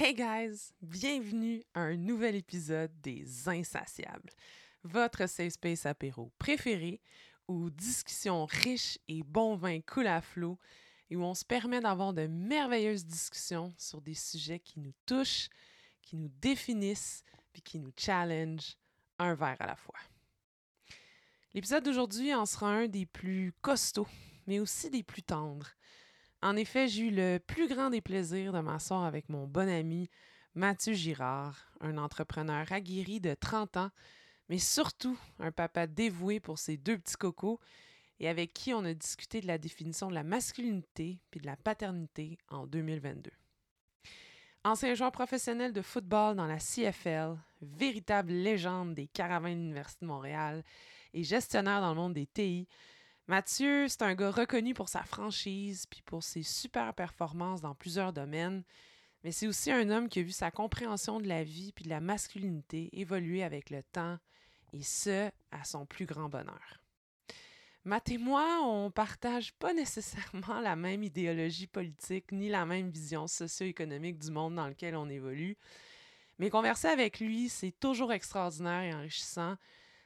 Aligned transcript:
Hey 0.00 0.14
guys, 0.14 0.70
bienvenue 0.80 1.64
à 1.74 1.80
un 1.80 1.96
nouvel 1.96 2.36
épisode 2.36 2.92
des 3.00 3.48
Insatiables, 3.48 4.30
votre 4.84 5.28
safe 5.28 5.54
space 5.54 5.86
apéro 5.86 6.30
préféré 6.38 7.00
où 7.48 7.68
discussions 7.68 8.46
riches 8.46 9.00
et 9.08 9.24
bon 9.24 9.56
vin 9.56 9.80
coulent 9.80 10.06
à 10.06 10.20
flot 10.20 10.56
et 11.10 11.16
où 11.16 11.24
on 11.24 11.34
se 11.34 11.44
permet 11.44 11.80
d'avoir 11.80 12.12
de 12.12 12.28
merveilleuses 12.28 13.06
discussions 13.06 13.74
sur 13.76 14.00
des 14.00 14.14
sujets 14.14 14.60
qui 14.60 14.78
nous 14.78 14.94
touchent, 15.04 15.48
qui 16.00 16.14
nous 16.14 16.30
définissent 16.40 17.24
puis 17.52 17.62
qui 17.62 17.80
nous 17.80 17.92
challenge 17.98 18.76
un 19.18 19.34
verre 19.34 19.56
à 19.58 19.66
la 19.66 19.74
fois. 19.74 19.98
L'épisode 21.54 21.82
d'aujourd'hui 21.82 22.32
en 22.32 22.46
sera 22.46 22.68
un 22.68 22.86
des 22.86 23.04
plus 23.04 23.52
costauds, 23.62 24.06
mais 24.46 24.60
aussi 24.60 24.90
des 24.90 25.02
plus 25.02 25.24
tendres. 25.24 25.72
En 26.40 26.54
effet, 26.54 26.86
j'ai 26.86 27.06
eu 27.06 27.10
le 27.10 27.38
plus 27.38 27.68
grand 27.68 27.90
des 27.90 28.00
plaisirs 28.00 28.52
de 28.52 28.60
m'asseoir 28.60 29.04
avec 29.04 29.28
mon 29.28 29.46
bon 29.46 29.68
ami 29.68 30.08
Mathieu 30.54 30.92
Girard, 30.92 31.72
un 31.80 31.98
entrepreneur 31.98 32.70
aguerri 32.70 33.20
de 33.20 33.34
30 33.34 33.76
ans, 33.76 33.90
mais 34.48 34.58
surtout 34.58 35.18
un 35.40 35.50
papa 35.50 35.88
dévoué 35.88 36.38
pour 36.38 36.58
ses 36.58 36.76
deux 36.76 36.96
petits 36.96 37.16
cocos 37.16 37.58
et 38.20 38.28
avec 38.28 38.52
qui 38.52 38.72
on 38.72 38.84
a 38.84 38.94
discuté 38.94 39.40
de 39.40 39.48
la 39.48 39.58
définition 39.58 40.08
de 40.08 40.14
la 40.14 40.22
masculinité 40.22 41.18
puis 41.30 41.40
de 41.40 41.46
la 41.46 41.56
paternité 41.56 42.38
en 42.50 42.66
2022. 42.66 43.30
Ancien 44.64 44.94
joueur 44.94 45.12
professionnel 45.12 45.72
de 45.72 45.82
football 45.82 46.36
dans 46.36 46.46
la 46.46 46.58
CFL, 46.58 47.36
véritable 47.62 48.32
légende 48.32 48.94
des 48.94 49.08
caravans 49.08 49.52
de 49.52 49.58
l'Université 49.58 50.04
de 50.04 50.10
Montréal 50.10 50.64
et 51.14 51.24
gestionnaire 51.24 51.80
dans 51.80 51.90
le 51.90 51.96
monde 51.96 52.14
des 52.14 52.26
TI, 52.26 52.68
Mathieu, 53.28 53.88
c'est 53.88 54.00
un 54.00 54.14
gars 54.14 54.30
reconnu 54.30 54.72
pour 54.72 54.88
sa 54.88 55.02
franchise 55.02 55.84
puis 55.84 56.00
pour 56.00 56.22
ses 56.22 56.42
super 56.42 56.94
performances 56.94 57.60
dans 57.60 57.74
plusieurs 57.74 58.14
domaines, 58.14 58.64
mais 59.22 59.32
c'est 59.32 59.46
aussi 59.46 59.70
un 59.70 59.90
homme 59.90 60.08
qui 60.08 60.20
a 60.20 60.22
vu 60.22 60.30
sa 60.30 60.50
compréhension 60.50 61.20
de 61.20 61.28
la 61.28 61.44
vie 61.44 61.72
puis 61.72 61.84
de 61.84 61.90
la 61.90 62.00
masculinité 62.00 62.88
évoluer 62.98 63.42
avec 63.42 63.68
le 63.68 63.82
temps, 63.82 64.16
et 64.72 64.82
ce, 64.82 65.30
à 65.50 65.64
son 65.64 65.84
plus 65.84 66.06
grand 66.06 66.30
bonheur. 66.30 66.80
Matt 67.84 68.10
et 68.10 68.16
moi, 68.16 68.60
on 68.62 68.90
partage 68.90 69.52
pas 69.52 69.74
nécessairement 69.74 70.60
la 70.62 70.74
même 70.74 71.02
idéologie 71.02 71.66
politique 71.66 72.32
ni 72.32 72.48
la 72.48 72.64
même 72.64 72.88
vision 72.88 73.26
socio-économique 73.26 74.18
du 74.18 74.30
monde 74.30 74.54
dans 74.54 74.68
lequel 74.68 74.96
on 74.96 75.08
évolue, 75.10 75.58
mais 76.38 76.48
converser 76.48 76.88
avec 76.88 77.20
lui, 77.20 77.50
c'est 77.50 77.78
toujours 77.78 78.14
extraordinaire 78.14 78.84
et 78.84 78.94
enrichissant, 78.94 79.56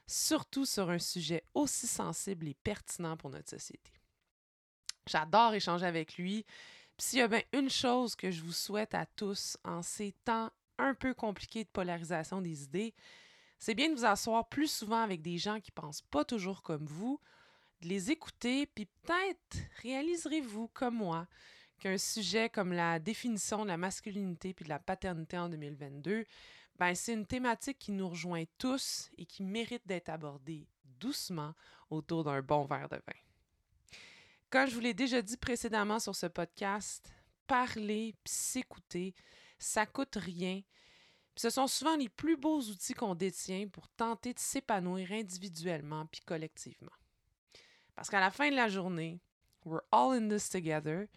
surtout 0.07 0.65
sur 0.65 0.89
un 0.89 0.99
sujet 0.99 1.43
aussi 1.53 1.87
sensible 1.87 2.47
et 2.47 2.53
pertinent 2.53 3.17
pour 3.17 3.29
notre 3.29 3.49
société. 3.49 3.91
J'adore 5.07 5.53
échanger 5.53 5.85
avec 5.85 6.17
lui. 6.17 6.45
Puis 6.97 7.07
s'il 7.07 7.19
y 7.19 7.21
a 7.21 7.27
bien 7.27 7.41
une 7.53 7.69
chose 7.69 8.15
que 8.15 8.31
je 8.31 8.41
vous 8.41 8.53
souhaite 8.53 8.93
à 8.93 9.05
tous 9.05 9.57
en 9.63 9.81
ces 9.81 10.13
temps 10.23 10.51
un 10.77 10.93
peu 10.93 11.13
compliqués 11.13 11.63
de 11.63 11.69
polarisation 11.69 12.41
des 12.41 12.63
idées, 12.63 12.93
c'est 13.59 13.75
bien 13.75 13.89
de 13.89 13.95
vous 13.95 14.05
asseoir 14.05 14.47
plus 14.47 14.69
souvent 14.69 15.01
avec 15.01 15.21
des 15.21 15.37
gens 15.37 15.59
qui 15.59 15.71
pensent 15.71 16.01
pas 16.01 16.25
toujours 16.25 16.61
comme 16.61 16.85
vous, 16.85 17.19
de 17.81 17.87
les 17.87 18.11
écouter, 18.11 18.65
puis 18.65 18.85
peut-être 18.85 19.57
réaliserez-vous 19.81 20.69
comme 20.69 20.95
moi 20.95 21.27
qu'un 21.79 21.97
sujet 21.97 22.49
comme 22.49 22.71
la 22.71 22.99
définition 22.99 23.63
de 23.63 23.69
la 23.69 23.77
masculinité 23.77 24.53
puis 24.53 24.63
de 24.63 24.69
la 24.69 24.79
paternité 24.79 25.37
en 25.37 25.49
2022, 25.49 26.25
ben 26.83 26.95
c'est 26.95 27.13
une 27.13 27.25
thématique 27.25 27.79
qui 27.79 27.91
nous 27.91 28.09
rejoint 28.09 28.43
tous 28.57 29.09
et 29.17 29.25
qui 29.25 29.43
mérite 29.43 29.85
d'être 29.85 30.09
abordée 30.09 30.67
doucement 30.99 31.53
autour 31.89 32.23
d'un 32.23 32.41
bon 32.41 32.65
verre 32.65 32.89
de 32.89 32.95
vin. 32.95 33.19
Comme 34.49 34.67
je 34.67 34.75
vous 34.75 34.81
l'ai 34.81 34.93
déjà 34.93 35.21
dit 35.21 35.37
précédemment 35.37 35.99
sur 35.99 36.15
ce 36.15 36.25
podcast, 36.25 37.11
parler 37.47 38.15
puis 38.23 38.33
s'écouter, 38.33 39.15
ça 39.57 39.85
coûte 39.85 40.15
rien 40.15 40.61
ce 41.35 41.49
sont 41.49 41.67
souvent 41.67 41.95
les 41.95 42.09
plus 42.09 42.37
beaux 42.37 42.59
outils 42.59 42.93
qu'on 42.93 43.15
détient 43.15 43.67
pour 43.67 43.89
tenter 43.89 44.33
de 44.33 44.39
s'épanouir 44.39 45.11
individuellement 45.11 46.05
puis 46.05 46.21
collectivement. 46.21 46.91
Parce 47.95 48.09
qu'à 48.09 48.19
la 48.19 48.31
fin 48.31 48.49
de 48.51 48.55
la 48.55 48.69
journée, 48.69 49.19
we're 49.65 49.81
all 49.91 50.13
in 50.13 50.29
this 50.29 50.49
together. 50.49 51.07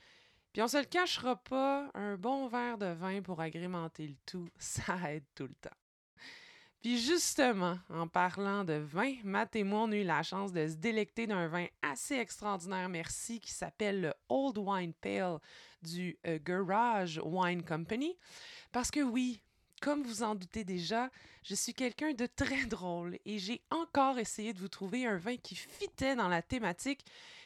Puis 0.57 0.63
on 0.63 0.69
se 0.69 0.79
le 0.79 0.85
cachera 0.85 1.37
pas, 1.37 1.91
un 1.93 2.17
bon 2.17 2.49
verre 2.49 2.79
de 2.79 2.87
vin 2.87 3.21
pour 3.21 3.43
agrémenter 3.43 4.07
le 4.07 4.15
tout, 4.25 4.49
ça 4.59 5.13
aide 5.13 5.27
tout 5.35 5.47
le 5.47 5.55
temps. 5.57 5.77
Puis 6.81 6.99
justement, 6.99 7.79
en 7.91 8.09
parlant 8.09 8.65
de 8.65 8.73
vin, 8.73 9.17
Matt 9.23 9.55
et 9.55 9.65
moi, 9.65 9.81
on 9.81 9.93
a 9.93 9.97
eu 9.97 10.03
la 10.03 10.23
chance 10.23 10.55
de 10.55 10.67
se 10.67 10.77
délecter 10.77 11.27
d'un 11.27 11.47
vin 11.47 11.67
assez 11.83 12.15
extraordinaire, 12.15 12.89
merci, 12.89 13.39
qui 13.39 13.53
s'appelle 13.53 14.01
le 14.01 14.15
Old 14.31 14.57
Wine 14.57 14.95
Pale 14.95 15.41
du 15.83 16.19
euh, 16.27 16.39
Garage 16.43 17.21
Wine 17.23 17.63
Company. 17.63 18.17
Parce 18.73 18.91
que 18.91 19.01
oui, 19.01 19.43
comme 19.83 20.05
vous 20.05 20.23
en 20.23 20.35
doutez 20.35 20.65
déjà, 20.65 21.11
je 21.43 21.55
suis 21.55 21.75
quelqu'un 21.75 22.15
de 22.15 22.25
très 22.25 22.65
drôle 22.65 23.19
et 23.27 23.39
j'ai 23.39 23.61
encore 23.69 24.19
essayé 24.19 24.55
de 24.55 24.59
vous 24.61 24.69
trouver 24.69 25.05
un 25.05 25.19
vin 25.19 25.37
qui 25.37 25.55
fitait 25.55 26.17
dans 26.17 26.29
la 26.29 26.41
thématique 26.41 27.05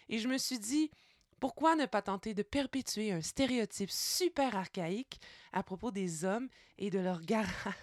et 0.09 0.21
je 0.21 0.29
me 0.29 0.39
suis 0.39 0.61
dit, 0.61 0.93
pourquoi 1.41 1.75
ne 1.75 1.87
pas 1.87 2.03
tenter 2.03 2.35
de 2.35 2.43
perpétuer 2.43 3.13
un 3.13 3.23
stéréotype 3.23 3.91
super 3.91 4.55
archaïque 4.57 5.21
à 5.53 5.63
propos 5.63 5.91
des 5.91 6.25
hommes 6.25 6.49
et 6.79 6.91
de 6.91 6.99
leur 6.99 7.23
garage? 7.23 7.75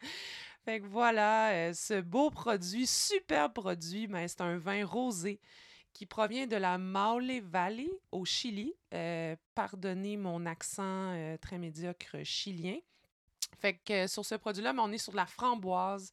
fait 0.64 0.80
que 0.80 0.86
voilà, 0.86 1.50
euh, 1.52 1.72
ce 1.72 2.00
beau 2.00 2.30
produit, 2.30 2.86
super 2.86 3.52
produit, 3.52 4.06
mais 4.06 4.28
c'est 4.28 4.42
un 4.42 4.58
vin 4.58 4.84
rosé 4.84 5.40
qui 5.92 6.06
provient 6.06 6.46
de 6.46 6.56
la 6.56 6.78
Maule 6.78 7.40
Valley 7.40 7.90
au 8.12 8.24
Chili. 8.24 8.74
Euh, 8.94 9.34
pardonnez 9.54 10.16
mon 10.16 10.46
accent 10.46 10.82
euh, 10.84 11.36
très 11.38 11.58
médiocre 11.58 12.22
chilien. 12.22 12.76
Fait 13.60 13.74
que 13.74 14.06
sur 14.06 14.24
ce 14.24 14.34
produit-là, 14.34 14.74
on 14.78 14.92
est 14.92 14.98
sur 14.98 15.12
de 15.12 15.16
la 15.16 15.26
framboise. 15.26 16.12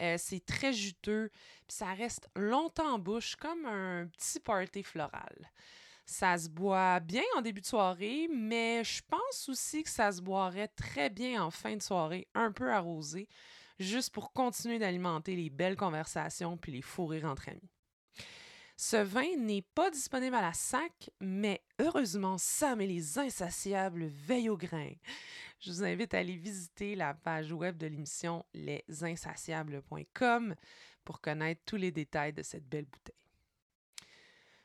Euh, 0.00 0.16
c'est 0.18 0.44
très 0.44 0.72
juteux. 0.72 1.30
Puis 1.66 1.76
ça 1.76 1.92
reste 1.94 2.28
longtemps 2.36 2.94
en 2.94 2.98
bouche, 2.98 3.36
comme 3.36 3.66
un 3.66 4.06
petit 4.06 4.40
party 4.40 4.82
floral. 4.82 5.50
Ça 6.04 6.38
se 6.38 6.48
boit 6.48 7.00
bien 7.00 7.24
en 7.36 7.42
début 7.42 7.60
de 7.60 7.66
soirée, 7.66 8.28
mais 8.32 8.82
je 8.82 9.02
pense 9.08 9.48
aussi 9.48 9.82
que 9.82 9.90
ça 9.90 10.10
se 10.10 10.22
boirait 10.22 10.68
très 10.68 11.10
bien 11.10 11.42
en 11.42 11.50
fin 11.50 11.76
de 11.76 11.82
soirée, 11.82 12.26
un 12.34 12.50
peu 12.50 12.72
arrosé, 12.72 13.28
juste 13.78 14.14
pour 14.14 14.32
continuer 14.32 14.78
d'alimenter 14.78 15.36
les 15.36 15.50
belles 15.50 15.76
conversations 15.76 16.56
puis 16.56 16.72
les 16.72 16.82
fous 16.82 17.12
entre 17.24 17.50
amis. 17.50 17.70
Ce 18.80 18.96
vin 18.96 19.36
n'est 19.36 19.66
pas 19.74 19.90
disponible 19.90 20.36
à 20.36 20.40
la 20.40 20.52
SAC, 20.52 21.10
mais 21.20 21.64
heureusement, 21.80 22.38
Sam 22.38 22.80
et 22.80 22.86
les 22.86 23.18
insatiables 23.18 24.06
veillent 24.06 24.50
au 24.50 24.56
grain. 24.56 24.92
Je 25.58 25.72
vous 25.72 25.82
invite 25.82 26.14
à 26.14 26.18
aller 26.18 26.36
visiter 26.36 26.94
la 26.94 27.14
page 27.14 27.52
web 27.52 27.76
de 27.76 27.86
l'émission 27.86 28.44
lesinsatiables.com 28.54 30.54
pour 31.04 31.20
connaître 31.20 31.62
tous 31.66 31.76
les 31.76 31.90
détails 31.90 32.32
de 32.32 32.42
cette 32.42 32.68
belle 32.68 32.84
bouteille. 32.84 33.14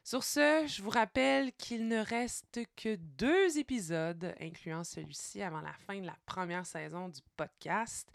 Sur 0.03 0.23
ce, 0.23 0.65
je 0.67 0.83
vous 0.83 0.89
rappelle 0.89 1.53
qu'il 1.53 1.87
ne 1.87 1.97
reste 1.97 2.59
que 2.75 2.95
deux 2.95 3.57
épisodes, 3.57 4.35
incluant 4.39 4.83
celui-ci, 4.83 5.41
avant 5.41 5.61
la 5.61 5.73
fin 5.87 5.99
de 5.99 6.05
la 6.05 6.17
première 6.25 6.65
saison 6.65 7.07
du 7.07 7.21
podcast. 7.37 8.11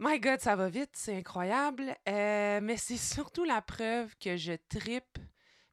My 0.00 0.18
God, 0.18 0.40
ça 0.40 0.56
va 0.56 0.68
vite, 0.68 0.90
c'est 0.94 1.16
incroyable. 1.16 1.96
Euh, 2.08 2.60
mais 2.60 2.76
c'est 2.76 2.96
surtout 2.96 3.44
la 3.44 3.62
preuve 3.62 4.16
que 4.18 4.36
je 4.36 4.54
tripe 4.68 5.18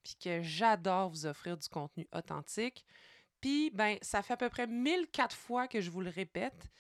puis 0.04 0.16
que 0.24 0.44
j'adore 0.44 1.10
vous 1.10 1.26
offrir 1.26 1.58
du 1.58 1.68
contenu 1.68 2.08
authentique. 2.14 2.86
Ben, 3.74 3.98
ça 4.02 4.24
fait 4.24 4.34
à 4.34 4.38
peu 4.38 4.50
près 4.50 4.66
1004 4.66 5.36
fois 5.36 5.68
que 5.68 5.82
je 5.82 5.92
vous 5.92 6.02
le 6.02 6.10
répète. 6.10 6.72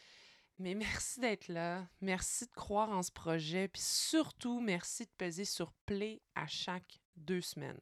Mais 0.58 0.74
merci 0.76 1.20
d'être 1.20 1.48
là. 1.48 1.88
Merci 2.02 2.48
de 2.48 2.53
croire 2.53 2.90
en 2.90 3.03
ce 3.03 3.12
projet. 3.12 3.68
Puis 3.68 3.81
surtout, 3.81 4.59
merci 4.62 5.06
de 5.06 5.12
peser 5.18 5.46
sur 5.46 5.72
Play 5.86 6.22
à 6.34 6.48
chaque 6.48 7.00
deux 7.16 7.42
semaines. 7.42 7.80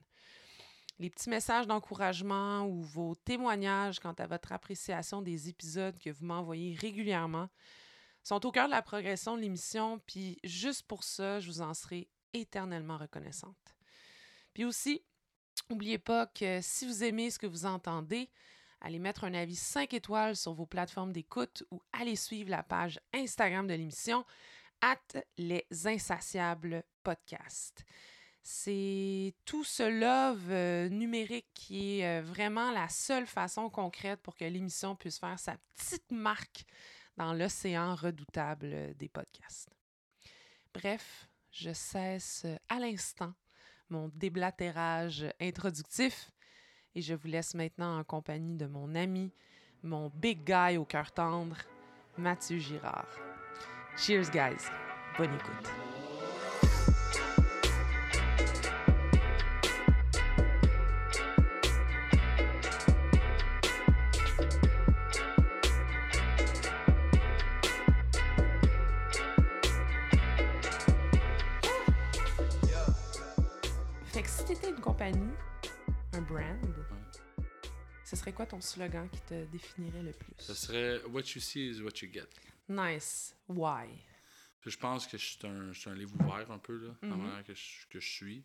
Les 1.00 1.10
petits 1.10 1.30
messages 1.30 1.66
d'encouragement 1.66 2.68
ou 2.68 2.82
vos 2.82 3.16
témoignages 3.16 4.00
quant 4.00 4.14
à 4.14 4.28
votre 4.28 4.52
appréciation 4.52 5.22
des 5.22 5.50
épisodes 5.50 5.98
que 5.98 6.12
vous 6.12 6.26
m'envoyez 6.26 6.76
régulièrement 6.76 7.50
sont 8.22 8.46
au 8.46 8.52
cœur 8.52 8.68
de 8.68 8.72
la 8.72 8.82
progression 8.82 9.36
de 9.36 9.42
l'émission, 9.42 10.00
puis 10.06 10.40
juste 10.44 10.84
pour 10.84 11.04
ça, 11.04 11.40
je 11.40 11.48
vous 11.48 11.62
en 11.62 11.74
serai 11.74 12.10
éternellement 12.32 12.98
reconnaissante. 12.98 13.76
Puis 14.54 14.64
aussi, 14.64 15.04
n'oubliez 15.70 15.98
pas 15.98 16.28
que 16.28 16.60
si 16.62 16.86
vous 16.86 17.04
aimez 17.04 17.32
ce 17.32 17.40
que 17.40 17.48
vous 17.48 17.66
entendez, 17.66 18.30
allez 18.84 19.00
mettre 19.00 19.24
un 19.24 19.34
avis 19.34 19.56
5 19.56 19.94
étoiles 19.94 20.36
sur 20.36 20.54
vos 20.54 20.66
plateformes 20.66 21.12
d'écoute 21.12 21.64
ou 21.72 21.82
allez 21.94 22.16
suivre 22.16 22.50
la 22.50 22.62
page 22.62 23.00
Instagram 23.14 23.66
de 23.66 23.74
l'émission 23.74 24.26
at 24.82 25.00
les 25.38 25.66
insatiables 25.86 26.84
podcasts. 27.02 27.86
C'est 28.42 29.34
tout 29.46 29.64
ce 29.64 29.84
love 29.84 30.52
euh, 30.52 30.90
numérique 30.90 31.48
qui 31.54 32.02
est 32.02 32.20
euh, 32.20 32.22
vraiment 32.22 32.72
la 32.72 32.90
seule 32.90 33.26
façon 33.26 33.70
concrète 33.70 34.22
pour 34.22 34.36
que 34.36 34.44
l'émission 34.44 34.98
puisse 34.98 35.18
faire 35.18 35.40
sa 35.40 35.56
petite 35.76 36.12
marque 36.12 36.66
dans 37.16 37.34
l'océan 37.34 37.96
redoutable 37.96 38.96
des 38.98 39.08
podcasts. 39.08 39.70
Bref, 40.74 41.30
je 41.52 41.72
cesse 41.72 42.46
à 42.68 42.80
l'instant 42.80 43.34
mon 43.90 44.10
déblatérage 44.10 45.26
introductif 45.40 46.32
et 46.96 47.02
je 47.02 47.14
vous 47.14 47.28
laisse 47.28 47.54
maintenant 47.54 48.00
en 48.00 48.04
compagnie 48.04 48.56
de 48.56 48.66
mon 48.66 48.96
ami 48.96 49.32
mon 49.84 50.10
big 50.16 50.44
guy 50.46 50.78
au 50.78 50.86
cœur 50.86 51.12
tendre, 51.12 51.58
Mathieu 52.18 52.58
Girard. 52.58 53.08
Cheers, 53.98 54.30
guys. 54.32 54.70
Bonne 55.18 55.34
écoute. 55.36 55.93
Serait 78.24 78.34
quoi 78.34 78.46
ton 78.46 78.62
slogan 78.62 79.10
qui 79.10 79.20
te 79.22 79.46
définirait 79.46 80.04
le 80.04 80.12
plus? 80.14 80.34
Ce 80.40 80.54
serait 80.54 81.02
What 81.06 81.22
you 81.36 81.42
see 81.42 81.70
is 81.70 81.82
what 81.82 81.92
you 82.02 82.12
get. 82.12 82.28
Nice. 82.70 83.36
Why? 83.48 83.88
Je 84.66 84.78
pense 84.78 85.06
que 85.08 85.18
je 85.18 85.26
suis 85.26 85.46
un, 85.46 85.74
je 85.74 85.80
suis 85.80 85.90
un 85.90 85.96
livre 85.96 86.14
ouvert 86.22 86.50
un 86.50 86.58
peu, 86.60 86.78
là, 86.78 86.94
la 87.02 87.08
Mhm. 87.10 87.18
manière 87.22 87.44
que 87.44 87.54
je, 87.54 87.86
que 87.90 88.00
je 88.00 88.10
suis. 88.10 88.44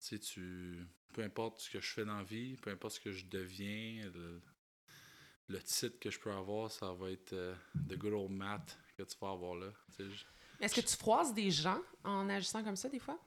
Tu 0.00 0.06
sais, 0.06 0.18
tu. 0.18 0.86
Peu 1.12 1.22
importe 1.22 1.60
ce 1.60 1.68
que 1.70 1.78
je 1.80 1.92
fais 1.92 2.04
dans 2.06 2.16
la 2.16 2.22
vie, 2.24 2.56
peu 2.56 2.70
importe 2.70 2.94
ce 2.94 3.00
que 3.00 3.12
je 3.12 3.26
deviens, 3.26 4.10
le, 4.14 4.40
le 5.48 5.62
titre 5.62 5.98
que 6.00 6.10
je 6.10 6.18
peux 6.18 6.32
avoir, 6.32 6.70
ça 6.70 6.90
va 6.94 7.10
être 7.10 7.34
euh, 7.34 7.54
The 7.90 7.98
Good 7.98 8.14
Old 8.14 8.30
Matt 8.30 8.78
que 8.96 9.02
tu 9.02 9.14
vas 9.20 9.32
avoir 9.32 9.54
là. 9.56 9.70
Tu 9.94 9.96
sais, 10.08 10.10
je- 10.10 10.24
Est-ce 10.64 10.74
que 10.74 10.80
tu 10.80 10.96
froisses 10.96 11.34
des 11.34 11.50
gens 11.50 11.82
en 12.02 12.30
agissant 12.30 12.64
comme 12.64 12.76
ça 12.76 12.88
des 12.88 12.98
fois? 12.98 13.20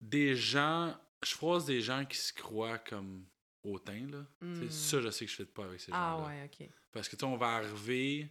Des 0.00 0.34
gens. 0.34 0.96
Je 1.24 1.36
croise 1.36 1.66
des 1.66 1.80
gens 1.82 2.04
qui 2.04 2.16
se 2.16 2.32
croient 2.32 2.78
comme 2.78 3.24
hautains, 3.64 4.06
là. 4.10 4.24
Hmm. 4.40 4.68
Ça, 4.70 5.00
je 5.00 5.10
sais 5.10 5.24
que 5.24 5.30
je 5.30 5.36
fais 5.36 5.44
pas 5.46 5.64
avec 5.64 5.80
ces 5.80 5.92
Ah 5.92 6.16
gens-là. 6.18 6.26
ouais, 6.28 6.44
ok. 6.60 6.68
Parce 6.92 7.08
que, 7.08 7.24
on 7.24 7.36
va 7.36 7.48
arriver, 7.56 8.28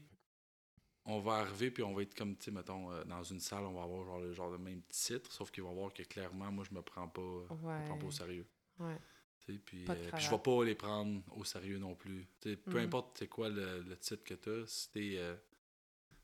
on 1.06 1.20
va 1.20 1.36
arriver, 1.38 1.72
puis 1.72 1.84
on 1.84 1.94
va 1.94 2.04
être 2.04 2.14
comme, 2.16 2.36
tu 2.38 2.46
sais, 2.46 2.52
mettons, 2.52 2.92
euh, 2.92 3.04
dans 3.06 3.24
une 3.24 3.40
salle, 3.40 3.64
on 3.64 3.74
va 3.74 3.84
avoir 3.84 4.04
genre 4.06 4.20
le 4.20 4.34
genre 4.34 4.52
de 4.52 4.58
même 4.58 4.82
titre, 4.90 5.32
sauf 5.32 5.50
qu'il 5.52 5.64
va 5.64 5.72
voir 5.72 5.94
que 5.94 6.04
clairement, 6.04 6.52
moi, 6.52 6.64
je 6.70 6.76
me 6.76 6.82
prends 6.82 7.08
pas, 7.08 7.22
me 7.22 7.86
prends 7.88 7.98
pas 7.98 8.06
au 8.06 8.12
sérieux. 8.12 8.46
Ouais. 8.80 8.98
Tu 9.46 9.54
sais, 9.54 9.60
puis, 9.60 9.86
euh, 9.90 10.12
puis 10.14 10.24
je 10.24 10.30
vais 10.30 10.38
pas 10.38 10.64
les 10.64 10.76
prendre 10.76 11.22
au 11.36 11.44
sérieux 11.44 11.80
non 11.80 11.96
plus. 11.96 12.28
Tu 12.40 12.52
sais, 12.52 12.56
peu 12.58 12.78
Mhm. 12.80 12.86
importe 12.86 13.18
c'est 13.18 13.28
quoi 13.28 13.50
le, 13.50 13.82
le 13.82 13.98
titre 13.98 14.24
que 14.24 14.36
tu 14.36 14.50
as, 14.52 14.68
si 14.68 15.18
euh, 15.18 15.36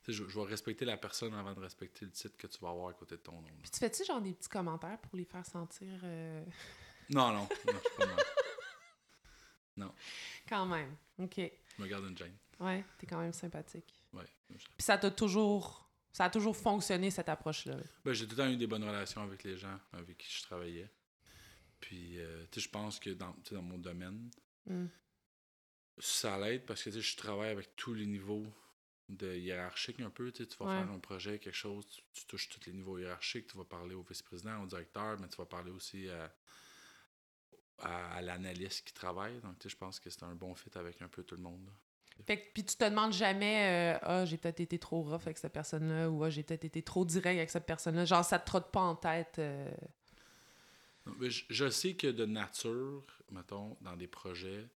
je, 0.07 0.13
je 0.13 0.39
vais 0.39 0.45
respecter 0.45 0.85
la 0.85 0.97
personne 0.97 1.33
avant 1.33 1.53
de 1.55 1.59
respecter 1.59 2.05
le 2.05 2.11
titre 2.11 2.37
que 2.37 2.45
tu 2.47 2.59
vas 2.59 2.69
avoir 2.69 2.89
à 2.89 2.93
côté 2.93 3.15
de 3.17 3.21
ton 3.21 3.41
nom. 3.41 3.49
Puis 3.61 3.71
tu 3.71 3.79
fais-tu 3.79 4.05
genre 4.05 4.21
des 4.21 4.33
petits 4.33 4.47
commentaires 4.49 4.99
pour 4.99 5.15
les 5.17 5.25
faire 5.25 5.45
sentir 5.45 5.99
euh, 6.03 6.45
Non, 7.09 7.31
non, 7.33 7.33
non, 7.41 7.47
je 7.49 7.55
suis 7.55 7.97
pas 7.97 8.05
même. 9.77 9.91
quand 10.47 10.65
même? 10.65 10.95
Ok. 11.19 11.35
Je 11.37 11.81
me 11.81 11.87
garde 11.87 12.05
une 12.05 12.17
gêne. 12.17 12.35
Ouais, 12.59 12.83
t'es 12.97 13.05
quand 13.07 13.19
même 13.19 13.33
sympathique. 13.33 13.93
Ouais. 14.13 14.25
Puis 14.47 14.59
ça 14.79 14.97
t'a 14.97 15.11
toujours. 15.11 15.87
Ça 16.11 16.25
a 16.25 16.29
toujours 16.31 16.57
fonctionné 16.57 17.11
cette 17.11 17.29
approche-là? 17.29 17.77
Ben, 18.03 18.11
j'ai 18.13 18.25
tout 18.25 18.31
le 18.31 18.37
temps 18.37 18.49
eu 18.49 18.57
des 18.57 18.65
bonnes 18.65 18.83
relations 18.83 19.21
avec 19.21 19.43
les 19.43 19.55
gens 19.55 19.79
avec 19.93 20.17
qui 20.17 20.27
je 20.35 20.41
travaillais. 20.41 20.89
Puis, 21.79 22.17
euh, 22.17 22.43
tu 22.49 22.59
sais, 22.59 22.65
je 22.65 22.71
pense 22.71 22.99
que 22.99 23.11
dans, 23.11 23.35
dans 23.51 23.61
mon 23.61 23.77
domaine, 23.77 24.29
Hmm. 24.65 24.87
ça 25.99 26.37
l'aide 26.39 26.65
parce 26.65 26.83
que 26.83 26.89
tu 26.89 26.95
sais, 26.97 27.01
je 27.01 27.15
travaille 27.17 27.51
avec 27.51 27.75
tous 27.75 27.93
les 27.93 28.05
niveaux 28.05 28.45
de 29.09 29.35
hiérarchique 29.35 29.99
un 30.01 30.09
peu. 30.09 30.31
Tu 30.31 30.43
sais, 30.43 30.49
tu 30.49 30.57
vas 30.57 30.65
Ouais. 30.65 30.81
faire 30.83 30.91
un 30.91 30.99
projet, 30.99 31.39
quelque 31.39 31.55
chose, 31.55 31.87
tu, 31.87 32.01
tu 32.13 32.25
touches 32.25 32.49
tous 32.49 32.59
les 32.65 32.73
niveaux 32.73 32.97
hiérarchiques. 32.97 33.47
Tu 33.47 33.57
vas 33.57 33.63
parler 33.63 33.93
au 33.95 34.01
vice-président, 34.03 34.61
au 34.63 34.65
directeur, 34.65 35.19
mais 35.19 35.27
tu 35.29 35.37
vas 35.37 35.45
parler 35.45 35.71
aussi 35.71 36.09
à, 36.09 36.33
à, 37.79 38.15
à 38.15 38.21
l'analyste 38.21 38.85
qui 38.87 38.93
travaille. 38.93 39.39
Donc, 39.41 39.57
tu 39.59 39.63
sais, 39.63 39.69
je 39.69 39.77
pense 39.77 39.99
que 39.99 40.09
c'est 40.09 40.23
un 40.23 40.35
bon 40.35 40.55
fit 40.55 40.69
avec 40.75 41.01
un 41.01 41.07
peu 41.07 41.23
tout 41.23 41.35
le 41.35 41.41
monde. 41.41 41.63
là. 41.65 41.71
Fait 42.25 42.37
que, 42.39 42.51
puis 42.51 42.63
tu 42.65 42.75
te 42.75 42.83
demandes 42.83 43.13
jamais, 43.13 43.93
euh, 43.95 43.99
ah, 44.01 44.25
j'ai 44.25 44.37
peut-être 44.37 44.59
été 44.59 44.79
trop 44.79 45.03
rough 45.03 45.21
avec 45.21 45.37
cette 45.37 45.53
personne-là, 45.53 46.09
ou 46.09 46.23
ah, 46.23 46.29
j'ai 46.31 46.41
peut-être 46.41 46.65
été 46.65 46.81
trop 46.81 47.05
direct 47.05 47.37
avec 47.37 47.49
cette 47.51 47.65
personne-là. 47.67 48.05
Genre, 48.05 48.25
ça 48.25 48.39
te 48.39 48.45
trotte 48.47 48.71
pas 48.71 48.81
en 48.81 48.95
tête. 48.95 49.37
euh, 49.37 49.69
Non, 51.05 51.13
mais 51.19 51.29
je, 51.29 51.45
je 51.49 51.69
sais 51.69 51.93
que 51.95 52.07
de 52.07 52.25
nature, 52.25 53.05
mettons, 53.31 53.77
dans 53.81 53.95
des 53.95 54.07
projets, 54.07 54.67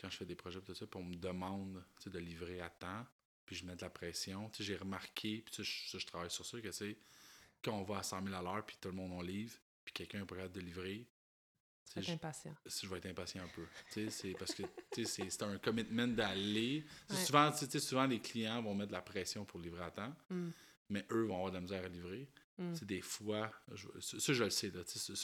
quand 0.00 0.08
je 0.08 0.16
fais 0.16 0.24
des 0.24 0.34
projets, 0.34 0.60
tout 0.62 0.74
ça, 0.74 0.86
puis 0.86 0.98
on 1.00 1.04
me 1.04 1.16
demande 1.16 1.82
tu 1.98 2.04
sais, 2.04 2.10
de 2.10 2.18
livrer 2.18 2.62
à 2.62 2.70
temps, 2.70 3.06
puis 3.44 3.56
je 3.56 3.66
mets 3.66 3.76
de 3.76 3.82
la 3.82 3.90
pression. 3.90 4.48
Tu 4.48 4.58
sais, 4.58 4.64
J'ai 4.64 4.76
remarqué, 4.76 5.42
puis 5.44 5.54
tu 5.54 5.62
sais, 5.64 5.70
je, 5.92 5.98
je 5.98 6.06
travaille 6.06 6.30
sur 6.30 6.46
ça, 6.46 6.58
que 6.60 6.66
tu 6.68 6.72
sais, 6.72 6.96
quand 7.62 7.72
on 7.78 7.82
va 7.82 7.98
à 7.98 8.02
100 8.02 8.22
000 8.24 8.34
à 8.34 8.40
l'heure, 8.40 8.64
puis 8.64 8.78
tout 8.80 8.88
le 8.88 8.94
monde 8.94 9.12
on 9.12 9.20
livre, 9.20 9.54
puis 9.84 9.92
quelqu'un 9.92 10.22
est 10.22 10.24
prêt 10.24 10.40
à 10.42 10.48
de 10.48 10.60
je, 11.96 12.12
impatient. 12.12 12.54
si 12.66 12.86
je 12.86 12.90
vais 12.90 12.98
être 12.98 13.06
impatient 13.06 13.42
un 13.42 13.48
peu. 13.48 13.64
C'est 14.10 14.34
parce 14.38 14.54
que 14.54 14.62
c'est 15.04 15.42
un 15.42 15.58
commitment 15.58 16.06
d'aller. 16.08 16.84
Ouais. 17.08 17.16
Souvent, 17.16 17.52
souvent, 17.52 18.06
les 18.06 18.20
clients 18.20 18.62
vont 18.62 18.74
mettre 18.74 18.88
de 18.88 18.92
la 18.94 19.02
pression 19.02 19.44
pour 19.44 19.60
livrer 19.60 19.84
à 19.84 19.90
temps, 19.90 20.14
Hmm. 20.30 20.50
mais 20.88 21.04
eux 21.10 21.24
vont 21.24 21.36
avoir 21.36 21.50
de 21.50 21.56
la 21.56 21.60
misère 21.62 21.84
à 21.84 21.88
livrer. 21.88 22.28
Sais, 22.74 22.84
des 22.84 23.00
fois, 23.00 23.50
je, 23.72 23.88
ça, 24.00 24.20
ça, 24.20 24.32
je 24.34 24.44
le 24.44 24.50
sais, 24.50 24.68
là, 24.70 24.82
ça, 24.84 25.14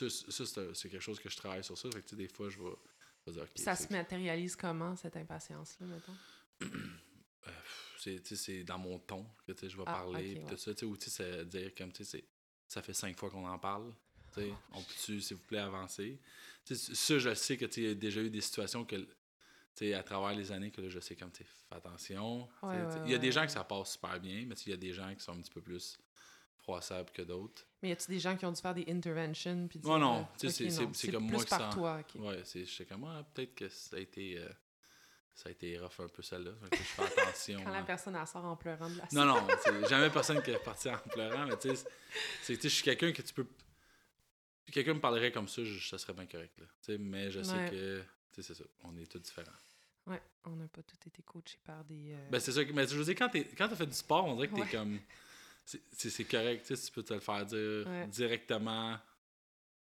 c'est 0.74 0.88
quelque 0.88 1.00
chose 1.00 1.20
que 1.20 1.28
je 1.28 1.36
travaille 1.36 1.62
sur 1.62 1.76
ça. 1.76 1.90
Fait 1.92 2.00
que, 2.00 2.14
des 2.14 2.28
fois, 2.28 2.48
je 2.48 2.58
vais, 2.58 2.70
je 3.26 3.30
vais 3.32 3.36
dire, 3.38 3.46
ça 3.56 3.76
se 3.76 3.92
matérialise 3.92 4.56
comment, 4.56 4.96
cette 4.96 5.18
impatience-là, 5.18 5.86
mettons? 5.86 6.16
euh, 7.46 7.50
c'est, 7.98 8.64
dans 8.64 8.78
mon 8.78 8.98
ton 8.98 9.26
que 9.46 9.52
je 9.68 9.76
vais 9.76 9.82
Ah, 9.86 9.92
parler, 9.92 10.30
ok, 10.30 10.34
puis 10.36 10.44
ouais. 10.44 10.50
tout 10.50 10.56
ça, 10.56 10.86
ou 10.86 10.96
tu 10.96 11.10
sais, 11.10 11.10
c'est 11.10 11.44
dire 11.44 11.74
comme, 11.74 11.92
tu 11.92 12.04
sais, 12.04 12.18
c'est- 12.18 12.24
ça 12.68 12.80
fait 12.80 12.94
cinq 12.94 13.18
fois 13.18 13.28
qu'on 13.30 13.46
en 13.46 13.58
parle. 13.58 13.92
On 14.72 14.82
peut-tu, 14.82 15.20
s'il 15.20 15.36
vous 15.36 15.42
plaît, 15.42 15.58
avancer? 15.58 16.18
Tu 16.64 16.74
sais, 16.74 16.94
ça, 16.94 17.18
je 17.18 17.34
sais 17.34 17.56
que 17.56 17.64
tu 17.66 17.72
sais, 17.72 17.80
il 17.82 17.88
y 17.88 17.90
a 17.90 17.94
déjà 17.94 18.20
eu 18.20 18.30
des 18.30 18.40
situations 18.40 18.84
que, 18.84 18.96
tu 18.96 19.06
sais, 19.74 19.94
à 19.94 20.02
travers 20.02 20.36
les 20.36 20.50
années, 20.52 20.70
que 20.70 20.80
là, 20.80 20.88
je 20.88 21.00
sais 21.00 21.14
comme, 21.16 21.30
fais 21.32 21.44
attention. 21.70 22.48
Ouais, 22.62 22.82
ouais, 22.82 22.88
il 23.04 23.10
y 23.10 23.14
a 23.14 23.18
des 23.18 23.32
gens 23.32 23.44
que 23.44 23.52
ça 23.52 23.64
passe 23.64 23.92
super 23.92 24.18
bien, 24.20 24.44
mais 24.46 24.54
il 24.54 24.70
y 24.70 24.72
a 24.72 24.76
des 24.76 24.92
gens 24.92 25.14
qui 25.14 25.20
sont 25.22 25.32
un 25.32 25.40
petit 25.40 25.52
peu 25.52 25.60
plus 25.60 25.98
froissables 26.56 27.10
que 27.12 27.22
d'autres. 27.22 27.64
Mais 27.82 27.90
y 27.90 27.92
a-tu 27.92 28.10
des 28.10 28.18
gens 28.18 28.36
qui 28.36 28.44
ont 28.44 28.52
dû 28.52 28.60
faire 28.60 28.74
des 28.74 28.86
interventions? 28.88 29.68
Puis 29.68 29.80
Non, 29.84 29.98
non, 29.98 30.20
euh, 30.20 30.22
tu 30.38 30.50
sais, 30.50 30.64
ok, 30.66 30.72
c'est- 30.72 30.80
non, 30.80 30.92
comme 31.12 31.26
plus 31.28 31.34
moi 31.34 31.44
qui 31.44 31.50
par 31.50 31.70
toi, 31.70 32.00
ok. 32.00 32.20
Ouais, 32.20 32.42
c'est, 32.44 32.86
comme, 32.86 33.04
ah, 33.04 33.24
peut-être 33.32 33.54
que 33.54 33.68
ça 33.68 33.96
a 33.96 34.00
été, 34.00 34.38
euh, 34.38 34.48
ça 35.34 35.48
a 35.50 35.52
été 35.52 35.78
rough 35.78 36.00
un 36.00 36.08
peu 36.08 36.22
celle-là. 36.22 36.52
Je 36.72 36.76
fais 36.76 37.02
attention. 37.02 37.60
Quand 37.64 37.70
la 37.70 37.78
hein. 37.78 37.84
personne, 37.84 38.16
elle 38.16 38.26
sort 38.26 38.44
en 38.44 38.56
pleurant 38.56 38.90
de 38.90 38.98
la 38.98 39.06
Non, 39.12 39.24
non, 39.26 39.46
c'est 39.62 39.88
jamais 39.88 40.10
personne 40.10 40.42
qui 40.42 40.50
est 40.50 40.58
parti 40.58 40.88
en 40.90 40.98
pleurant, 40.98 41.46
mais 41.46 41.56
tu 41.58 41.76
sais, 41.76 42.58
je 42.60 42.68
suis 42.68 42.82
quelqu'un 42.82 43.12
que 43.12 43.22
tu 43.22 43.32
peux. 43.32 43.46
Si 44.66 44.72
quelqu'un 44.72 44.94
me 44.94 45.00
parlerait 45.00 45.30
comme 45.32 45.48
ça, 45.48 45.62
je, 45.64 45.78
ça 45.88 45.96
serait 45.98 46.12
bien 46.12 46.26
correct. 46.26 46.52
Là. 46.58 46.66
Tu 46.84 46.98
mais 46.98 47.30
je 47.30 47.40
sais 47.42 47.52
Ouais. 47.54 47.70
que, 47.70 48.02
tu 48.32 48.42
c'est 48.42 48.54
ça, 48.54 48.64
on 48.84 48.96
est 48.98 49.06
tous 49.10 49.18
différents. 49.20 49.50
Ouais, 50.06 50.20
on 50.44 50.50
n'a 50.56 50.68
pas 50.68 50.82
tous 50.82 51.06
été 51.08 51.22
coachés 51.22 51.58
par 51.64 51.84
des... 51.84 52.12
euh, 52.12 52.28
Ben, 52.30 52.38
c'est 52.40 52.52
ça, 52.52 52.60
mais 52.74 52.86
je 52.86 52.96
veux 52.96 53.04
dire, 53.04 53.14
quand 53.16 53.28
tu 53.68 53.76
fait 53.76 53.86
du 53.86 53.92
sport, 53.94 54.24
on 54.24 54.34
dirait 54.36 54.48
que 54.48 54.54
t'es 54.54 54.60
Ouais. 54.62 54.68
comme. 54.70 54.98
c'est- 55.64 55.82
C'est 55.92 56.10
c'est 56.10 56.24
correct, 56.24 56.64
tu 56.66 56.76
tu 56.76 56.90
peux 56.92 57.02
te 57.02 57.14
le 57.14 57.20
faire 57.20 57.44
dire 57.46 57.86
Ouais. 57.86 58.06
directement, 58.08 58.98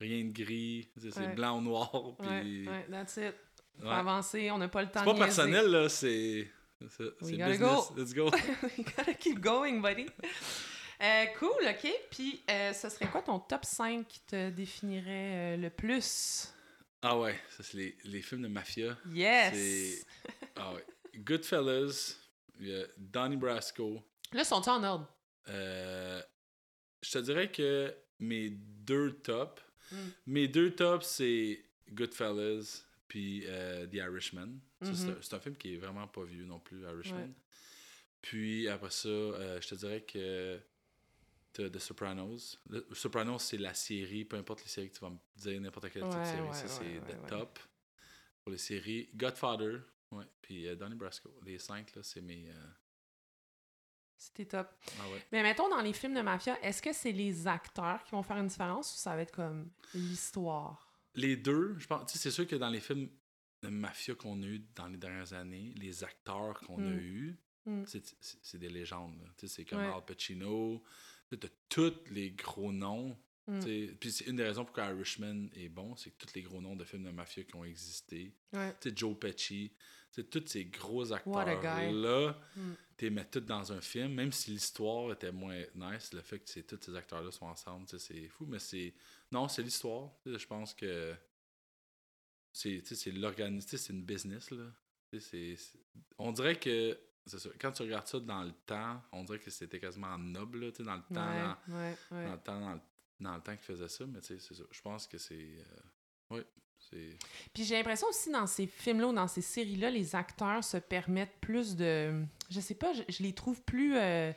rien 0.00 0.24
de 0.24 0.32
gris, 0.32 0.88
tu 1.00 1.10
c'est 1.10 1.34
blanc 1.34 1.58
ou 1.58 1.62
noir, 1.62 1.90
puis. 2.18 2.66
ouais, 2.66 2.68
ouais, 2.68 2.86
that's 2.90 3.16
it. 3.18 3.34
Faut 3.80 3.88
avancer, 3.88 4.50
on 4.50 4.58
n'a 4.58 4.68
pas 4.68 4.82
le 4.82 4.90
temps 4.90 5.00
C'est 5.00 5.06
de 5.06 5.18
pas 5.18 5.26
niaiser. 5.26 5.26
personnel, 5.26 5.66
là, 5.70 5.88
c'est. 5.88 6.50
C'est 6.88 7.04
c'est 7.20 7.36
business. 7.36 7.58
go. 7.60 7.94
Let's 7.96 8.12
go. 8.12 8.30
We 8.78 8.84
gotta 8.96 9.14
keep 9.14 9.38
going, 9.40 9.80
buddy. 9.80 10.06
Euh, 11.02 11.26
cool, 11.38 11.66
OK. 11.68 11.92
Puis, 12.10 12.42
euh, 12.48 12.72
ce 12.72 12.88
serait 12.88 13.08
quoi 13.10 13.22
ton 13.22 13.38
top 13.40 13.64
5 13.64 14.06
qui 14.06 14.20
te 14.20 14.50
définirait 14.50 15.54
euh, 15.54 15.56
le 15.56 15.70
plus? 15.70 16.52
Ah 17.02 17.18
ouais, 17.18 17.38
ça, 17.50 17.62
c'est 17.64 17.76
les, 17.76 17.96
les 18.04 18.22
films 18.22 18.42
de 18.42 18.48
mafia. 18.48 18.96
Yes! 19.12 20.06
Ah 20.54 20.72
ouais. 20.74 20.84
Goodfellas, 21.16 22.16
Donnie 22.96 23.36
Brasco. 23.36 24.00
Là, 24.32 24.44
sont-ils 24.44 24.70
en 24.70 24.84
ordre? 24.84 25.08
Euh, 25.48 26.22
je 27.02 27.10
te 27.10 27.18
dirais 27.18 27.50
que 27.50 27.94
mes 28.20 28.50
deux 28.50 29.12
tops, 29.18 29.60
Mm. 29.90 29.96
mes 30.26 30.48
deux 30.48 30.70
tops, 30.74 31.04
c'est 31.06 31.64
Goodfellas 31.90 32.84
puis 33.08 33.44
The 33.90 33.94
Irishman. 33.94 34.48
Ça, 34.80 34.94
c'est 34.94 35.08
un- 35.10 35.18
c'est 35.20 35.34
un 35.34 35.40
film 35.40 35.56
qui 35.56 35.74
est 35.74 35.76
vraiment 35.78 36.06
pas 36.08 36.24
vieux 36.24 36.44
non 36.46 36.60
plus, 36.60 36.80
Irishman. 36.82 37.18
Ouais. 37.20 37.30
Puis 38.22 38.68
après 38.68 38.90
ça, 38.90 39.08
euh, 39.08 39.60
je 39.60 39.68
te 39.68 39.74
dirais 39.74 40.00
que 40.02 40.58
t'as 41.52 41.68
The 41.70 41.78
Sopranos. 41.78 42.58
Le 42.68 42.86
Sopranos, 42.92 43.38
c'est 43.42 43.58
la 43.58 43.74
série, 43.74 44.24
peu 44.24 44.36
importe 44.36 44.62
les 44.62 44.68
séries 44.68 44.88
que 44.90 44.94
tu 44.94 45.00
vas 45.00 45.10
me 45.10 45.18
dire, 45.36 45.60
n'importe 45.60 45.90
quelle 45.90 46.04
Ouais, 46.04 46.24
série, 46.24 46.40
ouais, 46.46 46.52
ça 46.52 46.68
c'est 46.68 46.98
ouais, 46.98 47.26
top. 47.28 47.58
Pour 48.42 48.52
les 48.52 48.58
séries, 48.58 49.08
Godfather, 49.14 49.80
ouais, 50.10 50.24
puis 50.40 50.66
euh, 50.66 50.74
Donnie 50.74 50.96
Brasco. 50.96 51.30
Les 51.44 51.58
cinq, 51.58 51.94
là, 51.94 52.02
c'est 52.02 52.20
mes... 52.20 52.48
euh, 52.50 52.66
C'était 54.16 54.46
top. 54.46 54.68
Ah. 55.00 55.04
Mais 55.32 55.42
mettons, 55.42 55.68
dans 55.68 55.80
les 55.80 55.92
films 55.92 56.14
de 56.14 56.20
mafia, 56.22 56.58
est-ce 56.62 56.80
que 56.82 56.92
c'est 56.92 57.12
les 57.12 57.46
acteurs 57.46 58.02
qui 58.04 58.12
vont 58.12 58.22
faire 58.22 58.38
une 58.38 58.46
différence 58.48 58.94
ou 58.94 58.98
ça 58.98 59.14
va 59.16 59.22
être 59.22 59.32
comme 59.32 59.70
l'histoire? 59.94 60.92
Les 61.14 61.36
deux, 61.36 61.76
je 61.78 61.86
pense, 61.86 62.10
tu 62.10 62.18
sais, 62.18 62.22
c'est 62.24 62.30
sûr 62.30 62.46
que 62.46 62.56
dans 62.56 62.70
les 62.70 62.80
films 62.80 63.08
de 63.62 63.68
mafia 63.68 64.14
qu'on 64.14 64.42
a 64.42 64.46
eu 64.46 64.58
dans 64.74 64.88
les 64.88 64.96
dernières 64.96 65.32
années, 65.34 65.72
les 65.76 66.02
acteurs 66.04 66.58
qu'on 66.60 66.78
a 66.78 66.90
Mm. 66.90 66.98
eus, 66.98 67.38
Mm. 67.66 67.84
c'est- 67.86 68.56
des 68.58 68.68
légendes. 68.70 69.16
là. 69.20 69.28
Tu 69.36 69.46
sais, 69.46 69.54
C'est 69.56 69.64
comme. 69.64 69.78
Al 69.80 70.04
Pacino, 70.04 70.82
as 71.42 71.48
tous 71.68 71.94
les 72.10 72.30
gros 72.32 72.72
noms. 72.72 73.16
Mm. 73.48 73.60
Puis 73.98 74.12
c'est 74.12 74.26
une 74.26 74.36
des 74.36 74.44
raisons 74.44 74.64
pourquoi 74.64 74.90
Irishman 74.92 75.48
est 75.54 75.68
bon, 75.68 75.96
c'est 75.96 76.10
que 76.10 76.24
tous 76.24 76.34
les 76.34 76.42
gros 76.42 76.60
noms 76.60 76.76
de 76.76 76.84
films 76.84 77.04
de 77.04 77.10
mafia 77.10 77.42
qui 77.44 77.54
ont 77.56 77.64
existé. 77.64 78.32
Ouais. 78.52 78.72
Tu 78.80 78.90
sais, 78.90 78.96
Joe 78.96 79.18
Pesci, 79.18 79.72
tous 80.30 80.46
ces 80.46 80.66
gros 80.66 81.12
acteurs-là, 81.12 82.38
Mm. 82.56 82.72
tu 82.96 83.04
les 83.06 83.10
mets 83.10 83.24
tous 83.24 83.40
dans 83.40 83.72
un 83.72 83.80
film, 83.80 84.12
même 84.14 84.30
si 84.32 84.52
l'histoire 84.52 85.10
était 85.12 85.32
moins 85.32 85.60
nice, 85.74 86.12
le 86.12 86.20
fait 86.22 86.38
que 86.38 86.60
tous 86.60 86.78
ces 86.84 86.94
acteurs-là 86.94 87.32
sont 87.32 87.46
ensemble, 87.46 87.86
c'est 87.98 88.28
fou, 88.28 88.46
mais 88.46 88.58
c'est. 88.60 88.94
Non, 89.32 89.48
c'est 89.48 89.62
l'histoire. 89.62 90.12
Je 90.24 90.46
pense 90.46 90.72
que. 90.74 91.14
C'est 92.52 92.86
sais, 92.86 92.94
c'est 92.94 93.10
l'organisation, 93.12 93.78
c'est 93.78 93.92
une 93.92 94.04
business, 94.04 94.50
là. 94.50 94.70
C'est- 95.18 95.56
On 96.18 96.32
dirait 96.32 96.58
que. 96.58 96.98
C'est 97.26 97.38
ça. 97.38 97.48
Quand 97.60 97.70
tu 97.72 97.82
regardes 97.82 98.06
ça 98.06 98.18
dans 98.20 98.42
le 98.42 98.52
temps, 98.66 99.00
on 99.12 99.22
dirait 99.24 99.38
que 99.38 99.50
c'était 99.50 99.78
quasiment 99.78 100.18
noble, 100.18 100.60
là, 100.60 100.70
tu 100.72 100.78
sais, 100.78 100.82
dans 100.82 100.96
le 100.96 101.02
temps. 101.14 101.30
Ouais, 101.30 101.42
dans- 101.42 101.74
ouais, 101.76 101.96
ouais. 102.10 102.24
dans 102.26 102.32
le 102.32 102.38
temps, 102.38 102.60
dans 102.60 102.72
le, 102.72 102.80
dans 103.20 103.34
le 103.36 103.40
temps 103.40 103.52
qu'il 103.52 103.64
faisait 103.64 103.88
ça, 103.88 104.04
mais 104.06 104.20
tu 104.20 104.26
sais, 104.26 104.38
c'est 104.40 104.54
ça. 104.54 104.64
Je 104.70 104.80
pense 104.80 105.06
que 105.06 105.18
c'est. 105.18 105.34
euh, 105.34 105.64
oui, 106.30 106.40
c'est. 106.90 107.16
Puis 107.54 107.64
j'ai 107.64 107.76
l'impression 107.76 108.08
aussi 108.08 108.30
dans 108.32 108.46
ces 108.48 108.66
films-là 108.66 109.06
ou 109.08 109.12
dans 109.12 109.28
ces 109.28 109.40
séries-là, 109.40 109.90
les 109.90 110.16
acteurs 110.16 110.64
se 110.64 110.76
permettent 110.78 111.38
plus 111.40 111.76
de. 111.76 112.24
Je 112.50 112.60
sais 112.60 112.74
pas, 112.74 112.92
je, 112.92 113.02
je 113.08 113.22
les 113.22 113.32
trouve 113.34 113.62
plus 113.62 113.96
euh, 113.96 114.32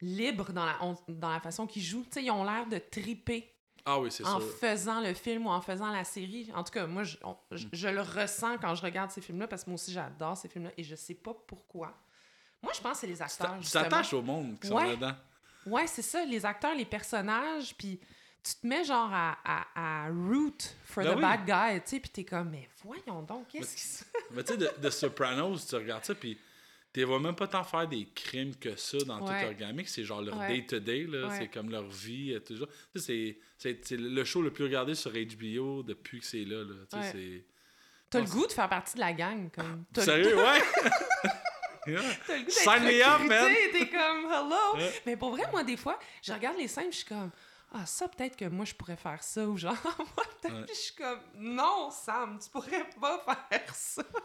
libres 0.00 0.52
dans 0.52 0.64
la, 0.64 0.82
on- 0.82 0.96
dans 1.08 1.30
la 1.30 1.40
façon 1.40 1.66
qu'ils 1.66 1.82
jouent. 1.82 2.04
Tu 2.04 2.12
sais, 2.12 2.24
ils 2.24 2.30
ont 2.30 2.44
l'air 2.44 2.66
de 2.66 2.78
triper 2.78 3.52
Ah 3.84 4.00
oui, 4.00 4.10
c'est 4.10 4.24
en 4.24 4.40
sûr. 4.40 4.50
faisant 4.56 5.00
le 5.02 5.12
film 5.12 5.46
ou 5.46 5.50
en 5.50 5.60
faisant 5.60 5.92
la 5.92 6.04
série. 6.04 6.50
En 6.54 6.64
tout 6.64 6.72
cas, 6.72 6.86
moi, 6.86 7.04
je, 7.04 7.18
on- 7.24 7.36
je- 7.50 7.68
je 7.72 7.88
le 7.88 8.00
ressens 8.00 8.56
quand 8.58 8.74
je 8.74 8.82
regarde 8.82 9.10
ces 9.10 9.20
films-là 9.20 9.46
parce 9.48 9.64
que 9.64 9.70
moi 9.70 9.74
aussi, 9.74 9.92
j'adore 9.92 10.36
ces 10.38 10.48
films-là 10.48 10.70
et 10.78 10.82
je 10.82 10.94
sais 10.96 11.14
pas 11.14 11.34
pourquoi. 11.46 11.94
Moi, 12.62 12.72
je 12.74 12.80
pense 12.80 12.92
que 12.92 12.98
c'est 13.00 13.06
les 13.08 13.20
acteurs. 13.22 13.58
tu 13.60 13.70
t'attaches 13.70 14.12
au 14.12 14.22
monde 14.22 14.58
qui 14.60 14.68
sont 14.68 14.76
Ouais. 14.76 14.86
là-dedans. 14.88 15.14
Ouais, 15.66 15.86
c'est 15.86 16.02
ça, 16.02 16.24
les 16.24 16.44
acteurs, 16.44 16.74
les 16.74 16.84
personnages, 16.84 17.74
puis 17.76 17.98
tu 18.42 18.54
te 18.56 18.66
mets 18.66 18.84
genre 18.84 19.10
à, 19.12 19.36
à, 19.44 20.04
à 20.06 20.08
root 20.10 20.56
for 20.84 21.04
Ben 21.04 21.12
the 21.12 21.16
oui. 21.16 21.22
bad 21.22 21.44
guy, 21.46 21.80
tu 21.82 21.90
sais, 21.90 22.00
puis 22.00 22.10
t'es 22.10 22.24
comme, 22.24 22.50
mais 22.50 22.68
voyons 22.84 23.22
donc, 23.22 23.46
qu'est-ce 23.48 23.76
qui 23.76 23.82
se... 23.82 24.04
Mais 24.32 24.42
tu 24.42 24.52
sais, 24.52 24.58
de, 24.58 24.70
de 24.80 24.90
Sopranos, 24.90 25.58
tu 25.68 25.74
regardes 25.76 26.04
ça, 26.04 26.14
puis 26.16 26.36
tu 26.92 27.04
vois 27.04 27.20
même 27.20 27.36
pas 27.36 27.46
tant 27.46 27.62
faire 27.64 27.86
des 27.86 28.08
crimes 28.14 28.54
que 28.56 28.74
ça 28.76 28.98
dans 29.06 29.18
toute 29.20 29.28
Ouais. 29.28 29.42
leur 29.44 29.54
gamique. 29.54 29.88
C'est 29.88 30.04
genre 30.04 30.20
leur 30.20 30.36
Ouais. 30.38 30.48
day-to-day, 30.48 31.04
là. 31.04 31.28
Ouais. 31.28 31.38
C'est 31.38 31.48
comme 31.48 31.70
leur 31.70 31.86
vie, 31.88 32.32
euh, 32.34 32.40
toujours. 32.40 32.66
Tu 32.94 33.00
sais, 33.00 33.38
c'est- 33.58 33.96
le 33.96 34.24
show 34.24 34.42
le 34.42 34.52
plus 34.52 34.64
regardé 34.64 34.94
sur 34.96 35.12
HBO 35.12 35.82
depuis 35.84 36.18
que 36.20 36.26
c'est 36.26 36.44
là, 36.44 36.64
là. 36.64 36.74
Tu 36.90 36.96
sais, 36.96 36.96
Ouais. 36.98 37.10
c'est... 37.12 37.44
T'as 38.10 38.20
le 38.20 38.26
goût 38.26 38.46
de 38.46 38.52
faire 38.52 38.68
partie 38.68 38.94
de 38.96 39.00
la 39.00 39.12
gang, 39.14 39.48
comme. 39.54 39.84
Le- 39.96 40.02
Sérieux, 40.02 40.36
ouais? 40.36 40.60
T'as 41.84 42.36
le 42.36 42.44
goût 42.44 42.50
Sign 42.50 42.82
me 42.84 43.02
up, 43.04 43.20
man! 43.28 43.52
T'es 43.72 43.88
comme, 43.88 44.24
hello! 44.30 44.88
Mais 45.06 45.16
pour 45.16 45.30
vrai, 45.30 45.44
moi, 45.50 45.64
des 45.64 45.76
fois, 45.76 45.98
je 46.22 46.32
regarde 46.32 46.56
les 46.58 46.68
scènes, 46.68 46.90
je 46.92 46.96
suis 46.98 47.06
comme, 47.06 47.30
ah, 47.72 47.86
ça, 47.86 48.06
peut-être 48.08 48.36
que 48.36 48.44
moi, 48.46 48.64
je 48.64 48.74
pourrais 48.74 48.96
faire 48.96 49.22
ça, 49.22 49.46
ou 49.46 49.56
genre, 49.56 49.76
moi, 49.98 50.24
Ouais. 50.44 50.64
je 50.68 50.74
suis 50.74 50.94
comme, 50.94 51.20
non, 51.36 51.90
Sam, 51.90 52.38
tu 52.42 52.50
pourrais 52.50 52.88
pas 53.00 53.46
faire 53.50 53.74
ça. 53.74 54.02
Mais 54.12 54.18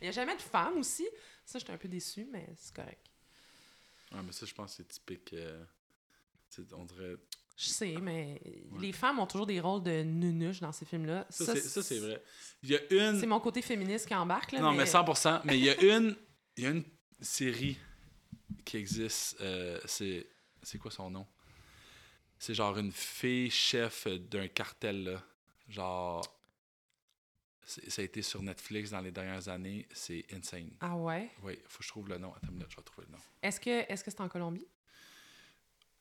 il 0.00 0.04
n'y 0.04 0.08
a 0.08 0.12
jamais 0.12 0.34
de 0.36 0.42
femme 0.42 0.78
aussi. 0.78 1.06
Ça, 1.44 1.58
j'étais 1.58 1.72
un 1.72 1.76
peu 1.78 1.88
déçue, 1.88 2.26
mais 2.32 2.46
c'est 2.58 2.74
correct. 2.74 3.06
Ouais, 4.12 4.20
mais 4.24 4.32
ça, 4.32 4.44
je 4.46 4.52
pense 4.54 4.72
que 4.72 4.76
c'est 4.78 4.88
typique. 4.88 5.32
euh, 5.34 5.62
on 6.72 6.84
dirait. 6.84 7.14
Je 7.56 7.68
sais, 7.68 7.94
mais 8.02 8.40
les 8.80 8.92
femmes 8.92 9.18
ont 9.18 9.26
toujours 9.26 9.46
des 9.46 9.60
rôles 9.60 9.82
de 9.82 10.02
nunuches 10.02 10.60
dans 10.60 10.72
ces 10.72 10.84
films-là. 10.84 11.26
Ça, 11.30 11.54
c'est- 11.54 11.60
ça, 11.60 11.82
c'est 11.82 11.98
vrai. 12.00 12.22
Il 12.62 12.70
y 12.70 12.76
a 12.76 12.80
une. 12.90 13.18
C'est 13.20 13.26
mon 13.26 13.40
côté 13.40 13.62
féministe 13.62 14.06
qui 14.08 14.14
embarque, 14.14 14.52
là. 14.52 14.60
Non, 14.60 14.72
mais 14.72 14.84
100%. 14.84 15.40
Mais 15.44 15.58
il 15.58 15.64
y 15.64 15.70
a 15.70 15.80
une, 15.96 16.16
il 16.56 16.64
y 16.64 16.66
a 16.66 16.70
une 16.70 16.84
série 17.20 17.78
qui 18.64 18.76
existe. 18.76 19.40
euh, 19.40 19.80
c'est, 19.84 20.26
c'est 20.62 20.78
quoi 20.78 20.90
son 20.90 21.10
nom? 21.10 21.26
C'est 22.38 22.54
genre 22.54 22.76
une 22.78 22.92
fille 22.92 23.50
chef 23.50 24.06
d'un 24.06 24.48
cartel, 24.48 25.04
là. 25.04 25.22
Genre. 25.68 26.22
ça 27.64 28.02
a 28.02 28.04
été 28.04 28.22
sur 28.22 28.42
Netflix 28.42 28.90
dans 28.90 29.00
les 29.00 29.10
dernières 29.10 29.48
années. 29.48 29.86
C'est 29.92 30.24
insane. 30.32 30.70
Ah 30.80 30.96
ouais? 30.96 31.30
Oui, 31.42 31.58
faut 31.66 31.78
que 31.78 31.84
je 31.84 31.88
trouve 31.88 32.08
le 32.08 32.18
nom. 32.18 32.32
Attends 32.34 32.48
une 32.48 32.54
minute, 32.54 32.70
je 32.70 32.76
vais 32.76 32.82
trouver 32.82 33.06
le 33.06 33.12
nom. 33.12 33.22
Est-ce 33.42 33.60
que 34.04 34.10
c'est 34.10 34.20
en 34.20 34.28
Colombie? 34.28 34.66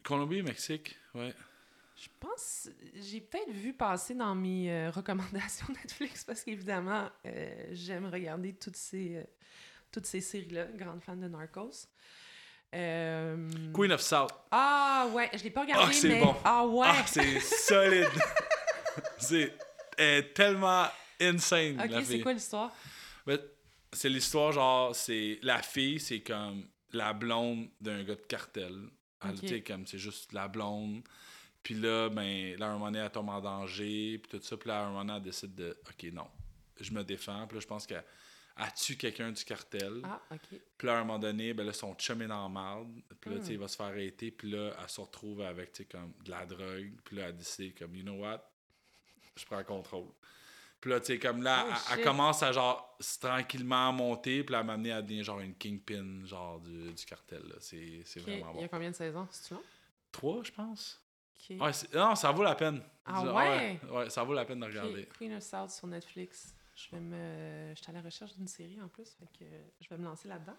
Colombie, 0.04 0.44
Mexique, 0.44 0.96
ouais. 1.16 1.34
Je 1.96 2.10
pense, 2.20 2.70
j'ai 2.94 3.22
peut-être 3.22 3.52
vu 3.52 3.74
passer 3.74 4.14
dans 4.14 4.36
mes 4.36 4.70
euh, 4.72 4.92
recommandations 4.92 5.66
Netflix 5.82 6.26
parce 6.26 6.44
qu'évidemment, 6.44 7.10
euh, 7.26 7.68
j'aime 7.72 8.06
regarder 8.08 8.54
toutes 8.54 8.76
ces, 8.76 9.16
euh, 9.16 9.24
toutes 9.96 10.06
ces 10.08 10.20
séries-là. 10.20 10.66
Grande 10.76 11.02
fan 11.02 11.22
de 11.22 11.28
Narcos. 11.30 11.88
Euh, 12.74 13.50
Queen 13.74 13.94
of 13.94 14.02
South. 14.02 14.32
Ah 14.52 15.08
ouais, 15.14 15.30
je 15.34 15.42
l'ai 15.44 15.50
pas 15.50 15.62
regardé, 15.62 15.86
Ah, 15.88 15.94
c'est 15.94 16.10
mais... 16.10 16.20
bon. 16.22 16.36
Ah 16.44 16.66
ouais! 16.66 16.88
Ah, 16.90 17.06
c'est 17.08 17.40
solide. 17.40 18.10
c'est 19.18 19.54
elle 19.98 20.20
est 20.20 20.34
tellement 20.34 20.88
insane. 21.22 21.78
la 21.78 21.86
ok, 21.86 21.92
c'est 21.94 22.04
fille. 22.04 22.22
quoi 22.22 22.34
l'histoire? 22.34 22.76
Ben, 23.26 23.40
c'est 23.94 24.10
l'histoire, 24.10 24.52
genre, 24.52 24.94
c'est 24.94 25.40
la 25.42 25.62
fille, 25.62 26.02
c'est 26.02 26.20
comme 26.20 26.68
la 26.92 27.14
blonde 27.14 27.70
d'un 27.80 28.04
gars 28.04 28.16
de 28.16 28.22
cartel. 28.28 28.78
Elle, 29.24 29.64
comme 29.64 29.88
c'est 29.88 29.98
juste 29.98 30.34
la 30.34 30.50
blonde. 30.50 31.02
Puis 31.64 31.76
là, 31.76 32.10
ben, 32.10 32.58
là, 32.60 32.68
un 32.68 32.74
moment 32.74 32.88
donné, 32.88 33.00
elle 33.00 33.10
tombe 33.10 33.30
en 33.30 33.40
danger, 33.40 34.20
puis 34.22 34.38
tout 34.38 34.46
ça. 34.46 34.58
Puis 34.58 34.68
là, 34.68 34.82
un 34.82 34.90
moment 34.90 35.06
donné, 35.06 35.18
elle 35.18 35.24
décide 35.24 35.56
de, 35.56 35.78
OK, 35.88 36.12
non, 36.12 36.28
je 36.82 36.92
me 36.92 37.04
défends. 37.06 37.48
Puis 37.48 37.56
là, 37.56 37.62
je 37.62 37.68
pense 37.68 37.88
qu'elle 37.88 38.04
elle 38.58 38.74
tue 38.74 38.96
quelqu'un 38.98 39.32
du 39.32 39.44
cartel. 39.44 40.02
Ah, 40.04 40.22
ok. 40.32 40.60
Puis 40.78 40.88
là, 40.88 40.98
à 40.98 41.02
un 41.02 41.04
moment 41.04 41.20
donné, 41.20 41.54
ben 41.54 41.66
là, 41.66 41.74
son 41.74 41.94
chum 41.96 42.22
est 42.22 42.28
dans 42.28 42.48
marde. 42.50 42.90
Puis 43.20 43.30
là, 43.32 43.38
tu 43.40 43.44
sais, 43.46 43.50
Hmm. 43.50 43.54
il 43.54 43.60
va 43.60 43.68
se 43.68 43.76
faire 43.76 43.86
arrêter. 43.88 44.32
Puis 44.32 44.50
là, 44.52 44.72
elle 44.82 44.90
se 44.90 45.02
retrouve 45.02 45.42
avec, 45.42 45.74
tu 45.74 45.84
sais, 45.84 45.86
comme 45.90 46.14
de 46.24 46.32
la 46.32 46.46
drogue. 46.46 46.94
Puis 47.04 47.16
là, 47.18 47.28
elle 47.30 47.38
décide, 47.38 47.78
comme, 47.78 47.96
you 47.96 48.04
know 48.04 48.16
what? 48.22 48.42
Je 49.36 49.46
prends 49.46 49.58
le 49.58 49.64
contrôle. 49.66 50.08
Puis 50.80 50.90
là, 50.92 51.00
tu 51.00 51.08
sais, 51.08 51.20
comme 51.20 51.42
là, 51.44 51.66
Oh, 51.68 51.74
elle, 51.94 52.00
elle 52.00 52.06
commence 52.06 52.44
à, 52.44 52.52
genre, 52.52 52.98
tranquillement 53.20 53.92
monter. 53.92 54.44
Puis 54.44 54.52
là, 54.54 54.60
à 54.60 54.62
un 54.62 54.64
moment 54.64 54.78
donné, 54.78 54.90
elle 54.90 55.04
devient, 55.06 55.24
genre, 55.24 55.40
une 55.42 55.56
kingpin, 55.56 56.26
genre, 56.26 56.60
du, 56.62 56.94
du 56.94 57.06
cartel. 57.06 57.44
C'est 57.60 58.04
vraiment 58.20 58.52
Il 58.56 58.62
y 58.62 58.64
a 58.64 58.68
bon. 58.68 58.68
combien 58.70 58.92
de 58.92 58.96
saisons? 58.96 59.28
Long? 59.52 59.64
Trois, 60.12 60.44
je 60.44 60.52
pense. 60.52 61.02
Ouais, 61.50 61.72
non, 61.94 62.16
ça 62.16 62.32
vaut 62.32 62.42
la 62.44 62.56
peine. 62.56 62.82
Ah 63.06 63.22
ouais? 63.22 63.80
ouais? 63.92 64.10
ça 64.10 64.24
vaut 64.24 64.34
la 64.34 64.46
peine 64.46 64.60
de 64.62 64.66
regarder. 64.66 65.06
Queen 65.18 65.34
of 65.36 65.44
South 65.44 65.70
sur 65.70 65.86
Netflix. 65.88 66.55
Je 66.76 66.92
vais 66.92 67.00
me. 67.00 67.74
J'étais 67.76 67.90
à 67.90 67.94
la 67.94 68.02
recherche 68.02 68.36
d'une 68.36 68.48
série 68.48 68.80
en 68.82 68.90
plus, 68.90 69.18
je 69.80 69.90
vais 69.90 69.98
me 69.98 70.04
lancer 70.04 70.28
là-dedans. 70.28 70.58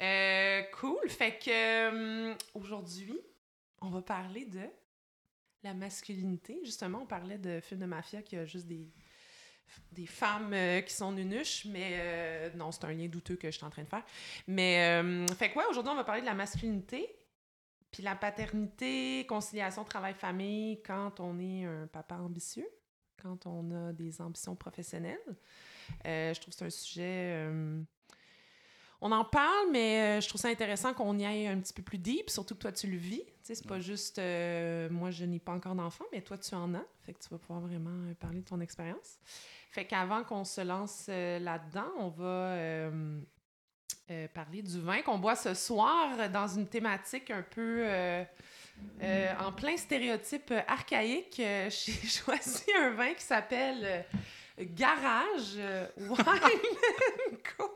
Euh, 0.00 0.62
cool. 0.78 1.08
Fait 1.08 1.38
que 1.38 2.30
euh, 2.30 2.34
aujourd'hui, 2.54 3.18
on 3.80 3.88
va 3.88 4.02
parler 4.02 4.44
de 4.44 4.62
la 5.62 5.74
masculinité. 5.74 6.60
Justement, 6.64 7.00
on 7.02 7.06
parlait 7.06 7.38
de 7.38 7.60
films 7.60 7.80
de 7.80 7.86
mafia 7.86 8.22
qui 8.22 8.36
a 8.36 8.44
juste 8.44 8.66
des 8.66 10.06
femmes 10.06 10.52
euh, 10.54 10.80
qui 10.82 10.94
sont 10.94 11.12
nunuches, 11.12 11.64
mais 11.66 12.50
non, 12.54 12.70
c'est 12.70 12.84
un 12.84 12.92
lien 12.92 13.08
douteux 13.08 13.36
que 13.36 13.50
je 13.50 13.56
suis 13.56 13.66
en 13.66 13.70
train 13.70 13.82
de 13.82 13.88
faire. 13.88 14.04
Mais 14.46 15.02
fait 15.36 15.50
que 15.50 15.68
aujourd'hui, 15.68 15.92
on 15.92 15.96
va 15.96 16.04
parler 16.04 16.20
de 16.20 16.26
la 16.26 16.34
masculinité, 16.34 17.08
puis 17.90 18.02
la 18.02 18.14
paternité, 18.14 19.26
conciliation 19.28 19.82
travail-famille 19.82 20.80
quand 20.82 21.18
on 21.18 21.40
est 21.40 21.64
un 21.64 21.88
papa 21.88 22.16
ambitieux, 22.16 22.68
quand 23.22 23.46
on 23.46 23.70
a 23.70 23.92
des 23.92 24.20
ambitions 24.20 24.54
professionnelles. 24.54 25.18
Euh, 26.06 26.34
je 26.34 26.40
trouve 26.40 26.52
que 26.52 26.58
c'est 26.58 26.64
un 26.66 26.70
sujet. 26.70 27.32
euh, 27.36 27.80
on 29.00 29.12
en 29.12 29.24
parle, 29.24 29.70
mais 29.70 30.18
euh, 30.18 30.20
je 30.20 30.28
trouve 30.28 30.40
ça 30.40 30.48
intéressant 30.48 30.92
qu'on 30.92 31.16
y 31.18 31.24
aille 31.24 31.46
un 31.46 31.60
petit 31.60 31.72
peu 31.72 31.82
plus 31.82 31.98
deep, 31.98 32.30
surtout 32.30 32.54
que 32.56 32.60
toi, 32.60 32.72
tu 32.72 32.88
le 32.88 32.96
vis. 32.96 33.22
Tu 33.24 33.32
sais, 33.42 33.54
c'est 33.54 33.66
pas 33.66 33.78
juste 33.78 34.18
euh, 34.18 34.88
moi, 34.90 35.10
je 35.10 35.24
n'ai 35.24 35.38
pas 35.38 35.52
encore 35.52 35.76
d'enfant, 35.76 36.04
mais 36.12 36.20
toi, 36.20 36.36
tu 36.36 36.52
en 36.54 36.74
as. 36.74 36.84
Fait 37.02 37.12
que 37.12 37.22
tu 37.22 37.28
vas 37.28 37.38
pouvoir 37.38 37.60
vraiment 37.60 38.12
parler 38.18 38.40
de 38.40 38.44
ton 38.44 38.60
expérience. 38.60 39.18
Fait 39.70 39.84
qu'avant 39.86 40.24
qu'on 40.24 40.44
se 40.44 40.62
lance 40.62 41.06
là-dedans, 41.08 41.90
on 41.98 42.08
va 42.08 42.90
parler 44.34 44.62
du 44.62 44.80
vin 44.80 45.02
qu'on 45.02 45.18
boit 45.18 45.36
ce 45.36 45.54
soir 45.54 46.28
dans 46.30 46.48
une 46.48 46.66
thématique 46.66 47.30
un 47.30 47.42
peu 47.42 47.84
euh, 49.02 49.32
en 49.40 49.52
plein 49.52 49.76
stéréotype 49.76 50.52
archaïque. 50.66 51.40
Euh, 51.40 51.70
J'ai 51.70 51.92
choisi 51.92 52.64
un 52.78 52.90
vin 52.90 53.14
qui 53.14 53.22
s'appelle 53.22 53.84
euh, 53.84 54.64
Garage 54.64 55.54
euh, 55.56 55.86
Wine 55.98 56.16
Co. 57.56 57.70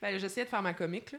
Ben, 0.00 0.18
j'essayais 0.18 0.46
de 0.46 0.50
faire 0.50 0.62
ma 0.62 0.72
comique. 0.72 1.12
Là. 1.12 1.18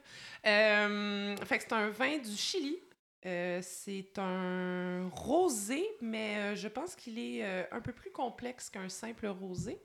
Fait 1.45 1.57
que 1.57 1.63
c'est 1.63 1.73
un 1.73 1.89
vin 1.89 2.17
du 2.17 2.35
Chili. 2.35 2.79
C'est 3.23 4.17
un 4.17 5.07
rosé, 5.09 5.87
mais 6.01 6.55
je 6.55 6.67
pense 6.67 6.95
qu'il 6.95 7.19
est 7.19 7.43
un 7.71 7.79
peu 7.79 7.91
plus 7.93 8.09
complexe 8.09 8.71
qu'un 8.71 8.89
simple 8.89 9.27
rosé. 9.27 9.79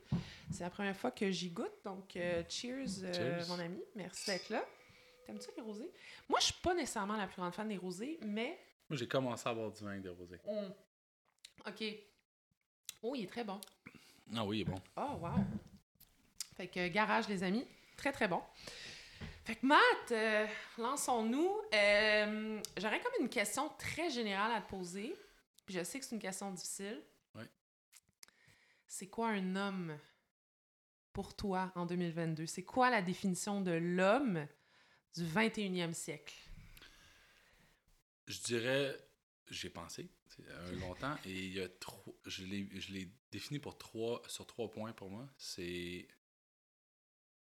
C'est 0.51 0.63
la 0.63 0.71
première 0.71 0.95
fois 0.95 1.11
que 1.11 1.29
j'y 1.29 1.49
goûte, 1.49 1.73
donc 1.85 2.17
cheers, 2.49 2.87
Cheers. 3.13 3.47
mon 3.49 3.59
ami. 3.59 3.83
Merci 3.95 4.31
d'être 4.31 4.49
là. 4.49 4.65
T'aimes-tu 5.27 5.49
les 5.57 5.61
rosés? 5.61 5.91
Moi, 6.29 6.39
je 6.39 6.45
suis 6.45 6.61
pas 6.61 6.73
nécessairement 6.73 7.17
la 7.17 7.27
plus 7.27 7.35
grande 7.41 7.53
fan 7.53 7.67
des 7.67 7.77
rosés, 7.77 8.17
mais... 8.25 8.57
Moi, 8.89 8.97
j'ai 8.97 9.07
commencé 9.07 9.47
à 9.47 9.53
boire 9.53 9.71
du 9.71 9.83
vin 9.83 9.99
de 9.99 10.09
rosé. 10.09 10.39
on- 10.45 10.73
OK. 11.67 11.83
Oh, 13.03 13.13
il 13.15 13.25
est 13.25 13.27
très 13.27 13.43
bon. 13.43 13.59
Ah 14.35 14.45
oui, 14.45 14.59
il 14.59 14.61
est 14.61 14.65
bon. 14.65 14.81
Oh, 14.95 15.17
wow. 15.21 15.33
Fait 16.55 16.67
que 16.67 16.87
garage, 16.87 17.27
les 17.27 17.43
amis, 17.43 17.67
très 17.97 18.11
très 18.13 18.27
bon. 18.29 18.41
Fait 19.43 19.55
que 19.55 19.65
Matt, 19.65 20.11
euh, 20.11 20.47
lançons-nous. 20.77 21.51
Euh, 21.73 22.61
J'aurais 22.77 23.01
comme 23.01 23.11
une 23.21 23.29
question 23.29 23.69
très 23.77 24.09
générale 24.09 24.51
à 24.53 24.61
te 24.61 24.69
poser. 24.69 25.13
Puis 25.65 25.75
je 25.75 25.83
sais 25.83 25.99
que 25.99 26.05
c'est 26.05 26.15
une 26.15 26.21
question 26.21 26.49
difficile. 26.51 27.01
Ouais. 27.35 27.47
C'est 28.87 29.07
quoi 29.07 29.27
un 29.29 29.55
homme 29.57 29.97
pour 31.11 31.35
toi 31.35 31.71
en 31.75 31.85
2022? 31.85 32.45
C'est 32.45 32.63
quoi 32.63 32.89
la 32.89 33.01
définition 33.01 33.59
de 33.61 33.71
l'homme 33.71 34.47
du 35.15 35.23
21e 35.25 35.93
siècle? 35.93 36.35
Je 38.27 38.39
dirais, 38.41 38.97
j'ai 39.49 39.69
pensé 39.69 40.09
un 40.49 40.71
longtemps 40.73 41.15
et 41.25 41.31
il 41.31 41.53
y 41.53 41.61
a 41.61 41.67
trois, 41.67 42.13
je 42.25 42.43
l'ai 42.43 43.11
défini 43.31 43.59
pour 43.59 43.77
trois, 43.77 44.21
sur 44.27 44.45
trois 44.45 44.69
points 44.69 44.93
pour 44.93 45.09
moi. 45.09 45.27
C'est 45.37 46.07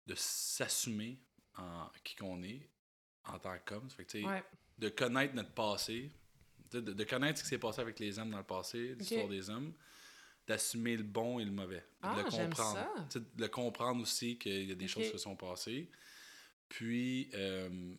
de 0.05 0.15
s'assumer 0.15 1.19
en 1.57 1.89
qui 2.03 2.15
qu'on 2.15 2.41
est 2.43 2.69
en 3.25 3.39
tant 3.39 3.57
qu'homme. 3.65 3.89
De 4.77 4.89
connaître 4.89 5.33
notre 5.33 5.53
passé, 5.53 6.11
de, 6.71 7.03
connaître 7.03 7.39
ce 7.39 7.43
qui 7.43 7.49
s'est 7.49 7.57
passé 7.57 7.81
avec 7.81 7.99
les 7.99 8.19
hommes 8.19 8.31
dans 8.31 8.37
le 8.37 8.43
passé, 8.43 8.95
l'histoire 8.95 9.27
des 9.27 9.49
hommes, 9.49 9.73
d'assumer 10.45 10.95
le 10.95 11.03
bon 11.03 11.39
et 11.39 11.45
le 11.45 11.51
mauvais. 11.51 11.83
Ah, 12.01 12.15
de 12.15 12.23
le 12.23 12.29
comprendre. 12.29 13.07
De 13.13 13.41
le 13.41 13.47
comprendre 13.49 14.01
aussi 14.01 14.37
qu'il 14.37 14.69
y 14.69 14.71
a 14.71 14.75
des 14.75 14.87
choses 14.87 15.05
qui 15.05 15.11
se 15.11 15.17
sont 15.17 15.35
passées. 15.35 15.89
Puis, 16.69 17.29
euh, 17.33 17.95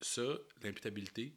ça, 0.00 0.22
l'imputabilité, 0.62 1.34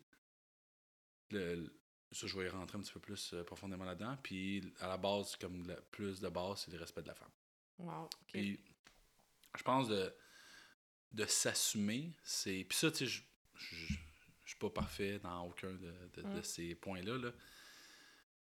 ça, 1.32 2.28
je 2.28 2.38
vais 2.38 2.46
y 2.46 2.50
rentrer 2.50 2.78
un 2.78 2.82
petit 2.82 2.94
peu 2.94 3.00
plus 3.00 3.34
euh, 3.34 3.44
profondément 3.44 3.86
là-dedans. 3.86 4.18
Puis, 4.22 4.74
à 4.80 4.88
la 4.88 4.98
base, 4.98 5.36
comme 5.36 5.76
plus 5.92 6.20
de 6.20 6.30
base, 6.30 6.64
c'est 6.66 6.72
le 6.72 6.80
respect 6.80 7.02
de 7.02 7.08
la 7.08 7.16
femme. 7.16 7.32
Wow. 7.80 8.10
Puis, 8.28 8.60
je 9.58 9.64
pense 9.64 9.88
de, 9.88 10.14
de 11.12 11.26
s'assumer, 11.26 12.16
c'est. 12.24 12.66
Puis 12.68 12.78
ça, 12.78 12.92
tu 12.92 13.08
sais, 13.08 13.24
je 13.56 14.50
suis 14.50 14.60
pas 14.60 14.70
parfait 14.70 15.20
dans 15.20 15.48
aucun 15.48 15.72
de, 15.72 15.94
de, 16.16 16.22
mm. 16.22 16.44
ces 16.44 16.76
points-là. 16.76 17.18
Là. 17.18 17.32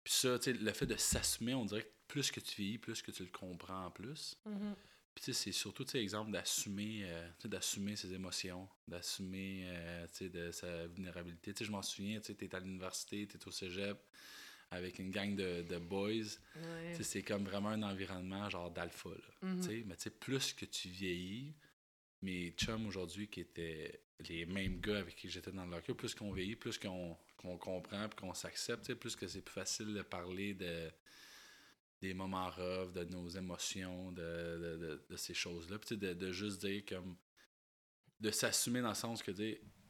Puis 0.04 0.14
ça, 0.14 0.40
tu 0.40 0.52
sais, 0.52 0.54
le 0.54 0.74
fait 0.74 0.86
de 0.86 0.96
s'assumer, 0.96 1.54
on 1.54 1.66
dirait 1.66 1.84
que 1.84 1.92
plus 2.08 2.32
que 2.32 2.40
tu 2.40 2.62
vieillis, 2.62 2.78
plus 2.78 3.02
que 3.02 3.12
tu 3.12 3.24
le 3.24 3.30
comprends 3.30 3.86
en 3.86 3.92
plus. 3.92 4.38
Mm-hmm. 4.48 4.76
Puis 5.14 5.26
tu 5.26 5.34
sais, 5.34 5.44
c'est 5.44 5.52
surtout, 5.52 5.84
tu 5.84 5.92
sais, 5.92 6.02
exemple 6.02 6.32
d'assumer, 6.32 7.02
euh, 7.04 7.30
d'assumer 7.46 7.96
ses 7.96 8.14
émotions, 8.14 8.68
d'assumer, 8.88 9.64
euh, 9.66 10.08
tu 10.08 10.26
sais, 10.26 10.30
de 10.30 10.52
sa 10.52 10.88
vulnérabilité. 10.88 11.54
Tu 11.54 11.60
sais, 11.60 11.66
je 11.66 11.72
m'en 11.72 11.82
souviens, 11.82 12.20
tu 12.20 12.28
sais, 12.28 12.36
t'es 12.36 12.54
à 12.56 12.60
l'université, 12.60 13.28
t'es 13.28 13.46
au 13.46 13.52
cégep 13.52 13.98
avec 14.72 15.00
une 15.00 15.12
gang 15.12 15.36
de, 15.36 15.64
de 15.64 15.78
boys. 15.78 16.24
sais, 16.94 17.04
C'est 17.04 17.24
comme 17.24 17.44
vraiment 17.44 17.70
un 17.70 17.84
environnement 17.84 18.50
genre 18.50 18.72
d'alpha. 18.72 19.10
Mm-hmm. 19.44 19.62
sais 19.62 19.84
Mais 19.86 19.96
tu 19.98 20.04
sais, 20.04 20.10
plus 20.12 20.54
que 20.54 20.66
tu 20.66 20.88
vieillis, 20.88 21.54
mes 22.22 22.52
chums 22.52 22.86
aujourd'hui 22.88 23.28
qui 23.28 23.42
étaient 23.42 24.02
les 24.30 24.46
mêmes 24.46 24.80
gars 24.80 25.00
avec 25.00 25.16
qui 25.16 25.30
j'étais 25.30 25.52
dans 25.52 25.66
le 25.66 25.72
locker, 25.72 25.94
plus 25.94 26.16
qu'on 26.16 26.32
vieillit, 26.32 26.56
plus 26.56 26.78
qu'on 26.78 27.18
comprend 27.58 28.08
puis 28.08 28.20
qu'on 28.20 28.34
s'accepte, 28.34 28.94
plus 28.94 29.16
que 29.16 29.28
c'est 29.28 29.42
plus 29.42 29.54
facile 29.54 29.94
de 29.94 30.02
parler 30.04 30.54
de 30.54 30.92
des 32.02 32.14
moments 32.14 32.50
rough, 32.50 32.94
de 32.94 33.04
nos 33.06 33.30
émotions, 33.30 34.12
de, 34.12 35.00
de, 35.08 35.16
ces 35.16 35.34
choses-là. 35.34 35.78
Puis 35.78 35.98
de, 35.98 36.14
de 36.14 36.32
juste 36.32 36.66
dire 36.66 36.84
comme 36.88 37.16
de 38.20 38.32
s'assumer 38.32 38.82
dans 38.82 38.90
le 38.90 38.96
sens 38.96 39.22
que 39.22 39.32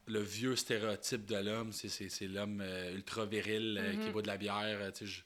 le 0.07 0.19
vieux 0.19 0.55
stéréotype 0.55 1.25
de 1.25 1.37
l'homme, 1.37 1.71
c'est 1.71 2.27
l'homme 2.27 2.61
euh, 2.61 2.93
ultra 2.95 3.25
viril 3.25 3.77
euh, 3.77 3.91
qui 3.91 3.97
mm-hmm. 3.97 4.11
boit 4.11 4.21
de 4.21 4.27
la 4.27 4.37
bière. 4.37 4.79
Euh, 4.81 4.91
je, 4.99 5.21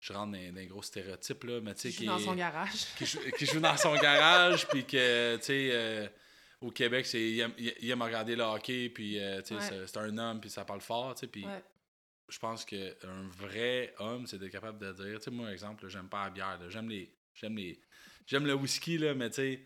je 0.00 0.12
rentre 0.12 0.32
dans, 0.32 0.38
un 0.38 0.66
gros 0.66 0.82
stéréotype, 0.82 1.44
là, 1.44 1.60
mais 1.60 1.74
tu 1.74 1.80
sais, 1.80 1.90
qui, 1.90 2.04
joue 2.04 2.10
dans 2.10 2.18
son 2.18 2.34
garage. 2.34 2.86
Qui, 2.98 3.04
qui 3.38 3.46
joue 3.46 3.60
dans 3.60 3.76
son 3.76 3.94
garage, 3.94 4.66
puis 4.68 4.84
que, 4.84 5.36
tu 5.36 5.44
sais, 5.44 6.12
au 6.60 6.70
Québec, 6.70 7.06
c'est, 7.06 7.22
il, 7.22 7.40
aime, 7.40 7.54
il, 7.56 7.90
aime, 7.90 8.02
regarder 8.02 8.34
le 8.34 8.42
hockey, 8.42 8.88
puis 8.88 9.18
c'est, 9.44 9.96
un 9.96 10.18
homme, 10.18 10.40
puis 10.40 10.50
ça 10.50 10.64
parle 10.64 10.80
fort, 10.80 11.14
tu 11.14 11.20
sais, 11.20 11.26
puis 11.28 11.46
je 12.32 12.38
pense 12.38 12.64
qu'un 12.64 13.28
vrai 13.38 13.94
homme, 13.98 14.26
c'est 14.26 14.38
d'être 14.38 14.52
capable 14.52 14.78
de 14.78 14.92
dire, 14.92 15.18
tu 15.18 15.24
sais, 15.24 15.30
moi, 15.30 15.52
exemple, 15.52 15.86
j'aime 15.88 16.08
pas 16.08 16.24
la 16.24 16.30
bière, 16.30 16.58
j'aime 16.70 16.88
les, 16.88 17.12
j'aime 17.34 17.56
les, 17.56 17.78
j'aime 18.26 18.46
le 18.46 18.54
whisky, 18.54 18.96
là, 18.96 19.14
mais 19.14 19.28
tu 19.28 19.36
sais, 19.36 19.60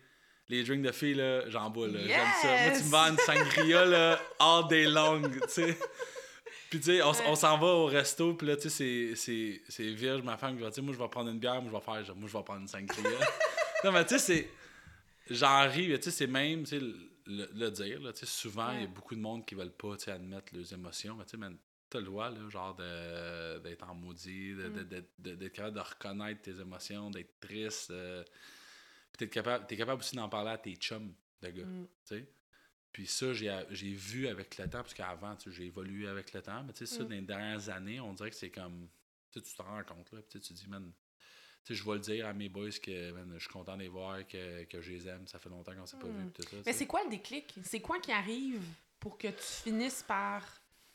les 0.49 0.63
drinks 0.65 0.81
de 0.81 0.91
filles, 0.91 1.13
là, 1.13 1.49
j'en 1.49 1.69
bois, 1.69 1.87
là, 1.87 1.99
j'aime 2.05 2.27
ça. 2.41 2.47
Moi, 2.47 2.77
tu 2.77 2.83
me 2.83 2.89
vends 2.89 3.09
une 3.09 3.17
sangria, 3.19 3.85
là, 3.85 4.19
all 4.39 4.67
day 4.67 4.85
long, 4.85 5.21
tu 5.21 5.39
sais. 5.47 5.77
Puis, 6.69 6.79
tu 6.79 6.97
sais, 6.97 7.01
on, 7.01 7.35
s'en 7.35 7.57
va 7.57 7.67
au 7.67 7.85
resto, 7.85 8.33
puis 8.33 8.47
là, 8.47 8.57
tu 8.57 8.69
sais, 8.69 9.15
c'est, 9.15 9.61
c'est, 9.69 9.93
Virge, 9.93 10.21
ma 10.21 10.35
femme, 10.35 10.57
qui 10.57 10.63
va 10.63 10.69
dire, 10.69 10.83
moi, 10.83 10.93
je 10.93 10.99
vais 10.99 11.07
prendre 11.07 11.29
une 11.29 11.39
bière, 11.39 11.61
moi, 11.61 11.71
je 11.71 11.77
vais 11.77 12.03
faire, 12.03 12.15
moi, 12.15 12.27
je 12.27 12.37
vais 12.37 12.43
prendre 12.43 12.61
une 12.61 12.67
sangria. 12.67 13.17
non, 13.85 13.93
mais 13.93 14.03
tu 14.05 14.19
sais, 14.19 14.19
c'est 14.19 14.49
j'en 15.29 15.69
ris, 15.69 15.87
tu 15.87 16.03
sais, 16.03 16.11
c'est 16.11 16.27
même, 16.27 16.63
tu 16.63 16.77
sais, 16.77 16.85
le, 17.25 17.69
dire, 17.69 18.01
là, 18.01 18.11
tu 18.11 18.19
sais, 18.19 18.25
souvent, 18.25 18.71
il 18.71 18.81
y 18.81 18.83
a 18.83 18.87
beaucoup 18.87 19.15
de 19.15 19.21
monde 19.21 19.45
qui 19.45 19.55
veulent 19.55 19.71
pas, 19.71 19.95
tu 19.95 20.05
sais, 20.05 20.11
admettre 20.11 20.53
leurs 20.53 20.73
émotions, 20.73 21.15
mais 21.15 21.23
tu 21.23 21.37
sais, 21.37 21.37
t'as 21.89 21.99
le 21.99 22.05
droit, 22.05 22.29
là, 22.29 22.49
genre, 22.49 22.75
d'être 22.75 23.89
en 23.89 23.95
maudit, 23.95 24.53
mm. 24.53 24.83
d'être 25.19 25.53
capable 25.53 25.75
de 25.75 25.81
reconnaître 25.81 26.41
tes 26.41 26.59
émotions, 26.59 27.09
d'être 27.09 27.39
triste, 27.39 27.91
euh, 27.91 28.23
t'es 29.17 29.29
capable, 29.29 29.65
es 29.69 29.77
capable 29.77 30.01
aussi 30.01 30.15
d'en 30.15 30.29
parler 30.29 30.51
à 30.51 30.57
tes 30.57 30.75
chums 30.75 31.13
de 31.41 31.49
gars, 31.49 31.65
mm. 31.65 31.87
tu 32.05 32.15
sais. 32.15 32.29
Puis 32.91 33.05
ça, 33.05 33.31
j'ai 33.33 33.93
vu 33.93 34.27
avec 34.27 34.57
le 34.57 34.65
temps, 34.65 34.81
parce 34.81 34.93
qu'avant, 34.93 35.37
j'ai 35.45 35.65
évolué 35.65 36.07
avec 36.07 36.33
le 36.33 36.41
temps, 36.41 36.63
mais 36.63 36.73
tu 36.73 36.85
sais, 36.85 36.97
ça, 36.97 37.03
mm. 37.03 37.07
dans 37.07 37.15
les 37.15 37.21
dernières 37.21 37.69
années, 37.69 37.99
on 37.99 38.13
dirait 38.13 38.29
que 38.29 38.35
c'est 38.35 38.51
comme, 38.51 38.87
tu 39.31 39.41
te 39.41 39.61
rends 39.61 39.83
compte, 39.83 40.11
là, 40.11 40.21
puis 40.21 40.39
tu 40.39 40.47
te 40.47 40.53
dis, 40.53 40.67
man, 40.67 40.91
je 41.69 41.83
vais 41.83 41.93
le 41.93 41.99
dire 41.99 42.25
à 42.25 42.33
mes 42.33 42.49
boys 42.49 42.69
que 42.81 43.13
je 43.33 43.39
suis 43.39 43.49
content 43.49 43.75
de 43.75 43.81
les 43.81 43.89
voir, 43.89 44.25
que, 44.25 44.63
que 44.63 44.81
je 44.81 44.91
les 44.91 45.07
aime. 45.07 45.27
Ça 45.27 45.37
fait 45.37 45.49
longtemps 45.49 45.75
qu'on 45.75 45.85
s'est 45.85 45.97
pas 45.97 46.07
vu. 46.07 46.13
Hmm. 46.13 46.61
Mais 46.65 46.71
c'est 46.71 46.87
quoi 46.87 47.03
le 47.03 47.09
déclic? 47.09 47.55
C'est 47.63 47.81
quoi 47.81 47.99
qui 47.99 48.11
arrive 48.11 48.63
pour 48.99 49.17
que 49.17 49.27
tu 49.27 49.43
finisses 49.43 50.01
par 50.03 50.43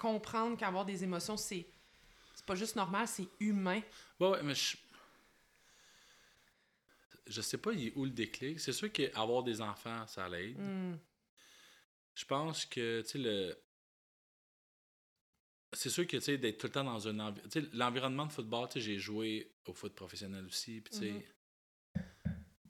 comprendre 0.03 0.57
qu'avoir 0.59 0.85
des 0.85 1.05
émotions, 1.05 1.37
c'est 1.37 1.65
c'est 2.35 2.45
pas 2.45 2.57
juste 2.57 2.75
normal, 2.75 3.07
c'est 3.07 3.29
humain? 3.38 3.81
Ouais, 4.19 4.31
ouais, 4.31 4.43
mais 4.43 4.55
je... 4.55 4.77
Je 7.29 7.41
sais 7.41 7.59
pas 7.59 7.71
où 7.71 8.05
le 8.05 8.11
déclic. 8.11 8.59
C'est 8.59 8.73
sûr 8.73 8.91
qu'avoir 8.91 9.45
des 9.45 9.61
enfants, 9.61 10.05
ça 10.09 10.29
l'aide. 10.29 10.59
Hmm. 10.59 10.97
Je 12.15 12.25
pense 12.25 12.67
que, 12.67 13.03
tu 13.03 13.09
sais, 13.09 13.19
le 13.19 13.57
c'est 15.75 15.88
sûr 15.88 16.07
que, 16.07 16.17
tu 16.17 16.23
sais, 16.23 16.37
d'être 16.37 16.59
tout 16.59 16.67
le 16.67 16.73
temps 16.73 16.85
dans 16.85 17.09
un 17.09 17.19
environnement... 17.19 17.71
L'environnement 17.73 18.27
de 18.27 18.33
football, 18.33 18.69
tu 18.69 18.75
sais, 18.75 18.81
j'ai 18.81 18.99
joué 18.99 19.55
au 19.67 19.73
foot 19.73 19.95
professionnel 19.95 20.45
aussi, 20.45 20.81
puis 20.81 20.93
tu 20.93 20.99
sais, 20.99 21.15
mm-hmm. 21.15 22.03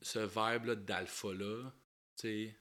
ce 0.02 0.18
vibe-là 0.20 0.76
d'alpha-là, 0.76 1.72
tu 2.16 2.20
sais, 2.22 2.56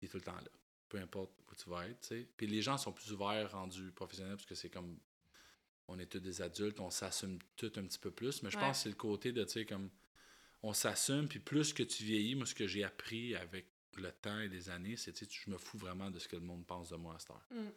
il 0.00 0.06
est 0.06 0.08
tout 0.08 0.16
le 0.16 0.24
temps 0.24 0.34
là. 0.34 0.50
Peu 0.90 0.98
importe 0.98 1.32
où 1.50 1.54
tu 1.54 1.70
vas 1.70 1.88
être, 1.88 2.00
tu 2.00 2.08
sais. 2.08 2.28
Puis 2.36 2.46
les 2.46 2.60
gens 2.60 2.76
sont 2.76 2.92
plus 2.92 3.12
ouverts 3.12 3.52
rendus 3.52 3.90
professionnels 3.92 4.36
parce 4.36 4.46
que 4.46 4.54
c'est 4.54 4.68
comme... 4.68 4.98
On 5.88 5.98
est 5.98 6.06
tous 6.06 6.20
des 6.20 6.42
adultes, 6.42 6.78
on 6.78 6.90
s'assume 6.90 7.38
tout 7.56 7.72
un 7.76 7.82
petit 7.84 7.98
peu 7.98 8.10
plus, 8.10 8.42
mais 8.42 8.50
je 8.50 8.58
pense 8.58 8.76
que 8.76 8.82
c'est 8.82 8.88
le 8.90 8.94
côté 8.96 9.32
de, 9.32 9.42
tu 9.44 9.52
sais, 9.52 9.64
comme... 9.64 9.88
On 10.62 10.74
s'assume, 10.74 11.26
puis 11.26 11.38
plus 11.38 11.72
que 11.72 11.82
tu 11.82 12.04
vieillis, 12.04 12.34
moi, 12.34 12.44
ce 12.44 12.54
que 12.54 12.66
j'ai 12.66 12.84
appris 12.84 13.34
avec 13.34 13.66
le 13.96 14.12
temps 14.12 14.38
et 14.40 14.48
les 14.48 14.68
années, 14.68 14.96
c'est, 14.96 15.12
tu 15.12 15.24
sais, 15.24 15.30
je 15.30 15.50
me 15.50 15.56
fous 15.56 15.78
vraiment 15.78 16.10
de 16.10 16.18
ce 16.18 16.28
que 16.28 16.36
le 16.36 16.42
monde 16.42 16.66
pense 16.66 16.90
de 16.90 16.96
moi 16.96 17.14
à 17.14 17.18
cette 17.18 17.30
heure. 17.30 17.46
Mm. 17.50 17.70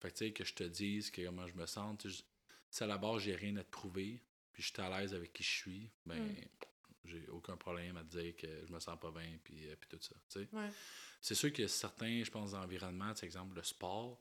Fait 0.00 0.08
que, 0.10 0.16
tu 0.16 0.24
sais, 0.24 0.32
que 0.32 0.44
je 0.44 0.54
te 0.54 0.64
dise 0.64 1.10
que 1.10 1.22
comment 1.26 1.46
je 1.46 1.54
me 1.54 1.66
sens, 1.66 1.98
si 2.70 2.82
à 2.82 2.86
la 2.86 2.96
base, 2.96 3.22
j'ai 3.22 3.34
rien 3.34 3.56
à 3.56 3.62
te 3.62 3.70
prouver, 3.70 4.22
puis 4.52 4.62
je 4.62 4.72
suis 4.72 4.80
à 4.80 4.88
l'aise 4.88 5.12
avec 5.12 5.32
qui 5.32 5.42
je 5.42 5.50
suis, 5.50 5.90
ben, 6.06 6.18
mm. 6.18 6.36
J'ai 7.04 7.26
aucun 7.28 7.56
problème 7.56 7.96
à 7.96 8.04
te 8.04 8.18
dire 8.18 8.36
que 8.36 8.66
je 8.66 8.72
me 8.72 8.80
sens 8.80 8.98
pas 8.98 9.10
bien, 9.10 9.38
puis, 9.42 9.68
euh, 9.68 9.76
puis 9.78 9.88
tout 9.88 9.98
ça. 10.00 10.14
C'est 11.20 11.34
sûr 11.34 11.52
que 11.52 11.66
certains, 11.66 12.22
je 12.24 12.30
pense, 12.30 12.54
environnements, 12.54 13.12
par 13.14 13.24
exemple, 13.24 13.56
le 13.56 13.62
sport 13.62 14.20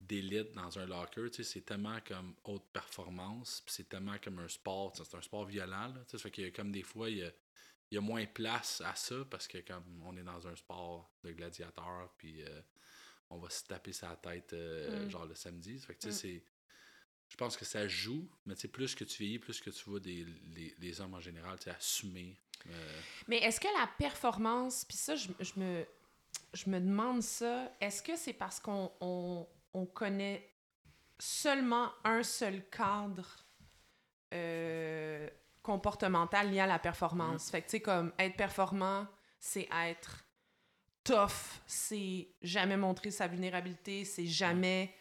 d'élite 0.00 0.52
dans 0.52 0.78
un 0.78 0.86
locker, 0.86 1.28
c'est 1.42 1.64
tellement 1.64 1.98
comme 2.06 2.34
haute 2.44 2.64
performance, 2.72 3.62
puis 3.64 3.74
c'est 3.74 3.88
tellement 3.88 4.16
comme 4.22 4.38
un 4.38 4.48
sport, 4.48 4.94
c'est 4.96 5.14
un 5.14 5.20
sport 5.20 5.44
violent, 5.44 5.92
tu 6.08 6.18
sais, 6.18 6.30
fait 6.30 6.46
a 6.46 6.50
comme 6.50 6.72
des 6.72 6.82
fois, 6.82 7.10
il 7.10 7.18
y 7.18 7.24
a, 7.24 7.30
il 7.90 7.96
y 7.96 7.98
a 7.98 8.00
moins 8.00 8.24
place 8.24 8.80
à 8.82 8.94
ça 8.94 9.16
parce 9.28 9.48
que 9.48 9.58
comme 9.58 10.02
on 10.04 10.16
est 10.16 10.22
dans 10.22 10.46
un 10.46 10.56
sport 10.56 11.10
de 11.22 11.32
gladiateur, 11.32 12.14
puis 12.16 12.42
euh, 12.42 12.60
on 13.30 13.38
va 13.38 13.50
se 13.50 13.64
taper 13.64 13.92
sa 13.92 14.16
tête 14.16 14.52
euh, 14.52 15.06
mm. 15.06 15.10
genre 15.10 15.26
le 15.26 15.34
samedi. 15.34 15.78
Fait 15.80 15.94
que, 15.94 16.08
mm. 16.08 16.12
c'est, 16.12 16.42
je 17.30 17.36
pense 17.36 17.56
que 17.56 17.64
ça 17.64 17.86
joue, 17.88 18.28
mais 18.44 18.54
plus 18.54 18.94
que 18.94 19.04
tu 19.04 19.22
vieillis, 19.22 19.38
plus 19.38 19.60
que 19.60 19.70
tu 19.70 19.88
vois 19.88 20.00
des, 20.00 20.26
les, 20.78 21.00
hommes 21.00 21.14
en 21.14 21.20
général 21.20 21.56
assumer. 21.66 22.36
Euh... 22.66 23.00
Mais 23.28 23.38
est-ce 23.38 23.60
que 23.60 23.68
la 23.78 23.86
performance, 23.98 24.84
puis 24.84 24.96
ça, 24.96 25.14
je, 25.14 25.28
je, 25.38 25.52
me, 25.56 25.86
je 26.52 26.68
me 26.68 26.80
demande 26.80 27.22
ça, 27.22 27.72
est-ce 27.80 28.02
que 28.02 28.16
c'est 28.16 28.32
parce 28.32 28.58
qu'on 28.58 28.92
on, 29.00 29.46
on 29.72 29.86
connaît 29.86 30.50
seulement 31.20 31.92
un 32.04 32.24
seul 32.24 32.68
cadre 32.68 33.46
euh, 34.34 35.28
comportemental 35.62 36.50
lié 36.50 36.60
à 36.60 36.66
la 36.66 36.80
performance? 36.80 37.46
Mm. 37.46 37.50
Fait 37.50 37.60
que, 37.62 37.66
tu 37.66 37.70
sais, 37.70 37.80
comme 37.80 38.12
être 38.18 38.36
performant, 38.36 39.06
c'est 39.38 39.68
être 39.72 40.24
tough, 41.04 41.60
c'est 41.66 42.28
jamais 42.42 42.76
montrer 42.76 43.12
sa 43.12 43.28
vulnérabilité, 43.28 44.04
c'est 44.04 44.26
jamais. 44.26 44.94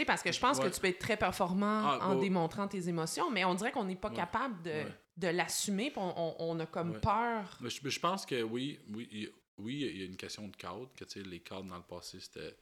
Sais, 0.00 0.06
parce 0.06 0.22
que 0.22 0.32
je 0.32 0.40
pense 0.40 0.58
que 0.58 0.68
tu 0.68 0.80
peux 0.80 0.86
être 0.88 0.98
très 0.98 1.16
performant 1.18 1.82
ah, 2.00 2.08
en 2.08 2.18
démontrant 2.18 2.66
tes 2.66 2.88
émotions, 2.88 3.30
mais 3.30 3.44
on 3.44 3.54
dirait 3.54 3.70
qu'on 3.70 3.84
n'est 3.84 3.96
pas 3.96 4.08
capable 4.10 4.62
de, 4.62 4.84
de 5.18 5.28
l'assumer, 5.28 5.92
on, 5.96 6.34
on, 6.38 6.58
a 6.58 6.64
comme 6.66 6.98
peur. 7.00 7.58
Mais 7.60 7.68
je, 7.68 7.86
je, 7.86 8.00
pense 8.00 8.24
que 8.24 8.42
oui, 8.42 8.80
oui, 8.88 9.08
il, 9.12 9.30
oui, 9.58 9.80
il 9.82 9.98
y 9.98 10.02
a 10.02 10.06
une 10.06 10.16
question 10.16 10.48
de 10.48 10.56
cadre, 10.56 10.90
que 10.96 11.04
tu 11.04 11.20
sais, 11.20 11.28
les 11.28 11.40
cadres 11.40 11.68
dans 11.68 11.76
le 11.76 11.82
passé, 11.82 12.18
c'était 12.18 12.56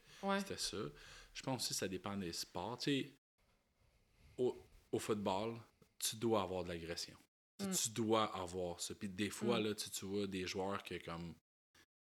ça. 0.57 0.77
Je 1.33 1.41
pense 1.43 1.61
aussi 1.63 1.69
que 1.69 1.75
ça 1.75 1.87
dépend 1.87 2.17
des 2.17 2.33
sports. 2.33 2.77
Tu 2.79 2.91
sais, 2.91 3.13
au, 4.37 4.57
au 4.91 4.99
football, 4.99 5.59
tu 5.97 6.17
dois 6.17 6.41
avoir 6.41 6.63
de 6.65 6.69
l'agression. 6.69 7.15
Tu- 7.57 7.65
Mm. 7.67 7.71
Tu 7.71 7.89
dois 7.89 8.23
avoir 8.37 8.79
ça. 8.81 8.95
Puis 8.95 9.09
des 9.09 9.29
fois, 9.29 9.59
Mm. 9.59 9.63
là, 9.63 9.75
tu, 9.75 9.89
tu 9.89 10.05
vois 10.05 10.27
des 10.27 10.45
joueurs 10.47 10.81
qui 10.83 10.97
comme 10.99 11.35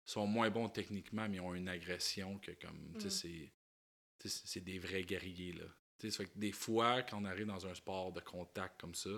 sont 0.05 0.27
moins 0.27 0.51
bons 0.51 0.69
techniquement, 0.69 1.29
mais 1.29 1.41
ont 1.41 1.55
une 1.55 1.69
agression 1.69 2.39
que 2.39 2.53
comme 2.53 2.93
tu 2.95 3.03
sais, 3.03 3.07
Mm. 3.07 3.11
c'est 3.11 3.29
tu 3.29 3.45
sais, 3.45 3.53
c'est 4.25 4.61
des 4.61 4.79
vrais 4.79 5.03
guerriers 5.03 5.53
là. 5.53 5.65
Tu 5.99 6.11
sais, 6.11 6.11
ça 6.11 6.25
fait 6.25 6.31
que 6.31 6.39
des 6.39 6.53
fois, 6.53 7.03
quand 7.03 7.21
on 7.23 7.25
arrive 7.25 7.47
dans 7.47 7.67
un 7.67 7.75
sport 7.75 8.13
de 8.13 8.21
contact 8.21 8.81
comme 8.81 8.95
ça, 8.95 9.09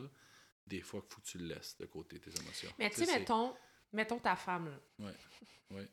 des 0.67 0.81
fois, 0.81 1.01
il 1.05 1.13
faut 1.13 1.21
que 1.21 1.27
tu 1.27 1.39
le 1.39 1.47
laisses 1.55 1.77
de 1.79 1.87
côté 1.87 2.21
tes 2.21 2.31
émotions. 2.41 2.71
Mais 2.79 2.89
tu 2.91 3.05
sais, 3.05 3.19
mettons, 3.19 3.57
mettons 3.93 4.19
ta 4.19 4.37
femme. 4.37 4.69
Là. 4.71 5.07
Ouais, 5.07 5.77
ouais. 5.77 5.89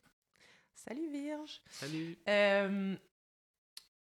Salut 0.76 1.10
Virge. 1.10 1.62
Salut. 1.70 2.18
Euh, 2.28 2.96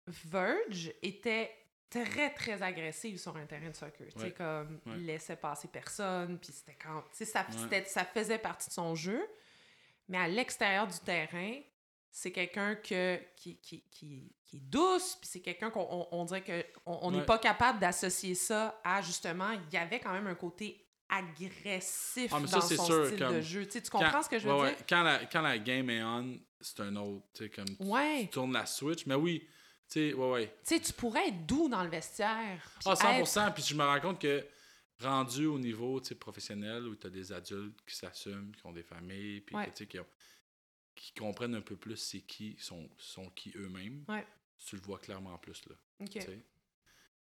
Verge 0.07 0.93
était 1.03 1.51
très, 1.89 2.35
très 2.35 2.61
agressive 2.63 3.19
sur 3.19 3.37
un 3.37 3.47
terrain 3.47 3.71
de 3.71 3.77
soccer. 3.77 4.07
Tu 4.13 4.19
sais, 4.19 4.25
Ouais. 4.27 4.33
comme, 4.33 4.81
Ouais. 4.87 4.95
il 4.99 5.07
laissait 5.07 5.37
passer 5.37 5.69
personne, 5.69 6.39
puis 6.39 6.53
c'était 6.53 6.75
quand... 6.77 7.03
Tu 7.13 7.19
sais, 7.19 7.25
ça, 7.25 7.47
ça 7.87 8.05
faisait 8.05 8.39
partie 8.39 8.69
de 8.69 8.75
son 8.75 8.95
jeu. 8.95 9.25
Mais 10.09 10.19
à 10.19 10.29
l'extérieur 10.29 10.87
du 10.87 10.99
terrain, 10.99 11.61
c'est 12.17 12.31
quelqu'un 12.31 12.77
que, 12.77 13.19
qui, 13.35 13.57
qui, 13.57 13.83
qui, 13.91 14.33
qui 14.45 14.57
est 14.59 14.61
douce, 14.61 15.17
puis 15.21 15.29
c'est 15.29 15.41
quelqu'un 15.41 15.71
qu'on 15.71 15.85
on, 15.91 16.07
on 16.13 16.25
dirait 16.25 16.45
qu'on 16.45 16.99
on 17.03 17.11
n'est 17.11 17.19
Ouais. 17.19 17.25
pas 17.25 17.39
capable 17.39 17.81
d'associer 17.81 18.37
ça 18.37 18.81
à, 18.85 19.03
justement, 19.03 19.51
il 19.51 19.75
y 19.75 19.77
avait 19.77 19.99
quand 19.99 20.13
même 20.13 20.29
un 20.29 20.37
côté 20.37 20.87
agressif 21.09 22.31
Ah, 22.33 22.39
mais 22.41 22.47
ça, 22.47 22.61
dans 22.61 22.69
son 22.69 22.85
sûr, 22.87 23.07
style 23.07 23.19
comme- 23.19 23.35
de 23.35 23.41
jeu. 23.41 23.67
Tu 23.67 23.81
comprends 23.91 24.11
Quand- 24.13 24.23
ce 24.23 24.29
que 24.29 24.39
je 24.39 24.47
veux 24.49 24.55
ouais, 24.55 24.69
dire? 24.71 24.79
ouais. 24.79 24.85
Quand, 24.89 25.03
la, 25.03 25.27
quand 25.27 25.43
la 25.43 25.59
game 25.59 25.91
est 25.91 26.03
on, 26.05 26.39
c'est 26.61 26.81
un 26.81 26.95
autre. 26.97 27.47
Comme 27.55 27.65
tu- 27.67 28.29
tournes 28.29 28.53
la 28.53 28.67
switch. 28.67 29.07
Mais 29.07 29.15
oui, 29.17 29.47
tu 29.91 30.15
ouais, 30.15 30.31
ouais. 30.31 30.55
Tu 30.67 30.93
pourrais 30.93 31.29
être 31.29 31.47
doux 31.47 31.69
dans 31.69 31.83
le 31.83 31.91
vestiaire. 31.91 32.61
Ah, 32.87 32.95
100%. 32.95 33.47
être- 33.49 33.55
Puis 33.55 33.65
je 33.65 33.75
me 33.75 33.83
rends 33.85 34.01
compte 34.01 34.21
que 34.21 34.47
rendu 35.03 35.47
au 35.47 35.59
niveau 35.59 36.01
professionnel 36.21 36.85
où 36.87 36.95
tu 36.95 37.09
as 37.09 37.11
des 37.11 37.33
adultes 37.33 37.81
qui 37.87 37.97
s'assument, 37.97 38.53
qui 38.55 38.65
ont 38.67 38.73
des 38.73 38.85
familles, 38.85 39.41
puis 39.41 39.57
qui, 39.89 39.99
ont- 39.99 40.07
qui 41.07 41.13
comprennent 41.21 41.55
un 41.55 41.61
peu 41.61 41.77
plus 41.77 41.97
c'est 41.97 42.21
qui, 42.23 42.57
sont, 42.59 42.89
sont 42.97 43.29
qui 43.31 43.53
eux-mêmes, 43.57 44.05
Ouais. 44.09 44.27
tu 44.59 44.77
le 44.77 44.83
vois 44.83 44.99
clairement 44.99 45.37
plus. 45.39 45.63
Là. 45.69 45.75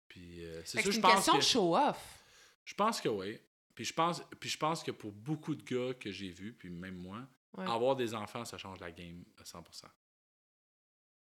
Puis 0.08 0.44
euh, 0.44 0.62
c'est 0.64 0.82
c'est 0.82 0.90
je 0.92 0.96
une 0.96 1.02
pense 1.02 1.14
question 1.14 1.32
que, 1.34 1.38
de 1.38 1.42
show-off. 1.44 2.22
je 2.64 2.74
pense 2.74 3.00
que 3.00 3.08
oui. 3.08 3.38
Puis 3.74 3.84
je 3.86 3.92
pense, 3.94 4.22
puis 4.38 4.48
je 4.50 4.58
pense 4.58 4.82
que 4.82 4.90
pour 4.90 5.10
beaucoup 5.12 5.54
de 5.54 5.62
gars 5.62 5.94
que 5.94 6.12
j'ai 6.12 6.30
vus, 6.30 6.52
puis 6.52 6.70
même 6.70 6.96
moi, 6.96 7.26
Ouais. 7.54 7.66
avoir 7.66 7.96
des 7.96 8.14
enfants, 8.14 8.44
ça 8.46 8.56
change 8.56 8.80
la 8.80 8.90
game 8.90 9.24
à 9.38 9.42
100%. 9.44 9.86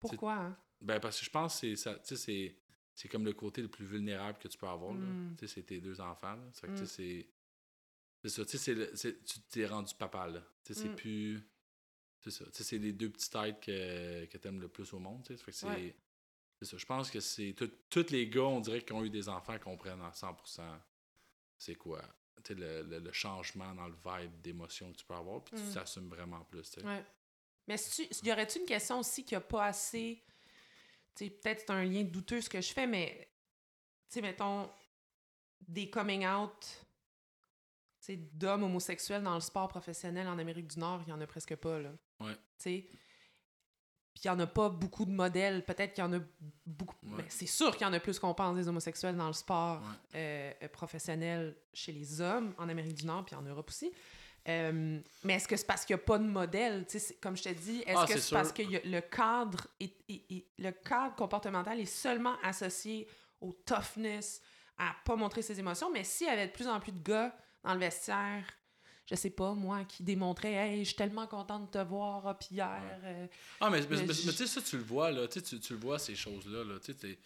Pourquoi? 0.00 0.32
hein? 0.34 0.56
Ben, 0.80 0.98
parce 0.98 1.18
que 1.18 1.24
je 1.26 1.30
pense 1.30 1.60
que 1.60 1.74
c'est 1.74 2.16
c'est, 2.16 2.56
c'est 2.94 3.08
comme 3.08 3.24
le 3.24 3.32
côté 3.34 3.60
le 3.62 3.68
plus 3.68 3.84
vulnérable 3.86 4.38
que 4.38 4.48
tu 4.48 4.56
peux 4.56 4.66
avoir. 4.68 4.92
là. 4.94 5.00
Mm. 5.00 5.36
Tu 5.38 5.46
sais, 5.46 5.54
c'est 5.54 5.62
tes 5.64 5.80
deux 5.80 6.00
enfants. 6.00 6.34
Là. 6.36 6.68
Mm. 6.68 6.76
sais, 6.76 6.86
c'est. 6.86 7.28
C'est 8.24 8.28
ça, 8.28 8.44
tu 8.44 8.56
sais, 8.56 8.90
c'est 8.96 9.24
tu 9.24 9.40
t'es 9.50 9.66
rendu 9.66 9.94
papa, 9.94 10.28
là. 10.28 10.40
Tu 10.64 10.72
sais, 10.74 10.82
c'est 10.82 10.88
Mm. 10.90 10.96
plus. 10.96 11.42
C'est 12.24 12.30
ça. 12.30 12.44
C'est 12.52 12.78
les 12.78 12.92
deux 12.92 13.10
petites 13.10 13.32
têtes 13.32 13.60
que, 13.60 14.24
que 14.26 14.38
t'aimes 14.38 14.60
le 14.60 14.68
plus 14.68 14.92
au 14.92 14.98
monde, 14.98 15.26
fait 15.26 15.34
que 15.36 15.50
c'est. 15.52 15.66
Ouais. 15.66 15.94
Ça. 16.62 16.76
Je 16.76 16.86
pense 16.86 17.10
que 17.10 17.18
c'est. 17.20 17.54
Tous 17.90 18.10
les 18.10 18.28
gars, 18.28 18.42
on 18.44 18.60
dirait, 18.60 18.82
qui 18.84 18.92
ont 18.92 19.04
eu 19.04 19.10
des 19.10 19.28
enfants, 19.28 19.58
comprennent 19.58 20.00
à 20.02 20.10
100% 20.10 20.62
c'est 21.58 21.74
quoi. 21.74 22.02
Le, 22.50 22.82
le- 22.82 22.98
le 22.98 23.12
changement 23.12 23.72
dans 23.74 23.86
le 23.86 23.94
vibe 24.04 24.40
d'émotion 24.40 24.90
que 24.92 24.96
tu 24.98 25.04
peux 25.04 25.14
avoir, 25.14 25.44
puis 25.44 25.56
Mm. 25.60 25.68
tu 25.68 25.74
t'assumes 25.74 26.08
vraiment 26.08 26.44
plus. 26.44 26.76
Ouais. 26.84 27.04
Mais 27.68 27.76
si 27.76 28.08
tu- 28.08 28.26
y 28.26 28.32
aurait-tu 28.32 28.58
une 28.60 28.66
question 28.66 28.98
aussi 28.98 29.24
qui 29.24 29.34
a 29.36 29.40
pas 29.40 29.66
assez. 29.66 30.22
Tu 31.14 31.24
sais, 31.26 31.30
peut-être 31.30 31.60
c'est 31.60 31.70
un 31.70 31.84
lien 31.84 32.02
douteux 32.04 32.40
ce 32.40 32.48
que 32.50 32.60
je 32.60 32.72
fais, 32.72 32.86
mais. 32.86 33.28
Tu 34.08 34.14
sais, 34.14 34.22
mettons. 34.22 34.70
Des 35.60 35.88
coming 35.90 36.26
out. 36.26 36.86
D'hommes 38.08 38.64
homosexuels 38.64 39.22
dans 39.22 39.34
le 39.34 39.40
sport 39.40 39.68
professionnel 39.68 40.26
en 40.26 40.36
Amérique 40.36 40.66
du 40.66 40.80
Nord, 40.80 41.02
il 41.06 41.10
y 41.10 41.12
en 41.12 41.20
a 41.20 41.26
presque 41.28 41.54
pas, 41.54 41.78
là. 41.78 41.92
Ouais. 42.24 42.36
Puis 44.14 44.24
il 44.24 44.26
y 44.26 44.30
en 44.30 44.38
a 44.40 44.46
pas 44.46 44.68
beaucoup 44.68 45.04
de 45.04 45.10
modèles. 45.10 45.64
Peut-être 45.64 45.94
qu'il 45.94 46.04
y 46.04 46.06
en 46.06 46.12
a 46.12 46.18
beaucoup. 46.66 46.94
Ouais. 47.04 47.18
ben, 47.18 47.24
c'est 47.28 47.46
sûr 47.46 47.72
qu'il 47.76 47.86
y 47.86 47.90
en 47.90 47.92
a 47.92 48.00
plus 48.00 48.18
qu'on 48.18 48.34
pense 48.34 48.54
des 48.56 48.68
homosexuels 48.68 49.16
dans 49.16 49.26
le 49.26 49.32
sport 49.32 49.80
Ouais. 50.14 50.56
euh, 50.62 50.68
professionnel 50.68 51.56
chez 51.72 51.92
les 51.92 52.20
hommes 52.20 52.54
en 52.58 52.68
Amérique 52.68 52.94
du 52.94 53.06
Nord 53.06 53.24
puis 53.24 53.34
en 53.34 53.42
Europe 53.42 53.68
aussi. 53.70 53.90
Euh, 54.48 55.00
mais 55.24 55.34
est-ce 55.34 55.46
que 55.48 55.56
c'est 55.56 55.66
parce 55.66 55.84
qu'il 55.84 55.94
n'y 55.96 56.02
a 56.02 56.04
pas 56.04 56.18
de 56.18 56.24
modèle? 56.26 56.84
Comme 57.22 57.36
je 57.36 57.44
te 57.44 57.48
dis, 57.50 57.82
est-ce 57.86 57.98
Ah, 57.98 58.06
que 58.06 58.18
c'est 58.18 58.34
parce 58.34 58.52
que 58.52 58.62
y 58.62 58.76
a- 58.76 58.80
le 58.84 59.00
cadre 59.00 59.68
est, 59.80 59.94
est- 60.08 60.32
est- 60.32 60.46
le 60.58 60.72
cadre 60.72 61.14
comportemental 61.14 61.78
est 61.80 61.86
seulement 61.86 62.34
associé 62.42 63.06
au 63.40 63.52
toughness, 63.52 64.42
à 64.78 64.94
pas 65.04 65.14
montrer 65.16 65.42
ses 65.42 65.58
émotions? 65.60 65.90
Mais 65.92 66.02
s'il 66.04 66.26
y 66.26 66.30
avait 66.30 66.48
de 66.48 66.52
plus 66.52 66.66
en 66.66 66.80
plus 66.80 66.90
de 66.92 66.98
gars 67.02 67.34
dans 67.62 67.72
le 67.74 67.78
vestiaire, 67.80 68.44
je 69.10 69.14
sais 69.14 69.30
pas, 69.30 69.52
moi, 69.54 69.84
qui 69.84 70.02
démontraient 70.02 70.52
Hey, 70.52 70.78
je 70.80 70.88
suis 70.88 70.96
tellement 70.96 71.26
contente 71.26 71.72
de 71.72 71.78
te 71.78 71.84
voir, 71.84 72.26
ah, 72.26 72.34
puis 72.34 72.48
hier. 72.52 72.80
euh, 73.04 73.26
Ah, 73.60 73.68
mais, 73.70 73.80
mais, 73.88 73.96
Mais 74.02 74.06
tu 74.14 74.14
sais, 74.32 74.46
ça, 74.46 74.60
tu 74.60 74.76
le 74.76 74.84
vois, 74.84 75.10
là. 75.10 75.26
Tu, 75.28 75.42
tu, 75.42 75.72
le 75.72 75.78
vois, 75.78 75.98
ces 75.98 76.14
choses-là, 76.14 76.64
là. 76.64 76.78
Tu 76.84 76.92
sais, 76.92 77.18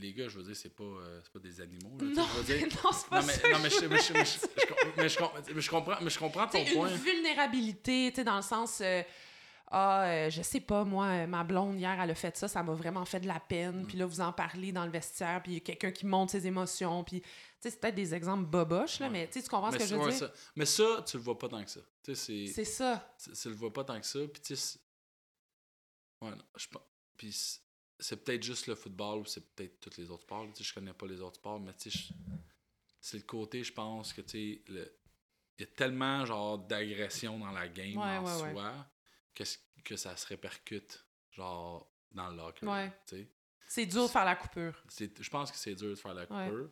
les 0.00 0.12
gars, 0.12 0.28
je 0.28 0.38
veux 0.38 0.44
dire, 0.44 0.56
c'est 0.56 0.74
pas, 0.74 0.84
euh, 0.84 1.20
c'est 1.22 1.32
pas 1.32 1.38
des 1.40 1.60
animaux, 1.60 1.96
là. 2.00 2.06
Non, 2.06 2.26
je 2.34 2.38
veux 2.38 2.58
dire- 2.58 2.68
non, 2.84 2.90
c'est 2.92 3.08
pas 3.08 3.20
non, 3.20 3.26
mais, 3.26 3.32
ça. 3.32 3.48
non, 3.50 3.58
mais, 3.58 3.70
je, 5.08 5.18
comprends, 5.68 5.96
mais 6.00 6.10
je 6.10 6.18
comprends 6.18 6.46
ton 6.46 6.64
point. 6.64 6.88
une 6.88 6.96
vulnérabilité, 6.96 8.10
tu 8.10 8.16
sais, 8.16 8.24
dans 8.24 8.36
le 8.36 8.42
sens, 8.42 8.80
euh, 8.80 9.02
ah, 9.74 10.04
euh, 10.04 10.30
je 10.30 10.42
sais 10.42 10.60
pas, 10.60 10.84
moi, 10.84 11.06
euh, 11.06 11.26
ma 11.26 11.42
blonde, 11.44 11.78
hier, 11.80 11.98
elle 12.00 12.10
a 12.10 12.14
fait 12.14 12.36
ça, 12.36 12.46
ça 12.46 12.62
m'a 12.62 12.74
vraiment 12.74 13.04
fait 13.06 13.20
de 13.20 13.26
la 13.26 13.40
peine, 13.40 13.82
Mm. 13.82 13.86
puis 13.86 13.96
là, 13.98 14.06
vous 14.06 14.20
en 14.20 14.32
parlez 14.32 14.70
dans 14.70 14.84
le 14.84 14.90
vestiaire, 14.92 15.42
puis 15.42 15.52
il 15.52 15.54
y 15.54 15.58
a 15.58 15.60
quelqu'un 15.60 15.90
qui 15.90 16.04
monte 16.06 16.30
ses 16.30 16.46
émotions, 16.46 17.02
puis, 17.04 17.20
tu 17.22 17.26
sais, 17.60 17.70
c'est 17.70 17.80
peut-être 17.80 17.94
des 17.94 18.14
exemples 18.14 18.44
boboches, 18.44 19.00
là, 19.00 19.06
Ouais. 19.06 19.12
mais 19.12 19.26
tu 19.28 19.34
sais, 19.34 19.42
tu 19.42 19.48
comprends 19.48 19.70
mais, 19.70 19.78
ce 19.78 19.84
que 19.84 19.88
je 19.90 19.96
veux 19.96 20.10
dire? 20.10 20.18
ça, 20.18 20.32
mais 20.54 20.66
ça, 20.66 21.02
tu 21.06 21.16
le 21.16 21.22
vois 21.22 21.38
pas 21.38 21.48
tant 21.48 21.64
que 21.64 21.70
ça. 21.70 21.80
C'est. 22.14 22.46
Ça. 22.64 23.14
Tu 23.18 23.48
le 23.48 23.54
vois 23.54 23.72
pas 23.72 23.84
tant 23.84 23.98
que 24.00 24.06
ça. 24.06 24.18
Puis, 24.20 24.42
tu 24.42 24.54
sais. 24.54 24.56
c'est- 24.56 24.78
Ouais, 26.20 26.32
je 26.56 26.66
pense. 26.68 26.82
Puis, 27.16 27.32
c'est- 27.98 28.16
peut-être 28.24 28.42
juste 28.42 28.66
le 28.66 28.74
football 28.74 29.20
ou 29.20 29.24
c'est 29.24 29.54
peut-être 29.54 29.80
tous 29.80 29.96
les 30.00 30.10
autres 30.10 30.22
sports. 30.22 30.46
je 30.58 30.72
connais 30.74 30.92
pas 30.92 31.06
les 31.06 31.20
autres 31.20 31.36
sports, 31.36 31.58
mais 31.60 31.72
tu 31.74 31.90
sais, 31.90 31.98
c'est 33.00 33.16
le 33.16 33.22
côté, 33.24 33.64
je 33.64 33.72
pense, 33.72 34.12
que, 34.12 34.20
tu 34.20 34.30
sais, 34.30 34.62
le- 34.72 34.98
il 35.58 35.62
y 35.62 35.64
a 35.64 35.66
tellement, 35.74 36.24
genre, 36.26 36.58
d'agression 36.58 37.38
dans 37.38 37.50
la 37.52 37.68
game 37.68 37.96
Ouais, 37.96 38.16
en 38.18 38.38
soi 38.38 38.86
que, 39.34 39.44
c- 39.44 39.58
que 39.84 39.96
ça 39.96 40.16
se 40.16 40.26
répercute, 40.26 41.04
genre, 41.30 41.90
dans 42.12 42.28
le 42.30 42.36
locker. 42.36 42.66
Ouais. 42.66 42.92
C'est 43.68 43.86
dur 43.86 44.02
de 44.04 44.08
faire 44.10 44.24
la 44.24 44.36
coupure. 44.36 44.82
Je 44.98 45.30
pense 45.30 45.50
que 45.50 45.56
c'est 45.56 45.74
dur 45.74 45.90
de 45.90 45.94
faire 45.94 46.14
la 46.14 46.22
Ouais. 46.30 46.48
coupure. 46.48 46.70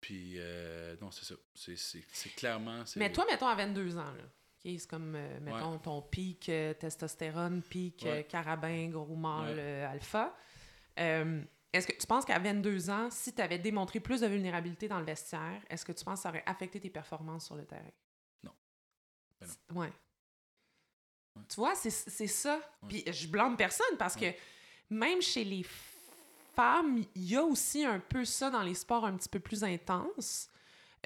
Puis, 0.00 0.34
euh, 0.38 0.96
non, 1.00 1.10
c'est 1.10 1.26
ça. 1.26 1.34
C'est- 1.54 2.34
clairement. 2.34 2.82
Mais 2.96 3.12
toi, 3.12 3.26
mettons, 3.30 3.48
à 3.48 3.54
22 3.54 3.98
ans, 3.98 4.12
là. 4.12 4.24
C'est 4.62 4.86
comme, 4.86 5.14
euh, 5.14 5.40
mettons, 5.40 5.78
ton 5.78 6.02
pic 6.02 6.48
euh, 6.50 6.74
testostérone, 6.74 7.62
pic 7.62 8.04
euh, 8.04 8.22
carabin, 8.24 8.88
gros 8.90 9.16
mâle, 9.16 9.58
alpha. 9.58 10.34
Est-ce 11.72 11.86
que 11.86 11.92
tu 11.98 12.06
penses 12.06 12.24
qu'à 12.24 12.38
22 12.38 12.90
ans, 12.90 13.10
si 13.10 13.32
tu 13.34 13.40
avais 13.40 13.58
démontré 13.58 14.00
plus 14.00 14.20
de 14.22 14.26
vulnérabilité 14.26 14.88
dans 14.88 14.98
le 14.98 15.04
vestiaire, 15.04 15.62
est-ce 15.70 15.84
que 15.84 15.92
tu 15.92 16.04
penses 16.04 16.18
que 16.18 16.22
ça 16.24 16.28
aurait 16.30 16.42
affecté 16.46 16.80
tes 16.80 16.90
performances 16.90 17.46
sur 17.46 17.54
le 17.54 17.64
terrain? 17.64 17.92
Non. 18.42 18.52
Ben 19.40 19.46
non. 19.70 19.80
Ouais. 19.80 19.92
Ouais. 21.40 21.46
Tu 21.48 21.56
vois, 21.56 21.74
c'est 21.74 21.90
ça. 22.26 22.56
Ouais. 22.82 22.88
Puis 22.88 23.04
je 23.12 23.26
blâme 23.26 23.56
personne 23.56 23.96
parce 23.98 24.14
que 24.16 24.26
même 24.90 25.20
chez 25.22 25.44
les 25.44 25.64
femmes, 26.54 27.04
il 27.14 27.24
y 27.24 27.36
a 27.36 27.42
aussi 27.44 27.84
un 27.84 28.00
peu 28.00 28.24
ça 28.24 28.50
dans 28.50 28.62
les 28.62 28.74
sports 28.74 29.04
un 29.04 29.16
petit 29.16 29.28
peu 29.28 29.40
plus 29.40 29.64
intenses. 29.64 30.48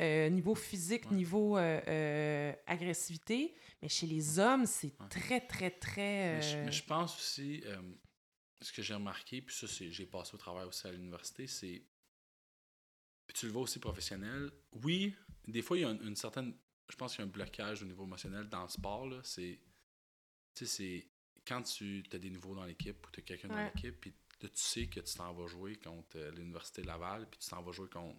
euh, 0.00 0.28
niveau 0.28 0.56
physique, 0.56 1.08
niveau 1.12 1.56
euh, 1.56 1.80
euh, 1.86 2.52
agressivité. 2.66 3.54
Mais 3.80 3.88
chez 3.88 4.06
les 4.06 4.38
hommes, 4.40 4.66
c'est 4.66 4.92
très, 5.08 5.40
très, 5.40 5.70
très. 5.70 6.34
Mais 6.34 6.42
je, 6.42 6.56
mais 6.56 6.72
je 6.72 6.84
pense 6.84 7.16
aussi, 7.16 7.62
ce 8.60 8.72
que 8.72 8.82
j'ai 8.82 8.94
remarqué, 8.94 9.40
puis 9.42 9.54
ça, 9.54 9.66
j'ai 9.68 10.06
passé 10.06 10.34
au 10.34 10.38
travail 10.38 10.66
aussi 10.66 10.86
à 10.86 10.90
l'université, 10.92 11.46
c'est. 11.46 11.84
Puis 13.26 13.34
tu 13.34 13.46
le 13.46 13.52
vois 13.52 13.62
aussi 13.62 13.78
professionnel. 13.78 14.50
Oui, 14.72 15.14
des 15.46 15.62
fois, 15.62 15.76
il 15.78 15.82
y 15.82 15.84
a 15.84 15.90
une, 15.90 16.02
une 16.08 16.16
certaine. 16.16 16.54
Je 16.90 16.96
pense 16.96 17.12
qu'il 17.14 17.20
y 17.20 17.24
a 17.24 17.28
un 17.28 17.30
blocage 17.30 17.82
au 17.82 17.86
niveau 17.86 18.04
émotionnel 18.04 18.48
dans 18.48 18.62
le 18.62 18.68
sport. 18.68 19.06
là. 19.06 19.20
C'est. 19.22 19.60
Tu 20.54 20.66
sais, 20.66 20.76
c'est. 20.76 21.06
Quand 21.46 21.62
tu 21.62 22.02
as 22.12 22.18
des 22.18 22.30
nouveaux 22.30 22.54
dans 22.54 22.64
l'équipe 22.64 23.06
ou 23.06 23.10
tu 23.10 23.20
as 23.20 23.22
quelqu'un 23.22 23.48
dans 23.48 23.54
l'équipe, 23.74 24.00
puis 24.00 24.14
là, 24.40 24.48
tu 24.48 24.60
sais 24.62 24.86
que 24.86 25.00
tu 25.00 25.14
t'en 25.14 25.32
vas 25.34 25.46
jouer 25.46 25.76
contre 25.76 26.16
euh, 26.16 26.30
l'Université 26.30 26.82
Laval, 26.82 27.28
puis 27.28 27.38
tu 27.38 27.48
t'en 27.50 27.62
vas 27.62 27.72
jouer 27.72 27.88
contre. 27.88 28.18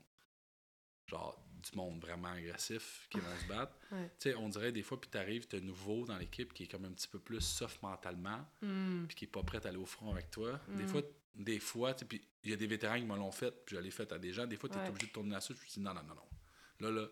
Genre, 1.07 1.39
du 1.61 1.77
monde 1.77 2.01
vraiment 2.01 2.29
agressif 2.29 3.07
qui 3.11 3.19
vont 3.19 3.37
se 3.37 3.45
battre. 3.47 3.73
Ouais. 3.91 4.09
Tu 4.19 4.29
sais, 4.31 4.35
on 4.35 4.49
dirait 4.49 4.71
des 4.71 4.81
fois, 4.81 4.99
puis 4.99 5.09
t'arrives, 5.09 5.47
t'as 5.47 5.59
nouveau 5.59 6.05
dans 6.05 6.17
l'équipe 6.17 6.51
qui 6.53 6.63
est 6.63 6.67
comme 6.67 6.85
un 6.85 6.91
petit 6.91 7.07
peu 7.07 7.19
plus 7.19 7.39
soft 7.41 7.81
mentalement, 7.83 8.43
hmm, 8.63 9.05
puis 9.05 9.15
qui 9.15 9.25
est 9.25 9.29
pas 9.29 9.43
prêt 9.43 9.63
à 9.63 9.69
aller 9.69 9.77
au 9.77 9.85
front 9.85 10.11
avec 10.11 10.31
toi. 10.31 10.59
Des 10.69 10.83
Mm. 10.83 10.87
fois, 10.87 11.01
des 11.35 11.59
fois, 11.59 11.93
tu 11.93 11.99
sais, 11.99 12.05
puis 12.05 12.27
il 12.43 12.49
y 12.49 12.53
a 12.53 12.57
des 12.57 12.65
vétérans 12.67 12.97
qui 12.97 13.05
me 13.05 13.15
l'ont 13.15 13.31
fait, 13.31 13.51
puis 13.65 13.75
je 13.75 13.81
l'ai 13.81 13.91
fait 13.91 14.11
à 14.11 14.17
des 14.17 14.33
gens. 14.33 14.47
Des 14.47 14.57
fois, 14.57 14.67
tu 14.69 14.77
es 14.77 14.81
Ouais. 14.81 14.89
obligé 14.89 15.05
de 15.07 15.11
tourner 15.11 15.31
la 15.31 15.41
suite, 15.41 15.57
je 15.57 15.63
me 15.63 15.69
dis 15.69 15.79
non, 15.79 15.93
non, 15.93 16.03
non, 16.03 16.15
non. 16.15 16.27
Là, 16.79 16.91
là, 16.91 17.07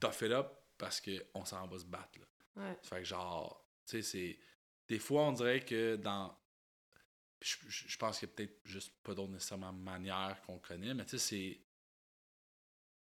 tough 0.00 0.22
it 0.26 0.32
up 0.32 0.46
parce 0.78 1.00
qu'on 1.02 1.44
s'en 1.44 1.66
va 1.66 1.78
se 1.78 1.84
battre. 1.84 2.18
Là. 2.18 2.26
ouais. 2.70 2.78
Ça 2.82 2.96
fait 2.96 3.02
que 3.02 3.04
genre, 3.08 3.64
tu 3.84 3.90
sais, 3.90 4.02
c'est. 4.02 4.38
Des 4.88 4.98
fois, 4.98 5.22
on 5.22 5.32
dirait 5.32 5.60
que 5.64 5.96
dans. 5.96 6.36
Je, 7.42 7.56
je- 7.68 7.88
je 7.88 7.98
pense 7.98 8.18
qu'il 8.18 8.28
y 8.28 8.32
a 8.32 8.34
peut-être 8.34 8.60
juste 8.64 8.92
pas 9.02 9.14
d'autres 9.14 9.32
nécessairement 9.32 9.72
manières 9.72 10.40
qu'on 10.46 10.58
connaît, 10.58 10.94
mais 10.94 11.04
tu 11.04 11.18
sais, 11.18 11.18
c'est. 11.18 11.60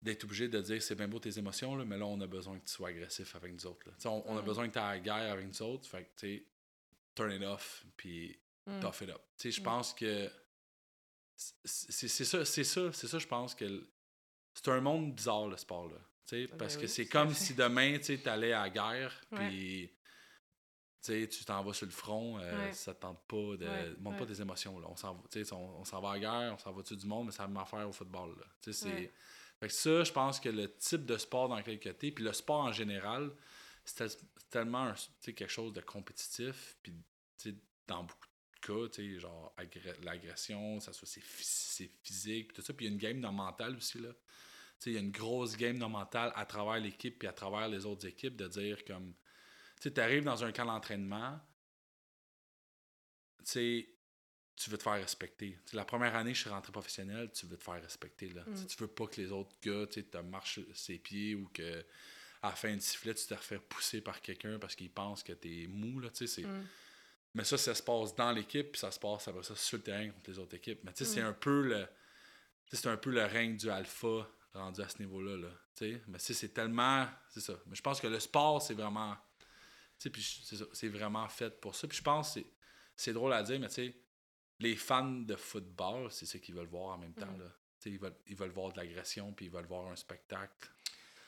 d'être 0.02 0.24
obligé 0.24 0.48
de 0.48 0.58
dire 0.62 0.82
c'est 0.82 0.94
bien 0.94 1.08
beau 1.08 1.18
tes 1.18 1.38
émotions, 1.38 1.76
là, 1.76 1.84
mais 1.84 1.98
là, 1.98 2.06
on 2.06 2.18
a 2.22 2.26
besoin 2.26 2.58
que 2.58 2.64
tu 2.64 2.72
sois 2.72 2.88
agressif 2.88 3.34
avec 3.36 3.52
nous 3.52 3.66
autres. 3.66 3.86
là. 3.86 3.94
On, 4.10 4.22
on 4.26 4.38
a 4.38 4.40
Mm. 4.40 4.44
besoin 4.46 4.68
que 4.68 4.72
tu 4.72 4.78
aies 4.78 4.82
la 4.82 4.98
guerre 4.98 5.32
avec 5.32 5.46
nous 5.46 5.62
autres. 5.62 5.86
Fait 5.86 6.04
que, 6.04 6.20
tu 6.20 6.36
sais, 6.38 6.44
turn 7.14 7.30
it 7.32 7.42
off, 7.42 7.84
puis 7.98 8.38
Mm. 8.66 8.80
tough 8.80 9.02
it 9.02 9.10
up. 9.10 9.20
Tu 9.36 9.42
sais, 9.42 9.50
je 9.52 9.60
Mm. 9.60 9.64
pense 9.64 9.92
que 9.92 10.30
c'est 11.36 12.08
ça, 12.24 12.44
c'est 12.46 12.64
ça, 12.64 12.92
c'est 12.92 13.08
ça, 13.08 13.18
je 13.18 13.26
pense 13.26 13.54
que 13.54 13.86
c'est 14.54 14.68
un 14.68 14.80
monde 14.80 15.14
bizarre, 15.14 15.48
le 15.48 15.56
sport, 15.58 15.88
là. 15.88 15.98
Tu 16.26 16.36
sais, 16.36 16.46
Ben 16.46 16.56
parce 16.56 16.76
que 16.76 16.82
oui, 16.82 16.88
c'est 16.88 17.02
à 17.02 17.10
comme 17.10 17.34
si 17.34 17.52
demain, 17.54 17.98
tu 17.98 18.04
sais, 18.16 18.28
allais 18.28 18.52
à 18.52 18.62
la 18.62 18.70
guerre, 18.70 19.20
puis 19.34 19.90
tu 21.02 21.44
t'en 21.44 21.62
vas 21.64 21.72
sur 21.72 21.86
le 21.86 21.92
front, 21.92 22.38
euh, 22.38 22.66
Ouais. 22.66 22.72
ça 22.72 22.94
te 22.94 23.00
tente 23.00 23.20
pas 23.26 23.56
de. 23.56 23.66
Ouais, 23.66 23.94
montre 23.98 24.16
pas 24.18 24.22
ouais. 24.24 24.28
des 24.30 24.42
émotions, 24.42 24.78
là. 24.78 24.86
On 24.90 24.96
s'en 24.96 25.14
va, 25.14 25.20
on, 25.52 25.56
on 25.80 25.84
s'en 25.84 26.00
va 26.00 26.10
à 26.10 26.12
la 26.14 26.20
guerre, 26.20 26.54
on 26.54 26.58
s'en 26.58 26.72
va 26.72 26.82
dessus 26.82 26.96
du 26.96 27.06
monde, 27.06 27.26
mais 27.26 27.32
ça 27.32 27.46
va 27.46 27.64
faire 27.64 27.88
au 27.88 27.92
football, 27.92 28.36
là. 28.38 28.46
C'est. 28.72 29.12
Fait 29.60 29.66
que 29.68 29.72
ça, 29.74 30.04
je 30.04 30.12
pense 30.12 30.40
que 30.40 30.48
le 30.48 30.74
type 30.76 31.04
de 31.04 31.18
sport 31.18 31.48
dans 31.50 31.56
lequel 31.56 31.78
tu 31.78 31.88
es, 31.88 32.10
puis 32.12 32.24
le 32.24 32.32
sport 32.32 32.60
en 32.64 32.72
général, 32.72 33.30
c'est 33.84 33.96
tel- 33.96 34.08
c'est 34.10 34.48
tellement 34.50 34.84
un- 34.86 34.94
quelque 35.22 35.48
chose 35.48 35.72
de 35.74 35.82
compétitif, 35.82 36.76
puis 36.82 36.94
dans 37.86 38.04
beaucoup 38.04 38.26
de 38.62 38.88
cas, 38.88 39.18
genre 39.18 39.52
agré- 39.58 40.02
l'agression, 40.02 40.80
ça 40.80 40.92
soit 40.92 41.06
c'est 41.08 41.22
c'est 41.40 41.90
physique, 42.02 42.48
puis 42.48 42.56
tout 42.56 42.62
ça, 42.62 42.72
puis 42.72 42.86
il 42.86 42.88
y 42.88 42.90
a 42.90 42.94
une 42.94 42.98
game 43.00 43.20
dans 43.20 43.30
le 43.30 43.36
mental 43.36 43.76
aussi, 43.76 43.98
là. 43.98 44.10
Il 44.86 44.92
y 44.94 44.96
a 44.96 45.00
une 45.00 45.10
grosse 45.10 45.58
game 45.58 45.78
dans 45.78 45.88
le 45.88 45.92
mental 45.92 46.32
à 46.34 46.46
travers 46.46 46.78
l'équipe 46.80 47.18
puis 47.18 47.28
à 47.28 47.34
travers 47.34 47.68
les 47.68 47.84
autres 47.84 48.06
équipes 48.06 48.36
de 48.36 48.48
dire 48.48 48.82
comme 48.86 49.12
tu 49.88 50.00
arrives 50.00 50.24
dans 50.24 50.44
un 50.44 50.52
camp 50.52 50.66
d'entraînement, 50.66 51.40
tu 53.44 54.68
veux 54.68 54.76
te 54.76 54.82
faire 54.82 54.94
respecter. 54.94 55.58
La 55.72 55.84
première 55.84 56.14
année, 56.14 56.34
je 56.34 56.40
suis 56.40 56.50
rentré 56.50 56.70
professionnel, 56.72 57.30
tu 57.32 57.46
veux 57.46 57.56
te 57.56 57.64
faire 57.64 57.80
respecter. 57.80 58.28
Là. 58.30 58.44
Mm. 58.46 58.66
Tu 58.66 58.76
veux 58.78 58.88
pas 58.88 59.06
que 59.06 59.20
les 59.20 59.32
autres 59.32 59.56
gars 59.62 59.86
te 59.86 60.18
marchent 60.18 60.60
ses 60.74 60.98
pieds 60.98 61.34
ou 61.34 61.48
que 61.48 61.84
à 62.42 62.48
la 62.50 62.54
fin 62.56 62.72
du 62.74 62.80
sifflet, 62.80 63.14
tu 63.14 63.26
te 63.26 63.34
refais 63.34 63.58
pousser 63.58 64.00
par 64.00 64.20
quelqu'un 64.20 64.58
parce 64.58 64.74
qu'il 64.74 64.90
pense 64.90 65.22
que 65.22 65.32
t'es 65.32 65.66
mou. 65.68 66.00
Là. 66.00 66.08
Mm. 66.08 66.64
Mais 67.34 67.44
ça, 67.44 67.56
ça 67.56 67.74
se 67.74 67.82
passe 67.82 68.14
dans 68.14 68.32
l'équipe, 68.32 68.72
puis 68.72 68.78
ça 68.80 68.90
se 68.90 68.98
passe 68.98 69.28
après 69.28 69.42
ça 69.42 69.54
sur 69.54 69.78
le 69.78 69.82
terrain 69.84 70.10
contre 70.10 70.30
les 70.30 70.38
autres 70.38 70.56
équipes. 70.56 70.80
Mais 70.84 70.92
tu 70.92 71.04
sais, 71.04 71.14
c'est 71.14 71.22
Mm. 71.22 71.26
un 71.26 71.32
peu 71.32 71.62
le. 71.62 71.86
C'est 72.72 72.86
un 72.86 72.96
peu 72.96 73.10
le 73.10 73.24
règne 73.24 73.56
du 73.56 73.68
alpha 73.68 74.28
rendu 74.52 74.80
à 74.80 74.88
ce 74.88 74.98
niveau-là. 75.00 75.36
Là, 75.36 75.50
mais 76.06 76.18
c'est 76.18 76.52
tellement. 76.52 77.08
C'est 77.30 77.40
ça. 77.40 77.58
Mais 77.66 77.74
je 77.74 77.82
pense 77.82 78.00
que 78.00 78.06
le 78.06 78.20
sport, 78.20 78.60
c'est 78.62 78.74
vraiment. 78.74 79.16
Puis 80.08 80.42
c'est 80.72 80.88
vraiment 80.88 81.28
fait 81.28 81.60
pour 81.60 81.74
ça. 81.74 81.86
Puis 81.86 81.98
je 81.98 82.02
pense 82.02 82.34
que 82.34 82.40
c'est- 82.96 83.12
drôle 83.12 83.32
à 83.34 83.42
dire, 83.42 83.60
mais 83.60 83.68
tu 83.68 83.74
sais, 83.74 83.96
les 84.60 84.76
fans 84.76 85.04
de 85.22 85.36
football, 85.36 86.10
c'est 86.10 86.26
ce 86.26 86.38
qu'ils 86.38 86.54
veulent 86.54 86.66
voir 86.68 86.94
en 86.94 86.98
même 86.98 87.14
temps. 87.14 87.26
Mm. 87.26 87.40
Là. 87.40 87.46
Sais, 87.78 87.90
Ils 87.90 87.98
veulent, 87.98 88.16
ils 88.26 88.36
veulent 88.36 88.50
voir 88.50 88.72
de 88.72 88.78
l'agression, 88.78 89.32
puis 89.32 89.46
ils 89.46 89.50
veulent 89.52 89.66
voir 89.66 89.90
un 89.90 89.96
spectacle. 89.96 90.70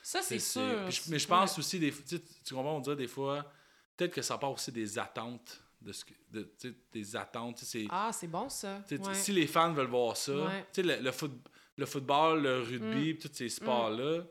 Ça, 0.01 0.21
c'est 0.21 0.39
sûr. 0.39 0.85
puis 0.89 1.01
mais 1.09 1.19
je 1.19 1.27
pense 1.27 1.57
aussi, 1.57 1.79
des, 1.79 1.91
tu, 1.91 2.53
comprends, 2.53 2.77
on 2.77 2.81
dirait 2.81 2.95
des 2.95 3.07
fois, 3.07 3.51
peut-être 3.95 4.13
que 4.13 4.21
ça 4.21 4.37
part 4.37 4.51
aussi 4.51 4.71
des 4.71 4.97
attentes. 4.97 5.59
De 5.81 5.91
ce 5.91 6.05
que, 6.05 6.13
de, 6.29 6.49
des 6.93 7.13
attentes. 7.17 7.61
Ah, 7.89 8.09
c'est 8.13 8.27
bon, 8.27 8.47
ça. 8.47 8.81
Ouais. 8.89 9.13
Si 9.15 9.33
les 9.33 9.47
fans 9.47 9.73
veulent 9.73 9.87
voir 9.89 10.15
ça, 10.15 10.33
Ouais. 10.33 10.61
Mm. 10.77 10.81
le, 10.81 10.99
le, 11.01 11.11
foot- 11.11 11.49
le 11.75 11.85
football, 11.85 12.41
le 12.41 12.61
rugby, 12.61 13.13
pis 13.15 13.27
tous 13.27 13.35
ces 13.35 13.49
sports-là, 13.49 14.21
tu 14.21 14.29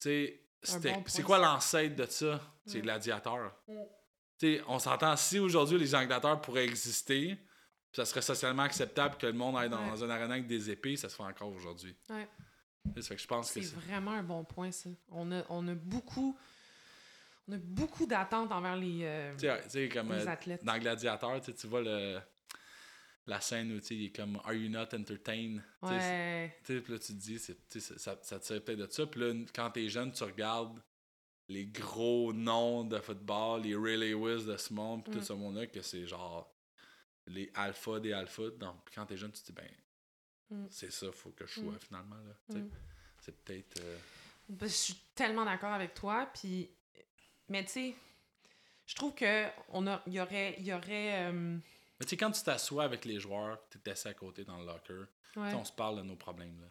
sais, 0.00 0.40
c'était- 0.62 0.92
bon 0.94 1.04
c'est 1.06 1.22
quoi 1.22 1.38
l'ancêtre 1.38 1.96
de 1.96 2.06
ça? 2.06 2.40
C'est 2.66 2.78
Mm. 2.78 2.82
gladiateur. 2.82 3.54
Mm. 3.68 3.74
Sais, 4.38 4.60
on 4.66 4.78
s'entend, 4.78 5.16
si 5.16 5.38
aujourd'hui 5.38 5.78
les 5.78 5.86
gladiateurs 5.88 6.40
pourraient 6.40 6.64
exister, 6.64 7.36
ça 7.92 8.04
serait 8.04 8.22
socialement 8.22 8.62
acceptable 8.62 9.16
que 9.16 9.26
le 9.26 9.32
monde 9.34 9.56
aille 9.56 9.68
dans, 9.70 9.78
Ouais. 9.92 10.02
un 10.02 10.10
arena 10.10 10.34
avec 10.34 10.46
des 10.46 10.70
épées, 10.70 10.96
ça 10.96 11.08
se 11.08 11.16
fait 11.16 11.22
encore 11.22 11.52
aujourd'hui. 11.52 11.94
Ouais. 12.10 12.28
Tu 12.84 12.90
sais, 12.94 13.02
Ça 13.02 13.08
fait 13.08 13.14
que 13.16 13.22
je 13.22 13.26
pense 13.28 13.52
que 13.52 13.60
C'est 13.62 13.74
vraiment 13.76 14.12
un 14.12 14.22
bon 14.22 14.44
point, 14.44 14.72
ça. 14.72 14.90
On 15.10 15.30
a, 15.32 15.44
on 15.48 15.66
a 15.68 15.74
beaucoup, 15.74 16.36
on 17.48 17.52
a 17.52 17.58
beaucoup 17.58 18.06
d'attentes 18.06 18.50
envers 18.50 18.76
les, 18.76 19.00
euh, 19.02 19.32
comme 19.92 20.12
les 20.12 20.22
euh, 20.26 20.28
athlètes. 20.28 20.64
dans 20.64 20.78
Gladiateur, 20.78 21.40
tu 21.40 21.66
vois 21.68 21.82
le, 21.82 22.18
la 23.26 23.40
scène 23.40 23.70
où 23.72 23.80
il 23.90 24.06
est 24.06 24.16
comme 24.16 24.40
Are 24.44 24.54
you 24.54 24.68
not 24.68 24.92
entertained? 24.94 25.62
Puis 26.64 26.74
là, 26.88 26.98
tu 26.98 26.98
te 26.98 27.12
dis, 27.12 27.38
c'est- 27.38 27.78
ça, 27.98 28.18
ça 28.22 28.40
te 28.40 28.58
peut-être 28.58 28.78
de 28.78 28.90
ça. 28.90 29.06
Puis 29.06 29.20
là, 29.20 29.32
quand 29.54 29.70
t'es 29.70 29.88
jeune, 29.88 30.10
tu 30.12 30.24
regardes 30.24 30.80
les 31.48 31.66
gros 31.66 32.32
noms 32.32 32.84
de 32.84 32.98
football, 32.98 33.62
les 33.62 33.74
Ray 33.76 33.96
Lewis 33.96 34.44
de 34.44 34.56
ce 34.56 34.72
monde, 34.72 35.04
puis 35.04 35.12
Mm. 35.14 35.18
tout 35.18 35.24
ce 35.24 35.32
monde-là, 35.32 35.66
que 35.66 35.82
c'est 35.82 36.06
genre 36.06 36.48
les 37.26 37.50
alphas 37.54 38.00
des 38.00 38.12
alphas. 38.12 38.50
Donc, 38.58 38.76
quand 38.94 39.06
t'es 39.06 39.16
jeune, 39.16 39.32
tu 39.32 39.40
te 39.42 39.46
dis, 39.46 39.52
ben, 39.52 39.70
Mm. 40.50 40.66
c'est 40.70 40.90
ça, 40.92 41.10
faut 41.12 41.30
que 41.30 41.46
je 41.46 41.60
sois 41.60 41.72
Mm. 41.74 41.78
finalement. 41.80 42.16
Là. 42.16 42.34
Mm. 42.60 42.70
C'est 43.20 43.44
peut-être. 43.44 43.80
euh, 43.80 43.98
Ben, 44.48 44.66
je 44.68 44.72
suis 44.74 44.94
tellement 45.14 45.44
d'accord 45.44 45.72
avec 45.72 45.94
toi. 45.94 46.28
Puis, 46.34 46.68
mais 47.48 47.64
tu 47.64 47.70
sais, 47.70 47.94
je 48.86 48.94
trouve 48.94 49.14
que 49.14 49.46
on 49.68 49.86
a, 49.86 50.02
y 50.06 50.20
aurait, 50.20 50.60
y 50.60 50.72
aurait, 50.72 51.26
euh, 51.30 51.32
Mais 52.00 52.06
tu 52.06 52.08
sais, 52.10 52.16
quand 52.16 52.32
tu 52.32 52.42
t'assois 52.42 52.82
avec 52.84 53.04
les 53.04 53.20
joueurs, 53.20 53.58
tu 53.70 53.78
t'es 53.78 53.92
assis 53.92 54.08
à 54.08 54.14
côté 54.14 54.44
dans 54.44 54.58
le 54.58 54.66
locker, 54.66 55.04
ouais. 55.36 55.54
on 55.54 55.64
se 55.64 55.72
parle 55.72 55.98
de 55.98 56.02
nos 56.02 56.16
problèmes. 56.16 56.60
Là, 56.60 56.66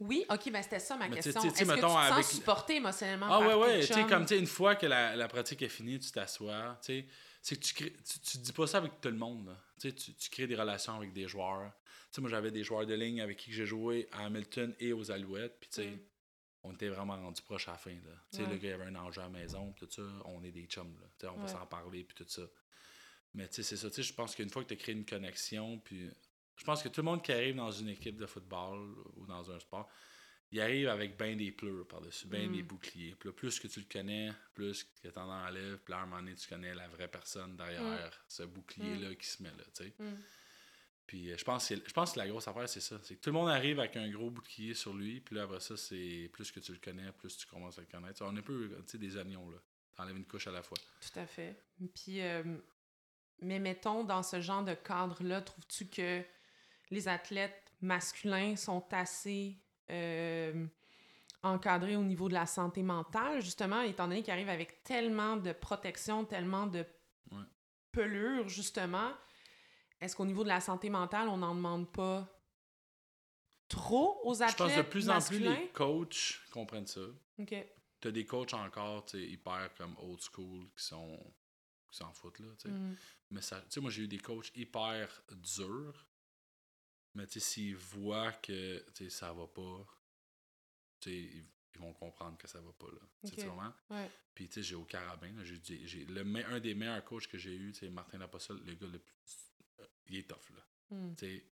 Oui, 0.00 0.24
ok, 0.30 0.50
ben 0.50 0.62
c'était 0.62 0.78
ça 0.78 0.96
ma 0.96 1.08
Mais 1.08 1.16
question. 1.16 1.42
Est-ce 1.42 1.52
que 1.52 1.58
tu 1.58 1.64
te 1.66 1.70
mettons, 1.74 1.88
sens 1.88 2.12
avec- 2.12 2.24
supporté 2.24 2.76
émotionnellement 2.76 3.26
Ah 3.26 3.38
par 3.40 3.48
ouais, 3.48 3.54
ouais, 3.54 3.80
tu 3.80 3.92
sais, 3.92 4.04
comme, 4.06 4.22
tu 4.24 4.34
sais, 4.34 4.38
une 4.38 4.46
fois 4.46 4.76
que 4.76 4.86
la, 4.86 5.14
la 5.16 5.28
pratique 5.28 5.60
est 5.62 5.68
finie, 5.68 5.98
tu 5.98 6.10
t'assois, 6.10 6.78
tu 6.82 6.86
sais, 7.00 7.06
c'est 7.42 7.56
que 7.56 7.64
tu, 7.64 7.74
crées, 7.74 7.92
tu, 8.02 8.18
tu 8.20 8.38
dis 8.38 8.52
pas 8.52 8.66
ça 8.66 8.78
avec 8.78 9.00
tout 9.00 9.08
le 9.10 9.16
monde, 9.16 9.46
là. 9.48 9.60
Tu 9.80 9.90
sais, 9.90 9.94
tu, 9.94 10.30
crées 10.30 10.46
des 10.46 10.54
relations 10.56 10.94
avec 10.96 11.12
des 11.12 11.28
joueurs. 11.28 11.70
Tu 12.10 12.14
sais, 12.16 12.20
moi, 12.22 12.30
j'avais 12.30 12.50
des 12.50 12.64
joueurs 12.64 12.86
de 12.86 12.94
ligne 12.94 13.20
avec 13.20 13.36
qui 13.38 13.52
j'ai 13.52 13.66
joué 13.66 14.08
à 14.12 14.24
Hamilton 14.24 14.74
et 14.80 14.92
aux 14.92 15.10
Alouettes, 15.10 15.58
puis 15.60 15.68
tu 15.68 15.82
sais, 15.82 15.88
Mm. 15.88 15.98
on 16.62 16.72
était 16.72 16.88
vraiment 16.88 17.16
rendus 17.16 17.42
proches 17.42 17.68
à 17.68 17.72
la 17.72 17.76
fin, 17.78 17.90
là. 17.90 17.98
Tu 18.30 18.38
sais, 18.38 18.42
Ouais. 18.44 18.50
le 18.50 18.56
gars, 18.56 18.68
il 18.70 18.72
avait 18.72 18.84
un 18.86 18.94
enjeu 18.96 19.20
à 19.20 19.24
la 19.24 19.30
maison, 19.30 19.72
puis 19.72 19.86
tout 19.86 19.92
ça, 19.92 20.02
on 20.24 20.42
est 20.44 20.52
des 20.52 20.64
chums, 20.64 20.96
là. 21.00 21.06
Tu 21.18 21.26
sais, 21.26 21.32
on 21.34 21.38
va 21.38 21.46
s'en 21.48 21.66
parler, 21.66 22.04
puis 22.04 22.14
tout 22.16 22.24
ça. 22.30 22.42
Mais 23.34 23.48
tu 23.48 23.56
sais, 23.56 23.62
c'est 23.64 23.76
ça, 23.76 23.88
tu 23.90 23.96
sais, 23.96 24.02
je 24.04 24.14
pense 24.14 24.34
qu'une 24.36 24.48
fois 24.48 24.62
que 24.62 24.68
tu 24.68 24.74
as 24.74 24.76
créé 24.78 24.94
une 24.94 25.04
connexion, 25.04 25.78
puis 25.80 26.08
je 26.56 26.64
pense 26.64 26.82
que 26.82 26.88
tout 26.88 27.00
le 27.00 27.06
monde 27.06 27.22
qui 27.22 27.32
arrive 27.32 27.56
dans 27.56 27.70
une 27.72 27.88
équipe 27.88 28.16
de 28.16 28.26
football 28.26 28.94
ou 29.16 29.26
dans 29.26 29.50
un 29.50 29.58
sport, 29.58 29.88
il 30.52 30.60
arrive 30.60 30.88
avec 30.88 31.18
bien 31.18 31.34
des 31.34 31.50
pleurs 31.50 31.86
par-dessus, 31.88 32.28
bien 32.28 32.46
Mm. 32.48 32.52
des 32.52 32.62
boucliers. 32.62 33.16
Puis 33.18 33.28
là, 33.28 33.32
plus 33.32 33.58
que 33.58 33.66
tu 33.66 33.80
le 33.80 33.86
connais, 33.90 34.30
plus 34.54 34.84
que 34.84 35.08
tu 35.08 35.18
en 35.18 35.28
enlèves, 35.28 35.78
puis 35.78 35.90
là, 35.92 35.98
à 35.98 36.02
un 36.02 36.06
moment 36.06 36.20
donné, 36.22 36.34
tu 36.36 36.48
connais 36.48 36.74
la 36.74 36.86
vraie 36.88 37.08
personne 37.08 37.56
derrière 37.56 38.24
ce 38.28 38.44
bouclier-là 38.44 39.14
qui 39.16 39.26
se 39.26 39.42
met 39.42 39.50
là, 39.50 39.64
tu 39.74 39.84
sais. 39.84 39.94
Mm. 39.98 40.14
Puis 41.06 41.30
euh, 41.32 41.36
je 41.36 41.44
pense, 41.44 41.68
que 41.68 41.74
je 41.74 41.92
pense 41.92 42.12
que 42.12 42.18
la 42.18 42.28
grosse 42.28 42.46
affaire, 42.48 42.68
c'est 42.68 42.80
ça. 42.80 42.98
C'est 43.02 43.16
que 43.16 43.20
tout 43.20 43.30
le 43.30 43.34
monde 43.34 43.50
arrive 43.50 43.78
avec 43.80 43.96
un 43.96 44.08
gros 44.10 44.30
bouclier 44.30 44.74
sur 44.74 44.94
lui, 44.94 45.20
puis 45.20 45.34
là, 45.34 45.42
après 45.42 45.60
ça, 45.60 45.76
c'est 45.76 46.30
plus 46.32 46.50
que 46.52 46.60
tu 46.60 46.72
le 46.72 46.78
connais, 46.78 47.10
plus 47.12 47.36
tu 47.36 47.46
commences 47.46 47.76
à 47.78 47.82
le 47.82 47.88
connaître. 47.88 48.22
On 48.24 48.34
est 48.34 48.38
un 48.38 48.42
peu, 48.42 48.68
tu 48.86 48.92
sais, 48.92 48.98
des 48.98 49.16
oignons, 49.16 49.50
là. 49.50 49.58
T'enlèves 49.96 50.16
une 50.16 50.24
couche 50.24 50.46
à 50.46 50.50
la 50.50 50.62
fois. 50.62 50.76
Tout 51.00 51.18
à 51.18 51.26
fait. 51.26 51.56
Puis, 51.94 52.20
euh, 52.22 52.42
mais 53.40 53.58
mettons, 53.58 54.02
dans 54.02 54.22
ce 54.22 54.40
genre 54.40 54.64
de 54.64 54.74
cadre-là, 54.74 55.40
trouves-tu 55.42 55.86
que 55.88 56.22
les 56.90 57.08
athlètes 57.08 57.72
masculins 57.80 58.56
sont 58.56 58.84
assez 58.92 59.58
euh, 59.90 60.66
encadrés 61.42 61.96
au 61.96 62.02
niveau 62.02 62.28
de 62.28 62.34
la 62.34 62.46
santé 62.46 62.82
mentale, 62.82 63.40
justement, 63.42 63.80
étant 63.82 64.08
donné 64.08 64.22
qu'ils 64.22 64.32
arrivent 64.32 64.48
avec 64.48 64.82
tellement 64.82 65.36
de 65.36 65.52
protection, 65.52 66.24
tellement 66.24 66.66
de 66.66 66.84
Ouais. 67.30 67.42
pelure, 67.92 68.48
justement? 68.48 69.12
Est-ce 70.00 70.14
qu'au 70.16 70.26
niveau 70.26 70.42
de 70.44 70.48
la 70.48 70.60
santé 70.60 70.90
mentale, 70.90 71.28
on 71.28 71.38
n'en 71.38 71.54
demande 71.54 71.90
pas 71.90 72.28
trop 73.68 74.20
aux 74.24 74.34
Je 74.34 74.42
athlètes 74.42 74.56
pense 74.56 74.76
de 74.76 74.82
plus 74.82 75.08
en 75.08 75.12
plus 75.20 75.40
masculins? 75.40 75.56
les 75.58 75.68
coachs 75.70 76.40
comprennent 76.52 76.86
ça. 76.86 77.00
OK. 77.38 77.54
T'as 78.00 78.10
des 78.10 78.26
coachs 78.26 78.52
encore, 78.54 79.06
tu 79.06 79.18
hyper 79.18 79.70
comme 79.76 79.96
old 79.98 80.20
school 80.20 80.66
qui 80.76 80.84
sont 80.84 81.18
qui 81.90 81.98
s'en 81.98 82.12
foutent, 82.12 82.40
là, 82.40 82.48
tu 82.58 82.68
sais. 82.68 82.74
Mm. 82.74 82.96
Mais 83.30 83.40
ça, 83.40 83.60
tu 83.60 83.66
sais, 83.70 83.80
moi, 83.80 83.90
j'ai 83.90 84.02
eu 84.02 84.08
des 84.08 84.18
coachs 84.18 84.50
hyper 84.56 85.22
durs. 85.30 86.06
Mais 87.14 87.26
tu 87.26 87.34
sais, 87.34 87.40
s'ils 87.40 87.76
voient 87.76 88.32
que 88.32 88.78
tu 88.94 89.04
sais, 89.04 89.10
ça 89.10 89.32
va 89.32 89.46
pas, 89.46 89.86
tu 91.00 91.10
sais, 91.10 91.16
ils, 91.16 91.44
ils 91.76 91.80
vont 91.80 91.92
comprendre 91.92 92.36
que 92.38 92.46
ça 92.48 92.60
va 92.60 92.72
pas, 92.72 92.86
là. 92.86 93.00
Tu 93.24 93.28
sais, 93.36 93.48
Ok. 93.48 93.54
tu? 93.88 93.92
Ouais. 93.94 94.10
Puis, 94.34 94.48
tu 94.48 94.54
sais, 94.54 94.62
j'ai 94.62 94.74
au 94.74 94.84
carabin, 94.84 95.32
j'ai, 95.44 96.04
le, 96.06 96.44
un 96.46 96.58
des 96.60 96.74
meilleurs 96.74 97.04
coachs 97.04 97.26
que 97.28 97.38
j'ai 97.38 97.54
eu, 97.54 97.72
c'est 97.72 97.88
Martin 97.88 98.18
Lapossel, 98.18 98.56
le 98.64 98.74
gars 98.74 98.86
le 98.88 98.98
plus. 98.98 99.14
euh, 99.80 99.86
il 100.06 100.16
est 100.18 100.28
tough, 100.28 100.50
là. 100.56 100.64
Mm. 100.96 101.14
Tu 101.16 101.26
sais, 101.26 101.44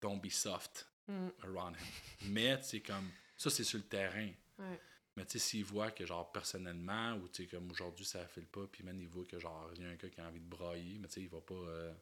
don't 0.00 0.20
be 0.20 0.30
soft 0.30 0.88
Mm. 1.08 1.28
around 1.44 1.76
him. 1.76 2.30
Mais, 2.32 2.58
tu 2.60 2.64
sais, 2.66 2.80
comme. 2.80 3.08
Ça, 3.36 3.48
c'est 3.50 3.62
sur 3.64 3.78
le 3.78 3.84
terrain. 3.84 4.32
Ouais. 4.58 4.80
Mais 5.14 5.24
tu 5.24 5.32
sais, 5.32 5.38
s'il 5.38 5.64
voit 5.64 5.90
que, 5.92 6.04
genre, 6.04 6.32
personnellement, 6.32 7.14
ou 7.18 7.28
tu 7.28 7.44
sais, 7.44 7.48
comme 7.48 7.70
aujourd'hui, 7.70 8.04
ça 8.04 8.26
file 8.26 8.46
pas, 8.46 8.66
puis 8.66 8.82
même 8.82 9.00
il 9.00 9.08
voit 9.08 9.24
que, 9.24 9.38
genre, 9.38 9.70
il 9.76 9.82
y 9.82 9.84
a 9.84 9.88
un 9.90 9.94
gars 9.94 10.08
qui 10.10 10.20
a 10.20 10.26
envie 10.26 10.40
de 10.40 10.48
brailler, 10.48 10.98
mais 10.98 11.06
tu 11.08 11.14
sais, 11.14 11.20
il 11.22 11.28
va 11.28 11.40
pas. 11.40 11.54
euh, 11.54 11.94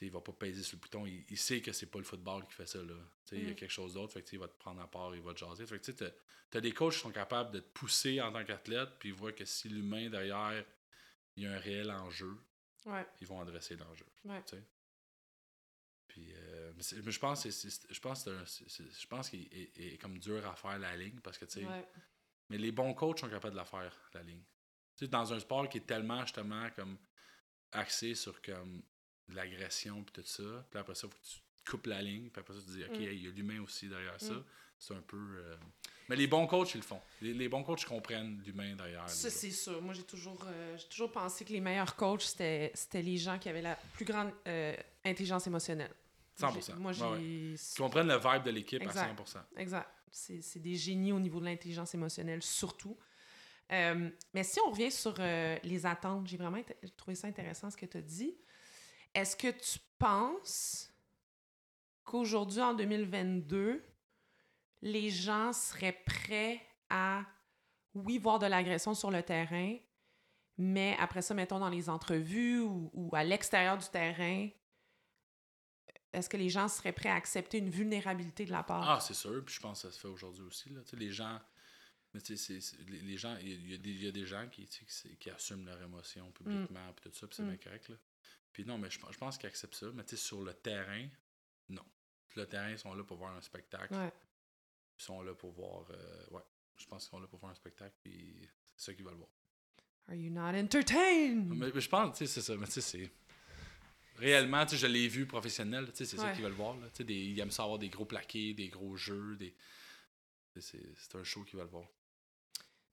il 0.00 0.10
va 0.10 0.20
pas 0.20 0.32
peser 0.32 0.62
sur 0.62 0.76
le 0.76 0.80
bouton. 0.80 1.06
Il, 1.06 1.24
il 1.30 1.38
sait 1.38 1.60
que 1.60 1.72
c'est 1.72 1.86
pas 1.86 1.98
le 1.98 2.04
football 2.04 2.44
qui 2.46 2.52
fait 2.52 2.66
ça, 2.66 2.82
là. 2.82 2.94
Il 3.32 3.44
y 3.44 3.46
a 3.46 3.50
Mm. 3.50 3.54
quelque 3.54 3.70
chose 3.70 3.94
d'autre, 3.94 4.12
fait 4.12 4.22
que 4.22 4.30
il 4.32 4.38
va 4.38 4.48
te 4.48 4.58
prendre 4.58 4.80
à 4.80 4.90
part, 4.90 5.14
il 5.14 5.22
va 5.22 5.32
te 5.34 5.38
jaser. 5.38 5.66
Fait 5.66 5.78
que 5.78 5.90
tu 5.92 6.60
des 6.60 6.72
coachs 6.72 6.92
qui 6.94 7.00
sont 7.00 7.10
capables 7.12 7.50
de 7.52 7.60
te 7.60 7.68
pousser 7.72 8.20
en 8.20 8.32
tant 8.32 8.44
qu'athlète, 8.44 8.90
puis 8.98 9.08
ils 9.08 9.14
voient 9.14 9.32
que 9.32 9.44
si 9.44 9.68
l'humain 9.68 10.08
derrière, 10.10 10.64
il 11.36 11.42
y 11.42 11.46
a 11.46 11.52
un 11.54 11.58
réel 11.58 11.90
enjeu, 11.90 12.36
Ouais. 12.86 13.04
ils 13.20 13.26
vont 13.26 13.40
adresser 13.40 13.76
l'enjeu. 13.76 14.06
Ouais. 14.24 14.42
Puis, 16.06 16.32
euh, 16.34 16.72
mais, 16.76 17.10
je 17.10 17.18
pense, 17.18 17.42
que 17.42 17.50
je 17.50 18.00
pense, 18.00 18.24
que 18.24 18.30
c'est 18.30 18.36
un- 18.36 18.46
c'est- 18.46 18.68
c'est- 18.68 19.00
je 19.00 19.06
pense 19.08 19.30
qu'il 19.30 19.42
est, 19.52 19.76
est 19.94 19.98
comme 19.98 20.18
dur 20.18 20.46
à 20.46 20.54
faire 20.54 20.78
la 20.78 20.96
ligne 20.96 21.18
parce 21.20 21.38
que 21.38 21.44
tu 21.44 21.60
sais, 21.60 21.64
Ouais. 21.66 21.88
mais 22.50 22.58
les 22.58 22.70
bons 22.70 22.94
coachs 22.94 23.18
sont 23.18 23.28
capables 23.28 23.54
de 23.54 23.58
la 23.58 23.64
faire 23.64 23.92
la 24.12 24.22
ligne. 24.22 24.44
Tu 24.96 25.06
sais, 25.06 25.08
dans 25.08 25.32
un 25.32 25.40
sport 25.40 25.68
qui 25.68 25.78
est 25.78 25.86
tellement 25.86 26.20
justement 26.20 26.70
comme 26.70 26.98
axé 27.72 28.14
sur 28.14 28.40
comme 28.42 28.82
de 29.28 29.34
l'agression 29.36 30.02
puis 30.02 30.22
tout 30.22 30.28
ça, 30.28 30.66
puis 30.70 30.78
après 30.80 30.94
ça, 30.94 31.02
faut 31.02 31.08
que 31.08 31.26
tu 31.26 31.70
coupes 31.70 31.86
la 31.86 32.02
ligne, 32.02 32.28
puis 32.30 32.40
après 32.40 32.54
ça, 32.54 32.60
tu 32.66 32.72
dis, 32.72 32.84
OK, 32.84 32.90
Mm. 32.98 33.02
il 33.02 33.24
y 33.24 33.28
a 33.28 33.30
l'humain 33.30 33.60
aussi 33.62 33.88
derrière 33.88 34.20
ça. 34.20 34.34
Mm. 34.34 34.44
C'est 34.78 34.94
un 34.94 35.00
peu. 35.02 35.16
euh, 35.16 35.56
Mais 36.10 36.16
les 36.16 36.26
bons 36.26 36.46
coachs, 36.46 36.74
ils 36.74 36.78
le 36.78 36.82
font. 36.82 37.00
Les, 37.22 37.32
les 37.32 37.48
bons 37.48 37.62
coachs 37.62 37.84
comprennent 37.86 38.42
l'humain 38.44 38.74
derrière. 38.76 39.08
Ça, 39.08 39.30
c'est 39.30 39.50
sûr. 39.50 39.80
Moi, 39.80 39.94
j'ai 39.94 40.02
toujours, 40.02 40.44
euh, 40.46 40.76
j'ai 40.76 40.88
toujours 40.88 41.10
pensé 41.12 41.44
que 41.44 41.52
les 41.52 41.60
meilleurs 41.60 41.96
coachs, 41.96 42.22
c'était, 42.22 42.70
c'était 42.74 43.00
les 43.00 43.16
gens 43.16 43.38
qui 43.38 43.48
avaient 43.48 43.62
la 43.62 43.76
plus 43.94 44.04
grande 44.04 44.30
euh, 44.46 44.76
intelligence 45.04 45.46
émotionnelle. 45.46 45.92
Moi, 46.40 46.50
100%. 46.50 46.66
j'ai- 46.66 46.72
Moi, 46.74 46.92
j'ai... 46.92 47.04
Ouais, 47.04 47.22
Ils 47.22 47.58
comprennent 47.78 48.08
le 48.08 48.18
vibe 48.18 48.42
de 48.44 48.50
l'équipe 48.50 48.82
Exact. 48.82 49.00
à 49.18 49.22
100%. 49.22 49.38
Exact. 49.56 49.88
C'est, 50.10 50.42
c'est 50.42 50.58
des 50.60 50.74
génies 50.74 51.12
au 51.12 51.20
niveau 51.20 51.40
de 51.40 51.44
l'intelligence 51.46 51.94
émotionnelle, 51.94 52.42
surtout. 52.42 52.98
Euh, 53.72 54.10
mais 54.34 54.44
si 54.44 54.60
on 54.66 54.70
revient 54.70 54.90
sur 54.92 55.14
euh, 55.18 55.56
les 55.62 55.86
attentes, 55.86 56.26
j'ai 56.26 56.36
vraiment 56.36 56.60
trouvé 56.96 57.14
ça 57.14 57.28
intéressant 57.28 57.70
ce 57.70 57.76
que 57.76 57.86
tu 57.86 57.96
as 57.96 58.02
dit. 58.02 58.34
Est-ce 59.14 59.36
que 59.36 59.48
tu 59.48 59.78
penses 59.98 60.92
qu'aujourd'hui, 62.04 62.60
en 62.60 62.74
2022, 62.74 63.82
les 64.82 65.10
gens 65.10 65.52
seraient 65.52 66.02
prêts 66.04 66.60
à, 66.90 67.24
oui, 67.94 68.18
voir 68.18 68.38
de 68.38 68.46
l'agression 68.46 68.92
sur 68.94 69.10
le 69.10 69.22
terrain, 69.22 69.76
mais 70.58 70.96
après 71.00 71.22
ça, 71.22 71.34
mettons 71.34 71.58
dans 71.58 71.68
les 71.70 71.88
entrevues 71.88 72.60
ou, 72.60 72.90
ou 72.92 73.14
à 73.16 73.24
l'extérieur 73.24 73.78
du 73.78 73.86
terrain, 73.88 74.48
est-ce 76.12 76.28
que 76.28 76.36
les 76.36 76.48
gens 76.48 76.68
seraient 76.68 76.92
prêts 76.92 77.08
à 77.08 77.14
accepter 77.14 77.58
une 77.58 77.70
vulnérabilité 77.70 78.44
de 78.44 78.52
la 78.52 78.62
part? 78.62 78.88
Ah, 78.88 79.00
c'est 79.00 79.14
sûr. 79.14 79.44
Puis 79.44 79.56
je 79.56 79.60
pense 79.60 79.82
que 79.82 79.88
ça 79.88 79.94
se 79.94 79.98
fait 80.00 80.06
aujourd'hui 80.08 80.42
aussi. 80.44 80.68
Là. 80.70 80.80
Les 80.92 81.10
gens. 81.10 81.40
Mais 82.12 82.20
tu 82.20 82.36
sais, 82.36 82.60
les, 82.86 83.16
gens, 83.16 83.36
il 83.40 83.48
y, 83.48 83.72
a- 83.72 83.74
y 83.74 83.78
des- 83.80 83.90
il 83.90 84.04
y 84.04 84.06
a 84.08 84.12
des 84.12 84.24
gens 84.24 84.46
qui, 84.48 84.68
assument 85.34 85.66
leurs 85.66 85.82
émotions 85.82 86.30
publiquement, 86.30 86.92
puis 86.94 87.10
tout 87.10 87.16
ça, 87.18 87.26
puis 87.26 87.34
c'est 87.36 87.42
Mm. 87.42 87.48
bien 87.48 87.56
correct. 87.56 87.88
Là. 87.88 87.96
Puis 88.54 88.64
non, 88.64 88.78
mais 88.78 88.88
je, 88.88 88.98
pense- 88.98 89.12
je 89.12 89.18
pense 89.18 89.36
qu'ils 89.36 89.48
acceptent 89.48 89.74
ça. 89.74 89.90
Mais 89.92 90.04
tu 90.04 90.16
sais, 90.16 90.22
sur 90.22 90.40
le 90.42 90.54
terrain, 90.54 91.06
non. 91.68 91.84
Le 92.36 92.46
terrain, 92.46 92.70
ils 92.70 92.78
sont 92.78 92.94
là 92.94 93.04
pour 93.04 93.18
voir 93.18 93.36
un 93.36 93.42
spectacle. 93.42 93.92
Ouais. 93.94 94.10
Ils 94.98 95.02
sont 95.02 95.20
là 95.22 95.34
pour 95.34 95.50
voir. 95.52 95.84
euh, 95.90 96.26
ouais, 96.30 96.42
je 96.76 96.86
pense 96.86 97.02
qu'ils 97.04 97.10
sont 97.10 97.20
là 97.20 97.26
pour 97.26 97.38
voir 97.40 97.52
un 97.52 97.54
spectacle, 97.56 97.94
puis 98.02 98.48
c'est 98.76 98.86
ça 98.86 98.94
qu'ils 98.94 99.04
veulent 99.04 99.14
voir. 99.16 99.28
Are 100.08 100.14
you 100.14 100.30
not 100.30 100.56
entertained? 100.56 101.48
Mais, 101.48 101.70
mais 101.74 101.80
je 101.80 101.88
pense, 101.88 102.16
tu 102.16 102.26
sais, 102.26 102.32
c'est 102.32 102.40
ça. 102.42 102.56
Mais 102.56 102.66
tu 102.66 102.72
sais, 102.72 102.80
c'est. 102.80 103.10
Réellement, 104.16 104.64
tu 104.64 104.70
sais, 104.72 104.76
je 104.76 104.86
l'ai 104.86 105.08
vu 105.08 105.26
professionnel, 105.26 105.86
tu 105.90 105.96
sais, 105.96 106.04
c'est 106.04 106.16
ça 106.16 106.26
Ouais. 106.28 106.32
qu'ils 106.34 106.44
veulent 106.44 106.52
voir. 106.52 106.76
Là. 106.76 106.88
Tu 106.90 106.98
sais, 106.98 107.04
des- 107.04 107.14
ils 107.14 107.40
aiment 107.40 107.50
ça 107.50 107.64
avoir 107.64 107.78
des 107.80 107.88
gros 107.88 108.04
plaqués, 108.04 108.54
des 108.54 108.68
gros 108.68 108.96
jeux, 108.96 109.36
des. 109.36 109.54
c'est 110.60 111.14
un 111.16 111.24
show 111.24 111.42
qu'ils 111.42 111.58
veulent 111.58 111.66
voir. 111.68 111.88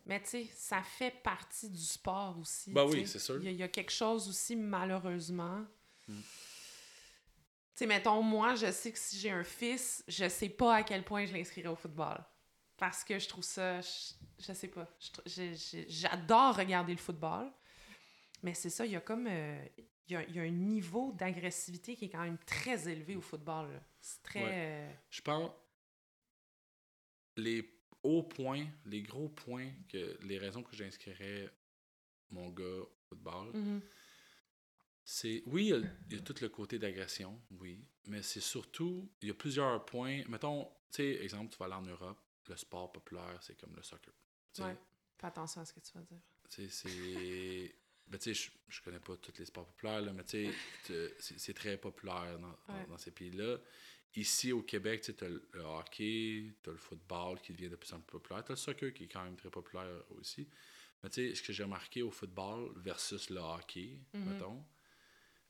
Mais 0.05 0.21
tu 0.21 0.29
sais, 0.29 0.49
ça 0.55 0.81
fait 0.83 1.11
partie 1.23 1.69
du 1.69 1.79
sport 1.83 2.37
aussi. 2.39 2.71
Ben 2.71 2.85
oui, 2.85 3.07
c'est 3.07 3.19
sûr. 3.19 3.37
Il 3.37 3.43
y, 3.45 3.47
a- 3.47 3.51
il 3.51 3.57
y 3.57 3.63
a 3.63 3.67
quelque 3.67 3.91
chose 3.91 4.27
aussi, 4.27 4.55
malheureusement. 4.55 5.65
Mm. 6.07 6.19
Tu 6.19 6.23
sais, 7.75 7.85
mettons, 7.87 8.21
moi, 8.21 8.55
je 8.55 8.71
sais 8.71 8.91
que 8.91 8.97
si 8.99 9.17
j'ai 9.19 9.31
un 9.31 9.43
fils, 9.43 10.03
je 10.07 10.27
sais 10.27 10.49
pas 10.49 10.75
à 10.77 10.83
quel 10.83 11.03
point 11.05 11.25
je 11.25 11.33
l'inscrirai 11.33 11.67
au 11.67 11.75
football. 11.75 12.23
Parce 12.77 13.03
que 13.03 13.19
je 13.19 13.27
trouve 13.27 13.43
ça. 13.43 13.79
Je, 13.81 14.13
je 14.39 14.53
sais 14.53 14.67
pas. 14.67 14.87
J'adore 15.87 16.55
regarder 16.57 16.91
le 16.93 16.97
football. 16.99 17.51
Mais 18.43 18.55
c'est 18.55 18.71
ça, 18.71 18.85
il 18.85 18.91
y 18.91 18.95
a 18.95 19.01
comme. 19.01 19.27
euh, 19.27 19.63
il, 20.07 20.13
y 20.13 20.15
a, 20.15 20.23
il 20.23 20.35
y 20.35 20.39
a 20.39 20.41
un 20.41 20.49
niveau 20.49 21.11
d'agressivité 21.13 21.95
qui 21.95 22.05
est 22.05 22.09
quand 22.09 22.23
même 22.23 22.39
très 22.39 22.89
élevé 22.89 23.15
au 23.15 23.21
football. 23.21 23.79
C'est 24.01 24.23
très. 24.23 24.43
euh, 24.47 24.91
Je 25.11 25.21
pense. 25.21 25.51
Les 27.37 27.63
hauts 28.03 28.23
points, 28.23 28.67
les 28.85 29.01
gros 29.01 29.29
points, 29.29 29.71
que 29.89 30.17
les 30.23 30.37
raisons 30.37 30.63
que 30.63 30.75
j'inscrirais 30.75 31.49
mon 32.29 32.49
gars 32.49 32.63
au 32.65 32.89
football, 33.09 33.51
mhm. 33.55 33.81
c'est. 35.03 35.43
Oui, 35.47 35.65
il 35.65 35.69
y, 35.69 35.73
a, 35.73 35.77
il 36.09 36.15
y 36.17 36.19
a 36.19 36.21
tout 36.23 36.35
le 36.41 36.49
côté 36.49 36.79
d'agression, 36.79 37.39
oui. 37.51 37.83
Mais 38.07 38.21
c'est 38.21 38.39
surtout. 38.41 39.09
Il 39.21 39.27
y 39.27 39.31
a 39.31 39.33
plusieurs 39.33 39.85
points. 39.85 40.23
Mettons, 40.27 40.65
tu 40.91 40.97
sais, 40.97 41.23
exemple, 41.23 41.51
tu 41.51 41.57
vas 41.57 41.65
aller 41.65 41.75
en 41.75 41.81
Europe, 41.83 42.19
le 42.47 42.55
sport 42.55 42.91
populaire, 42.91 43.37
c'est 43.41 43.59
comme 43.59 43.75
le 43.75 43.83
soccer. 43.83 44.13
Ouais. 44.59 44.75
Fais 45.17 45.27
attention 45.27 45.61
à 45.61 45.65
ce 45.65 45.73
que 45.73 45.79
tu 45.79 45.91
vas 45.93 46.01
dire. 46.01 46.21
Tu 46.49 46.67
sais, 46.67 46.69
c'est. 46.69 47.75
Ben, 48.07 48.17
tu 48.17 48.33
sais, 48.33 48.33
je, 48.33 48.51
je 48.67 48.81
connais 48.81 48.99
pas 48.99 49.15
tous 49.17 49.37
les 49.37 49.45
sports 49.45 49.65
populaires, 49.67 50.01
là, 50.01 50.11
mais 50.11 50.25
tu 50.25 50.51
sais, 50.83 51.15
c'est 51.37 51.53
très 51.53 51.77
populaire 51.77 52.37
dans, 52.39 52.47
dans- 52.49 52.73
Ouais. 52.79 52.85
dans 52.87 52.97
ces 52.97 53.11
pays-là. 53.11 53.57
Ici, 54.15 54.51
au 54.51 54.61
Québec, 54.61 55.01
tu 55.01 55.23
as 55.23 55.29
le 55.29 55.41
hockey, 55.63 56.53
tu 56.61 56.69
as 56.69 56.73
le 56.73 56.77
football 56.77 57.39
qui 57.41 57.53
devient 57.53 57.69
de 57.69 57.77
plus 57.77 57.93
en 57.93 57.99
plus 58.01 58.11
populaire. 58.19 58.43
Tu 58.43 58.51
as 58.51 58.55
le 58.55 58.59
soccer 58.59 58.93
qui 58.93 59.05
est 59.05 59.07
quand 59.07 59.23
même 59.23 59.37
très 59.37 59.49
populaire 59.49 60.03
aussi. 60.11 60.47
Mais 61.01 61.09
tu 61.09 61.29
sais, 61.29 61.35
ce 61.35 61.41
que 61.41 61.53
j'ai 61.53 61.63
remarqué 61.63 62.01
au 62.01 62.11
football 62.11 62.73
versus 62.77 63.29
le 63.29 63.39
hockey, 63.39 63.99
Mhm. 64.13 64.25
mettons, 64.33 64.65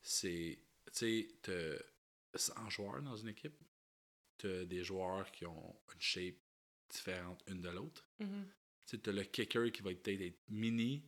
c'est, 0.02 0.60
tu 0.86 0.91
sais, 0.93 1.28
t'as 1.41 2.38
100 2.38 2.69
joueurs 2.69 3.02
dans 3.02 3.15
une 3.17 3.30
équipe. 3.30 3.58
Tu 4.38 4.47
as 4.47 4.65
des 4.65 4.84
joueurs 4.84 5.32
qui 5.32 5.45
ont 5.45 5.76
une 5.93 6.02
shape 6.02 6.36
différente 6.89 7.43
une 7.47 7.62
de 7.62 7.69
l'autre. 7.69 8.08
Mhm. 8.19 8.45
Tu 8.86 8.91
sais, 8.91 8.97
t'as 9.00 9.12
le 9.12 9.24
kicker 9.24 9.71
qui 9.71 9.82
va 9.82 9.91
être 9.91 10.04
peut-être 10.04 10.21
être 10.21 10.39
mini, 10.50 11.04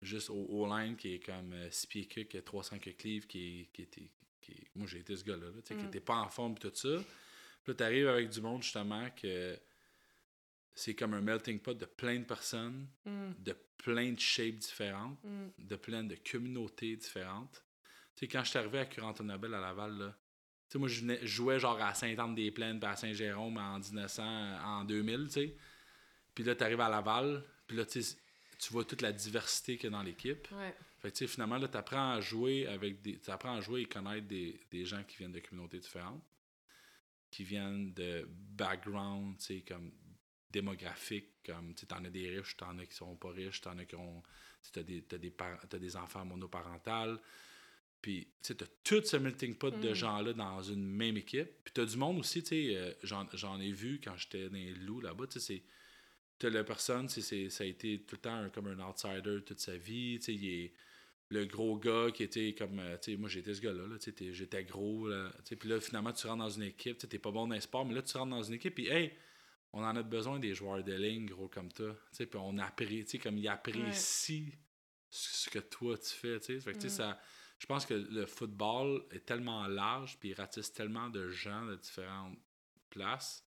juste 0.00 0.30
au, 0.30 0.66
line 0.66 0.96
qui 0.96 1.14
est 1.14 1.20
comme 1.20 1.54
6 1.70 1.86
pieds 1.86 2.06
que, 2.06 2.20
qui 2.22 2.36
a 2.38 2.42
300 2.42 2.78
quelques 2.78 3.02
livres, 3.04 3.26
qui, 3.26 3.60
est- 3.60 3.66
qui 3.72 3.82
était. 3.82 4.10
Qui 4.40 4.66
moi, 4.74 4.86
j'ai 4.86 4.98
été 4.98 5.16
ce 5.16 5.24
gars-là, 5.24 5.46
là, 5.46 5.62
qui 5.64 5.74
Mm. 5.74 5.86
était 5.86 6.00
pas 6.00 6.16
en 6.16 6.28
forme 6.28 6.54
pis 6.54 6.60
tout 6.68 6.74
ça. 6.74 7.02
Puis 7.64 7.72
là, 7.72 7.74
t'arrives 7.74 8.08
avec 8.08 8.28
du 8.28 8.40
monde, 8.40 8.62
justement, 8.62 9.08
que 9.10 9.58
c'est 10.74 10.94
comme 10.94 11.14
un 11.14 11.20
melting 11.20 11.58
pot 11.58 11.74
de 11.76 11.86
plein 11.86 12.18
de 12.18 12.24
personnes, 12.24 12.86
Mhm. 13.06 13.34
de 13.38 13.56
plein 13.78 14.12
de 14.12 14.20
shapes 14.20 14.58
différentes, 14.58 15.18
Mhm. 15.24 15.52
de 15.58 15.76
plein 15.76 16.04
de 16.04 16.16
communautés 16.30 16.96
différentes. 16.96 17.64
Tu 18.14 18.20
sais, 18.20 18.28
quand 18.28 18.44
je 18.44 18.50
suis 18.50 18.58
arrivé 18.58 18.78
à 18.80 18.86
Curantonabel 18.86 19.54
à 19.54 19.60
Laval, 19.60 19.98
là, 19.98 20.08
tu 20.68 20.72
sais, 20.72 20.78
moi, 20.78 20.88
je, 20.88 21.00
venais- 21.00 21.18
je 21.22 21.26
jouais 21.26 21.58
genre 21.58 21.80
à 21.80 21.94
Sainte-Anne-des-Plaines 21.94 22.78
puis 22.80 22.88
à 22.88 22.96
Saint-Jérôme 22.96 23.56
en 23.56 23.78
1900, 23.78 24.58
en 24.62 24.84
2000, 24.84 25.26
tu 25.26 25.32
sais. 25.32 25.56
Puis 26.34 26.44
là, 26.44 26.54
tu 26.54 26.62
arrives 26.64 26.80
à 26.80 26.88
Laval, 26.88 27.42
puis 27.66 27.76
là, 27.76 27.84
tu 27.86 28.02
vois 28.70 28.84
toute 28.84 29.00
la 29.02 29.12
diversité 29.12 29.76
qu'il 29.76 29.84
y 29.90 29.94
a 29.94 29.96
dans 29.96 30.02
l'équipe. 30.02 30.46
Ouais. 30.52 30.74
Fait 31.06 31.12
que, 31.12 31.26
finalement, 31.28 31.58
là, 31.58 31.68
tu 31.68 31.76
apprends 31.76 32.12
à 32.14 32.20
jouer 32.20 32.66
avec 32.66 33.00
des. 33.00 33.18
Tu 33.20 33.30
apprends 33.30 33.56
à 33.56 33.60
jouer 33.60 33.82
et 33.82 33.86
connaître 33.86 34.26
des, 34.26 34.58
des 34.72 34.84
gens 34.84 35.04
qui 35.04 35.18
viennent 35.18 35.30
de 35.30 35.38
communautés 35.38 35.78
différentes, 35.78 36.24
qui 37.30 37.44
viennent 37.44 37.92
de 37.94 38.28
background, 38.28 39.38
tu 39.38 39.44
sais, 39.44 39.60
comme 39.60 39.92
démographique, 40.50 41.28
comme, 41.44 41.74
tu 41.74 41.86
t'en 41.86 42.04
as 42.04 42.10
des 42.10 42.28
riches, 42.36 42.56
t'en 42.56 42.76
as 42.78 42.86
qui 42.86 42.94
sont 42.96 43.14
pas 43.16 43.30
riches, 43.30 43.60
t'en 43.60 43.78
as 43.78 43.84
qui 43.84 43.94
ont. 43.94 44.22
T'as 44.72 44.82
des, 44.82 45.30
par- 45.30 45.60
t'as 45.68 45.78
des 45.78 45.94
enfants 45.94 46.24
monoparentales. 46.24 47.20
Puis, 48.02 48.24
tu 48.24 48.48
sais, 48.48 48.54
t'as 48.56 48.66
tout 48.82 49.00
ce 49.04 49.16
melting 49.16 49.54
pot 49.54 49.70
de 49.70 49.90
Mm. 49.90 49.94
gens-là 49.94 50.32
dans 50.32 50.60
une 50.60 50.84
même 50.84 51.16
équipe. 51.16 51.48
Puis, 51.62 51.72
t'as 51.72 51.84
du 51.84 51.96
monde 51.96 52.18
aussi, 52.18 52.42
tu 52.42 52.48
sais, 52.48 52.76
euh, 52.76 52.92
j'en, 53.04 53.60
ai 53.60 53.70
vu 53.70 54.00
quand 54.02 54.16
j'étais 54.16 54.48
dans 54.48 54.56
les 54.56 54.74
loups 54.74 55.00
là-bas, 55.02 55.28
tu 55.28 55.38
sais, 55.38 55.40
c'est 55.40 55.62
t'as 56.38 56.50
la 56.50 56.64
personne, 56.64 57.08
c'est- 57.08 57.48
ça 57.48 57.62
a 57.62 57.66
été 57.66 58.00
tout 58.02 58.16
le 58.16 58.20
temps 58.20 58.34
un- 58.34 58.50
comme 58.50 58.66
un 58.66 58.80
outsider 58.88 59.42
toute 59.46 59.60
sa 59.60 59.76
vie. 59.76 60.18
tu 60.18 60.24
sais, 60.24 60.34
Il 60.34 60.44
est 60.48 60.72
le 61.28 61.44
gros 61.44 61.76
gars 61.78 62.10
qui 62.12 62.22
était 62.22 62.54
comme. 62.54 62.78
euh, 62.78 62.96
tu 62.98 63.12
sais, 63.12 63.16
moi, 63.16 63.28
j'étais 63.28 63.54
ce 63.54 63.60
gars-là. 63.60 63.86
là, 63.86 63.96
j'étais 64.32 64.64
gros. 64.64 65.08
Là, 65.08 65.30
tu 65.38 65.48
sais, 65.50 65.56
puis 65.56 65.68
là, 65.68 65.80
finalement, 65.80 66.12
tu 66.12 66.26
rentres 66.26 66.38
dans 66.44 66.48
une 66.50 66.62
équipe. 66.62 66.98
tu 66.98 67.08
T'es 67.08 67.18
pas 67.18 67.30
bon 67.32 67.48
dans 67.48 67.54
les 67.54 67.60
sports, 67.60 67.84
mais 67.84 67.94
là, 67.94 68.02
tu 68.02 68.16
rentres 68.16 68.30
dans 68.30 68.42
une 68.42 68.54
équipe. 68.54 68.74
Puis, 68.74 68.88
hey, 68.88 69.12
on 69.72 69.82
en 69.82 69.96
a 69.96 70.02
besoin 70.02 70.38
des 70.38 70.54
joueurs 70.54 70.82
de 70.84 70.94
ligne, 70.94 71.26
gros 71.26 71.48
comme 71.48 71.72
toi. 71.72 71.94
tu 72.10 72.16
sais, 72.18 72.26
Puis 72.26 72.38
on 72.42 72.56
appré, 72.58 72.86
tu 73.04 73.06
sais, 73.10 73.18
comme 73.18 73.38
ils 73.38 73.48
apprécient 73.48 74.50
ce 75.10 75.36
ce 75.46 75.50
que 75.50 75.58
toi, 75.58 75.96
tu 75.98 76.10
fais. 76.10 76.38
tu 76.40 76.60
sais. 76.60 76.72
Tu 76.74 76.86
Mm. 76.86 76.90
ça, 76.90 77.20
je 77.58 77.66
pense 77.66 77.86
que 77.86 77.94
le 77.94 78.26
football 78.26 79.04
est 79.10 79.24
tellement 79.24 79.66
large, 79.66 80.18
puis 80.20 80.30
il 80.30 80.34
ratisse 80.34 80.72
tellement 80.72 81.08
de 81.10 81.28
gens 81.30 81.64
de 81.66 81.76
différentes 81.76 82.38
places 82.90 83.44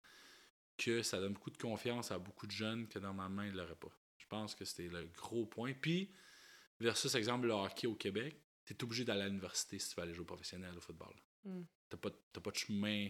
que 0.77 1.01
ça 1.01 1.19
donne 1.19 1.33
beaucoup 1.33 1.49
de 1.51 1.57
confiance 1.57 2.11
à 2.11 2.19
beaucoup 2.19 2.45
de 2.47 2.51
jeunes 2.51 2.87
que 2.87 2.99
normalement 2.99 3.41
ils 3.43 3.53
l'auraient 3.53 3.75
pas. 3.75 3.91
Je 4.17 4.25
pense 4.27 4.55
que 4.55 4.63
c'était 4.65 4.87
le 4.89 5.05
gros 5.15 5.45
point. 5.45 5.73
Puis, 5.73 6.11
versus 6.79 7.13
exemple 7.15 7.47
le 7.47 7.53
hockey 7.53 7.87
au 7.87 7.95
Québec, 7.95 8.41
tu 8.65 8.73
es 8.73 8.83
obligé 8.83 9.05
d'aller 9.05 9.21
à 9.23 9.27
l'université 9.27 9.79
si 9.79 9.89
tu 9.89 9.95
veux 9.95 10.03
aller 10.03 10.13
jouer 10.13 10.25
professionnel 10.25 10.75
au 10.77 10.81
football. 10.81 11.13
Mm. 11.43 11.61
T'as 11.89 11.97
pas, 11.97 12.09
t'as 12.33 12.41
pas 12.41 12.51
de 12.51 12.55
chemin. 12.57 13.09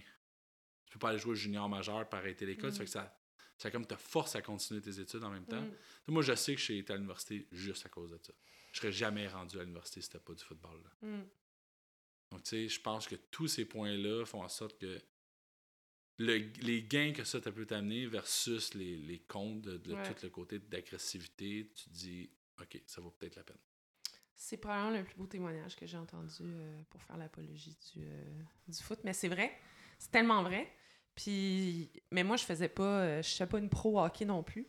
Tu 0.85 0.93
peux 0.93 0.99
pas 0.99 1.09
aller 1.09 1.19
jouer 1.19 1.35
junior 1.35 1.67
majeur 1.67 2.07
par 2.07 2.19
arrêter 2.19 2.45
l'école. 2.45 2.69
Mm. 2.69 2.73
Ça 2.73 2.77
fait 2.79 2.85
que 2.85 2.91
ça, 2.91 3.19
ça 3.57 3.71
comme 3.71 3.85
te 3.87 3.95
force 3.95 4.35
à 4.35 4.41
continuer 4.41 4.81
tes 4.81 4.99
études 4.99 5.23
en 5.23 5.31
même 5.31 5.45
temps. 5.47 5.61
Mm. 5.61 5.73
Moi, 6.07 6.21
je 6.21 6.35
sais 6.35 6.55
que 6.55 6.61
j'ai 6.61 6.77
été 6.79 6.93
à 6.93 6.95
l'université 6.95 7.47
juste 7.51 7.85
à 7.85 7.89
cause 7.89 8.11
de 8.11 8.19
ça. 8.21 8.33
Je 8.71 8.79
serais 8.79 8.91
jamais 8.91 9.27
rendu 9.27 9.57
à 9.59 9.63
l'université 9.63 10.01
si 10.01 10.05
c'était 10.07 10.19
pas 10.23 10.33
du 10.33 10.43
football. 10.43 10.81
là. 10.83 11.07
Mm. 11.07 11.27
Donc, 12.31 12.43
tu 12.43 12.49
sais, 12.49 12.67
je 12.69 12.81
pense 12.81 13.07
que 13.07 13.15
tous 13.15 13.47
ces 13.47 13.65
points-là 13.65 14.25
font 14.25 14.43
en 14.43 14.49
sorte 14.49 14.77
que 14.79 15.01
le- 16.19 16.51
les 16.61 16.83
gains 16.83 17.13
que 17.13 17.23
ça, 17.23 17.41
ça 17.41 17.51
peut 17.51 17.65
t'amener 17.65 18.05
versus 18.05 18.73
les, 18.73 18.97
les 18.97 19.19
comptes 19.19 19.61
de, 19.61 19.77
de 19.77 19.93
Ouais. 19.93 20.13
tout 20.13 20.23
le 20.23 20.29
côté 20.29 20.59
d'agressivité, 20.59 21.71
tu 21.75 21.83
te 21.85 21.89
dis, 21.89 22.29
OK, 22.61 22.81
ça 22.85 23.01
vaut 23.01 23.11
peut-être 23.11 23.35
la 23.35 23.43
peine. 23.43 23.57
C'est 24.35 24.57
probablement 24.57 24.97
le 24.97 25.03
plus 25.03 25.15
beau 25.15 25.25
témoignage 25.25 25.75
que 25.75 25.85
j'ai 25.87 25.97
entendu 25.97 26.43
euh, 26.43 26.81
pour 26.89 27.01
faire 27.01 27.17
l'apologie 27.17 27.75
du, 27.93 28.03
euh, 28.03 28.41
du 28.67 28.81
foot. 28.83 28.99
Mais 29.03 29.13
c'est 29.13 29.27
vrai. 29.29 29.51
C'est 29.97 30.11
tellement 30.11 30.43
vrai. 30.43 30.71
Puis, 31.15 31.91
mais 32.11 32.23
moi, 32.23 32.37
je 32.37 32.43
faisais 32.43 32.69
pas, 32.69 33.01
euh, 33.01 33.21
je 33.23 33.27
suis 33.29 33.45
pas 33.47 33.57
une 33.57 33.69
pro 33.69 33.99
hockey 33.99 34.25
non 34.25 34.43
plus. 34.43 34.67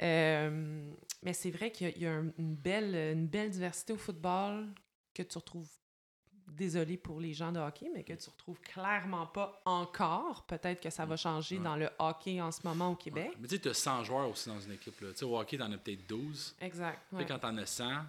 Euh, 0.00 0.92
mais 1.22 1.32
c'est 1.32 1.50
vrai 1.50 1.72
qu'il 1.72 1.88
y 1.88 1.92
a, 1.92 1.98
y 1.98 2.06
a 2.06 2.12
un- 2.14 2.32
une, 2.38 2.54
belle, 2.54 2.94
une 2.94 3.26
belle 3.26 3.50
diversité 3.50 3.92
au 3.92 3.96
football 3.98 4.72
que 5.12 5.22
tu 5.24 5.36
retrouves, 5.36 5.68
désolé 6.50 6.96
pour 6.96 7.20
les 7.20 7.32
gens 7.32 7.52
de 7.52 7.58
hockey, 7.58 7.90
mais 7.94 8.04
que 8.04 8.12
tu 8.12 8.28
retrouves 8.30 8.60
clairement 8.60 9.26
pas 9.26 9.60
encore. 9.64 10.44
Peut-être 10.46 10.80
que 10.82 10.90
ça 10.90 11.06
va 11.06 11.16
changer 11.16 11.58
Ouais. 11.58 11.64
dans 11.64 11.76
le 11.76 11.88
hockey 11.98 12.40
en 12.40 12.50
ce 12.52 12.60
moment 12.64 12.90
au 12.92 12.96
Québec. 12.96 13.30
Ouais. 13.30 13.36
Mais 13.40 13.48
tu 13.48 13.56
sais, 13.56 13.60
tu 13.62 13.68
as 13.68 13.74
100 13.74 14.04
joueurs 14.04 14.28
aussi 14.28 14.48
dans 14.48 14.60
une 14.60 14.72
équipe. 14.72 15.00
Là. 15.00 15.10
Tu 15.12 15.18
sais, 15.18 15.24
au 15.24 15.38
hockey, 15.38 15.56
t'en 15.58 15.70
as 15.72 15.78
peut-être 15.78 16.06
12. 16.06 16.56
Exact. 16.60 17.00
Tu 17.10 17.16
ouais. 17.16 17.26
quand 17.26 17.38
t'en 17.38 17.56
as 17.56 17.66
100, 17.66 18.04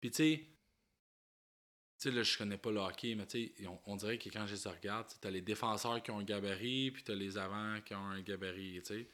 puis 0.00 0.10
tu 0.10 0.16
sais, 0.16 0.44
tu 2.00 2.08
sais, 2.08 2.10
là, 2.12 2.22
je 2.22 2.38
connais 2.38 2.58
pas 2.58 2.70
le 2.70 2.78
hockey, 2.78 3.14
mais 3.16 3.26
tu 3.26 3.52
sais, 3.56 3.66
on, 3.66 3.78
on 3.92 3.96
dirait 3.96 4.18
que 4.18 4.28
quand 4.28 4.46
je 4.46 4.54
les 4.54 4.68
regarde, 4.70 5.06
tu 5.20 5.26
as 5.26 5.30
les 5.30 5.40
défenseurs 5.40 6.00
qui 6.02 6.10
ont 6.12 6.18
un 6.20 6.24
gabarit, 6.24 6.90
puis 6.92 7.02
tu 7.02 7.10
as 7.12 7.14
les 7.16 7.36
avants 7.36 7.80
qui 7.84 7.94
ont 7.94 8.04
un 8.06 8.20
gabarit, 8.20 8.80
tu 8.84 8.94
sais. 8.94 9.08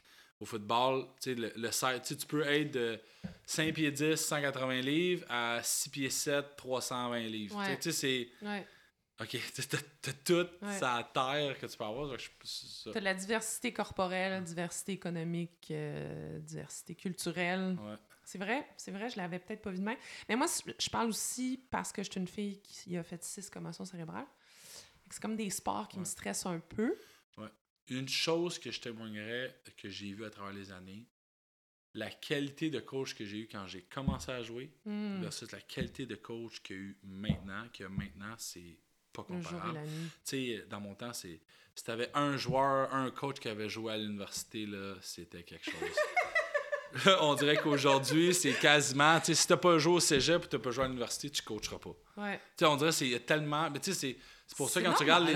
Au 0.44 0.46
football, 0.46 1.06
tu 1.22 1.30
sais, 1.30 1.34
le, 1.36 1.50
le 1.56 2.00
tu 2.04 2.26
peux 2.26 2.42
être 2.46 2.70
de 2.72 3.00
5 3.46 3.72
pieds 3.72 3.90
10, 3.90 4.16
180 4.16 4.80
livres, 4.82 5.24
à 5.30 5.60
6 5.62 5.88
pieds 5.88 6.10
7, 6.10 6.54
320 6.54 7.18
livres. 7.20 7.58
Tu 7.64 7.64
sais, 7.64 7.70
Ouais. 7.70 7.78
Tu 7.80 7.92
sais, 7.92 8.28
c'est... 8.40 8.46
Ouais. 8.46 8.66
OK, 9.22 9.38
t'as 9.70 9.78
t'as 10.02 10.12
tout 10.12 10.48
Ouais. 10.60 10.78
sa 10.78 11.08
terre 11.14 11.58
que 11.58 11.64
tu 11.64 11.78
peux 11.78 11.84
avoir. 11.84 12.08
donc 12.08 12.18
je- 12.18 12.28
c'est 12.42 12.66
ça. 12.66 12.90
Tu 12.92 12.98
as 12.98 13.00
de 13.00 13.04
la 13.06 13.14
diversité 13.14 13.72
corporelle, 13.72 14.44
diversité 14.44 14.92
économique, 14.92 15.68
euh, 15.70 16.38
diversité 16.40 16.94
culturelle. 16.94 17.78
C'est 18.22 18.36
vrai, 18.38 18.66
c'est 18.76 18.90
vrai, 18.90 19.08
je 19.08 19.16
l'avais 19.16 19.38
peut-être 19.38 19.62
pas 19.62 19.70
vu 19.70 19.78
de 19.78 19.82
même. 19.84 19.96
Mais 20.28 20.36
moi, 20.36 20.46
je 20.78 20.90
parle 20.90 21.08
aussi 21.08 21.58
parce 21.70 21.90
que 21.90 22.02
je 22.02 22.10
suis 22.10 22.20
une 22.20 22.28
fille 22.28 22.60
qui 22.60 22.98
a 22.98 23.02
fait 23.02 23.24
six 23.24 23.48
commotions 23.48 23.86
cérébrales. 23.86 24.26
C'est 25.10 25.22
comme 25.22 25.36
des 25.36 25.48
sports 25.48 25.88
qui 25.88 25.98
me 26.00 26.04
stressent 26.04 26.44
un 26.44 26.58
peu. 26.58 26.94
Une 27.88 28.08
chose 28.08 28.58
que 28.58 28.70
je 28.70 28.80
témoignerais 28.80 29.54
que 29.76 29.88
j'ai 29.88 30.12
vu 30.12 30.24
à 30.24 30.30
travers 30.30 30.52
les 30.52 30.72
années, 30.72 31.06
la 31.92 32.10
qualité 32.10 32.70
de 32.70 32.80
coach 32.80 33.14
que 33.14 33.24
j'ai 33.24 33.40
eu 33.40 33.48
quand 33.50 33.66
j'ai 33.66 33.82
commencé 33.82 34.32
à 34.32 34.42
jouer 34.42 34.70
Hmm, 34.84 35.20
versus 35.20 35.50
la 35.52 35.60
qualité 35.60 36.06
de 36.06 36.14
coach 36.16 36.60
qu'il 36.62 36.76
y 36.76 36.78
a 36.78 36.82
eu 36.82 36.98
maintenant, 37.04 37.66
que 37.72 37.84
maintenant, 37.84 38.34
c'est 38.38 38.78
pas 39.12 39.22
et 39.28 39.32
comparable. 39.32 39.80
Tu 39.84 40.20
sais, 40.24 40.66
dans 40.68 40.80
mon 40.80 40.94
temps, 40.94 41.12
c'est 41.12 41.40
si 41.74 41.84
t'avais 41.84 42.10
un 42.14 42.36
joueur, 42.36 42.92
un 42.94 43.10
coach 43.10 43.38
qui 43.38 43.48
avait 43.48 43.68
joué 43.68 43.92
à 43.92 43.96
l'université, 43.96 44.66
là, 44.66 44.94
c'était 45.00 45.42
quelque 45.42 45.64
chose. 45.70 47.04
Là, 47.04 47.18
on 47.22 47.34
dirait 47.34 47.56
qu'aujourd'hui, 47.56 48.32
c'est 48.34 48.52
quasiment, 48.54 49.18
tu 49.20 49.26
sais, 49.26 49.34
si 49.34 49.46
t'as 49.48 49.56
pas 49.56 49.78
joué 49.78 49.94
au 49.94 50.00
cégep 50.00 50.44
ou 50.44 50.46
t'as 50.46 50.58
pas 50.58 50.70
joué 50.70 50.84
à 50.84 50.88
l'université, 50.88 51.30
tu 51.30 51.42
coacheras 51.42 51.78
pas. 51.78 51.94
Ouais. 52.16 52.36
Tu 52.36 52.42
sais, 52.58 52.66
on 52.66 52.76
dirait 52.76 52.90
que 52.90 52.96
c'est 52.96 53.06
il 53.06 53.12
y 53.12 53.16
a 53.16 53.20
tellement, 53.20 53.70
mais 53.70 53.80
tu 53.80 53.92
sais, 53.92 53.98
c'est 53.98 54.18
c'est 54.46 54.56
pour 54.56 54.68
ça 54.68 54.82
quand 54.82 54.92
tu 54.92 55.02
regardes 55.02 55.26
les. 55.26 55.34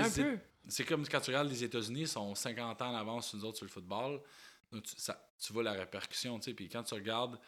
C'est 0.69 0.85
comme 0.85 1.07
quand 1.07 1.19
tu 1.21 1.29
regardes 1.31 1.49
les 1.49 1.63
États-Unis, 1.63 2.01
ils 2.01 2.07
sont 2.07 2.33
50 2.35 2.81
ans 2.81 2.91
en 2.91 2.95
avance 2.95 3.29
sur 3.29 3.37
nous 3.37 3.45
autres 3.45 3.57
sur 3.57 3.65
le 3.65 3.71
football. 3.71 4.21
Donc, 4.71 4.83
tu, 4.83 4.93
ça- 4.97 5.29
tu 5.39 5.51
vois 5.53 5.63
la 5.63 5.73
répercussion, 5.73 6.37
tu 6.39 6.45
sais. 6.45 6.53
Puis 6.53 6.69
quand 6.69 6.83
tu 6.83 6.93
regardes 6.93 7.39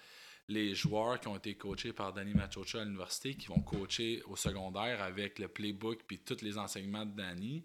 les 0.47 0.73
joueurs 0.75 1.19
qui 1.19 1.27
ont 1.27 1.35
été 1.37 1.55
coachés 1.55 1.93
par 1.93 2.11
Danny 2.13 2.33
Machocha 2.33 2.81
à 2.81 2.83
l'université, 2.83 3.35
qui 3.35 3.47
vont 3.47 3.61
coacher 3.61 4.21
au 4.23 4.35
secondaire 4.35 5.01
avec 5.01 5.39
le 5.39 5.47
playbook 5.47 5.99
puis 6.07 6.19
tous 6.19 6.41
les 6.41 6.57
enseignements 6.57 7.05
de 7.05 7.15
Danny. 7.15 7.63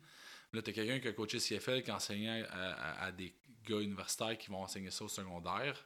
Là, 0.52 0.62
tu 0.62 0.70
as 0.70 0.72
quelqu'un 0.72 1.00
qui 1.00 1.08
a 1.08 1.12
coaché 1.12 1.38
CFL 1.38 1.82
qui 1.82 1.90
enseignait 1.90 2.44
à, 2.48 2.72
à- 2.74 3.04
à 3.06 3.12
des 3.12 3.34
gars 3.64 3.80
universitaires 3.80 4.36
qui 4.38 4.48
vont 4.50 4.62
enseigner 4.62 4.90
ça 4.90 5.04
au 5.04 5.08
secondaire. 5.08 5.84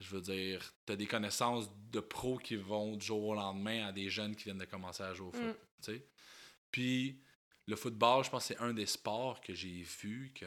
Je 0.00 0.08
veux 0.10 0.20
dire, 0.20 0.60
tu 0.86 0.92
as 0.92 0.96
des 0.96 1.06
connaissances 1.06 1.68
de 1.92 2.00
pros 2.00 2.38
qui 2.38 2.56
vont 2.56 2.96
du 2.96 3.04
jour 3.06 3.22
au 3.24 3.34
lendemain 3.34 3.86
à 3.86 3.92
des 3.92 4.08
jeunes 4.10 4.34
qui 4.34 4.44
viennent 4.44 4.58
de 4.58 4.64
commencer 4.64 5.02
à 5.02 5.12
jouer 5.14 5.28
au 5.28 5.32
foot. 5.32 5.42
Mm. 5.42 5.54
sais. 5.82 6.06
Puis 6.70 7.20
le 7.68 7.76
football, 7.76 8.24
je 8.24 8.30
pense 8.30 8.48
que 8.48 8.54
c'est 8.54 8.60
un 8.60 8.72
des 8.72 8.86
sports 8.86 9.40
que 9.40 9.54
j'ai 9.54 9.82
vu 9.82 10.32
que 10.34 10.46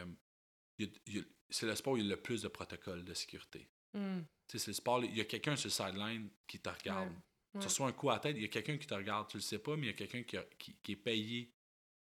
c'est 1.50 1.66
le 1.66 1.76
sport 1.76 1.94
où 1.94 1.98
il 1.98 2.04
y 2.04 2.08
a 2.08 2.16
le 2.16 2.22
plus 2.22 2.42
de 2.42 2.48
protocoles 2.48 3.04
de 3.04 3.14
sécurité. 3.14 3.70
Hmm, 3.94 4.22
c'est 4.48 4.68
le 4.68 4.74
sport, 4.74 5.04
il 5.04 5.16
y 5.16 5.22
a 5.22 5.26
quelqu'un 5.26 5.56
sur 5.56 5.68
le 5.68 5.72
sideline 5.72 6.30
qui 6.48 6.60
te 6.60 6.70
regarde. 6.70 7.10
Ouais, 7.10 7.16
ouais. 7.56 7.60
Tu 7.62 7.68
reçois 7.68 7.88
un 7.88 7.92
coup 7.92 8.10
à 8.10 8.14
la 8.14 8.20
tête, 8.20 8.36
il 8.38 8.42
y 8.42 8.46
a 8.46 8.50
quelqu'un 8.50 8.78
qui 8.78 8.88
te 8.88 8.94
regarde, 8.94 9.30
tu 9.30 9.38
le 9.38 9.42
sais 9.42 9.60
pas, 9.60 9.76
mais 9.76 9.84
il 9.88 9.90
y 9.90 9.94
a 9.94 9.94
quelqu'un 9.94 10.24
qui, 10.24 10.38
qui- 10.58 10.76
qui 10.82 10.92
est 10.94 10.96
payé 10.98 11.54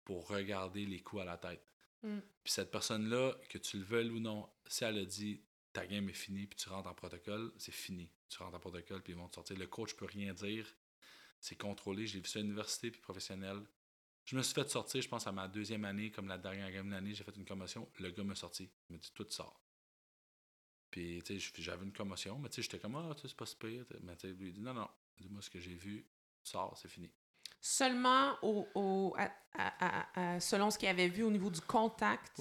pour 0.04 0.28
regarder 0.28 0.86
les 0.86 1.00
coups 1.00 1.22
à 1.22 1.24
la 1.24 1.36
tête. 1.38 1.64
Mm. 2.02 2.18
Puis 2.44 2.52
cette 2.52 2.70
personne-là, 2.70 3.34
que 3.48 3.58
tu 3.58 3.78
le 3.78 3.84
veuilles 3.84 4.10
ou 4.10 4.20
non, 4.20 4.48
si 4.66 4.84
elle 4.84 4.98
a 4.98 5.04
dit 5.04 5.42
ta 5.72 5.86
game 5.86 6.08
est 6.08 6.12
finie, 6.14 6.46
puis 6.46 6.58
tu 6.58 6.68
rentres 6.68 6.88
en 6.88 6.94
protocole, 6.94 7.52
c'est 7.58 7.72
fini. 7.72 8.10
Tu 8.28 8.38
rentres 8.42 8.56
en 8.56 8.60
protocole, 8.60 9.02
puis 9.02 9.12
ils 9.14 9.16
vont 9.18 9.28
te 9.28 9.34
sortir. 9.36 9.56
Le 9.56 9.66
coach 9.66 9.94
peut 9.94 10.06
rien 10.06 10.32
dire. 10.34 10.66
C'est 11.40 11.56
contrôlé. 11.56 12.06
J'ai 12.06 12.20
vu 12.20 12.26
ça 12.28 12.38
à 12.38 12.42
l'université, 12.42 12.90
puis 12.90 13.00
professionnel. 13.00 13.62
Je 14.28 14.36
me 14.36 14.42
suis 14.42 14.52
fait 14.52 14.68
sortir, 14.68 15.00
je 15.00 15.08
pense, 15.08 15.26
à 15.26 15.32
ma 15.32 15.48
deuxième 15.48 15.86
année, 15.86 16.10
comme 16.10 16.28
la 16.28 16.36
dernière 16.36 16.70
game 16.70 16.86
de 16.86 16.92
l'année, 16.92 17.14
j'ai 17.14 17.24
fait 17.24 17.34
une 17.34 17.46
commotion. 17.46 17.88
Le 17.98 18.10
gars 18.10 18.22
m'a 18.24 18.34
sorti. 18.34 18.68
Il 18.90 18.92
m'a 18.92 18.98
dit, 18.98 19.10
tout 19.14 19.26
sort. 19.30 19.58
Puis, 20.90 21.22
tu 21.24 21.40
sais, 21.40 21.52
j'avais 21.62 21.82
une 21.86 21.94
commotion, 21.94 22.38
mais 22.38 22.50
tu 22.50 22.56
sais, 22.56 22.62
j'étais 22.62 22.78
comme, 22.78 22.94
ah, 22.96 23.14
tu 23.14 23.22
sais, 23.22 23.28
c'est 23.28 23.36
pas 23.38 23.46
si 23.46 23.56
pire. 23.56 23.86
Mais 24.02 24.14
tu 24.16 24.28
sais, 24.28 24.34
lui, 24.34 24.48
il 24.48 24.52
dit, 24.52 24.60
non, 24.60 24.74
non, 24.74 24.86
dis-moi 25.18 25.40
ce 25.40 25.48
que 25.48 25.58
j'ai 25.58 25.74
vu, 25.74 26.06
sors, 26.42 26.76
c'est 26.76 26.88
fini. 26.88 27.10
Seulement 27.58 28.36
au, 28.42 28.68
au- 28.74 29.16
à- 29.16 29.32
à- 29.54 30.40
selon 30.40 30.70
ce 30.70 30.76
qu'il 30.78 30.88
avait 30.88 31.08
vu 31.08 31.22
au 31.22 31.30
niveau 31.30 31.48
du 31.48 31.62
contact, 31.62 32.36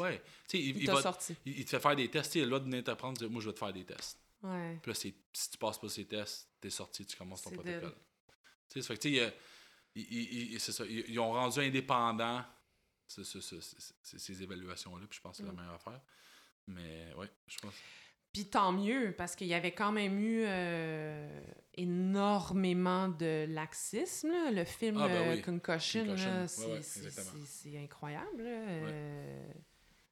sais, 0.46 0.60
il, 0.60 0.76
il 0.76 0.78
il 0.82 0.86
t'a 0.88 0.96
va- 0.96 1.02
sorti. 1.02 1.38
il- 1.46 1.60
il 1.60 1.64
te 1.64 1.70
fait 1.70 1.80
faire 1.80 1.96
des 1.96 2.12
tests. 2.12 2.34
Tu 2.34 2.40
sais, 2.40 2.40
il 2.40 2.44
le 2.44 2.50
droit 2.50 2.60
de 2.60 2.66
venir 2.66 2.84
t'apprendre, 2.84 3.18
dire, 3.18 3.30
moi, 3.30 3.42
je 3.42 3.48
vais 3.48 3.54
te 3.54 3.60
faire 3.60 3.72
des 3.72 3.86
tests. 3.86 4.20
Ouais. 4.44 4.78
Puis 4.82 4.92
là, 4.92 4.96
si 4.96 5.14
tu 5.52 5.58
passes 5.58 5.80
pas 5.80 5.88
ces 5.88 6.06
tests, 6.06 6.50
t'es 6.60 6.70
sorti, 6.70 7.06
tu 7.06 7.16
commences 7.16 7.44
ton 7.44 7.52
protocole. 7.52 7.96
Tu 8.68 8.74
sais, 8.74 8.82
ça 8.82 8.88
fait 8.90 8.98
que, 8.98 9.02
tu 9.08 9.16
sais, 9.16 9.38
il 10.02 10.14
y 10.14 10.18
a- 10.20 10.22
il- 10.22 10.34
il- 10.48 10.54
il- 10.54 10.60
c'est 10.60 10.72
ça, 10.72 10.84
ils, 10.86 11.06
ils 11.10 11.20
ont 11.20 11.32
rendu 11.32 11.60
indépendants 11.60 12.44
ce- 13.08 13.24
ce- 13.24 13.42
ce- 13.42 13.62
ce- 13.62 14.18
ces, 14.18 14.44
évaluations-là, 14.44 15.06
puis 15.08 15.18
je 15.18 15.22
pense 15.22 15.38
que 15.38 15.44
c'est 15.44 15.52
Mm. 15.52 15.56
la 15.56 15.62
meilleure 15.62 15.76
affaire. 15.76 16.02
Mais 16.68 17.14
ouais, 17.16 17.30
je 17.48 17.58
pense. 17.60 17.74
Puis 18.34 18.46
tant 18.50 18.72
mieux, 18.74 19.16
parce 19.18 19.36
qu'il 19.36 19.48
y 19.48 19.54
avait 19.54 19.72
quand 19.72 19.92
même 19.92 20.20
eu 20.20 20.44
euh, 20.46 21.42
énormément 21.74 23.08
de 23.08 23.46
laxisme. 23.50 24.30
là. 24.30 24.52
Le 24.52 24.66
film 24.66 24.98
Ah, 25.00 25.08
ben 25.08 25.14
euh, 25.30 25.36
oui. 25.36 25.42
Concussion, 25.42 26.06
ouais, 26.10 26.82
c'est 26.82 27.70
ouais, 27.72 27.84
incroyable. 27.84 28.42
Euh, 28.42 29.52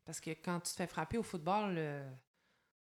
parce 0.05 0.19
que 0.19 0.31
quand 0.31 0.59
tu 0.61 0.71
te 0.71 0.77
fais 0.77 0.87
frapper 0.87 1.17
au 1.17 1.23
football, 1.23 1.75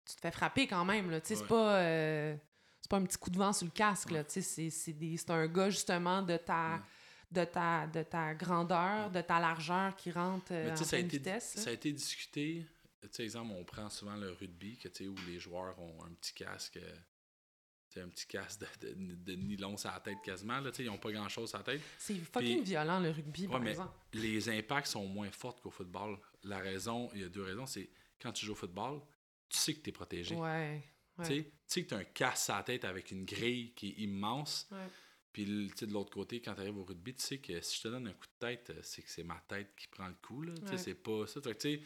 tu 0.07 0.15
te 0.17 0.21
fais 0.21 0.31
frapper 0.31 0.67
quand 0.67 0.85
même. 0.85 1.11
là. 1.11 1.21
Tu 1.21 1.29
sais, 1.29 1.37
C'est 1.37 1.47
pas, 1.47 1.81
euh, 1.81 2.37
c'est 2.85 2.91
pas 2.91 2.99
un 2.99 3.05
petit 3.05 3.17
coup 3.17 3.31
de 3.31 3.39
vent 3.39 3.51
sur 3.55 3.65
le 3.65 3.71
casque. 3.71 4.11
là. 4.11 4.23
Tu 4.25 4.43
sais, 4.43 4.69
C'est 4.69 5.31
un 5.31 5.47
gars 5.49 5.71
justement 5.71 6.21
de 6.21 6.37
ta, 6.37 6.83
de 7.31 7.43
ta, 7.47 7.87
de 7.87 8.03
ta 8.03 8.35
grandeur, 8.35 9.11
de 9.11 9.23
ta 9.23 9.41
largeur 9.41 9.97
qui 9.97 10.11
rentre 10.13 10.53
euh, 10.53 10.67
Mais 10.67 10.73
en 10.73 10.85
ça 10.85 10.97
a 10.97 10.99
été, 10.99 11.17
vitesse. 11.17 11.55
ça 11.57 11.71
a 11.71 11.73
été 11.73 11.91
discuté. 11.93 12.67
Tu 13.01 13.09
sais, 13.11 13.23
exemple, 13.25 13.55
on 13.57 13.65
prend 13.65 13.89
souvent 13.89 14.17
le 14.17 14.33
rugby, 14.33 14.77
que, 14.77 14.89
où 15.09 15.15
les 15.27 15.39
joueurs 15.41 15.79
ont 15.81 16.05
un 16.05 16.13
petit 16.13 16.35
casque, 16.35 16.77
euh, 16.77 18.03
un 18.05 18.09
petit 18.09 18.27
casque 18.27 18.61
de, 18.83 18.93
de, 18.93 19.15
de 19.15 19.33
nylon 19.35 19.79
sur 19.79 19.91
la 19.91 20.01
tête 20.01 20.19
quasiment. 20.23 20.61
Là, 20.61 20.71
ils 20.79 20.85
n'ont 20.85 20.99
pas 20.99 21.11
grand-chose 21.11 21.49
sur 21.49 21.57
la 21.59 21.65
tête. 21.65 21.81
C'est 21.97 22.17
fucking 22.17 22.59
Puis- 22.59 22.65
violent 22.73 23.01
le 23.01 23.11
rugby, 23.13 23.49
par 23.49 23.61
mais 23.61 23.71
exemple. 23.71 23.95
les 24.13 24.47
impacts 24.51 24.89
sont 24.89 25.07
moins 25.07 25.31
forts 25.31 25.59
qu'au 25.63 25.71
football. 25.71 26.19
La 26.43 26.59
raison, 26.59 27.09
il 27.15 27.21
y 27.23 27.25
a 27.25 27.29
deux 27.31 27.45
raisons. 27.45 27.65
C'est 27.65 27.89
quand 28.21 28.33
tu 28.33 28.45
joues 28.45 28.53
au 28.53 28.57
football, 28.57 29.01
tu 29.49 29.57
sais 29.59 29.73
que 29.75 29.81
tu 29.81 29.89
es 29.89 29.93
protégé. 29.93 30.35
Ouais. 30.35 30.83
Ouais. 31.19 31.25
Tu 31.29 31.53
sais- 31.67 31.83
que 31.85 31.89
tu 31.89 31.95
as 31.95 31.99
un 31.99 32.05
casque 32.05 32.51
à 32.51 32.57
la 32.57 32.63
tête 32.63 32.85
avec 32.85 33.11
une 33.11 33.25
grille 33.25 33.73
qui 33.75 33.89
est 33.91 34.03
immense. 34.03 34.67
Ouais. 34.71 34.87
Puis 35.33 35.45
de 35.47 35.93
l'autre 35.93 36.11
côté, 36.11 36.41
quand 36.41 36.55
tu 36.55 36.61
arrives 36.61 36.79
au 36.79 36.85
rugby, 36.85 37.15
tu 37.15 37.23
sais 37.23 37.39
que 37.39 37.61
si 37.61 37.77
je 37.79 37.83
te 37.83 37.89
donne 37.89 38.07
un 38.07 38.13
coup 38.13 38.27
de 38.27 38.47
tête, 38.47 38.71
euh, 38.71 38.81
c'est 38.83 39.03
que 39.03 39.11
c'est 39.11 39.25
ma 39.25 39.43
tête 39.49 39.75
qui 39.77 39.89
prend 39.89 40.07
le 40.07 40.15
coup. 40.23 40.43
Là. 40.43 40.53
Ouais. 40.53 40.79
C'est 40.79 40.95
pas 40.95 41.27
ça. 41.27 41.41
Fait 41.41 41.55
que, 41.61 41.81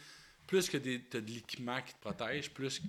plus 0.46 0.68
que 0.68 0.76
tu 0.76 1.16
as 1.16 1.20
de 1.20 1.32
l'équipement 1.32 1.80
qui 1.82 1.94
te 1.94 2.00
protège, 2.00 2.52
plus 2.52 2.80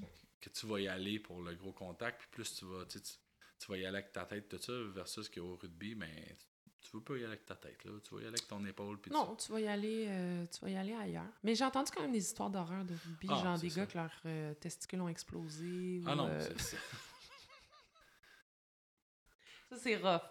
que 0.41 0.49
tu 0.49 0.65
vas 0.67 0.79
y 0.81 0.87
aller 0.87 1.19
pour 1.19 1.41
le 1.41 1.55
gros 1.55 1.71
contact, 1.73 2.19
puis 2.19 2.27
plus 2.31 2.55
tu 2.55 2.65
vas, 2.65 2.85
tu, 2.85 2.99
tu- 3.01 3.13
tu 3.59 3.67
vas 3.71 3.77
y 3.77 3.85
aller 3.85 3.97
avec 3.97 4.11
ta 4.11 4.25
tête, 4.25 4.47
tout 4.49 4.57
ça, 4.57 4.73
versus 4.93 5.29
qu'au 5.29 5.55
rugby, 5.55 5.95
mais 5.95 6.37
tu 6.81 6.89
veux 6.95 7.03
pas 7.03 7.13
y 7.13 7.17
aller 7.17 7.25
avec 7.27 7.45
ta 7.45 7.55
tête. 7.55 7.83
Là. 7.85 7.91
Tu 8.03 8.11
vas 8.13 8.17
y 8.21 8.23
aller 8.23 8.29
avec 8.29 8.47
ton 8.47 8.65
épaule. 8.65 8.99
Puis 8.99 9.11
Non, 9.11 9.35
tu 9.35 9.51
vas 9.51 9.59
y 9.59 9.67
aller, 9.67 10.05
euh, 10.09 10.45
tu 10.47 10.59
vas 10.61 10.69
y 10.69 10.77
aller 10.77 10.93
ailleurs. 10.93 11.25
Mais 11.43 11.53
j'ai 11.55 11.65
entendu 11.65 11.91
quand 11.93 12.01
même 12.01 12.11
des 12.11 12.19
histoires 12.25 12.49
d'horreur 12.49 12.83
de 12.85 12.93
rugby, 12.93 13.27
Ah, 13.29 13.43
genre 13.43 13.59
des 13.59 13.69
ça. 13.69 13.81
gars 13.81 13.85
que 13.85 13.97
leurs 13.97 14.21
euh, 14.25 14.53
testicules 14.55 15.01
ont 15.01 15.09
explosé. 15.09 16.01
Ah 16.07 16.15
non, 16.15 16.27
euh, 16.27 16.39
c'est- 16.39 16.59
c'est- 16.59 16.77
ça 19.69 19.75
c'est 19.77 19.95
rough. 19.97 20.21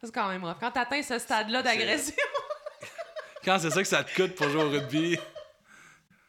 Ça 0.00 0.06
c'est 0.06 0.12
quand 0.12 0.28
même 0.28 0.44
rough. 0.44 0.58
Quand 0.60 0.70
t'atteins 0.70 1.02
ce 1.02 1.18
stade-là 1.18 1.62
d'agression. 1.62 2.14
quand 3.44 3.58
c'est 3.58 3.70
ça 3.70 3.82
que 3.82 3.88
ça 3.88 4.04
te 4.04 4.14
coûte 4.14 4.34
pour 4.34 4.48
jouer 4.48 4.62
au 4.62 4.70
rugby, 4.70 5.18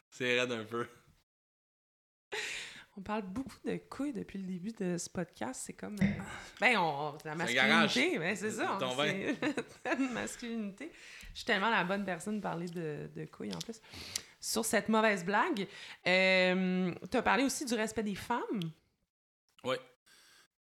c'est 0.10 0.40
raide 0.40 0.52
un 0.52 0.64
peu. 0.66 0.88
On 2.98 3.02
parle 3.02 3.24
beaucoup 3.24 3.58
de 3.66 3.76
couilles 3.90 4.14
depuis 4.14 4.40
le 4.40 4.46
début 4.48 4.72
de 4.72 4.98
ce 4.98 5.10
podcast. 5.10 5.64
C'est 5.66 5.74
comme. 5.74 5.96
euh, 6.02 6.06
Ben, 6.62 6.78
on, 6.78 7.18
c'est 7.22 7.28
la 7.28 7.36
masculinité. 7.36 8.20
Ben, 8.20 8.36
c'est 8.36 8.52
ça. 8.52 8.78
Ton 8.80 8.96
C'est 8.98 9.36
la 9.84 9.96
masculinité. 10.14 10.92
Je 11.34 11.38
suis 11.40 11.46
tellement 11.46 11.70
la 11.70 11.84
bonne 11.84 12.06
personne 12.06 12.38
de 12.38 12.42
parler 12.42 12.68
de, 12.68 13.10
de 13.14 13.26
couilles 13.26 13.54
en 13.54 13.60
plus. 13.60 13.82
Sur 14.40 14.64
cette 14.64 14.88
mauvaise 14.88 15.26
blague, 15.26 15.68
euh, 16.08 16.94
tu 17.12 17.18
as 17.18 17.22
parlé 17.22 17.44
aussi 17.44 17.66
du 17.66 17.74
respect 17.74 18.04
des 18.04 18.16
femmes. 18.16 18.62
Ouais. 19.66 19.80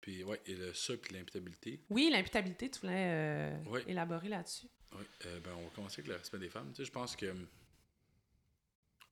Puis, 0.00 0.24
ouais, 0.24 0.40
et 0.46 0.54
le 0.54 0.74
ça, 0.74 0.94
puis 0.96 1.14
l'imputabilité. 1.14 1.80
Oui, 1.88 2.10
l'imputabilité, 2.12 2.68
tu 2.70 2.80
voulais 2.80 3.10
euh, 3.12 3.56
Oui. 3.68 3.80
élaborer 3.86 4.28
là-dessus. 4.28 4.66
Oui, 4.96 5.04
euh, 5.26 5.40
ben, 5.40 5.52
on 5.56 5.62
va 5.64 5.70
commencer 5.74 6.00
avec 6.00 6.08
le 6.08 6.16
respect 6.16 6.38
des 6.38 6.50
femmes. 6.50 6.70
Tu 6.72 6.78
sais, 6.78 6.84
je 6.84 6.92
pense 6.92 7.14
que 7.14 7.32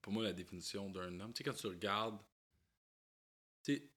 pour 0.01 0.11
moi, 0.11 0.23
la 0.23 0.33
définition 0.33 0.89
d'un 0.89 1.19
homme, 1.21 1.31
tu 1.33 1.37
sais, 1.37 1.43
quand 1.49 1.55
tu 1.55 1.67
regardes, 1.67 2.19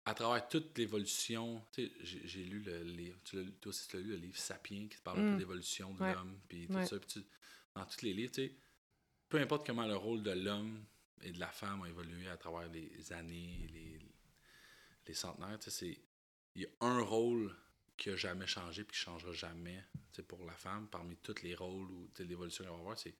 à 0.04 0.14
travers 0.14 0.46
toute 0.48 0.76
l'évolution, 0.78 1.64
j'ai 2.02 2.44
lu 2.44 2.60
le 2.60 2.82
livre, 2.84 3.18
tu 3.24 3.36
l'as- 3.36 3.50
toi 3.60 3.70
aussi 3.70 3.88
tu 3.88 3.96
l'as 3.96 4.02
lu, 4.02 4.10
le 4.10 4.16
livre 4.16 4.36
Sapiens, 4.36 4.86
qui 4.88 4.96
te 4.96 5.02
parle 5.02 5.20
un 5.20 5.22
Mm. 5.22 5.32
peu 5.32 5.38
d'évolution 5.38 5.94
de 5.94 6.02
Ouais. 6.02 6.14
l'homme, 6.14 6.38
puis 6.48 6.66
tout 6.68 6.74
Ouais. 6.74 6.86
ça, 6.86 6.98
puis 7.00 7.08
tu- 7.08 7.26
dans 7.74 7.84
tous 7.84 8.02
les 8.02 8.12
livres, 8.14 8.32
tu 8.32 8.46
sais, 8.46 8.54
peu 9.28 9.38
importe 9.40 9.66
comment 9.66 9.86
le 9.86 9.96
rôle 9.96 10.22
de 10.22 10.30
l'homme 10.30 10.84
et 11.22 11.32
de 11.32 11.40
la 11.40 11.48
femme 11.50 11.82
a 11.82 11.88
évolué 11.88 12.28
à 12.28 12.36
travers 12.36 12.68
les 12.70 13.12
années, 13.12 13.66
les, 13.72 13.98
les 15.06 15.14
centenaires, 15.14 15.58
tu 15.58 15.70
sais, 15.70 15.70
c'est, 15.70 16.00
il 16.54 16.62
y 16.62 16.66
a 16.66 16.68
un 16.80 17.00
rôle 17.00 17.54
qui 17.96 18.10
a 18.10 18.16
jamais 18.16 18.46
changé 18.46 18.84
puis 18.84 18.94
qui 18.96 19.02
changera 19.02 19.32
jamais, 19.32 19.82
pour 20.28 20.44
la 20.44 20.54
femme, 20.54 20.88
parmi 20.88 21.16
tous 21.16 21.42
les 21.42 21.54
rôles 21.54 21.90
ou 21.90 22.10
l'évolution 22.18 22.64
qu'elle 22.64 22.72
va 22.72 22.78
avoir, 22.78 22.98
c'est, 22.98 23.14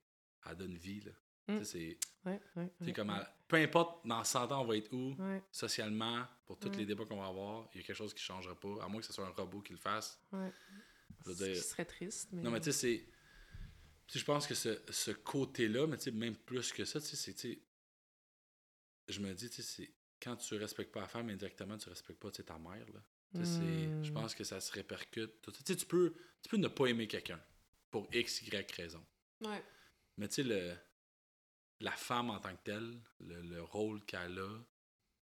elle 0.45 0.55
donne 0.55 0.75
vie, 0.77 1.01
là. 1.01 1.11
Mm. 1.47 1.63
C'est, 1.63 1.97
Ouais, 2.25 2.41
ouais, 2.57 2.67
tu 2.67 2.71
sais, 2.79 2.85
ouais, 2.87 2.93
comme 2.93 3.25
peu 3.47 3.55
importe 3.55 4.05
dans 4.05 4.21
100 4.21 4.51
ans 4.51 4.61
on 4.61 4.65
va 4.65 4.75
être 4.75 4.91
où, 4.93 5.15
socialement, 5.51 6.25
pour 6.45 6.59
tous 6.59 6.71
les 6.77 6.85
débats 6.85 7.05
qu'on 7.05 7.21
va 7.21 7.27
avoir, 7.27 7.69
il 7.73 7.77
y 7.79 7.83
a 7.83 7.87
quelque 7.87 7.95
chose 7.95 8.13
qui 8.13 8.19
ne 8.21 8.25
changera 8.25 8.53
pas, 8.59 8.83
à 8.83 8.87
moins 8.89 8.99
que 8.99 9.07
ce 9.07 9.13
soit 9.13 9.25
un 9.25 9.29
robot 9.31 9.61
qui 9.61 9.71
le 9.71 9.79
fasse. 9.79 10.21
Je 10.33 10.37
veux 11.25 11.33
Ce 11.35 11.43
dire- 11.43 11.63
serait 11.63 11.85
triste, 11.85 12.29
mais... 12.33 12.41
Non, 12.41 12.51
mais 12.51 12.59
tu 12.59 12.71
sais, 12.71 13.07
c'est. 14.09 14.19
Je 14.19 14.23
pense 14.25 14.45
que 14.47 14.55
ce, 14.55 14.81
ce 14.89 15.11
côté-là, 15.11 15.87
mais 15.87 15.97
tu 15.97 16.03
sais, 16.05 16.11
même 16.11 16.35
plus 16.35 16.71
que 16.73 16.83
ça, 16.85 16.99
tu 16.99 17.15
sais, 17.15 17.59
Je 19.07 19.19
me 19.21 19.33
dis, 19.33 19.49
tu 19.49 19.57
sais, 19.57 19.61
c'est. 19.63 19.93
Quand 20.21 20.35
tu 20.35 20.55
respectes 20.55 20.91
pas 20.91 21.01
la 21.01 21.07
femme, 21.07 21.29
indirectement, 21.29 21.77
tu 21.77 21.89
respectes 21.89 22.19
pas 22.19 22.31
ta 22.31 22.57
mère, 22.57 22.85
là. 22.93 23.01
Je 23.33 24.09
Hmm. 24.09 24.13
pense 24.13 24.33
que 24.35 24.43
ça 24.43 24.59
se 24.59 24.71
répercute. 24.71 25.31
tu 25.63 25.85
peux, 25.85 26.13
tu 26.41 26.49
peux 26.49 26.57
ne 26.57 26.67
pas 26.67 26.87
aimer 26.87 27.07
quelqu'un 27.07 27.39
pour 27.91 28.07
X, 28.13 28.41
Y 28.41 28.71
raison. 28.71 29.05
Ouais. 29.41 29.63
Mais 30.17 30.27
tu 30.27 30.35
sais, 30.35 30.43
le, 30.43 30.75
la 31.79 31.91
femme 31.91 32.29
en 32.29 32.39
tant 32.39 32.55
que 32.55 32.63
telle, 32.63 32.99
le, 33.19 33.41
le 33.41 33.61
rôle 33.61 34.03
qu'elle 34.05 34.39
a, 34.39 34.59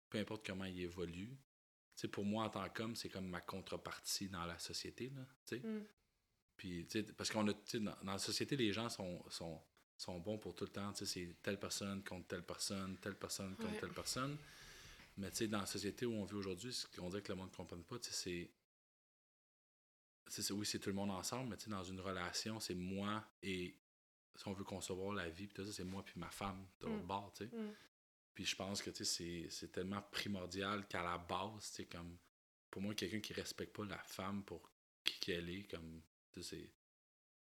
peu 0.09 0.19
importe 0.19 0.47
comment 0.47 0.65
il 0.65 0.81
évolue, 0.81 1.29
tu 1.29 2.03
sais, 2.03 2.09
pour 2.09 2.25
moi, 2.25 2.45
en 2.45 2.51
tant 2.51 2.69
qu'homme, 2.71 2.95
c'est 2.97 3.09
comme 3.09 3.29
ma 3.29 3.41
contrepartie 3.41 4.29
dans 4.29 4.45
la 4.47 4.59
société, 4.59 5.11
là. 5.11 5.59
Mm. 5.59 5.81
Puis, 6.57 6.87
parce 7.17 7.31
qu'on 7.31 7.47
a, 7.49 7.53
dans, 7.75 7.97
dans 8.03 8.13
la 8.13 8.19
société, 8.19 8.57
les 8.57 8.73
gens 8.73 8.89
sont, 8.89 9.23
sont, 9.31 9.61
sont 9.97 10.19
bons 10.19 10.39
pour 10.39 10.55
tout 10.55 10.65
le 10.65 10.71
temps, 10.71 10.93
c'est 10.95 11.37
telle 11.43 11.59
personne 11.59 12.03
contre 12.05 12.27
telle 12.29 12.45
personne, 12.45 12.97
telle 12.99 13.17
personne 13.17 13.55
contre 13.57 13.73
Ouais. 13.73 13.81
telle 13.81 13.93
personne. 13.93 14.37
Mais, 15.17 15.31
dans 15.49 15.61
la 15.61 15.67
société 15.67 16.07
où 16.07 16.13
on 16.13 16.25
vit 16.25 16.35
aujourd'hui, 16.35 16.73
ce 16.73 16.87
qu'on 16.87 17.09
dirait 17.11 17.23
que 17.23 17.33
le 17.33 17.37
monde 17.39 17.51
ne 17.51 17.57
comprenne 17.57 17.83
pas, 17.83 17.97
c'est... 18.03 18.51
Oui, 20.51 20.67
c'est 20.67 20.79
tout 20.79 20.91
le 20.91 20.95
monde 20.95 21.11
ensemble, 21.11 21.49
mais 21.51 21.57
dans 21.71 21.83
une 21.83 22.01
relation, 22.01 22.61
c'est 22.61 22.75
moi 22.75 23.25
et 23.43 23.75
si 24.39 24.49
on 24.49 24.53
veut 24.55 24.65
concevoir 24.65 25.13
la 25.13 25.29
vie, 25.29 25.47
puis 25.47 25.55
tout 25.55 25.67
ça, 25.67 25.73
c'est 25.73 25.85
moi 25.85 26.03
puis 26.05 26.15
ma 26.19 26.31
femme 26.31 26.67
de 26.81 26.87
l'autre 26.87 27.03
Mm. 27.03 27.07
bord, 27.07 27.33
tu 27.37 27.45
sais. 27.45 27.55
Mm. 27.55 27.75
Puis 28.35 28.45
je 28.47 28.57
pense 28.57 28.81
que 28.81 28.91
tu 28.91 29.05
sais, 29.05 29.49
c'est 29.51 29.73
tellement 29.73 30.01
primordial 30.13 30.87
qu'à 30.87 31.03
la 31.03 31.19
base, 31.19 31.69
tu 31.71 31.75
sais, 31.77 31.85
comme 31.87 32.17
pour 32.71 32.81
moi, 32.81 32.95
quelqu'un 32.95 33.21
qui 33.21 33.33
respecte 33.33 33.75
pas 33.77 33.85
la 33.85 33.99
femme 33.99 34.45
pour 34.45 34.71
qui 35.05 35.19
qu'elle 35.19 35.51
est, 35.51 35.65
comme 35.71 36.01
tu 36.33 36.43
sais, 36.43 36.57
c'est. 36.57 36.71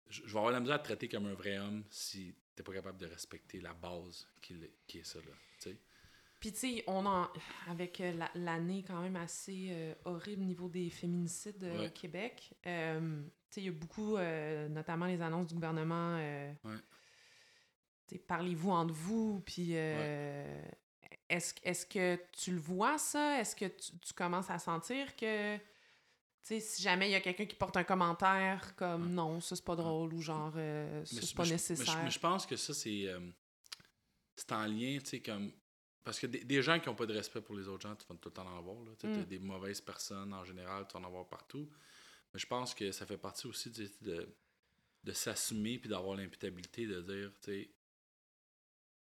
Je 0.08 0.22
vais 0.24 0.36
avoir 0.36 0.50
la 0.52 0.60
misère 0.60 0.76
à 0.76 0.78
te 0.78 0.84
traiter 0.84 1.08
comme 1.08 1.24
un 1.26 1.34
vrai 1.34 1.58
homme 1.58 1.82
si 1.88 2.34
t'es 2.54 2.62
pas 2.62 2.74
capable 2.74 2.98
de 2.98 3.06
respecter 3.06 3.60
la 3.60 3.72
base 3.72 4.28
qui, 4.42 4.54
qui 4.86 4.98
est 4.98 5.04
ça, 5.04 5.18
là. 5.20 5.32
Tu 5.60 5.70
sais. 5.70 5.78
Puis, 6.44 6.52
tu 6.52 6.58
sais, 6.58 6.84
on 6.86 7.06
en... 7.06 7.26
Avec 7.68 8.02
euh, 8.02 8.12
la- 8.12 8.30
l'année 8.34 8.84
quand 8.86 9.00
même 9.00 9.16
assez 9.16 9.68
euh, 9.70 9.94
horrible 10.04 10.42
au 10.42 10.44
niveau 10.44 10.68
des 10.68 10.90
féminicides 10.90 11.64
euh, 11.64 11.78
Ouais. 11.78 11.86
au 11.86 11.90
Québec, 11.90 12.52
euh, 12.66 13.22
tu 13.22 13.30
sais, 13.48 13.60
il 13.62 13.64
y 13.64 13.68
a 13.68 13.72
beaucoup, 13.72 14.18
euh, 14.18 14.68
notamment 14.68 15.06
les 15.06 15.22
annonces 15.22 15.46
du 15.46 15.54
gouvernement, 15.54 16.16
Ouais. 16.16 16.54
tu 18.06 18.16
sais, 18.16 18.18
parlez-vous 18.18 18.70
entre 18.72 18.92
vous, 18.92 19.40
puis... 19.46 19.68
euh, 19.70 20.62
Est-ce 21.30 21.54
est 21.62 21.88
que 21.88 22.20
tu 22.32 22.50
le 22.52 22.60
vois, 22.60 22.98
ça? 22.98 23.40
Est-ce 23.40 23.56
que 23.56 23.64
tu, 23.64 23.98
tu 23.98 24.12
commences 24.12 24.50
à 24.50 24.58
sentir 24.58 25.16
que... 25.16 25.56
Tu 25.56 25.62
sais, 26.42 26.60
si 26.60 26.82
jamais 26.82 27.08
il 27.08 27.12
y 27.12 27.14
a 27.14 27.22
quelqu'un 27.22 27.46
qui 27.46 27.56
porte 27.56 27.78
un 27.78 27.84
commentaire 27.84 28.76
comme 28.76 29.04
Ouais. 29.06 29.08
non, 29.14 29.40
ça 29.40 29.56
c'est 29.56 29.64
pas 29.64 29.76
drôle 29.76 30.12
ou 30.12 30.20
genre 30.20 30.52
euh, 30.56 31.02
ça 31.06 31.22
c'est 31.22 31.34
pas 31.34 31.44
mais 31.44 31.46
je- 31.46 31.50
mais 31.52 31.54
nécessaire. 31.54 31.98
je, 32.00 32.04
mais 32.04 32.10
je 32.10 32.18
pense 32.20 32.44
que 32.44 32.56
ça, 32.56 32.74
c'est. 32.74 33.06
euh, 33.08 33.30
c'est 34.36 34.52
en 34.52 34.66
lien, 34.66 34.98
tu 34.98 35.06
sais, 35.06 35.20
comme. 35.22 35.50
Parce 36.04 36.20
que 36.20 36.26
des, 36.26 36.44
des 36.44 36.62
gens 36.62 36.78
qui 36.78 36.88
n'ont 36.88 36.94
pas 36.94 37.06
de 37.06 37.14
respect 37.14 37.40
pour 37.40 37.54
les 37.56 37.66
autres 37.66 37.88
gens, 37.88 37.96
tu 37.96 38.06
vas 38.06 38.14
tout 38.16 38.28
le 38.28 38.34
temps 38.34 38.46
en 38.46 38.58
avoir. 38.58 38.84
Là. 38.84 38.92
Tu 38.98 39.06
Mm. 39.06 39.14
t'as 39.14 39.24
Des 39.24 39.38
mauvaises 39.38 39.80
personnes 39.80 40.32
en 40.34 40.44
général, 40.44 40.86
tu 40.86 40.92
vas 40.94 41.00
en 41.00 41.04
avoir 41.04 41.26
partout. 41.28 41.68
Mais 42.32 42.38
je 42.38 42.46
pense 42.46 42.74
que 42.74 42.92
ça 42.92 43.06
fait 43.06 43.16
partie 43.18 43.46
aussi 43.46 43.70
de, 43.70 44.28
de 45.02 45.12
s'assumer 45.12 45.78
puis 45.78 45.88
d'avoir 45.88 46.16
l'imputabilité 46.16 46.86
de 46.86 47.00
dire, 47.00 47.32
tu 47.40 47.52
sais, 47.52 47.70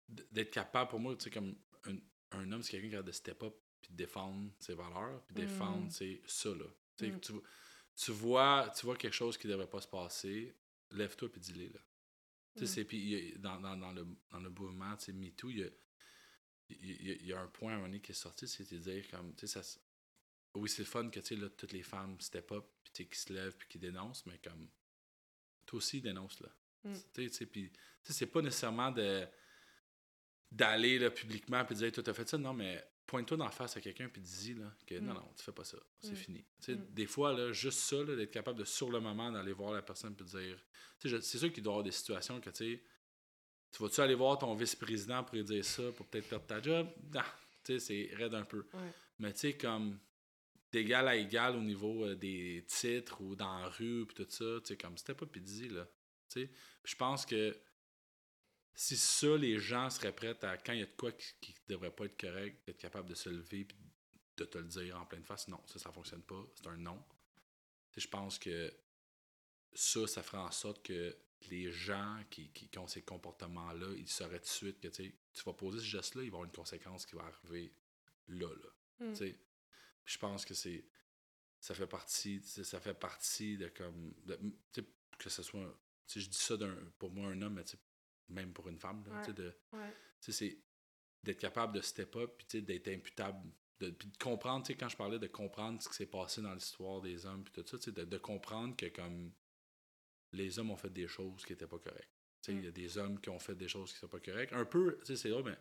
d'être 0.09 0.51
capable, 0.51 0.91
pour 0.91 0.99
moi, 1.01 1.14
tu 1.16 1.24
sais, 1.24 1.30
comme 1.30 1.55
un, 1.84 1.97
un 2.32 2.53
homme, 2.53 2.62
c'est 2.62 2.72
quelqu'un 2.72 2.88
qui 2.88 2.97
a 2.97 3.03
de 3.03 3.12
step 3.12 3.43
up 3.45 3.55
puis 3.80 3.93
de 3.93 3.97
défendre 3.97 4.51
ses 4.59 4.74
valeurs, 4.74 5.22
puis 5.26 5.34
Mm. 5.34 5.38
défendre, 5.47 5.93
c'est 5.93 6.20
ça, 6.26 6.49
là. 6.51 6.64
Tu 6.97 7.07
sais, 7.07 7.12
Mm. 7.12 7.20
tu, 7.20 7.32
tu 7.97 8.11
vois, 8.12 8.72
tu 8.76 8.84
vois 8.86 8.97
quelque 8.97 9.14
chose 9.14 9.38
qui 9.38 9.47
ne 9.47 9.53
devrait 9.53 9.70
pas 9.70 9.80
se 9.80 9.88
passer, 9.88 10.55
lève-toi 10.91 11.30
puis 11.30 11.41
dis-le, 11.41 11.68
là. 11.72 11.80
Tu 12.57 12.66
sais, 12.66 12.82
Mm. 12.82 12.86
puis 12.86 13.34
dans, 13.38 13.61
dans, 13.61 13.76
dans 13.76 13.93
le, 13.93 14.07
dans 14.30 14.41
le 14.41 14.51
mouvement, 14.51 14.97
tu 14.97 15.05
sais, 15.07 15.12
MeToo, 15.12 15.51
il 15.51 15.59
y 15.59 15.64
a, 15.64 15.68
il 16.81 17.27
y 17.27 17.33
a- 17.33 17.41
un 17.41 17.47
point 17.49 17.73
à 17.73 17.75
un 17.75 17.79
moment 17.79 17.89
donné 17.89 18.01
qui 18.01 18.12
est 18.12 18.14
sorti, 18.14 18.47
c'est 18.49 18.71
de 18.73 18.79
dire 18.79 19.09
comme, 19.11 19.35
tu 19.35 19.47
sais, 19.47 19.62
ça... 19.62 19.81
Oui, 20.55 20.68
c'est 20.68 20.83
le 20.83 20.87
fun 20.87 21.09
que, 21.11 21.21
tu 21.21 21.27
sais, 21.27 21.37
là, 21.37 21.49
toutes 21.51 21.73
les 21.73 21.83
femmes 21.83 22.21
step 22.21 22.51
up, 22.53 22.64
puis 22.83 22.93
tu 22.93 23.03
sais, 23.05 23.09
qui 23.09 23.18
se 23.18 23.33
lèvent, 23.33 23.57
puis 23.57 23.68
qui 23.68 23.79
dénoncent, 23.79 24.27
mais 24.27 24.39
comme, 24.39 24.68
toi 25.66 25.77
aussi, 25.77 26.01
dénonce, 26.01 26.41
là. 26.41 26.49
Mm. 26.85 26.95
Tu 27.14 27.29
sais, 27.31 27.47
puis, 27.47 27.73
c'est 28.03 28.27
pas 28.27 28.43
nécessairement 28.43 28.91
de 28.91 29.27
d'aller 30.51 30.99
là, 30.99 31.11
publiquement 31.11 31.64
puis 31.64 31.75
de 31.77 31.81
dire, 31.81 31.93
toi, 31.93 32.03
t'as 32.03 32.12
fait 32.14 32.29
ça, 32.29 32.37
non, 32.37 32.53
mais 32.53 32.85
pointe-toi 33.07 33.37
d'en 33.37 33.51
face 33.51 33.77
à 33.77 33.81
quelqu'un 33.81 34.09
puis 34.09 34.21
dis 34.21 34.55
là, 34.55 34.75
que 34.87 34.97
non, 34.99 35.12
Mm. 35.12 35.16
non, 35.16 35.33
tu 35.37 35.45
fais 35.45 35.53
pas 35.53 35.64
ça, 35.64 35.79
c'est 36.01 36.12
Mm. 36.12 36.16
fini. 36.16 36.39
Tu 36.61 36.64
sais, 36.64 36.75
Mm. 36.75 36.87
Des 36.93 37.07
fois, 37.07 37.33
là, 37.33 37.53
juste 37.53 37.79
ça, 37.81 38.03
là, 38.03 38.16
d'être 38.16 38.33
capable 38.33 38.59
de, 38.59 38.64
sur 38.64 38.91
le 38.91 38.99
moment, 39.01 39.31
d'aller 39.31 39.53
voir 39.53 39.73
la 39.73 39.83
personne 39.83 40.16
puis 40.16 40.25
de 40.25 40.31
dire, 40.31 40.57
tu 40.99 41.09
sais, 41.09 41.16
je- 41.16 41.21
c'est 41.21 41.39
sûr 41.39 41.53
qu'il 41.53 41.62
doit 41.62 41.73
y 41.73 41.75
avoir 41.75 41.85
des 41.85 41.93
situations 41.93 42.41
que, 42.41 42.51
tu 42.51 42.57
sais, 42.57 42.83
tu 43.73 43.83
vas-tu 43.83 44.01
aller 44.01 44.14
voir 44.14 44.39
ton 44.39 44.55
vice-président 44.55 45.23
pour 45.25 45.37
lui 45.37 45.45
dire 45.45 45.64
ça 45.64 45.83
pour 45.93 46.07
peut-être 46.07 46.29
perdre 46.29 46.47
ta 46.47 46.61
job? 46.61 46.89
Non, 47.12 47.23
tu 47.64 47.79
sais, 47.79 47.79
c'est 47.79 48.14
raide 48.16 48.35
un 48.35 48.45
peu. 48.45 48.66
Ouais. 48.73 48.93
Mais 49.18 49.33
tu 49.33 49.41
sais, 49.41 49.57
comme 49.57 49.99
d'égal 50.73 51.09
à 51.09 51.16
égal 51.16 51.57
au 51.57 51.62
niveau 51.62 52.05
euh, 52.05 52.14
des 52.14 52.64
titres 52.68 53.21
ou 53.21 53.35
dans 53.35 53.61
la 53.61 53.68
rue 53.68 54.07
puis 54.07 54.25
tout 54.25 54.31
ça, 54.31 54.61
tu 54.61 54.68
sais, 54.68 54.77
comme 54.77 54.97
c'était 54.97 55.14
pas 55.14 55.27
pidi, 55.27 55.68
là. 55.68 55.87
Tu 56.29 56.43
sais, 56.43 56.51
je 56.85 56.97
pense 56.97 57.27
que 57.27 57.57
si 58.75 58.97
ça, 58.97 59.37
les 59.37 59.59
gens 59.59 59.91
seraient 59.91 60.14
prêts 60.14 60.37
à, 60.45 60.57
quand 60.57 60.73
il 60.73 60.81
y 60.81 60.83
a 60.83 60.87
de 60.87 60.97
quoi 60.97 61.12
qui, 61.12 61.35
qui 61.41 61.55
devrait 61.68 61.91
pas 61.91 62.07
être 62.07 62.18
correct, 62.18 62.66
d'être 62.66 62.79
capable 62.79 63.09
de 63.09 63.14
se 63.14 63.29
lever 63.29 63.64
puis 63.64 63.77
de 64.37 64.45
te 64.45 64.59
le 64.59 64.64
dire 64.64 64.99
en 64.99 65.05
pleine 65.05 65.25
face, 65.25 65.49
non, 65.49 65.61
ça, 65.66 65.79
ça 65.79 65.93
fonctionne 65.93 66.23
pas, 66.23 66.43
c'est 66.55 66.66
un 66.68 66.77
non. 66.77 67.03
Je 67.97 68.07
pense 68.07 68.39
que 68.39 68.73
ça, 69.75 70.07
ça 70.07 70.23
ferait 70.23 70.39
en 70.39 70.51
sorte 70.51 70.83
que 70.85 71.16
les 71.49 71.70
gens 71.72 72.22
qui, 72.30 72.51
qui, 72.51 72.68
qui 72.68 72.78
ont 72.78 72.86
ces 72.86 73.03
comportements-là, 73.03 73.95
ils 73.97 74.09
sauraient 74.09 74.38
tout 74.41 74.45
de 74.45 74.49
suite 74.51 74.80
que 74.80 74.88
tu 74.88 75.12
vas 75.45 75.53
poser 75.53 75.78
ce 75.78 75.84
geste-là, 75.84 76.22
il 76.22 76.30
va 76.30 76.36
y 76.36 76.38
avoir 76.38 76.45
une 76.45 76.53
conséquence 76.53 77.07
qui 77.07 77.16
va 77.16 77.22
arriver 77.24 77.72
là, 78.28 78.49
là. 78.49 79.07
Mm. 79.07 79.14
Je 80.05 80.18
pense 80.18 80.45
que 80.45 80.55
c'est 80.55 80.84
ça 81.61 81.74
fait 81.74 81.86
partie 81.86 82.41
ça 82.43 82.80
fait 82.80 82.95
partie 82.95 83.57
de 83.59 83.68
comme 83.68 84.12
de- 84.24 84.38
que 85.18 85.28
ce 85.30 85.43
soit 85.43 85.78
sais, 86.07 86.20
je 86.20 86.28
dis 86.28 86.36
ça 86.38 86.57
d'un 86.57 86.74
pour 86.99 87.11
moi 87.12 87.28
un 87.28 87.43
homme 87.43 87.55
mais 87.55 87.64
même 88.28 88.53
pour 88.53 88.68
une 88.68 88.78
femme 88.78 89.05
là, 89.09 89.26
de 89.32 89.55
Ouais. 89.72 89.95
c'est 90.20 90.59
d'être 91.22 91.38
capable 91.38 91.74
de 91.74 91.80
step 91.82 92.16
up 92.16 92.32
puis 92.38 92.62
d'être 92.62 92.88
imputable 92.88 93.51
de, 93.78 93.91
puis 93.91 94.09
de 94.09 94.16
comprendre 94.16 94.64
tu 94.66 94.72
sais, 94.72 94.78
quand 94.78 94.88
je 94.88 94.97
parlais 94.97 95.18
de 95.18 95.26
comprendre 95.26 95.82
ce 95.82 95.88
qui 95.88 95.95
s'est 95.95 96.07
passé 96.07 96.41
dans 96.43 96.55
l'histoire 96.55 97.01
des 97.03 97.26
hommes 97.26 97.45
puis 97.45 97.53
tout 97.53 97.66
ça 97.66 97.76
tu 97.78 97.84
sais, 97.84 97.93
de, 97.93 98.05
de 98.05 98.18
comprendre 98.18 98.74
que 98.76 98.86
comme 98.86 99.32
les 100.33 100.59
hommes 100.59 100.70
ont 100.70 100.76
fait 100.76 100.93
des 100.93 101.09
choses 101.09 101.45
qui 101.45 101.53
étaient 101.53 101.66
pas 101.66 101.78
correctes 101.78 102.09
Tu 102.43 102.53
sais, 102.53 102.59
il 102.59 102.64
y 102.64 102.68
a 102.68 102.70
des 102.72 102.99
hommes 102.99 103.20
qui 103.20 103.28
ont 103.31 103.39
fait 103.39 103.55
des 103.55 103.68
choses 103.68 103.93
qui 103.93 103.99
sont 103.99 104.09
pas 104.09 104.20
correctes 104.20 104.53
un 104.53 104.64
peu 104.64 104.99
tu 105.01 105.07
sais 105.07 105.16
c'est 105.16 105.28
drôle 105.31 105.45
mais 105.45 105.59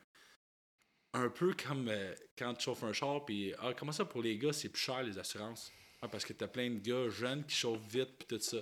un 1.13 1.29
peu 1.29 1.53
comme 1.55 1.87
euh, 1.89 2.13
quand 2.37 2.53
tu 2.53 2.65
chauffes 2.65 2.83
un 2.83 2.93
char, 2.93 3.25
puis 3.25 3.53
ah, 3.59 3.73
comment 3.73 3.91
ça 3.91 4.05
pour 4.05 4.21
les 4.21 4.37
gars, 4.37 4.53
c'est 4.53 4.69
plus 4.69 4.81
cher 4.81 5.01
les 5.01 5.17
assurances? 5.17 5.71
Ah, 6.01 6.07
parce 6.07 6.23
que 6.23 6.33
t'as 6.33 6.47
plein 6.47 6.69
de 6.69 6.77
gars 6.79 7.09
jeunes 7.09 7.43
qui 7.45 7.55
chauffent 7.55 7.87
vite, 7.91 8.11
puis 8.17 8.27
tout 8.27 8.39
ça. 8.39 8.59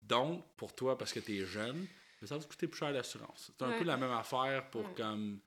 Donc, 0.00 0.44
pour 0.56 0.74
toi, 0.74 0.96
parce 0.96 1.12
que 1.12 1.18
t'es 1.20 1.44
jeune, 1.44 1.86
mais 2.20 2.28
ça 2.28 2.36
va 2.36 2.42
te 2.44 2.48
coûter 2.48 2.68
plus 2.68 2.78
cher 2.78 2.92
l'assurance. 2.92 3.50
C'est 3.56 3.64
un 3.64 3.70
Ouais. 3.70 3.78
peu 3.78 3.84
la 3.84 3.96
même 3.96 4.12
affaire 4.12 4.70
pour 4.70 4.82
Ouais. 4.86 4.94
comme 4.96 5.40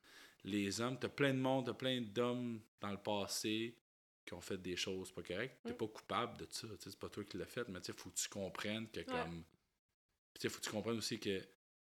les 0.43 0.81
hommes. 0.81 0.99
T'as 0.99 1.07
plein 1.09 1.33
de 1.33 1.39
monde, 1.39 1.67
t'as 1.67 1.73
plein 1.73 2.01
d'hommes 2.01 2.59
dans 2.81 2.91
le 2.91 2.97
passé 3.01 3.77
qui 4.25 4.33
ont 4.33 4.41
fait 4.41 4.57
des 4.61 4.75
choses 4.75 5.11
pas 5.13 5.23
correctes. 5.23 5.59
T'es 5.63 5.71
Mm. 5.71 5.77
pas 5.77 5.87
coupable 5.87 6.37
de 6.39 6.47
ça. 6.51 6.67
tu 6.67 6.73
sais, 6.83 6.89
C'est 6.89 6.99
pas 6.99 7.09
toi 7.09 7.23
qui 7.23 7.37
l'as 7.37 7.45
fait, 7.45 7.67
mais 7.69 7.79
il 7.79 7.93
faut 7.93 8.09
que 8.09 8.15
tu 8.17 8.27
comprennes 8.27 8.89
que 8.89 8.99
comme. 9.01 9.43
Il 10.43 10.49
faut 10.49 10.59
que 10.59 10.65
tu 10.65 10.71
comprennes 10.71 10.97
aussi 10.97 11.19
que 11.19 11.41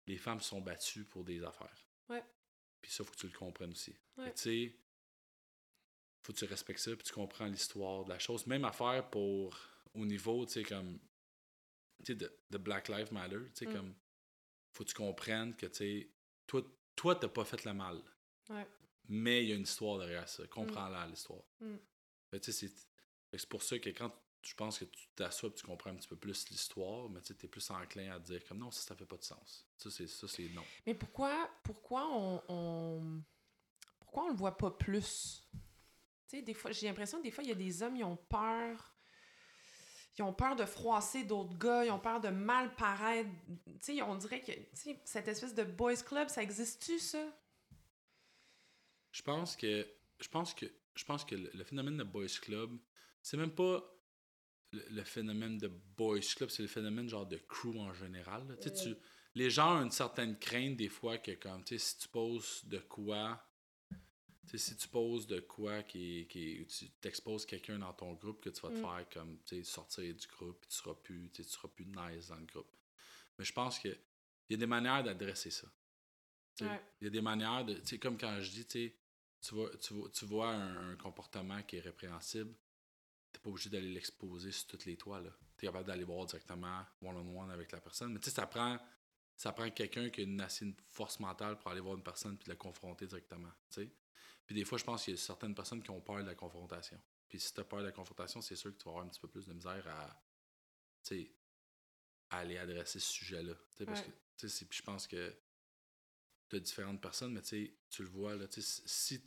les 0.06 0.16
femmes 0.16 0.40
sont 0.40 0.60
battues 0.60 1.04
pour 1.04 1.24
des 1.24 1.42
affaires. 1.44 1.86
Ouais. 2.08 2.24
Puis 2.80 2.90
ça, 2.90 3.04
faut 3.04 3.12
que 3.12 3.18
tu 3.18 3.26
le 3.26 3.36
comprennes 3.38 3.72
aussi. 3.72 3.94
Ouais. 4.16 4.32
Tu 4.34 4.40
sais, 4.40 4.76
faut 6.22 6.32
que 6.32 6.38
tu 6.38 6.44
respectes 6.46 6.80
ça, 6.80 6.94
puis 6.96 7.04
tu 7.06 7.12
comprends 7.12 7.46
l'histoire 7.46 8.04
de 8.04 8.10
la 8.10 8.18
chose. 8.18 8.46
Même 8.46 8.64
affaire 8.64 9.08
pour, 9.10 9.56
au 9.94 10.04
niveau, 10.06 10.44
tu 10.46 10.52
sais, 10.52 10.62
comme, 10.62 10.98
tu 12.04 12.06
sais, 12.06 12.14
de, 12.14 12.32
de 12.50 12.58
Black 12.58 12.88
Lives 12.88 13.12
Matter, 13.12 13.38
tu 13.54 13.64
sais, 13.64 13.66
Mm. 13.66 13.72
comme, 13.72 13.94
faut 14.72 14.84
que 14.84 14.88
tu 14.88 14.94
comprennes 14.94 15.54
que, 15.56 15.66
tu 15.66 15.74
sais, 15.74 16.10
toi, 16.46 16.62
toi, 16.96 17.14
t'as 17.16 17.28
pas 17.28 17.44
fait 17.44 17.64
le 17.64 17.74
mal. 17.74 18.02
Ouais. 18.48 18.66
Mais 19.08 19.44
il 19.44 19.50
y 19.50 19.52
a 19.52 19.56
une 19.56 19.62
histoire 19.62 19.98
derrière 19.98 20.28
ça. 20.28 20.46
Comprends-la, 20.46 21.06
l'histoire. 21.06 21.42
Mm. 21.60 21.76
Fait 22.30 22.40
que, 22.40 22.44
tu 22.44 22.52
sais, 22.52 22.70
c'est 23.32 23.48
pour 23.48 23.62
ça 23.62 23.78
que 23.78 23.90
quand 23.90 24.12
je 24.48 24.54
pense 24.54 24.78
que 24.78 24.86
tu 24.86 25.06
t'assois 25.14 25.50
et 25.50 25.52
tu 25.52 25.66
comprends 25.66 25.90
un 25.90 25.96
petit 25.96 26.08
peu 26.08 26.16
plus 26.16 26.48
l'histoire, 26.48 27.10
mais 27.10 27.20
tu 27.20 27.32
es 27.32 27.48
plus 27.48 27.70
enclin 27.70 28.12
à 28.12 28.18
dire 28.18 28.42
comme 28.46 28.56
non, 28.56 28.70
ça, 28.70 28.80
ça 28.80 28.96
fait 28.96 29.04
pas 29.04 29.18
de 29.18 29.22
sens. 29.22 29.66
Ça, 29.76 29.90
c'est 29.90 30.06
ça, 30.06 30.26
c'est 30.26 30.48
non. 30.48 30.64
Mais 30.86 30.94
pourquoi, 30.94 31.50
pourquoi 31.62 32.08
on, 32.10 32.42
on- 32.48 33.22
pourquoi 34.00 34.24
on 34.24 34.28
le 34.28 34.34
voit 34.36 34.56
pas 34.56 34.70
plus? 34.70 35.46
Tu 35.52 35.58
sais, 36.38 36.42
des 36.42 36.54
fois, 36.54 36.72
j'ai 36.72 36.86
l'impression 36.86 37.18
que 37.18 37.24
des 37.24 37.30
fois, 37.30 37.44
il 37.44 37.48
y 37.48 37.52
a 37.52 37.56
des 37.56 37.82
hommes, 37.82 37.96
ils 37.96 38.04
ont 38.04 38.16
peur. 38.16 38.94
Ils 40.16 40.22
ont 40.22 40.32
peur 40.32 40.56
de 40.56 40.64
froisser 40.64 41.24
d'autres 41.24 41.56
gars, 41.58 41.84
ils 41.84 41.90
ont 41.90 42.00
peur 42.00 42.18
de 42.18 42.30
mal 42.30 42.74
paraître. 42.74 43.28
Tu 43.66 43.96
sais, 43.96 44.02
on 44.02 44.16
dirait 44.16 44.40
que, 44.40 44.52
cette 45.04 45.28
espèce 45.28 45.54
de 45.54 45.64
boys 45.64 45.96
club, 45.96 46.30
ça 46.30 46.42
existe-tu, 46.42 46.98
ça? 46.98 47.22
Je 49.12 49.20
pense 49.20 49.56
que 49.56 49.86
je 50.20 50.28
pense 50.28 50.54
que 50.54 50.64
je 50.94 51.04
pense 51.04 51.24
que 51.26 51.34
le, 51.34 51.50
le 51.52 51.64
phénomène 51.64 51.98
de 51.98 52.04
boys 52.04 52.26
club, 52.40 52.78
c'est 53.22 53.36
même 53.36 53.54
pas 53.54 53.84
le, 54.72 54.84
le 54.90 55.04
phénomène 55.04 55.58
de 55.58 55.68
boys 55.68 56.20
club, 56.36 56.50
c'est 56.50 56.62
le 56.62 56.68
phénomène 56.68 57.08
genre 57.08 57.26
de 57.26 57.36
crew 57.36 57.76
en 57.78 57.92
général. 57.94 58.46
là. 58.48 58.56
Tu 58.56 58.94
les 59.34 59.50
gens 59.50 59.78
ont 59.78 59.82
une 59.84 59.90
certaine 59.90 60.38
crainte 60.38 60.76
des 60.76 60.88
fois 60.88 61.18
que 61.18 61.32
comme 61.32 61.62
tu 61.64 61.78
sais 61.78 61.84
si 61.84 61.98
tu 61.98 62.08
poses 62.08 62.64
de 62.64 62.78
quoi 62.78 63.44
tu 64.46 64.56
sais, 64.56 64.58
si 64.58 64.76
tu 64.78 64.88
poses 64.88 65.26
de 65.26 65.40
quoi 65.40 65.82
qui, 65.82 66.26
qui 66.28 66.66
tu 66.66 66.88
t'exposes 67.02 67.44
quelqu'un 67.44 67.78
dans 67.78 67.92
ton 67.92 68.14
groupe 68.14 68.40
que 68.42 68.48
tu 68.48 68.60
vas 68.62 68.70
te 68.70 68.78
Mm. 68.78 68.82
faire 68.82 69.06
comme 69.12 69.38
tu 69.44 69.56
sais, 69.56 69.62
sortir 69.64 70.14
du 70.14 70.26
groupe 70.26 70.66
tu 70.68 70.74
seras 70.76 70.94
plus 70.94 71.30
tu 71.30 71.44
seras 71.44 71.68
plus 71.68 71.84
nice 71.86 72.28
dans 72.28 72.36
le 72.36 72.46
groupe. 72.46 72.70
Mais 73.38 73.44
je 73.44 73.52
pense 73.52 73.78
que 73.78 73.88
il 73.88 74.52
y 74.52 74.54
a 74.54 74.56
des 74.56 74.66
manières 74.66 75.04
d'adresser 75.04 75.50
ça. 75.50 75.68
Ouais. 76.62 76.80
Il 77.00 77.04
y 77.04 77.06
a 77.08 77.10
des 77.10 77.20
manières 77.20 77.64
de. 77.64 77.74
Tu 77.74 77.86
sais, 77.86 77.98
comme 77.98 78.16
quand 78.18 78.40
je 78.40 78.50
dis, 78.50 78.66
tu 78.66 78.90
vois, 79.52 79.70
tu 79.76 79.92
vois, 79.94 80.08
tu 80.10 80.24
vois 80.24 80.48
un, 80.50 80.92
un 80.92 80.96
comportement 80.96 81.62
qui 81.62 81.76
est 81.76 81.80
répréhensible, 81.80 82.52
t'es 83.38 83.42
pas 83.42 83.50
obligé 83.50 83.70
d'aller 83.70 83.90
l'exposer 83.90 84.52
sur 84.52 84.66
toutes 84.66 84.84
les 84.84 84.96
toits. 84.96 85.22
Tu 85.56 85.64
es 85.64 85.68
capable 85.68 85.86
d'aller 85.86 86.04
voir 86.04 86.26
directement 86.26 86.84
one-on-one 87.02 87.50
avec 87.50 87.72
la 87.72 87.80
personne. 87.80 88.12
Mais 88.12 88.18
tu 88.18 88.30
sais, 88.30 88.36
ça 88.36 88.46
prend, 88.46 88.78
ça 89.36 89.52
prend 89.52 89.70
quelqu'un 89.70 90.10
qui 90.10 90.20
a 90.20 90.24
une 90.24 90.40
assez 90.40 90.64
une 90.64 90.74
force 90.90 91.20
mentale 91.20 91.58
pour 91.58 91.70
aller 91.70 91.80
voir 91.80 91.96
une 91.96 92.02
personne 92.02 92.36
puis 92.36 92.48
la 92.48 92.56
confronter 92.56 93.06
directement. 93.06 93.52
Puis 93.74 94.54
des 94.54 94.64
fois, 94.64 94.78
je 94.78 94.84
pense 94.84 95.04
qu'il 95.04 95.14
y 95.14 95.16
a 95.16 95.20
certaines 95.20 95.54
personnes 95.54 95.82
qui 95.82 95.90
ont 95.90 96.00
peur 96.00 96.18
de 96.18 96.26
la 96.26 96.34
confrontation. 96.34 97.00
Puis 97.28 97.38
si 97.40 97.52
tu 97.52 97.60
as 97.60 97.64
peur 97.64 97.80
de 97.80 97.84
la 97.84 97.92
confrontation, 97.92 98.40
c'est 98.40 98.56
sûr 98.56 98.72
que 98.72 98.78
tu 98.78 98.84
vas 98.84 98.92
avoir 98.92 99.04
un 99.04 99.08
petit 99.08 99.20
peu 99.20 99.28
plus 99.28 99.46
de 99.46 99.52
misère 99.52 99.86
à, 99.86 100.22
aller 102.30 102.58
adresser 102.58 103.00
ce 103.00 103.10
sujet-là. 103.10 103.54
Tu 103.54 103.78
sais, 103.78 103.86
Parce 103.86 104.00
Ouais. 104.00 104.14
que 104.36 104.74
je 104.74 104.82
pense 104.82 105.06
que 105.06 105.34
tu 106.48 106.56
as 106.56 106.60
différentes 106.60 107.00
personnes, 107.00 107.32
mais 107.32 107.42
tu 107.42 108.02
le 108.02 108.08
vois, 108.08 108.36
là, 108.36 108.46
si, 108.50 108.62
si, 108.62 109.22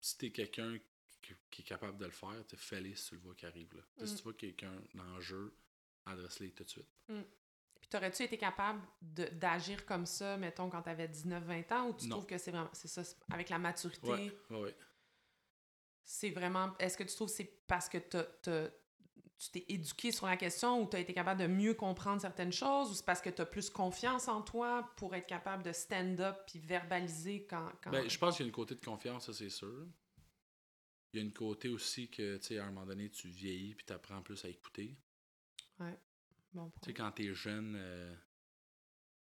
si 0.00 0.18
tu 0.18 0.26
es 0.26 0.32
quelqu'un 0.32 0.78
qui, 1.26 1.34
qui 1.50 1.62
est 1.62 1.64
capable 1.64 1.98
de 1.98 2.04
le 2.04 2.10
faire, 2.10 2.44
tu 2.46 2.56
fais-les 2.56 2.94
si 2.94 3.08
tu 3.10 3.14
le 3.16 3.20
vois 3.22 3.34
qui 3.34 3.46
arrive. 3.46 3.74
Là. 3.74 3.82
Tu 3.96 4.00
sais, 4.00 4.06
Si 4.06 4.14
Mm. 4.14 4.16
tu 4.18 4.22
vois 4.24 4.32
quelqu'un 4.34 4.72
dans 4.94 5.14
le 5.16 5.20
jeu, 5.20 5.56
adresse-les 6.06 6.52
tout 6.52 6.64
de 6.64 6.68
suite. 6.70 6.88
Puis 7.08 7.88
t'aurais-tu 7.90 8.22
été 8.22 8.38
capable 8.38 8.80
d'agir 9.02 9.84
comme 9.86 10.06
ça, 10.06 10.36
mettons, 10.36 10.70
quand 10.70 10.82
t'avais 10.82 11.06
19-20 11.08 11.72
ans, 11.72 11.88
ou 11.88 11.94
tu 11.94 12.06
Non. 12.06 12.16
trouves 12.16 12.26
que 12.26 12.38
c'est 12.38 12.50
vraiment, 12.50 12.70
c'est 12.72 12.88
ça, 12.88 13.02
avec 13.30 13.48
la 13.50 13.58
maturité, 13.58 14.08
ouais, 14.10 14.32
ouais. 14.50 14.76
c'est 16.02 16.30
vraiment, 16.30 16.72
est-ce 16.78 16.96
que 16.96 17.02
tu 17.04 17.14
trouves 17.14 17.28
que 17.28 17.34
c'est 17.34 17.52
parce 17.66 17.88
que 17.88 17.98
t'as- 17.98 18.24
t'as- 18.42 18.68
tu 19.36 19.50
t'es 19.50 19.64
éduqué 19.68 20.12
sur 20.12 20.26
la 20.26 20.36
question 20.36 20.80
ou 20.82 20.88
tu 20.88 20.96
as 20.96 21.00
été 21.00 21.12
capable 21.12 21.40
de 21.40 21.46
mieux 21.46 21.74
comprendre 21.74 22.20
certaines 22.20 22.52
choses 22.52 22.90
ou 22.90 22.94
c'est 22.94 23.04
parce 23.04 23.20
que 23.20 23.30
tu 23.30 23.42
as 23.42 23.46
plus 23.46 23.68
confiance 23.68 24.28
en 24.28 24.40
toi 24.42 24.88
pour 24.96 25.14
être 25.14 25.26
capable 25.26 25.62
de 25.62 25.72
stand 25.72 26.20
up 26.20 26.36
puis 26.46 26.58
verbaliser 26.60 27.44
quand. 27.44 27.68
quand... 27.82 27.90
Ben, 27.90 28.08
je 28.08 28.16
pense 28.18 28.36
qu'il 28.36 28.44
y 28.44 28.46
a 28.46 28.48
une 28.48 28.54
côté 28.54 28.74
de 28.76 28.84
confiance, 28.84 29.26
ça 29.26 29.32
c'est 29.34 29.50
sûr. 29.50 29.86
Il 31.14 31.18
y 31.18 31.20
a 31.20 31.22
une 31.22 31.32
côté 31.32 31.68
aussi 31.68 32.10
que, 32.10 32.38
tu 32.38 32.44
sais, 32.46 32.58
à 32.58 32.64
un 32.66 32.72
moment 32.72 32.86
donné, 32.86 33.08
tu 33.08 33.28
vieillis 33.28 33.76
puis 33.76 33.86
tu 33.86 33.92
apprends 33.92 34.20
plus 34.20 34.44
à 34.44 34.48
écouter. 34.48 34.96
Bon 36.52 36.70
Tu 36.82 36.86
sais, 36.86 36.94
quand 36.94 37.12
t'es 37.12 37.32
jeune, 37.34 37.74
euh, 37.76 38.12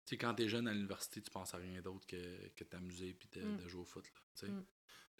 tu 0.05 0.09
sais, 0.11 0.17
quand 0.19 0.35
t'es 0.35 0.47
jeune 0.47 0.67
à 0.67 0.73
l'université, 0.73 1.21
tu 1.23 1.31
penses 1.31 1.53
à 1.55 1.57
rien 1.57 1.81
d'autre 1.81 2.05
que, 2.05 2.49
que 2.49 2.63
t'amuser 2.63 3.13
puis 3.15 3.29
de, 3.33 3.41
Mm. 3.43 3.57
de 3.63 3.67
jouer 3.67 3.81
au 3.81 3.85
foot, 3.85 4.05
là, 4.05 4.21
tu 4.35 4.45
sais. 4.45 4.51
Mm. 4.51 4.65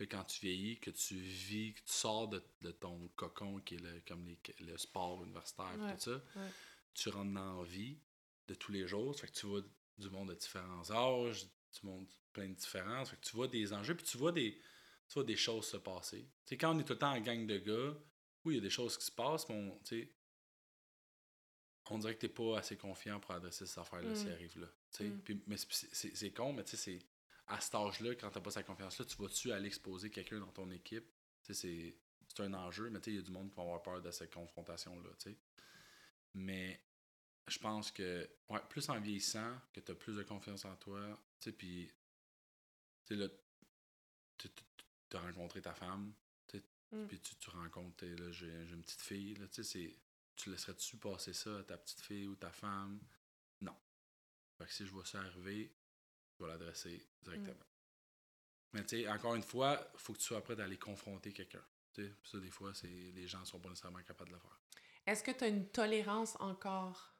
Quand 0.09 0.24
tu 0.24 0.39
vieillis, 0.41 0.80
que 0.80 0.89
tu 0.91 1.16
vis, 1.16 1.74
que 1.76 1.80
tu 1.82 1.91
sors 1.93 2.28
de, 2.28 2.43
de 2.62 2.72
ton 2.72 3.07
cocon 3.09 3.59
qui 3.62 3.76
est 3.76 3.80
le, 3.82 4.01
comme 4.07 4.26
les- 4.26 4.39
le 4.59 4.76
sport 4.78 5.24
universitaire 5.24 5.76
Ouais, 5.80 5.93
tout 5.95 6.01
ça, 6.01 6.24
ouais. 6.36 6.49
tu 6.95 7.09
rentres 7.09 7.34
dans 7.34 7.62
la 7.62 7.68
vie 7.68 7.99
de 8.47 8.53
tous 8.55 8.72
les 8.72 8.88
jours. 8.88 9.14
Ça 9.16 9.22
fait 9.22 9.28
que 9.34 9.39
tu 9.39 9.45
vois 9.47 9.62
du 9.99 10.09
monde 10.09 10.30
de 10.30 10.34
différents 10.36 10.89
âges, 10.91 11.45
du 11.45 11.86
monde 11.86 12.07
plein 12.34 12.49
de 12.49 12.55
différences. 12.55 13.12
Fait 13.12 13.16
que 13.18 13.22
tu 13.22 13.36
vois 13.36 13.47
des 13.47 13.74
enjeux, 13.74 13.95
puis 13.95 14.05
tu 14.05 14.18
vois 14.18 14.32
des, 14.32 14.59
tu 15.12 15.16
vois 15.16 15.24
des 15.26 15.36
choses 15.36 15.68
se 15.68 15.76
passer. 15.76 16.22
Tu 16.22 16.30
sais, 16.45 16.57
quand 16.57 16.74
on 16.74 16.80
est 16.80 16.86
tout 16.86 16.93
le 16.93 16.99
temps 16.99 17.12
en 17.12 17.20
gang 17.20 17.45
de 17.45 17.57
gars, 17.57 17.97
oui, 18.45 18.53
il 18.53 18.55
y 18.55 18.59
a 18.59 18.62
des 18.62 18.70
choses 18.70 18.97
qui 18.97 19.03
se 19.05 19.12
passent, 19.12 19.47
mais 19.49 19.55
on, 19.55 19.80
on 21.89 21.97
dirait 21.97 22.16
que 22.16 22.22
t'es 22.22 22.30
pas 22.30 22.59
assez 22.59 22.78
confiant 22.78 23.20
pour 23.20 23.32
adresser 23.32 23.66
cette 23.66 23.78
affaire-là 23.80 24.12
Mm. 24.12 24.16
s'il 24.16 24.32
arrive 24.32 24.57
là. 24.59 24.68
Mm. 25.01 25.20
Puis- 25.20 25.43
mais 25.47 25.57
c'est- 25.57 26.32
con, 26.34 26.53
mais 26.53 26.64
tu 26.64 26.72
sais, 26.72 26.78
c'est 26.78 26.99
à 27.47 27.59
cet 27.59 27.76
âge-là, 27.76 28.16
quand 28.16 28.30
t'as 28.32 28.39
pas 28.39 28.51
cette 28.51 28.66
confiance-là, 28.66 29.03
tu 29.05 29.18
vas-tu 29.18 29.51
aller 29.51 29.68
exposer 29.68 30.09
quelqu'un 30.09 30.39
dans 30.39 30.51
ton 30.53 30.72
équipe? 30.72 31.05
Tu 31.43 31.53
sais, 31.53 31.95
c'est 32.30 32.39
un 32.43 32.53
enjeu, 32.53 32.89
mais 32.89 32.99
tu 33.01 33.05
sais, 33.05 33.12
il 33.12 33.16
y 33.18 33.20
a 33.20 33.24
du 33.24 33.32
monde 33.32 33.49
qui 33.49 33.55
va 33.57 33.64
avoir 33.64 33.82
peur 33.82 34.01
de 34.01 34.12
cette 34.12 34.34
confrontation-là. 34.34 35.09
Mais 36.36 36.82
je 37.47 37.59
pense 37.59 37.91
que, 37.91 38.30
ouais, 38.47 38.62
plus 38.70 38.88
en 38.89 38.97
vieillissant, 39.01 39.59
que 39.74 39.82
tu 39.82 39.91
as 39.91 39.95
plus 39.95 40.16
de 40.16 40.24
confiance 40.24 40.64
en 40.64 40.76
toi, 40.78 41.22
tu 41.41 41.49
sais, 41.49 41.51
puis, 41.51 41.91
tu 43.05 43.16
sais, 43.16 43.16
là, 43.16 43.28
tu 45.12 45.18
as 45.18 45.22
rencontré 45.22 45.62
ta 45.62 45.74
femme, 45.74 46.14
Mm. 46.93 47.07
puis 47.07 47.22
tu, 47.22 47.34
tu 47.38 47.49
rencontres, 47.51 48.05
j'ai 48.32 48.47
une 48.74 48.82
petite 48.82 48.99
fille, 48.99 49.36
là, 49.36 49.47
tu 49.47 49.64
sais, 49.64 49.64
c'est- 49.64 49.95
tu 50.36 50.49
laisserais-tu 50.51 50.97
passer 50.97 51.32
ça 51.32 51.59
à 51.59 51.64
ta 51.64 51.78
petite 51.78 52.01
fille 52.01 52.28
ou 52.28 52.36
ta 52.36 52.51
femme? 52.51 52.99
Non. 53.62 53.74
Fait 54.57 54.66
que 54.66 54.74
si 54.74 54.86
je 54.86 54.91
vois 54.91 55.05
ça 55.05 55.22
arriver, 55.22 55.74
je 56.38 56.43
vais 56.43 56.49
l'adresser 56.51 57.07
directement. 57.22 57.64
Mais 58.74 58.84
tu 58.86 58.97
sais, 59.03 59.07
encore 59.07 59.36
une 59.36 59.41
fois, 59.43 59.89
faut 59.95 60.12
que 60.12 60.18
tu 60.18 60.26
sois 60.26 60.43
prêt 60.43 60.57
d'aller 60.57 60.78
confronter 60.78 61.32
quelqu'un. 61.32 61.64
Ça, 62.26 62.39
des 62.39 62.51
fois, 62.51 62.74
c'est 62.74 62.88
les 62.89 63.26
gens 63.26 63.45
sont 63.45 63.62
pas 63.62 63.70
nécessairement 63.70 64.03
capables 64.03 64.32
de 64.32 64.36
le 64.36 64.41
faire. 64.41 64.59
Est-ce 65.05 65.24
que 65.24 65.32
tu 65.32 65.45
as 65.45 65.47
une 65.47 65.70
tolérance 65.70 66.36
encore 66.41 67.14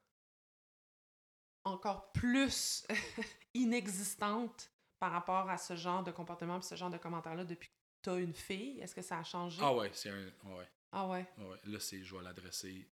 encore 1.64 2.12
plus 2.12 2.86
inexistante 3.54 4.70
par 5.00 5.12
rapport 5.12 5.50
à 5.50 5.58
ce 5.58 5.76
genre 5.76 6.04
de 6.04 6.12
comportement 6.12 6.60
et 6.60 6.62
ce 6.62 6.76
genre 6.76 6.90
de 6.90 6.98
commentaires-là 6.98 7.46
depuis 7.46 7.70
que 7.70 7.74
tu 8.02 8.10
as 8.10 8.16
une 8.16 8.34
fille? 8.34 8.80
Est-ce 8.80 8.96
que 8.96 9.02
ça 9.02 9.20
a 9.20 9.24
changé? 9.24 9.60
Ah 9.62 9.74
ouais, 9.74 9.92
c'est 9.94 10.10
un. 10.10 10.26
Ouais, 10.44 10.68
Ah 10.92 11.08
ouais. 11.08 11.28
ouais. 11.38 11.58
Là, 11.66 11.80
c'est 11.80 12.04
je 12.04 12.16
vais 12.16 12.24
l'adresser 12.24 12.88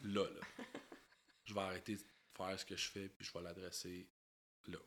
là, 0.00 0.24
là. 0.24 0.40
je 1.44 1.54
vais 1.54 1.60
arrêter 1.60 1.96
de 1.96 2.02
faire 2.36 2.58
ce 2.58 2.64
que 2.64 2.76
je 2.76 2.88
fais, 2.88 3.08
puis 3.08 3.24
je 3.24 3.32
vais 3.32 3.42
l'adresser 3.42 4.08
là. 4.66 4.78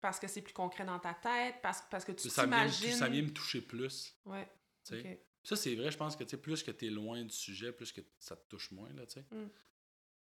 Parce 0.00 0.18
que 0.18 0.28
c'est 0.28 0.42
plus 0.42 0.54
concret 0.54 0.84
dans 0.84 0.98
ta 0.98 1.14
tête, 1.14 1.56
parce, 1.62 1.82
parce 1.90 2.04
que 2.04 2.12
tu 2.12 2.28
t'imagines... 2.28 2.92
ça 2.92 3.08
vient 3.08 3.22
me 3.22 3.32
toucher 3.32 3.60
plus. 3.60 4.16
Ouais. 4.24 4.48
Ça, 5.42 5.56
c'est 5.56 5.74
vrai, 5.74 5.90
je 5.90 5.96
pense 5.96 6.16
que 6.16 6.36
plus 6.36 6.62
que 6.62 6.70
tu 6.70 6.86
es 6.86 6.90
loin 6.90 7.22
du 7.22 7.34
sujet, 7.34 7.72
plus 7.72 7.92
que 7.92 8.00
ça 8.18 8.36
te 8.36 8.48
touche 8.48 8.70
moins, 8.72 8.92
là, 8.92 9.06
tu 9.06 9.14
sais. 9.14 9.26
Mm. 9.30 9.48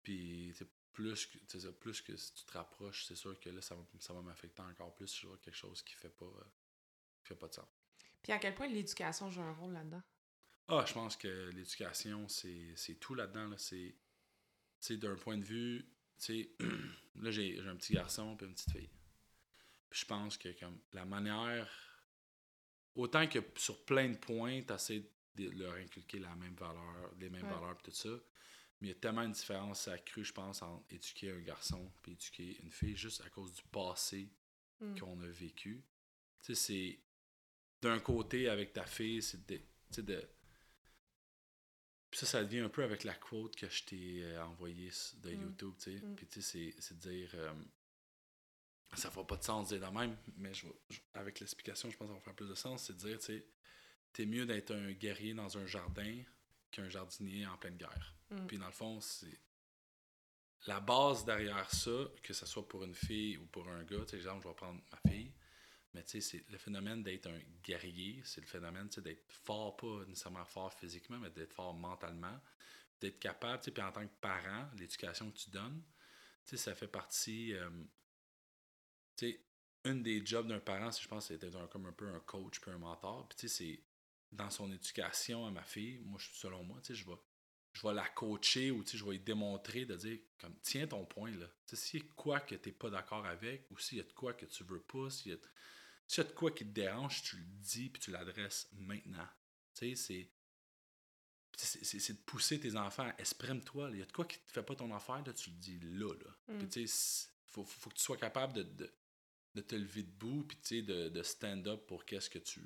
Puis, 0.01 0.53
plus 0.91 1.25
que, 1.25 1.59
ça, 1.59 1.71
plus 1.71 2.01
que 2.01 2.15
si 2.15 2.33
tu 2.33 2.45
te 2.45 2.51
rapproches, 2.53 3.05
c'est 3.05 3.15
sûr 3.15 3.39
que 3.39 3.49
là, 3.49 3.61
ça 3.61 3.75
va, 3.75 3.83
ça 3.99 4.13
va 4.13 4.21
m'affecter 4.21 4.61
encore 4.61 4.93
plus 4.95 5.07
si 5.07 5.21
je 5.21 5.27
vois 5.27 5.37
quelque 5.37 5.55
chose 5.55 5.81
qui 5.81 5.93
fait 5.93 6.09
pas, 6.09 6.25
euh, 6.25 6.43
qui 7.21 7.29
fait 7.29 7.35
pas 7.35 7.47
de 7.47 7.53
sens. 7.53 7.67
Puis 8.23 8.31
à 8.31 8.39
quel 8.39 8.55
point 8.55 8.67
l'éducation 8.67 9.29
joue 9.29 9.41
un 9.41 9.53
rôle 9.53 9.73
là-dedans? 9.73 10.01
Ah, 10.69 10.83
je 10.87 10.93
pense 10.93 11.15
que 11.17 11.49
l'éducation, 11.51 12.27
c'est 12.27 12.95
tout 12.99 13.13
là-dedans. 13.15 13.47
Là. 13.49 13.57
C'est 13.57 14.97
d'un 14.97 15.15
point 15.15 15.37
de 15.37 15.43
vue. 15.43 15.85
tu 16.19 16.43
sais, 16.43 16.49
là, 17.15 17.31
j'ai 17.31 17.61
j'ai 17.61 17.67
un 17.69 17.75
petit 17.75 17.93
garçon 17.93 18.37
et 18.41 18.45
une 18.45 18.53
petite 18.53 18.71
fille. 18.71 18.89
Puis 19.89 19.99
je 20.01 20.05
pense 20.05 20.37
que 20.37 20.49
comme 20.59 20.79
la 20.93 21.05
manière. 21.05 21.69
Autant 22.95 23.27
que 23.27 23.39
sur 23.55 23.83
plein 23.85 24.09
de 24.09 24.17
points, 24.17 24.61
tu 24.61 24.71
essaies 24.73 25.03
de 25.35 25.49
leur 25.49 25.73
inculquer 25.73 26.19
la 26.19 26.35
même 26.35 26.53
valeur, 26.53 27.11
les 27.19 27.27
mêmes 27.29 27.43
Ouais. 27.45 27.49
valeurs 27.53 27.77
et 27.79 27.81
tout 27.83 27.91
ça. 27.91 28.09
Mais 28.79 28.89
il 28.89 28.89
y 28.89 28.91
a 28.91 28.99
tellement 28.99 29.23
une 29.23 29.31
différence 29.31 29.87
accrue, 29.87 30.23
je 30.23 30.31
pense, 30.33 30.61
entre 30.61 30.85
éduquer 30.93 31.31
un 31.31 31.39
garçon 31.39 31.91
et 32.07 32.11
éduquer 32.11 32.59
une 32.61 32.71
fille 32.71 32.95
juste 32.95 33.21
à 33.21 33.29
cause 33.29 33.51
du 33.53 33.63
passé 33.63 34.29
Mm. 34.79 34.99
qu'on 34.99 35.21
a 35.21 35.27
vécu. 35.27 35.83
Tu 36.43 36.53
sais, 36.53 36.55
c'est. 36.55 36.99
D'un 37.83 37.99
côté, 37.99 38.47
avec 38.49 38.71
ta 38.73 38.85
fille, 38.85 39.21
c'est 39.21 39.45
de. 39.47 39.57
Tu 39.57 39.63
sais, 39.91 40.01
de. 40.03 40.25
Puis 42.09 42.19
ça, 42.19 42.25
ça 42.25 42.43
devient 42.43 42.59
un 42.59 42.69
peu 42.69 42.83
avec 42.83 43.03
la 43.03 43.13
quote 43.15 43.55
que 43.55 43.67
je 43.69 43.83
t'ai 43.83 44.23
euh, 44.23 44.43
envoyée 44.45 44.91
de 45.23 45.31
Mm. 45.31 45.41
YouTube, 45.41 45.73
tu 45.79 45.97
sais. 45.99 46.05
Mm. 46.05 46.15
Puis 46.15 46.27
tu 46.27 46.41
sais, 46.41 46.73
c'est- 46.79 46.93
de 46.93 46.99
dire. 47.09 47.31
euh, 47.35 47.53
ça 48.95 49.09
fera 49.09 49.25
pas 49.25 49.37
de 49.37 49.43
sens 49.43 49.69
de 49.69 49.77
dire 49.77 49.89
de 49.91 49.97
même, 49.97 50.15
mais 50.37 50.53
je, 50.53 50.67
je- 50.91 50.99
avec 51.15 51.39
l'explication, 51.39 51.89
je 51.89 51.97
pense 51.97 52.07
que 52.07 52.13
ça 52.13 52.19
va 52.19 52.23
faire 52.23 52.35
plus 52.35 52.47
de 52.47 52.53
sens. 52.55 52.85
C'est 52.85 52.93
de 52.93 52.99
dire, 52.99 53.17
tu 53.19 53.25
sais, 53.25 53.45
t'es 54.13 54.25
mieux 54.27 54.45
d'être 54.45 54.71
un 54.71 54.91
guerrier 54.91 55.33
dans 55.33 55.57
un 55.57 55.65
jardin 55.65 56.21
qu'un 56.71 56.87
jardinier 56.89 57.45
en 57.47 57.57
pleine 57.57 57.75
guerre. 57.77 58.13
Mm. 58.29 58.45
Puis 58.47 58.57
dans 58.59 58.67
le 58.67 58.71
fond, 58.71 59.01
c'est 59.01 59.39
la 60.67 60.79
base 60.79 61.25
derrière 61.25 61.69
ça, 61.73 62.05
que 62.21 62.31
ce 62.33 62.45
soit 62.45 62.67
pour 62.67 62.83
une 62.83 62.95
fille 62.95 63.37
ou 63.37 63.45
pour 63.47 63.67
un 63.67 63.83
gars, 63.83 63.99
tu 64.05 64.09
sais, 64.11 64.17
exemple, 64.17 64.43
je 64.43 64.47
vais 64.49 64.55
prendre 64.55 64.81
ma 64.91 65.11
fille, 65.11 65.33
mais 65.93 66.03
tu 66.03 66.21
sais, 66.21 66.21
c'est 66.21 66.49
le 66.49 66.57
phénomène 66.57 67.03
d'être 67.03 67.27
un 67.27 67.39
guerrier, 67.63 68.21
c'est 68.25 68.41
le 68.41 68.47
phénomène, 68.47 68.87
d'être 68.87 69.31
fort, 69.31 69.75
pas 69.77 70.05
nécessairement 70.07 70.45
fort 70.45 70.73
physiquement, 70.73 71.19
mais 71.19 71.29
d'être 71.29 71.53
fort 71.53 71.73
mentalement, 71.73 72.39
d'être 73.01 73.19
capable, 73.19 73.59
tu 73.59 73.65
sais, 73.65 73.71
puis 73.71 73.83
en 73.83 73.91
tant 73.91 74.05
que 74.07 74.13
parent, 74.21 74.69
l'éducation 74.77 75.31
que 75.31 75.37
tu 75.37 75.49
donnes, 75.51 75.83
tu 76.45 76.51
sais, 76.51 76.57
ça 76.57 76.75
fait 76.75 76.87
partie, 76.87 77.53
euh, 77.53 77.69
tu 79.17 79.31
sais, 79.31 79.39
une 79.85 80.01
des 80.01 80.25
jobs 80.25 80.47
d'un 80.47 80.59
parent, 80.59 80.91
si 80.91 81.03
je 81.03 81.07
pense, 81.07 81.27
c'est 81.27 81.37
d'être 81.37 81.55
un- 81.57 81.67
comme 81.67 81.85
un 81.85 81.91
peu 81.93 82.07
un 82.07 82.19
coach 82.21 82.59
puis 82.61 82.71
un 82.71 82.77
mentor, 82.77 83.27
puis 83.27 83.37
tu 83.37 83.47
sais, 83.49 83.55
c'est 83.55 83.83
dans 84.31 84.49
son 84.49 84.71
éducation 84.71 85.45
à 85.45 85.51
ma 85.51 85.63
fille, 85.63 85.99
moi, 85.99 86.19
selon 86.33 86.63
moi, 86.63 86.79
tu 86.81 86.87
sais, 86.95 86.95
je 87.01 87.05
vais 87.09 87.17
je 87.73 87.81
vais 87.87 87.93
la 87.95 88.07
coacher 88.07 88.69
ou 88.69 88.83
je 88.85 89.03
vais 89.03 89.13
lui 89.13 89.19
démontrer 89.19 89.85
de 89.85 89.95
dire 89.95 90.19
comme 90.39 90.55
tiens 90.61 90.85
ton 90.85 91.05
point 91.05 91.31
là. 91.31 91.47
S'il 91.73 92.01
y 92.01 92.03
a 92.03 92.05
quoi 92.15 92.39
que 92.39 92.53
tu 92.53 92.69
n'es 92.69 92.73
pas 92.75 92.91
d'accord 92.91 93.25
avec 93.25 93.65
ou 93.71 93.79
s'il 93.79 93.97
y 93.97 94.01
a 94.01 94.03
de 94.03 94.13
quoi 94.13 94.33
que 94.35 94.45
tu 94.45 94.63
veux 94.63 94.81
pas, 94.83 95.09
s'il 95.09 95.31
y, 95.31 95.35
a- 95.35 95.39
s'il 96.07 96.23
y 96.23 96.27
a 96.27 96.29
de 96.29 96.35
quoi 96.35 96.51
qui 96.51 96.65
te 96.65 96.71
dérange, 96.71 97.23
tu 97.23 97.37
le 97.37 97.43
dis 97.43 97.89
puis 97.89 98.01
tu 98.01 98.11
l'adresses 98.11 98.67
maintenant. 98.73 99.27
Tu 99.75 99.89
sais, 99.89 99.95
c'est. 99.95 100.29
c'est- 101.57 101.83
C'est 101.83 101.99
c'est 101.99 102.13
de 102.13 102.19
pousser 102.19 102.59
tes 102.59 102.75
enfants, 102.75 103.07
à 103.09 103.15
exprime-toi. 103.19 103.89
Il 103.93 103.99
y 103.99 104.01
a 104.01 104.05
de 104.05 104.11
quoi 104.11 104.25
qui 104.25 104.37
te 104.39 104.51
fait 104.51 104.63
pas 104.63 104.75
ton 104.75 104.93
affaire, 104.93 105.23
là, 105.25 105.33
tu 105.33 105.49
le 105.49 105.55
dis 105.57 105.79
là. 105.79 106.13
là. 106.13 106.53
Mm. 106.53 106.57
Puis 106.59 106.67
tu 106.69 106.87
sais, 106.87 107.27
faut, 107.47 107.63
faut 107.63 107.89
que 107.89 107.95
tu 107.95 108.03
sois 108.03 108.17
capable 108.17 108.53
de, 108.53 108.63
de, 108.63 108.93
de 109.55 109.61
te 109.61 109.75
lever 109.75 110.03
debout, 110.03 110.43
puis 110.43 110.57
tu 110.57 110.67
sais, 110.77 110.81
de, 110.81 111.09
de 111.09 111.23
stand 111.23 111.67
up 111.67 111.85
pour 111.87 112.05
qu'est-ce 112.05 112.29
que 112.29 112.39
tu 112.39 112.61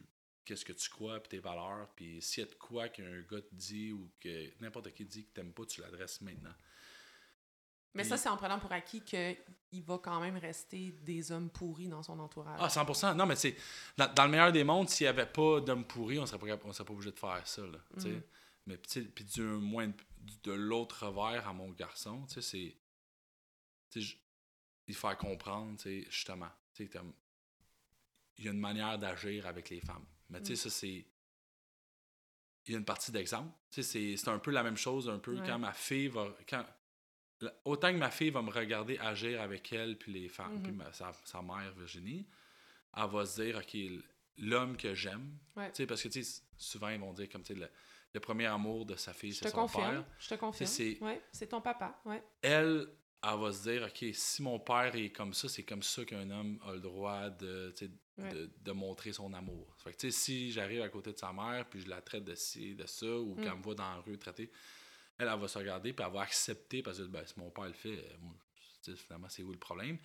qu'est-ce 0.45 0.63
que 0.63 0.71
tu 0.71 0.89
crois, 0.89 1.19
puis 1.21 1.27
tes 1.31 1.39
valeurs. 1.39 1.93
Puis 1.95 2.21
s'il 2.21 2.41
y 2.45 2.47
a 2.47 2.49
de 2.49 2.55
quoi 2.55 2.87
qu'un 2.87 3.19
gars 3.23 3.41
te 3.41 3.53
dit 3.53 3.91
ou 3.91 4.09
que 4.21 4.53
n'importe 4.61 4.93
qui 4.93 5.03
dit 5.03 5.25
que 5.25 5.33
t'aimes 5.33 5.51
pas, 5.53 5.65
tu 5.65 5.81
l'adresses 5.81 6.21
maintenant. 6.21 6.55
Mais 7.97 8.03
ça, 8.03 8.15
c'est 8.17 8.29
en 8.29 8.37
prenant 8.37 8.59
pour 8.59 8.71
acquis 8.71 9.01
qu'il 9.01 9.83
va 9.83 9.97
quand 9.97 10.19
même 10.21 10.37
rester 10.37 10.91
des 11.03 11.31
hommes 11.31 11.49
pourris 11.49 11.87
dans 11.89 12.01
son 12.03 12.17
entourage. 12.19 12.59
Ah, 12.61 12.67
100%. 12.69 13.15
Non, 13.15 13.25
mais 13.25 13.35
c'est 13.35 13.55
dans, 13.97 14.11
dans 14.13 14.25
le 14.25 14.31
meilleur 14.31 14.51
des 14.51 14.63
mondes, 14.63 14.89
s'il 14.89 15.05
n'y 15.05 15.09
avait 15.09 15.25
pas 15.25 15.59
d'hommes 15.61 15.85
pourris, 15.85 16.19
on 16.19 16.25
serait 16.25 16.39
pas, 16.39 16.47
cap- 16.47 16.61
on 16.63 16.71
serait 16.73 16.85
pas 16.85 16.93
obligé 16.93 17.11
de 17.11 17.19
faire 17.19 17.45
ça. 17.45 17.61
Là. 17.63 17.79
Mhm. 17.97 18.21
Mais 18.67 18.77
puis 18.77 19.23
du 19.25 19.41
moins 19.41 19.91
de 20.43 20.51
l'autre 20.51 21.05
revers 21.07 21.47
à 21.47 21.53
mon 21.53 21.69
garçon, 21.71 22.25
tu 22.27 22.35
sais, 22.35 22.41
c'est. 22.41 22.75
Tu 23.91 24.01
sais, 24.01 24.07
je- 24.07 24.17
lui 24.87 24.93
faire 24.93 25.17
comprendre, 25.17 25.75
tu 25.77 25.83
sais, 26.03 26.07
justement. 26.09 26.49
Tu 26.73 26.83
sais, 26.83 26.89
comme, 26.89 27.13
il 28.37 28.45
y 28.45 28.47
a 28.47 28.51
une 28.51 28.59
manière 28.59 28.97
d'agir 28.99 29.45
avec 29.47 29.69
les 29.69 29.81
femmes. 29.81 30.05
Mais 30.29 30.39
tu 30.41 30.47
sais, 30.55 30.67
Mm. 30.67 30.69
ça, 30.69 30.69
c'est. 30.69 31.05
Il 32.65 32.73
y 32.73 32.75
a 32.75 32.79
une 32.79 32.85
partie 32.85 33.11
d'exemple. 33.13 33.49
Tu 33.71 33.81
sais, 33.81 34.15
c'est- 34.17 34.27
un 34.29 34.39
peu 34.39 34.51
la 34.51 34.61
même 34.63 34.75
chose, 34.75 35.07
un 35.09 35.19
peu 35.19 35.37
Ouais. 35.39 35.47
quand 35.47 35.57
ma 35.59 35.71
fille 35.73 36.09
va. 36.09 36.27
Quand, 36.49 36.65
autant 37.65 37.91
que 37.91 37.97
ma 37.97 38.09
fille 38.11 38.29
va 38.31 38.41
me 38.41 38.49
regarder 38.51 38.97
agir 38.99 39.41
avec 39.41 39.71
elle, 39.73 39.97
puis 39.97 40.11
les 40.11 40.27
femmes, 40.29 40.55
Mhm. 40.57 40.63
puis 40.63 40.71
ma- 40.71 40.91
sa, 40.93 41.11
sa 41.23 41.41
mère, 41.41 41.71
Virginie, 41.77 42.25
elle 42.95 43.09
va 43.09 43.25
se 43.25 43.41
dire, 43.41 43.57
OK, 43.57 43.77
l'homme 44.37 44.75
que 44.77 44.93
j'aime. 44.95 45.37
Ouais. 45.55 45.71
Parce 45.87 46.03
que 46.03 46.09
souvent, 46.57 46.89
ils 46.89 46.99
vont 46.99 47.13
dire, 47.13 47.29
comme 47.29 47.43
tu 47.43 47.53
sais, 47.53 47.59
le, 47.59 47.67
le 48.13 48.19
premier 48.19 48.45
amour 48.47 48.85
de 48.85 48.95
sa 48.95 49.13
fille, 49.13 49.33
c'est 49.33 49.49
son 49.49 49.55
confirme. 49.55 49.91
père. 50.03 50.05
Je 50.19 50.29
te 50.29 50.35
confirme. 50.35 50.69
c'est- 50.69 50.99
Ouais, 51.01 51.21
ton 51.49 51.61
papa. 51.61 51.99
Ouais. 52.05 52.23
Elle, 52.41 52.87
elle 53.23 53.39
va 53.39 53.51
se 53.51 53.63
dire, 53.69 53.83
OK, 53.83 54.05
si 54.13 54.41
mon 54.41 54.59
père 54.59 54.95
est 54.95 55.11
comme 55.11 55.33
ça, 55.33 55.47
c'est 55.49 55.63
comme 55.63 55.83
ça 55.83 56.05
qu'un 56.05 56.29
homme 56.31 56.59
a 56.65 56.71
le 56.73 56.79
droit 56.79 57.29
de, 57.29 57.73
de, 58.17 58.51
de 58.59 58.71
montrer 58.71 59.13
son 59.13 59.31
amour. 59.33 59.75
Fait 59.77 59.93
que, 59.93 60.09
si 60.09 60.51
j'arrive 60.51 60.81
à 60.81 60.89
côté 60.89 61.13
de 61.13 61.17
sa 61.17 61.31
mère, 61.33 61.67
puis 61.69 61.81
je 61.81 61.89
la 61.89 62.01
traite 62.01 62.23
de 62.23 62.33
ci, 62.35 62.73
de 62.73 62.85
ça, 62.87 63.05
ou 63.05 63.35
Mm. 63.35 63.41
qu'elle 63.43 63.55
me 63.57 63.61
voit 63.61 63.75
dans 63.75 63.89
la 63.89 63.97
rue 64.01 64.17
traiter, 64.17 64.49
elle, 65.17 65.27
elle 65.27 65.39
va 65.39 65.47
se 65.47 65.57
regarder, 65.57 65.93
puis 65.93 66.05
elle 66.05 66.13
va 66.13 66.21
accepter, 66.21 66.81
parce 66.83 66.97
que 66.99 67.03
ben, 67.03 67.25
si 67.25 67.39
mon 67.39 67.49
père 67.49 67.65
le 67.65 67.73
fait, 67.73 67.97
euh, 67.97 68.17
moi, 68.21 68.35
finalement, 68.95 69.29
c'est 69.29 69.43
où 69.43 69.51
le 69.51 69.57
problème? 69.59 69.97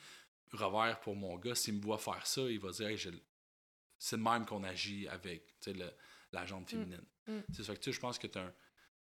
Revers 0.52 1.00
pour 1.00 1.16
mon 1.16 1.36
gars, 1.38 1.54
s'il 1.54 1.74
me 1.74 1.80
voit 1.82 1.98
faire 1.98 2.26
ça, 2.26 2.42
il 2.42 2.58
va 2.58 2.70
dire, 2.70 2.88
Hey, 2.88 2.98
c'est 3.98 4.16
le 4.16 4.22
même 4.22 4.44
qu'on 4.46 4.64
agit 4.64 5.06
avec 5.08 5.54
le- 5.66 5.92
la 6.32 6.44
jambe 6.46 6.68
féminine. 6.68 7.04
Mm. 7.26 7.38
Sais, 7.52 7.62
fait 7.62 7.78
que, 7.78 7.92
je 7.92 8.00
pense 8.00 8.18
que 8.18 8.26
tu 8.26 8.38
un, 8.38 8.52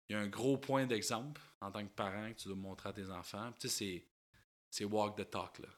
y 0.09 0.13
a 0.13 0.19
un 0.19 0.27
gros 0.27 0.57
point 0.57 0.85
d'exemple 0.85 1.41
en 1.61 1.71
tant 1.71 1.83
que 1.85 1.93
parent 1.93 2.31
que 2.33 2.37
tu 2.39 2.47
dois 2.49 2.57
montrer 2.57 2.89
à 2.89 2.93
tes 2.93 3.09
enfants. 3.09 3.51
Tu 3.53 3.69
sais, 3.69 3.69
c'est, 3.69 4.07
c'est 4.69 4.83
walk 4.85 5.15
the 5.17 5.29
talk. 5.29 5.59
Là. 5.59 5.69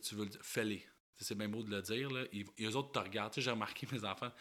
Tu 0.00 0.14
veux 0.14 0.24
le 0.26 0.30
fais-les. 0.42 0.86
C'est 1.18 1.34
bien 1.36 1.48
beau 1.48 1.62
de 1.62 1.70
le 1.70 1.82
dire. 1.82 2.10
Là. 2.10 2.24
Ils, 2.32 2.46
eux 2.66 2.76
autres 2.76 2.92
te 2.92 2.98
regardent. 2.98 3.34
J'ai 3.36 3.50
remarqué 3.50 3.86
mes 3.92 4.04
enfants, 4.04 4.32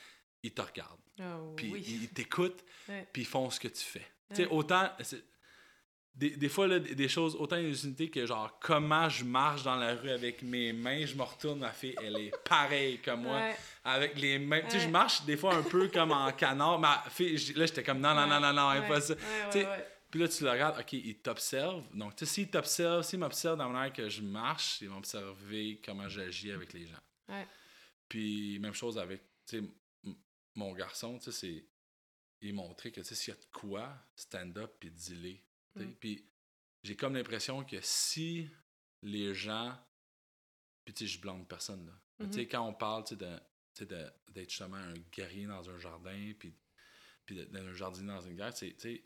ils 0.44 0.54
te 0.54 0.62
regardent. 0.62 1.02
Oh, 1.20 1.54
Puis 1.58 1.72
oui. 1.72 1.84
ils, 1.88 2.04
ils 2.04 2.10
t'écoutent, 2.10 2.64
puis 3.12 3.24
ils 3.24 3.28
font 3.28 3.50
ce 3.50 3.60
que 3.60 3.68
tu 3.68 3.84
fais. 3.84 4.06
Tu 4.30 4.36
sais, 4.36 4.48
autant. 4.48 4.90
Des, 6.16 6.32
des 6.32 6.50
fois, 6.50 6.68
là, 6.68 6.80
des 6.80 7.08
choses, 7.08 7.36
autant 7.36 7.56
unités 7.58 8.10
que 8.10 8.26
genre, 8.26 8.60
comment 8.60 9.08
je 9.08 9.24
marche 9.24 9.64
dans 9.64 9.76
la 9.76 9.96
rue 9.96 10.10
avec 10.10 10.42
mes 10.44 10.74
mains, 10.74 11.06
je 11.06 11.16
me 11.16 11.22
retourne, 11.24 11.60
ma 11.60 11.72
fille, 11.72 11.96
elle 12.04 12.18
est 12.18 12.32
pareille 12.44 13.00
comme 13.00 13.22
moi 13.22 13.38
Ouais. 13.38 13.56
avec 13.86 14.20
les 14.20 14.38
mains. 14.38 14.62
Tu 14.64 14.72
sais, 14.72 14.80
je 14.82 14.90
marche 14.90 15.24
des 15.24 15.38
fois 15.38 15.56
un 15.56 15.64
peu 15.64 15.88
comme 15.88 16.12
en 16.12 16.30
canard. 16.34 16.78
Ma 16.78 17.04
fille, 17.10 17.38
là, 17.56 17.66
j'étais 17.66 17.84
comme 17.84 18.02
non, 18.02 18.14
non, 18.14 18.28
non, 18.28 18.40
non, 18.42 18.52
non, 18.52 18.70
ouais, 18.70 19.02
Tu 19.52 19.60
sais. 19.62 19.68
Puis 20.12 20.20
là, 20.20 20.28
tu 20.28 20.44
le 20.44 20.50
regardes, 20.50 20.80
OK, 20.80 20.92
il 20.94 21.20
t'observe. 21.20 21.84
Donc, 21.94 22.16
tu 22.18 22.26
sais, 22.26 22.34
s'il 22.34 22.50
t'observe, 22.50 23.04
s'il 23.04 23.20
m'observe 23.20 23.58
dans 23.58 23.68
la 23.68 23.72
manière 23.74 23.94
que 23.94 24.10
je 24.10 24.22
marche, 24.22 24.80
il 24.82 24.90
va 24.90 24.96
observer 24.98 25.80
comment 25.86 26.10
j'agis 26.10 26.52
avec 26.52 26.74
les 26.74 26.86
gens. 26.88 27.36
Puis, 28.10 28.58
même 28.60 28.74
chose 28.74 28.98
avec, 28.98 29.22
tu 29.48 29.60
sais, 29.62 30.12
mon 30.56 30.74
garçon, 30.74 31.18
tu 31.20 31.32
sais, 31.32 31.32
c'est. 31.32 31.64
Il 32.42 32.54
montrait 32.54 32.92
que, 32.92 33.02
tu 33.02 33.08
sais, 33.08 33.16
s'il 33.16 33.34
y 33.34 33.38
a 33.38 33.40
de 33.40 33.46
quoi, 33.52 33.94
stand 34.16 34.58
up 34.58 34.76
puis 34.80 34.92
dis-les. 34.92 35.44
Mm. 35.76 35.92
Puis, 36.00 36.26
j'ai 36.84 36.96
comme 36.96 37.16
l'impression 37.16 37.64
que 37.64 37.78
si 37.82 38.50
les 39.02 39.34
gens. 39.34 39.78
Puis, 40.86 40.94
tu 40.94 41.06
sais, 41.06 41.14
je 41.14 41.22
blâme 41.22 41.46
personne, 41.46 41.86
là. 41.86 41.94
Tu 42.26 42.34
sais, 42.34 42.48
quand 42.48 42.68
on 42.68 42.74
parle, 42.74 43.06
d'être 43.16 44.50
justement 44.50 44.76
un 44.76 44.94
guerrier 45.12 45.46
dans 45.46 45.70
un 45.70 45.78
jardin, 45.78 46.34
puis, 46.38 46.54
puis 47.26 47.36
d'être 47.36 47.56
un 47.56 47.74
jardinier 47.74 48.08
dans 48.08 48.22
une 48.22 48.36
guerre, 48.36 48.54
tu 48.54 48.76
sais, 48.78 49.06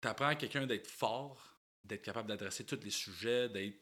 t'apprends 0.00 0.28
à 0.28 0.34
quelqu'un 0.36 0.66
d'être 0.66 0.86
fort, 0.86 1.58
d'être 1.84 2.02
capable 2.02 2.28
d'adresser 2.28 2.64
tous 2.64 2.80
les 2.84 2.90
sujets, 2.90 3.48
d'être 3.48 3.80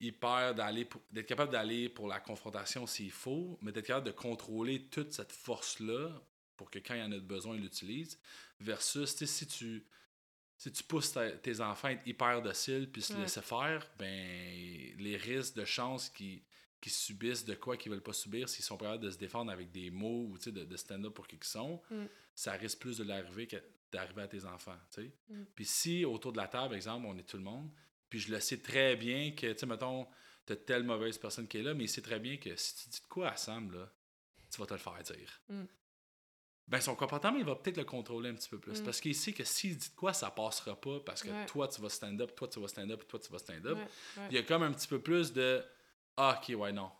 hyper, 0.00 0.54
d'aller 0.54 0.88
d'être 1.10 1.26
capable 1.26 1.52
d'aller 1.52 1.88
pour 1.88 2.08
la 2.08 2.20
confrontation 2.20 2.86
s'il 2.86 3.10
faut, 3.10 3.58
mais 3.60 3.72
d'être 3.72 3.86
capable 3.86 4.06
de 4.06 4.12
contrôler 4.12 4.88
toute 4.88 5.12
cette 5.12 5.32
force-là 5.32 6.22
pour 6.58 6.70
que 6.70 6.78
quand 6.80 6.92
il 6.94 7.00
y 7.00 7.02
en 7.02 7.12
a 7.12 7.18
besoin, 7.18 7.56
il 7.56 7.62
l'utilise, 7.62 8.18
versus, 8.60 9.14
si 9.24 9.46
tu, 9.46 9.86
si 10.58 10.70
tu 10.72 10.82
pousses 10.84 11.12
ta- 11.12 11.30
tes 11.30 11.60
enfants 11.62 11.88
à 11.88 11.92
être 11.92 12.06
hyper 12.06 12.42
dociles 12.42 12.90
puis 12.92 13.00
se 13.00 13.14
Ouais. 13.14 13.20
laisser 13.20 13.40
faire, 13.40 13.88
ben, 13.98 14.94
les 14.98 15.16
risques 15.16 15.54
de 15.56 15.64
chance 15.64 16.10
qu'ils 16.10 16.42
qu'ils 16.80 16.92
subissent 16.92 17.44
de 17.44 17.54
quoi 17.56 17.76
qu'ils 17.76 17.90
veulent 17.90 18.00
pas 18.04 18.12
subir, 18.12 18.48
s'ils 18.48 18.64
sont 18.64 18.76
capables 18.76 19.02
de 19.02 19.10
se 19.10 19.18
défendre 19.18 19.50
avec 19.50 19.72
des 19.72 19.90
mots 19.90 20.26
ou 20.30 20.38
de, 20.38 20.62
de 20.64 20.76
stand-up 20.76 21.12
pour 21.12 21.26
qui 21.26 21.34
qu'ils 21.36 21.44
sont, 21.48 21.82
Mm. 21.90 22.04
ça 22.36 22.52
risque 22.52 22.78
plus 22.78 22.98
de 22.98 23.02
l'arriver 23.02 23.48
que 23.48 23.56
d'arriver 23.90 24.22
à 24.22 24.28
tes 24.28 24.44
enfants. 24.44 24.78
Mm. 24.96 25.42
Puis 25.56 25.64
si 25.64 26.04
autour 26.04 26.30
de 26.30 26.36
la 26.36 26.46
table, 26.46 26.76
exemple, 26.76 27.04
on 27.08 27.18
est 27.18 27.24
tout 27.28 27.36
le 27.36 27.42
monde, 27.42 27.68
puis 28.08 28.20
je 28.20 28.30
le 28.30 28.38
sais 28.38 28.58
très 28.58 28.94
bien 28.94 29.32
que, 29.32 29.52
tu 29.52 29.58
sais, 29.58 29.66
mettons, 29.66 30.06
t'as 30.46 30.54
telle 30.54 30.84
mauvaise 30.84 31.18
personne 31.18 31.48
qui 31.48 31.58
est 31.58 31.62
là, 31.64 31.74
mais 31.74 31.82
il 31.84 31.88
sait 31.88 32.00
très 32.00 32.20
bien 32.20 32.36
que 32.36 32.54
si 32.54 32.76
tu 32.76 32.88
dis 32.90 33.00
de 33.00 33.06
quoi 33.08 33.30
à 33.32 33.36
Sam, 33.36 33.72
là, 33.72 33.92
tu 34.48 34.60
vas 34.60 34.66
te 34.66 34.74
le 34.74 34.78
faire 34.78 35.02
dire. 35.02 35.40
Mm. 35.48 35.64
Ben, 36.68 36.80
son 36.82 36.94
comportement, 36.94 37.38
il 37.38 37.44
va 37.44 37.56
peut-être 37.56 37.78
le 37.78 37.84
contrôler 37.84 38.28
un 38.28 38.34
petit 38.34 38.50
peu 38.50 38.58
plus. 38.58 38.80
Mm. 38.80 38.84
Parce 38.84 39.00
qu'il 39.00 39.14
sait 39.14 39.32
que 39.32 39.42
s'il 39.42 39.76
dit 39.76 39.88
de 39.88 39.94
quoi, 39.94 40.12
ça 40.12 40.30
passera 40.30 40.78
pas 40.78 41.00
parce 41.00 41.22
que 41.22 41.28
Ouais. 41.30 41.46
toi, 41.46 41.66
tu 41.66 41.80
vas 41.80 41.88
stand-up, 41.88 42.34
toi, 42.36 42.46
tu 42.46 42.60
vas 42.60 42.68
stand-up, 42.68 43.08
toi, 43.08 43.18
tu 43.18 43.32
vas 43.32 43.38
stand-up. 43.38 43.76
Ouais, 43.78 43.82
ouais. 44.18 44.28
Il 44.30 44.34
y 44.36 44.38
a 44.38 44.42
comme 44.42 44.62
un 44.62 44.72
petit 44.72 44.88
peu 44.88 45.00
plus 45.00 45.32
de 45.32 45.64
Ah, 46.16 46.40
ok, 46.42 46.54
ouais, 46.58 46.72
non. 46.72 46.90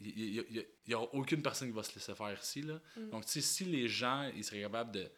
Il 0.00 0.44
n'y 0.88 0.94
a, 0.94 1.00
aucune 1.00 1.42
personne 1.42 1.68
qui 1.68 1.74
va 1.74 1.84
se 1.84 1.94
laisser 1.94 2.14
faire 2.14 2.36
ici. 2.38 2.60
Là. 2.62 2.80
Mm. 2.96 3.10
Donc, 3.10 3.24
si 3.26 3.64
les 3.64 3.88
gens 3.88 4.30
ils 4.34 4.44
seraient 4.44 4.62
capables 4.62 4.92
de, 4.92 5.10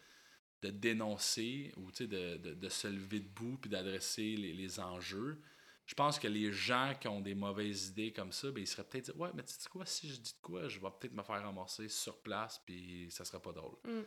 de 0.63 0.71
dénoncer 0.71 1.73
ou 1.77 1.91
de, 1.91 2.07
de, 2.37 2.55
de 2.55 2.69
se 2.69 2.87
lever 2.87 3.21
debout 3.21 3.57
puis 3.61 3.71
d'adresser 3.71 4.37
les, 4.37 4.53
les 4.53 4.79
enjeux, 4.79 5.41
je 5.87 5.95
pense 5.95 6.19
que 6.19 6.29
les 6.29 6.53
gens 6.53 6.95
qui 6.99 7.09
ont 7.09 7.21
des 7.21 7.35
mauvaises 7.35 7.89
idées 7.89 8.13
comme 8.13 8.33
ça, 8.33 8.51
ben, 8.51 8.61
ils 8.63 8.67
seraient 8.67 8.85
peut-être 8.85 9.05
dire 9.07 9.21
Ouais, 9.21 9.31
mais 9.35 9.43
tu 9.43 9.53
sais 9.53 9.69
quoi, 9.69 9.85
si 9.87 10.09
je 10.09 10.17
dis 10.17 10.33
de 10.33 10.41
quoi, 10.41 10.69
je 10.69 10.79
vais 10.81 10.89
peut-être 10.99 11.13
me 11.13 11.23
faire 11.23 11.43
ramasser 11.43 11.89
sur 11.89 12.21
place 12.23 12.61
puis 12.65 13.09
ça 13.11 13.25
sera 13.25 13.41
pas 13.41 13.53
drôle. 13.53 13.77
Mm. 13.85 14.03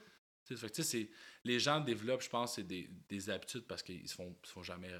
Tu 0.45 0.55
sais, 0.55 0.61
fait 0.61 0.69
que, 0.69 0.75
tu 0.75 0.84
sais, 0.84 0.89
c'est- 0.89 1.09
les 1.43 1.59
gens 1.59 1.80
développent, 1.80 2.21
je 2.23 2.30
pense, 2.30 2.55
c'est 2.55 2.63
des, 2.63 2.89
des 3.09 3.30
habitudes 3.30 3.65
parce 3.67 3.84
qu'ils 3.84 4.07
se 4.07 4.15
font, 4.15 4.36
se 4.43 4.51
font 4.51 4.63
jamais. 4.63 4.91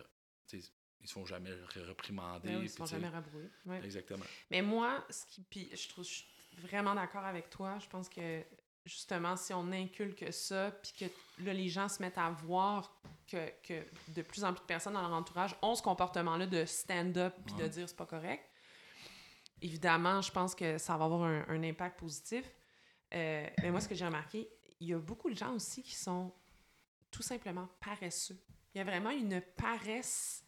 Ils 0.54 1.08
se 1.08 1.14
font 1.14 1.26
jamais 1.26 1.52
réprimander. 1.76 2.48
Ben 2.50 2.58
oui, 2.58 2.66
ils 2.66 2.70
se 2.70 2.78
font 2.78 2.86
jamais 2.86 3.08
rabrouer. 3.08 3.50
Ouais. 3.66 3.84
Exactement. 3.84 4.26
Mais 4.52 4.62
moi, 4.62 5.06
ce 5.10 5.26
qui, 5.26 5.42
puis 5.44 5.70
je 5.74 5.88
trouve, 5.90 6.04
je 6.04 6.10
suis 6.10 6.28
vraiment 6.58 6.96
d'accord 6.96 7.24
avec 7.24 7.50
toi. 7.50 7.78
Je 7.80 7.88
pense 7.88 8.10
que 8.10 8.44
justement, 8.86 9.36
si 9.36 9.54
on 9.54 9.72
inculque 9.72 10.32
ça, 10.34 10.72
puis 10.72 10.94
que 11.00 11.44
là, 11.44 11.54
les 11.54 11.70
gens 11.70 11.88
se 11.88 12.02
mettent 12.02 12.18
à 12.18 12.30
voir 12.30 12.97
que, 13.28 13.52
que 13.62 13.86
de 14.10 14.22
plus 14.22 14.44
en 14.44 14.54
plus 14.54 14.62
de 14.62 14.66
personnes 14.66 14.94
dans 14.94 15.02
leur 15.02 15.14
entourage 15.14 15.56
ont 15.62 15.76
ce 15.76 15.82
comportement-là 15.82 16.48
de 16.48 16.66
stand-up, 16.66 17.36
puis 17.46 17.56
de 17.56 17.68
dire 17.68 17.88
c'est 17.88 17.96
pas 17.96 18.06
correct, 18.06 18.44
évidemment, 19.62 20.22
je 20.22 20.32
pense 20.32 20.56
que 20.56 20.78
ça 20.78 20.98
va 20.98 21.06
avoir 21.06 21.24
un, 21.24 21.46
un 21.48 21.64
impact 21.64 22.00
positif. 22.00 22.46
Euh, 23.14 23.48
mais 23.62 23.72
moi, 23.72 23.82
ce 23.82 23.88
que 23.88 23.96
j'ai 23.96 24.06
remarqué, 24.06 24.50
il 24.80 24.88
y 24.88 24.94
a 24.94 25.00
beaucoup 25.00 25.30
de 25.30 25.38
gens 25.38 25.54
aussi 25.54 25.82
qui 25.84 25.96
sont 25.96 26.34
tout 27.12 27.24
simplement 27.24 27.68
paresseux. 27.80 28.38
Il 28.74 28.80
y 28.80 28.82
a 28.82 28.84
vraiment 28.84 29.12
une 29.12 29.42
paresse 29.42 30.44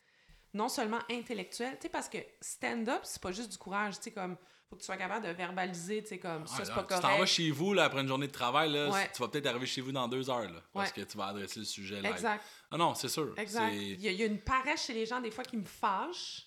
non 0.54 0.68
seulement 0.68 1.00
intellectuelle, 1.10 1.76
tu 1.76 1.84
sais, 1.84 1.90
parce 1.90 2.10
que 2.10 2.18
stand-up, 2.42 3.02
c'est 3.04 3.22
pas 3.22 3.32
juste 3.32 3.52
du 3.52 3.58
courage, 3.58 3.98
tu 3.98 4.06
sais, 4.06 4.12
comme, 4.12 4.36
faut 4.70 4.76
que 4.76 4.82
tu 4.82 4.86
sois 4.86 4.98
capable 4.98 5.26
de 5.26 5.32
verbaliser, 5.32 6.04
tu 6.04 6.10
sais, 6.10 6.20
comme, 6.20 6.46
ça, 6.46 6.64
c'est 6.64 6.74
pas 6.74 6.84
correct. 6.84 7.02
Tu 7.02 7.02
t'en 7.02 7.18
vas 7.18 7.26
chez 7.26 7.50
vous, 7.50 7.74
là, 7.74 7.86
après 7.86 8.02
une 8.02 8.08
journée 8.08 8.28
de 8.28 8.32
travail, 8.32 8.72
là, 8.72 9.08
tu 9.14 9.22
vas 9.22 9.28
peut-être 9.28 9.48
arriver 9.48 9.66
chez 9.66 9.82
vous 9.82 9.92
dans 9.92 10.08
deux 10.08 10.30
heures, 10.30 10.50
là, 10.50 10.62
parce 10.74 10.92
que 10.92 11.02
tu 11.02 11.18
vas 11.18 11.28
adresser 11.28 11.60
le 11.60 11.66
sujet 11.66 12.02
là. 12.02 12.12
Exact. 12.12 12.44
Ah 12.70 12.78
non, 12.78 12.94
c'est 12.94 13.10
sûr. 13.10 13.34
Exact. 13.38 13.74
Il 13.74 14.00
y, 14.00 14.08
a, 14.08 14.12
il 14.12 14.20
y, 14.20 14.24
a 14.24 14.28
une 14.28 14.40
paresse 14.40 14.86
chez 14.86 14.94
les 14.94 15.08
gens, 15.08 15.20
des 15.20 15.32
fois, 15.32 15.44
qui 15.44 15.58
me 15.58 15.66
fâche. 15.66 16.46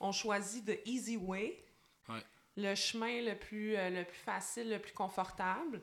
On 0.00 0.12
choisit 0.12 0.66
the 0.66 0.86
easy 0.86 1.16
way. 1.16 1.64
Ouais. 2.08 2.22
Le 2.56 2.74
chemin 2.74 3.22
le 3.22 3.38
plus, 3.38 3.76
euh, 3.76 3.88
le 3.88 4.04
plus 4.04 4.18
facile, 4.18 4.68
le 4.68 4.78
plus 4.78 4.92
confortable. 4.92 5.80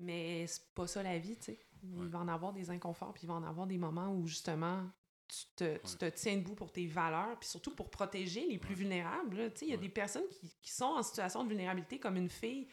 Mais 0.00 0.46
c'est 0.46 0.72
pas 0.74 0.86
ça 0.86 1.02
la 1.02 1.18
vie, 1.18 1.36
tu 1.36 1.44
sais. 1.44 1.60
Il 1.82 2.08
va 2.08 2.20
en 2.20 2.28
avoir 2.28 2.54
des 2.54 2.70
inconforts, 2.70 3.12
puis 3.12 3.24
il 3.24 3.26
va 3.26 3.34
en 3.34 3.42
avoir 3.42 3.66
des 3.66 3.76
moments 3.76 4.08
où 4.08 4.26
justement 4.26 4.84
tu 5.28 5.46
te, 5.56 5.78
tu 5.86 5.96
te 5.96 6.04
tiens 6.06 6.36
debout 6.36 6.54
pour 6.54 6.72
tes 6.72 6.86
valeurs, 6.86 7.38
puis 7.38 7.48
surtout 7.48 7.74
pour 7.74 7.90
protéger 7.90 8.46
les 8.46 8.58
plus 8.58 8.74
vulnérables. 8.74 9.52
Il 9.62 9.68
y 9.68 9.74
a 9.74 9.76
des 9.76 9.88
personnes 9.88 10.28
qui, 10.28 10.54
qui, 10.62 10.70
sont 10.70 10.84
en 10.84 11.02
situation 11.02 11.42
de 11.44 11.48
vulnérabilité, 11.48 11.98
comme 11.98 12.16
une 12.16 12.30
fille, 12.30 12.68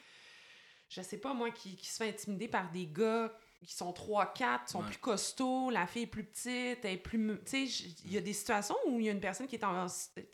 je 0.89 1.01
sais 1.01 1.17
pas 1.17 1.33
moi, 1.33 1.51
qui, 1.51 1.75
qui 1.75 1.87
se 1.87 1.97
fait 1.97 2.09
intimider 2.09 2.47
par 2.47 2.71
des 2.71 2.87
gars 2.87 3.33
qui 3.63 3.75
sont 3.75 3.91
3-4, 3.91 4.71
sont 4.71 4.81
plus 4.81 4.97
costauds, 4.97 5.69
la 5.69 5.85
fille 5.85 6.03
est 6.03 6.07
plus 6.07 6.23
petite, 6.23 6.83
elle 6.83 6.93
est 6.93 6.97
plus... 6.97 7.39
Tu 7.45 7.67
sais, 7.67 7.91
il 8.05 8.11
y 8.11 8.17
a 8.17 8.21
des 8.21 8.33
situations 8.33 8.75
où 8.87 8.99
il 8.99 9.05
y 9.05 9.09
a 9.09 9.11
une 9.11 9.19
personne 9.19 9.47
qui 9.47 9.55
est, 9.55 9.63
en, 9.63 9.85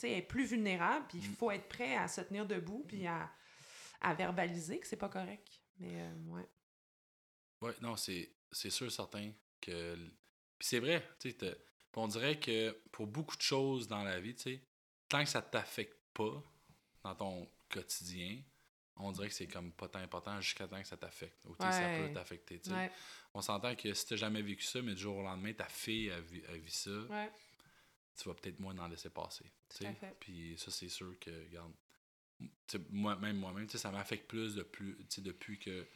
est 0.03 0.21
plus 0.21 0.45
vulnérable, 0.45 1.05
puis 1.09 1.19
il 1.21 1.29
mm. 1.29 1.35
faut 1.35 1.51
être 1.51 1.67
prêt 1.67 1.97
à 1.97 2.07
se 2.07 2.21
tenir 2.21 2.45
debout, 2.45 2.85
puis 2.87 3.05
à, 3.05 3.29
à 3.99 4.13
verbaliser 4.13 4.79
que 4.79 4.87
c'est 4.87 4.95
pas 4.95 5.09
correct. 5.09 5.45
Mais, 5.79 6.01
euh, 6.01 6.13
ouais. 6.29 6.47
Ouais, 7.61 7.73
non, 7.81 7.97
c'est 7.97 8.31
c'est 8.51 8.69
sûr, 8.69 8.91
certain 8.91 9.31
que. 9.61 9.95
Puis 10.57 10.67
c'est 10.69 10.79
vrai, 10.79 11.07
tu 11.19 11.31
sais, 11.31 11.57
on 11.97 12.07
dirait 12.07 12.39
que 12.39 12.71
pour 12.91 13.07
beaucoup 13.07 13.35
de 13.35 13.41
choses 13.41 13.87
dans 13.87 14.03
la 14.03 14.19
vie, 14.19 14.35
tu 14.35 14.43
sais, 14.43 14.61
tant 15.09 15.23
que 15.23 15.29
ça 15.29 15.41
t'affecte 15.41 15.97
pas 16.13 16.43
dans 17.03 17.15
ton 17.15 17.49
quotidien, 17.69 18.41
on 18.97 19.11
dirait 19.11 19.27
que 19.27 19.33
c'est 19.33 19.47
comme 19.47 19.71
pas 19.71 19.87
tant 19.87 19.99
important 19.99 20.39
jusqu'à 20.41 20.67
temps 20.67 20.81
que 20.81 20.87
ça 20.87 20.97
t'affecte. 20.97 21.37
Ou 21.45 21.55
ça 21.59 21.97
peut 21.97 22.13
t'affecter. 22.13 22.61
On 23.33 23.41
s'entend 23.41 23.75
que 23.75 23.93
si 23.93 24.05
t'as 24.07 24.15
jamais 24.15 24.41
vécu 24.41 24.63
ça, 24.63 24.81
mais 24.81 24.93
du 24.93 25.01
jour 25.01 25.17
au 25.17 25.23
lendemain, 25.23 25.53
ta 25.53 25.67
fille 25.67 26.09
a, 26.11 26.19
vu, 26.19 26.43
ça, 26.67 26.91
tu 28.15 28.29
vas 28.29 28.33
peut-être 28.35 28.59
moins 28.59 28.77
en 28.79 28.87
laisser 28.87 29.09
passer. 29.09 29.45
Puis 30.19 30.57
ça, 30.57 30.71
c'est 30.71 30.89
sûr 30.89 31.17
que, 31.19 31.45
regarde, 31.45 31.73
moi, 32.89 33.15
même 33.15 33.37
moi-même, 33.37 33.69
ça 33.69 33.91
m'affecte 33.91 34.27
plus 34.27 34.55
de 34.55 34.63
plus, 34.63 34.97
depuis 35.19 35.59
que 35.59 35.87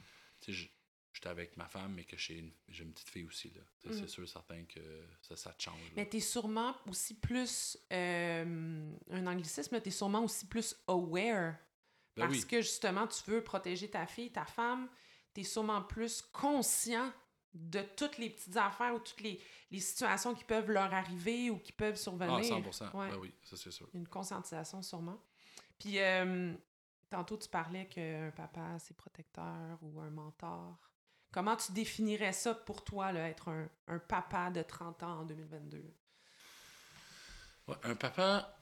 j'étais 1.14 1.30
avec 1.30 1.58
ma 1.58 1.68
femme, 1.68 1.94
mais 1.94 2.04
que 2.04 2.18
j'ai 2.18 2.40
une, 2.40 2.52
une 2.68 2.94
petite 2.94 3.10
fille 3.10 3.26
aussi. 3.26 3.52
Là. 3.56 3.62
C'est 3.80 4.04
mm. 4.04 4.08
sûr, 4.08 4.28
certain 4.28 4.64
que 4.66 4.80
ça, 5.22 5.36
ça 5.36 5.52
te 5.52 5.64
change. 5.64 5.92
Mais 5.96 6.08
tu 6.08 6.18
es 6.18 6.22
sûrement 6.22 6.76
aussi 6.88 7.16
plus, 7.16 7.78
euh, 7.92 8.92
un 9.10 9.28
anglicisme, 9.28 9.82
tu 9.82 9.88
es 9.90 9.92
sûrement 9.92 10.24
aussi 10.24 10.46
plus 10.46 10.76
aware. 10.88 11.56
Ben 12.18 12.28
parce 12.28 12.46
que 12.46 12.62
justement, 12.62 13.08
tu 13.08 13.30
veux 13.30 13.44
protéger 13.44 13.90
ta 13.90 14.06
fille, 14.06 14.32
ta 14.32 14.46
femme. 14.46 14.90
Tu 15.34 15.42
es 15.42 15.44
sûrement 15.44 15.82
plus 15.82 16.22
conscient 16.22 17.12
de 17.54 17.82
toutes 17.96 18.18
les 18.18 18.30
petites 18.30 18.56
affaires 18.58 18.94
ou 18.96 19.00
toutes 19.00 19.22
les, 19.22 19.42
les, 19.72 19.80
situations 19.80 20.34
qui 20.34 20.44
peuvent 20.44 20.70
leur 20.70 20.94
arriver 20.94 21.50
ou 21.50 21.58
qui 21.58 21.72
peuvent 21.72 21.98
survenir. 21.98 22.40
Ah, 22.40 22.72
100 22.72 22.92
Ben 22.94 23.18
oui, 23.20 23.34
ça 23.44 23.58
c'est 23.58 23.72
sûr. 23.72 23.90
Une 23.94 24.08
conscientisation 24.08 24.82
sûrement. 24.82 25.22
Puis, 25.78 26.00
euh, 26.00 26.54
tantôt, 27.10 27.38
tu 27.38 27.50
parlais 27.50 27.88
qu'un 27.88 28.32
papa, 28.36 28.78
c'est 28.80 28.96
protecteur 28.96 29.80
ou 29.82 30.00
un 30.00 30.10
mentor. 30.10 30.78
Comment 31.32 31.56
tu 31.56 31.72
définirais 31.72 32.34
ça 32.34 32.54
pour 32.54 32.84
toi, 32.84 33.12
là, 33.12 33.30
être 33.30 33.50
un, 33.50 33.70
un, 33.88 34.00
papa 34.00 34.52
de 34.52 34.62
30 34.62 35.04
ans 35.04 35.20
en 35.20 35.26
2022? 35.26 35.84
un 37.84 37.96
papa, 37.96 38.58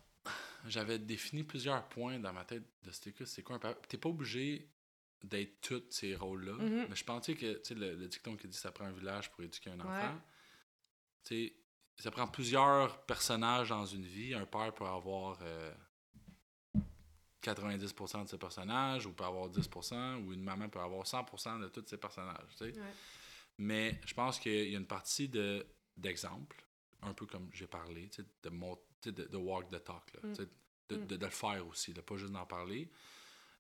j'avais 0.67 0.99
défini 0.99 1.43
plusieurs 1.43 1.88
points 1.89 2.20
dans 2.20 2.32
ma 2.32 2.45
tête 2.45 2.63
de 2.84 2.91
ce 2.91 3.09
que 3.09 3.26
c'est 3.26 3.41
quoi 3.41 3.55
un 3.55 3.59
papa? 3.59 3.80
T'es 3.88 3.97
pas 3.97 4.09
obligé 4.09 4.70
d'être 5.24 5.61
tous 5.61 5.84
ces 5.89 6.15
rôles-là. 6.15 6.53
Mm-hmm. 6.53 6.88
Mais 6.89 6.95
je 6.95 7.03
pensais 7.03 7.36
que 7.36 7.61
le, 7.74 7.95
le 7.95 8.07
dicton 8.07 8.36
qui 8.36 8.47
dit 8.47 8.57
ça 8.57 8.72
prend 8.72 8.86
un 8.86 8.91
village 8.91 9.32
pour 9.32 9.43
éduquer 9.43 9.72
un 9.72 9.80
enfant. 9.80 10.15
Ouais. 11.32 11.53
Ça 11.97 12.11
prend 12.11 12.28
plusieurs 12.28 13.05
personnages 13.05 13.70
dans 13.70 13.86
une 13.86 14.05
vie. 14.05 14.34
Un 14.34 14.45
père 14.45 14.74
peut 14.74 14.86
avoir 14.86 15.38
euh, 15.41 15.74
90% 17.44 18.24
de 18.24 18.30
ses 18.30 18.38
personnages, 18.38 19.06
ou 19.06 19.14
peut 19.14 19.24
avoir 19.24 19.50
10%, 19.50 20.24
ou 20.24 20.34
une 20.34 20.44
maman 20.44 20.70
peut 20.70 20.80
avoir 20.80 21.06
100% 21.06 21.62
de 21.62 21.68
tous 21.70 21.86
ses 21.88 21.98
personnages. 21.98 22.56
Mais 23.58 24.00
je 24.06 24.14
pense 24.14 24.40
qu'il 24.40 24.70
y 24.70 24.76
a 24.76 24.78
une 24.78 24.88
partie 24.88 25.28
de, 25.28 25.66
d'exemple, 25.98 26.64
un 27.02 27.14
peu 27.14 27.26
comme 27.26 27.50
j'ai 27.54 27.68
parlé, 27.68 28.10
de, 28.18 28.50
de, 29.12 29.24
de, 29.26 29.38
walk 29.38 29.70
the 29.70 29.84
talk, 29.84 30.14
là, 30.14 30.30
mm. 30.30 30.34
de, 30.34 30.44
mm. 30.44 31.06
de, 31.06 31.18
de, 31.18 31.26
le 31.26 31.32
faire 31.32 31.66
aussi, 31.68 31.94
de 31.94 32.02
pas 32.02 32.18
juste 32.18 32.32
d'en 32.32 32.46
parler. 32.46 32.90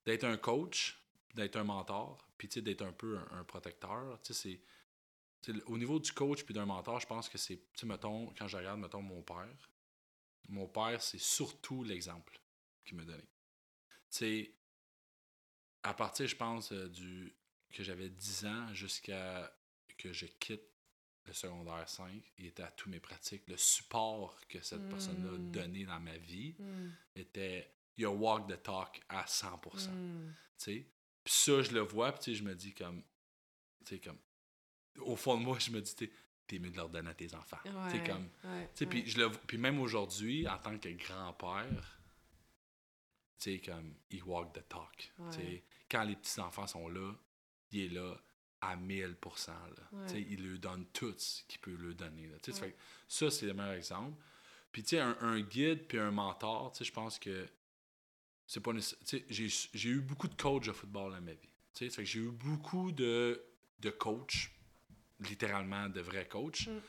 D'être 0.05 0.23
un 0.23 0.37
coach, 0.37 1.01
d'être 1.35 1.57
un 1.57 1.63
mentor, 1.63 2.27
puis 2.37 2.47
d'être 2.47 2.81
un 2.81 2.91
peu 2.91 3.19
un, 3.31 3.43
protecteur. 3.43 4.19
C'est, 4.23 4.61
au 5.67 5.77
niveau 5.77 5.99
du 5.99 6.11
coach 6.11 6.43
puis 6.43 6.53
d'un 6.53 6.65
mentor, 6.65 6.99
je 6.99 7.07
pense 7.07 7.29
que 7.29 7.37
c'est, 7.37 7.61
mettons, 7.83 8.33
quand 8.37 8.47
je 8.47 8.57
regarde, 8.57 8.79
mettons, 8.79 9.01
mon 9.01 9.21
père, 9.21 9.69
mon 10.49 10.67
père, 10.67 11.01
c'est 11.01 11.19
surtout 11.19 11.83
l'exemple 11.83 12.39
qu'il 12.83 12.97
me 12.97 13.05
donnait 13.05 13.27
sais, 14.17 14.53
à 15.83 15.93
partir, 15.93 16.27
je 16.27 16.35
pense, 16.35 16.71
euh, 16.71 16.87
du 16.89 17.35
que 17.71 17.83
j'avais 17.83 18.09
10 18.09 18.45
ans 18.45 18.73
jusqu'à 18.73 19.55
que 19.97 20.11
je 20.11 20.25
quitte 20.25 20.63
le 21.25 21.33
secondaire 21.33 21.87
5, 21.87 22.09
il 22.39 22.47
était 22.47 22.63
à 22.63 22.71
tous 22.71 22.89
mes 22.89 22.99
pratiques. 22.99 23.43
Le 23.47 23.57
support 23.57 24.39
que 24.47 24.59
cette 24.61 24.89
personne-là 24.89 25.29
a 25.29 25.37
hmm. 25.37 25.51
donné 25.51 25.85
dans 25.85 25.99
ma 25.99 26.17
vie 26.17 26.55
hmm. 26.57 26.89
était 27.15 27.71
your 27.99 28.19
walk 28.19 28.47
the 28.47 28.61
talk 28.63 29.01
à 29.09 29.25
100%. 29.25 29.89
Mm. 29.89 30.33
Puis 30.65 30.85
ça, 31.25 31.61
je 31.61 31.71
le 31.71 31.81
vois, 31.81 32.13
puis 32.13 32.33
je 32.33 32.43
me 32.43 32.55
dis 32.55 32.73
comme, 32.73 33.03
tu 33.85 33.95
sais, 33.95 33.99
comme, 33.99 34.17
au 35.01 35.15
fond 35.15 35.37
de 35.37 35.43
moi, 35.43 35.59
je 35.59 35.69
me 35.71 35.81
dis, 35.81 35.95
t'es 35.95 36.59
mieux 36.59 36.71
de 36.71 36.77
leur 36.77 36.89
donner 36.89 37.09
à 37.09 37.13
tes 37.13 37.35
enfants. 37.35 37.59
Ouais, 37.65 38.03
comme, 38.05 38.29
puis 38.89 39.05
je 39.05 39.19
le 39.19 39.29
puis 39.29 39.57
même 39.57 39.79
aujourd'hui, 39.79 40.47
en 40.47 40.57
tant 40.57 40.77
que 40.77 40.89
grand-père, 40.89 41.98
sais, 43.39 43.59
comme, 43.59 43.93
il 44.11 44.23
walk 44.23 44.53
the 44.53 44.67
talk. 44.67 45.13
Quand 45.89 46.03
les 46.03 46.15
petits-enfants 46.15 46.67
sont 46.67 46.87
là, 46.87 47.13
il 47.71 47.81
est 47.81 47.89
là 47.89 48.15
à 48.61 48.75
1000 48.75 49.17
là. 49.21 50.15
Il 50.15 50.47
leur 50.47 50.59
donne 50.59 50.85
tout 50.87 51.13
ce 51.17 51.43
qu'il 51.47 51.59
peut 51.59 51.75
leur 51.75 51.95
donner. 51.95 52.27
Là. 52.27 52.37
ça, 53.07 53.31
c'est 53.31 53.45
le 53.45 53.53
meilleur 53.53 53.73
exemple. 53.73 54.21
Puis, 54.71 54.83
tu 54.83 54.89
sais, 54.89 54.99
un, 54.99 55.39
guide 55.41 55.87
puis 55.87 55.97
un 55.97 56.11
mentor, 56.11 56.71
tu 56.71 56.79
sais, 56.79 56.85
je 56.85 56.91
pense 56.91 57.17
que 57.17 57.47
c'est 58.45 58.61
pas 58.61 58.71
J'ai 59.29 59.89
eu 59.89 60.01
beaucoup 60.01 60.27
de 60.27 60.35
coachs 60.35 60.65
de 60.65 60.71
football 60.71 61.11
dans 61.11 61.21
ma 61.21 61.33
vie. 61.33 61.49
Tu 61.73 61.89
sais, 61.89 62.05
j'ai 62.05 62.19
eu 62.19 62.31
beaucoup 62.31 62.91
de, 62.91 63.43
de 63.79 63.89
coachs, 63.89 64.51
littéralement 65.19 65.89
de 65.89 66.01
vrais 66.01 66.27
coachs. 66.27 66.67
Mm 66.67 66.79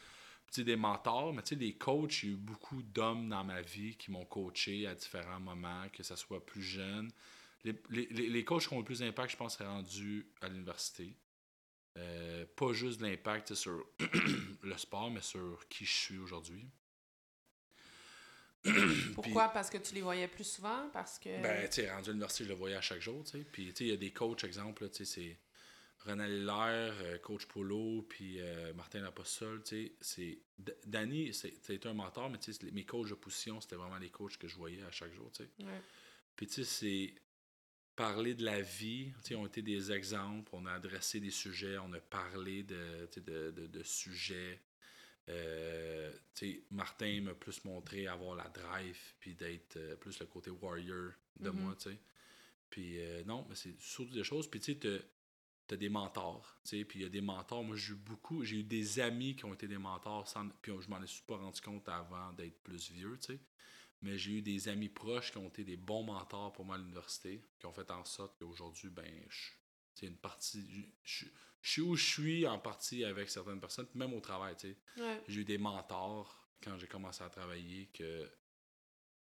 des 0.59 0.77
mentors, 0.77 1.33
mais 1.33 1.43
tu 1.43 1.51
sais, 1.51 1.57
des 1.57 1.75
coachs, 1.75 2.23
il 2.23 2.29
y 2.29 2.33
a 2.33 2.35
eu 2.35 2.37
beaucoup 2.37 2.83
d'hommes 2.83 3.29
dans 3.29 3.45
ma 3.45 3.63
vie 3.63 3.97
qui 3.97 4.11
m'ont 4.11 4.25
coaché 4.25 4.87
à 4.87 4.95
différents 4.95 5.41
moments, 5.41 5.89
que 5.93 6.03
ce 6.03 6.17
soit 6.17 6.45
plus 6.45 6.63
jeune. 6.63 7.11
Les, 7.65 7.75
les, 7.91 8.07
les, 8.07 8.45
coachs 8.45 8.67
qui 8.67 8.73
ont 8.73 8.79
le 8.79 8.85
plus 8.85 9.01
d'impact, 9.01 9.33
je 9.33 9.37
pense, 9.37 9.59
c'est 9.59 9.67
rendu 9.67 10.27
à 10.41 10.49
l'université. 10.49 11.15
Euh, 11.97 12.47
pas 12.57 12.73
juste 12.73 13.01
de 13.01 13.07
l'impact 13.07 13.55
sur 13.55 13.85
le 14.63 14.79
sport, 14.79 15.11
mais 15.11 15.23
sur 15.23 15.67
qui 15.69 15.85
je 15.85 15.93
suis 15.93 16.19
aujourd'hui. 16.19 16.67
Pourquoi? 19.15 19.49
Parce 19.49 19.71
que 19.71 19.79
tu 19.79 19.95
les 19.95 20.03
voyais 20.03 20.29
plus 20.29 20.45
souvent? 20.45 20.89
Parce 20.93 21.19
que... 21.19 21.43
Ben, 21.43 21.69
tu 21.69 21.77
sais, 21.77 21.91
rendu 21.91 22.11
à 22.11 22.13
l'université, 22.13 22.45
je 22.45 22.49
le 22.51 22.55
voyais 22.55 22.77
à 22.77 22.81
chaque 22.81 23.01
jour, 23.01 23.23
tu 23.25 23.33
sais. 23.33 23.45
Puis, 23.45 23.67
tu 23.69 23.77
sais, 23.77 23.85
il 23.85 23.91
y 23.91 23.93
a 23.93 23.97
des 23.97 24.13
coachs, 24.13 24.45
exemple, 24.45 24.89
tu 24.91 25.05
sais, 25.05 25.05
c'est 25.05 25.39
René 26.07 26.29
Hilaire, 26.29 26.95
euh, 27.03 27.19
coach 27.19 27.47
Polo, 27.47 28.03
puis 28.09 28.41
euh, 28.41 28.73
Martin 28.73 29.01
Lapostole, 29.01 29.63
tu 29.63 29.69
sais, 29.87 29.93
c'est... 30.01 30.39
Danny, 30.87 31.33
c'était 31.35 31.87
un 31.87 31.93
mentor, 31.93 32.31
mais 32.31 32.39
tu 32.39 32.53
sais, 32.53 32.71
mes 32.73 32.85
coachs 32.85 33.11
de 33.11 33.15
position, 33.15 33.61
c'était 33.61 33.77
vraiment 33.77 33.99
les 33.99 34.11
coachs 34.11 34.37
que 34.39 34.49
je 34.49 34.57
voyais 34.57 34.83
à 34.83 34.91
chaque 34.91 35.13
jour, 35.13 35.31
tu 35.33 35.45
sais. 35.45 35.51
Puis 36.37 36.47
tu 36.47 36.65
sais, 36.65 36.65
c'est... 36.65 37.15
Parler 37.97 38.33
de 38.35 38.45
la 38.45 38.63
vie, 38.63 39.13
tu 39.23 39.29
sais, 39.29 39.35
ont 39.35 39.47
été 39.47 39.61
des 39.61 39.93
exemples, 39.93 40.49
on 40.55 40.65
a 40.65 40.73
adressé 40.73 41.21
des 41.21 41.31
sujets, 41.31 41.77
on 41.77 41.93
a 41.93 42.01
parlé 42.01 42.63
de, 42.63 43.07
de, 43.17 43.51
de, 43.51 43.67
de 43.67 43.83
sujets. 43.83 44.59
Euh, 45.29 46.11
sais, 46.33 46.63
Martin 46.71 47.21
m'a 47.21 47.35
plus 47.35 47.63
montré 47.65 48.07
avoir 48.07 48.37
la 48.37 48.49
drive, 48.49 48.99
puis 49.19 49.35
d'être 49.35 49.79
plus 49.97 50.19
le 50.19 50.25
côté 50.25 50.49
warrior 50.51 51.13
de 51.41 51.51
mm-hmm. 51.51 51.53
moi, 51.53 51.77
tu 51.79 51.91
sais. 51.91 51.99
Puis 52.71 52.99
non, 53.27 53.45
mais 53.51 53.55
c'est 53.55 53.79
surtout 53.79 54.15
des 54.15 54.25
choses. 54.25 54.49
Puis 54.49 54.61
tu 54.61 54.73
sais, 54.81 55.03
tu 55.71 55.79
des 55.79 55.89
mentors, 55.89 56.61
tu 56.65 56.79
sais, 56.79 56.85
puis 56.85 57.01
il 57.01 57.03
y 57.03 57.07
a 57.07 57.09
des 57.09 57.21
mentors. 57.21 57.63
Moi, 57.63 57.77
j'ai 57.77 57.93
eu 57.93 57.97
beaucoup, 57.97 58.43
j'ai 58.43 58.57
eu 58.57 58.63
des 58.65 59.01
amis 59.01 59.37
qui 59.37 59.45
ont 59.45 59.55
été 59.55 59.69
des 59.69 59.79
mentors, 59.79 60.27
sans, 60.27 60.49
puis 60.61 60.73
je 60.81 60.89
m'en 60.89 61.05
suis 61.07 61.23
pas 61.23 61.37
rendu 61.37 61.61
compte 61.61 61.89
avant 61.89 62.33
d'être 62.33 62.63
plus 62.63 62.91
vieux, 62.91 63.17
tu 63.21 63.35
sais. 63.35 63.41
Mais 64.03 64.17
j'ai 64.17 64.33
eu 64.33 64.43
des 64.43 64.69
amis 64.69 64.89
proches 64.89 65.31
qui 65.31 65.39
ont 65.39 65.49
été 65.49 65.63
des 65.63 65.77
bons 65.77 66.03
mentors 66.03 66.53
pour 66.53 66.65
moi 66.65 66.77
à 66.77 66.79
l'université, 66.79 67.45
qui 67.59 67.67
ont 67.67 67.73
fait 67.73 67.91
en 67.91 68.05
sorte 68.05 68.39
qu'aujourd'hui, 68.39 68.89
ben, 68.89 69.11
sais, 69.95 70.07
une 70.07 70.17
partie. 70.17 70.93
Je, 71.05 71.27
suis 71.63 71.83
où 71.83 71.95
je 71.95 72.05
suis 72.05 72.47
en 72.47 72.59
partie 72.59 73.05
avec 73.05 73.29
certaines 73.29 73.61
personnes, 73.61 73.87
même 73.95 74.15
au 74.15 74.21
travail, 74.21 74.57
tu 74.57 74.71
sais. 74.71 75.03
Ouais. 75.03 75.23
J'ai 75.29 75.43
eu 75.43 75.45
des 75.45 75.59
mentors 75.59 76.49
quand 76.63 76.79
j'ai 76.79 76.87
commencé 76.87 77.23
à 77.23 77.29
travailler 77.29 77.91
que 77.93 78.31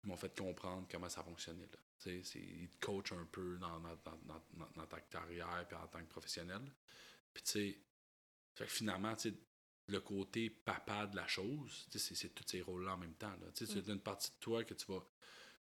m'ont 0.04 0.16
fait 0.16 0.36
comprendre 0.38 0.88
comment 0.90 1.10
ça 1.10 1.24
fonctionnait. 1.24 1.66
Là. 1.66 1.80
Tu 2.00 2.10
sais, 2.10 2.24
c'est- 2.24 2.40
Ils 2.40 2.70
te 2.70 2.86
coachent 2.86 3.12
un 3.14 3.26
peu 3.26 3.58
dans, 3.58 3.80
dans, 3.80 3.96
dans, 4.06 4.42
dans- 4.76 4.86
ta 4.88 5.00
carrière 5.02 5.66
puis 5.68 5.76
en 5.78 5.88
tant 5.88 6.00
que 6.00 6.10
professionnel. 6.10 6.62
Puis 7.34 7.44
tu 7.44 7.52
sais, 7.52 7.80
fait 8.56 8.66
que 8.66 8.72
finalement, 8.72 9.16
tu 9.16 9.30
sais, 9.32 9.36
le 9.88 10.00
côté 10.02 10.50
papa 10.50 11.08
de 11.08 11.16
la 11.16 11.28
chose, 11.28 11.88
c'est, 11.92 12.00
c'est 12.16 12.30
tous 12.30 12.44
ces 12.48 12.62
rôles-là 12.62 12.94
en 12.94 12.98
même 12.98 13.14
temps. 13.16 13.32
Là. 13.42 13.52
Tu 13.56 13.66
sais, 13.66 13.74
C'est 13.74 13.92
une 13.92 14.00
partie 14.02 14.30
de 14.32 14.36
toi 14.40 14.64
que 14.64 14.74
tu 14.74 14.86
vas, 14.92 15.04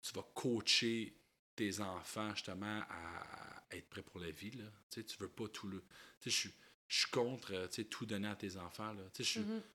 tu 0.02 0.12
vas 0.12 0.22
coacher 0.34 1.16
tes 1.56 1.80
enfants 1.80 2.34
justement 2.34 2.82
à, 2.88 3.62
à 3.70 3.76
être 3.76 3.88
prêts 3.88 4.02
pour 4.02 4.20
la 4.20 4.30
vie. 4.30 4.50
Là. 4.52 4.64
Tu 4.90 5.04
veux 5.18 5.28
pas 5.28 5.48
tout 5.48 5.68
le. 5.68 5.80
Tu 5.80 5.86
sais, 6.20 6.30
je 6.30 6.36
suis- 6.36 6.54
je 6.88 6.98
suis 7.02 7.10
contre 7.10 7.68
tout 7.88 8.04
donner 8.06 8.28
à 8.28 8.36
tes 8.36 8.56
enfants. 8.56 8.92
Là. 8.92 9.02
Sais, 9.14 9.24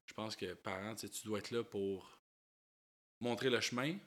je 0.06 0.14
pense 0.14 0.36
que 0.36 0.54
parents, 0.54 0.96
tu 0.96 1.08
dois 1.24 1.40
être 1.40 1.52
là 1.52 1.64
pour 1.64 2.20
montrer 3.22 3.50
le 3.50 3.60
chemin, 3.62 3.98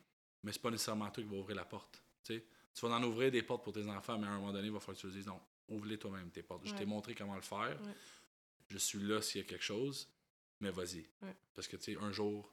mais 0.42 0.52
c'est 0.52 0.60
pas 0.62 0.70
nécessairement 0.70 1.10
toi 1.10 1.22
qui 1.22 1.28
va 1.28 1.36
ouvrir 1.36 1.56
la 1.56 1.64
porte. 1.64 2.02
Tu 2.24 2.42
vas 2.82 2.88
en 2.96 3.02
ouvrir 3.02 3.30
des 3.30 3.42
portes 3.42 3.64
pour 3.64 3.72
tes 3.72 3.86
enfants, 3.88 4.18
mais 4.18 4.26
à 4.26 4.30
un 4.30 4.38
moment 4.38 4.52
donné, 4.52 4.68
il 4.68 4.72
va 4.72 4.80
falloir 4.80 4.96
que 4.96 5.00
tu 5.00 5.06
leur 5.06 5.16
dises 5.16 5.26
non, 5.26 5.40
ouvre-les 5.68 5.98
toi-même 5.98 6.30
tes 6.30 6.42
portes. 6.42 6.66
Je 6.66 6.74
t'ai 6.74 6.86
montré 6.86 7.14
comment 7.14 7.34
le 7.34 7.42
faire. 7.42 7.78
Ouais. 7.82 7.92
Je 8.68 8.78
suis 8.78 9.00
là 9.00 9.22
s'il 9.22 9.40
y 9.40 9.44
a 9.44 9.46
quelque 9.46 9.64
chose, 9.64 10.08
mais 10.60 10.70
vas-y. 10.70 11.06
Ouais. 11.22 11.34
Parce 11.54 11.66
que 11.66 11.76
tu 11.76 11.94
sais, 11.94 11.98
un 12.00 12.12
jour, 12.12 12.52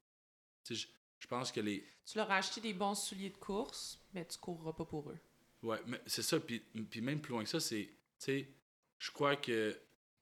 tu 0.63 0.75
sais, 0.75 0.87
je, 1.19 1.27
pense 1.27 1.51
que 1.51 1.59
les. 1.59 1.85
Tu 2.05 2.17
leur 2.17 2.29
as 2.31 2.37
acheté 2.37 2.61
des 2.61 2.73
bons 2.73 2.95
souliers 2.95 3.29
de 3.29 3.37
course, 3.37 3.99
mais 4.13 4.25
tu 4.25 4.37
courras 4.37 4.73
pas 4.73 4.85
pour 4.85 5.09
eux. 5.09 5.19
Ouais, 5.61 5.81
mais 5.87 6.01
c'est 6.05 6.21
ça. 6.21 6.39
Puis, 6.39 6.59
puis 6.59 7.01
même 7.01 7.19
plus 7.19 7.31
loin 7.31 7.43
que 7.43 7.49
ça, 7.49 7.59
c'est. 7.59 7.85
Tu 7.85 7.97
sais, 8.17 8.49
je 8.97 9.11
crois 9.11 9.35
que 9.35 9.77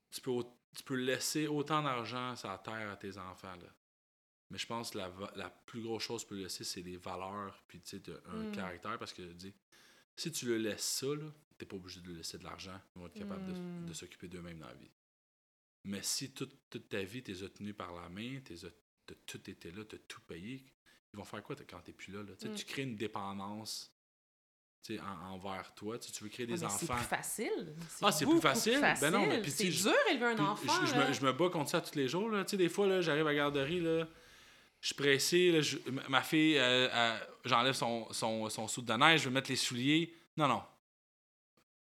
tu 0.10 0.22
peux, 0.22 0.44
tu 0.76 0.84
peux 0.84 0.96
laisser 0.96 1.48
autant 1.48 1.84
d'argent 1.84 2.36
sur 2.36 2.50
la 2.50 2.58
terre 2.58 2.91
à 2.91 2.98
tes 2.98 3.18
enfants. 3.18 3.56
Là. 3.56 3.68
Mais 4.54 4.60
je 4.60 4.68
pense 4.68 4.91
que 4.91 4.99
la, 4.99 5.12
la 5.36 5.49
plus 5.49 5.82
grosse 5.82 6.04
chose 6.04 6.22
tu 6.22 6.28
peux 6.28 6.36
laisser, 6.39 6.64
c'est 6.64 6.84
des 6.84 6.97
valeurs, 6.97 7.64
puis 7.68 7.82
tu 7.82 7.97
sais, 7.97 8.04
un 8.28 8.43
Mm. 8.43 8.51
caractère. 8.51 8.99
Parce 8.99 9.12
que, 9.12 9.24
dis, 9.24 9.51
si 10.16 10.32
tu 10.32 10.45
le 10.45 10.58
laisses 10.58 10.84
ça, 10.86 11.08
là, 11.08 11.26
t'es 11.58 11.66
pas 11.66 11.76
obligé 11.76 12.01
de 12.01 12.08
lui 12.08 12.16
laisser 12.16 12.38
de 12.38 12.43
l'argent. 12.43 12.80
Ils 12.95 12.99
vont 12.99 13.08
être 13.08 13.16
capables 13.16 13.47
de- 13.51 13.60
Mm. 13.60 13.86
de, 13.88 13.93
s'occuper 13.93 14.28
d'eux-mêmes 14.28 14.60
dans 14.60 14.68
la 14.68 14.76
vie. 14.76 14.91
Mais 15.86 16.04
si 16.04 16.32
toute, 16.34 16.56
toute 16.70 16.88
ta 16.88 17.01
vie, 17.04 17.24
t'es 17.24 17.34
tenu 17.34 17.74
par 17.74 17.93
la 17.95 18.08
main, 18.10 18.39
t'es 18.45 18.54
t'as 19.08 19.16
tout 19.26 19.49
été 19.49 19.72
là, 19.72 19.84
t'as 19.84 19.97
tout 20.08 20.22
payé, 20.22 20.64
ils 21.14 21.18
vont 21.18 21.26
faire 21.26 21.41
quoi 21.43 21.56
quand 21.68 21.80
t'es 21.82 21.91
plus 21.91 22.14
là? 22.14 22.22
là? 22.22 22.34
Tu 22.39 22.47
Mm. 22.47 22.54
Tu 22.56 22.66
crées 22.66 22.84
une 22.84 22.95
dépendance 22.95 23.89
tu 24.84 24.99
en- 24.99 25.32
envers 25.32 25.74
toi. 25.76 25.97
Tu, 25.97 26.12
tu 26.12 26.24
veux 26.26 26.30
créer 26.30 26.45
Ouais, 26.45 26.56
des 26.58 26.62
mais 26.62 26.70
C'est 26.70 26.84
enfants. 26.91 26.95
plus 26.97 27.06
facile. 27.06 27.74
Ah, 28.01 28.12
c'est 28.12 28.26
plus 28.26 28.34
beaucoup 28.34 28.41
facile? 28.41 28.82
Ben 28.99 29.12
non, 29.12 29.26
mais 29.26 29.41
c'est 29.49 29.64
tu 29.64 29.70
dur 29.72 29.93
élever 30.12 30.26
un 30.26 30.39
enfant. 30.39 30.86
je, 30.86 31.26
me, 31.26 31.32
bats 31.32 31.49
contre 31.49 31.70
ça 31.72 31.80
tous 31.82 31.95
les 31.95 32.08
jours. 32.10 32.30
Là. 32.30 32.43
Tu 32.43 32.51
sais, 32.51 32.58
des 32.58 32.68
fois, 32.68 32.86
là, 32.88 32.99
j'arrive 32.99 33.26
à 33.26 33.32
la 33.32 33.36
garderie, 33.36 33.80
là, 33.80 34.06
je 34.84 34.88
suis 34.88 34.95
pressé. 34.95 35.49
là, 35.53 35.61
je- 35.61 35.77
ma- 36.09 36.21
fille, 36.21 36.57
euh, 36.57 36.89
euh, 36.91 37.17
j'enlève 37.45 37.73
son, 37.73 38.11
son, 38.11 38.49
son 38.49 38.67
soude 38.67 38.84
de 38.84 38.93
neige, 38.93 39.21
je 39.21 39.29
vais 39.29 39.34
mettre 39.34 39.49
les 39.49 39.55
souliers. 39.55 40.13
Non, 40.36 40.45
non. 40.49 40.61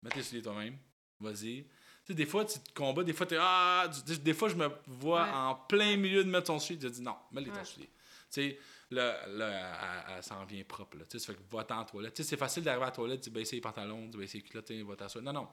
Mets 0.03 0.11
les 0.15 0.21
souliers 0.21 0.43
toi-même. 0.43 0.77
Vas-y. 1.19 1.63
Tu 1.63 1.67
sais, 2.07 2.13
des 2.13 2.25
fois, 2.27 2.45
tu 2.45 2.59
te 2.59 2.73
combats, 2.75 3.03
des 3.03 3.13
fois, 3.13 3.25
tu 3.25 3.35
Ah! 3.39 3.89
Tu- 4.05 4.17
Des 4.19 4.33
fois, 4.35 4.49
je 4.49 4.55
me 4.55 4.69
vois 4.85 5.23
Ouais. 5.23 5.29
en 5.31 5.55
plein 5.55 5.95
milieu 5.97 6.23
de 6.23 6.29
mettre 6.29 6.47
ton 6.47 6.59
soulier. 6.59 6.79
Je 6.79 6.87
dis 6.89 7.01
non, 7.01 7.15
mets 7.31 7.41
les 7.41 7.49
ton 7.49 7.55
Ouais. 7.57 7.65
soulier. 7.65 7.87
Tu 7.87 7.91
sais, 8.29 8.59
là, 8.91 9.27
là 9.27 10.05
elle, 10.07 10.17
elle 10.17 10.23
s'en 10.23 10.45
vient 10.45 10.63
propre. 10.63 10.97
Là. 10.97 11.05
Tu 11.05 11.17
sais, 11.17 11.25
ça 11.25 11.33
fait 11.33 11.39
que 11.39 11.55
va-t'en 11.55 11.77
à 11.77 11.79
la 11.79 11.85
toilette. 11.85 12.13
Tu 12.13 12.21
sais, 12.23 12.29
c'est 12.29 12.37
facile 12.37 12.63
d'arriver 12.63 12.83
à 12.83 12.87
la 12.87 12.91
toilette, 12.91 13.21
dire 13.21 13.33
baisser 13.33 13.55
les 13.55 13.61
pantalons, 13.61 14.07
dire 14.09 14.19
baisser 14.19 14.37
les 14.37 14.43
culottes, 14.43 14.65
tiens, 14.65 14.83
va 14.85 14.95
t'asseoir. 14.95 15.23
Non, 15.23 15.33
non. 15.33 15.47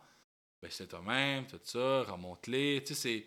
Baisse 0.60 0.82
toi-même, 0.88 1.46
tout 1.46 1.60
ça, 1.64 2.02
remonte-les. 2.02 2.82
Tu 2.84 2.94
sais, 2.94 3.00
c'est. 3.00 3.26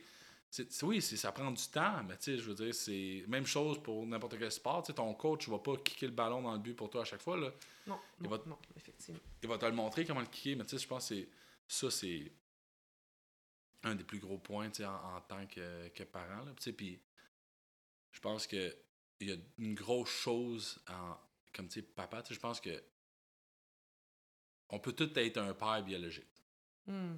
Oui, 0.84 1.02
c'est- 1.02 1.18
ça 1.18 1.32
prend 1.32 1.50
du 1.52 1.64
temps, 1.68 2.04
mais 2.04 2.18
tu 2.18 2.24
sais, 2.24 2.38
je 2.38 2.44
veux 2.50 2.56
dire, 2.56 2.74
c'est 2.76 3.24
même 3.28 3.46
chose 3.46 3.82
pour 3.82 4.06
n'importe 4.06 4.38
quel 4.38 4.52
sport. 4.52 4.84
Tu 4.84 4.88
sais, 4.88 4.94
ton 4.94 5.14
coach 5.14 5.48
ne 5.48 5.54
va 5.54 5.60
pas 5.60 5.78
kicker 5.78 6.08
le 6.08 6.14
ballon 6.14 6.42
dans 6.42 6.54
le 6.54 6.60
but 6.60 6.74
pour 6.76 6.90
toi 6.90 7.02
à 7.02 7.06
chaque 7.06 7.22
fois. 7.22 7.38
Là. 7.38 7.52
Non, 7.88 8.00
Il 8.20 8.24
non, 8.24 8.30
va- 8.30 8.44
non, 8.46 8.58
effectivement. 8.76 9.20
Il 9.42 9.48
va 9.50 9.58
te 9.58 9.66
le 9.66 9.72
montrer 9.72 10.06
comment 10.06 10.20
le 10.20 10.26
kicker, 10.28 10.56
mais 10.58 10.64
tu 10.66 10.72
sais, 10.72 10.80
je 10.84 10.88
pense 10.88 11.10
que 11.10 11.16
c'est- 11.16 11.30
ça, 11.68 11.90
c'est 11.90 12.32
un 13.84 13.96
des 13.96 14.04
plus 14.04 14.20
gros 14.20 14.38
points 14.38 14.70
tu 14.70 14.78
sais, 14.78 14.86
en, 14.86 15.16
en 15.16 15.22
tant 15.22 15.46
que, 15.48 15.88
que 15.90 16.04
parent. 16.04 16.44
Là, 16.46 16.54
tu 16.58 16.64
sais, 16.64 16.74
puis 16.74 17.00
je 18.12 18.20
pense 18.20 18.46
que 18.46 18.76
il 19.22 19.30
y 19.30 19.32
a 19.32 19.38
une 19.60 19.74
grosse 19.76 20.10
chose 20.10 20.80
en, 20.90 21.16
comme 21.54 21.68
tu 21.68 21.80
sais, 21.80 21.82
papa, 21.86 22.22
tu 22.24 22.30
sais, 22.30 22.34
je 22.36 22.40
pense 22.40 22.60
que 22.60 22.84
on 24.70 24.80
peut 24.80 24.94
tout 24.94 25.18
être 25.18 25.38
un 25.38 25.54
père 25.54 25.84
biologique, 25.84 26.28
Hmm. 26.88 27.18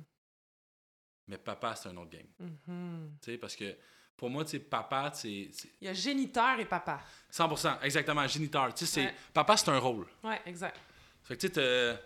Mais 1.27 1.37
papa, 1.37 1.75
c'est 1.75 1.89
un 1.89 1.97
autre 1.97 2.09
game. 2.11 2.27
Mhm. 2.67 3.17
Sais, 3.21 3.37
parce 3.37 3.55
que 3.55 3.75
pour 4.15 4.29
moi, 4.29 4.43
papa, 4.69 5.11
c'est 5.13 5.29
Il 5.29 5.51
y 5.81 5.87
a 5.87 5.93
géniteur 5.93 6.59
et 6.59 6.65
papa. 6.65 7.01
100%, 7.31 7.79
exactement, 7.81 8.27
géniteur. 8.27 8.73
Ouais. 8.95 9.13
papa, 9.33 9.57
c'est 9.57 9.69
un 9.69 9.79
rôle. 9.79 10.07
Ouais, 10.23 10.41
exact. 10.45 10.77
Fait 11.23 11.35
que 11.35 11.41
tu 11.41 11.47
sais, 11.47 11.53
t'as- 11.53 11.97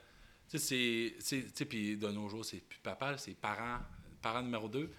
tu 0.50 0.58
sais, 0.58 0.60
c'est. 0.60 1.16
c'est- 1.20 1.44
Tu 1.52 1.58
sais, 1.58 1.66
puis 1.66 1.98
de 1.98 2.08
nos 2.10 2.30
jours, 2.30 2.46
c'est 2.46 2.60
plus 2.62 2.80
papa, 2.80 3.18
c'est 3.18 3.34
parent, 3.34 3.80
parent 4.22 4.42
numéro 4.42 4.70
2. 4.70 4.90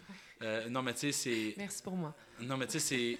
non, 0.70 0.82
mais 0.82 0.92
tu 0.94 1.00
sais, 1.00 1.12
c'est. 1.12 1.54
Merci 1.56 1.82
pour 1.82 1.94
moi. 1.96 2.14
Non, 2.40 2.56
mais 2.56 2.66
tu 2.66 2.72
sais, 2.72 2.80
c'est. 2.80 3.18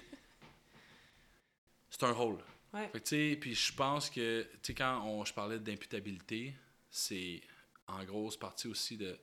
C'est 1.89 2.03
un 2.03 2.11
rôle. 2.11 2.37
Ouais. 2.73 2.87
Fait 2.89 2.99
que 2.99 3.03
tu 3.03 3.31
sais, 3.31 3.37
puis 3.39 3.55
je 3.55 3.73
pense 3.73 4.09
que, 4.09 4.43
tu 4.43 4.59
sais, 4.61 4.73
quand 4.75 5.01
on, 5.03 5.25
je 5.25 5.33
parlais 5.33 5.59
d'imputabilité, 5.59 6.53
c'est 6.89 7.41
en 7.87 8.03
grosse 8.03 8.37
partie 8.37 8.67
aussi 8.67 8.95
de. 8.97 9.19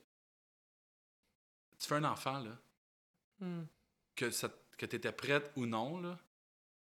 Tu 1.79 1.87
fais 1.87 1.95
un 1.95 2.03
enfant, 2.05 2.39
là, 2.39 2.57
Hmm. 3.39 3.65
que, 4.15 4.31
ça, 4.31 4.49
que 4.79 4.85
tu 4.87 4.95
étais 4.95 5.11
prête 5.11 5.51
ou 5.55 5.67
non, 5.67 5.99
là, 5.99 6.17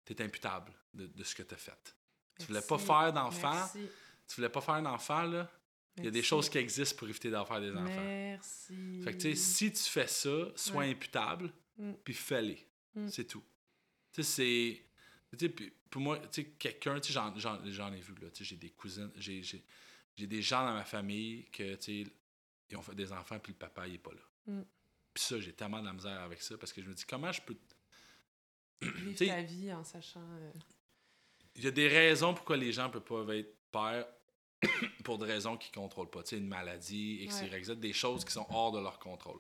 tu 0.06 0.14
es 0.14 0.22
imputable 0.22 0.72
de, 0.94 1.06
de 1.08 1.24
ce 1.26 1.36
que 1.36 1.44
tu 1.44 1.54
as 1.54 1.58
fait. 1.58 1.96
Tu 2.40 2.46
voulais 2.46 2.62
pas 2.62 2.78
faire 2.78 3.12
d'enfant, 3.12 3.68
tu 3.74 4.36
voulais 4.38 4.48
pas 4.50 4.62
faire 4.62 4.82
d'enfant, 4.82 5.24
là, 5.24 5.52
il 5.98 6.06
y 6.06 6.08
a 6.08 6.12
des 6.12 6.24
choses 6.24 6.50
qui 6.50 6.58
existent 6.60 6.98
pour 6.98 7.10
éviter 7.10 7.30
d'en 7.30 7.44
faire 7.46 7.60
des 7.60 7.72
enfants. 7.72 7.84
Merci. 7.84 9.02
Fait 9.04 9.12
que, 9.12 9.18
tu 9.18 9.30
sais, 9.32 9.36
si 9.36 9.72
tu 9.74 9.84
fais 9.84 10.08
ça, 10.08 10.30
sois 10.56 10.78
Ouais. 10.84 10.92
imputable, 10.92 11.52
Mm. 11.78 11.92
puis 12.06 12.14
fais-les. 12.14 12.66
Mm. 12.96 13.08
C'est 13.10 13.26
tout. 13.26 13.44
Tu 14.14 14.24
sais, 14.24 14.32
c'est. 15.32 15.38
Tu 15.38 15.46
sais, 15.46 15.50
puis 15.50 15.74
pour 15.90 16.02
moi, 16.02 16.20
tu 16.20 16.42
sais, 16.44 16.46
quelqu'un, 16.52 17.02
tu 17.02 17.12
sais, 17.12 17.20
j'en, 17.38 17.94
ai 17.94 18.00
vu, 18.00 18.16
là. 18.22 18.30
Tu 18.32 18.38
sais, 18.38 18.44
j'ai 18.46 18.56
des 18.56 18.70
cousines, 18.70 19.12
j'ai 19.18 19.42
des 20.28 20.42
gens 20.42 20.66
dans 20.66 20.74
ma 20.74 20.86
famille 20.86 21.50
que, 21.52 21.76
tu 21.76 22.06
sais, 22.06 22.12
ils 22.70 22.78
ont 22.78 22.82
fait 22.82 22.96
des 22.96 23.12
enfants, 23.12 23.40
puis 23.40 23.52
le 23.52 23.58
papa, 23.58 23.86
il 23.88 23.96
est 23.96 23.98
pas 23.98 24.14
là. 24.14 24.22
Mm. 24.50 24.64
Puis 25.14 25.24
ça, 25.24 25.40
j'ai 25.40 25.54
tellement 25.54 25.80
de 25.82 25.86
la 25.88 25.94
misère 25.94 26.20
avec 26.22 26.42
ça, 26.42 26.58
parce 26.58 26.72
que 26.74 26.82
je 26.82 26.88
me 26.90 26.94
dis, 26.94 27.06
comment 27.06 27.32
je 27.32 27.42
peux. 27.42 27.56
Vivre 28.82 29.14
t'sais- 29.16 29.28
ta 29.28 29.42
vie 29.42 29.72
en 29.74 29.84
sachant. 29.84 30.22
euh, 30.22 30.52
Il 31.56 31.64
y 31.64 31.68
a 31.68 31.72
des 31.72 31.88
raisons 31.88 32.34
pourquoi 32.34 32.56
les 32.58 32.72
gens 32.72 32.88
ne 32.88 32.94
peuvent 33.00 33.26
pas 33.26 33.36
être 33.36 33.56
pères 33.72 34.08
pour 35.04 35.18
des 35.18 35.26
raisons 35.26 35.58
qu'ils 35.58 35.72
ne 35.72 35.84
contrôlent 35.84 36.10
pas. 36.10 36.24
Tu 36.24 36.30
sais, 36.30 36.38
une 36.38 36.48
maladie, 36.48 37.28
Ouais. 37.30 37.64
Z, 37.64 37.72
des 37.72 37.92
choses 37.94 38.24
qui 38.24 38.32
sont 38.32 38.46
hors 38.50 38.72
de 38.72 38.80
leur 38.80 39.00
contrôle. 39.00 39.40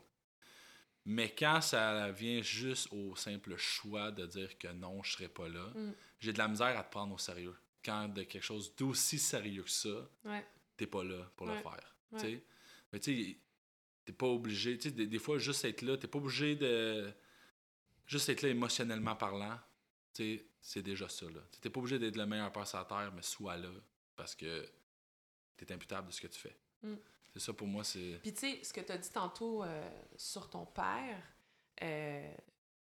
Mais 1.05 1.33
quand 1.33 1.61
ça 1.61 2.11
vient 2.11 2.41
juste 2.41 2.89
au 2.91 3.15
simple 3.15 3.55
choix 3.55 4.11
de 4.11 4.25
dire 4.25 4.57
que 4.57 4.67
non, 4.67 5.01
je 5.03 5.11
ne 5.11 5.13
serai 5.13 5.29
pas 5.29 5.47
là, 5.47 5.69
Mm. 5.73 5.93
j'ai 6.19 6.33
de 6.33 6.37
la 6.37 6.47
misère 6.49 6.77
à 6.77 6.83
te 6.83 6.91
prendre 6.91 7.13
au 7.13 7.17
sérieux. 7.17 7.55
Quand 7.83 8.09
de 8.09 8.23
quelque 8.23 8.43
chose 8.43 8.75
d'aussi 8.75 9.17
sérieux 9.17 9.63
que 9.63 9.69
ça, 9.71 10.09
Ouais. 10.25 10.45
t'es 10.75 10.87
pas 10.87 11.03
là 11.03 11.23
pour 11.37 11.47
le 11.47 11.53
faire. 11.55 11.95
Ouais. 12.11 12.19
tu 12.19 12.25
sais. 12.25 12.43
Mais 12.91 12.99
tu 12.99 13.23
sais, 13.33 13.37
t'es 14.09 14.13
pas 14.13 14.25
obligé. 14.25 14.75
Tu 14.75 14.89
sais, 14.89 14.95
des, 14.95 15.05
des 15.05 15.19
fois, 15.19 15.37
juste 15.37 15.63
être 15.65 15.83
là, 15.83 15.95
t'es 15.95 16.07
pas 16.07 16.17
obligé 16.17 16.55
de. 16.55 17.13
Juste 18.07 18.27
être 18.29 18.41
là 18.41 18.49
émotionnellement 18.49 19.15
parlant, 19.15 19.59
tu 20.15 20.23
sais, 20.23 20.45
c'est 20.61 20.81
déjà 20.81 21.07
ça. 21.07 21.27
Là. 21.27 21.41
Tu 21.51 21.59
T'es 21.59 21.69
pas 21.69 21.79
obligé 21.79 21.99
d'être 21.99 22.15
le 22.15 22.25
meilleur 22.25 22.51
sur 22.67 22.79
la 22.79 22.85
terre, 22.85 23.11
mais 23.15 23.21
sois 23.21 23.55
là 23.55 23.69
parce 24.15 24.33
que 24.33 24.67
t'es 25.55 25.71
imputable 25.71 26.07
de 26.07 26.11
ce 26.11 26.21
que 26.21 26.27
tu 26.27 26.39
fais. 26.39 26.57
Mm. 26.81 26.95
C'est 27.31 27.39
ça 27.39 27.53
pour 27.53 27.67
moi, 27.67 27.83
c'est. 27.83 28.19
Puis 28.23 28.33
tu 28.33 28.39
sais, 28.39 28.63
ce 28.63 28.73
que 28.73 28.81
tu 28.81 28.91
as 28.91 28.97
dit 28.97 29.11
tantôt 29.11 29.63
euh, 29.63 29.87
sur 30.17 30.49
ton 30.49 30.65
père, 30.65 31.21
euh, 31.83 32.33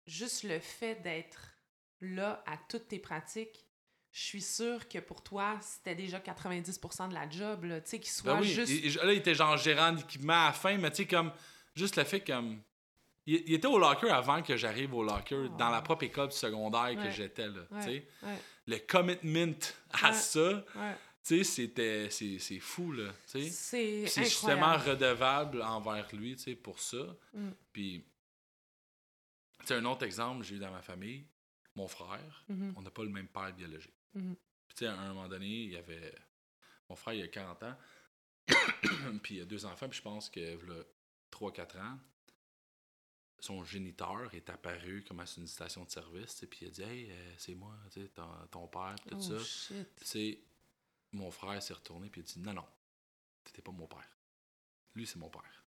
juste 0.06 0.44
le 0.44 0.60
fait 0.60 1.02
d'être 1.02 1.52
là 2.00 2.44
à 2.46 2.56
toutes 2.68 2.86
tes 2.86 3.00
pratiques, 3.00 3.66
je 4.18 4.24
suis 4.24 4.42
sûre 4.42 4.88
que 4.88 4.98
pour 4.98 5.22
toi, 5.22 5.56
c'était 5.60 5.94
déjà 5.94 6.18
90% 6.18 7.08
de 7.08 7.14
la 7.14 7.30
job, 7.30 7.64
là, 7.64 7.80
tu 7.80 7.90
sais, 7.90 8.00
qu'il 8.00 8.10
soit 8.10 8.34
Ben 8.34 8.40
oui, 8.40 8.48
juste... 8.48 8.72
et- 8.72 8.86
et 8.86 8.90
là, 8.90 9.12
il 9.12 9.18
était 9.18 9.34
genre 9.34 9.56
gérant 9.56 9.92
d'équipement 9.92 10.32
à 10.42 10.46
la 10.46 10.52
fin, 10.52 10.76
mais 10.76 10.90
tu 10.90 10.96
sais, 10.98 11.06
comme, 11.06 11.30
juste 11.74 11.94
le 11.96 12.02
fait 12.04 12.20
comme. 12.24 12.60
Il, 13.26 13.44
il 13.46 13.54
était 13.54 13.68
au 13.68 13.78
locker 13.78 14.10
avant 14.10 14.42
que 14.42 14.56
j'arrive 14.56 14.92
au 14.94 15.04
locker, 15.04 15.36
Oh. 15.50 15.56
dans 15.56 15.70
la 15.70 15.82
propre 15.82 16.02
école 16.04 16.32
secondaire 16.32 16.96
que 17.00 17.10
j'étais, 17.10 17.46
là. 17.46 17.60
Ouais, 17.70 17.78
tu 17.80 17.84
sais. 17.84 18.08
ouais, 18.24 18.38
Le 18.66 18.78
commitment 18.78 19.54
à 19.92 20.12
ça, 20.12 20.64
tu 21.22 21.38
sais, 21.38 21.44
c'était. 21.44 22.08
C'est 22.10 22.58
fou, 22.58 22.90
là. 22.92 23.12
Tu 23.30 23.48
sais. 23.50 24.06
C'est 24.06 24.24
justement 24.24 24.76
redevable 24.78 25.62
envers 25.62 26.08
lui, 26.14 26.34
tu 26.36 26.42
sais, 26.42 26.54
pour 26.56 26.80
ça. 26.80 26.96
Mm. 27.34 27.50
Puis, 27.72 28.04
tu 29.60 29.66
sais, 29.66 29.74
un 29.74 29.84
autre 29.84 30.04
exemple, 30.04 30.44
j'ai 30.44 30.56
eu 30.56 30.58
dans 30.58 30.72
ma 30.72 30.82
famille, 30.82 31.24
mon 31.76 31.86
frère, 31.86 32.44
Mhm. 32.48 32.72
on 32.76 32.82
n'a 32.82 32.90
pas 32.90 33.04
le 33.04 33.10
même 33.10 33.28
père 33.28 33.52
biologique. 33.52 33.92
Mhm. 34.14 34.36
Puis, 34.68 34.76
tu 34.76 34.84
sais, 34.84 34.86
à 34.86 34.98
un 34.98 35.08
moment 35.08 35.28
donné, 35.28 35.46
il 35.46 35.70
y 35.72 35.76
avait. 35.76 36.14
Mon 36.88 36.96
frère, 36.96 37.14
il 37.14 37.22
a 37.22 37.28
40 37.28 37.62
ans, 37.64 37.76
puis 39.22 39.36
il 39.36 39.42
a 39.42 39.44
deux 39.44 39.64
enfants, 39.66 39.88
puis 39.88 39.98
je 39.98 40.02
pense 40.02 40.30
que, 40.30 40.40
là, 40.66 40.82
3-4 41.30 41.78
ans, 41.80 41.98
son 43.40 43.62
géniteur 43.64 44.32
est 44.34 44.48
apparu 44.50 45.04
comme 45.04 45.20
à 45.20 45.24
une 45.36 45.46
station 45.46 45.84
de 45.84 45.90
service, 45.90 46.44
puis 46.50 46.60
il 46.62 46.68
a 46.68 46.70
dit 46.70 46.82
Hey, 46.82 47.10
euh, 47.10 47.34
c'est 47.36 47.54
moi, 47.54 47.76
tu 47.92 48.00
sais, 48.02 48.08
ton, 48.08 48.28
ton 48.50 48.66
père, 48.68 48.96
tout 49.06 49.16
Oh, 49.16 49.20
ça. 49.20 49.38
shit. 49.44 49.94
Tu 49.96 50.04
sais, 50.06 50.40
mon 51.12 51.30
frère 51.30 51.62
s'est 51.62 51.74
retourné, 51.74 52.08
puis 52.10 52.20
il 52.22 52.24
a 52.24 52.26
dit 52.26 52.40
Non, 52.40 52.52
non, 52.54 52.66
t'étais 53.44 53.62
pas 53.62 53.70
mon 53.72 53.86
père. 53.86 54.08
Lui, 54.94 55.06
c'est 55.06 55.18
mon 55.18 55.30
père. 55.30 55.64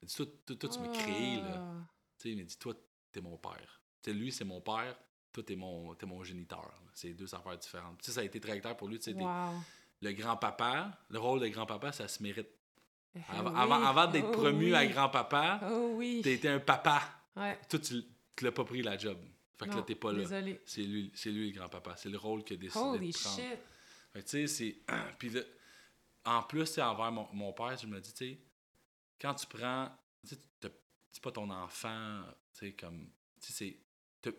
Il 0.00 0.04
a 0.04 0.06
dit 0.06 0.14
Toi, 0.14 0.26
toi, 0.46 0.56
toi, 0.56 0.68
tu 0.70 0.78
m'as 0.78 0.88
créé, 0.94 1.36
là. 1.42 1.56
Ah. 1.58 1.86
Tu 2.18 2.22
sais, 2.22 2.30
il 2.30 2.36
m'a 2.38 2.44
dit 2.44 2.58
Toi, 2.58 2.74
t'es 3.12 3.20
mon 3.20 3.36
père. 3.36 3.82
Tu 4.02 4.10
sais, 4.10 4.16
lui, 4.16 4.32
c'est 4.32 4.44
mon 4.44 4.60
père, 4.60 4.96
toi, 5.34 5.42
t'es 5.42 5.56
mon, 5.56 5.94
t'es 5.96 6.06
mon 6.06 6.22
géniteur. 6.22 6.72
C'est 6.94 7.12
deux 7.12 7.34
affaires 7.34 7.58
différentes. 7.58 7.98
Tu 8.00 8.06
sais, 8.06 8.12
ça 8.12 8.20
a 8.20 8.24
été 8.24 8.40
très 8.40 8.60
clair 8.60 8.76
pour 8.76 8.88
lui. 8.88 8.98
Tu 8.98 9.04
sais, 9.10 9.14
t'es- 9.14 9.22
Wow. 9.22 9.52
le 10.00 10.12
grand-papa, 10.12 10.96
le 11.10 11.18
rôle 11.18 11.40
de 11.40 11.48
grand-papa, 11.48 11.92
ça 11.92 12.06
se 12.08 12.22
mérite. 12.22 12.48
Eh 13.16 13.20
Avant, 13.28 13.50
oui. 13.50 13.56
avant- 13.58 13.84
avant 13.84 14.06
d'être 14.06 14.28
Oh 14.28 14.32
promu 14.32 14.74
à 14.74 14.86
grand-papa, 14.86 15.60
Oh 15.70 15.92
oui. 15.96 16.22
été 16.24 16.48
un 16.48 16.60
papa. 16.60 17.02
Ouais. 17.36 17.58
Toi, 17.68 17.78
tu, 17.80 18.02
tu 18.36 18.44
l'as 18.44 18.52
pas 18.52 18.64
pris 18.64 18.82
la 18.82 18.96
job. 18.96 19.18
Fait 19.58 19.66
que 19.66 19.70
Non, 19.70 19.76
là, 19.78 19.82
t'es 19.82 19.94
pas 19.94 20.12
là. 20.12 20.24
C'est 20.66 20.82
lui, 20.82 21.10
c'est 21.14 21.30
lui 21.30 21.50
le 21.52 21.58
grand-papa. 21.58 21.94
C'est 21.96 22.08
le 22.08 22.18
rôle 22.18 22.42
qu'il 22.44 22.56
a 22.56 22.60
décidé 22.60 22.84
Holy 22.84 23.10
de 23.10 23.18
prendre. 23.18 23.36
shit. 23.36 23.58
Fait 24.12 24.22
que, 24.22 24.28
tu 24.28 24.30
sais, 24.30 24.46
c'est. 24.46 24.76
Puis 25.18 25.30
là, 25.30 25.40
en 26.24 26.42
plus, 26.42 26.78
envers 26.78 27.12
mon, 27.12 27.28
mon 27.32 27.52
père, 27.52 27.76
je 27.76 27.86
me 27.86 28.00
dis, 28.00 28.12
tu 28.12 28.24
sais, 28.34 28.38
quand 29.20 29.34
tu 29.34 29.46
prends. 29.46 29.90
Tu 30.26 30.34
sais, 30.34 30.40
c'est 31.12 31.22
pas 31.22 31.30
ton 31.32 31.48
enfant, 31.50 32.22
tu 32.52 32.66
sais, 32.66 32.72
comme. 32.72 33.08
Tu 33.40 33.52
sais, 33.52 33.76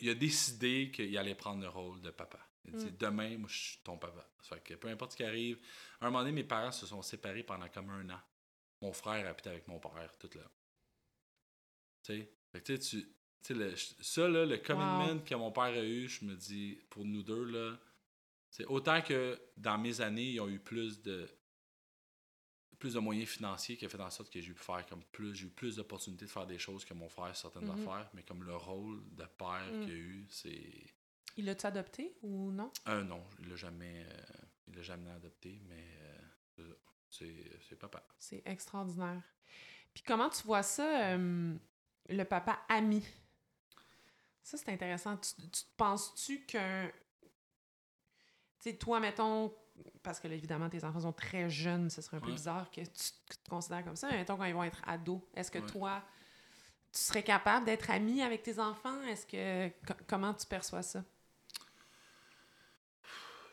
Il 0.02 0.10
a 0.10 0.16
décidé 0.16 0.92
qu'il 0.94 1.18
allait 1.18 1.36
prendre 1.36 1.62
le 1.62 1.70
rôle 1.70 2.02
de 2.02 2.12
papa. 2.12 2.40
Il 2.66 2.74
a 2.76 2.78
dit, 2.78 2.86
Mm. 2.88 2.98
demain, 2.98 3.38
moi, 3.38 3.50
je 3.52 3.58
suis 3.58 3.78
ton 3.84 3.98
papa. 3.98 4.28
Fait 4.42 4.60
que 4.64 4.74
peu 4.76 4.88
importe 4.88 5.12
ce 5.14 5.18
qui 5.18 5.24
arrive. 5.24 5.60
À 6.02 6.06
un 6.08 6.10
moment 6.10 6.20
donné, 6.24 6.32
mes 6.32 6.44
parents 6.44 6.72
se 6.72 6.86
sont 6.86 7.02
séparés 7.02 7.44
pendant 7.44 7.68
comme 7.70 7.90
un 7.90 8.10
an. 8.10 8.20
Mon 8.82 8.92
frère 8.94 9.28
habitait 9.28 9.50
avec 9.50 9.68
mon 9.68 9.80
père, 9.80 10.18
tout 10.20 10.30
là. 10.36 10.44
Tu 12.04 12.14
sais, 12.20 12.32
fait 12.52 12.62
que 12.62 12.66
tu 12.74 12.82
sais, 12.82 12.90
tu. 13.02 13.06
tu 13.08 13.14
sais, 13.42 13.54
le- 13.54 13.76
ça, 13.76 14.28
là, 14.28 14.46
le 14.46 14.58
commitment 14.58 15.20
que 15.20 15.36
mon 15.36 15.52
père 15.52 15.64
a 15.66 15.84
eu, 15.84 16.08
je 16.08 16.26
me 16.26 16.36
dis, 16.36 16.80
pour 16.90 17.06
nous 17.06 17.24
deux, 17.24 17.44
là, 17.46 17.78
c'est 18.50 18.66
autant 18.66 19.02
que 19.02 19.40
dans 19.58 19.78
mes 19.78 20.02
années, 20.02 20.32
ils 20.32 20.40
ont 20.40 20.48
eu 20.50 20.60
plus 20.60 21.02
de 21.02 21.28
plus 22.76 22.94
de 22.94 23.00
moyens 23.00 23.30
financiers 23.30 23.78
qui 23.78 23.86
a 23.86 23.90
fait 23.90 24.00
en 24.02 24.10
sorte 24.10 24.32
que 24.32 24.40
j'ai 24.42 24.54
pu 24.54 24.64
faire 24.64 24.86
comme 24.86 25.04
plus, 25.12 25.36
j'ai 25.36 25.46
eu 25.48 25.50
plus 25.50 25.76
d'opportunités 25.78 26.26
de 26.26 26.30
faire 26.30 26.46
des 26.48 26.60
choses 26.60 26.86
que 26.86 26.94
mon 26.94 27.10
frère 27.10 27.36
certaines 27.36 27.66
Mhm. 27.70 27.72
affaires, 27.88 28.10
mais 28.14 28.24
comme 28.24 28.44
le 28.44 28.56
rôle 28.56 29.04
de 29.16 29.26
père 29.26 29.72
Mm. 29.72 29.82
qu'il 29.82 29.92
a 29.94 29.96
eu, 29.96 30.28
c'est 30.30 30.94
Il 31.38 31.46
l'a-tu 31.46 31.66
adopté 31.66 32.16
ou 32.22 32.52
non? 32.52 32.72
un 32.86 33.04
non, 33.04 33.24
il 33.40 33.50
l'a 33.50 33.56
jamais 33.56 34.06
euh, 34.08 34.24
il 34.68 34.76
l'a 34.76 34.82
jamais 34.82 35.12
adopté, 35.12 35.60
mais 35.68 35.86
euh, 36.60 36.74
c'est 37.10 37.60
c'est 37.68 37.78
papa. 37.80 38.06
C'est 38.18 38.42
extraordinaire. 38.46 39.22
Puis 39.94 40.04
comment 40.04 40.30
tu 40.30 40.44
vois 40.44 40.64
ça, 40.64 41.14
euh, 41.14 41.56
le 42.10 42.24
papa 42.24 42.66
ami? 42.70 43.04
Ça, 44.44 44.58
c'est 44.58 44.70
intéressant. 44.70 45.18
Tu, 45.18 45.32
penses-tu 45.76 46.46
qu'un... 46.46 46.92
Tu 48.60 48.70
sais, 48.72 48.78
toi, 48.78 49.00
mettons, 49.00 49.54
parce 50.04 50.20
que 50.20 50.28
là, 50.28 50.36
évidemment, 50.36 50.70
tes 50.70 50.84
enfants 50.84 51.02
sont 51.02 51.14
très 51.14 51.50
jeunes, 51.50 51.90
ce 51.90 52.02
serait 52.02 52.18
un 52.18 52.22
peu 52.22 52.32
bizarre 52.32 52.70
que 52.72 52.82
tu 52.82 52.88
que 53.28 53.34
tu 53.36 53.40
te 53.44 53.50
considères 53.50 53.84
comme 53.84 53.96
ça, 53.96 54.10
mais 54.10 54.18
mettons 54.18 54.38
quand 54.38 54.46
ils 54.46 54.54
vont 54.54 54.64
être 54.64 54.82
ados, 54.88 55.22
est-ce 55.36 55.52
que 55.52 55.60
Ouais. 55.60 55.66
toi, 55.66 56.04
tu 56.94 57.00
serais 57.02 57.24
capable 57.24 57.66
d'être 57.66 57.90
ami 57.92 58.22
avec 58.22 58.44
tes 58.44 58.60
enfants? 58.60 59.02
Est-ce 59.04 59.26
que... 59.28 59.70
co- 59.88 60.04
comment 60.08 60.34
tu 60.34 60.48
perçois 60.48 60.84
ça? 60.84 61.04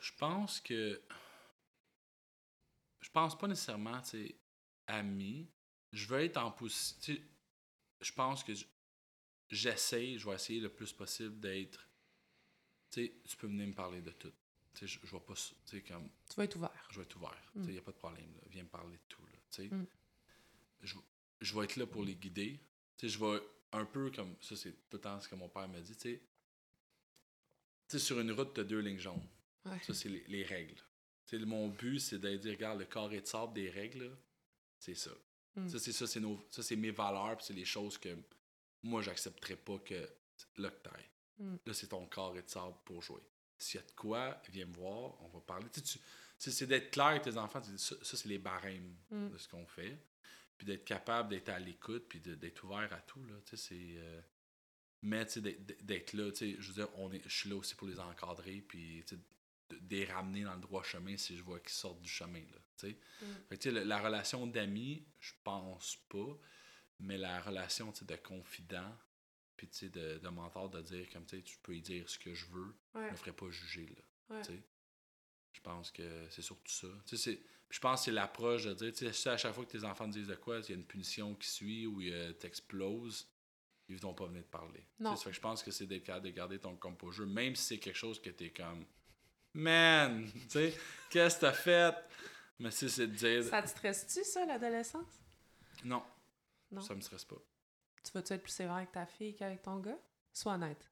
Je 0.00 0.12
pense 0.18 0.60
que. 0.60 1.00
Je 3.00 3.10
pense 3.10 3.36
pas 3.36 3.48
nécessairement, 3.48 4.00
tu 4.02 4.08
sais, 4.10 4.36
ami. 4.86 5.50
Je 5.92 6.06
veux 6.06 6.20
être 6.20 6.38
en 6.38 6.50
position. 6.50 7.14
Je 8.00 8.12
pense 8.12 8.42
que 8.44 8.54
j- 8.54 8.66
j'essaye, 9.50 10.18
je 10.18 10.28
vais 10.28 10.34
essayer 10.34 10.60
le 10.60 10.70
plus 10.72 10.92
possible 10.92 11.38
d'être. 11.40 11.88
Tu 12.90 13.06
sais, 13.06 13.22
tu 13.28 13.36
peux 13.36 13.46
venir 13.48 13.66
me 13.68 13.74
parler 13.74 14.00
de 14.02 14.10
tout. 14.12 14.32
Je, 14.80 14.86
je 14.86 14.98
vais 14.98 15.20
pas. 15.20 15.34
Tu 15.34 15.54
sais, 15.64 15.82
comme. 15.82 16.08
Tu 16.28 16.36
vas 16.36 16.44
être 16.44 16.56
ouvert. 16.56 16.86
Je 16.90 16.96
vais 16.96 17.02
être 17.04 17.16
ouvert. 17.16 17.50
Mm. 17.54 17.64
Il 17.64 17.72
n'y 17.72 17.78
a 17.78 17.82
pas 17.82 17.92
de 17.92 17.96
problème. 17.96 18.32
Là. 18.34 18.40
Viens 18.50 18.62
me 18.64 18.68
parler 18.68 18.96
de 18.96 19.02
tout. 19.08 19.24
Là, 19.26 19.38
tu 19.50 19.62
sais. 19.62 19.68
Mm. 19.68 19.86
je, 20.82 20.96
je 21.40 21.54
vais 21.54 21.64
être 21.64 21.76
là 21.76 21.86
pour 21.86 22.04
les 22.04 22.14
guider. 22.16 22.58
Tu 22.96 23.08
sais, 23.08 23.14
je 23.14 23.24
vais 23.24 23.40
un 23.72 23.84
peu 23.84 24.10
comme. 24.10 24.34
Ça, 24.40 24.56
c'est 24.56 24.72
tout 24.72 24.96
le 24.96 25.00
temps 25.00 25.20
ce 25.20 25.28
que 25.28 25.34
mon 25.34 25.48
père 25.48 25.68
m'a 25.68 25.80
dit. 25.80 25.94
Tu 25.96 26.00
sais, 26.00 26.22
Tu 27.88 27.98
sais, 27.98 27.98
sur 27.98 28.18
une 28.20 28.32
route, 28.32 28.54
tu 28.54 28.60
as 28.60 28.64
deux 28.64 28.80
lignes 28.80 28.98
jaunes. 28.98 29.26
Ouais. 29.64 29.78
Ça, 29.82 29.94
c'est 29.94 30.08
les, 30.08 30.24
les 30.28 30.42
règles. 30.42 30.82
Tu 31.26 31.38
sais, 31.38 31.44
mon 31.44 31.68
but, 31.68 32.00
c'est 32.00 32.18
de 32.18 32.36
dire, 32.36 32.52
regarde, 32.52 32.78
le 32.80 32.86
carré 32.86 33.20
de 33.20 33.26
sable 33.26 33.52
des 33.52 33.70
règles, 33.70 34.16
c'est 34.78 34.94
ça. 34.94 35.12
Mm. 35.54 35.68
Ça, 35.68 35.78
c'est 35.78 35.92
ça, 35.92 36.06
c'est 36.06 36.20
nos, 36.20 36.44
ça, 36.50 36.62
c'est 36.62 36.76
mes 36.76 36.90
valeurs, 36.90 37.40
c'est 37.40 37.54
les 37.54 37.64
choses 37.64 37.98
que 37.98 38.16
moi, 38.82 39.02
j'accepterais 39.02 39.56
pas 39.56 39.78
que 39.78 40.08
t'ailles. 40.56 41.10
Mm. 41.38 41.56
Là, 41.66 41.74
c'est 41.74 41.88
ton 41.88 42.06
carré 42.06 42.42
de 42.42 42.48
sable 42.48 42.76
pour 42.84 43.02
jouer. 43.02 43.22
S'il 43.62 43.80
y 43.80 43.82
a 43.84 43.86
de 43.86 43.92
quoi, 43.92 44.40
viens 44.50 44.66
me 44.66 44.74
voir, 44.74 45.20
on 45.22 45.28
va 45.28 45.40
parler. 45.40 45.66
Tu 45.72 45.80
sais, 45.80 45.98
tu- 46.38 46.50
c'est 46.50 46.66
d'être 46.66 46.90
clair 46.90 47.06
avec 47.06 47.22
tes 47.22 47.36
enfants, 47.36 47.62
ça, 47.62 47.94
ça, 48.02 48.16
c'est 48.16 48.26
les 48.28 48.38
barèmes 48.38 48.96
Mm. 49.10 49.28
de 49.30 49.38
ce 49.38 49.48
qu'on 49.48 49.66
fait. 49.66 49.96
Puis 50.58 50.66
d'être 50.66 50.84
capable 50.84 51.28
d'être 51.30 51.48
à 51.48 51.58
l'écoute, 51.58 52.06
puis 52.08 52.20
d'être 52.20 52.64
ouvert 52.64 52.92
à 52.92 53.00
tout, 53.00 53.24
là. 53.26 53.34
Tu 53.46 53.56
sais, 53.56 53.68
c'est... 53.68 53.94
euh, 53.98 54.20
mais, 55.02 55.24
tu 55.26 55.32
sais, 55.34 55.40
d'être- 55.40 56.12
là, 56.12 56.30
tu 56.32 56.38
sais, 56.38 56.56
je 56.60 56.68
veux 56.68 56.74
dire, 56.74 56.88
on 56.98 57.10
est, 57.12 57.22
je 57.24 57.36
suis 57.36 57.48
là 57.48 57.56
aussi 57.56 57.74
pour 57.74 57.88
les 57.88 57.98
encadrer, 57.98 58.60
puis, 58.60 59.02
tu 59.06 59.16
sais, 59.16 59.20
de, 59.70 59.78
les 59.90 60.04
ramener 60.04 60.42
dans 60.44 60.54
le 60.54 60.60
droit 60.60 60.82
chemin 60.82 61.16
si 61.16 61.36
je 61.36 61.42
vois 61.42 61.58
qu'ils 61.60 61.70
sortent 61.70 62.02
du 62.02 62.08
chemin, 62.10 62.40
là, 62.40 62.58
tu 62.76 62.88
sais. 62.88 62.96
Mm. 63.22 63.26
Fait 63.48 63.56
que, 63.56 63.62
tu 63.62 63.68
sais, 63.70 63.74
le- 63.74 63.84
la 63.84 63.98
relation 64.00 64.46
d'amis, 64.46 65.04
je 65.20 65.32
pense 65.44 65.96
pas, 66.08 66.38
mais 67.00 67.16
la 67.18 67.40
relation, 67.40 67.90
tu 67.92 68.00
sais, 68.00 68.04
de 68.04 68.16
confident, 68.16 68.96
puis, 69.56 69.68
tu 69.68 69.76
sais, 69.78 69.88
de, 69.88 70.18
de 70.18 70.28
mentor, 70.28 70.68
de 70.70 70.80
dire, 70.82 71.08
comme, 71.12 71.24
tu 71.26 71.36
sais, 71.36 71.42
tu 71.42 71.58
peux 71.62 71.76
y 71.76 71.82
dire 71.82 72.08
ce 72.08 72.18
que 72.18 72.34
je 72.34 72.46
veux, 72.46 72.74
Ouais. 72.94 73.06
je 73.06 73.10
me 73.12 73.16
ferai 73.16 73.32
pas 73.32 73.50
juger, 73.50 73.86
là. 73.86 74.36
Ouais. 74.36 74.42
Tu 74.42 74.52
sais. 74.52 74.62
Je 75.52 75.60
pense 75.60 75.90
que 75.90 76.28
c'est 76.30 76.42
surtout 76.42 76.72
ça. 76.72 76.88
Tu 77.06 77.16
sais, 77.16 77.40
je 77.70 77.78
pense 77.78 78.00
que 78.00 78.04
c'est 78.06 78.10
l'approche 78.12 78.64
de 78.64 78.74
dire, 78.74 78.92
tu 78.92 79.12
sais, 79.12 79.30
à 79.30 79.36
chaque 79.36 79.54
fois 79.54 79.64
que 79.64 79.70
tes 79.70 79.84
enfants 79.84 80.06
te 80.08 80.12
disent 80.18 80.26
de 80.28 80.34
quoi, 80.34 80.58
il 80.60 80.68
y 80.70 80.72
a 80.72 80.76
une 80.76 80.84
punition 80.86 81.34
qui 81.34 81.48
suit 81.48 81.86
ou 81.86 82.00
tu 82.00 82.34
t'exploses, 82.38 83.28
ils 83.88 83.96
vont 83.98 84.14
pas 84.14 84.26
venir 84.26 84.42
te 84.44 84.50
parler. 84.50 84.86
Non. 84.98 85.14
ça 85.16 85.24
fait 85.24 85.30
que 85.30 85.36
je 85.36 85.40
pense 85.40 85.62
que 85.62 85.70
c'est 85.70 85.86
d'être 85.86 86.04
capable 86.04 86.26
de 86.26 86.30
garder 86.30 86.58
ton 86.58 86.74
composure, 86.76 87.26
même 87.26 87.54
si 87.54 87.64
c'est 87.64 87.78
quelque 87.78 87.96
chose 87.96 88.20
que 88.20 88.30
tu 88.30 88.44
es 88.44 88.50
comme, 88.50 88.86
man, 89.54 90.26
tu 90.32 90.48
sais, 90.48 90.74
qu'est-ce 91.10 91.36
que 91.36 91.40
t'as 91.42 91.52
fait? 91.52 91.94
Mais 92.58 92.70
si 92.70 92.88
c'est 92.88 93.06
de 93.08 93.14
dire, 93.14 93.44
Ça 93.44 93.62
te 93.62 93.68
stresse-tu, 93.68 94.24
ça, 94.24 94.46
l'adolescence? 94.46 95.20
non, 95.84 96.02
Non. 96.70 96.80
ça 96.80 96.94
me 96.94 97.00
stresse 97.00 97.24
pas. 97.24 97.36
Tu 98.04 98.10
vas-tu 98.12 98.32
être 98.32 98.42
plus 98.42 98.52
sévère 98.52 98.74
avec 98.74 98.92
ta 98.92 99.06
fille 99.06 99.34
qu'avec 99.34 99.62
ton 99.62 99.76
gars? 99.78 99.98
Sois 100.32 100.52
honnête. 100.54 100.90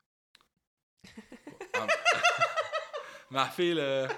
Ah, 1.75 1.87
Ma 3.31 3.47
fille, 3.47 3.75
là, 3.75 4.09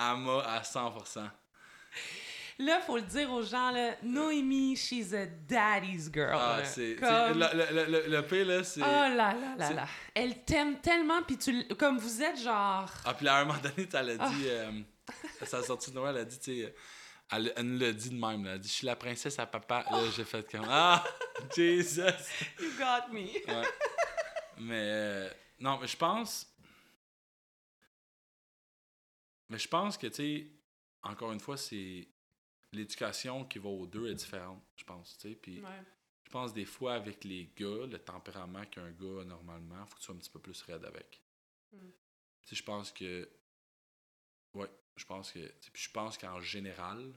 elle 0.00 0.16
m'a 0.18 0.40
à 0.44 0.60
100%. 0.62 1.28
Là, 2.60 2.80
faut 2.80 2.96
le 2.96 3.02
dire 3.02 3.30
aux 3.32 3.42
gens, 3.44 3.70
là, 3.70 3.94
Noémie, 4.02 4.74
she's 4.74 5.12
a 5.14 5.26
daddy's 5.26 6.10
girl. 6.12 6.34
Ah, 6.36 6.64
c'est. 6.64 6.96
Comme- 6.96 7.38
Le, 7.38 7.46
le, 7.56 7.72
le, 7.72 7.90
le- 8.00 8.06
le 8.08 8.26
pire, 8.26 8.46
là, 8.46 8.64
c'est. 8.64 8.82
Oh 8.82 8.84
là 8.84 9.14
là 9.14 9.54
là 9.56 9.72
là. 9.72 9.86
Elle 10.12 10.42
t'aime 10.44 10.80
tellement, 10.80 11.22
puis 11.22 11.38
tu, 11.38 11.68
comme 11.76 11.98
vous 11.98 12.20
êtes 12.20 12.38
genre... 12.40 12.90
Ah, 13.04 13.14
puis 13.14 13.26
là, 13.26 13.36
à 13.36 13.40
un 13.42 13.44
moment 13.44 13.60
donné, 13.60 13.88
elle 13.92 14.10
a 14.10 14.24
Ah. 14.24 14.28
dit. 14.30 14.44
euh, 14.48 14.72
à 15.40 15.46
sa 15.46 15.62
sortie 15.62 15.90
de 15.92 15.96
Noël, 15.96 16.16
elle 16.16 16.22
a 16.22 16.24
dit, 16.24 16.38
tu 16.40 16.62
sais. 16.64 16.74
Elle, 17.30 17.52
elle 17.56 17.66
nous 17.66 17.78
l'a 17.78 17.92
dit 17.92 18.10
de 18.10 18.14
même, 18.14 18.44
là. 18.44 18.52
Elle 18.52 18.56
a 18.56 18.58
dit, 18.58 18.68
je 18.68 18.72
suis 18.72 18.86
la 18.86 18.96
princesse 18.96 19.38
à 19.38 19.46
papa. 19.46 19.84
Là, 19.90 20.10
j'ai 20.16 20.24
fait 20.24 20.50
comme. 20.50 20.66
Ah, 20.68 21.04
Jesus! 21.54 22.00
You 22.58 22.70
got 22.78 23.12
me. 23.12 23.26
Ouais. 23.46 23.68
Mais. 24.58 24.90
euh, 24.90 25.30
non, 25.60 25.78
mais 25.78 25.86
je 25.86 25.96
pense. 25.96 26.50
Mais 29.50 29.58
je 29.58 29.68
pense 29.68 29.98
que, 29.98 30.06
tu 30.06 30.14
sais, 30.14 30.50
encore 31.02 31.32
une 31.32 31.40
fois, 31.40 31.56
c'est. 31.56 32.08
L'éducation 32.70 33.46
qui 33.46 33.58
va 33.58 33.70
aux 33.70 33.86
deux 33.86 34.10
est 34.10 34.14
différente, 34.14 34.62
je 34.76 34.84
pense, 34.84 35.16
tu 35.18 35.28
sais. 35.28 35.34
Puis. 35.34 35.60
Ouais. 35.60 35.82
Je 36.24 36.30
pense 36.30 36.52
des 36.52 36.66
fois 36.66 36.92
avec 36.92 37.24
les 37.24 37.50
gars, 37.56 37.86
le 37.86 37.98
tempérament 37.98 38.66
qu'un 38.66 38.90
gars 38.90 39.22
a 39.22 39.24
normalement, 39.24 39.86
faut 39.86 39.94
que 39.94 40.00
tu 40.00 40.04
sois 40.04 40.14
un 40.14 40.18
petit 40.18 40.28
peu 40.28 40.38
plus 40.38 40.60
raide 40.60 40.84
avec. 40.84 41.22
Mm. 41.72 41.78
Tu 42.42 42.48
sais, 42.48 42.56
je 42.56 42.62
pense 42.62 42.92
que. 42.92 43.28
Ouais, 44.52 44.70
je 44.98 45.06
pense 45.06 45.32
que. 45.32 45.52
je 45.74 45.90
pense 45.90 46.18
qu'en 46.18 46.40
général, 46.40 47.12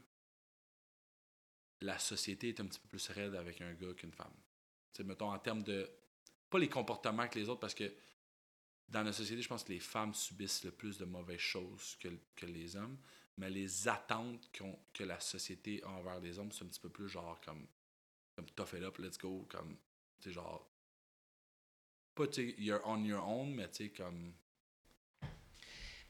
la 1.82 1.98
société 1.98 2.50
est 2.50 2.60
un 2.60 2.66
petit 2.66 2.80
peu 2.80 2.88
plus 2.90 3.10
raide 3.10 3.36
avec 3.36 3.62
un 3.62 3.74
gars 3.74 3.94
qu'une 3.94 4.12
femme. 4.12 4.34
Tu 4.94 4.98
sais, 4.98 5.04
mettons 5.04 5.32
en 5.32 5.40
termes 5.40 5.64
de. 5.64 5.90
Pas 6.50 6.60
les 6.60 6.70
comportements 6.70 7.28
que 7.28 7.40
les 7.40 7.50
autres, 7.50 7.62
parce 7.62 7.74
que 7.74 7.92
dans 8.90 9.04
la 9.04 9.14
société, 9.14 9.42
je 9.42 9.48
pense 9.48 9.64
que 9.64 9.72
les 9.72 9.80
femmes 9.80 10.14
subissent 10.14 10.64
le 10.66 10.72
plus 10.72 10.98
de 10.98 11.06
mauvaises 11.06 11.40
choses 11.40 11.96
que, 12.00 12.10
que 12.36 12.46
les 12.46 12.76
hommes, 12.76 12.98
mais 13.38 13.50
les 13.50 13.88
attentes 13.88 14.50
qu'on- 14.58 14.80
que 14.94 15.06
la 15.06 15.20
société 15.20 15.82
a 15.84 15.90
envers 15.90 16.20
les 16.20 16.38
hommes, 16.40 16.52
c'est 16.52 16.66
un 16.66 16.68
petit 16.68 16.80
peu 16.82 16.90
plus 16.90 17.08
genre 17.08 17.40
comme 17.42 17.66
comme 18.36 18.50
tough 18.56 18.74
it 18.74 18.84
up, 18.84 18.98
let's 18.98 19.18
go, 19.18 19.46
comme, 19.50 19.78
tu 20.20 20.30
sais, 20.30 20.32
genre, 20.32 20.68
pas, 22.16 22.28
tu 22.28 22.50
sais, 22.50 22.56
you're 22.58 22.82
on 22.86 23.04
your 23.04 23.24
own, 23.28 23.54
mais 23.54 23.70
tu 23.70 23.86
sais, 23.86 23.90
comme, 23.90 24.34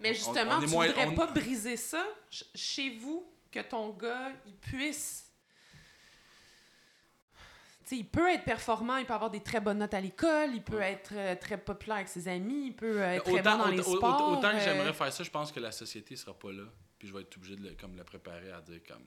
Mais 0.01 0.13
justement, 0.13 0.57
on 0.57 0.61
tu 0.61 0.67
moins- 0.67 0.87
voudrais 0.87 1.07
on- 1.07 1.15
pas 1.15 1.27
briser 1.27 1.77
ça 1.77 2.05
ch- 2.29 2.45
chez 2.55 2.97
vous, 2.97 3.25
que 3.51 3.59
ton 3.59 3.89
gars, 3.91 4.31
il 4.45 4.55
puisse... 4.55 5.27
Tu 7.83 7.97
sais, 7.97 7.97
il 7.97 8.07
peut 8.07 8.29
être 8.29 8.45
performant, 8.45 8.97
il 8.97 9.05
peut 9.05 9.13
avoir 9.13 9.29
des 9.31 9.41
très 9.41 9.59
bonnes 9.59 9.79
notes 9.79 9.93
à 9.93 9.99
l'école, 9.99 10.51
il 10.53 10.63
peut 10.63 10.79
être 10.79 11.11
euh, 11.13 11.35
très 11.35 11.57
populaire 11.57 11.97
avec 11.97 12.07
ses 12.07 12.27
amis, 12.27 12.67
il 12.67 12.75
peut 12.75 13.01
euh, 13.01 13.15
être 13.15 13.23
très 13.23 13.41
bon 13.41 13.57
dans 13.57 13.67
les 13.67 13.79
autant- 13.81 13.97
sports. 13.97 14.31
autant 14.37 14.51
que 14.51 14.55
euh, 14.55 14.59
j'aimerais 14.63 14.93
faire 14.93 15.11
ça, 15.11 15.23
je 15.23 15.29
pense 15.29 15.51
que 15.51 15.59
la 15.59 15.71
société 15.73 16.15
sera 16.15 16.37
pas 16.37 16.51
là. 16.51 16.63
Puis 16.97 17.07
je 17.09 17.13
vais 17.13 17.21
être 17.21 17.35
obligé 17.35 17.55
de 17.57 17.67
le, 17.69 17.75
comme, 17.75 17.97
le 17.97 18.03
préparer 18.05 18.51
à 18.51 18.61
dire 18.61 18.79
comme, 18.87 19.05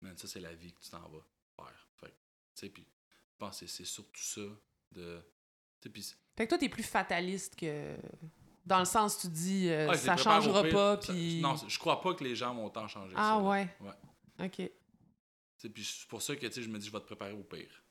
man, 0.00 0.16
ça 0.16 0.26
c'est 0.28 0.40
la 0.40 0.54
vie 0.54 0.72
que 0.72 0.80
tu 0.80 0.88
t'en 0.90 1.00
vas 1.00 1.20
faire. 1.56 1.88
Fait 2.00 2.06
tu 2.08 2.14
sais, 2.54 2.68
puis 2.70 2.86
je 3.32 3.36
pense 3.38 3.60
que 3.60 3.66
c'est- 3.66 3.84
surtout 3.84 4.22
ça 4.22 4.40
de. 4.92 5.20
Tu 5.80 5.88
sais, 5.88 5.90
puis 5.90 6.14
Fait 6.36 6.44
que 6.44 6.48
toi, 6.50 6.58
t'es 6.58 6.68
plus 6.70 6.84
fataliste 6.84 7.56
que. 7.56 7.96
Dans 8.66 8.80
le 8.80 8.84
sens, 8.84 9.18
tu 9.20 9.28
dis, 9.28 9.68
euh, 9.70 9.88
Ah, 9.90 9.96
ça 9.96 10.16
changera 10.16 10.64
pas, 10.64 10.96
puis. 10.96 11.40
Non, 11.40 11.54
je 11.56 11.78
crois 11.78 12.00
pas 12.00 12.14
que 12.14 12.24
les 12.24 12.34
gens 12.34 12.52
vont 12.54 12.68
tant 12.68 12.88
changer 12.88 13.14
ah 13.16 13.36
ça, 13.38 13.42
ouais. 13.48 13.68
Ouais. 13.80 14.44
Ok. 14.46 14.70
Puis 15.72 15.84
c'est 15.84 16.06
pour 16.08 16.20
ça 16.20 16.34
que 16.36 16.50
je 16.50 16.68
me 16.68 16.78
dis, 16.78 16.86
je 16.86 16.92
vais 16.92 17.00
te 17.00 17.06
préparer 17.06 17.32
au 17.32 17.42
pire. 17.44 17.82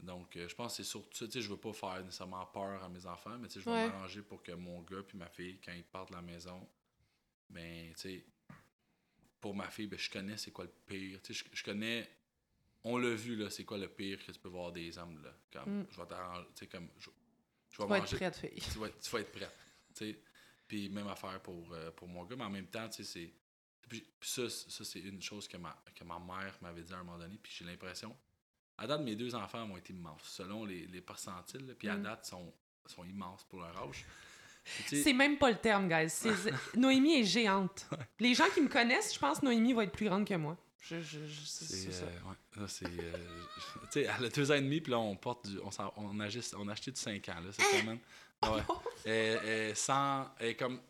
Donc, 0.00 0.36
euh, 0.36 0.46
je 0.48 0.54
pense 0.54 0.76
que 0.76 0.82
c'est 0.82 0.88
surtout 0.88 1.26
ça. 1.26 1.40
Je 1.40 1.48
veux 1.48 1.56
pas 1.56 1.72
faire 1.72 2.04
nécessairement 2.04 2.44
peur 2.46 2.82
à 2.84 2.88
mes 2.88 3.06
enfants, 3.06 3.38
mais 3.38 3.48
tu 3.48 3.54
sais, 3.54 3.60
je 3.60 3.64
vais 3.64 3.70
Ouais. 3.70 3.88
m'arranger 3.88 4.20
pour 4.22 4.42
que 4.42 4.52
mon 4.52 4.82
gars 4.82 5.02
puis 5.02 5.16
ma 5.16 5.28
fille, 5.28 5.58
quand 5.64 5.72
ils 5.72 5.84
partent 5.84 6.10
de 6.10 6.16
la 6.16 6.22
maison, 6.22 6.68
ben, 7.48 7.92
tu 7.94 8.00
sais, 8.00 8.24
pour 9.40 9.54
ma 9.54 9.70
fille, 9.70 9.86
ben, 9.86 9.98
je 9.98 10.10
connais 10.10 10.36
c'est 10.36 10.50
quoi 10.50 10.64
le 10.64 10.72
pire. 10.86 11.18
Je, 11.28 11.42
je 11.50 11.64
connais, 11.64 12.08
on 12.84 12.98
l'a 12.98 13.14
vu, 13.14 13.36
là, 13.36 13.48
c'est 13.48 13.64
quoi 13.64 13.78
le 13.78 13.88
pire 13.88 14.18
que 14.24 14.30
tu 14.32 14.38
peux 14.38 14.50
voir 14.50 14.70
des 14.70 14.98
hommes, 14.98 15.22
là. 15.22 15.30
Comme, 15.50 15.80
Mm. 15.80 15.86
je 15.90 15.96
vais 16.00 16.06
t'arranger, 16.06 16.46
tu 16.54 16.58
sais, 16.60 16.66
comme, 16.66 16.88
je, 16.98 17.08
je 17.78 17.82
Tu 17.82 17.88
vas 17.88 17.98
être 17.98 18.16
prête, 18.16 18.36
fille. 18.36 18.60
tu 18.72 18.78
vas, 18.78 18.88
tu 18.88 19.10
vas 19.10 19.20
être 19.20 19.32
prête. 19.32 19.56
tu 19.94 20.04
sais. 20.12 20.18
Puis 20.68 20.88
même 20.88 21.06
affaire 21.08 21.40
pour, 21.40 21.72
euh, 21.72 21.90
pour 21.92 22.08
mon 22.08 22.24
gars, 22.24 22.36
mais 22.36 22.44
en 22.44 22.50
même 22.50 22.66
temps, 22.66 22.88
tu 22.88 23.04
sais, 23.04 23.04
c'est. 23.04 23.32
Puis, 23.88 24.04
ça, 24.20 24.48
ça 24.50 24.84
c'est 24.84 24.98
une 24.98 25.22
chose 25.22 25.46
que 25.46 25.56
ma, 25.56 25.76
que 25.94 26.02
ma 26.02 26.18
mère 26.18 26.56
m'avait 26.60 26.82
dit 26.82 26.92
à 26.92 26.96
un 26.96 27.04
moment 27.04 27.18
donné, 27.18 27.38
puis 27.40 27.52
j'ai 27.56 27.64
l'impression. 27.64 28.16
À 28.78 28.86
date, 28.86 29.00
mes 29.02 29.14
deux 29.14 29.34
enfants 29.34 29.62
ont 29.70 29.76
été 29.76 29.92
immenses, 29.92 30.22
selon 30.24 30.64
les, 30.64 30.86
les 30.88 31.00
percentiles, 31.00 31.74
puis 31.78 31.88
à 31.88 31.96
Mm. 31.96 32.02
date, 32.02 32.26
sont, 32.26 32.52
sont 32.86 33.04
immenses 33.04 33.44
pour 33.44 33.60
leur 33.60 33.76
âge. 33.84 34.04
C'est 34.86 35.12
même 35.12 35.38
pas 35.38 35.50
le 35.50 35.56
terme, 35.58 35.88
guys. 35.88 36.12
Noémie 36.74 37.20
est 37.20 37.24
géante. 37.24 37.86
Les 38.18 38.34
gens 38.34 38.48
qui 38.52 38.60
me 38.60 38.68
connaissent, 38.68 39.14
je 39.14 39.18
pense 39.20 39.38
que 39.38 39.44
Noémie 39.44 39.72
va 39.72 39.84
être 39.84 39.92
plus 39.92 40.06
grande 40.06 40.26
que 40.26 40.34
moi. 40.34 40.56
Je, 40.80 41.00
je, 41.00 41.26
je- 41.26 41.44
c'est 41.44 41.90
ça. 41.90 42.04
euh, 42.04 42.30
ouais, 42.30 42.62
euh, 42.62 42.66
tu 43.90 43.90
sais, 43.90 44.02
elle 44.18 44.24
a 44.24 44.28
deux 44.28 44.50
ans 44.50 44.54
et 44.54 44.60
demi, 44.62 44.80
puis 44.80 44.92
là, 44.92 44.98
on 44.98 45.16
porte 45.16 45.48
du. 45.48 45.58
On, 45.58 45.70
on, 45.96 46.20
a, 46.20 46.28
juste- 46.28 46.54
on 46.56 46.68
a 46.68 46.72
acheté 46.72 46.92
du 46.92 47.00
5 47.00 47.28
ans, 47.30 47.40
là, 47.40 47.50
cette 47.52 47.80
semaine. 47.80 47.98
Ouais. 48.42 48.62
Elle, 49.04 49.40
elle, 49.48 49.76
100 49.76 50.30
elle 50.38 50.48
est 50.48 50.54
comme. 50.56 50.80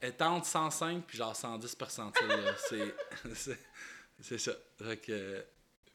Elle 0.00 0.16
tente 0.16 0.44
105 0.46 1.04
puis 1.06 1.18
genre 1.18 1.34
110 1.36 1.74
percentiles. 1.74 2.26
là. 2.26 2.54
C'est. 2.68 2.94
c'est- 4.22 4.38
ça. 4.38 4.52
Fait 4.82 4.96
que. 4.98 5.44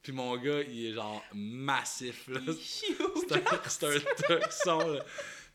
Puis 0.02 0.12
mon 0.12 0.38
gars, 0.38 0.62
il 0.62 0.88
est 0.88 0.94
genre 0.94 1.24
massif. 1.34 2.28
Là. 2.28 2.40
C'est 2.46 3.32
un, 3.34 3.60
c'est 3.68 3.84
un 3.86 4.00
toxon. 4.40 4.88
Là. 4.94 5.06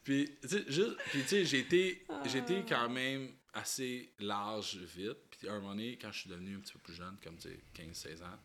Puis, 0.02 0.36
tu 0.42 0.48
sais, 0.48 0.64
juste. 0.68 0.96
Puis, 1.10 1.22
tu 1.22 1.28
sais, 1.28 1.44
j'ai 1.44 1.58
été, 1.60 2.04
j'ai 2.26 2.38
été 2.38 2.64
quand 2.68 2.88
même 2.88 3.32
assez 3.52 4.12
large 4.18 4.76
vite. 4.78 5.29
Puis, 5.40 5.48
à 5.48 5.52
un 5.54 5.58
moment 5.60 5.70
donné, 5.70 5.96
quand 5.98 6.12
je 6.12 6.20
suis 6.20 6.30
devenu 6.30 6.56
un 6.56 6.60
petit 6.60 6.74
peu 6.74 6.78
plus 6.78 6.94
jeune, 6.94 7.18
comme, 7.20 7.36
tu 7.38 7.48
sais, 7.48 7.64
15-16 7.74 8.22
ans, 8.22 8.38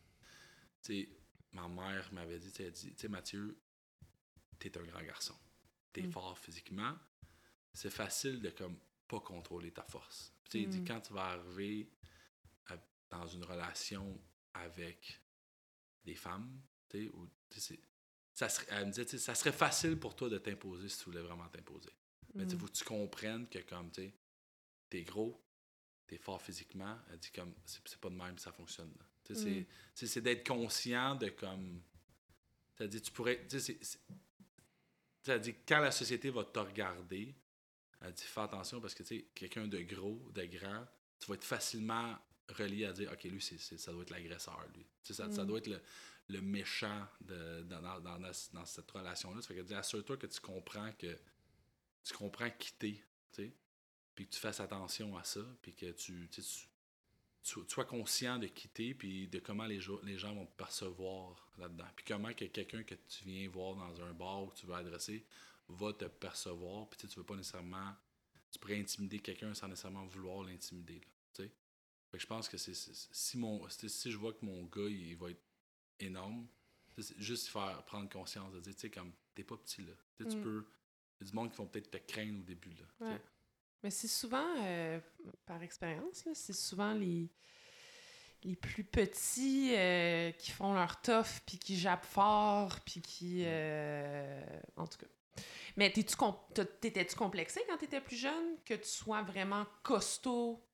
ma 1.51 1.67
mère 1.67 2.11
m'avait 2.13 2.39
dit, 2.39 2.51
elle 2.59 2.71
dit, 2.71 2.91
tu 2.93 2.97
sais, 3.01 3.07
Mathieu, 3.09 3.59
t'es 4.59 4.75
un 4.77 4.83
grand 4.83 5.03
garçon. 5.03 5.35
T'es 5.93 6.03
Mm. 6.03 6.11
fort 6.11 6.39
physiquement. 6.39 6.97
C'est 7.73 7.89
facile 7.89 8.41
de, 8.41 8.49
comme, 8.49 8.77
pas 9.07 9.19
contrôler 9.19 9.71
ta 9.71 9.83
force. 9.83 10.33
Tu 10.45 10.51
sais, 10.51 10.59
il 10.63 10.69
dit, 10.69 10.79
Mm. 10.81 10.87
quand 10.87 11.01
tu 11.01 11.13
vas 11.13 11.25
arriver 11.25 11.91
à- 12.67 12.77
dans 13.09 13.27
une 13.27 13.43
relation 13.43 14.19
avec 14.53 15.21
des 16.05 16.15
femmes, 16.15 16.61
tu 16.89 16.97
sais, 17.03 17.09
ou, 17.13 17.27
tu 17.49 17.59
sais, 17.59 17.75
c'est- 17.75 17.81
ça 18.33 18.47
serait, 18.49 18.67
elle 18.69 18.87
me 18.87 18.91
disait, 18.91 19.17
ça 19.17 19.35
serait 19.35 19.51
facile 19.51 19.99
pour 19.99 20.15
toi 20.15 20.29
de 20.29 20.37
t'imposer 20.37 20.87
si 20.89 20.99
tu 20.99 21.05
voulais 21.05 21.21
vraiment 21.21 21.47
t'imposer. 21.49 21.91
Mais 22.33 22.45
Mm. 22.45 22.57
faut 22.57 22.67
que 22.67 22.71
tu 22.71 22.83
comprennes 22.85 23.47
que 23.49 23.59
comme 23.59 23.91
tu 23.91 24.13
t'es 24.89 25.03
gros, 25.03 25.44
t'es 26.07 26.17
fort 26.17 26.41
physiquement, 26.41 26.97
elle 27.11 27.17
dit 27.19 27.31
comme 27.31 27.53
c'est 27.65 27.97
pas 27.99 28.09
de 28.09 28.15
même 28.15 28.35
que 28.35 28.41
ça 28.41 28.51
fonctionne. 28.51 28.91
Mm. 29.29 29.63
c'est 29.93 30.21
d'être 30.21 30.47
conscient 30.47 31.15
de 31.15 31.29
comme. 31.29 31.81
Tu 32.77 32.87
dit 32.87 33.01
tu 33.01 33.11
pourrais. 33.11 33.45
Tu 33.47 33.57
elle 35.27 35.41
dit 35.41 35.55
quand 35.67 35.79
la 35.79 35.91
société 35.91 36.29
va 36.29 36.43
te 36.43 36.59
regarder, 36.59 37.33
elle 38.01 38.13
dit 38.13 38.23
fais 38.23 38.41
attention 38.41 38.79
parce 38.79 38.93
que 38.93 39.01
tu 39.03 39.17
sais, 39.17 39.25
quelqu'un 39.33 39.67
de 39.67 39.79
gros, 39.81 40.31
de 40.33 40.45
grand, 40.45 40.85
tu 41.19 41.27
vas 41.27 41.35
être 41.35 41.43
facilement 41.43 42.15
relié 42.49 42.85
à 42.85 42.93
dire 42.93 43.11
ok, 43.11 43.23
lui, 43.23 43.41
ça 43.41 43.91
doit 43.91 44.03
être 44.03 44.11
l'agresseur, 44.11 44.63
lui. 44.75 44.85
Ça, 45.01 45.13
ça 45.31 45.43
Mm. 45.43 45.47
doit 45.47 45.57
être 45.57 45.67
le, 45.67 45.81
le 46.29 46.41
méchant 46.41 47.07
de, 47.21 47.63
dans, 47.63 47.81
dans, 47.81 47.99
dans, 47.99 48.19
dans 48.19 48.65
cette 48.65 48.91
relation-là. 48.91 49.41
Ça 49.41 49.47
fait 49.55 49.63
dit 49.63 49.73
assure-toi 49.73 50.17
que 50.17 50.27
tu 50.27 50.39
comprends 50.39 50.91
que 50.93 51.17
tu 52.03 52.13
comprends 52.13 52.49
quitter, 52.51 53.03
tu 53.31 53.45
sais, 53.45 53.51
puis 54.15 54.25
que 54.27 54.31
tu 54.33 54.39
fasses 54.39 54.59
attention 54.59 55.15
à 55.17 55.23
ça, 55.23 55.41
puis 55.61 55.73
que 55.73 55.91
tu, 55.91 56.27
tu, 56.31 56.41
tu- 56.41 56.67
tu 57.43 57.59
sois 57.67 57.85
conscient 57.85 58.39
de 58.39 58.47
quitter, 58.47 58.93
puis 58.95 59.27
de 59.27 59.39
comment 59.39 59.65
les, 59.65 59.79
les 60.03 60.17
gens 60.17 60.33
vont 60.33 60.45
te 60.45 60.55
percevoir 60.55 61.47
là-dedans, 61.57 61.87
puis 61.95 62.05
comment 62.07 62.33
que 62.33 62.45
quelqu'un 62.45 62.83
que 62.83 62.95
tu 62.95 63.23
viens 63.25 63.47
voir 63.49 63.75
dans 63.75 64.01
un 64.01 64.13
bar 64.13 64.43
ou 64.43 64.47
que 64.47 64.55
tu 64.57 64.65
veux 64.65 64.73
adresser 64.73 65.25
va 65.67 65.93
te 65.93 66.05
percevoir, 66.05 66.87
puis 66.89 66.97
tu 66.99 67.07
tu 67.07 67.19
veux 67.19 67.25
pas 67.25 67.35
nécessairement, 67.35 67.93
tu 68.51 68.59
pourrais 68.59 68.79
intimider 68.79 69.19
quelqu'un 69.19 69.53
sans 69.53 69.67
nécessairement 69.67 70.05
vouloir 70.05 70.43
l'intimider, 70.43 71.01
je 72.17 72.25
pense 72.27 72.47
que 72.47 72.55
c'est 72.57 72.73
si 72.73 73.37
mon 73.37 73.67
si 73.69 74.09
je 74.09 74.15
vois 74.17 74.31
que 74.31 74.45
mon 74.45 74.63
gars 74.67 74.87
il, 74.87 75.09
il 75.09 75.17
va 75.17 75.31
être 75.31 75.43
énorme, 75.99 76.47
juste 77.17 77.47
faire 77.49 77.83
prendre 77.83 78.09
conscience 78.09 78.53
de 78.53 78.61
dire 78.61 78.73
tu 78.73 78.79
sais 78.81 78.89
comme 78.89 79.11
t'es 79.33 79.43
pas 79.43 79.57
petit 79.57 79.81
là, 79.81 79.91
Tu 80.17 80.23
Mm. 80.37 80.41
peux 80.41 80.65
il 81.19 81.25
y 81.25 81.27
a 81.27 81.29
du 81.29 81.35
monde 81.35 81.51
qui 81.51 81.57
vont 81.57 81.67
peut-être 81.67 81.91
te 81.91 81.97
craindre 81.97 82.39
au 82.39 82.43
début. 82.43 82.73
Là. 82.73 82.85
Ouais. 83.11 83.21
Mais 83.83 83.91
c'est 83.91 84.07
souvent, 84.07 84.47
euh, 84.63 84.99
par 85.45 85.61
expérience, 85.61 86.27
c'est 86.33 86.53
souvent 86.53 86.93
les, 86.93 87.29
les 88.43 88.55
plus 88.55 88.83
petits 88.83 89.73
euh, 89.75 90.31
qui 90.31 90.51
font 90.51 90.73
leur 90.73 91.01
tough, 91.01 91.41
puis 91.45 91.59
qui 91.59 91.77
jappent 91.77 92.05
fort, 92.05 92.79
puis 92.81 93.01
qui... 93.01 93.43
euh, 93.45 94.41
en 94.75 94.87
tout 94.87 94.97
cas. 94.97 95.07
Mais 95.77 95.91
com- 96.17 96.35
t'étais-tu 96.79 97.15
complexé 97.15 97.61
quand 97.67 97.77
t'étais 97.77 98.01
plus 98.01 98.15
jeune? 98.15 98.57
Que 98.63 98.73
tu 98.75 98.87
sois 98.87 99.21
vraiment 99.23 99.65
costaud, 99.83 100.65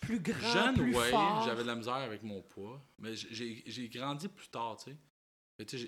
plus 0.00 0.18
grand, 0.20 0.52
Jeune, 0.52 0.74
plus 0.74 0.96
ouais, 0.96 1.10
fort? 1.10 1.42
j'avais 1.44 1.62
de 1.62 1.68
la 1.68 1.76
misère 1.76 1.94
avec 1.94 2.22
mon 2.22 2.42
poids. 2.42 2.82
Mais 2.98 3.14
j'ai 3.14 3.62
j'ai 3.66 3.88
grandi 3.88 4.28
plus 4.28 4.48
tard, 4.48 4.76
tu 4.82 4.90
sais. 4.90 4.96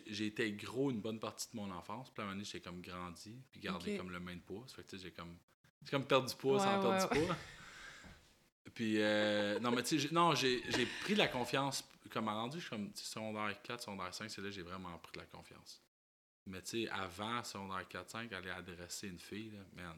J'ai- 0.06 0.26
été 0.26 0.52
gros 0.52 0.90
une 0.90 1.00
bonne 1.00 1.18
partie 1.18 1.50
de 1.50 1.56
mon 1.56 1.70
enfance. 1.70 2.10
Puis 2.10 2.20
à 2.20 2.22
un 2.22 2.26
moment 2.26 2.36
donné, 2.36 2.44
j'ai 2.44 2.60
comme 2.60 2.80
grandi, 2.80 3.42
puis 3.50 3.60
gardé 3.60 3.96
comme 3.96 4.10
le 4.10 4.20
même 4.20 4.40
poids. 4.40 4.64
Ça 4.68 4.76
fait 4.76 4.82
que, 4.84 4.90
tu 4.90 4.98
sais, 4.98 5.02
j'ai 5.04 5.12
comme. 5.12 5.36
C'est 5.84 5.90
comme 5.90 6.06
perdre 6.06 6.28
du 6.28 6.34
poids 6.34 6.54
Ouais, 6.54 6.58
sans 6.60 6.80
perdre 6.80 6.90
ouais, 7.10 7.18
du 7.20 7.26
poids. 7.26 7.36
Puis, 8.74 9.00
euh, 9.00 9.58
non, 9.60 9.70
mais 9.70 9.82
tu 9.82 9.90
sais, 9.90 9.98
j'ai- 9.98 10.14
non, 10.14 10.34
j'ai 10.34 10.60
pris 11.02 11.14
de 11.14 11.18
la 11.18 11.28
confiance. 11.28 11.84
Comme 12.10 12.28
à 12.28 12.34
rendu, 12.34 12.58
je 12.58 12.62
suis 12.62 12.70
comme, 12.70 12.90
secondaire 12.94 13.60
4, 13.62 13.82
secondaire 13.82 14.12
5, 14.14 14.30
c'est 14.30 14.40
là 14.40 14.48
que 14.48 14.54
j'ai 14.54 14.62
vraiment 14.62 14.96
pris 14.98 15.12
de 15.12 15.18
la 15.18 15.26
confiance. 15.26 15.80
Mais 16.46 16.60
tu 16.62 16.84
sais, 16.84 16.90
avant 16.90 17.42
secondaire 17.44 17.86
4, 17.88 18.10
5, 18.10 18.32
aller 18.32 18.50
adresser 18.50 19.08
une 19.08 19.18
fille, 19.18 19.50
là, 19.50 19.60
man, 19.74 19.96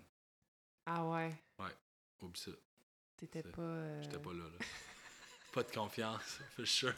Ah 0.87 1.05
ouais, 1.07 1.35
oublie 2.21 2.41
ça. 2.41 2.53
t'étais 3.17 3.43
pas... 3.43 3.61
euh, 3.63 4.03
J'étais 4.03 4.19
pas 4.19 4.33
là, 4.33 4.45
là. 4.45 4.59
pas 5.53 5.63
de 5.63 5.71
confiance, 5.73 6.39
for 6.57 6.67
sure. 6.67 6.95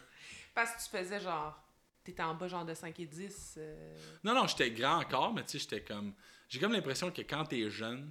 Parce 0.55 0.73
que 0.73 0.83
tu 0.91 0.97
faisais 0.99 1.21
genre... 1.21 1.59
T'étais 2.05 2.23
en 2.23 2.35
bas 2.35 2.49
genre 2.49 2.65
de 2.65 2.75
5 2.75 2.99
et 3.01 3.07
10. 3.07 3.55
euh, 3.59 3.99
Non, 4.25 4.35
non, 4.35 4.47
j'étais 4.47 4.71
grand 4.71 4.99
encore, 5.01 5.33
mais 5.35 5.45
tu 5.45 5.53
sais, 5.53 5.59
j'étais 5.59 5.83
comme. 5.83 6.15
J'ai 6.49 6.59
comme 6.59 6.73
l'impression 6.73 7.11
que 7.11 7.21
quand 7.21 7.45
t'es 7.45 7.69
jeune, 7.69 8.11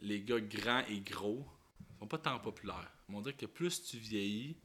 les 0.00 0.20
gars 0.22 0.40
grands 0.40 0.84
et 0.88 1.00
gros 1.00 1.46
sont 1.98 2.06
pas 2.06 2.18
tant 2.18 2.38
populaires. 2.38 2.90
On 3.08 3.20
dirait 3.20 3.34
que 3.34 3.46
plus 3.46 3.82
tu 3.82 3.96
vieillis, 3.98 4.56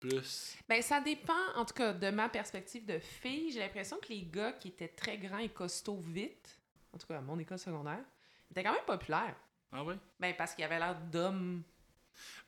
plus. 0.00 0.56
Ben, 0.68 0.82
ça 0.82 1.00
dépend, 1.00 1.32
en 1.54 1.64
tout 1.64 1.74
cas, 1.74 1.92
de 1.92 2.10
ma 2.10 2.28
perspective 2.28 2.84
de 2.86 2.98
fille. 2.98 3.52
J'ai 3.52 3.60
l'impression 3.60 3.98
que 3.98 4.08
les 4.08 4.24
gars 4.24 4.52
qui 4.52 4.68
étaient 4.68 4.88
très 4.88 5.18
grands 5.18 5.38
et 5.38 5.48
costauds 5.48 6.00
vite, 6.00 6.58
en 6.92 6.98
tout 6.98 7.06
cas 7.06 7.18
à 7.18 7.20
mon 7.20 7.38
école 7.38 7.58
secondaire, 7.58 8.02
étaient 8.50 8.64
quand 8.64 8.72
même 8.72 8.84
populaires. 8.84 9.36
Ah 9.70 9.84
ouais? 9.84 9.96
Ben, 10.18 10.34
parce 10.36 10.54
qu'ils 10.54 10.64
avaient 10.64 10.78
l'air 10.80 10.98
d'hommes 11.00 11.62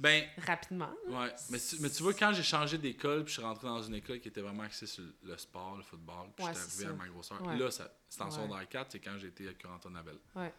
Ben, 0.01 0.25
rapidement. 0.39 0.91
ouais. 1.07 1.33
Mais 1.51 1.59
tu, 1.59 1.77
mais 1.81 1.91
tu 1.91 2.03
vois, 2.03 2.13
quand 2.15 2.33
j'ai 2.33 2.43
changé 2.43 2.77
d'école, 2.77 3.25
puis 3.25 3.33
je 3.35 3.39
suis 3.41 3.47
rentré 3.47 3.67
dans 3.69 3.83
une 3.83 3.95
école 3.95 4.21
qui 4.21 4.29
était 4.29 4.41
vraiment 4.43 4.65
axée 4.65 4.87
sur 4.87 5.05
le 5.23 5.37
sport, 5.39 5.77
le 5.77 5.83
football, 5.85 6.31
puis 6.37 6.45
Ouais, 6.45 6.53
j'étais 6.53 6.65
arrivé 6.65 6.87
à 6.87 6.93
ma 6.93 7.09
grosseur. 7.09 7.41
Ouais. 7.47 7.57
Là, 7.57 7.71
c'est 7.71 8.21
en 8.21 8.25
Ouais. 8.27 8.31
secondaire 8.33 8.69
4, 8.69 8.93
c'est 8.93 9.01
quand 9.01 9.17
j'étais 9.19 9.45
avec 9.45 9.63
Corentin 9.63 9.91
Nabel. 9.91 10.19
Ouais. 10.35 10.53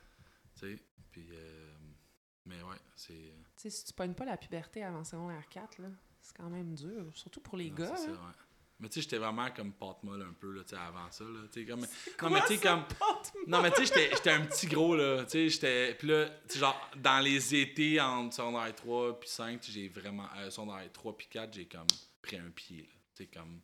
Tu 0.60 0.76
sais, 0.76 0.80
puis. 1.11 1.27
euh, 1.32 1.73
mais 2.45 2.61
ouais, 2.61 2.77
c'est. 2.95 3.14
Tu 3.14 3.30
sais, 3.57 3.69
si 3.69 3.86
tu 3.86 3.94
pognes 3.94 4.14
pas 4.14 4.26
la 4.26 4.38
puberté 4.38 4.84
avant 4.84 5.03
secondaire 5.03 5.48
4, 5.49 5.80
là, 5.82 5.88
c'est 6.22 6.36
quand 6.38 6.49
même 6.49 6.73
dur. 6.76 7.11
Surtout 7.15 7.41
pour 7.41 7.57
les 7.57 7.69
Non, 7.69 7.76
gars. 7.77 7.95
c'est 7.95 8.06
ça, 8.06 8.11
là. 8.11 8.18
ouais. 8.18 8.34
Mais 8.77 8.90
tu 8.90 8.95
sais, 8.95 9.02
j'étais 9.03 9.18
vraiment 9.18 9.49
comme 9.52 9.72
pâte 9.72 10.03
molle 10.03 10.22
un 10.22 10.34
peu, 10.34 10.52
là, 10.52 10.61
tu 10.64 10.72
sais, 10.72 10.76
avant 10.76 11.10
ça, 11.10 11.23
là. 11.23 11.40
Tu 11.49 11.61
sais, 11.61 11.65
comme... 11.65 11.86
Quoi, 12.19 12.30
Non, 12.30 12.36
mais 12.36 12.41
tu 12.41 12.56
sais, 12.56 12.60
comme... 12.60 12.84
Non, 13.48 13.61
mais 13.61 13.72
tu 13.72 13.86
sais, 13.86 14.10
j'étais- 14.14 14.32
un 14.32 14.45
petit 14.45 14.68
gros, 14.68 14.98
là. 14.98 15.23
Tu 15.23 15.30
sais, 15.32 15.48
j'étais... 15.49 15.94
Puis 15.95 16.10
là, 16.10 16.27
tu 16.49 16.60
genre, 16.60 16.91
dans 16.98 17.23
les 17.23 17.56
étés, 17.56 18.02
entre 18.02 18.36
secondaire 18.36 18.76
3 18.76 19.18
puis 19.18 19.30
5, 19.30 19.61
tu 19.61 19.68
sais, 19.68 19.80
j'ai 19.80 19.88
vraiment... 19.88 20.27
Euh, 20.36 20.49
secondaire 20.49 20.91
3 20.91 21.15
puis 21.18 21.27
4, 21.27 21.53
j'ai 21.53 21.65
comme 21.69 21.88
pris 22.22 22.36
un 22.36 22.49
pied, 22.49 22.82
là. 22.82 22.99
Tu 23.15 23.23
sais, 23.23 23.27
comme... 23.30 23.61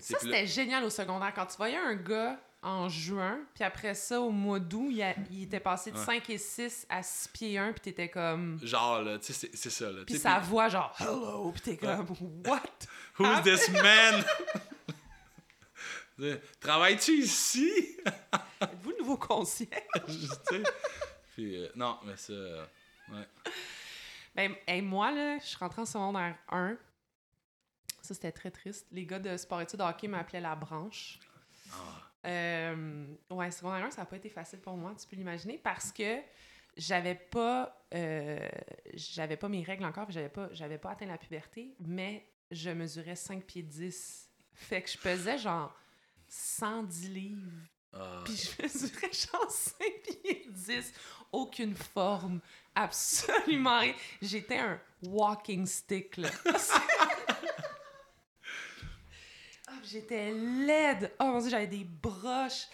Ça, 0.00 0.18
c'était 0.18 0.48
génial 0.48 0.82
au 0.82 0.90
secondaire. 0.90 1.32
Quand 1.32 1.46
tu 1.46 1.56
voyais 1.56 1.76
un 1.76 1.94
gars 1.94 2.40
en 2.64 2.88
juin, 2.88 3.38
puis 3.54 3.62
après 3.62 3.94
ça, 3.94 4.20
au 4.20 4.30
mois 4.30 4.58
d'août, 4.58 4.88
il, 4.90 5.02
a- 5.02 5.14
il 5.30 5.42
était 5.44 5.60
passé 5.60 5.90
de 5.92 5.98
Ouais. 5.98 6.04
5 6.04 6.30
et 6.30 6.38
6 6.38 6.86
à 6.88 7.02
6 7.02 7.28
pieds 7.28 7.58
1, 7.58 7.72
puis 7.72 7.80
t'étais 7.82 8.08
comme... 8.08 8.58
Genre, 8.62 9.02
là, 9.02 9.18
tu 9.18 9.32
sais, 9.32 9.50
c'est- 9.54 9.70
ça, 9.70 9.90
là. 9.92 10.02
Puis 10.06 10.18
sa 10.18 10.38
voix, 10.40 10.68
genre, 10.68 10.94
«Hello!» 10.98 11.52
Puis 11.54 11.60
t'es 11.62 11.76
comme, 11.76 12.06
«What? 12.46 12.60
Who's 13.18 13.42
this 13.42 13.68
man? 13.70 14.24
Travailles-tu 16.60 17.12
ici? 17.18 17.96
Êtes-vous 18.60 18.90
le 18.90 18.98
nouveau 18.98 19.16
concierge? 19.16 19.72
Puis, 21.34 21.56
euh, 21.56 21.68
non, 21.76 21.98
mais 22.04 22.16
ça. 22.16 22.32
euh, 22.32 22.64
ouais.» 23.12 23.28
Ben, 24.34 24.54
hey, 24.66 24.80
moi, 24.82 25.10
là, 25.12 25.38
je 25.38 25.44
suis 25.46 25.56
rentrée 25.56 25.82
en 25.82 25.86
secondaire 25.86 26.36
1. 26.48 26.76
Ça, 28.02 28.14
c'était 28.14 28.32
très 28.32 28.50
triste. 28.50 28.86
Les 28.90 29.06
gars 29.06 29.18
de 29.18 29.36
sport-études 29.36 29.80
hockey 29.80 30.08
m'appelaient 30.08 30.40
la 30.40 30.54
branche. 30.56 31.18
Ah, 31.72 31.76
Euh, 32.24 33.06
ouais, 33.30 33.50
secondaire 33.50 33.84
1, 33.84 33.90
ça 33.90 34.02
n'a 34.02 34.06
pas 34.06 34.16
été 34.16 34.28
facile 34.28 34.60
pour 34.60 34.76
moi, 34.76 34.94
tu 34.98 35.06
peux 35.06 35.16
l'imaginer, 35.16 35.58
parce 35.58 35.92
que 35.92 36.20
j'avais 36.76 37.14
pas 37.14 37.84
euh, 37.94 38.38
j'avais 38.94 39.36
pas 39.36 39.48
mes 39.48 39.62
règles 39.62 39.84
encore, 39.84 40.10
j'avais 40.10 40.28
pas, 40.28 40.48
j'avais 40.52 40.78
pas 40.78 40.90
atteint 40.90 41.06
la 41.06 41.18
puberté, 41.18 41.74
mais 41.80 42.26
je 42.50 42.70
mesurais 42.70 43.16
5 43.16 43.44
pieds 43.44 43.62
10. 43.62 44.30
Fait 44.52 44.82
que 44.82 44.90
je 44.90 44.98
pesais 44.98 45.38
genre 45.38 45.76
110 46.28 47.08
livres, 47.10 47.52
ah, 47.92 48.22
puis 48.24 48.36
je 48.36 48.62
mesurais 48.62 49.12
genre 49.12 49.50
5 49.50 49.86
pieds 50.02 50.46
10. 50.48 50.92
Aucune 51.32 51.74
forme, 51.74 52.40
absolument 52.74 53.80
rien. 53.80 53.94
J'étais 54.22 54.58
un 54.58 54.80
walking 55.02 55.66
stick, 55.66 56.16
là. 56.16 56.30
J'étais 59.84 60.32
laide. 60.32 61.12
Oh 61.20 61.24
mon 61.24 61.40
dieu, 61.40 61.50
j'avais 61.50 61.66
des 61.66 61.84
broches. 61.84 62.66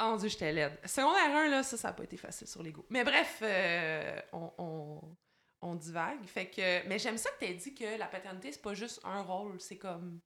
Oh 0.00 0.04
mon 0.04 0.16
dieu, 0.16 0.28
j'étais 0.28 0.52
laide. 0.52 0.78
Secondaire 0.84 1.34
1, 1.36 1.48
là, 1.48 1.62
ça, 1.62 1.76
ça 1.76 1.88
n'a 1.88 1.94
pas 1.94 2.04
été 2.04 2.16
facile 2.16 2.46
sur 2.46 2.62
l'ego. 2.62 2.86
Mais 2.90 3.04
bref, 3.04 3.38
euh, 3.42 4.20
on, 4.32 4.52
on, 4.58 5.16
on 5.62 5.74
divague. 5.74 6.24
Fait 6.26 6.48
que, 6.50 6.86
mais 6.88 6.98
j'aime 6.98 7.18
ça 7.18 7.30
que 7.32 7.38
tu 7.44 7.50
aies 7.50 7.54
dit 7.54 7.74
que 7.74 7.98
la 7.98 8.06
paternité, 8.06 8.52
c'est 8.52 8.62
pas 8.62 8.74
juste 8.74 9.00
un 9.04 9.22
rôle, 9.22 9.60
c'est 9.60 9.78
comme 9.78 10.20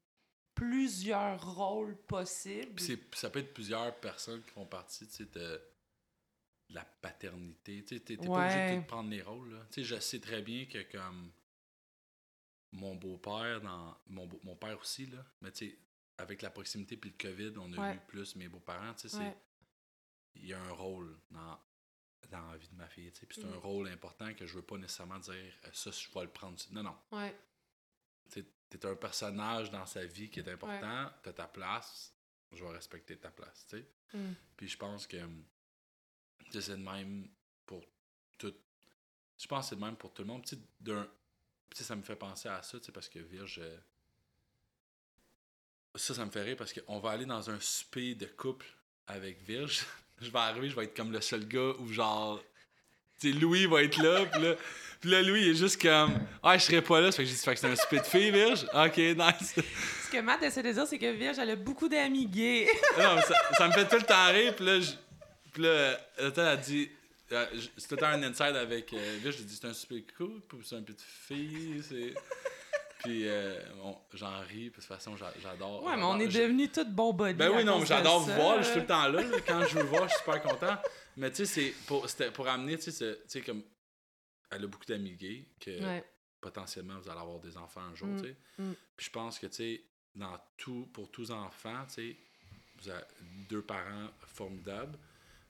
plusieurs 0.54 1.54
rôles 1.56 1.96
possibles. 2.06 2.74
Puis 3.10 3.18
ça 3.18 3.30
peut 3.30 3.38
être 3.40 3.54
plusieurs 3.54 3.98
personnes 3.98 4.42
qui 4.42 4.50
font 4.50 4.66
partie 4.66 5.06
de, 5.06 5.24
de 5.24 5.62
la 6.68 6.84
paternité. 6.84 7.82
Tu 7.84 8.00
t'es 8.00 8.16
pas 8.18 8.22
obligé 8.44 8.76
de 8.76 8.86
prendre 8.86 9.10
les 9.10 9.22
rôles. 9.22 9.54
Là. 9.54 9.66
Tu 9.72 9.80
sais, 9.82 9.84
je 9.96 10.00
sais 10.00 10.20
très 10.20 10.42
bien 10.42 10.66
que 10.66 10.82
comme 10.92 11.32
mon 12.72 12.94
beau-père, 12.94 13.60
dans 13.62 13.96
mon, 14.06 14.26
beau- 14.26 14.40
mon 14.44 14.56
père 14.56 14.78
aussi, 14.78 15.06
là, 15.06 15.24
mais 15.40 15.50
tu 15.52 15.68
sais, 15.70 15.78
avec 16.22 16.42
la 16.42 16.50
proximité 16.50 16.96
puis 16.96 17.10
le 17.10 17.16
COVID, 17.30 17.52
on 17.58 17.72
a 17.74 17.78
Ouais. 17.90 17.96
eu 17.96 18.00
plus 18.06 18.36
mes 18.36 18.48
beaux-parents. 18.48 18.94
Tu 18.94 19.08
sais, 19.08 19.18
Ouais. 19.18 19.36
il 20.36 20.46
y 20.46 20.52
a 20.54 20.60
un 20.60 20.70
rôle 20.72 21.18
dans, 21.30 21.58
dans 22.30 22.50
la 22.50 22.56
vie 22.56 22.68
de 22.68 22.74
ma 22.76 22.88
fille. 22.88 23.10
tu 23.12 23.20
sais, 23.20 23.26
Puis 23.26 23.40
c'est 23.40 23.46
Mm. 23.46 23.52
un 23.54 23.58
rôle 23.58 23.88
important 23.88 24.32
que 24.34 24.46
je 24.46 24.54
veux 24.54 24.62
pas 24.62 24.78
nécessairement 24.78 25.18
dire 25.18 25.34
euh, 25.64 25.70
ça, 25.72 25.90
je 25.90 26.08
vais 26.14 26.22
le 26.24 26.30
prendre. 26.30 26.56
Non, 26.70 26.82
non. 26.82 26.96
Ouais. 27.12 27.36
Tu 28.30 28.40
es 28.78 28.86
un 28.86 28.96
personnage 28.96 29.70
dans 29.70 29.84
sa 29.84 30.04
vie 30.06 30.30
qui 30.30 30.40
est 30.40 30.48
important, 30.48 31.10
tu 31.22 31.28
as 31.28 31.32
ta 31.34 31.46
place, 31.46 32.14
je 32.52 32.64
vais 32.64 32.70
respecter 32.70 33.18
ta 33.18 33.30
place, 33.30 33.66
tu 33.68 33.76
sais. 33.78 33.86
Mm. 34.16 34.32
Puis 34.56 34.68
je 34.68 34.78
pense 34.78 35.06
que 35.06 35.18
hum, 35.18 35.44
c'est 36.50 36.68
le 36.68 36.76
même 36.78 37.28
pour 37.66 37.84
tout. 38.38 38.54
Je 39.38 39.46
pense 39.46 39.66
que 39.66 39.68
c'est 39.70 39.74
le 39.74 39.80
même 39.82 39.96
pour 39.96 40.14
tout 40.14 40.22
le 40.22 40.28
monde. 40.28 40.44
Tu 40.44 40.54
sais, 40.56 40.62
d'un- 40.80 41.10
tu 41.70 41.76
sais, 41.78 41.84
ça 41.84 41.96
me 41.96 42.02
fait 42.02 42.16
penser 42.16 42.48
à 42.48 42.62
ça, 42.62 42.78
tu 42.78 42.86
sais, 42.86 42.92
parce 42.92 43.08
que 43.10 43.18
Virge. 43.18 43.60
Ça, 45.94 46.14
ça 46.14 46.24
me 46.24 46.30
fait 46.30 46.42
rire 46.42 46.56
parce 46.56 46.72
qu'on 46.72 46.98
va 47.00 47.10
aller 47.10 47.26
dans 47.26 47.50
un 47.50 47.58
souper 47.60 48.14
de 48.14 48.26
couple 48.26 48.66
avec 49.06 49.42
Virge. 49.46 49.82
je 50.20 50.30
vais 50.30 50.38
arriver, 50.38 50.70
je 50.70 50.76
vais 50.76 50.84
être 50.84 50.96
comme 50.96 51.12
le 51.12 51.20
seul 51.20 51.46
gars 51.46 51.72
où 51.78 51.88
genre. 51.92 52.42
Tu 53.20 53.32
sais, 53.32 53.38
Louis 53.38 53.66
va 53.66 53.82
être 53.84 53.98
là, 54.02 54.24
puis 54.26 54.42
là, 54.42 54.54
puis 55.00 55.10
là, 55.10 55.22
Louis 55.22 55.42
il 55.42 55.48
est 55.50 55.54
juste 55.54 55.80
comme. 55.80 56.12
Ah, 56.42 56.56
je 56.58 56.64
serais 56.64 56.82
pas 56.82 57.00
là, 57.00 57.12
ça 57.12 57.18
fait 57.18 57.22
que 57.24 57.28
j'ai 57.28 57.34
dit, 57.36 57.40
fait 57.42 57.54
que 57.54 57.60
c'est 57.60 57.66
un 57.68 57.76
souper 57.76 57.98
de 58.00 58.04
filles, 58.04 58.30
Virge. 58.32 58.66
Ok, 58.74 58.96
nice. 58.96 59.54
Ce 60.06 60.10
que 60.10 60.20
Matt 60.20 60.42
essaie 60.42 60.62
de 60.62 60.72
dire, 60.72 60.86
c'est 60.86 60.98
que 60.98 61.12
Virge, 61.12 61.38
elle 61.38 61.50
a 61.50 61.56
beaucoup 61.56 61.88
d'amis 61.88 62.26
gays. 62.26 62.66
non, 62.98 63.14
mais 63.16 63.22
ça, 63.22 63.34
ça 63.56 63.68
me 63.68 63.72
fait 63.72 63.86
tout 63.88 63.96
le 63.96 64.02
temps 64.02 64.26
rire. 64.32 64.56
Puis 64.56 64.64
là, 64.64 64.80
je- 64.80 64.92
puis 65.52 65.62
là 65.62 66.00
elle 66.16 66.38
a 66.40 66.56
dit. 66.56 66.90
euh, 67.32 67.46
temps 67.96 68.06
un 68.06 68.22
inside 68.22 68.56
avec. 68.56 68.92
Euh, 68.92 69.18
Virge, 69.22 69.36
j'ai 69.38 69.44
dit 69.44 69.56
c'est 69.60 69.68
un 69.68 69.74
super 69.74 69.98
cool, 70.16 70.40
puis 70.48 70.58
c'est 70.64 70.76
un 70.76 70.82
peu 70.82 70.94
de 70.94 71.00
fille. 71.28 71.82
c'est- 71.88 72.14
Puis 73.02 73.26
euh, 73.28 73.58
on- 73.82 73.98
j'en 74.14 74.40
ris, 74.40 74.46
puis 74.48 74.68
de 74.70 74.74
toute 74.76 74.84
façon, 74.84 75.16
j'a- 75.16 75.32
j'adore. 75.40 75.82
Ouais, 75.84 75.96
mais 75.96 76.02
on 76.04 76.18
est 76.20 76.28
devenus 76.28 76.70
toutes 76.72 76.90
bons 76.92 77.12
body. 77.12 77.34
Ben 77.34 77.50
oui, 77.50 77.64
non, 77.64 77.80
mais 77.80 77.86
j'adore 77.86 78.20
vous 78.20 78.32
voir, 78.32 78.58
je 78.58 78.64
suis 78.64 78.74
tout 78.74 78.80
le 78.80 78.86
temps 78.86 79.08
là. 79.08 79.22
là. 79.22 79.40
Quand 79.46 79.64
je 79.66 79.78
veux 79.78 79.84
voir, 79.84 80.04
je 80.04 80.14
suis 80.14 80.18
super 80.18 80.42
content. 80.42 80.76
Mais 81.16 81.30
tu 81.30 81.44
sais, 81.44 81.46
c'est 81.46 81.74
pour, 81.86 82.08
c'était 82.08 82.30
pour 82.30 82.48
amener, 82.48 82.76
tu 82.76 82.84
sais, 82.84 82.92
ce- 82.92 83.14
tu 83.22 83.28
sais, 83.28 83.40
comme. 83.42 83.62
Elle 84.50 84.64
a 84.64 84.66
beaucoup 84.66 84.84
d'amis 84.84 85.16
gays, 85.16 85.46
que 85.58 85.82
Ouais. 85.82 86.04
potentiellement 86.40 86.98
vous 87.00 87.08
allez 87.08 87.20
avoir 87.20 87.40
des 87.40 87.56
enfants 87.56 87.80
un 87.80 87.94
jour, 87.94 88.08
Mm, 88.08 88.20
tu 88.22 88.28
sais. 88.28 88.36
mm. 88.58 88.72
Puis 88.96 89.06
je 89.06 89.10
pense 89.10 89.38
que, 89.38 89.46
tu 89.46 89.54
sais, 89.54 89.82
dans 90.14 90.38
tout, 90.58 90.88
pour 90.92 91.10
tous 91.10 91.22
les 91.22 91.30
enfants, 91.30 91.84
tu 91.88 91.94
sais, 91.94 92.16
vous 92.78 92.88
avez 92.90 93.02
deux 93.48 93.62
parents 93.62 94.08
formidables, 94.26 94.98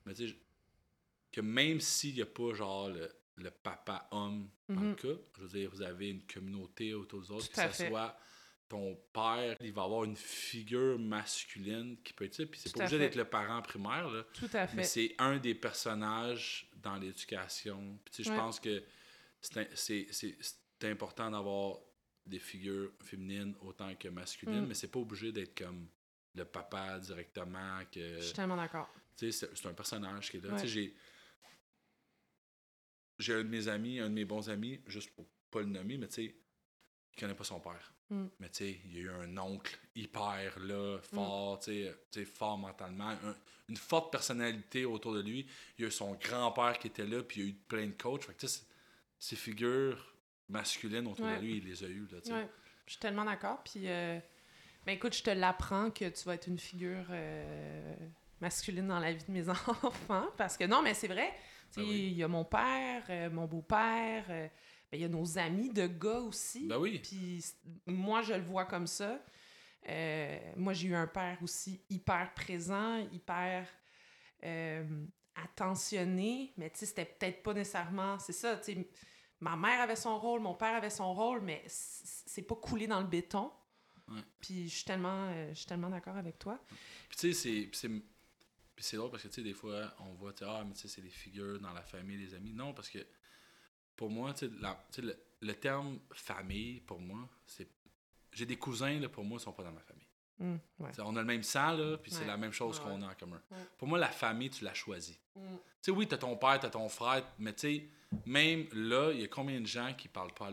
mais 0.06 0.14
tu 0.14 0.28
sais, 0.28 0.36
que 1.32 1.40
même 1.40 1.80
s'il 1.80 2.14
n'y 2.14 2.22
a 2.22 2.26
pas, 2.26 2.54
genre, 2.54 2.90
le, 2.90 3.10
le 3.36 3.50
papa 3.50 4.08
homme 4.10 4.48
dans 4.68 4.80
le 4.80 4.94
cas, 4.94 5.08
je 5.36 5.42
veux 5.42 5.48
dire, 5.48 5.70
vous 5.70 5.82
avez 5.82 6.10
une 6.10 6.26
communauté 6.26 6.94
autour 6.94 7.20
des 7.22 7.30
autres, 7.30 7.48
Tout 7.48 7.60
que 7.60 7.72
ce 7.72 7.86
soit 7.86 8.16
ton 8.68 8.94
père, 9.12 9.56
il 9.60 9.72
va 9.72 9.82
avoir 9.82 10.04
une 10.04 10.16
figure 10.16 10.98
masculine 10.98 11.96
qui 12.02 12.12
peut 12.14 12.24
être 12.24 12.34
ça, 12.34 12.46
puis 12.46 12.58
c'est 12.58 12.72
pas 12.74 12.80
obligé 12.84 12.98
d'être 12.98 13.16
le 13.16 13.26
parent 13.26 13.60
primaire, 13.60 14.08
là. 14.08 14.24
Tout 14.32 14.48
à 14.54 14.60
Mais 14.74 14.82
fait. 14.82 14.84
c'est 14.84 15.14
un 15.18 15.36
des 15.38 15.54
personnages 15.54 16.70
dans 16.76 16.96
l'éducation. 16.96 17.98
Puis, 18.04 18.14
tu 18.14 18.24
sais, 18.24 18.30
Ouais. 18.30 18.36
je 18.36 18.40
pense 18.40 18.60
que 18.60 18.82
c'est 19.74 20.90
important 20.90 21.30
d'avoir 21.30 21.78
des 22.26 22.38
figures 22.38 22.92
féminines 23.02 23.54
autant 23.60 23.94
que 23.94 24.08
masculines, 24.08 24.62
Mm. 24.62 24.66
mais 24.68 24.74
c'est 24.74 24.88
pas 24.88 25.00
obligé 25.00 25.32
d'être 25.32 25.56
comme 25.58 25.88
le 26.34 26.44
papa 26.44 26.98
directement. 26.98 27.80
que 27.92 28.16
Je 28.18 28.20
suis 28.24 28.32
tellement 28.34 28.56
d'accord. 28.56 28.88
tu 29.16 29.30
sais, 29.32 29.48
C'est 29.54 29.66
un 29.66 29.74
personnage 29.74 30.30
qui 30.30 30.38
est 30.38 30.40
là. 30.40 30.52
Tu 30.54 30.60
sais, 30.60 30.68
J'ai 30.68 30.94
j'ai 33.22 33.34
un 33.34 33.44
de 33.44 33.48
mes 33.48 33.68
amis, 33.68 33.98
un 34.00 34.08
de 34.08 34.14
mes 34.14 34.24
bons 34.24 34.48
amis, 34.50 34.80
juste 34.86 35.10
pour 35.14 35.26
pas 35.50 35.60
le 35.60 35.66
nommer, 35.66 35.96
mais 35.98 36.08
tu 36.08 36.14
sais, 36.14 36.24
il 37.14 37.20
connaît 37.20 37.34
pas 37.34 37.44
son 37.44 37.60
père. 37.60 37.92
Mm. 38.10 38.26
Mais 38.40 38.48
tu 38.50 38.58
sais, 38.64 38.80
il 38.84 38.94
y 38.94 38.98
a 38.98 39.02
eu 39.02 39.10
un 39.10 39.36
oncle 39.38 39.78
hyper 39.94 40.58
là, 40.60 40.98
fort, 41.02 41.58
tu 41.60 41.72
sais, 41.72 41.94
tu 42.10 42.20
sais, 42.20 42.26
fort 42.26 42.58
mentalement, 42.58 43.08
un- 43.10 43.36
une 43.68 43.76
forte 43.76 44.10
personnalité 44.12 44.84
autour 44.84 45.14
de 45.14 45.22
lui. 45.22 45.46
Il 45.78 45.82
y 45.82 45.84
a 45.84 45.88
eu 45.88 45.92
son 45.92 46.12
grand-père 46.14 46.78
qui 46.78 46.88
était 46.88 47.06
là, 47.06 47.22
puis 47.22 47.40
il 47.40 47.44
y 47.44 47.46
a 47.46 47.50
eu 47.50 47.54
plein 47.54 47.86
de 47.86 47.92
coachs. 47.92 48.24
Fait 48.24 48.34
que 48.34 48.40
tu 48.40 48.48
sais, 48.48 48.62
ces 49.18 49.36
figures 49.36 50.14
masculines 50.48 51.06
autour 51.06 51.24
Ouais. 51.26 51.36
de 51.36 51.42
lui, 51.42 51.56
il 51.58 51.64
les 51.64 51.84
a 51.84 51.86
eues. 51.88 52.06
Là, 52.10 52.20
tu 52.20 52.28
sais. 52.28 52.32
Ouais, 52.34 52.48
je 52.86 52.92
suis 52.92 53.00
tellement 53.00 53.24
d'accord. 53.24 53.62
Puis, 53.62 53.88
euh, 53.88 54.18
ben 54.84 54.92
écoute, 54.92 55.14
je 55.14 55.22
te 55.22 55.30
l'apprends 55.30 55.90
que 55.90 56.08
tu 56.08 56.24
vas 56.24 56.34
être 56.34 56.48
une 56.48 56.58
figure 56.58 57.06
euh, 57.10 57.94
masculine 58.40 58.88
dans 58.88 58.98
la 58.98 59.12
vie 59.12 59.24
de 59.24 59.30
mes 59.32 59.48
enfants. 59.48 60.26
Parce 60.36 60.56
que 60.56 60.64
non, 60.64 60.82
mais 60.82 60.92
c'est 60.94 61.08
vrai. 61.08 61.32
Ben 61.76 61.82
oui. 61.82 62.08
Il 62.12 62.16
y 62.16 62.22
a 62.22 62.28
mon 62.28 62.44
père, 62.44 63.04
euh, 63.08 63.30
mon 63.30 63.46
beau-père, 63.46 64.24
euh, 64.28 64.48
ben, 64.90 64.98
il 64.98 65.00
y 65.00 65.04
a 65.04 65.08
nos 65.08 65.38
amis 65.38 65.70
de 65.70 65.86
gars 65.86 66.20
aussi. 66.20 66.66
Ben 66.66 66.78
oui. 66.78 66.98
Puis 66.98 67.44
moi, 67.86 68.22
je 68.22 68.34
le 68.34 68.42
vois 68.42 68.66
comme 68.66 68.86
ça. 68.86 69.20
Euh, 69.88 70.38
moi, 70.56 70.72
j'ai 70.74 70.88
eu 70.88 70.94
un 70.94 71.06
père 71.06 71.38
aussi 71.42 71.80
hyper 71.90 72.32
présent, 72.34 72.98
hyper 73.12 73.66
attentionné, 75.34 76.52
mais 76.56 76.70
tu 76.70 76.80
sais, 76.80 76.86
c'était 76.86 77.04
peut-être 77.04 77.42
pas 77.42 77.54
nécessairement. 77.54 78.18
C'est 78.18 78.32
ça, 78.32 78.56
tu 78.56 78.74
sais. 78.74 78.88
Ma 79.40 79.56
mère 79.56 79.80
avait 79.80 79.96
son 79.96 80.18
rôle, 80.20 80.40
mon 80.40 80.54
père 80.54 80.74
avait 80.74 80.90
son 80.90 81.12
rôle, 81.14 81.40
mais 81.40 81.62
c'est 81.66 82.42
pas 82.42 82.54
coulé 82.54 82.86
dans 82.86 83.00
le 83.00 83.06
béton. 83.06 83.50
Ouais. 84.08 84.20
Puis 84.40 84.68
je 84.68 84.74
suis 84.76 84.84
tellement, 84.84 85.28
euh, 85.30 85.48
je 85.50 85.54
suis 85.58 85.66
tellement 85.66 85.90
d'accord 85.90 86.16
avec 86.16 86.38
toi. 86.38 86.60
Puis 87.08 87.18
tu 87.18 87.32
sais, 87.32 87.68
c'est- 87.72 87.90
puis 88.74 88.84
c'est. 88.84 88.96
Drôle 88.96 89.10
parce 89.10 89.22
que 89.22 89.28
tu 89.28 89.34
sais, 89.34 89.42
des 89.42 89.54
fois, 89.54 89.94
on 90.00 90.12
voit, 90.14 90.32
tu 90.32 90.40
sais, 90.44 90.44
ah, 90.50 90.64
mais 90.66 90.72
tu 90.74 90.80
sais, 90.80 90.88
c'est 90.88 91.00
les 91.02 91.10
figures 91.10 91.60
dans 91.60 91.72
la 91.72 91.82
famille, 91.82 92.16
les 92.18 92.34
amis. 92.34 92.52
Non, 92.52 92.72
parce 92.74 92.88
que 92.88 92.98
pour 93.96 94.10
moi, 94.10 94.32
tu 94.34 94.48
sais, 94.90 95.02
le, 95.02 95.16
le 95.40 95.54
terme 95.54 95.98
famille, 96.12 96.80
pour 96.80 97.00
moi, 97.00 97.28
c'est. 97.46 97.68
J'ai 98.32 98.46
des 98.46 98.56
cousins, 98.56 98.98
là, 98.98 99.08
pour 99.08 99.24
moi, 99.24 99.38
ils 99.38 99.42
sont 99.42 99.52
pas 99.52 99.62
dans 99.64 99.72
ma 99.72 99.82
famille. 99.82 100.06
Ouais. 100.80 100.92
Sais, 100.92 101.02
on 101.02 101.14
a 101.14 101.20
le 101.20 101.26
même 101.26 101.42
sang, 101.42 101.72
là, 101.76 101.96
puis 101.98 102.10
c'est 102.10 102.26
la 102.26 102.36
même 102.36 102.50
chose 102.52 102.78
Ouais, 102.80 102.84
qu'on 102.84 103.02
a 103.02 103.10
en 103.12 103.14
commun. 103.14 103.40
Pour 103.78 103.86
moi, 103.86 103.98
la 103.98 104.08
famille, 104.08 104.50
tu 104.50 104.64
l'as 104.64 104.74
choisie. 104.74 105.18
Hum, 105.36 105.58
Tu 105.58 105.62
sais, 105.82 105.90
oui, 105.92 106.08
t'as 106.08 106.18
ton 106.18 106.36
père, 106.36 106.58
t'as 106.58 106.70
ton 106.70 106.88
frère, 106.88 107.22
mais 107.38 107.52
tu 107.52 107.60
sais, 107.60 107.88
même 108.26 108.66
là, 108.72 109.12
il 109.12 109.20
y 109.20 109.24
a 109.24 109.28
combien 109.28 109.60
de 109.60 109.66
gens 109.66 109.94
qui 109.94 110.08
parlent 110.08 110.34
pas 110.34 110.46
à? 110.48 110.52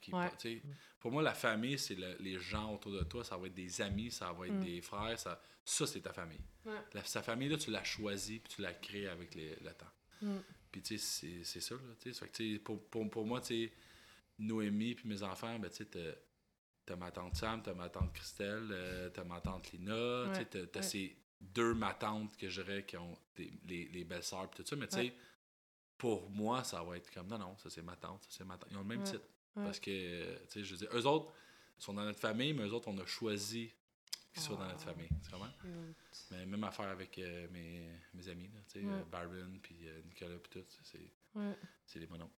Qui 0.00 0.10
tu 0.10 0.16
sais, 0.38 0.62
pour 1.04 1.12
moi, 1.12 1.22
la 1.22 1.34
famille, 1.34 1.78
c'est 1.78 1.96
le- 1.96 2.16
les 2.18 2.38
gens 2.38 2.72
autour 2.72 2.90
de 2.92 3.02
toi. 3.04 3.22
Ça 3.22 3.36
va 3.36 3.46
être 3.46 3.52
des 3.54 3.82
amis, 3.82 4.10
ça 4.10 4.32
va 4.32 4.46
être 4.46 4.54
Mm. 4.54 4.64
des 4.64 4.80
frères. 4.80 5.18
Ça, 5.18 5.38
ça 5.62 5.86
c'est 5.86 6.00
ta 6.00 6.14
famille. 6.14 6.40
Ouais. 6.64 6.72
La- 6.94 7.04
sa 7.04 7.22
famille, 7.22 7.50
là, 7.50 7.58
tu 7.58 7.70
l'as 7.70 7.84
choisie, 7.84 8.38
puis 8.38 8.54
tu 8.54 8.62
l'as 8.62 8.72
créée 8.72 9.08
avec 9.08 9.34
les- 9.34 9.54
le 9.56 9.74
temps. 9.74 9.92
hum. 10.22 10.42
Puis, 10.72 10.80
tu 10.80 10.96
sais, 10.96 11.04
c'est- 11.04 11.44
c'est 11.44 11.60
ça, 11.60 11.74
là. 11.74 12.12
fait 12.14 12.28
que, 12.30 12.56
pour, 12.56 12.82
pour, 12.88 13.10
pour 13.10 13.26
moi, 13.26 13.42
tu 13.42 13.66
sais, 13.66 13.72
Noémie 14.38 14.94
puis 14.94 15.06
mes 15.06 15.22
enfants, 15.22 15.58
ben, 15.58 15.68
tu 15.70 15.84
sais, 15.84 16.16
t'as- 16.86 16.96
ma 16.96 17.10
tante 17.10 17.36
Sam, 17.36 17.62
t'as 17.62 17.74
ma 17.74 17.90
tante 17.90 18.14
Christelle, 18.14 18.68
euh, 18.70 19.10
t'as 19.10 19.24
ma 19.24 19.42
tante 19.42 19.72
Lina, 19.72 20.22
Ouais, 20.24 20.32
tu 20.32 20.58
sais, 20.58 20.66
t'as, 20.68 20.80
ouais. 20.80 20.82
ces 20.86 21.16
deux 21.38 21.74
ma 21.74 21.92
tantes 21.92 22.34
que 22.38 22.48
je 22.48 22.62
dirais 22.62 22.86
qui 22.86 22.96
ont 22.96 23.18
des- 23.36 23.52
les, 23.66 23.84
les 23.88 24.04
belles-sœurs 24.04 24.48
pis 24.50 24.62
tout 24.62 24.66
ça, 24.66 24.74
mais 24.76 24.88
tu 24.88 24.96
sais, 24.96 25.14
pour 25.98 26.30
moi, 26.30 26.64
ça 26.64 26.82
va 26.82 26.96
être 26.96 27.12
comme 27.12 27.26
non, 27.26 27.38
non, 27.38 27.58
ça 27.58 27.68
c'est 27.68 27.82
ma 27.82 27.96
tante, 27.96 28.22
ça 28.22 28.28
c'est 28.30 28.44
ma 28.44 28.56
tante. 28.56 28.70
Ils 28.72 28.76
ont 28.78 28.80
le 28.82 28.86
même 28.86 29.02
titre. 29.02 29.28
Ouais. 29.56 29.64
Parce 29.64 29.80
que, 29.80 30.34
tu 30.46 30.52
sais, 30.52 30.64
je 30.64 30.70
veux 30.74 30.78
dire, 30.78 30.88
eux 30.96 31.06
autres 31.06 31.32
sont 31.78 31.92
dans 31.94 32.04
notre 32.04 32.20
famille, 32.20 32.52
mais 32.52 32.64
eux 32.64 32.72
autres, 32.72 32.88
on 32.88 32.98
a 32.98 33.06
choisi 33.06 33.72
qu'ils 34.32 34.42
soient 34.42 34.56
dans 34.56 34.66
notre 34.66 34.82
Ah. 34.88 34.92
famille. 34.92 35.08
Tu 35.24 35.30
comprends? 35.30 35.48
Mais 36.30 36.46
même 36.46 36.64
affaire 36.64 36.88
avec 36.88 37.18
euh, 37.18 37.46
mes, 37.50 37.88
mes 38.14 38.28
amis, 38.28 38.50
tu 38.68 38.80
sais, 38.80 38.84
Ouais. 38.86 38.92
euh, 38.92 39.04
Byron, 39.10 39.58
puis 39.62 39.76
euh, 39.88 40.00
Nicolas, 40.06 40.38
puis 40.38 40.50
tout, 40.60 40.64
c'est, 40.82 40.98
Ouais. 41.34 41.54
les 41.96 42.06
mononcles. 42.06 42.32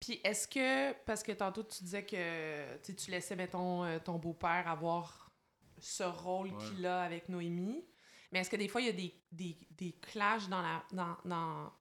Puis 0.00 0.20
est-ce 0.22 0.46
que, 0.46 0.92
parce 1.04 1.22
que 1.22 1.32
tantôt 1.32 1.62
tu 1.64 1.82
disais 1.82 2.04
que 2.04 2.76
tu 2.78 2.84
sais, 2.92 2.94
tu 2.94 3.10
laissais, 3.10 3.36
mettons, 3.36 3.98
ton 4.00 4.18
beau-père 4.18 4.68
avoir 4.68 5.32
ce 5.78 6.02
rôle 6.02 6.52
Ouais. 6.52 6.64
qu'il 6.68 6.84
a 6.86 7.02
avec 7.02 7.28
Noémie, 7.28 7.84
mais 8.30 8.40
est-ce 8.40 8.50
que 8.50 8.56
des 8.56 8.68
fois 8.68 8.80
il 8.82 8.86
y 8.86 8.90
a 8.90 8.92
des, 8.92 9.14
des, 9.32 9.56
des 9.70 9.92
clashs 9.92 10.48
dans 10.48 10.60
la, 10.62 10.84
dans, 10.92 11.16
dans, 11.24 11.72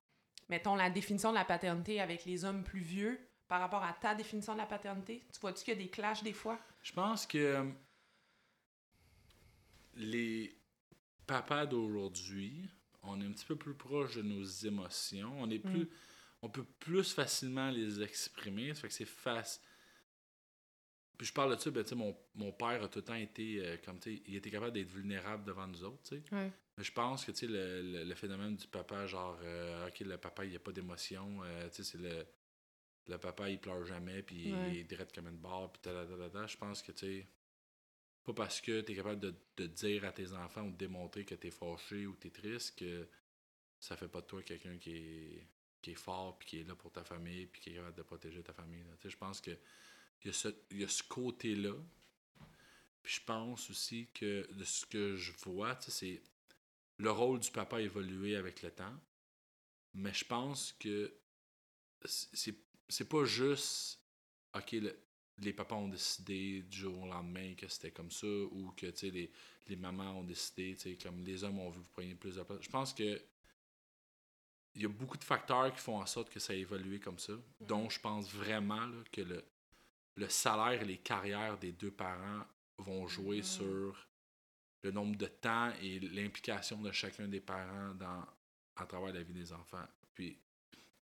mettons, 0.50 0.76
la 0.76 0.90
définition 0.90 1.32
de 1.32 1.36
la 1.36 1.46
paternité 1.46 2.00
avec 2.00 2.24
les 2.26 2.46
hommes 2.46 2.64
plus 2.64 2.80
vieux 2.80 3.20
par 3.54 3.62
rapport 3.62 3.84
à 3.84 3.94
ta 3.94 4.16
définition 4.16 4.54
de 4.54 4.58
la 4.58 4.66
paternité? 4.66 5.22
Tu 5.32 5.40
vois-tu 5.40 5.64
qu'il 5.64 5.76
y 5.76 5.78
a 5.78 5.80
des 5.84 5.88
clashs 5.88 6.24
des 6.24 6.34
fois? 6.34 6.58
Je 6.82 6.92
pense 6.92 7.28
que 7.28 7.38
euh, 7.38 7.64
les 9.96 10.58
papas 11.28 11.68
d'aujourd'hui, 11.68 12.68
on 13.04 13.22
est 13.22 13.26
un 13.26 13.32
petit 13.32 13.46
peu 13.46 13.56
plus 13.56 13.76
proche 13.76 14.16
de 14.16 14.24
nos 14.24 14.44
émotions. 14.44 15.32
On 15.40 15.52
est 15.52 15.60
plus, 15.60 15.84
Mm. 15.84 15.90
on 16.42 16.50
peut 16.50 16.66
plus 16.80 17.14
facilement 17.14 17.70
les 17.70 18.02
exprimer. 18.02 18.74
Ça 18.74 18.82
fait 18.82 18.88
que 18.88 18.94
c'est 18.96 19.06
facile. 19.06 19.62
Puis 21.20 21.28
je 21.28 21.34
parle 21.34 21.56
de 21.56 21.62
ça, 21.62 21.70
ben, 21.70 21.86
mon, 21.94 22.18
mon 22.34 22.52
père 22.52 22.82
a 22.82 22.88
tout 22.88 22.98
le 23.00 23.06
temps 23.06 23.14
été 23.14 23.60
euh, 23.64 23.78
comme 23.86 24.00
il 24.08 24.36
était 24.36 24.50
capable 24.50 24.74
d'être 24.74 24.90
vulnérable 24.90 25.44
devant 25.46 25.68
nous 25.68 25.84
autres, 25.84 26.02
tu 26.10 26.16
sais. 26.16 26.24
Ouais. 26.36 26.52
Mais 26.76 26.84
je 26.84 26.92
pense 26.92 27.24
que 27.24 27.32
tu 27.32 27.38
sais, 27.38 27.48
le, 27.48 27.84
le, 27.84 28.04
le 28.04 28.16
phénomène 28.16 28.56
du 28.56 28.66
papa, 28.66 29.06
genre, 29.06 29.38
euh, 29.44 29.88
ok, 29.90 30.00
le 30.00 30.18
papa, 30.18 30.44
il 30.44 30.50
n'y 30.50 30.56
a 30.56 30.60
pas 30.60 30.72
d'émotion, 30.72 31.44
euh, 31.44 31.70
c'est 31.72 32.00
le, 32.00 32.26
le 33.08 33.18
papa, 33.18 33.50
il 33.50 33.60
pleure 33.60 33.86
jamais, 33.86 34.24
puis 34.24 34.52
Ouais. 34.54 34.72
il 34.72 34.78
est 34.80 34.84
direct 34.84 35.14
comme 35.14 35.28
une 35.28 35.38
barre, 35.38 35.72
puis 35.72 35.82
Je 35.84 36.58
pense 36.58 36.82
que, 36.82 36.92
tu 36.92 37.00
sais, 37.06 37.28
pas 38.24 38.34
parce 38.34 38.62
que 38.62 38.82
tu 38.82 38.92
es 38.94 38.96
capable 38.96 39.20
de, 39.20 39.36
de 39.58 39.68
dire 39.68 40.06
à 40.06 40.12
tes 40.12 40.32
enfants 40.34 40.64
ou 40.64 40.72
de 40.72 40.78
démontrer 40.78 41.26
que 41.26 41.36
tu 41.36 41.48
es 41.48 41.52
fâché 41.52 42.06
ou 42.08 42.16
tu 42.16 42.28
es 42.28 42.32
triste 42.32 42.78
que 42.80 43.08
ça 43.80 43.98
fait 43.98 44.08
pas 44.08 44.22
de 44.22 44.28
toi 44.28 44.42
quelqu'un 44.44 44.78
qui 44.78 44.96
est, 44.96 45.48
qui 45.82 45.92
est 45.92 45.96
fort, 45.96 46.38
puis 46.38 46.48
qui 46.48 46.60
est 46.60 46.64
là 46.64 46.76
pour 46.76 46.92
ta 46.92 47.04
famille, 47.04 47.48
puis 47.48 47.62
qui 47.62 47.70
est 47.72 47.76
capable 47.76 47.98
de 47.98 48.04
protéger 48.04 48.42
ta 48.42 48.54
famille. 48.54 48.84
là. 48.84 48.92
Tu 48.96 49.04
sais, 49.04 49.10
je 49.10 49.18
pense 49.18 49.42
que 49.42 49.52
il 50.24 50.28
y 50.28 50.30
a 50.30 50.34
ce, 50.34 50.48
il 50.72 50.80
y 50.80 50.84
a 50.86 50.88
ce 50.88 51.04
côté-là. 51.04 51.76
Puis 53.02 53.16
je 53.16 53.22
pense 53.26 53.70
aussi 53.70 54.08
que 54.14 54.50
de 54.54 54.64
ce 54.64 54.86
que 54.86 55.18
je 55.18 55.34
vois, 55.44 55.76
tu 55.76 55.92
sais, 55.92 55.92
c'est 55.92 56.22
le 56.98 57.12
rôle 57.12 57.42
du 57.42 57.52
papa 57.52 57.78
a 57.78 57.82
évolué 57.82 58.38
avec 58.38 58.62
le 58.62 58.72
temps. 58.72 58.98
Mais 59.94 60.14
je 60.14 60.24
pense 60.24 60.72
que 60.80 61.14
c'est 62.06 62.56
c'est 62.94 63.10
pas 63.10 63.26
juste 63.26 64.00
OK, 64.56 64.72
le- 64.74 65.00
les 65.40 65.52
papas 65.54 65.76
ont 65.76 65.88
décidé 65.90 66.62
du 66.62 66.78
jour 66.78 67.02
au 67.02 67.08
lendemain 67.08 67.56
que 67.56 67.68
c'était 67.68 67.92
comme 67.92 68.12
ça 68.12 68.28
ou 68.28 68.72
que 68.78 68.86
tu 68.88 68.98
sais, 68.98 69.10
les, 69.10 69.32
les 69.68 69.76
mamans 69.76 70.20
ont 70.20 70.24
décidé, 70.24 70.76
tu 70.76 70.82
sais, 70.92 70.98
comme 70.98 71.24
les 71.24 71.44
hommes 71.44 71.60
ont 71.60 71.72
vu 71.72 71.80
vous 71.80 71.90
preniez 71.90 72.14
plus 72.16 72.36
de 72.36 72.44
place. 72.44 72.62
Je 72.62 72.70
pense 72.70 72.94
que 72.94 73.20
il 74.76 74.82
y 74.82 74.86
a 74.86 74.90
beaucoup 74.90 75.18
de 75.18 75.24
facteurs 75.24 75.72
qui 75.74 75.80
font 75.80 76.00
en 76.02 76.06
sorte 76.06 76.30
que 76.32 76.40
ça 76.40 76.54
a 76.54 76.56
évolué 76.56 77.00
comme 77.00 77.20
ça, 77.20 77.34
dont 77.62 77.90
je 77.90 78.00
pense 78.00 78.32
vraiment 78.34 78.86
là, 78.88 79.04
que 79.12 79.22
le, 79.22 79.44
le 80.16 80.30
salaire 80.30 80.82
et 80.82 80.86
les 80.86 80.98
carrières 80.98 81.58
des 81.60 81.72
deux 81.72 81.92
parents 81.92 82.46
vont 82.80 83.08
jouer 83.08 83.38
Mhm. 83.38 83.44
sur 83.44 84.08
le 84.84 84.92
nombre 84.92 85.16
de 85.16 85.28
temps 85.28 85.72
et 85.82 86.00
l'implication 86.00 86.82
de 86.82 86.92
chacun 86.92 87.28
des 87.28 87.40
parents 87.40 87.94
dans, 87.96 88.26
à 88.76 88.86
travers 88.86 89.14
la 89.14 89.22
vie 89.24 89.34
des 89.34 89.54
enfants. 89.54 89.86
Puis, 90.14 90.38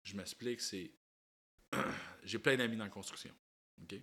je 0.03 0.17
m'explique, 0.17 0.61
c'est... 0.61 0.91
J'ai 2.25 2.39
plein 2.39 2.57
d'amis 2.57 2.77
dans 2.77 2.85
la 2.85 2.91
construction, 2.91 3.35
OK? 3.83 3.95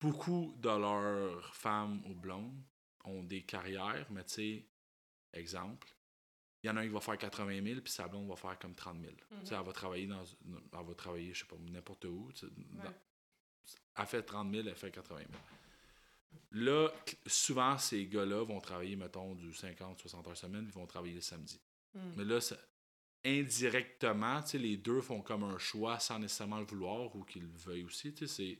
Beaucoup 0.00 0.54
de 0.58 0.68
leurs 0.68 1.54
femmes 1.54 2.02
ou 2.06 2.14
blondes 2.14 2.62
ont 3.04 3.22
des 3.22 3.42
carrières, 3.42 4.06
mais 4.10 4.24
tu 4.24 4.32
sais, 4.34 4.66
exemple, 5.32 5.88
il 6.62 6.66
y 6.68 6.70
en 6.70 6.76
a 6.76 6.80
un 6.80 6.84
qui 6.86 6.92
va 6.92 7.00
faire 7.00 7.18
80 7.18 7.62
000, 7.62 7.80
puis 7.80 7.92
sa 7.92 8.08
blonde 8.08 8.28
va 8.28 8.36
faire 8.36 8.58
comme 8.58 8.74
30 8.74 9.00
000. 9.00 9.12
Tu 9.12 9.46
sais, 9.46 9.54
elle 9.54 9.64
va 9.64 9.72
travailler 9.72 10.06
dans... 10.06 10.22
Elle 10.24 10.86
va 10.86 10.94
travailler, 10.94 11.32
je 11.34 11.40
sais 11.40 11.44
pas, 11.46 11.56
n'importe 11.58 12.04
où, 12.06 12.30
dans- 12.42 12.82
Ouais. 12.84 12.90
elle 13.96 14.06
fait 14.06 14.22
30 14.22 14.52
000, 14.54 14.68
elle 14.68 14.74
fait 14.76 14.90
80 14.90 15.18
000. 15.20 15.30
Là, 16.52 16.88
souvent, 17.26 17.78
ces 17.78 18.06
gars-là 18.06 18.44
vont 18.44 18.60
travailler, 18.60 18.96
mettons, 18.96 19.34
du 19.34 19.52
50, 19.54 19.98
60 20.00 20.26
heures 20.28 20.36
semaine, 20.36 20.64
ils 20.66 20.72
vont 20.72 20.86
travailler 20.86 21.14
le 21.14 21.20
samedi. 21.20 21.60
Mm. 21.94 22.00
Mais 22.16 22.24
là, 22.24 22.40
ça- 22.40 22.58
indirectement, 23.24 24.42
tu 24.42 24.50
sais, 24.50 24.58
les 24.58 24.76
deux 24.76 25.00
font 25.00 25.22
comme 25.22 25.44
un 25.44 25.58
choix 25.58 25.98
sans 25.98 26.18
nécessairement 26.18 26.58
le 26.60 26.66
vouloir 26.66 27.14
ou 27.16 27.24
qu'ils 27.24 27.42
le 27.42 27.48
veuillent 27.56 27.84
aussi. 27.84 28.12
tu 28.14 28.26
sais, 28.26 28.34
C'est 28.34 28.58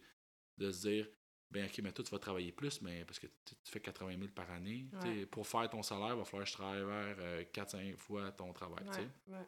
de 0.57 0.71
se 0.73 0.89
dire, 0.89 1.09
ben 1.51 1.67
ok, 1.67 1.79
mais 1.83 1.93
toi, 1.93 2.05
tu 2.05 2.11
vas 2.11 2.19
travailler 2.19 2.53
plus, 2.53 2.81
mais 2.83 3.05
parce 3.05 3.19
que 3.19 3.27
tu 3.27 3.55
fais 3.65 3.81
80 3.81 4.17
000 4.19 4.29
par 4.35 4.51
année. 4.51 4.87
tu 4.93 5.01
sais, 5.01 5.09
Ouais. 5.15 5.27
Pour 5.27 5.47
faire 5.47 5.69
ton 5.69 5.83
salaire, 5.83 6.15
il 6.15 6.19
va 6.19 6.25
falloir 6.25 6.45
que 6.45 6.51
je 6.51 6.55
travaille 6.57 6.83
vers 6.85 7.43
4-5 7.53 7.97
fois 7.97 8.33
ton 8.33 8.53
travail. 8.53 8.85
Ouais, 8.89 9.09
ouais. 9.35 9.47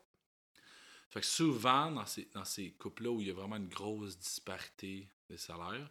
Fait 1.11 1.21
que 1.21 1.27
souvent, 1.27 1.91
dans 1.91 2.05
ces, 2.07 2.27
dans 2.35 2.45
ces 2.45 2.73
couples-là 2.73 3.11
où 3.11 3.21
il 3.21 3.29
y 3.29 3.31
a 3.31 3.35
vraiment 3.35 3.57
une 3.57 3.69
grosse 3.69 4.19
disparité 4.19 5.09
des 5.29 5.39
salaires, 5.39 5.89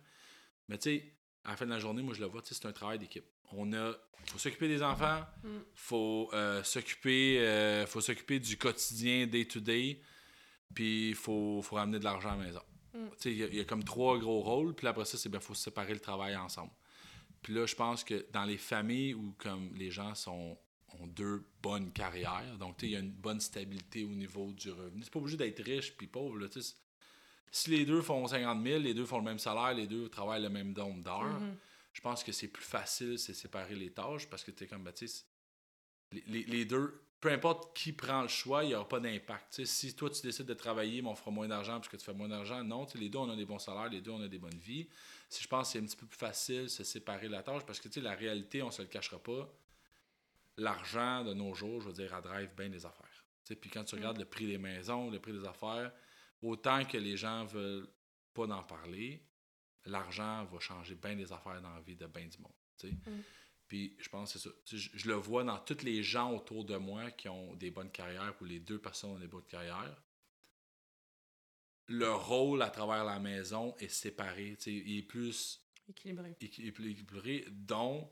mais 0.68 0.78
tu 0.78 0.90
sais, 0.98 1.14
à 1.44 1.52
la 1.52 1.58
fin 1.58 1.66
de 1.66 1.72
la 1.72 1.80
journée, 1.80 2.02
moi 2.02 2.14
je 2.14 2.22
le 2.22 2.28
vois, 2.28 2.42
tu 2.42 2.50
sais, 2.50 2.56
c'est 2.56 2.68
un 2.68 2.74
travail 2.74 3.00
d'équipe. 3.00 3.26
On 3.54 3.72
a. 3.74 3.94
faut 4.28 4.40
s'occuper 4.40 4.68
des 4.68 4.82
enfants, 4.82 5.22
Mm. 5.44 5.48
faut 5.76 6.30
euh, 6.34 6.64
s'occuper 6.64 7.40
euh, 7.40 7.86
faut 7.86 8.02
s'occuper 8.02 8.40
du 8.40 8.58
quotidien 8.58 9.28
day-to-day, 9.28 10.02
puis 10.74 11.10
il 11.10 11.16
faut, 11.16 11.62
faut 11.62 11.76
ramener 11.76 12.00
de 12.00 12.04
l'argent 12.04 12.30
à 12.32 12.38
la 12.38 12.44
maison. 12.44 12.62
Mm. 12.94 12.98
Il 13.26 13.32
y, 13.34 13.44
a- 13.44 13.48
il 13.48 13.56
y 13.56 13.60
a 13.60 13.66
comme 13.66 13.84
trois 13.84 14.18
gros 14.18 14.42
rôles, 14.42 14.74
puis 14.74 14.88
après 14.88 15.06
ça, 15.06 15.18
c'est 15.18 15.30
bien, 15.30 15.40
faut 15.40 15.54
séparer 15.54 15.94
le 15.94 16.00
travail 16.00 16.36
ensemble. 16.36 16.72
Puis 17.44 17.54
là, 17.54 17.66
je 17.68 17.76
pense 17.76 18.04
que 18.04 18.26
dans 18.34 18.46
les 18.46 18.58
familles 18.58 19.14
où 19.14 19.36
comme 19.38 19.70
les 19.76 19.92
gens 19.92 20.16
sont 20.16 20.58
ont 21.00 21.08
deux 21.08 21.46
bonnes 21.62 21.92
carrières, 21.92 22.58
donc 22.58 22.78
il 22.82 22.90
y 22.92 22.96
a 22.96 23.00
une 23.00 23.12
bonne 23.12 23.42
stabilité 23.42 24.06
au 24.06 24.10
niveau 24.10 24.54
du 24.54 24.72
revenu. 24.72 25.04
C'est 25.04 25.12
pas 25.12 25.20
obligé 25.20 25.36
d'être 25.36 25.62
riche 25.62 25.94
puis 25.98 26.08
pauvre. 26.08 26.38
Là, 26.40 26.48
si 27.52 27.70
les 27.70 27.86
deux 27.86 28.02
font 28.02 28.26
50 28.26 28.64
000, 28.64 28.80
les 28.80 28.94
deux 28.94 29.06
font 29.06 29.18
le 29.18 29.26
même 29.26 29.38
salaire, 29.40 29.74
les 29.74 29.88
deux 29.88 30.08
travaillent 30.10 30.42
le 30.44 30.50
même 30.50 30.72
nombre 30.74 31.04
d'heures, 31.04 31.40
Mhm. 31.40 31.56
Je 31.96 32.02
pense 32.02 32.26
que 32.26 32.34
c'est 32.34 32.50
plus 32.50 32.64
facile, 32.64 33.18
c'est 33.18 33.34
séparer 33.34 33.74
les 33.74 33.90
tâches 33.90 34.28
parce 34.28 34.44
que 34.44 34.52
tu 34.52 34.66
es 34.66 34.68
comme, 34.68 34.84
ben, 34.84 34.94
sais, 34.94 35.24
les, 36.12 36.22
les- 36.28 36.44
les 36.44 36.66
deux, 36.66 37.02
peu 37.22 37.32
importe 37.32 37.76
qui 37.76 37.94
prend 37.94 38.22
le 38.22 38.28
choix, 38.28 38.66
il 38.66 38.68
n'y 38.68 38.76
aura 38.76 38.86
pas 38.88 39.00
d'impact. 39.00 39.64
Si 39.64 39.96
toi 39.96 40.10
tu 40.10 40.22
décides 40.22 40.46
de 40.46 40.54
travailler, 40.54 41.02
mais 41.02 41.08
on 41.08 41.16
fera 41.16 41.32
moins 41.32 41.48
d'argent 41.48 41.76
parce 41.76 41.88
que 41.88 41.96
tu 41.96 42.04
fais 42.04 42.14
moins 42.14 42.28
d'argent, 42.28 42.62
non, 42.66 42.86
les 42.96 43.08
deux 43.08 43.18
on 43.20 43.30
a 43.30 43.36
des 43.38 43.46
bons 43.46 43.60
salaires, 43.60 43.88
les 43.90 44.02
deux 44.02 44.12
on 44.12 44.22
a 44.22 44.28
des 44.28 44.38
bonnes 44.38 44.60
vies. 44.60 44.90
Si 45.30 45.42
je 45.42 45.48
pense 45.48 45.68
que 45.70 45.72
c'est 45.74 45.80
un 45.80 45.86
petit 45.86 45.96
peu 45.96 46.06
plus 46.06 46.18
facile 46.18 46.64
de 46.64 46.68
se 46.68 46.84
séparer 46.84 47.30
la 47.30 47.42
tâche 47.42 47.64
parce 47.66 47.80
que 47.80 47.88
tu 47.88 47.96
sais, 47.96 48.02
la 48.02 48.14
réalité, 48.14 48.62
on 48.62 48.72
se 48.72 48.82
le 48.82 48.90
cachera 48.90 49.18
pas, 49.18 49.50
l'argent 50.58 51.24
de 51.24 51.34
nos 51.34 51.54
jours, 51.54 51.80
je 51.80 51.88
veux 51.88 51.94
dire, 51.94 52.14
elle 52.14 52.24
drive 52.24 52.50
bien 52.58 52.68
les 52.68 52.86
affaires. 52.86 53.24
Puis 53.62 53.70
quand 53.70 53.86
tu 53.86 53.96
regardes 53.96 54.18
le 54.20 54.26
prix 54.26 54.48
des 54.48 54.58
maisons, 54.58 55.10
le 55.10 55.20
prix 55.20 55.32
des 55.32 55.46
affaires, 55.48 55.94
autant 56.42 56.84
que 56.84 56.98
les 56.98 57.16
gens 57.16 57.46
veulent 57.46 57.88
pas 58.34 58.48
d'en 58.48 58.64
parler, 58.64 59.22
l'argent 59.86 60.46
va 60.46 60.60
changer 60.60 60.96
bien 60.96 61.16
des 61.16 61.32
affaires 61.32 61.62
dans 61.62 61.74
la 61.74 61.82
vie 61.82 61.96
de 61.96 62.08
bien 62.08 62.28
du 62.28 62.38
monde. 62.40 62.54
tu 62.78 62.90
sais. 62.90 62.94
Mm. 62.94 63.22
Puis 63.68 63.96
je 64.00 64.10
pense 64.10 64.34
que 64.34 64.40
c'est 64.40 64.50
ça. 64.50 64.56
Je, 64.72 64.90
je 64.94 65.08
le 65.08 65.16
vois 65.16 65.44
dans 65.44 65.58
tous 65.60 65.84
les 65.84 66.04
gens 66.04 66.32
autour 66.34 66.66
de 66.66 66.78
moi 66.78 67.10
qui 67.12 67.28
ont 67.30 67.56
des 67.56 67.72
bonnes 67.72 67.92
carrières 67.92 68.36
ou 68.42 68.46
les 68.46 68.60
deux 68.60 68.80
personnes 68.80 69.12
ont 69.12 69.20
des 69.20 69.28
bonnes 69.28 69.46
carrières. 69.48 70.02
Leur 71.88 72.28
rôle 72.28 72.62
à 72.62 72.70
travers 72.70 73.04
la 73.04 73.20
maison 73.20 73.76
est 73.80 73.88
séparé. 73.90 74.58
Il 74.66 74.98
est 75.00 75.04
plus 75.04 75.62
Équilibré. 75.88 76.36
équi- 76.42 76.68
équilibré, 76.68 77.46
dont 77.52 78.10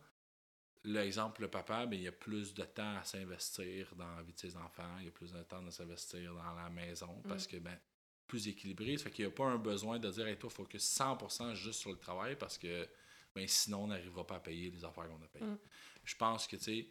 l'exemple, 0.84 1.42
le 1.42 1.50
papa, 1.50 1.86
mais 1.88 1.98
il 1.98 2.04
y 2.04 2.08
a 2.08 2.12
plus 2.12 2.54
de 2.54 2.64
temps 2.66 2.98
à 2.98 3.04
s'investir 3.04 3.96
dans 3.96 4.16
la 4.16 4.22
vie 4.22 4.34
de 4.34 4.38
ses 4.40 4.56
enfants, 4.58 4.98
il 5.00 5.06
y 5.06 5.08
a 5.08 5.12
plus 5.12 5.32
de 5.32 5.42
temps 5.44 5.66
à 5.66 5.72
s'investir 5.72 6.34
dans 6.36 6.54
la 6.54 6.70
maison 6.70 7.22
parce 7.28 7.48
que, 7.48 7.58
ben, 7.58 7.80
plus 8.28 8.48
équilibré. 8.48 8.98
Ça 8.98 9.06
fait 9.06 9.12
qu'il 9.12 9.26
n'y 9.26 9.32
a 9.32 9.36
pas 9.36 9.46
un 9.46 9.58
besoin 9.58 10.00
de 10.00 10.10
dire, 10.10 10.28
hey, 10.28 10.38
toi, 10.38 10.50
que 10.70 10.78
100% 10.78 11.54
juste 11.56 11.80
sur 11.80 11.92
le 11.92 11.98
travail 11.98 12.36
parce 12.36 12.58
que, 12.58 12.88
ben, 13.36 13.48
sinon, 13.48 13.84
on 13.84 13.88
n'arrivera 13.88 14.26
pas 14.26 14.36
à 14.36 14.40
payer 14.40 14.70
les 14.70 14.84
affaires 14.84 15.08
qu'on 15.08 15.24
a 15.24 15.28
payées. 15.28 15.46
Mm. 15.46 15.60
Je 16.04 16.16
pense 16.16 16.48
que, 16.48 16.56
tu 16.56 16.64
sais, 16.64 16.88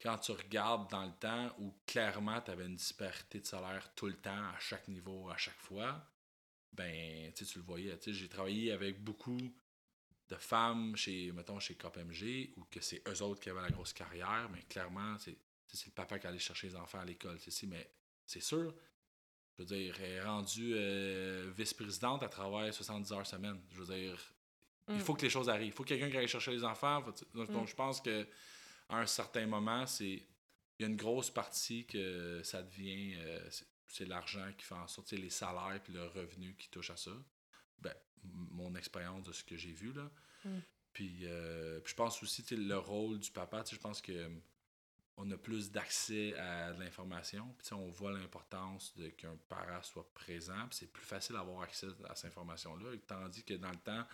quand 0.00 0.16
tu 0.18 0.32
regardes 0.32 0.90
dans 0.90 1.04
le 1.04 1.12
temps 1.12 1.54
où 1.58 1.74
clairement 1.86 2.40
tu 2.40 2.50
avais 2.50 2.66
une 2.66 2.76
disparité 2.76 3.40
de 3.40 3.46
salaire 3.46 3.92
tout 3.94 4.06
le 4.06 4.16
temps, 4.16 4.30
à 4.30 4.58
chaque 4.58 4.88
niveau, 4.88 5.28
à 5.28 5.36
chaque 5.36 5.60
fois, 5.60 6.06
ben, 6.72 7.32
tu 7.32 7.44
le 7.56 7.62
voyais. 7.62 7.96
Tu 7.98 8.04
sais, 8.04 8.18
j'ai 8.18 8.28
travaillé 8.28 8.72
avec 8.72 9.02
beaucoup 9.02 9.38
de 10.30 10.36
femmes 10.36 10.96
chez, 10.96 11.32
mettons, 11.32 11.58
chez 11.58 11.74
KPMG, 11.74 12.54
ou 12.56 12.64
que 12.70 12.80
c'est 12.80 13.02
eux 13.08 13.22
autres 13.22 13.40
qui 13.40 13.50
avaient 13.50 13.62
la 13.62 13.70
grosse 13.70 13.92
carrière, 13.92 14.48
mais 14.52 14.62
clairement, 14.62 15.18
c'est 15.18 15.36
le 15.86 15.92
papa 15.92 16.18
qui 16.18 16.26
allait 16.26 16.38
chercher 16.38 16.68
les 16.68 16.76
enfants 16.76 17.00
à 17.00 17.04
l'école. 17.04 17.38
mais 17.66 17.90
c'est 18.26 18.40
sûr, 18.40 18.74
je 19.60 19.74
veux 19.74 19.76
dire, 19.78 19.94
elle 20.00 20.10
est 20.12 20.22
rendue 20.22 20.72
euh, 20.74 21.50
vice-présidente 21.56 22.22
à 22.22 22.28
travailler 22.28 22.72
70 22.72 23.12
heures 23.12 23.26
semaine. 23.26 23.60
Je 23.72 23.80
veux 23.82 23.94
dire, 23.94 24.18
Il 24.88 24.96
Mm. 24.96 25.00
faut 25.00 25.14
que 25.14 25.22
les 25.22 25.30
choses 25.30 25.48
arrivent. 25.48 25.68
Il 25.68 25.72
faut 25.72 25.84
quelqu'un 25.84 26.10
qui 26.10 26.16
aille 26.16 26.26
chercher 26.26 26.50
les 26.50 26.64
enfants. 26.64 27.00
Faut- 27.02 27.12
donc, 27.34 27.48
Mm. 27.50 27.66
je 27.66 27.74
pense 27.76 28.00
que 28.00 28.26
à 28.88 28.96
un 28.98 29.06
certain 29.06 29.46
moment, 29.46 29.86
c'est 29.86 30.04
il 30.78 30.80
y 30.80 30.84
a 30.84 30.88
une 30.88 30.96
grosse 30.96 31.30
partie 31.30 31.86
que 31.86 32.40
ça 32.42 32.60
devient 32.62 33.14
euh, 33.18 33.48
c'est- 33.86 34.06
l'argent 34.06 34.50
qui 34.58 34.64
fait 34.64 34.74
en 34.74 34.88
sorte, 34.88 35.12
les 35.12 35.30
salaires 35.30 35.78
puis 35.84 35.92
le 35.92 36.06
revenu 36.06 36.56
qui 36.56 36.68
touche 36.70 36.90
à 36.90 36.96
ça. 36.96 37.12
Ben, 37.78 37.94
mon 38.24 38.74
expérience 38.74 39.22
de 39.24 39.32
ce 39.32 39.44
que 39.44 39.56
j'ai 39.56 39.72
vu 39.72 39.92
là. 39.92 40.10
Mm. 40.44 40.58
Puis, 40.92 41.18
euh, 41.24 41.78
puis 41.80 41.90
je 41.92 41.96
pense 41.96 42.20
aussi 42.22 42.42
le 42.56 42.78
rôle 42.78 43.20
du 43.20 43.30
papa, 43.30 43.62
je 43.70 43.76
pense 43.76 44.00
que 44.00 44.10
euh, 44.12 44.28
on 45.22 45.30
a 45.30 45.36
plus 45.36 45.70
d'accès 45.70 46.34
à 46.38 46.72
de 46.72 46.80
l'information. 46.80 47.54
Puis 47.58 47.72
on 47.74 47.88
voit 47.90 48.12
l'importance 48.12 48.96
de 48.96 49.08
qu'un 49.08 49.36
parent 49.48 49.82
soit 49.82 50.08
présent. 50.14 50.66
C'est 50.70 50.90
plus 50.90 51.04
facile 51.04 51.36
d'avoir 51.36 51.62
accès 51.62 51.88
à 52.08 52.14
cette 52.14 52.30
information-là. 52.30 52.96
Tandis 53.06 53.44
que 53.44 53.54
dans 53.54 53.70
le 53.70 53.76
temps, 53.76 54.04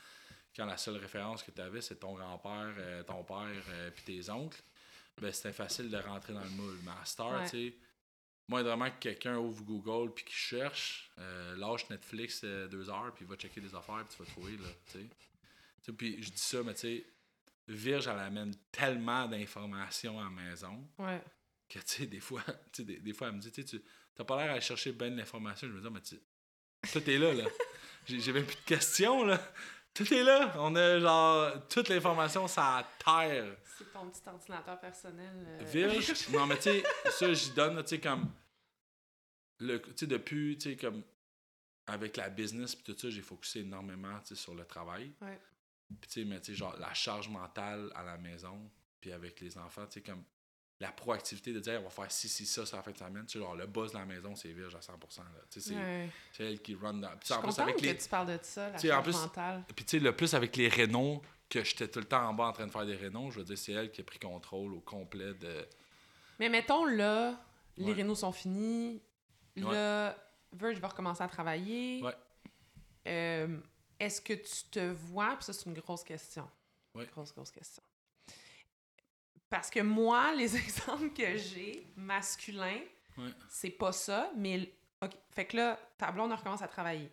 quand 0.55 0.67
la 0.67 0.77
seule 0.77 0.97
référence 0.97 1.43
que 1.43 1.51
tu 1.53 1.61
avais, 1.61 1.81
c'est 1.81 1.97
ton 1.97 2.15
grand-père, 2.15 2.75
euh, 2.79 3.03
ton 3.05 3.23
père, 3.23 3.63
euh, 3.71 3.91
puis 3.91 4.03
tes 4.05 4.31
oncles, 4.31 4.61
ben 5.21 5.33
c'était 5.33 5.53
facile 5.53 5.91
de 5.91 5.97
rentrer 5.97 6.33
dans 6.33 6.43
le 6.45 6.51
moule. 6.51 6.79
Mais 6.85 6.91
à 6.91 7.23
heure, 7.23 7.41
Ouais. 7.41 7.51
tu 7.51 7.71
sais, 7.71 7.77
moi, 8.49 8.63
vraiment 8.63 8.91
que 8.91 8.99
quelqu'un 8.99 9.39
ouvre 9.39 9.63
Google 9.65 10.13
puis 10.15 10.25
qu'il 10.25 10.35
cherche, 10.35 11.11
euh, 11.19 11.57
lâche 11.57 11.89
Netflix 11.91 12.41
euh, 12.45 12.69
deux 12.69 12.89
heures, 12.91 13.13
puis 13.15 13.25
il 13.25 13.29
va 13.29 13.37
checker 13.37 13.61
des 13.61 13.75
affaires, 13.75 14.05
puis 14.07 14.17
tu 14.17 14.23
vas 14.23 14.31
trouver, 14.31 14.57
là. 14.57 14.69
Tu 14.93 14.99
sais, 15.83 15.93
Puis 15.93 16.23
je 16.23 16.31
dis 16.31 16.39
ça, 16.43 16.63
mais 16.63 16.75
tu 16.75 16.81
sais, 16.81 17.07
Virge, 17.69 18.07
elle 18.07 18.19
amène 18.19 18.55
tellement 18.71 19.27
d'informations 19.27 20.21
à 20.21 20.25
la 20.25 20.31
maison 20.31 20.89
Ouais. 20.99 21.21
que, 21.69 21.79
tu 21.81 21.85
sais, 21.87 22.07
des 22.07 22.21
fois, 22.21 22.43
tu 22.73 22.83
sais, 22.83 22.85
des, 22.85 22.99
des 23.01 23.13
fois, 23.13 23.29
elle 23.29 23.35
me 23.35 23.41
dit, 23.41 23.51
tu 23.51 23.63
sais, 23.63 23.67
tu 23.79 23.83
t'as 24.15 24.25
pas 24.25 24.43
l'air 24.45 24.55
à 24.55 24.61
chercher 24.61 24.93
bien 24.93 25.11
de 25.11 25.17
l'information. 25.17 25.67
Je 25.69 25.73
me 25.73 25.81
dis, 25.81 25.87
Ah, 25.87 25.91
mais 25.91 26.01
tu 26.01 26.21
tout 26.93 27.11
est 27.11 27.19
là, 27.19 27.33
là. 27.35 27.45
J'ai 28.07 28.33
même 28.33 28.47
plus 28.47 28.55
de 28.57 28.61
questions, 28.61 29.25
là. 29.25 29.41
Tout 29.93 30.13
est 30.15 30.23
là. 30.23 30.53
On 30.59 30.77
a, 30.77 31.01
genre, 31.01 31.69
toute 31.69 31.89
l'information, 31.89 32.47
ça 32.47 32.87
terre. 33.05 33.57
C'est 33.79 33.93
ton 33.93 34.09
petit 34.11 34.21
ordinateur 34.29 34.79
personnel. 34.79 35.33
euh, 35.49 35.65
Virge, 35.65 36.29
non, 36.33 36.47
mais 36.47 36.57
tu 36.57 36.63
sais, 36.65 36.85
ça, 37.11 37.33
j'y 37.33 37.51
donne, 37.53 37.83
tu 37.83 37.89
sais, 37.89 38.01
comme. 38.01 38.31
le 39.59 39.81
Tu 39.83 39.93
sais, 39.97 40.07
depuis, 40.07 40.57
tu 40.59 40.71
sais, 40.71 40.77
comme. 40.77 41.03
Avec 41.89 42.17
la 42.17 42.29
business 42.29 42.75
puis 42.75 42.93
tout 42.93 42.99
ça, 43.01 43.11
j'ai 43.11 43.23
focusé 43.23 43.61
énormément, 43.61 44.19
tu 44.21 44.29
sais, 44.29 44.35
sur 44.35 44.55
le 44.55 44.65
travail. 44.65 45.13
Ouais. 45.21 45.39
Puis, 45.89 46.11
tu 46.11 46.21
sais, 46.21 46.25
mais 46.27 46.41
tu 46.41 46.53
sais, 46.53 46.55
genre, 46.57 46.77
la 46.79 46.93
charge 46.95 47.29
mentale 47.29 47.91
à 47.95 48.03
la 48.03 48.17
maison, 48.19 48.71
puis 49.01 49.13
avec 49.13 49.41
les 49.41 49.57
enfants, 49.59 49.87
tu 49.87 49.95
sais, 49.95 50.03
comme. 50.03 50.23
La 50.79 50.93
proactivité 50.93 51.55
de 51.55 51.61
dire, 51.61 51.81
on 51.81 51.85
va 51.85 51.89
faire 51.89 52.13
ci, 52.13 52.29
ci, 52.29 52.45
ça, 52.45 52.67
sur 52.67 52.77
la 52.77 52.83
fin 52.83 52.91
de 52.91 52.99
semaine. 52.99 53.25
Tu 53.25 53.33
sais, 53.33 53.39
genre, 53.39 53.57
le 53.57 53.67
boss 53.67 53.93
de 53.93 53.97
la 53.97 54.05
maison, 54.05 54.37
c'est 54.37 54.53
Virge 54.53 54.75
à 54.75 54.81
100%, 54.81 55.21
là. 55.21 55.31
Tu 55.51 55.59
sais, 55.63 55.71
c'est 55.71 55.75
Ouais. 55.75 56.11
elle 56.39 56.61
qui 56.61 56.75
run 56.75 56.93
dans. 56.95 57.17
Puis, 57.17 57.33
en 57.33 57.41
plus, 57.41 57.59
avec 57.61 57.77
que 57.77 57.81
les. 57.83 57.97
tu 57.97 58.07
parles 58.11 58.27
de 58.27 58.39
ça, 58.43 58.69
la 58.69 58.75
Tu 58.79 58.81
sais, 58.89 58.93
en 58.93 58.97
charge 58.97 59.05
plus- 59.05 59.17
mentale. 59.17 59.65
Puis, 59.75 59.85
tu 59.87 59.91
sais, 59.93 60.05
le 60.05 60.15
plus 60.15 60.35
avec 60.35 60.55
les 60.57 60.69
rénaux, 60.69 61.23
que 61.49 61.65
j'étais 61.65 61.89
tout 61.89 61.99
le 62.01 62.05
temps 62.05 62.29
en 62.29 62.35
bas 62.35 62.45
en 62.49 62.53
train 62.53 62.67
de 62.67 62.71
faire 62.73 62.85
des 62.85 62.95
rénaux, 62.97 63.31
je 63.31 63.39
veux 63.39 63.45
dire, 63.47 63.57
c'est 63.57 63.73
elle 63.73 63.91
qui 63.91 64.03
a 64.03 64.05
pris 64.05 64.19
contrôle 64.19 64.75
au 64.75 64.81
complet 64.81 65.33
de. 65.33 65.67
Mais 66.39 66.51
mettons, 66.51 66.85
là, 66.85 67.41
les 67.79 67.87
Ouais. 67.87 67.93
rénaux 67.95 68.15
sont 68.15 68.33
finis. 68.33 69.01
Là, 69.57 70.15
Verge 70.53 70.79
va 70.79 70.89
recommencer 70.89 71.23
à 71.23 71.29
travailler. 71.29 72.03
Ouais. 72.03 72.15
Euh, 73.07 73.59
Est-ce 73.99 74.21
que 74.21 74.35
tu 74.35 74.65
te 74.71 74.91
vois... 74.93 75.35
Puis 75.37 75.45
ça, 75.45 75.53
c'est 75.53 75.67
une 75.67 75.75
grosse 75.79 76.05
question. 76.05 76.49
Ouais. 76.95 77.07
Grosse, 77.07 77.33
grosse 77.35 77.51
question. 77.51 77.83
Parce 79.49 79.71
que 79.71 79.81
moi, 79.81 80.35
les 80.37 80.57
exemples 80.57 81.11
que 81.13 81.37
j'ai, 81.37 81.87
masculins, 81.97 82.81
Ouais. 83.19 83.31
c'est 83.49 83.71
pas 83.71 83.93
ça, 83.93 84.31
mais... 84.37 84.71
OK. 85.03 85.13
Fait 85.31 85.47
que 85.47 85.57
là, 85.57 85.79
ta 85.97 86.13
blonde 86.13 86.33
recommence 86.33 86.61
à 86.63 86.69
travailler. 86.69 87.11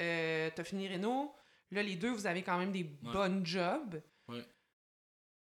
Euh, 0.00 0.50
T'as 0.54 0.64
fini 0.64 0.88
Renault. 0.88 1.34
Là, 1.70 1.82
les 1.82 1.96
deux, 1.96 2.10
vous 2.12 2.26
avez 2.26 2.42
quand 2.42 2.56
même 2.58 2.72
des 2.72 2.84
bonnes 2.84 3.44
jobs. 3.44 4.00
Ouais. 4.28 4.42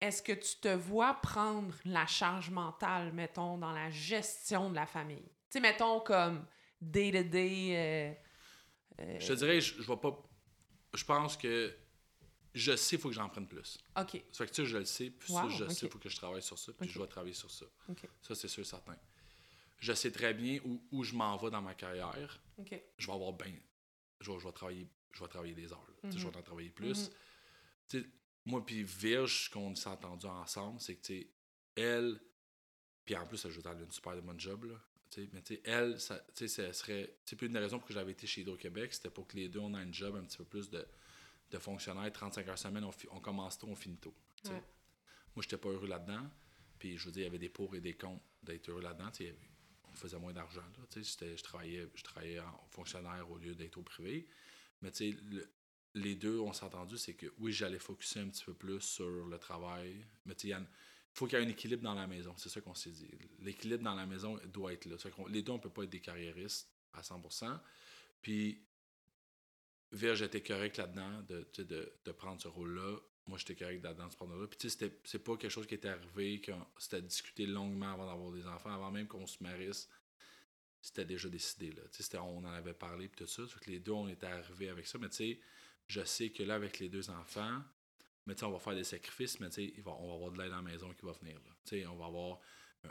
Est-ce 0.01 0.21
que 0.23 0.33
tu 0.33 0.57
te 0.61 0.69
vois 0.75 1.15
prendre 1.15 1.73
la 1.85 2.07
charge 2.07 2.51
mentale, 2.51 3.13
mettons, 3.13 3.59
dans 3.59 3.71
la 3.73 3.91
gestion 3.91 4.71
de 4.71 4.75
la 4.75 4.87
famille? 4.87 5.23
Tu 5.23 5.31
sais, 5.51 5.61
mettons, 5.61 6.01
comme 6.01 6.47
day-to-day... 6.81 7.77
euh, 7.77 8.13
euh, 9.03 9.21
Je 9.21 9.27
te 9.29 9.33
dirais, 9.35 9.61
je, 9.61 9.81
je 9.81 9.89
vais 9.89 9.97
pas. 9.97 10.21
Je 10.95 11.05
pense 11.05 11.37
que 11.37 11.75
je 12.55 12.77
sais, 12.77 12.97
il 12.97 12.99
faut 12.99 13.09
que 13.09 13.15
j'en 13.15 13.29
prenne 13.29 13.47
plus. 13.47 13.79
OK. 13.97 14.23
Ça 14.31 14.45
fait 14.45 14.47
que 14.47 14.55
tu 14.55 14.63
sais, 14.63 14.67
je 14.67 14.79
le 14.79 14.85
sais, 14.85 15.11
puis 15.11 15.33
Wow, 15.33 15.43
ça, 15.43 15.49
je 15.49 15.69
sais, 15.69 15.87
il 15.87 15.91
faut 15.91 15.99
que 15.99 16.09
je 16.09 16.17
travaille 16.17 16.43
sur 16.43 16.59
ça, 16.59 16.73
puis 16.73 16.89
je 16.89 16.99
vais 16.99 17.07
travailler 17.07 17.35
sur 17.35 17.51
ça. 17.51 17.65
OK. 17.89 18.09
Ça, 18.21 18.35
c'est 18.35 18.49
sûr, 18.49 18.67
certain. 18.67 18.97
Je 19.79 19.93
sais 19.95 20.11
très 20.11 20.35
bien 20.35 20.61
où, 20.65 20.83
où 20.93 21.03
je 21.03 21.15
m'en 21.15 21.37
vais 21.39 21.51
dans 21.51 21.63
ma 21.63 21.75
carrière. 21.75 22.41
OK. 22.59 22.79
Je 22.99 23.07
vais 23.07 23.13
avoir 23.13 23.33
bien. 23.33 23.55
Je 24.21 24.31
vais, 24.31 24.39
je 24.39 24.45
vais 24.45 24.53
travailler, 24.53 24.89
je 25.13 25.21
vais 25.23 25.29
travailler 25.29 25.55
des 25.55 25.73
heures. 25.73 25.87
Je 26.05 26.19
vais 26.19 26.37
en 26.37 26.43
travailler 26.43 26.71
plus. 26.71 27.09
Mhm. 27.09 27.15
Sais, 27.89 28.05
moi, 28.45 28.65
puis 28.65 28.83
Virge, 28.83 29.45
ce 29.45 29.51
qu'on 29.51 29.75
s'est 29.75 29.89
entendu 29.89 30.27
ensemble, 30.27 30.81
c'est 30.81 30.97
que, 30.97 31.03
tu 31.07 31.21
sais, 31.21 31.31
elle, 31.75 32.21
puis 33.05 33.17
en 33.17 33.27
plus, 33.27 33.45
elle 33.45 33.51
joue 33.51 33.63
dans 33.63 33.79
une 33.79 33.91
super 33.91 34.21
bonne 34.21 34.39
job, 34.39 34.65
là. 34.65 34.75
Mais 35.33 35.43
tu 35.43 35.55
sais, 35.55 35.61
elle, 35.65 36.01
ça, 36.01 36.19
tu 36.35 36.49
sais, 36.49 36.67
ça 36.67 36.73
serait. 36.73 37.15
Puis 37.27 37.47
une 37.47 37.53
des 37.53 37.59
raisons 37.59 37.79
pour 37.79 37.87
que 37.89 37.95
j'avais 37.95 38.13
été 38.13 38.27
chez 38.27 38.41
Hydro-Québec, 38.43 38.95
c'était 38.95 39.11
pour 39.11 39.27
que 39.27 39.37
les 39.37 39.49
deux, 39.49 39.61
on 39.61 39.75
ait 39.75 39.83
un 39.83 39.93
job 39.93 40.17
un 40.17 40.25
petit 40.25 40.39
peu 40.39 40.45
plus 40.45 40.71
de, 40.71 40.85
de 41.51 41.59
fonctionnaire, 41.59 42.11
35 42.13 42.49
heures 42.49 42.59
semaine, 42.59 42.85
on, 42.85 42.93
on 43.11 43.21
commence 43.21 43.59
tôt, 43.59 43.69
on 43.71 43.77
finit 43.77 43.99
tôt. 43.99 44.15
Ouais. 44.47 44.53
Moi, 45.35 45.43
j'étais 45.43 45.57
pas 45.59 45.69
heureux 45.69 45.87
là-dedans. 45.89 46.29
Puis 46.79 46.97
je 46.99 47.07
veux 47.07 47.13
dire, 47.13 47.23
il 47.23 47.25
y 47.25 47.29
avait 47.29 47.39
des 47.39 47.49
pour 47.49 47.75
et 47.75 47.81
des 47.81 47.95
contre 47.95 48.23
d'être 48.43 48.69
heureux 48.69 48.83
là-dedans. 48.83 49.11
On 49.89 49.95
faisait 49.95 50.19
moins 50.19 50.33
d'argent. 50.33 50.63
Je 50.97 51.43
travaillais, 51.43 51.87
je 51.95 52.03
travaillais 52.03 52.41
en 52.41 52.67
fonctionnaire 52.71 53.31
au 53.31 53.39
lieu 53.39 53.55
d'être 53.55 53.77
au 53.77 53.83
privé. 53.83 54.27
Mais 54.81 54.91
tu 54.91 55.13
sais, 55.13 55.19
le- 55.31 55.49
les 55.95 56.15
deux, 56.15 56.39
on 56.39 56.53
s'est 56.53 56.65
entendu, 56.65 56.97
c'est 56.97 57.15
que 57.15 57.27
oui, 57.39 57.53
j'allais 57.53 57.79
focuser 57.79 58.21
un 58.21 58.29
petit 58.29 58.45
peu 58.45 58.55
plus 58.55 58.81
sur 58.81 59.27
le 59.27 59.39
travail. 59.39 60.05
Mais 60.25 60.35
tu 60.35 60.49
sais, 60.49 60.55
a 60.55 60.63
faut 61.13 61.27
qu'il 61.27 61.39
y 61.39 61.43
ait 61.43 61.45
un 61.45 61.49
équilibre 61.49 61.83
dans 61.83 61.95
la 61.95 62.07
maison. 62.07 62.35
C'est 62.37 62.49
ça 62.49 62.61
qu'on 62.61 62.75
s'est 62.75 62.91
dit. 62.91 63.09
L'équilibre 63.41 63.85
dans 63.85 63.95
la 63.95 64.07
maison 64.07 64.39
doit 64.47 64.73
être 64.73 64.87
là. 64.87 64.97
Les 65.29 65.43
deux, 65.43 65.53
on 65.53 65.59
peut 65.59 65.71
pas 65.71 65.85
être 65.85 65.91
des 65.91 66.01
carriéristes 66.01 66.69
à 66.95 67.03
100%. 67.03 67.59
Puis, 68.23 68.65
Virge 69.93 70.23
était 70.23 70.43
correct 70.43 70.79
là-dedans 70.79 71.23
de, 71.29 71.47
de, 71.59 71.93
de 72.05 72.13
prendre 72.13 72.41
ce 72.41 72.49
rôle-là. 72.49 72.97
Moi, 73.27 73.39
j'étais 73.39 73.55
correct 73.55 73.83
là-dedans 73.83 74.07
de 74.07 74.13
ce 74.13 74.17
rôle-là. 74.17 74.47
Puis, 74.47 74.59
tu 74.59 74.71
sais, 74.71 75.01
c'est 75.05 75.19
pas 75.19 75.37
quelque 75.37 75.51
chose 75.51 75.67
qui 75.67 75.75
était 75.75 75.89
arrivé, 75.89 76.41
c'était 76.79 77.03
discuté 77.03 77.47
longuement 77.47 77.93
avant 77.93 78.07
d'avoir 78.07 78.33
des 78.33 78.47
enfants, 78.47 78.71
avant 78.71 78.91
même 78.91 79.07
qu'on 79.07 79.27
se 79.27 79.43
marisse. 79.43 79.89
C'était 80.81 81.05
déjà 81.05 81.29
décidé, 81.29 81.73
là. 81.73 81.83
Tu 81.93 82.03
sais, 82.03 82.19
on 82.19 82.39
en 82.39 82.45
avait 82.47 82.75
parlé, 82.75 83.09
puis 83.09 83.25
tout 83.25 83.31
ça. 83.31 83.43
Les 83.67 83.79
deux, 83.81 83.93
on 83.93 84.09
était 84.09 84.27
arrivés 84.27 84.71
avec 84.71 84.87
ça. 84.87 84.99
Mais, 84.99 85.11
tu 85.11 85.17
sais, 85.17 85.41
je 85.87 86.03
sais 86.05 86.31
que 86.31 86.43
là, 86.43 86.55
avec 86.55 86.79
les 86.79 86.89
deux 86.89 87.11
enfants, 87.11 87.63
mais 88.27 88.35
tu 88.35 88.41
sais, 88.41 88.47
on 88.47 88.53
va 88.53 88.59
faire 88.59 88.75
des 88.75 88.85
sacrifices, 88.85 89.41
mais 89.41 89.49
il 89.49 89.83
va- 89.83 89.93
on 89.93 90.09
va 90.09 90.15
avoir 90.15 90.31
de 90.33 90.39
l'aide 90.39 90.53
à 90.53 90.57
la 90.57 90.63
maison 90.63 90.93
qui 90.95 91.05
va 91.05 91.13
venir. 91.13 91.39
Là. 91.45 91.87
On 91.91 91.97
va 91.97 92.07
avoir 92.07 92.41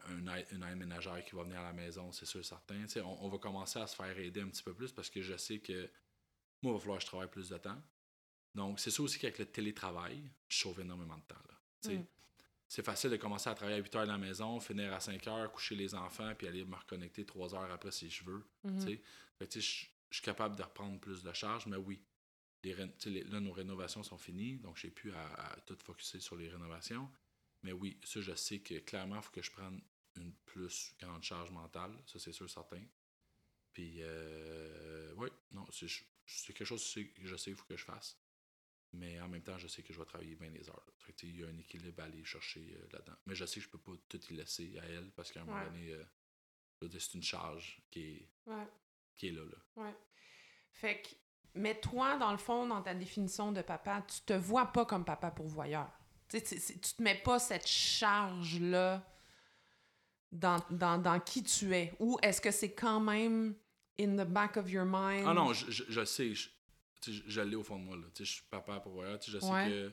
un 0.07 0.27
aide, 0.35 0.47
une 0.51 0.63
aide 0.63 0.77
ménagère 0.77 1.23
qui 1.25 1.35
va 1.35 1.43
venir 1.43 1.59
à 1.59 1.63
la 1.63 1.73
maison, 1.73 2.11
c'est 2.11 2.25
sûr, 2.25 2.43
certain. 2.45 2.85
On, 2.97 3.25
on 3.25 3.29
va 3.29 3.37
commencer 3.37 3.79
à 3.79 3.87
se 3.87 3.95
faire 3.95 4.17
aider 4.17 4.41
un 4.41 4.47
petit 4.49 4.63
peu 4.63 4.73
plus 4.73 4.91
parce 4.91 5.09
que 5.09 5.21
je 5.21 5.35
sais 5.37 5.59
que 5.59 5.89
moi, 6.61 6.71
il 6.71 6.75
va 6.75 6.79
falloir 6.79 6.97
que 6.97 7.03
je 7.03 7.07
travaille 7.07 7.29
plus 7.29 7.49
de 7.49 7.57
temps. 7.57 7.81
Donc, 8.53 8.79
c'est 8.79 8.91
ça 8.91 9.01
aussi 9.01 9.17
qu'avec 9.19 9.39
le 9.39 9.45
télétravail, 9.45 10.31
je 10.47 10.57
sauve 10.59 10.79
énormément 10.81 11.17
de 11.17 11.23
temps. 11.23 11.35
Là. 11.49 11.55
Mm. 11.99 12.05
C'est 12.67 12.85
facile 12.85 13.09
de 13.09 13.17
commencer 13.17 13.49
à 13.49 13.53
travailler 13.55 13.79
à 13.79 13.81
8 13.81 13.95
heures 13.95 14.01
à 14.03 14.05
la 14.05 14.17
maison, 14.17 14.59
finir 14.61 14.93
à 14.93 14.99
5 15.01 15.25
heures, 15.27 15.51
coucher 15.51 15.75
les 15.75 15.93
enfants, 15.93 16.33
puis 16.37 16.47
aller 16.47 16.63
me 16.63 16.75
reconnecter 16.75 17.25
3 17.25 17.53
heures 17.55 17.71
après 17.71 17.91
si 17.91 18.09
je 18.09 18.23
veux. 18.23 18.45
Fait 19.37 19.47
que, 19.47 19.51
tu 19.51 19.61
sais, 19.61 19.67
je 19.67 19.85
je 20.11 20.17
suis 20.17 20.25
capable 20.25 20.57
de 20.57 20.63
reprendre 20.63 20.99
plus 20.99 21.23
de 21.23 21.31
charges, 21.31 21.65
mais 21.67 21.77
oui, 21.77 22.03
les, 22.63 23.23
là, 23.23 23.39
nos 23.39 23.51
rénovations 23.51 24.03
sont 24.03 24.17
finies, 24.17 24.57
donc 24.57 24.77
j'ai 24.77 24.91
pu 24.91 25.11
à, 25.13 25.33
à 25.51 25.59
tout 25.61 25.77
focuser 25.83 26.19
sur 26.19 26.35
les 26.35 26.49
rénovations. 26.49 27.09
Mais 27.63 27.71
oui, 27.71 27.99
ça, 28.03 28.21
je 28.21 28.33
sais 28.35 28.59
que 28.59 28.79
clairement, 28.79 29.17
il 29.17 29.21
faut 29.21 29.31
que 29.31 29.41
je 29.41 29.51
prenne 29.51 29.81
une 30.15 30.33
plus 30.45 30.95
grande 30.99 31.23
charge 31.23 31.51
mentale, 31.51 31.95
ça, 32.05 32.19
c'est 32.19 32.33
sûr, 32.33 32.49
certain. 32.49 32.83
Puis, 33.73 33.97
euh, 34.01 35.13
oui, 35.15 35.29
non, 35.51 35.65
c'est 35.71 35.87
quelque 36.53 36.65
chose 36.65 36.93
que 36.93 37.01
je 37.27 37.35
sais 37.35 37.51
qu'il 37.51 37.55
faut 37.55 37.65
que 37.65 37.77
je 37.77 37.85
fasse. 37.85 38.17
Mais 38.93 39.21
en 39.21 39.29
même 39.29 39.41
temps, 39.41 39.57
je 39.57 39.67
sais 39.67 39.83
que 39.83 39.93
je 39.93 39.99
vais 39.99 40.05
travailler 40.05 40.35
bien 40.35 40.49
les 40.49 40.69
heures. 40.69 40.85
Fait 40.97 41.13
que, 41.13 41.25
il 41.25 41.39
y 41.39 41.43
a 41.43 41.47
un 41.47 41.57
équilibre 41.57 42.01
à 42.01 42.05
aller 42.07 42.25
chercher 42.25 42.75
euh, 42.75 42.87
là-dedans. 42.91 43.15
Mais 43.25 43.35
je 43.35 43.45
sais 43.45 43.61
que 43.61 43.65
je 43.65 43.69
peux 43.69 43.77
pas 43.77 43.93
tout 44.09 44.19
y 44.29 44.33
laisser 44.33 44.77
à 44.79 44.83
elle 44.85 45.11
parce 45.11 45.31
qu'à 45.31 45.41
un 45.41 45.45
moment 45.45 45.63
donné, 45.63 45.93
euh, 45.93 46.03
c'est 46.99 47.13
une 47.13 47.23
charge 47.23 47.81
qui 47.89 48.01
est, 48.01 48.29
Ouais. 48.47 48.67
qui 49.15 49.27
est 49.27 49.31
là. 49.31 49.45
là. 49.45 49.83
Ouais. 49.83 49.95
Fait 50.73 51.01
que, 51.01 51.07
mais 51.53 51.79
toi, 51.79 52.17
dans 52.17 52.31
le 52.31 52.37
fond, 52.37 52.65
dans 52.67 52.81
ta 52.81 52.93
définition 52.93 53.51
de 53.51 53.61
papa, 53.61 54.03
tu 54.07 54.21
te 54.21 54.33
vois 54.33 54.67
pas 54.67 54.85
comme 54.85 55.03
papa 55.05 55.31
pourvoyeur. 55.31 55.89
Tu 56.29 56.41
te 56.41 57.03
mets 57.03 57.21
pas 57.21 57.39
cette 57.39 57.67
charge-là 57.67 59.05
dans, 60.31 60.63
dans, 60.69 60.97
dans 60.97 61.19
qui 61.19 61.43
tu 61.43 61.75
es. 61.75 61.93
Ou 61.99 62.17
est-ce 62.21 62.39
que 62.39 62.51
c'est 62.51 62.71
quand 62.71 63.01
même 63.01 63.55
in 63.99 64.15
the 64.15 64.27
back 64.27 64.55
of 64.57 64.71
your 64.71 64.85
mind? 64.85 65.25
Ah 65.27 65.33
non, 65.33 65.51
je, 65.53 65.69
je, 65.69 65.83
je 65.89 66.05
sais, 66.05 66.33
je, 66.33 66.49
je, 67.05 67.41
l'ai 67.41 67.55
au 67.55 67.63
fond 67.63 67.77
de 67.77 67.83
moi. 67.83 67.97
Là. 67.97 68.03
Je 68.17 68.23
suis 68.23 68.43
papa 68.49 68.79
pour 68.79 68.93
voir. 68.93 69.19
Je 69.21 69.39
sais 69.39 69.45
Ouais. 69.45 69.67
que, 69.67 69.91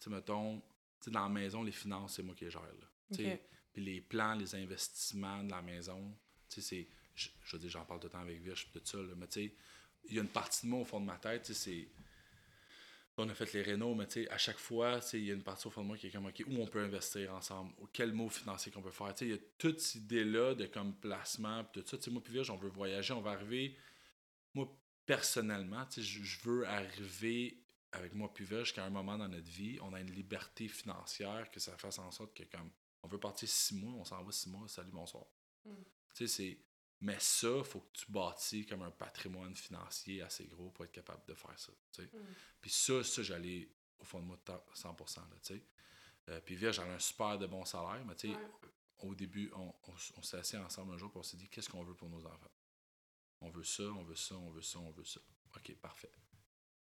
tu 0.00 0.10
mettons, 0.10 0.60
tu 0.60 0.64
sais, 1.06 1.10
dans 1.10 1.24
la 1.24 1.28
maison, 1.28 1.64
les 1.64 1.72
finances, 1.72 2.14
c'est 2.14 2.22
moi 2.22 2.34
qui 2.36 2.44
les 2.44 2.50
gère. 2.50 2.62
Puis 3.10 3.84
les 3.84 4.00
plans, 4.00 4.34
les 4.34 4.54
investissements 4.54 5.42
de 5.42 5.50
la 5.50 5.62
maison, 5.62 6.16
c'est. 6.48 6.86
Je, 7.14 7.30
veux 7.52 7.58
dire, 7.58 7.70
j'en 7.70 7.84
parle 7.84 7.98
tout 7.98 8.06
le 8.06 8.12
temps 8.12 8.20
avec 8.20 8.40
Virge 8.40 8.70
tout 8.72 8.80
ça, 8.84 8.98
là, 8.98 9.12
mais 9.16 9.26
tu 9.26 9.46
sais, 9.46 9.54
il 10.04 10.16
y 10.16 10.18
a 10.18 10.22
une 10.22 10.28
partie 10.28 10.66
de 10.66 10.70
moi 10.70 10.80
au 10.80 10.84
fond 10.84 11.00
de 11.00 11.06
ma 11.06 11.16
tête, 11.16 11.42
tu 11.42 11.54
sais, 11.54 11.70
c'est. 11.70 11.88
On 13.20 13.28
a 13.28 13.34
fait 13.34 13.52
les 13.52 13.62
rénaux, 13.62 13.96
mais 13.96 14.06
tu 14.06 14.22
sais, 14.22 14.30
à 14.30 14.38
chaque 14.38 14.58
fois, 14.58 15.00
tu 15.00 15.08
sais, 15.08 15.18
il 15.18 15.24
y 15.24 15.30
a 15.32 15.34
une 15.34 15.42
partie 15.42 15.66
au 15.66 15.70
fond 15.70 15.82
de 15.82 15.88
moi 15.88 15.96
qui 15.96 16.06
est 16.06 16.10
comme, 16.10 16.26
OK, 16.26 16.40
où 16.46 16.62
on 16.62 16.66
peut 16.68 16.80
investir 16.80 17.34
ensemble, 17.34 17.72
quel 17.92 18.12
mot 18.12 18.28
financier 18.28 18.70
qu'on 18.70 18.80
peut 18.80 18.92
faire? 18.92 19.12
Tu 19.12 19.18
sais, 19.18 19.26
il 19.26 19.30
y 19.32 19.34
a 19.34 19.42
toute 19.58 19.80
cette 19.80 20.02
idée-là 20.02 20.54
de 20.54 20.66
comme 20.66 20.94
placement, 20.94 21.64
puis 21.64 21.82
tout 21.82 21.88
ça. 21.88 21.96
Tu 21.96 22.04
sais, 22.04 22.10
moi, 22.12 22.22
puis 22.22 22.32
Virge, 22.32 22.50
on 22.50 22.56
veut 22.56 22.68
voyager, 22.68 23.12
on 23.12 23.20
va 23.20 23.32
arriver. 23.32 23.76
Moi, 24.54 24.72
personnellement, 25.04 25.84
tu 25.86 25.94
sais, 25.94 26.02
je 26.02 26.22
je 26.22 26.48
veux 26.48 26.64
arriver 26.68 27.60
avec 27.90 28.14
moi, 28.14 28.32
puis 28.32 28.44
Virge, 28.44 28.72
qu'à 28.72 28.84
un 28.84 28.90
moment 28.90 29.18
dans 29.18 29.28
notre 29.28 29.50
vie, 29.50 29.78
on 29.82 29.92
a 29.94 30.00
une 30.00 30.12
liberté 30.12 30.68
financière, 30.68 31.50
que 31.50 31.58
ça 31.58 31.76
fasse 31.76 31.98
en 31.98 32.12
sorte 32.12 32.36
que, 32.36 32.44
comme, 32.44 32.70
on 33.02 33.08
veut 33.08 33.18
partir 33.18 33.48
six 33.48 33.74
mois, 33.74 33.94
on 33.94 34.04
s'en 34.04 34.22
va 34.22 34.32
six 34.32 34.48
mois, 34.48 34.68
salut, 34.68 34.90
bonsoir. 34.92 35.24
Mm. 35.64 35.72
Tu 36.14 36.26
sais, 36.26 36.28
c'est. 36.28 36.58
Mais 37.00 37.18
ça, 37.20 37.62
faut 37.62 37.80
que 37.80 37.92
tu 37.92 38.10
bâtis 38.10 38.66
comme 38.66 38.82
un 38.82 38.90
patrimoine 38.90 39.54
financier 39.54 40.20
assez 40.22 40.46
gros 40.46 40.70
pour 40.70 40.84
être 40.84 40.92
capable 40.92 41.24
de 41.26 41.34
faire 41.34 41.56
ça. 41.58 41.72
Mm. 41.98 42.06
Puis 42.60 42.70
ça, 42.70 43.04
ça, 43.04 43.22
j'allais 43.22 43.70
au 43.98 44.04
fond 44.04 44.20
de 44.20 44.24
moi 44.24 44.38
ta- 44.44 44.64
100%. 44.74 45.20
Là. 45.20 45.56
Euh, 46.28 46.40
puis 46.40 46.56
Virge, 46.56 46.76
j'avais 46.76 46.90
un 46.92 46.98
super 46.98 47.38
de 47.38 47.46
bon 47.46 47.64
salaire, 47.64 48.04
mais 48.04 48.14
tu 48.16 48.28
sais, 48.28 48.36
Ouais. 48.36 48.50
au 48.98 49.14
début, 49.14 49.50
on, 49.54 49.72
on 50.16 50.22
s'est 50.22 50.36
assis 50.38 50.56
ensemble 50.56 50.94
un 50.94 50.98
jour 50.98 51.10
et 51.14 51.18
on 51.18 51.22
s'est 51.22 51.36
dit 51.36 51.48
qu'est-ce 51.48 51.68
qu'on 51.68 51.84
veut 51.84 51.94
pour 51.94 52.08
nos 52.10 52.26
enfants? 52.26 52.50
On 53.40 53.50
veut 53.50 53.64
ça, 53.64 53.84
on 53.84 54.02
veut 54.02 54.16
ça, 54.16 54.34
on 54.36 54.50
veut 54.50 54.62
ça, 54.62 54.78
on 54.80 54.90
veut 54.90 55.04
ça. 55.04 55.20
OK, 55.56 55.74
parfait. 55.76 56.10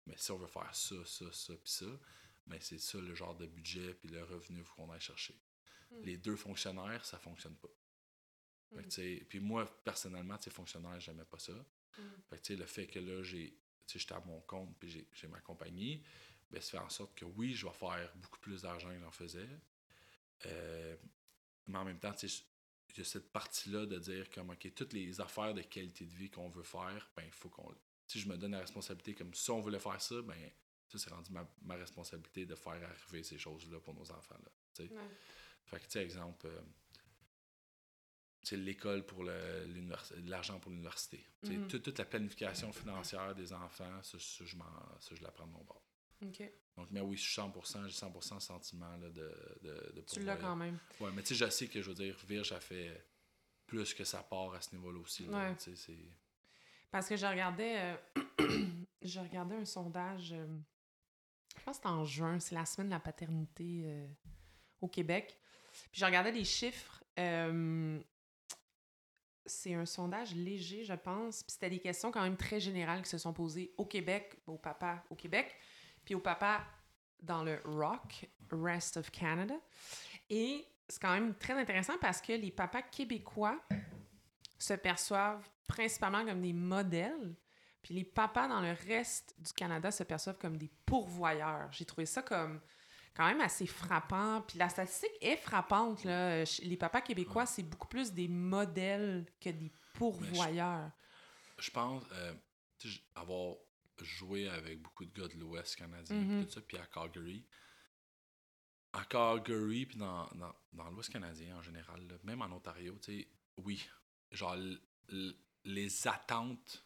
Mais 0.06 0.15
si 0.18 0.31
on 0.31 0.38
veut 0.38 0.48
faire 0.48 0.73
ça, 0.76 0.95
ça, 1.06 1.31
ça, 1.31 1.53
puis 1.56 1.72
ça, 1.72 1.85
ben 2.45 2.60
c'est 2.61 2.77
ça 2.77 2.99
le 2.99 3.15
genre 3.15 3.35
de 3.35 3.48
budget 3.48 3.94
puis 3.95 4.10
le 4.10 4.23
revenu 4.23 4.64
qu'on 4.64 4.91
aille 4.91 4.99
chercher. 5.02 5.40
Mm. 5.91 6.02
Les 6.03 6.18
deux 6.18 6.35
fonctionnaires, 6.35 7.03
ça 7.03 7.18
fonctionne 7.18 7.56
pas. 7.56 7.69
Que, 8.82 9.22
Mm. 9.22 9.26
puis 9.26 9.40
moi, 9.40 9.66
personnellement, 9.84 10.38
fonctionnaire, 10.50 11.00
j'aimais 11.00 11.26
pas 11.26 11.40
ça. 11.40 11.54
Mm. 11.54 12.02
Fait 12.30 12.38
que, 12.38 12.41
tu 12.41 12.54
sais, 12.54 12.60
le 12.60 12.66
fait 12.66 12.88
que 12.88 13.00
là, 13.00 13.22
j'ai, 13.24 13.52
tu 13.86 13.94
sais, 13.94 14.00
j'étais 14.00 14.16
à 14.16 14.20
mon 14.22 14.41
compte 14.41 14.76
puis 14.80 14.90
j'ai, 14.90 15.08
j'ai 15.14 15.28
ma 15.28 15.40
compagnie, 15.41 16.04
ben, 16.50 16.62
ça 16.62 16.72
fait 16.72 16.78
en 16.86 16.90
sorte 16.90 17.16
que 17.16 17.26
oui, 17.26 17.54
je 17.54 17.66
vais 17.66 17.74
faire 17.74 18.12
beaucoup 18.16 18.40
plus 18.40 18.62
d'argent 18.62 18.90
que 18.90 19.00
j'en 19.00 19.12
faisais. 19.12 19.48
Euh, 20.45 20.95
mais 21.68 21.78
en 21.78 21.86
même 21.86 22.00
temps, 22.00 22.14
tu 22.14 22.28
sais, 22.28 22.44
il 22.90 22.98
y 22.98 23.02
a 23.02 23.06
cette 23.06 23.32
partie-là 23.32 23.86
de 23.86 23.98
dire 23.98 24.30
comme, 24.30 24.52
OK, 24.52 24.74
toutes 24.76 24.94
les 24.94 25.20
affaires 25.20 25.54
de 25.54 25.62
qualité 25.62 26.06
de 26.06 26.14
vie 26.14 26.30
qu'on 26.30 26.50
veut 26.50 26.64
faire, 26.64 27.10
ben, 27.16 27.24
il 27.26 27.32
faut 27.32 27.50
qu'on. 27.50 27.74
Si 28.06 28.20
je 28.20 28.28
me 28.28 28.38
donne 28.38 28.52
la 28.52 28.60
responsabilité 28.60 29.16
comme 29.16 29.34
si 29.34 29.50
on 29.50 29.62
voulait 29.62 29.80
faire 29.80 30.00
ça, 30.02 30.22
ben, 30.22 30.52
ça, 30.90 31.00
c'est 31.00 31.10
rendu 31.10 31.32
ma, 31.32 31.48
ma 31.64 31.76
responsabilité 31.76 32.45
de 32.45 32.54
faire 32.56 32.74
arriver 32.84 33.24
ces 33.24 33.40
choses-là 33.40 33.80
pour 33.80 33.95
nos 33.95 34.12
enfants. 34.12 34.38
Là, 34.44 34.52
tu 34.74 34.84
sais. 34.84 34.94
Ouais. 34.94 35.10
Fait 35.66 35.80
que, 35.80 35.86
tu 35.86 35.91
sais, 35.91 36.04
exemple, 36.04 36.45
euh, 36.45 36.62
l'école 38.52 39.06
pour 39.06 39.24
l'argent 40.26 40.60
pour 40.60 40.72
l'université. 40.72 41.26
Mhm. 41.44 41.68
toute, 41.68 41.84
toute 41.84 41.98
la 41.99 42.06
planification 42.06 42.72
financière 42.72 43.34
des 43.36 43.52
enfants, 43.53 44.02
ça, 44.03 44.18
ça, 44.20 44.45
je, 44.45 44.56
ça, 44.99 45.15
je 45.15 45.24
la 45.24 45.32
prends 45.32 45.48
de 45.48 45.52
mon 45.52 45.64
bord. 45.64 45.82
OK. 46.24 46.41
Donc, 46.78 46.88
mais 46.91 47.02
oui, 47.02 47.18
je 47.18 47.22
suis 47.30 47.41
100%, 47.41 47.88
j'ai 47.88 47.94
100% 47.94 48.40
sentiment 48.40 48.95
là, 48.98 49.10
de, 49.10 49.60
de, 49.61 49.94
de 49.95 50.02
Tu 50.02 50.22
l'as 50.24 50.38
quand 50.38 50.56
même. 50.56 50.78
Ouais, 50.99 51.11
mais 51.14 51.22
tu 51.22 51.36
sais, 51.36 51.45
je 51.45 51.49
sais 51.52 51.68
que, 51.68 51.82
je 51.82 51.90
veux 51.90 51.95
dire, 51.95 52.18
Virge 52.28 52.52
a 52.53 52.60
fait 52.60 53.06
plus 53.68 53.94
que 53.94 54.03
sa 54.03 54.24
part 54.24 54.53
à 54.53 54.61
ce 54.61 54.74
niveau-là 54.76 54.99
aussi. 54.99 55.26
là. 55.26 55.49
Ouais. 55.49 55.56
C'est... 55.57 55.95
Parce 56.91 57.07
que 57.10 57.15
je 57.15 57.26
regardais, 57.26 57.95
euh, 58.18 58.24
je 59.02 59.20
regardais 59.20 59.56
un 59.56 59.65
sondage, 59.65 60.32
euh, 60.34 60.45
je 61.57 61.64
pense 61.64 61.78
que 61.78 61.84
c'était 61.84 61.88
en 61.88 62.06
juin, 62.06 62.40
c'est 62.40 62.56
la 62.56 62.65
semaine 62.65 62.88
de 62.88 62.94
la 62.94 62.99
paternité 62.99 63.84
euh, 63.86 64.07
au 64.82 64.88
Québec. 64.88 65.38
Puis 65.91 65.99
je 66.02 66.06
regardais 66.06 66.32
les 66.32 66.45
chiffres. 66.45 67.03
euh, 67.20 67.99
c'est 69.45 69.74
un 69.74 69.86
sondage 69.86 70.36
léger, 70.36 70.86
je 70.86 70.94
pense. 70.94 71.44
Puis 71.44 71.53
c'était 71.53 71.70
des 71.70 71.80
questions 71.80 72.11
quand 72.11 72.22
même 72.22 72.38
très 72.38 72.60
générales 72.60 73.02
qui 73.02 73.10
se 73.10 73.18
sont 73.18 73.34
posées 73.34 73.74
au 73.78 73.86
Québec, 73.86 74.38
au 74.48 74.57
papa 74.57 75.03
au 75.10 75.15
Québec, 75.15 75.56
puis 76.06 76.15
au 76.15 76.20
papa 76.20 76.65
dans 77.22 77.44
le 77.44 77.60
Rock, 77.65 78.30
Rest 78.52 78.98
of 78.98 79.10
Canada. 79.11 79.56
Et 80.30 80.65
c'est 80.88 81.02
quand 81.02 81.14
même 81.14 81.36
très 81.36 81.53
intéressant 81.53 81.98
parce 81.99 82.22
que 82.22 82.34
les 82.34 82.52
papas 82.52 82.82
québécois 82.82 83.60
se 84.60 84.74
perçoivent 84.74 85.48
principalement 85.68 86.26
comme 86.26 86.41
des 86.41 86.53
modèles, 86.53 87.36
puis 87.82 87.94
les 87.94 88.03
papas 88.03 88.48
dans 88.48 88.61
le 88.61 88.76
reste 88.88 89.36
du 89.40 89.52
Canada 89.53 89.91
se 89.91 90.03
perçoivent 90.03 90.38
comme 90.38 90.57
des 90.57 90.70
pourvoyeurs. 90.86 91.70
J'ai 91.72 91.86
trouvé 91.86 92.06
ça 92.06 92.22
comme 92.22 92.61
quand 93.15 93.27
même 93.27 93.41
assez 93.41 93.68
frappant. 93.68 94.41
Puis 94.41 94.57
la 94.57 94.69
statistique 94.69 95.11
est 95.22 95.38
frappante. 95.38 96.03
Là. 96.03 96.44
Les 96.64 96.77
papas 96.77 97.02
québécois, 97.02 97.45
c'est 97.45 97.64
beaucoup 97.64 97.88
plus 97.88 98.11
des 98.11 98.27
modèles 98.27 99.26
que 99.40 99.49
des 99.49 99.72
pourvoyeurs. 99.94 100.91
Je 101.60 101.69
pense 101.69 102.03
euh, 102.11 102.34
avoir 103.15 103.56
joué 104.02 104.49
avec 104.49 104.81
beaucoup 104.81 105.06
de 105.06 105.14
gars 105.14 105.27
de 105.27 105.40
l'Ouest 105.40 105.76
canadien, 105.76 106.18
puis 106.18 106.45
tout 106.45 106.52
ça, 106.52 106.61
puis 106.61 106.77
à 106.77 106.85
Calgary. 106.88 107.45
À 108.91 109.06
Calgary, 109.06 109.85
puis 109.85 109.98
dans, 109.98 110.27
dans, 110.35 110.53
dans 110.73 110.90
l'Ouest 110.91 111.11
canadien 111.11 111.57
en 111.57 111.61
général, 111.61 112.06
là, 112.07 112.15
même 112.23 112.41
en 112.41 112.52
Ontario, 112.52 112.98
tu 113.02 113.19
sais, 113.19 113.27
oui, 113.57 113.88
genre 114.31 114.57
les 115.64 116.07
attentes 116.07 116.85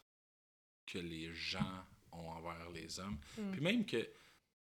que 0.85 0.99
les 0.99 1.33
gens 1.33 1.85
ont 2.11 2.29
envers 2.29 2.69
les 2.69 2.99
hommes. 2.99 3.19
Mm. 3.37 3.51
Puis 3.51 3.61
même 3.61 3.85
que, 3.85 4.09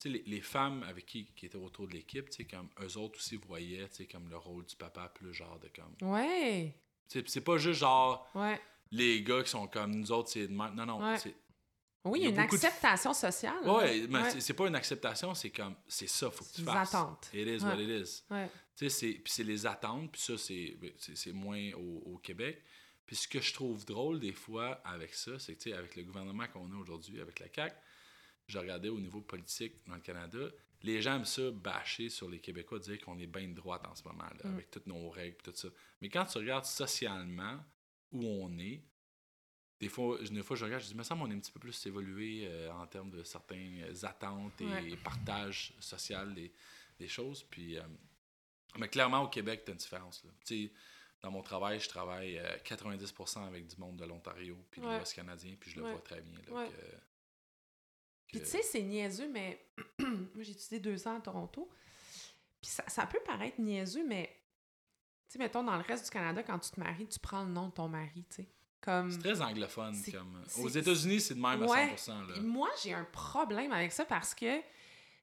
les, 0.04 0.22
les 0.26 0.40
femmes 0.40 0.82
avec 0.84 1.06
qui, 1.06 1.26
qui 1.36 1.46
étaient 1.46 1.56
autour 1.56 1.88
de 1.88 1.92
l'équipe, 1.94 2.28
comme 2.50 2.68
eux 2.80 2.96
autres 2.98 3.18
aussi 3.18 3.36
voyaient, 3.36 3.88
comme 4.10 4.28
le 4.28 4.36
rôle 4.36 4.64
du 4.64 4.76
papa, 4.76 5.08
plus 5.14 5.32
genre 5.34 5.58
de 5.58 5.68
comme. 5.68 6.10
Ouais, 6.12 6.74
c'est 7.06 7.40
pas 7.40 7.58
juste 7.58 7.80
genre 7.80 8.28
ouais. 8.34 8.60
les 8.90 9.22
gars 9.22 9.42
qui 9.42 9.50
sont 9.50 9.66
comme 9.66 9.94
nous 9.94 10.12
autres, 10.12 10.30
c'est 10.30 10.46
de 10.46 10.52
même. 10.54 10.74
Non, 10.74 10.86
non, 10.86 10.98
Ouais. 11.00 11.16
Oui, 12.04 12.20
Il 12.20 12.22
y 12.22 12.26
a 12.26 12.28
une 12.30 12.36
de- 12.36 12.40
acceptation 12.40 13.12
sociale. 13.12 13.58
Ouais, 13.68 14.00
hein. 14.02 14.06
mais 14.08 14.18
Ouais. 14.22 14.40
c'est- 14.40 14.54
pas 14.54 14.66
une 14.68 14.76
acceptation, 14.76 15.34
c'est 15.34 15.50
comme. 15.50 15.74
C'est 15.88 16.06
ça, 16.08 16.30
faut 16.30 16.44
que 16.44 16.52
tu 16.54 16.62
fasses. 16.62 16.94
attentes. 16.94 17.28
It 17.34 17.46
is 17.46 17.64
Ouais. 17.64 17.70
what 17.74 17.82
it 17.82 18.06
is. 18.08 18.22
Ouais. 18.30 18.48
Tu 18.76 18.88
sais, 18.88 18.88
c'est- 18.88 19.14
puis 19.18 19.32
c'est 19.32 19.42
les 19.42 19.66
attentes, 19.66 20.12
puis 20.12 20.20
ça, 20.20 20.38
c'est 20.38 20.76
ben, 20.80 20.92
c'est 20.96 21.32
moins 21.32 21.72
au, 21.74 22.02
au 22.14 22.18
Québec. 22.18 22.62
Puis 23.04 23.16
ce 23.16 23.26
que 23.28 23.40
je 23.40 23.52
trouve 23.52 23.84
drôle 23.84 24.20
des 24.20 24.32
fois 24.32 24.80
avec 24.84 25.12
ça, 25.14 25.38
c'est 25.38 25.54
que, 25.56 25.62
tu 25.62 25.70
sais, 25.70 25.76
avec 25.76 25.96
le 25.96 26.04
gouvernement 26.04 26.46
qu'on 26.46 26.70
a 26.72 26.76
aujourd'hui, 26.76 27.20
avec 27.20 27.40
la 27.40 27.46
CAQ, 27.52 27.74
je 28.48 28.58
regardais 28.58 28.88
au 28.88 28.98
niveau 29.00 29.20
politique 29.20 29.74
dans 29.86 29.94
le 29.94 30.00
Canada, 30.00 30.38
les 30.82 31.02
gens 31.02 31.16
aiment 31.16 31.24
ça 31.24 31.50
bâcher 31.50 32.08
sur 32.08 32.28
les 32.28 32.40
Québécois, 32.40 32.78
dire 32.78 33.00
qu'on 33.00 33.18
est 33.18 33.26
bien 33.26 33.48
de 33.48 33.54
droite 33.54 33.84
en 33.86 33.94
ce 33.94 34.02
moment, 34.04 34.24
là, 34.24 34.40
Mm. 34.44 34.52
avec 34.54 34.70
toutes 34.70 34.86
nos 34.86 35.10
règles, 35.10 35.36
tout 35.42 35.52
ça. 35.54 35.68
Mais 36.00 36.08
quand 36.08 36.24
tu 36.24 36.38
regardes 36.38 36.64
socialement 36.64 37.58
où 38.12 38.24
on 38.24 38.58
est, 38.58 38.82
des 39.80 39.88
fois, 39.88 40.18
des 40.22 40.42
fois 40.42 40.56
je 40.56 40.64
regarde, 40.64 40.82
je 40.82 40.88
dis, 40.88 40.94
me 40.94 41.02
semble 41.02 41.22
on 41.22 41.30
est 41.30 41.34
un 41.34 41.38
petit 41.40 41.52
peu 41.52 41.60
plus 41.60 41.86
évolué 41.86 42.46
euh, 42.46 42.70
en 42.72 42.86
termes 42.86 43.10
de 43.10 43.22
certaines 43.22 43.84
attentes 44.04 44.60
et 44.60 44.64
Ouais. 44.66 44.96
partage 44.96 45.74
social 45.80 46.34
des, 46.34 46.52
des 46.98 47.08
choses. 47.08 47.42
Puis, 47.44 47.76
euh, 47.76 47.82
mais 48.78 48.88
clairement, 48.88 49.22
au 49.22 49.28
Québec, 49.28 49.62
tu 49.64 49.70
as 49.70 49.72
une 49.72 49.78
différence. 49.78 50.24
Là. 50.24 50.30
Dans 51.20 51.32
mon 51.32 51.42
travail, 51.42 51.80
je 51.80 51.88
travaille 51.88 52.38
euh, 52.38 52.56
90% 52.64 53.44
avec 53.46 53.66
du 53.66 53.76
monde 53.78 53.96
de 53.96 54.04
l'Ontario 54.04 54.56
puis 54.70 54.80
de 54.80 54.86
Ouais. 54.86 54.96
l'Ouest 54.98 55.14
canadien, 55.14 55.56
puis 55.58 55.70
je 55.72 55.76
le 55.78 55.84
Ouais. 55.84 55.90
vois 55.92 56.00
très 56.00 56.20
bien. 56.20 56.38
Là, 56.48 56.66
que- 56.68 56.96
Puis 58.28 58.40
tu 58.40 58.46
sais, 58.46 58.62
c'est 58.62 58.82
niaiseux, 58.82 59.28
mais 59.28 59.64
moi 59.98 60.42
j'ai 60.42 60.52
étudié 60.52 60.80
deux 60.80 61.06
ans 61.08 61.16
à 61.16 61.20
Toronto. 61.20 61.68
Puis 62.60 62.70
ça, 62.70 62.84
ça 62.88 63.06
peut 63.06 63.20
paraître 63.24 63.60
niaiseux, 63.60 64.04
mais 64.06 64.26
tu 65.28 65.32
sais, 65.34 65.38
mettons, 65.38 65.62
dans 65.62 65.76
le 65.76 65.82
reste 65.82 66.04
du 66.04 66.10
Canada, 66.10 66.42
quand 66.42 66.58
tu 66.58 66.70
te 66.70 66.80
maries, 66.80 67.06
tu 67.08 67.18
prends 67.18 67.44
le 67.44 67.50
nom 67.50 67.68
de 67.68 67.72
ton 67.72 67.88
mari, 67.88 68.24
tu 68.30 68.36
sais. 68.36 68.48
Comme... 68.80 69.10
c'est 69.10 69.18
très 69.18 69.40
anglophone. 69.42 69.94
Comme... 70.12 70.42
c'est- 70.46 70.62
Aux 70.62 70.68
États-Unis, 70.68 71.20
c'est 71.20 71.34
de 71.34 71.40
même 71.40 71.62
Ouais. 71.62 71.80
à 71.92 71.94
100%. 71.96 72.28
Là. 72.28 72.40
Moi, 72.40 72.68
j'ai 72.82 72.94
un 72.94 73.04
problème 73.04 73.72
avec 73.72 73.92
ça 73.92 74.04
parce 74.04 74.34
que 74.34 74.60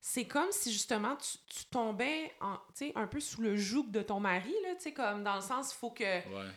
c'est 0.02 0.28
comme 0.28 0.52
si 0.52 0.72
justement 0.74 1.16
tu, 1.16 1.38
tu 1.48 1.66
tombais 1.66 2.32
en, 2.42 2.58
un 2.96 3.08
peu 3.08 3.20
sous 3.20 3.42
le 3.42 3.56
joug 3.56 3.86
de 3.90 4.02
ton 4.02 4.20
mari, 4.20 4.54
là, 4.64 4.76
tu 4.76 4.82
sais, 4.84 4.94
comme 4.94 5.24
dans 5.24 5.36
le 5.36 5.42
sens, 5.42 5.74
il 5.74 5.78
faut 5.78 5.90
que, 5.92 6.04
Ouais. 6.04 6.52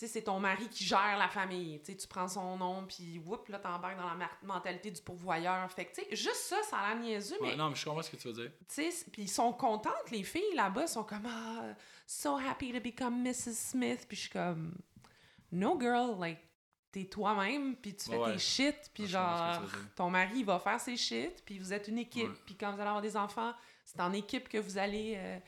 Sais, 0.00 0.06
c'est 0.08 0.22
ton 0.22 0.38
mari 0.40 0.68
qui 0.68 0.84
gère 0.84 1.16
la 1.18 1.28
famille, 1.28 1.78
tu 1.80 1.92
sais, 1.92 1.96
tu 1.96 2.06
prends 2.06 2.28
son 2.28 2.56
nom, 2.56 2.86
puis 2.86 3.18
whoop, 3.18 3.48
là, 3.48 3.58
t'embarques 3.58 3.96
dans 3.98 4.14
la 4.14 4.30
mentalité 4.42 4.90
du 4.90 5.00
pourvoyeur. 5.02 5.70
Fait 5.72 5.84
que, 5.86 5.94
tu 5.94 6.02
sais, 6.02 6.16
juste 6.16 6.36
ça, 6.42 6.56
ça 6.62 6.78
a 6.78 6.94
l'air 6.94 7.02
niaiseux, 7.02 7.36
Ouais, 7.40 7.50
mais, 7.50 7.56
Non, 7.56 7.70
mais 7.70 7.76
je 7.76 7.84
comprends 7.84 8.02
ce 8.02 8.10
que 8.10 8.16
tu 8.16 8.28
veux 8.28 8.34
dire. 8.34 8.50
tu 8.68 8.90
sais, 8.90 9.04
puis 9.10 9.22
ils 9.22 9.28
sont 9.28 9.52
contentes, 9.52 10.10
les 10.10 10.22
filles, 10.22 10.54
là-bas, 10.54 10.86
sont 10.86 11.04
comme, 11.04 11.26
ah, 11.26 11.74
so 12.06 12.36
happy 12.36 12.72
to 12.72 12.80
become 12.80 13.22
Mrs. 13.22 13.54
Smith, 13.54 14.04
puis 14.08 14.16
je 14.16 14.20
suis 14.22 14.30
comme, 14.30 14.74
no 15.52 15.78
girl, 15.80 16.18
like, 16.20 16.38
t'es 16.92 17.04
toi-même, 17.04 17.76
puis 17.76 17.94
tu 17.94 18.10
fais 18.10 18.16
Ouais, 18.16 18.32
tes 18.32 18.38
shit, 18.38 18.90
puis 18.92 19.06
genre, 19.06 19.60
ton 19.94 20.10
mari 20.10 20.38
il 20.38 20.44
va 20.44 20.58
faire 20.58 20.80
ses 20.80 20.96
shit, 20.96 21.42
puis 21.44 21.58
vous 21.58 21.72
êtes 21.72 21.86
une 21.88 21.98
équipe, 21.98 22.32
puis 22.44 22.56
quand 22.56 22.72
vous 22.72 22.80
allez 22.80 22.88
avoir 22.88 23.02
des 23.02 23.16
enfants, 23.16 23.52
c'est 23.84 24.00
en 24.00 24.12
équipe 24.12 24.48
que 24.48 24.58
vous 24.58 24.76
allez 24.78 25.14
euh, 25.16 25.38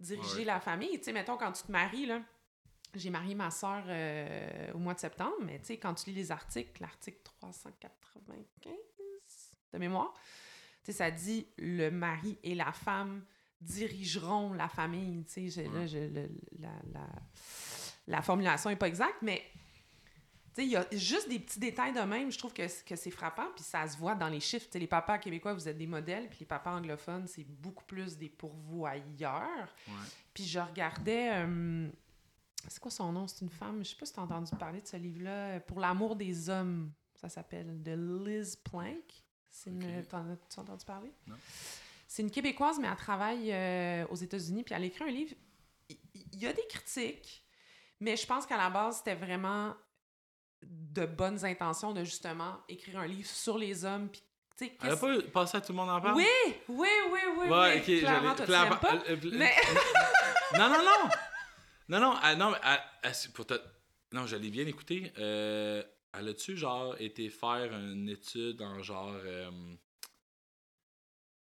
diriger 0.00 0.38
Ouais. 0.38 0.44
la 0.44 0.60
famille. 0.60 0.98
Tu 0.98 1.04
sais, 1.04 1.12
mettons, 1.12 1.36
quand 1.36 1.52
tu 1.52 1.62
te 1.64 1.72
maries, 1.72 2.06
là, 2.06 2.20
j'ai 2.98 3.10
marié 3.10 3.34
ma 3.34 3.50
soeur 3.50 3.84
au 4.74 4.78
mois 4.78 4.94
de 4.94 5.00
septembre, 5.00 5.36
mais 5.42 5.58
tu 5.60 5.66
sais, 5.66 5.76
quand 5.78 5.94
tu 5.94 6.10
lis 6.10 6.16
les 6.16 6.30
articles, 6.32 6.80
l'article 6.80 7.18
395 7.24 8.72
de 9.72 9.78
mémoire, 9.78 10.12
tu 10.84 10.92
sais, 10.92 10.92
ça 10.92 11.10
dit 11.10 11.46
le 11.58 11.90
mari 11.90 12.38
et 12.42 12.54
la 12.54 12.72
femme 12.72 13.24
dirigeront 13.60 14.52
la 14.52 14.68
famille. 14.68 15.24
Tu 15.24 15.32
sais, 15.32 15.48
j'ai- 15.48 15.64
là, 15.68 15.80
Ouais. 15.80 15.88
je- 15.88 15.98
le- 15.98 16.30
la, 16.60 16.70
la, 16.92 17.06
la 18.06 18.22
formulation 18.22 18.70
n'est 18.70 18.76
pas 18.76 18.88
exacte, 18.88 19.18
mais 19.22 19.42
tu 20.54 20.62
sais, 20.62 20.64
il 20.64 20.70
y 20.70 20.76
a 20.76 20.86
juste 20.92 21.28
des 21.28 21.38
petits 21.38 21.58
détails 21.58 21.92
de 21.92 22.00
même, 22.00 22.30
je 22.30 22.38
trouve 22.38 22.52
que, 22.54 22.66
c'est 22.68 23.10
frappant, 23.10 23.48
puis 23.54 23.64
ça 23.64 23.86
se 23.88 23.96
voit 23.98 24.14
dans 24.14 24.28
les 24.28 24.40
chiffres. 24.40 24.66
Tu 24.66 24.72
sais, 24.72 24.78
les 24.78 24.86
papas 24.86 25.18
québécois, 25.18 25.52
vous 25.54 25.68
êtes 25.68 25.76
des 25.76 25.86
modèles, 25.86 26.28
puis 26.28 26.38
les 26.40 26.46
papas 26.46 26.72
anglophones, 26.72 27.26
c'est 27.26 27.44
beaucoup 27.44 27.84
plus 27.84 28.16
des 28.16 28.28
pourvoyeurs. 28.30 29.74
Ouais. 29.88 29.94
Puis 30.32 30.44
je 30.44 30.58
regardais. 30.60 31.30
euh, 31.34 31.88
c'est 32.68 32.80
quoi 32.80 32.90
son 32.90 33.12
nom? 33.12 33.26
C'est 33.26 33.42
une 33.42 33.50
femme. 33.50 33.84
Je 33.84 33.90
sais 33.90 33.96
pas 33.96 34.06
si 34.06 34.12
tu 34.12 34.20
as 34.20 34.22
entendu 34.22 34.50
parler 34.58 34.80
de 34.80 34.86
ce 34.86 34.96
livre-là. 34.96 35.60
Pour 35.60 35.80
l'amour 35.80 36.16
des 36.16 36.48
hommes, 36.50 36.92
ça 37.14 37.28
s'appelle. 37.28 37.82
De 37.82 37.92
Liz 37.92 38.56
Plank. 38.56 39.02
C'est 39.50 39.70
une. 39.70 40.04
T'en 40.06 40.24
as 40.30 40.58
entendu 40.60 40.84
parler? 40.84 41.12
Non. 41.26 41.36
C'est 42.08 42.22
une 42.22 42.30
Québécoise, 42.30 42.78
mais 42.78 42.88
elle 42.88 42.96
travaille 42.96 43.52
euh, 43.52 44.06
aux 44.10 44.16
États-Unis. 44.16 44.62
Puis 44.62 44.74
elle 44.74 44.82
a 44.82 44.86
écrit 44.86 45.04
un 45.04 45.10
livre. 45.10 45.34
Il 45.88 46.38
y 46.42 46.46
a 46.46 46.52
des 46.52 46.66
critiques, 46.68 47.44
mais 48.00 48.16
je 48.16 48.26
pense 48.26 48.44
qu'à 48.46 48.56
la 48.56 48.70
base, 48.70 48.98
c'était 48.98 49.14
vraiment 49.14 49.74
de 50.62 51.06
bonnes 51.06 51.44
intentions 51.44 51.92
de 51.92 52.04
justement 52.04 52.56
écrire 52.68 52.98
un 53.00 53.06
livre 53.06 53.28
sur 53.28 53.56
les 53.58 53.84
hommes. 53.84 54.08
Puis, 54.08 54.22
Elle 54.58 54.66
a 54.90 54.96
qu'est-ce- 54.96 55.20
pas 55.22 55.30
passé 55.32 55.58
à 55.58 55.60
tout 55.60 55.72
le 55.72 55.76
monde 55.76 55.90
en 55.90 56.00
parle? 56.00 56.16
Oui, 56.16 56.26
oui, 56.68 56.88
oui, 57.12 57.20
oui. 57.38 57.48
Ouais, 57.48 57.82
oui. 57.86 58.00
Clairement, 58.00 58.34
toi, 58.34 58.46
pas. 58.80 58.94
Mais... 59.32 59.52
Non, 60.58 60.68
non, 60.68 60.78
non! 60.82 61.10
Non, 61.88 62.00
non, 62.00 62.14
elle- 62.24 62.38
non, 62.38 62.50
mais 62.50 62.58
elle- 62.64 62.82
elle- 63.04 63.14
c'est 63.14 63.32
pour 63.32 63.46
te- 63.46 63.60
Non, 64.12 64.26
je 64.26 64.36
l'ai 64.36 64.50
bien 64.50 64.66
écouté. 64.66 65.12
Euh, 65.18 65.82
elle 66.12 66.28
a-tu, 66.28 66.56
genre, 66.56 66.94
été 67.00 67.28
faire 67.28 67.72
une 67.74 68.08
étude 68.08 68.62
en 68.62 68.82
genre. 68.82 69.12
euh, 69.14 69.50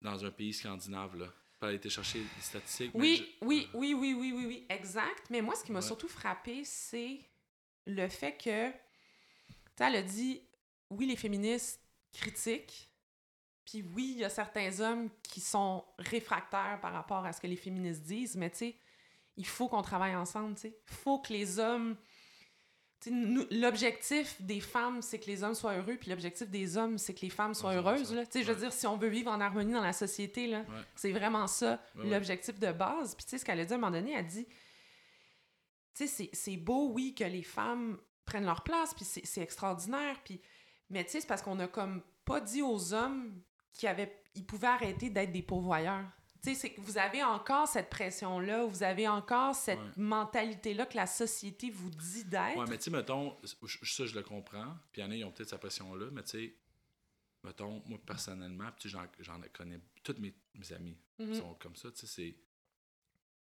dans 0.02 0.24
un 0.26 0.32
pays 0.32 0.54
scandinave, 0.54 1.16
là? 1.18 1.28
Puis 1.28 1.60
elle 1.62 1.68
a 1.70 1.74
été 1.74 1.90
chercher 1.90 2.20
des 2.20 2.42
statistiques. 2.42 2.92
Oui, 2.94 3.26
je- 3.42 3.46
oui, 3.46 3.70
oui, 3.74 3.94
oui, 3.94 4.14
oui, 4.14 4.34
oui, 4.36 4.46
oui, 4.46 4.66
exact. 4.70 5.30
Mais 5.30 5.42
moi, 5.42 5.56
ce 5.56 5.64
qui 5.64 5.72
m'a 5.72 5.80
Ouais. 5.80 5.86
surtout 5.86 6.10
frappé, 6.10 6.64
c'est 6.66 7.20
le 7.86 8.08
fait 8.10 8.34
que, 8.38 8.70
tu 8.72 9.84
elle 9.84 9.96
a 9.96 10.02
dit, 10.02 10.42
oui, 10.90 11.06
les 11.08 11.16
féministes 11.16 11.82
critiquent, 12.12 12.90
puis 13.66 13.82
oui, 13.82 14.12
il 14.16 14.20
y 14.20 14.26
a 14.26 14.30
certains 14.30 14.78
hommes 14.82 15.10
qui 15.24 15.40
sont 15.40 15.86
réfractaires 16.00 16.80
par 16.82 16.92
rapport 16.92 17.26
à 17.26 17.32
ce 17.32 17.40
que 17.40 17.48
les 17.48 17.56
féministes 17.56 18.04
disent, 18.04 18.36
mais 18.36 18.50
tu 18.52 18.58
sais, 18.58 18.76
il 19.38 19.46
faut 19.46 19.68
qu'on 19.70 19.82
travaille 19.82 20.16
ensemble, 20.16 20.56
tu 20.56 20.62
sais. 20.62 20.78
Il 20.90 20.94
faut 20.94 21.20
que 21.20 21.34
les 21.34 21.60
hommes... 21.60 21.96
L'objectif 23.52 24.42
des 24.42 24.62
femmes, 24.62 25.02
c'est 25.02 25.20
que 25.20 25.26
les 25.26 25.44
hommes 25.44 25.56
soient 25.56 25.74
heureux, 25.76 25.98
puis 25.98 26.10
l'objectif 26.10 26.50
des 26.50 26.78
hommes, 26.78 26.98
c'est 26.98 27.14
que 27.14 27.20
les 27.22 27.30
femmes 27.30 27.54
soient 27.54 27.72
Ouais, 27.72 27.76
heureuses. 27.76 28.14
Là. 28.14 28.26
Tu 28.26 28.32
sais, 28.32 28.44
Je 28.44 28.48
veux 28.48 28.54
Ouais. 28.54 28.60
dire, 28.62 28.72
si 28.72 28.88
on 28.88 28.96
veut 28.96 29.10
vivre 29.10 29.30
en 29.30 29.42
harmonie 29.42 29.74
dans 29.74 29.82
la 29.82 29.92
société, 29.92 30.48
là, 30.48 30.60
Ouais. 30.60 30.82
c'est 30.96 31.12
vraiment 31.12 31.48
ça, 31.48 31.82
Ouais, 31.96 32.04
ouais. 32.04 32.10
l'objectif 32.12 32.58
de 32.60 32.72
base. 32.72 33.16
Puis 33.16 33.26
tu 33.26 33.32
sais, 33.32 33.38
ce 33.40 33.44
qu'elle 33.46 33.60
a 33.60 33.66
dit 33.66 33.74
à 33.74 33.76
un 33.76 33.80
moment 33.80 33.92
donné, 33.92 34.12
elle 34.14 34.20
a 34.20 34.24
dit, 34.24 34.46
tu 35.96 36.08
sais, 36.08 36.30
c'est- 36.32 36.56
beau, 36.58 36.92
oui, 36.94 37.14
que 37.14 37.26
les 37.26 37.44
femmes 37.44 38.00
prennent 38.24 38.46
leur 38.46 38.64
place, 38.64 38.94
puis 38.94 39.04
c'est 39.04 39.26
c'est 39.26 39.42
extraordinaire, 39.42 40.22
puis... 40.24 40.40
Mais 40.90 41.04
tu 41.04 41.12
sais, 41.12 41.22
c'est 41.22 41.28
parce 41.28 41.42
qu'on 41.42 41.60
a 41.60 41.68
comme 41.68 42.02
pas 42.24 42.40
dit 42.40 42.62
aux 42.62 42.94
hommes 42.94 43.42
qu'ils 43.74 43.90
avaient... 43.90 44.24
ils 44.36 44.46
pouvaient 44.46 44.68
arrêter 44.68 45.10
d'être 45.10 45.32
des 45.34 45.42
pourvoyeurs. 45.44 46.06
Tu 46.44 46.50
sais, 46.50 46.56
c'est 46.60 46.74
que 46.74 46.82
vous 46.82 46.98
avez 46.98 47.24
encore 47.24 47.68
cette 47.70 47.90
pression-là, 47.90 48.66
vous 48.66 48.84
avez 48.84 49.08
encore 49.08 49.56
cette 49.56 49.80
Ouais. 49.80 49.92
mentalité-là 49.96 50.86
que 50.86 50.98
la 50.98 51.08
société 51.08 51.70
vous 51.70 51.90
dit 51.90 52.26
d'être. 52.26 52.58
Ouais, 52.58 52.66
mais 52.68 52.78
tu 52.78 52.84
sais, 52.86 52.92
mettons, 52.92 53.38
ça, 53.46 54.06
je 54.06 54.14
le 54.14 54.24
comprends. 54.24 54.76
Puis 54.92 55.02
il 55.02 55.06
y 55.06 55.08
en 55.08 55.12
a, 55.12 55.16
ils 55.16 55.24
ont 55.24 55.32
peut-être 55.32 55.50
cette 55.50 55.60
pression-là. 55.62 56.08
Mais 56.12 56.22
tu 56.24 56.30
sais, 56.32 56.54
mettons, 57.46 57.82
moi, 57.86 57.98
personnellement, 58.06 58.70
puis 58.78 58.90
j'en 58.90 59.08
connais, 59.54 59.80
tous 60.04 60.16
mes, 60.20 60.34
mes 60.56 60.74
amis 60.74 60.98
Mhm. 61.18 61.34
sont 61.36 61.54
comme 61.56 61.76
ça. 61.78 61.90
Tu 61.92 62.00
sais, 62.00 62.08
c'est. 62.08 62.36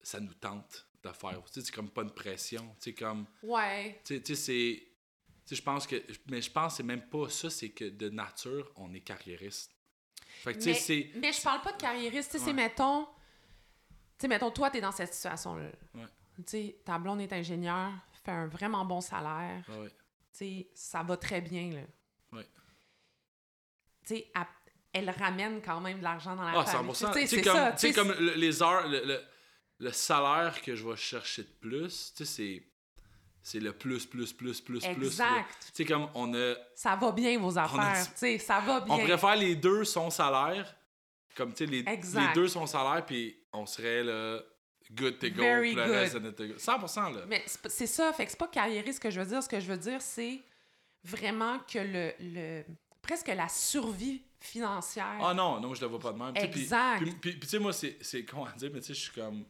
Ça 0.05 0.21
nous 0.21 0.35
tente 0.35 0.87
de 1.03 1.09
faire. 1.11 1.43
Tu 1.47 1.53
sais, 1.55 1.63
c'est 1.67 1.73
comme 1.75 1.91
pas 1.91 2.03
une 2.03 2.11
pression. 2.13 2.69
Tu 2.81 2.91
sais, 2.91 2.95
comme. 2.95 3.27
Ouais. 3.43 4.01
Tu 4.05 4.15
sais, 4.15 4.21
tu 4.23 4.37
sais, 4.37 4.43
c'est. 4.45 4.83
Tu 5.45 5.49
sais, 5.49 5.57
je 5.57 5.63
pense 5.63 5.89
que. 5.89 6.01
Mais 6.31 6.41
je 6.41 6.51
pense 6.53 6.75
que 6.75 6.77
c'est 6.77 6.83
même 6.85 7.09
pas 7.09 7.29
ça, 7.29 7.51
c'est 7.51 7.71
que 7.71 7.87
de 7.89 8.09
nature, 8.11 8.71
on 8.77 8.95
est 8.95 9.01
carriériste. 9.01 9.72
Fait 10.43 10.55
que, 10.55 10.59
tu 10.61 10.75
sais, 10.75 11.11
Mais, 11.17 11.33
je 11.33 11.41
parle 11.43 11.61
pas 11.61 11.73
de 11.73 11.77
carriériste. 11.81 12.33
Tu 12.33 12.39
c'est 12.39 12.47
Ouais. 12.47 12.53
mettons. 12.53 13.05
Tu 13.05 14.23
sais, 14.23 14.29
mettons, 14.29 14.51
toi, 14.51 14.71
t'es 14.71 14.81
dans 14.81 14.91
cette 14.93 15.13
situation-là. 15.15 15.71
Ouais. 15.95 16.07
Tu 16.39 16.43
sais, 16.47 16.77
ta 16.85 16.99
blonde 16.99 17.21
est 17.21 17.33
ingénieure, 17.33 17.93
fait 18.25 18.31
un 18.33 18.47
vraiment 18.47 18.85
bon 18.85 19.01
salaire. 19.01 19.63
Ouais, 19.69 19.79
ouais. 19.79 19.89
Tu 19.89 20.39
sais, 20.39 20.71
ça 20.75 21.03
va 21.03 21.17
très 21.17 21.41
bien, 21.41 21.71
là. 21.71 21.81
Ouais. 22.33 22.47
Tu 24.05 24.17
sais, 24.17 24.33
elle, 24.35 24.47
elle 24.93 25.11
ramène 25.11 25.61
quand 25.63 25.81
même 25.81 25.99
de 25.99 26.03
l'argent 26.03 26.35
dans 26.35 26.43
la 26.43 26.59
Ah, 26.61 26.65
famille. 26.65 26.93
100%. 26.93 27.13
Tu 27.13 27.21
sais, 27.21 27.21
Tu 27.23 27.29
sais, 27.29 27.37
c'est 27.37 27.43
comme, 27.43 27.55
ça. 27.57 27.73
tu 27.73 27.79
sais, 27.79 27.87
tu 27.89 27.95
sais, 27.95 27.99
comme 28.01 28.13
le- 28.19 28.35
les 28.35 28.63
heures, 28.63 28.89
le, 28.89 29.05
le, 29.05 29.21
le 29.79 29.93
salaire 29.93 30.61
que 30.63 30.75
je 30.75 30.89
vais 30.89 30.97
chercher 30.97 31.43
de 31.45 31.49
plus, 31.61 32.13
tu 32.17 32.25
sais, 32.25 32.35
c'est. 32.37 32.72
C'est 33.45 33.59
le 33.61 33.73
plus, 33.73 34.07
plus, 34.07 34.33
plus, 34.33 34.61
plus, 34.61 34.81
plus. 34.87 35.07
Exact. 35.07 35.47
Tu 35.61 35.71
sais, 35.75 35.85
comme 35.85 36.09
on 36.15 36.33
a. 36.35 36.55
Ça 36.75 36.95
va 36.97 37.11
bien, 37.11 37.39
vos 37.39 37.59
affaires. 37.59 38.07
Tu 38.13 38.19
sais, 38.19 38.39
ça 38.39 38.61
va 38.61 38.81
bien. 38.81 38.95
On 38.95 39.19
faire 39.19 39.37
les 39.37 39.57
deux 39.57 39.85
son 39.85 40.11
salaire. 40.11 40.75
Comme, 41.35 41.53
tu 41.53 41.65
sais, 41.65 41.67
les, 41.71 41.83
les 41.83 42.33
deux 42.35 42.47
son 42.49 42.67
salaire, 42.67 43.05
puis 43.05 43.37
on 43.53 43.67
serait 43.67 44.05
là. 44.05 44.41
Good 44.93 45.19
to 45.19 45.31
go. 45.31 45.41
Very 45.43 45.75
le 45.75 45.83
good. 45.85 45.91
reste, 45.93 46.37
to 46.37 46.47
go. 46.49 46.55
100%, 46.55 47.15
là. 47.15 47.25
Mais 47.27 47.43
c'est 47.47 47.87
ça, 47.87 48.13
fait 48.13 48.27
que 48.27 48.31
c'est 48.33 48.39
pas 48.39 48.49
carriériste 48.49 48.97
ce 48.97 49.01
que 49.01 49.11
je 49.11 49.21
veux 49.21 49.27
dire. 49.27 49.43
Ce 49.43 49.49
que 49.49 49.59
je 49.59 49.67
veux 49.67 49.79
dire, 49.79 50.03
c'est 50.03 50.43
vraiment 51.03 51.59
que 51.61 51.79
le, 51.79 52.13
le 52.21 52.65
presque 53.01 53.29
la 53.29 53.49
survie 53.49 54.23
financière. 54.39 55.19
Ah 55.23 55.33
non, 55.33 55.61
non, 55.61 55.73
je 55.75 55.81
le 55.81 55.87
vois 55.87 55.99
pas 55.99 56.13
de 56.13 56.19
même. 56.19 56.35
Puis- 56.35 56.45
Exact. 56.63 56.99
Puis, 57.03 57.11
puis- 57.13 57.31
puis 57.33 57.41
tu 57.41 57.47
sais, 57.49 57.59
moi, 57.59 57.73
c'est 57.73 57.97
c'est 58.03 58.25
con 58.27 58.45
à 58.45 58.53
dire, 58.53 58.71
mais 58.73 58.81
tu 58.81 58.89
sais, 58.89 58.95
je 58.95 59.01
suis 59.01 59.13
comme. 59.13 59.45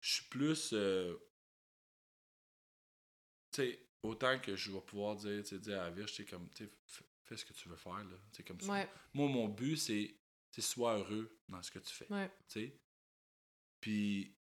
Je 0.00 0.14
suis 0.14 0.24
plus. 0.24 0.70
euh, 0.72 1.14
sais, 3.56 3.86
autant 4.02 4.38
que 4.38 4.56
je 4.56 4.70
vais 4.70 4.80
pouvoir 4.80 5.16
dire, 5.16 5.42
tu 5.44 5.54
à 5.72 5.84
la 5.84 5.90
Virge, 5.90 6.12
tu 6.12 6.24
sais, 6.24 6.30
comme, 6.30 6.48
tu 6.50 6.68
fais, 7.24 7.36
ce 7.36 7.44
que 7.44 7.52
tu 7.52 7.68
veux 7.68 7.76
faire, 7.76 8.04
là. 8.04 8.16
Tu 8.32 8.42
comme 8.44 8.58
tu- 8.58 8.68
Ouais, 8.68 8.88
Moi, 9.14 9.28
mon 9.28 9.48
but, 9.48 9.76
c'est. 9.76 10.14
Tu 10.50 10.60
sois 10.60 10.98
heureux 10.98 11.38
dans 11.48 11.62
ce 11.62 11.70
que 11.70 11.78
tu 11.78 11.92
fais. 11.94 12.06
ouais. 12.12 12.30
Tu. 12.48 12.72
Puis, 13.80 14.36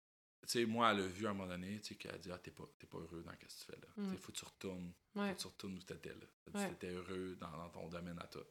tu 0.42 0.48
sais, 0.48 0.64
moi, 0.66 0.92
elle 0.92 1.00
a 1.00 1.06
vu 1.06 1.26
à 1.26 1.30
un 1.30 1.34
moment 1.34 1.48
donné, 1.48 1.80
tu 1.80 1.88
sais, 1.88 1.94
qu'elle 1.96 2.14
a 2.14 2.18
dit, 2.18 2.30
ah, 2.30 2.38
t'es 2.38 2.52
pas, 2.52 2.64
pas 2.88 2.98
heureux 2.98 3.22
dans 3.24 3.32
ce 3.32 3.36
que 3.38 3.46
tu 3.46 3.56
fais, 3.66 3.76
là. 3.80 3.88
Mm. 3.96 4.12
Tu 4.14 4.18
faut 4.22 4.32
que 4.32 4.38
tu 4.38 4.44
retournes. 4.44 4.92
Ouais. 5.16 5.28
Faut 5.30 5.34
que 5.34 5.40
tu 5.40 5.46
retournes 5.48 5.74
où 5.78 5.82
t'étais, 5.82 6.14
là. 6.14 6.26
Que 6.44 6.68
t'étais 6.68 6.90
heureux 6.92 7.36
dans, 7.36 7.50
dans 7.50 7.70
ton 7.70 7.88
domaine 7.88 8.18
à 8.20 8.26
toi. 8.28 8.46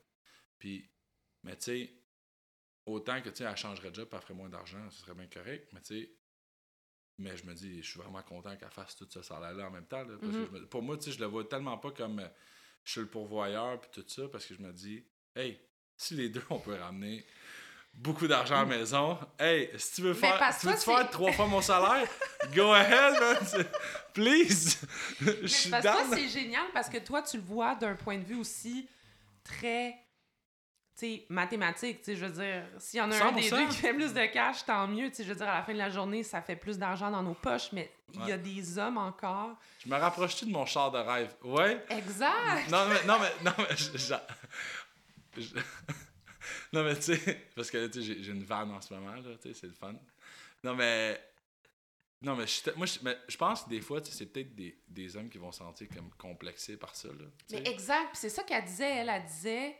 Puis, 0.60 0.90
mais 1.44 1.56
tu 1.58 1.64
sais, 1.64 1.94
autant 2.86 3.22
que, 3.22 3.30
tu 3.30 3.38
sais, 3.38 3.44
elle 3.46 3.56
changerait 3.58 3.90
de 3.92 3.96
job, 3.96 4.10
elle 4.12 4.22
ferait 4.22 4.34
moins 4.34 4.50
d'argent, 4.50 4.90
ce 4.92 5.00
serait 5.00 5.16
bien 5.16 5.28
correct, 5.28 5.70
mais 5.74 5.82
tu 5.82 6.02
sais, 6.02 6.12
mais 7.18 7.36
je 7.38 7.46
me 7.46 7.54
dis, 7.54 7.82
je 7.82 7.90
suis 7.92 8.00
vraiment 8.00 8.22
content 8.24 8.56
qu'elle 8.58 8.70
fasse 8.72 8.96
tout 8.96 9.08
ce 9.10 9.22
salaire-là 9.22 9.68
en 9.68 9.72
même 9.72 9.86
temps, 9.86 10.04
là, 10.04 10.16
parce 10.22 10.36
que 10.36 10.42
Mhm. 10.42 10.48
je 10.54 10.60
me- 10.60 10.66
pour 10.68 10.82
moi, 10.82 10.98
tu 10.98 11.06
sais, 11.06 11.12
je 11.12 11.20
le 11.20 11.26
vois 11.28 11.44
tellement 11.48 11.78
pas 11.78 11.92
comme 11.92 12.20
euh, 12.20 12.28
je 12.84 12.92
suis 12.92 13.02
le 13.02 13.08
pourvoyeur, 13.08 13.80
puis 13.82 13.90
tout 13.94 14.04
ça, 14.08 14.24
parce 14.32 14.46
que 14.46 14.54
je 14.56 14.62
me 14.62 14.72
dis, 14.74 15.04
hey, 15.36 15.60
si 15.98 16.14
les 16.16 16.30
deux, 16.30 16.44
on 16.50 16.60
peut 16.60 16.76
ramener 16.76 17.26
beaucoup 17.94 18.28
d'argent 18.28 18.56
à 18.56 18.60
la 18.60 18.66
maison, 18.66 19.18
hey, 19.40 19.70
si 19.78 19.96
tu 19.96 20.02
veux 20.02 20.14
faire, 20.14 20.38
tu 20.60 20.68
veux 20.68 20.76
faire 20.76 21.10
trois 21.10 21.32
fois 21.32 21.48
mon 21.48 21.62
salaire, 21.62 22.08
go 22.54 22.74
ahead, 22.74 23.14
man, 23.20 23.66
please, 24.14 24.78
je 25.22 25.32
Mais 25.42 25.48
suis 25.48 25.70
parce 25.72 25.86
que 25.86 26.16
c'est 26.16 26.28
génial 26.30 26.66
parce 26.74 26.90
que 26.90 26.98
toi, 26.98 27.22
tu 27.22 27.38
le 27.38 27.44
vois 27.44 27.76
d'un 27.76 27.96
point 27.96 28.18
de 28.18 28.24
vue 28.26 28.36
aussi 28.36 28.88
très 29.44 29.96
sais, 31.00 31.26
mathématique, 31.30 32.00
tu 32.00 32.06
sais, 32.06 32.16
je 32.16 32.26
veux 32.26 32.32
dire, 32.44 32.64
s'il 32.80 33.00
y 33.00 33.02
en 33.02 33.12
a 33.12 33.16
un 33.26 33.32
des 33.32 33.42
100%. 33.42 33.50
deux 33.58 33.68
qui 33.70 33.78
fait 33.78 33.94
plus 33.94 34.14
de 34.14 34.26
cash, 34.28 34.66
tant 34.66 34.88
mieux, 34.88 35.10
tu 35.10 35.16
sais, 35.18 35.24
je 35.24 35.30
veux 35.30 35.36
dire, 35.36 35.48
à 35.50 35.56
la 35.58 35.64
fin 35.64 35.74
de 35.74 35.78
la 35.78 35.90
journée, 35.90 36.24
ça 36.24 36.42
fait 36.42 36.56
plus 36.56 36.78
d'argent 36.78 37.12
dans 37.12 37.24
nos 37.24 37.34
poches, 37.34 37.72
mais 37.74 37.92
il 38.14 38.28
y 38.28 38.32
a 38.32 38.38
des 38.38 38.78
hommes 38.78 38.98
encore. 38.98 39.58
Je 39.84 39.90
me 39.90 39.96
rapproche-tu 39.98 40.46
de 40.46 40.52
mon 40.52 40.66
char 40.66 40.92
de 40.92 40.98
rêve? 41.00 41.34
Ouais? 41.44 41.84
Exact! 41.90 42.70
Non, 42.70 42.86
mais, 42.88 43.04
non, 43.06 43.18
mais, 43.20 43.32
non, 43.44 43.52
mais, 43.58 43.76
je- 43.76 43.98
je- 43.98 45.42
je- 45.42 45.60
non, 46.74 46.84
mais, 46.84 46.96
tu 46.96 47.02
sais, 47.16 47.48
parce 47.56 47.70
que, 47.72 47.88
tu 47.88 48.02
sais, 48.04 48.24
j'ai- 48.24 48.32
une 48.32 48.44
vanne 48.44 48.72
en 48.72 48.82
ce 48.82 48.94
moment, 48.94 49.16
là, 49.16 49.22
tu 49.42 49.50
sais, 49.50 49.54
c'est 49.54 49.68
le 49.68 49.74
fun. 49.74 49.94
Non, 50.64 50.76
mais, 50.76 51.20
non, 52.22 52.36
mais, 52.36 52.48
je, 52.48 52.72
moi, 52.76 52.86
je, 52.86 53.00
mais 53.04 53.18
je 53.28 53.38
pense 53.38 53.64
que 53.64 53.70
des 53.70 53.82
fois, 53.82 54.02
tu 54.02 54.12
sais, 54.12 54.18
c'est 54.20 54.26
peut-être 54.28 54.56
des, 54.56 54.78
des 54.88 55.16
hommes 55.16 55.30
qui 55.30 55.38
vont 55.38 55.52
se 55.52 55.60
sentir 55.60 55.88
comme 55.94 56.10
complexés 56.18 56.78
par 56.78 56.96
ça, 56.96 57.10
là. 57.10 57.26
Mais 57.52 57.64
exact, 57.70 58.10
c'est 58.14 58.30
ça 58.30 58.44
qu'elle 58.44 58.64
disait, 58.66 58.90
elle, 58.98 59.10
elle 59.10 59.26
disait, 59.26 59.76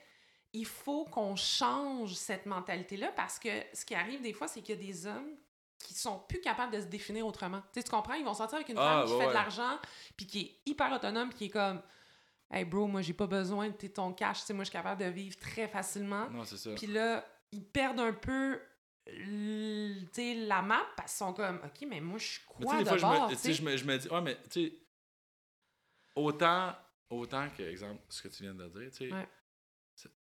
il 0.56 0.66
faut 0.66 1.04
qu'on 1.06 1.36
change 1.36 2.14
cette 2.14 2.46
mentalité-là 2.46 3.12
parce 3.12 3.38
que 3.38 3.50
ce 3.74 3.86
qui 3.86 3.94
arrive 3.94 4.22
des 4.22 4.32
fois, 4.32 4.48
c'est 4.48 4.62
qu'il 4.62 4.76
y 4.76 4.80
a 4.80 4.82
des 4.82 5.06
hommes 5.06 5.36
qui 5.78 5.94
sont 5.94 6.20
plus 6.30 6.40
capables 6.40 6.74
de 6.74 6.80
se 6.80 6.86
définir 6.86 7.28
autrement. 7.28 7.60
Tu 7.74 7.80
sais, 7.80 7.84
tu 7.84 7.92
comprends? 7.92 8.14
Ils 8.14 8.24
vont 8.24 8.34
sortir 8.34 8.56
avec 8.56 8.70
une 8.70 8.78
Ah, 8.78 9.02
femme 9.02 9.06
qui 9.08 9.14
ouais, 9.14 9.20
fait 9.24 9.28
de 9.28 9.34
l'argent, 9.34 9.80
puis 10.16 10.26
qui 10.26 10.40
est 10.42 10.70
hyper 10.72 10.94
autonome, 10.94 11.30
puis 11.30 11.38
qui 11.38 11.46
est 11.46 11.50
comme, 11.50 11.82
hey 12.50 12.64
bro, 12.64 12.88
moi 12.88 13.02
j'ai 13.02 13.14
pas 13.14 13.28
besoin 13.28 13.70
de 13.70 13.88
ton 13.88 14.14
cash, 14.14 14.40
tu 14.42 14.46
sais, 14.46 14.54
moi 14.54 14.64
je 14.64 14.70
suis 14.70 14.78
capable 14.78 15.02
de 15.02 15.10
vivre 15.10 15.38
très 15.38 15.68
facilement. 15.68 16.30
Non, 16.30 16.46
c'est 16.46 16.58
ça. 16.58 16.74
Puis 16.74 16.88
là, 16.88 17.26
ils 17.52 17.66
perdent 17.66 18.00
un 18.00 18.14
peu 18.14 18.62
la 19.08 20.62
map 20.62 20.86
parce 20.96 21.12
qu'ils 21.12 21.18
sont 21.26 21.34
comme, 21.34 21.58
ok, 21.58 21.86
mais 21.88 22.00
moi 22.00 22.18
je 22.18 22.26
suis 22.26 22.46
quoi 22.46 22.82
de 22.82 22.86
fois, 22.98 22.98
je 22.98 23.62
me, 23.62 23.78
je 23.78 23.78
je 23.78 23.98
dis, 23.98 24.08
ouais, 24.08 24.22
mais, 24.22 24.38
tu 24.50 24.68
sais, 24.68 24.74
autant, 26.16 26.74
autant 27.10 27.50
que, 27.50 27.64
exemple, 27.64 28.02
ce 28.08 28.22
que 28.22 28.30
tu 28.30 28.44
viens 28.44 28.56
de 28.56 28.68
dire, 28.70 28.90
tu 28.92 29.10
sais, 29.10 29.14
Ouais. 29.14 29.28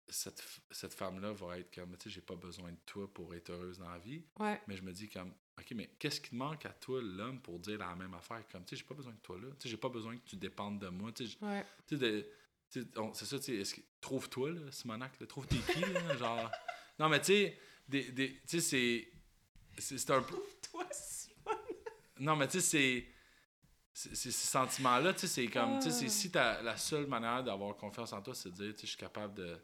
Cette, 0.09 0.43
cette 0.71 0.95
femme-là 0.95 1.33
va 1.33 1.59
être 1.59 1.75
comme, 1.75 1.97
tu 1.97 2.05
sais, 2.05 2.11
j'ai 2.15 2.21
pas 2.21 2.37
besoin 2.37 2.71
de 2.71 2.79
toi 2.87 3.13
pour 3.13 3.35
être 3.35 3.51
heureuse 3.51 3.79
dans 3.79 3.91
la 3.91 3.99
vie. 3.99 4.23
Ouais. 4.39 4.61
Mais 4.67 4.77
je 4.77 4.83
me 4.83 4.93
dis 4.93 5.09
comme, 5.09 5.33
OK, 5.59 5.67
mais 5.75 5.91
qu'est-ce 5.99 6.21
qui 6.21 6.31
te 6.31 6.35
manque 6.35 6.65
à 6.67 6.71
toi, 6.73 7.01
l'homme, 7.03 7.41
pour 7.41 7.59
dire 7.59 7.79
la 7.79 7.95
même 7.95 8.15
affaire? 8.15 8.43
Comme, 8.51 8.65
tu 8.65 8.71
sais, 8.71 8.77
j'ai 8.83 8.87
pas 8.89 8.95
besoin 8.95 9.13
de 9.13 9.19
toi 9.19 9.37
là. 9.39 9.49
Tu 9.59 9.63
sais, 9.65 9.69
j'ai 9.71 9.77
pas 9.77 9.89
besoin 9.89 10.17
que 10.17 10.25
tu 10.25 10.37
dépendes 10.37 10.79
de 10.79 10.89
moi. 10.89 11.11
Tu 11.13 11.27
sais, 11.27 11.37
Ouais. 11.43 11.65
tu 11.87 11.99
c'est 12.69 13.25
ça, 13.25 13.39
tu 13.39 13.65
sais, 13.65 13.83
trouve-toi, 14.01 14.51
là, 14.51 14.73
Simonac, 14.73 15.19
là, 15.21 15.27
trouve 15.27 15.47
tes 15.47 15.57
qui, 15.59 15.81
là, 15.81 16.17
genre. 16.17 16.51
Non, 16.99 17.09
mais 17.09 17.21
tu 17.21 17.27
sais, 17.27 17.59
des, 17.89 18.11
des, 18.11 18.33
tu 18.47 18.61
sais, 18.61 18.61
c'est. 18.61 19.09
C'est 19.79 20.11
un 20.11 20.23
peu. 20.23 20.37
Toi, 20.71 20.87
Simon. 20.91 21.59
Non, 22.19 22.37
mais 22.37 22.49
tu 22.49 22.61
sais, 22.61 23.07
c'est. 23.95 24.15
Ces 24.15 24.31
sentiments-là, 24.33 25.15
tu 25.15 25.21
sais, 25.21 25.27
c'est 25.29 25.47
comme. 25.47 25.79
Tu 25.79 25.91
sais, 25.91 26.05
Ah. 26.07 26.09
si 26.09 26.31
t'as 26.31 26.61
la 26.63 26.77
seule 26.77 27.07
manière 27.07 27.43
d'avoir 27.45 27.75
confiance 27.77 28.13
en 28.13 28.21
toi, 28.21 28.35
c'est 28.35 28.51
de 28.51 28.55
dire, 28.57 28.73
tu 28.75 28.81
sais, 28.81 28.87
je 28.87 28.91
suis 28.93 28.99
capable 28.99 29.35
de. 29.35 29.59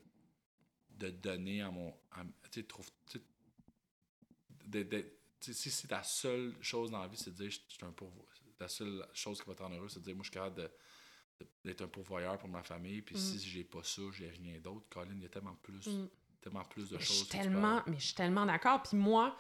De 1.11 1.16
donner 1.16 1.62
à 1.62 1.70
mon. 1.70 1.93
tu 2.51 2.65
sais, 5.41 5.53
si, 5.53 5.70
si 5.70 5.89
ta 5.89 6.03
seule 6.03 6.55
chose 6.61 6.91
dans 6.91 7.01
la 7.01 7.09
vie, 7.09 7.16
c'est 7.16 7.31
de 7.31 7.37
dire, 7.37 7.51
je 7.51 7.59
je 7.69 7.74
suis 7.74 7.85
un 7.85 7.93
pourvoyeur. 7.93 8.29
La 8.61 8.69
seule 8.69 9.05
chose 9.12 9.41
qui 9.43 9.49
va 9.49 9.55
te 9.57 9.62
rendre 9.62 9.74
heureux, 9.77 9.89
c'est 9.89 9.99
de 9.99 10.05
dire, 10.05 10.15
moi, 10.15 10.23
je 10.23 10.31
suis 10.31 10.35
capable 10.39 10.70
d'être 11.65 11.83
un 11.83 11.89
pourvoyeur 11.89 12.39
pour 12.39 12.49
ma 12.49 12.62
famille, 12.62 13.03
puis 13.03 13.16
Mm. 13.16 13.19
si 13.19 13.39
j'ai 13.41 13.65
pas 13.65 13.83
ça, 13.83 14.03
j'ai 14.12 14.29
rien 14.31 14.61
d'autre. 14.61 14.87
Colin, 14.89 15.15
il 15.16 15.23
y 15.23 15.27
a 15.27 15.29
tellement 15.29 15.57
plus, 15.57 15.85
Mm. 15.89 16.09
tellement 16.41 16.65
plus 16.65 16.89
de 16.91 16.95
Mais 16.97 17.01
je 17.03 17.07
choses. 17.07 17.16
suis 17.19 17.27
tellement, 17.27 17.83
mais 17.89 17.99
je 17.99 18.05
suis 18.07 18.15
tellement 18.15 18.47
d'accord. 18.47 18.83
Puis 18.85 18.97
moi, 18.97 19.37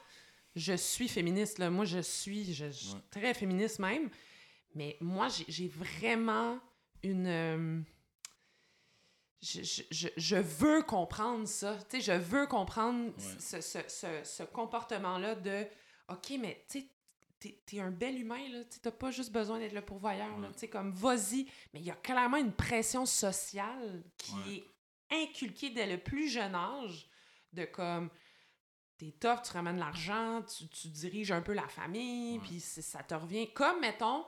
je 0.56 0.72
suis 0.76 1.06
féministe. 1.08 1.58
Là. 1.58 1.70
Moi, 1.70 1.84
je 1.84 2.00
suis, 2.00 2.52
je, 2.52 2.66
je 2.66 2.70
suis 2.72 2.94
Ouais. 2.94 3.00
très 3.10 3.34
féministe 3.34 3.78
même. 3.78 4.10
Mais 4.74 4.96
moi, 5.00 5.28
j'ai- 5.28 5.44
j'ai 5.48 5.68
vraiment 5.68 6.58
une. 7.04 7.26
euh, 7.26 7.80
je, 9.42 9.82
je- 10.16 10.36
veux 10.36 10.82
comprendre 10.84 11.46
ça. 11.48 11.76
Tu 11.90 11.96
sais, 11.96 12.00
je 12.00 12.12
veux 12.18 12.46
comprendre 12.46 13.06
Ouais. 13.06 13.36
ce, 13.40 13.60
ce- 13.60 13.88
ce- 13.88 14.22
ce 14.24 14.42
comportement-là 14.44 15.34
de 15.34 15.66
OK, 16.08 16.32
mais 16.38 16.64
tu 16.68 16.80
sais, 16.80 16.86
t'es 17.40 17.58
es 17.76 17.80
un 17.80 17.90
bel 17.90 18.18
humain, 18.20 18.48
là. 18.50 18.64
Tu 18.64 18.78
n'as 18.84 18.92
pas 18.92 19.10
juste 19.10 19.32
besoin 19.32 19.58
d'être 19.58 19.72
le 19.72 19.82
pourvoyeur. 19.84 20.38
là. 20.38 20.48
Tu 20.52 20.60
sais, 20.60 20.68
comme 20.68 20.92
vas-y. 20.92 21.46
Mais 21.74 21.80
il 21.80 21.84
y 21.86 21.90
a 21.90 21.96
clairement 21.96 22.36
une 22.36 22.52
pression 22.52 23.04
sociale 23.04 24.04
qui 24.16 24.32
Ouais. 24.34 24.54
est 25.10 25.24
inculquée 25.24 25.70
dès 25.70 25.86
le 25.86 25.98
plus 25.98 26.28
jeune 26.28 26.54
âge 26.54 27.08
de 27.52 27.64
comme 27.64 28.10
t'es 28.98 29.10
tough, 29.20 29.42
tu 29.44 29.52
ramènes 29.52 29.78
l'argent, 29.78 30.42
tu, 30.42 30.68
tu 30.68 30.86
diriges 30.88 31.32
un 31.32 31.42
peu 31.42 31.52
la 31.52 31.66
famille, 31.68 32.38
puis 32.38 32.60
ça 32.60 33.02
te 33.02 33.14
revient. 33.14 33.52
Comme, 33.52 33.80
mettons, 33.80 34.24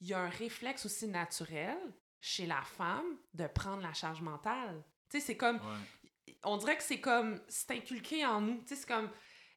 il 0.00 0.08
y 0.08 0.14
a 0.14 0.18
un 0.18 0.28
réflexe 0.28 0.84
aussi 0.86 1.06
naturel 1.06 1.78
chez 2.20 2.46
la 2.46 2.62
femme 2.62 3.16
de 3.34 3.46
prendre 3.46 3.82
la 3.82 3.92
charge 3.92 4.20
mentale. 4.22 4.82
Tu 5.10 5.18
sais, 5.20 5.26
c'est 5.26 5.36
comme, 5.36 5.56
Ouais. 5.56 6.34
on 6.44 6.56
dirait 6.56 6.76
que 6.76 6.82
c'est 6.82 7.00
comme, 7.00 7.40
c'est 7.48 7.70
inculqué 7.72 8.24
en 8.26 8.40
nous. 8.40 8.58
Tu 8.62 8.68
sais, 8.68 8.76
c'est 8.76 8.88
comme, 8.88 9.10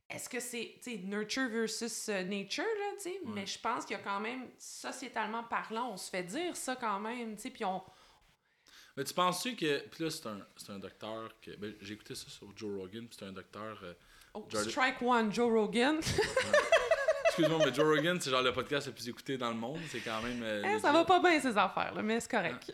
est-ce 0.09 0.27
que 0.29 0.39
c'est, 0.39 0.75
tu 0.83 0.91
sais, 0.91 0.97
nurture 0.97 1.47
versus 1.49 2.09
euh, 2.09 2.23
nature, 2.23 2.63
là, 2.63 2.91
tu 2.97 3.03
sais? 3.03 3.19
Ouais. 3.23 3.31
Mais 3.33 3.45
je 3.45 3.59
pense 3.59 3.85
qu'il 3.85 3.95
y 3.97 3.99
a 3.99 4.03
quand 4.03 4.19
même, 4.19 4.49
sociétalement 4.57 5.43
parlant, 5.45 5.91
on 5.93 5.97
se 5.97 6.09
fait 6.09 6.23
dire 6.23 6.55
ça 6.55 6.75
quand 6.75 6.99
même, 6.99 7.35
tu 7.35 7.43
sais, 7.43 7.49
puis 7.49 7.65
on... 7.65 7.81
Mais 8.97 9.05
tu 9.05 9.13
penses-tu 9.13 9.55
que. 9.55 9.87
Puis 9.87 10.03
là, 10.03 10.09
c'est 10.11 10.27
un, 10.27 10.45
c'est 10.57 10.69
un 10.73 10.79
docteur. 10.79 11.29
que 11.41 11.55
ben, 11.55 11.73
J'ai 11.79 11.93
écouté 11.93 12.13
ça 12.13 12.27
sur 12.29 12.55
Joe 12.57 12.77
Rogan, 12.77 13.07
puis 13.07 13.15
c'est 13.17 13.25
un 13.25 13.31
docteur. 13.31 13.79
euh, 13.83 13.93
Oh, 14.33 14.45
Jordan- 14.49 14.69
strike 14.69 15.01
one, 15.01 15.31
Joe 15.33 15.49
Rogan. 15.49 15.99
Excuse-moi, 17.41 17.65
mais 17.65 17.73
Joe 17.73 17.85
Rogan, 17.95 18.19
c'est 18.21 18.29
genre 18.29 18.41
le 18.43 18.53
podcast 18.53 18.87
le 18.87 18.93
plus 18.93 19.09
écouté 19.09 19.37
dans 19.37 19.49
le 19.49 19.55
monde. 19.57 19.79
C'est 19.89 19.99
quand 20.01 20.21
même. 20.21 20.41
euh, 20.43 20.63
Eh, 20.75 20.79
ça 20.79 20.91
va 20.91 21.03
pas 21.05 21.19
bien, 21.19 21.39
ces 21.39 21.57
affaires, 21.57 21.93
là, 21.95 22.01
mais 22.01 22.19
c'est 22.19 22.29
correct. 22.31 22.71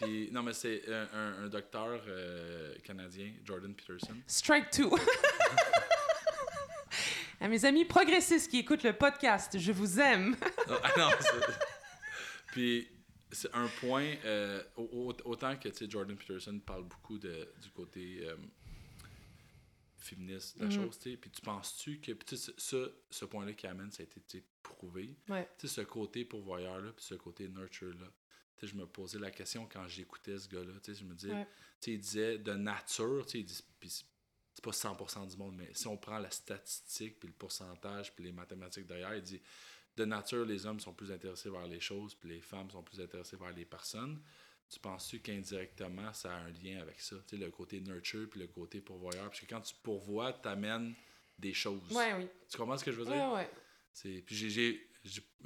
Puis, 0.00 0.30
non, 0.32 0.42
mais 0.42 0.52
c'est 0.54 0.82
un, 0.88 1.08
un- 1.14 1.44
un 1.44 1.48
docteur 1.48 2.00
euh, 2.08 2.74
canadien, 2.84 3.32
Jordan 3.44 3.74
Peterson. 3.74 4.14
Strike 4.26 4.70
two. 4.70 4.96
à 7.40 7.48
mes 7.48 7.64
amis 7.64 7.84
progressistes 7.84 8.50
qui 8.50 8.60
écoutent 8.60 8.82
le 8.84 8.94
podcast, 8.94 9.58
je 9.58 9.72
vous 9.72 10.00
aime. 10.00 10.36
Ah, 10.68 10.90
non, 10.96 11.08
Puis, 12.48 12.88
c'est 13.30 13.54
un 13.54 13.66
point. 13.80 14.14
euh, 14.24 14.62
au- 14.76 15.12
au- 15.24 15.30
autant 15.30 15.54
que 15.56 15.68
Jordan 15.88 16.16
Peterson 16.16 16.58
parle 16.64 16.84
beaucoup 16.84 17.18
de, 17.18 17.48
du 17.60 17.70
côté 17.70 18.20
euh, 18.24 18.34
féministe 20.00 20.56
de 20.58 20.64
la 20.64 20.68
Mhm. 20.70 20.72
chose, 20.84 20.98
tu 20.98 21.10
sais. 21.10 21.16
Puis, 21.16 21.30
tu 21.30 21.40
penses-tu 21.42 22.00
que. 22.00 22.12
Puis, 22.12 22.24
tu 22.26 22.36
sais, 22.36 22.52
ce, 22.56 22.92
ce, 23.10 23.24
point-là 23.24 23.52
qui 23.52 23.66
amène, 23.66 23.90
ça 23.90 24.02
a 24.02 24.04
été 24.04 24.44
prouvé. 24.62 25.16
Ouais. 25.28 25.48
Tu 25.58 25.68
sais, 25.68 25.74
ce 25.76 25.80
côté 25.82 26.24
pourvoyeur-là, 26.24 26.92
puis 26.92 27.04
ce 27.04 27.14
côté 27.14 27.48
nurture-là. 27.48 28.06
Tu 28.56 28.66
sais, 28.66 28.72
je 28.72 28.76
me 28.76 28.86
posais 28.86 29.18
la 29.18 29.30
question 29.30 29.66
quand 29.70 29.86
j'écoutais 29.88 30.38
ce 30.38 30.48
gars-là. 30.48 30.72
Tu 30.82 30.92
sais, 30.94 31.00
je 31.00 31.04
me 31.04 31.14
disais, 31.14 31.32
Ouais. 31.32 31.46
tu 31.80 31.90
sais, 31.90 31.92
il 31.92 32.00
disait 32.00 32.38
de 32.38 32.52
nature, 32.54 33.24
tu 33.26 33.32
sais, 33.32 33.38
il 33.40 33.44
dit, 33.44 33.60
puis 33.78 33.90
c'est 33.90 34.04
c'est 34.52 34.64
pas 34.64 34.72
100% 34.72 35.26
du 35.26 35.36
monde, 35.36 35.54
mais 35.56 35.70
si 35.72 35.86
on 35.86 35.96
prend 35.96 36.18
la 36.18 36.28
statistique, 36.30 37.18
puis 37.20 37.28
le 37.28 37.32
pourcentage, 37.34 38.12
puis 38.14 38.24
les 38.24 38.32
mathématiques 38.32 38.84
derrière, 38.84 39.14
il 39.14 39.22
dit, 39.22 39.40
de 39.96 40.04
nature, 40.04 40.44
les 40.44 40.66
hommes 40.66 40.80
sont 40.80 40.92
plus 40.92 41.10
intéressés 41.12 41.48
vers 41.48 41.66
les 41.68 41.80
choses, 41.80 42.14
puis 42.16 42.28
les 42.30 42.40
femmes 42.40 42.68
sont 42.70 42.82
plus 42.82 43.00
intéressées 43.00 43.36
vers 43.36 43.52
les 43.52 43.64
personnes. 43.64 44.20
Tu 44.70 44.78
penses-tu 44.78 45.18
qu'indirectement, 45.20 46.12
ça 46.12 46.32
a 46.34 46.38
un 46.40 46.50
lien 46.50 46.80
avec 46.80 47.00
ça? 47.00 47.16
Tu 47.26 47.36
sais, 47.36 47.44
le 47.44 47.50
côté 47.50 47.80
nurture, 47.80 48.28
puis 48.30 48.40
le 48.40 48.46
côté 48.46 48.80
pourvoyeur. 48.80 49.24
Parce 49.24 49.40
que 49.40 49.46
quand 49.46 49.60
tu 49.60 49.74
pourvois, 49.82 50.32
t'amènes 50.32 50.94
des 51.38 51.52
choses. 51.52 51.90
Ouais, 51.90 52.14
oui. 52.14 52.28
Tu 52.48 52.56
comprends 52.56 52.76
ce 52.78 52.84
que 52.84 52.92
je 52.92 52.98
veux 53.00 53.06
dire? 53.06 53.14
Ouais, 53.32 53.34
ouais. 53.34 53.50
C'est 53.92 54.22
puis 54.24 54.36
j'ai- 54.36 54.86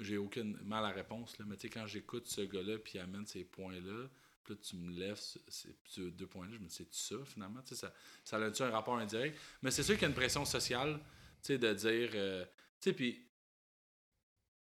j'ai 0.01 0.19
aucune 0.19 0.59
mal 0.65 0.85
à 0.85 0.91
réponse 0.91 1.39
là, 1.39 1.45
mais 1.49 1.57
tu 1.57 1.63
sais 1.63 1.71
quand 1.71 1.87
j'écoute 1.87 2.27
ce 2.27 2.43
gars-là 2.43 2.77
puis 2.79 2.95
il 2.97 2.99
amène 2.99 3.25
ces 3.27 3.45
points-là, 3.45 4.09
puis 4.43 4.53
là 4.55 4.61
tu 4.63 4.77
me 4.77 4.91
lèves 4.93 5.17
ce- 5.19 5.39
ces 5.49 6.11
deux 6.11 6.27
points-là, 6.27 6.53
je 6.53 6.59
me 6.59 6.67
dis 6.67 6.75
c'est 6.75 6.93
ça 6.93 7.15
finalement, 7.25 7.63
tu 7.63 7.69
sais 7.69 7.77
ça 7.77 7.95
ça 8.25 8.37
a-tu 8.37 8.63
un 8.63 8.71
rapport 8.71 8.97
indirect, 8.99 9.39
mais 9.63 9.71
c'est 9.71 9.83
sûr 9.85 9.95
qu'il 9.95 10.03
y 10.03 10.05
a 10.07 10.09
une 10.09 10.15
pression 10.15 10.45
sociale, 10.45 10.99
tu 11.41 11.47
sais 11.47 11.59
de 11.59 11.73
dire 11.73 12.11
euh, 12.15 12.45
tu 12.81 12.91
sais 12.91 12.93
puis 12.93 13.25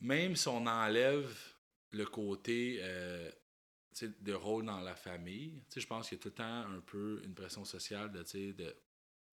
même 0.01 0.35
si 0.35 0.47
on 0.47 0.65
enlève 0.65 1.37
le 1.91 2.05
côté 2.05 2.79
euh, 2.81 3.31
de 4.07 4.33
rôle 4.33 4.65
dans 4.65 4.79
la 4.79 4.95
famille, 4.95 5.61
je 5.75 5.85
pense 5.85 6.09
qu'il 6.09 6.17
y 6.17 6.21
a 6.21 6.23
tout 6.23 6.29
le 6.29 6.33
temps 6.35 6.43
un 6.71 6.79
peu 6.81 7.21
une 7.23 7.33
pression 7.33 7.65
sociale 7.65 8.11
de 8.11 8.23
de 8.53 8.75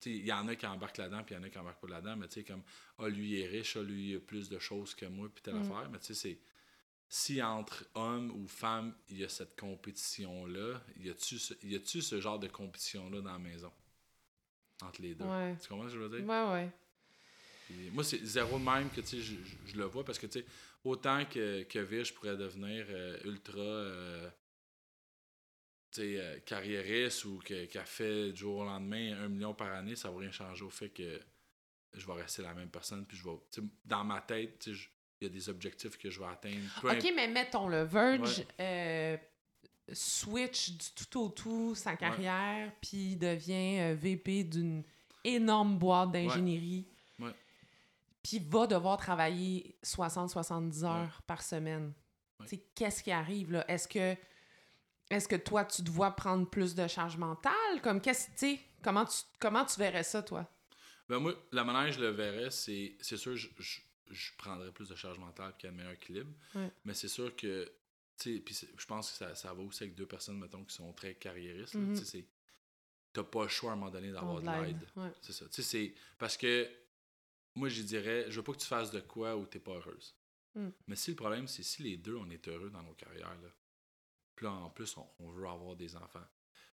il 0.05 0.25
y 0.27 0.31
en 0.31 0.47
a 0.47 0.55
qui 0.55 0.65
embarquent 0.67 0.97
là-dedans, 0.97 1.23
puis 1.23 1.33
il 1.33 1.39
y 1.39 1.41
en 1.41 1.43
a 1.43 1.49
qui 1.49 1.57
embarquent 1.57 1.81
pas 1.81 1.87
là-dedans, 1.87 2.15
mais 2.17 2.27
tu 2.27 2.35
sais, 2.35 2.43
comme, 2.43 2.61
ah, 2.99 3.07
lui 3.09 3.31
il 3.31 3.39
est 3.41 3.47
riche, 3.47 3.77
ah, 3.77 3.81
lui 3.81 4.11
il 4.11 4.15
a 4.17 4.19
plus 4.19 4.47
de 4.47 4.59
choses 4.59 4.93
que 4.93 5.07
moi, 5.07 5.27
puis 5.33 5.41
telle 5.41 5.55
Mm. 5.55 5.61
affaire. 5.71 5.89
Mais 5.89 5.97
tu 5.99 6.05
sais, 6.07 6.13
c'est. 6.13 6.39
Si 7.09 7.41
entre 7.41 7.83
hommes 7.95 8.29
ou 8.31 8.47
femmes, 8.47 8.93
il 9.09 9.17
y 9.17 9.23
a 9.23 9.29
cette 9.29 9.55
compétition-là, 9.59 10.81
y 10.97 11.09
a-tu 11.09 11.39
ce, 11.39 11.53
y 11.63 11.75
a-tu 11.75 12.01
ce 12.03 12.19
genre 12.21 12.37
de 12.37 12.47
compétition-là 12.47 13.21
dans 13.21 13.31
la 13.31 13.39
maison? 13.39 13.71
Entre 14.83 15.01
les 15.01 15.15
deux. 15.15 15.25
Ouais. 15.25 15.55
Tu 15.61 15.67
comprends 15.69 15.87
ce 15.87 15.93
que 15.93 15.99
je 15.99 16.05
veux 16.05 16.17
dire? 16.19 16.27
Ouais, 16.29 16.51
ouais. 16.53 16.71
Puis 17.65 17.89
moi, 17.91 18.03
c'est 18.03 18.23
zéro 18.23 18.59
de 18.59 18.63
même 18.63 18.89
que 18.91 19.01
tu 19.01 19.07
sais, 19.07 19.21
je, 19.21 19.35
je- 19.43 19.71
je 19.71 19.77
le 19.77 19.85
vois 19.85 20.03
parce 20.05 20.19
que 20.19 20.27
tu 20.27 20.39
sais, 20.41 20.45
autant 20.83 21.25
que, 21.25 21.63
que 21.63 21.79
Vish 21.79 22.13
pourrait 22.13 22.37
devenir 22.37 22.85
euh, 22.89 23.17
ultra 23.25 23.57
euh, 23.57 24.29
euh, 26.01 26.39
carriériste 26.45 27.25
ou 27.25 27.39
que- 27.43 27.65
qu'elle 27.65 27.85
fait 27.85 28.31
du 28.31 28.37
jour 28.39 28.59
au 28.59 28.65
lendemain 28.65 29.17
un 29.23 29.27
million 29.27 29.53
par 29.53 29.71
année, 29.73 29.95
ça 29.95 30.09
va 30.11 30.19
rien 30.19 30.31
changer 30.31 30.63
au 30.63 30.69
fait 30.69 30.89
que 30.89 31.19
je 31.93 32.05
vais 32.05 32.13
rester 32.13 32.41
la 32.41 32.53
même 32.53 32.69
personne. 32.69 33.05
Puis 33.05 33.17
je 33.17 33.23
vais, 33.23 33.37
dans 33.85 34.03
ma 34.03 34.21
tête, 34.21 34.67
il 34.67 34.77
y 35.21 35.25
a 35.25 35.29
des 35.29 35.49
objectifs 35.49 35.97
que 35.97 36.09
je 36.09 36.19
vais 36.19 36.27
atteindre. 36.27 36.59
Peu 36.81 36.91
Ok, 36.91 37.11
mais 37.15 37.27
mettons 37.27 37.67
le 37.67 37.83
Verge 37.83 38.39
Ouais. 38.39 38.47
euh, 38.59 39.17
switch 39.93 40.71
du 40.71 41.05
tout 41.09 41.19
au 41.21 41.29
tout 41.29 41.75
sa 41.75 41.95
carrière, 41.95 42.71
puis 42.81 43.15
devient 43.15 43.79
euh, 43.79 43.95
VP 43.95 44.43
d'une 44.43 44.83
énorme 45.23 45.77
boîte 45.77 46.11
d'ingénierie. 46.11 46.85
Ouais. 47.19 47.31
Puis 48.21 48.39
va 48.39 48.67
devoir 48.67 48.97
travailler 48.97 49.75
60-70 49.83 50.83
heures 50.85 51.21
par 51.25 51.41
semaine. 51.41 51.93
Qu'est-ce 52.75 53.01
qui 53.01 53.11
arrive 53.11 53.51
là? 53.53 53.65
Est-ce 53.67 53.87
que 53.87 54.15
est-ce 55.09 55.27
que 55.27 55.35
toi, 55.35 55.65
tu 55.65 55.83
te 55.83 55.89
vois 55.89 56.11
prendre 56.11 56.49
plus 56.49 56.75
de 56.75 56.87
charge 56.87 57.17
mentale? 57.17 57.81
Comme 57.81 58.01
qu'est-ce 58.01 58.27
tu 58.31 58.37
sais, 58.37 58.59
comment 58.83 59.05
tu 59.05 59.17
comment 59.39 59.65
tu 59.65 59.79
verrais 59.79 60.03
ça, 60.03 60.21
toi? 60.21 60.49
Ben 61.09 61.19
moi, 61.19 61.33
la 61.51 61.63
manière 61.63 61.91
je 61.91 62.01
le 62.01 62.09
verrais, 62.09 62.51
c'est, 62.51 62.97
c'est 62.99 63.15
sûr, 63.17 63.35
je, 63.35 63.47
je, 63.57 63.79
je 64.09 64.31
prendrais 64.37 64.71
plus 64.71 64.89
de 64.89 64.95
charge 64.95 65.17
mentale 65.19 65.53
qu'il 65.57 65.69
y 65.69 65.71
a 65.71 65.73
un 65.73 65.77
meilleur 65.77 65.93
équilibre. 65.93 66.33
Ouais. 66.53 66.69
Mais 66.83 66.93
c'est 66.93 67.07
sûr 67.07 67.33
que, 67.35 67.71
tu 68.17 68.43
sais, 68.45 68.67
je 68.77 68.85
pense 68.85 69.11
que 69.11 69.17
ça, 69.17 69.35
ça 69.35 69.53
va 69.53 69.61
aussi 69.63 69.83
avec 69.83 69.95
deux 69.95 70.05
personnes, 70.05 70.37
mettons, 70.37 70.63
qui 70.65 70.75
sont 70.75 70.91
très 70.93 71.15
carriéristes. 71.15 71.75
Mhm. 71.75 71.97
Tu 71.97 72.05
sais, 72.05 72.25
t'as 73.13 73.23
pas 73.23 73.43
le 73.43 73.49
choix 73.49 73.71
à 73.71 73.73
un 73.73 73.77
moment 73.77 73.91
donné 73.91 74.11
d'avoir 74.11 74.41
de 74.41 74.45
l'aide. 74.45 74.79
l'aide. 74.79 74.87
Ouais. 74.97 75.11
C'est 75.21 75.33
ça. 75.33 75.45
Tu 75.45 75.61
sais, 75.61 75.63
c'est 75.63 75.93
parce 76.17 76.35
que 76.35 76.69
moi, 77.55 77.69
je 77.69 77.81
dirais, 77.81 78.25
je 78.29 78.35
veux 78.35 78.43
pas 78.43 78.51
que 78.51 78.59
tu 78.59 78.67
fasses 78.67 78.91
de 78.91 78.99
quoi 78.99 79.35
où 79.37 79.45
t'es 79.45 79.59
pas 79.59 79.73
heureuse. 79.75 80.13
Mm. 80.55 80.69
Mais 80.87 80.95
si 80.95 81.11
le 81.11 81.15
problème, 81.15 81.47
c'est 81.47 81.63
si 81.63 81.83
les 81.83 81.97
deux, 81.97 82.15
on 82.15 82.29
est 82.29 82.47
heureux 82.47 82.69
dans 82.69 82.83
nos 82.83 82.93
carrières, 82.93 83.35
là, 83.41 83.49
puis 84.37 84.45
là, 84.45 84.53
en 84.53 84.69
plus, 84.69 84.95
on, 84.95 85.05
on 85.19 85.29
veut 85.31 85.47
avoir 85.49 85.75
des 85.75 85.97
enfants. 85.97 86.23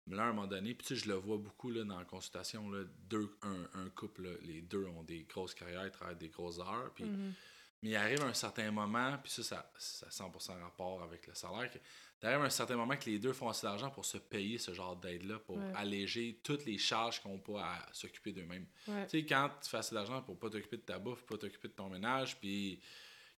Mais 0.08 0.16
là, 0.16 0.24
à 0.24 0.26
un 0.30 0.34
moment 0.34 0.48
donné, 0.48 0.74
puis 0.74 0.88
tu 0.88 0.96
sais, 0.96 1.04
je 1.04 1.08
le 1.10 1.14
vois 1.16 1.38
beaucoup 1.38 1.70
là, 1.70 1.84
dans 1.84 2.00
la 2.00 2.06
consultation, 2.06 2.68
là, 2.72 2.84
deux, 3.10 3.30
un, 3.44 3.70
un 3.76 3.90
couple, 3.92 4.24
là, 4.24 4.32
les 4.42 4.62
deux 4.62 4.86
ont 4.88 5.04
des 5.04 5.24
grosses 5.26 5.54
carrières, 5.54 5.86
ils 5.86 5.92
travaillent 5.92 6.16
des 6.16 6.30
grosses 6.30 6.58
heures, 6.60 6.92
puis 6.96 7.04
Mhm. 7.04 7.34
Mais 7.82 7.92
il 7.92 7.96
arrive 7.96 8.22
un 8.24 8.34
certain 8.34 8.72
moment, 8.72 9.18
puis 9.24 9.32
ça, 9.32 9.42
ça, 9.44 9.72
ça 9.78 10.06
a 10.08 10.10
100% 10.10 10.60
rapport 10.62 11.02
avec 11.02 11.28
le 11.28 11.34
salaire, 11.34 11.72
que 11.72 11.78
il 12.22 12.26
arrive 12.28 12.42
un 12.44 12.50
certain 12.50 12.76
moment 12.76 12.98
que 12.98 13.06
les 13.10 13.20
deux 13.20 13.32
font 13.32 13.48
assez 13.48 13.66
d'argent 13.66 13.90
pour 13.90 14.04
se 14.04 14.18
payer 14.18 14.58
ce 14.58 14.74
genre 14.74 14.98
d'aide-là, 14.98 15.40
pour 15.40 15.56
Ouais. 15.58 15.72
alléger 15.76 16.42
toutes 16.44 16.66
les 16.66 16.78
charges 16.78 17.22
qu'on 17.22 17.40
pas 17.40 17.64
à 17.64 17.94
s'occuper 17.94 18.34
d'eux-mêmes. 18.34 18.68
Ouais. 18.86 19.06
Tu 19.08 19.20
sais, 19.22 19.26
quand 19.26 19.50
tu 19.64 19.70
fais 19.70 19.78
assez 19.78 19.96
d'argent 19.96 20.22
pour 20.22 20.38
pas 20.38 20.50
t'occuper 20.50 20.76
de 20.76 20.82
ta 20.82 21.00
bouffe, 21.00 21.24
pas 21.26 21.38
t'occuper 21.38 21.70
de 21.70 21.74
ton 21.74 21.88
ménage, 21.90 22.38
puis 22.42 22.82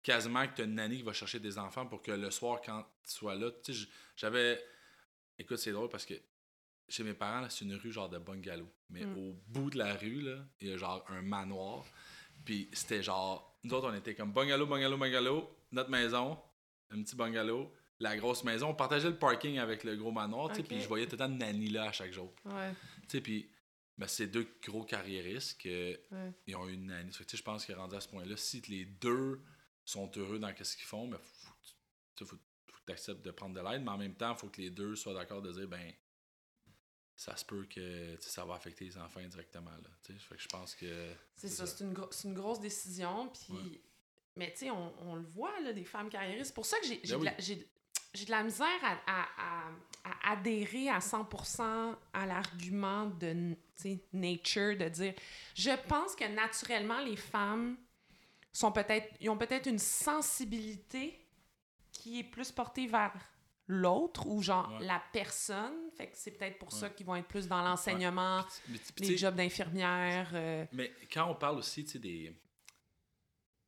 quasiment 0.03 0.47
que 0.47 0.55
tu 0.55 0.61
as 0.61 0.65
une 0.65 0.75
nanny 0.75 0.97
qui 0.97 1.03
va 1.03 1.13
chercher 1.13 1.39
des 1.39 1.57
enfants 1.57 1.85
pour 1.85 2.01
que 2.01 2.11
le 2.11 2.31
soir, 2.31 2.61
quand 2.65 2.83
tu 3.03 3.11
sois 3.13 3.35
là, 3.35 3.51
tu 3.63 3.73
sais, 3.73 3.87
j'avais. 4.15 4.63
Écoute, 5.37 5.57
c'est 5.57 5.71
drôle 5.71 5.89
parce 5.89 6.05
que 6.05 6.13
chez 6.89 7.03
mes 7.03 7.13
parents, 7.13 7.41
là, 7.41 7.49
c'est 7.49 7.63
une 7.65 7.75
rue 7.75 7.91
genre 7.91 8.09
de 8.09 8.17
bungalow. 8.17 8.67
Mais 8.89 9.05
Mm. 9.05 9.17
au 9.17 9.33
bout 9.47 9.69
de 9.69 9.77
la 9.77 9.95
rue, 9.95 10.21
là, 10.21 10.45
il 10.59 10.69
y 10.69 10.73
a 10.73 10.77
genre 10.77 11.05
un 11.09 11.21
manoir. 11.21 11.85
Puis 12.45 12.69
c'était 12.73 13.01
genre. 13.03 13.57
Nous 13.63 13.73
autres, 13.73 13.89
on 13.89 13.93
était 13.93 14.15
comme 14.15 14.31
bungalow, 14.33 14.65
bungalow, 14.65 14.97
bungalow, 14.97 15.49
notre 15.71 15.89
maison, 15.89 16.37
un 16.89 17.01
petit 17.03 17.15
bungalow, 17.15 17.71
la 17.99 18.17
grosse 18.17 18.43
maison. 18.43 18.69
On 18.69 18.73
partageait 18.75 19.09
le 19.09 19.17
parking 19.17 19.59
avec 19.59 19.83
le 19.83 19.95
gros 19.95 20.11
manoir, 20.11 20.49
tu 20.49 20.55
sais, 20.55 20.63
puis 20.63 20.81
je 20.81 20.87
voyais 20.87 21.05
tout 21.05 21.11
le 21.13 21.19
temps 21.19 21.29
nanny 21.29 21.69
là 21.69 21.85
à 21.85 21.91
chaque 21.91 22.11
jour. 22.11 22.33
Ouais. 22.45 22.71
Tu 23.03 23.09
sais, 23.09 23.21
puis 23.21 23.49
ben, 23.97 24.07
c'est 24.07 24.25
deux 24.27 24.47
gros 24.63 24.83
carriéristes 24.83 25.59
qui 25.61 25.69
Ouais. 25.69 26.31
ils 26.47 26.55
ont 26.55 26.67
eu 26.67 26.73
une 26.73 26.87
nanny. 26.87 27.11
Que, 27.11 27.17
tu 27.23 27.29
sais, 27.29 27.37
je 27.37 27.43
pense 27.43 27.69
est 27.69 27.73
rendu 27.75 27.95
à 27.95 28.01
ce 28.01 28.07
point-là. 28.09 28.35
Si 28.35 28.61
les 28.67 28.85
deux 28.85 29.39
sont 29.85 30.11
heureux 30.17 30.39
dans 30.39 30.53
ce 30.63 30.75
qu'ils 30.75 30.85
font, 30.85 31.07
ben, 31.07 31.17
faut, 31.19 32.25
faut, 32.25 32.35
faut 32.35 32.35
que 32.35 32.85
tu 32.85 32.91
acceptes 32.91 33.21
de 33.23 33.31
prendre 33.31 33.55
de 33.55 33.61
l'aide, 33.67 33.83
mais 33.83 33.91
en 33.91 33.97
même 33.97 34.15
temps, 34.15 34.33
il 34.33 34.37
faut 34.39 34.47
que 34.49 34.61
les 34.61 34.69
deux 34.69 34.95
soient 34.95 35.13
d'accord 35.13 35.41
de 35.41 35.51
dire, 35.51 35.67
ben, 35.67 35.91
ça 37.15 37.35
se 37.37 37.45
peut 37.45 37.65
que 37.65 38.17
ça 38.19 38.45
va 38.45 38.55
affecter 38.55 38.85
les 38.85 38.97
enfants 38.97 39.19
indirectement. 39.19 39.69
Là, 39.71 39.89
fait 40.01 40.35
que 40.35 40.41
je 40.41 40.47
pense 40.47 40.75
que. 40.75 41.13
C'est 41.35 41.47
ça, 41.49 41.65
ça. 41.67 41.75
c'est 41.77 41.83
une, 41.83 41.93
gro- 41.93 42.09
une 42.23 42.33
grosse 42.33 42.59
décision. 42.59 43.27
Puis, 43.29 43.53
Ouais. 43.53 43.81
mais 44.37 44.51
tu 44.53 44.59
sais, 44.59 44.71
on, 44.71 44.93
on 45.09 45.15
le 45.15 45.27
voit, 45.27 45.59
là, 45.61 45.71
des 45.73 45.85
femmes 45.85 46.09
carriéristes. 46.09 46.47
C'est 46.47 46.53
pour 46.55 46.65
ça 46.65 46.79
que 46.79 46.87
j'ai 46.87 46.97
Ben 46.97 47.19
de, 47.19 47.43
oui. 47.47 48.25
de 48.25 48.31
la 48.31 48.43
misère 48.43 48.83
à, 48.83 48.97
à- 49.05 49.27
à- 49.67 49.71
à 50.03 50.31
adhérer 50.31 50.89
à 50.89 50.97
100% 50.99 51.95
à 52.13 52.25
l'argument 52.25 53.05
de 53.05 53.55
nature, 54.13 54.75
de 54.77 54.89
dire. 54.89 55.13
Je 55.55 55.71
pense 55.87 56.15
que 56.15 56.25
naturellement, 56.27 57.01
les 57.03 57.17
femmes 57.17 57.77
sont 58.53 58.71
peut-être, 58.71 59.07
ils 59.19 59.29
ont 59.29 59.37
peut-être 59.37 59.67
une 59.67 59.79
sensibilité 59.79 61.17
qui 61.91 62.19
est 62.19 62.23
plus 62.23 62.51
portée 62.51 62.87
vers 62.87 63.13
l'autre 63.67 64.27
ou 64.27 64.41
genre 64.41 64.71
Ouais. 64.79 64.85
la 64.85 65.01
personne. 65.13 65.89
Fait 65.95 66.09
que 66.09 66.17
c'est 66.17 66.31
peut-être 66.31 66.57
pour 66.59 66.71
ça 66.71 66.87
Ouais. 66.87 66.93
qu'ils 66.93 67.05
vont 67.05 67.15
être 67.15 67.27
plus 67.27 67.47
dans 67.47 67.61
l'enseignement, 67.61 68.43
Mais, 68.67 68.77
tu- 68.79 69.03
les 69.03 69.17
jobs 69.17 69.35
d'infirmière. 69.35 70.29
euh, 70.33 70.65
mais 70.73 70.91
quand 71.11 71.29
on 71.29 71.35
parle 71.35 71.57
aussi 71.59 71.83
tu 71.85 71.91
sais, 71.91 71.99
des, 71.99 72.35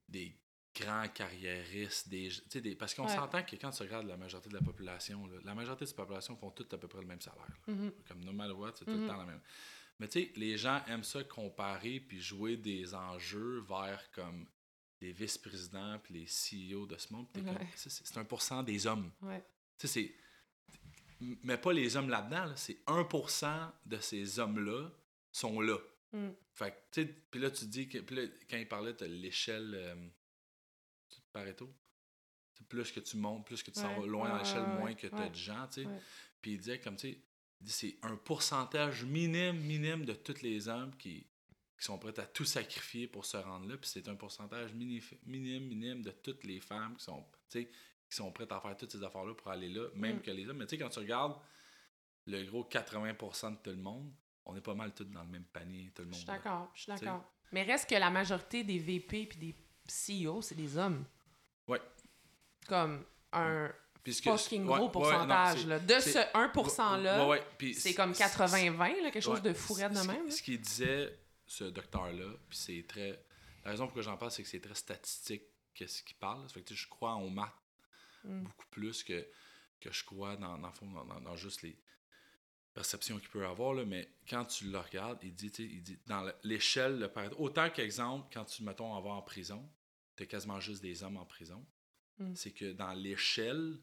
des 0.10 0.36
grands 0.76 1.08
carriéristes, 1.08 2.10
des, 2.10 2.30
des, 2.56 2.76
parce 2.76 2.94
qu'on 2.96 3.04
Ouais. 3.08 3.16
s'entend 3.16 3.44
que 3.44 3.56
quand 3.56 3.70
tu 3.70 3.84
regardes 3.84 4.08
la 4.08 4.18
majorité 4.18 4.50
de 4.50 4.56
la 4.56 4.62
population, 4.62 5.26
là, 5.28 5.38
la 5.44 5.54
majorité 5.54 5.86
de 5.86 5.88
cette 5.88 5.98
population 5.98 6.36
font 6.36 6.50
toutes 6.52 6.74
à 6.74 6.78
peu 6.78 6.88
près 6.88 7.00
le 7.02 7.08
même 7.08 7.22
salaire. 7.22 7.58
mhm. 7.68 7.92
Comme 8.08 8.24
no 8.26 8.34
matter 8.34 8.54
what, 8.54 8.74
c'est 8.76 8.86
tout 8.86 8.92
le 8.98 9.08
temps 9.08 9.18
la 9.18 9.26
même. 9.26 9.42
Mais 10.00 10.08
tu 10.08 10.20
sais, 10.24 10.32
les 10.36 10.58
gens 10.58 10.84
aiment 10.88 11.04
ça 11.04 11.24
comparer 11.24 12.00
puis 12.00 12.20
jouer 12.20 12.58
des 12.58 12.96
enjeux 12.96 13.60
vers 13.70 14.10
comme 14.12 14.48
les 15.04 15.12
vice-présidents 15.12 16.00
puis 16.00 16.14
les 16.14 16.26
CEO 16.26 16.86
de 16.86 16.98
ce 16.98 17.12
monde. 17.12 17.28
comme, 17.34 17.46
c'est 17.76 17.90
c'est 17.90 18.16
1% 18.16 18.64
des 18.64 18.88
hommes. 18.88 19.12
Ouais. 19.22 19.44
C'est. 19.78 20.14
Mais 21.20 21.58
pas 21.58 21.74
les 21.74 21.96
hommes 21.96 22.10
là-dedans, 22.10 22.46
là, 22.46 22.56
c'est 22.56 22.84
1% 22.86 23.72
de 23.86 24.00
ces 24.00 24.40
hommes-là 24.40 24.90
sont 25.32 25.62
là. 25.62 25.78
Mm. 26.12 26.30
Fait 26.54 26.72
que, 26.72 26.76
tu 26.92 27.02
sais, 27.02 27.14
puis 27.32 27.40
là, 27.40 27.52
tu 27.52 27.66
dis 27.66 27.88
que. 27.88 27.98
Là, 28.14 28.28
quand 28.50 28.58
il 28.58 28.68
parlait 28.68 28.94
de 28.94 29.06
l'échelle. 29.06 29.74
Euh, 29.76 29.96
Pareto. 31.32 31.70
Plus 32.70 32.92
que 32.92 33.00
tu 33.00 33.18
montes, 33.18 33.46
plus 33.46 33.62
que 33.62 33.72
tu 33.72 33.80
s'en 33.80 33.90
Ouais, 33.90 34.00
vas 34.02 34.06
loin 34.06 34.30
dans 34.30 34.38
l'échelle, 34.38 34.66
moins 34.80 34.94
que 34.94 35.08
tu 35.08 35.16
as 35.16 35.30
de 35.30 35.36
gens, 35.36 35.68
tu 35.68 35.84
sais. 35.84 35.90
Puis 36.42 36.52
il 36.54 36.58
disait 36.58 36.80
comme, 36.80 36.96
tu 36.96 37.12
sais, 37.12 37.18
c'est 37.66 37.98
un 38.04 38.16
pourcentage 38.16 39.04
minime, 39.04 39.58
minime 39.60 40.06
de 40.06 40.14
tous 40.14 40.42
les 40.42 40.68
hommes 40.68 40.96
qui, 40.98 41.26
qui 41.78 41.86
sont 41.86 41.98
prêts 41.98 42.18
à 42.20 42.26
tout 42.26 42.46
sacrifier 42.46 43.08
pour 43.08 43.26
se 43.26 43.38
rendre 43.38 43.68
là. 43.68 43.76
Puis 43.78 43.90
c'est 43.90 44.08
un 44.08 44.16
pourcentage 44.16 44.74
minime, 44.74 45.02
minime 45.26 46.02
de 46.02 46.12
toutes 46.12 46.44
les 46.44 46.60
femmes 46.60 46.96
qui 46.98 47.04
sont, 47.04 47.26
qui 47.52 47.68
sont 48.10 48.32
prêtes 48.32 48.52
à 48.52 48.60
faire 48.60 48.78
toutes 48.78 48.92
ces 48.92 49.04
affaires-là 49.04 49.34
pour 49.34 49.50
aller 49.52 49.70
là, 49.70 49.88
même 49.96 50.18
Mm. 50.18 50.22
que 50.22 50.32
les 50.32 50.48
hommes. 50.48 50.58
Mais 50.58 50.66
tu 50.66 50.72
sais, 50.76 50.78
quand 50.82 50.90
tu 50.90 51.00
regardes 51.00 51.36
le 52.26 52.44
gros 52.46 52.64
80% 52.64 53.52
de 53.52 53.58
tout 53.58 53.70
le 53.72 53.76
monde, 53.78 54.12
on 54.46 54.56
est 54.56 54.62
pas 54.62 54.76
mal 54.76 54.94
tous 54.94 55.04
dans 55.06 55.24
le 55.24 55.30
même 55.30 55.46
panier, 55.46 55.92
tout 55.96 56.04
le 56.04 56.08
Je 56.08 56.12
monde. 56.12 56.20
suis 56.20 56.28
là. 56.28 56.34
d'accord, 56.34 56.72
je 56.74 56.82
suis 56.84 56.92
d'accord. 56.92 57.24
Mais 57.52 57.64
reste 57.64 57.90
que 57.90 57.96
la 57.96 58.10
majorité 58.10 58.64
des 58.64 58.80
VP 58.80 59.26
puis 59.28 59.38
des 59.38 59.56
CEO, 59.88 60.42
c'est 60.42 60.56
des 60.56 60.78
hommes. 60.78 61.06
Ouais. 61.68 61.82
Comme 62.68 63.04
un 63.32 63.72
Puisque- 64.04 64.24
fucking 64.26 64.62
ouais, 64.62 64.68
gros 64.68 64.76
ouais, 64.76 64.82
non, 64.86 64.90
pourcentage. 64.92 65.60
c'est- 65.62 65.68
là. 65.68 65.80
De 65.80 66.00
ce 66.00 66.20
1%-là, 66.34 67.28
Ouais, 67.28 67.42
ouais, 67.60 67.74
c'est 67.74 67.94
comme 67.94 68.14
80-20, 68.14 69.02
là, 69.02 69.12
quelque 69.12 69.22
chose 69.22 69.40
Ouais, 69.42 69.50
de 69.50 69.54
fourette 69.54 69.94
de 69.94 70.08
même. 70.08 70.30
Ce 70.32 70.42
qu'il 70.42 70.60
disait, 70.60 71.18
ce 71.54 71.64
docteur-là, 71.66 72.34
puis 72.50 72.58
c'est 72.58 72.86
très. 72.88 73.24
La 73.64 73.72
raison 73.72 73.88
pour 73.88 73.98
laquelle 73.98 74.12
j'en 74.12 74.18
parle, 74.18 74.32
c'est 74.32 74.44
que 74.44 74.50
c'est 74.50 74.60
très 74.60 74.76
statistique 74.76 75.44
qu'est-ce 75.74 76.04
qu'il 76.04 76.18
parle. 76.18 76.48
Ça 76.48 76.54
fait 76.56 76.62
que 76.64 76.76
je 76.76 76.88
crois 76.88 77.14
en 77.14 77.30
maths 77.30 77.52
Mm. 78.26 78.44
beaucoup 78.44 78.66
plus 78.72 79.04
que, 79.04 79.28
que 79.82 79.92
je 79.92 80.06
crois 80.06 80.38
dans, 80.38 80.58
dans, 80.58 81.36
juste 81.36 81.62
les 81.62 81.78
perceptions 82.74 83.20
qu'il 83.20 83.28
peut 83.28 83.46
avoir. 83.46 83.74
Là. 83.74 83.84
Mais 83.86 84.08
quand 84.30 84.46
tu 84.46 84.70
le 84.72 84.80
regardes, 84.80 85.20
il 85.24 85.36
dit, 85.36 85.52
il 85.60 85.84
dit 85.84 86.00
dans 86.08 86.24
le- 86.24 86.34
l'échelle, 86.44 87.00
le 87.00 87.08
Pareto- 87.10 87.36
autant 87.38 87.70
qu'exemple, 87.70 88.30
quand 88.34 88.46
tu, 88.46 88.64
mettons, 88.64 88.94
en 88.94 89.02
vas 89.02 89.10
en 89.12 89.22
prison, 89.22 89.70
tu 90.16 90.26
quasiment 90.26 90.62
juste 90.62 90.82
des 90.82 91.04
hommes 91.04 91.18
en 91.18 91.26
prison. 91.26 91.66
Mm. 92.18 92.34
C'est 92.34 92.52
que 92.52 92.72
dans 92.72 92.94
l'échelle, 92.94 93.80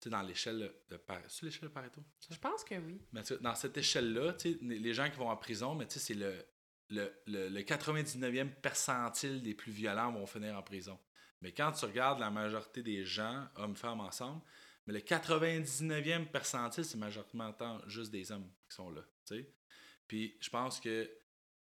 tu 0.00 0.04
sais, 0.04 0.10
dans 0.10 0.22
l'échelle 0.22 0.72
de 0.88 0.96
Pareto, 0.96 1.28
c'est 1.28 1.44
l'échelle 1.44 1.68
de 1.68 1.74
Pareto? 1.74 2.02
Je 2.30 2.38
pense 2.38 2.64
que 2.64 2.76
oui. 2.76 2.98
Mais 3.12 3.20
tu 3.22 3.34
sais, 3.34 3.38
dans 3.42 3.54
cette 3.54 3.76
échelle-là, 3.76 4.32
tu 4.32 4.52
sais, 4.54 4.58
les 4.62 4.94
gens 4.94 5.10
qui 5.10 5.16
vont 5.18 5.28
en 5.28 5.36
prison, 5.36 5.74
mais 5.74 5.86
tu 5.86 5.94
sais, 5.94 6.00
c'est 6.00 6.14
le, 6.14 6.46
le, 6.90 7.12
le, 7.26 7.48
le 7.48 7.60
99e 7.60 8.50
percentile 8.50 9.42
des 9.42 9.54
plus 9.54 9.72
violents 9.72 10.12
vont 10.12 10.26
finir 10.26 10.56
en 10.56 10.62
prison. 10.62 10.98
Mais 11.40 11.52
quand 11.52 11.72
tu 11.72 11.84
regardes 11.86 12.20
la 12.20 12.30
majorité 12.30 12.82
des 12.82 13.04
gens, 13.04 13.48
hommes-femmes 13.56 14.00
ensemble, 14.00 14.42
mais 14.86 14.94
le 14.94 15.00
99e 15.00 16.26
percentile, 16.26 16.84
c'est 16.84 16.98
majoritairement 16.98 17.80
juste 17.86 18.10
des 18.10 18.30
hommes 18.32 18.50
qui 18.68 18.74
sont 18.74 18.90
là. 18.90 19.02
Puis 20.06 20.36
je 20.40 20.50
pense 20.50 20.80
que 20.80 21.10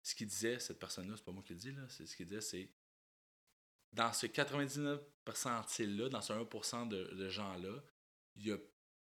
ce 0.02 0.14
qu'il 0.14 0.26
disait, 0.26 0.58
cette 0.58 0.80
personne-là, 0.80 1.14
c'est 1.16 1.24
pas 1.24 1.32
moi 1.32 1.42
qui 1.46 1.52
le 1.52 1.58
dis, 1.58 1.74
c'est 1.88 2.06
ce 2.06 2.16
qu'il 2.16 2.26
disait, 2.26 2.40
c'est 2.40 2.70
dans 3.92 4.12
ce 4.12 4.26
99 4.26 5.00
percentile-là, 5.24 6.08
dans 6.08 6.20
ce 6.20 6.32
1% 6.32 6.88
de, 6.88 7.14
de 7.14 7.28
gens-là, 7.28 7.82
il 8.36 8.46
y 8.48 8.52
a 8.52 8.58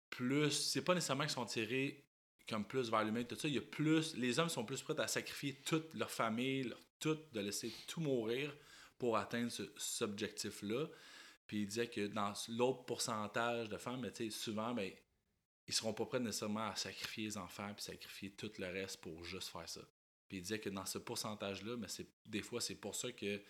plus. 0.10 0.52
C'est 0.52 0.84
pas 0.84 0.96
nécessairement 0.96 1.26
qu'ils 1.26 1.34
sont 1.34 1.46
tirés 1.46 2.09
comme 2.50 2.66
plus 2.66 2.90
vers 2.90 3.04
l'humain, 3.04 3.24
tout 3.24 3.36
ça. 3.36 3.48
Il 3.48 3.54
y 3.54 3.60
a 3.60 3.62
plus. 3.62 4.16
Les 4.16 4.40
hommes 4.40 4.50
sont 4.50 4.66
plus 4.66 4.82
prêts 4.82 5.00
à 5.00 5.08
sacrifier 5.08 5.56
toute 5.66 5.94
leur 5.94 6.10
famille, 6.10 6.64
leur 6.64 6.80
tout, 7.00 7.18
de 7.34 7.40
laisser 7.40 7.72
tout 7.88 8.02
mourir 8.02 8.56
pour 8.98 9.18
atteindre 9.18 9.52
ce, 9.52 9.64
cet 9.78 10.10
objectif-là. 10.10 10.88
Puis 11.48 11.62
il 11.62 11.68
disait 11.68 11.88
que 11.88 12.08
dans 12.08 12.34
l'autre 12.50 12.84
pourcentage 12.86 13.70
de 13.70 13.78
femmes, 13.78 14.08
sais, 14.14 14.30
souvent, 14.30 14.74
ben, 14.74 14.92
ils 15.68 15.74
seront 15.74 15.94
pas 15.94 16.06
prêts 16.06 16.20
nécessairement 16.20 16.68
à 16.68 16.76
sacrifier 16.76 17.26
les 17.26 17.38
enfants 17.38 17.74
puis 17.74 17.84
sacrifier 17.84 18.32
tout 18.32 18.52
le 18.58 18.68
reste 18.68 19.02
pour 19.02 19.24
juste 19.24 19.50
faire 19.50 19.68
ça. 19.68 19.82
Puis 20.28 20.38
il 20.38 20.42
disait 20.42 20.60
que 20.60 20.70
dans 20.70 20.86
ce 20.86 20.98
pourcentage-là, 20.98 21.78
mais 21.78 21.88
c'est 21.88 22.08
des 22.26 22.42
fois, 22.42 22.62
c'est 22.62 22.76
pour 22.76 22.96
ça 22.96 23.12
que 23.12 23.42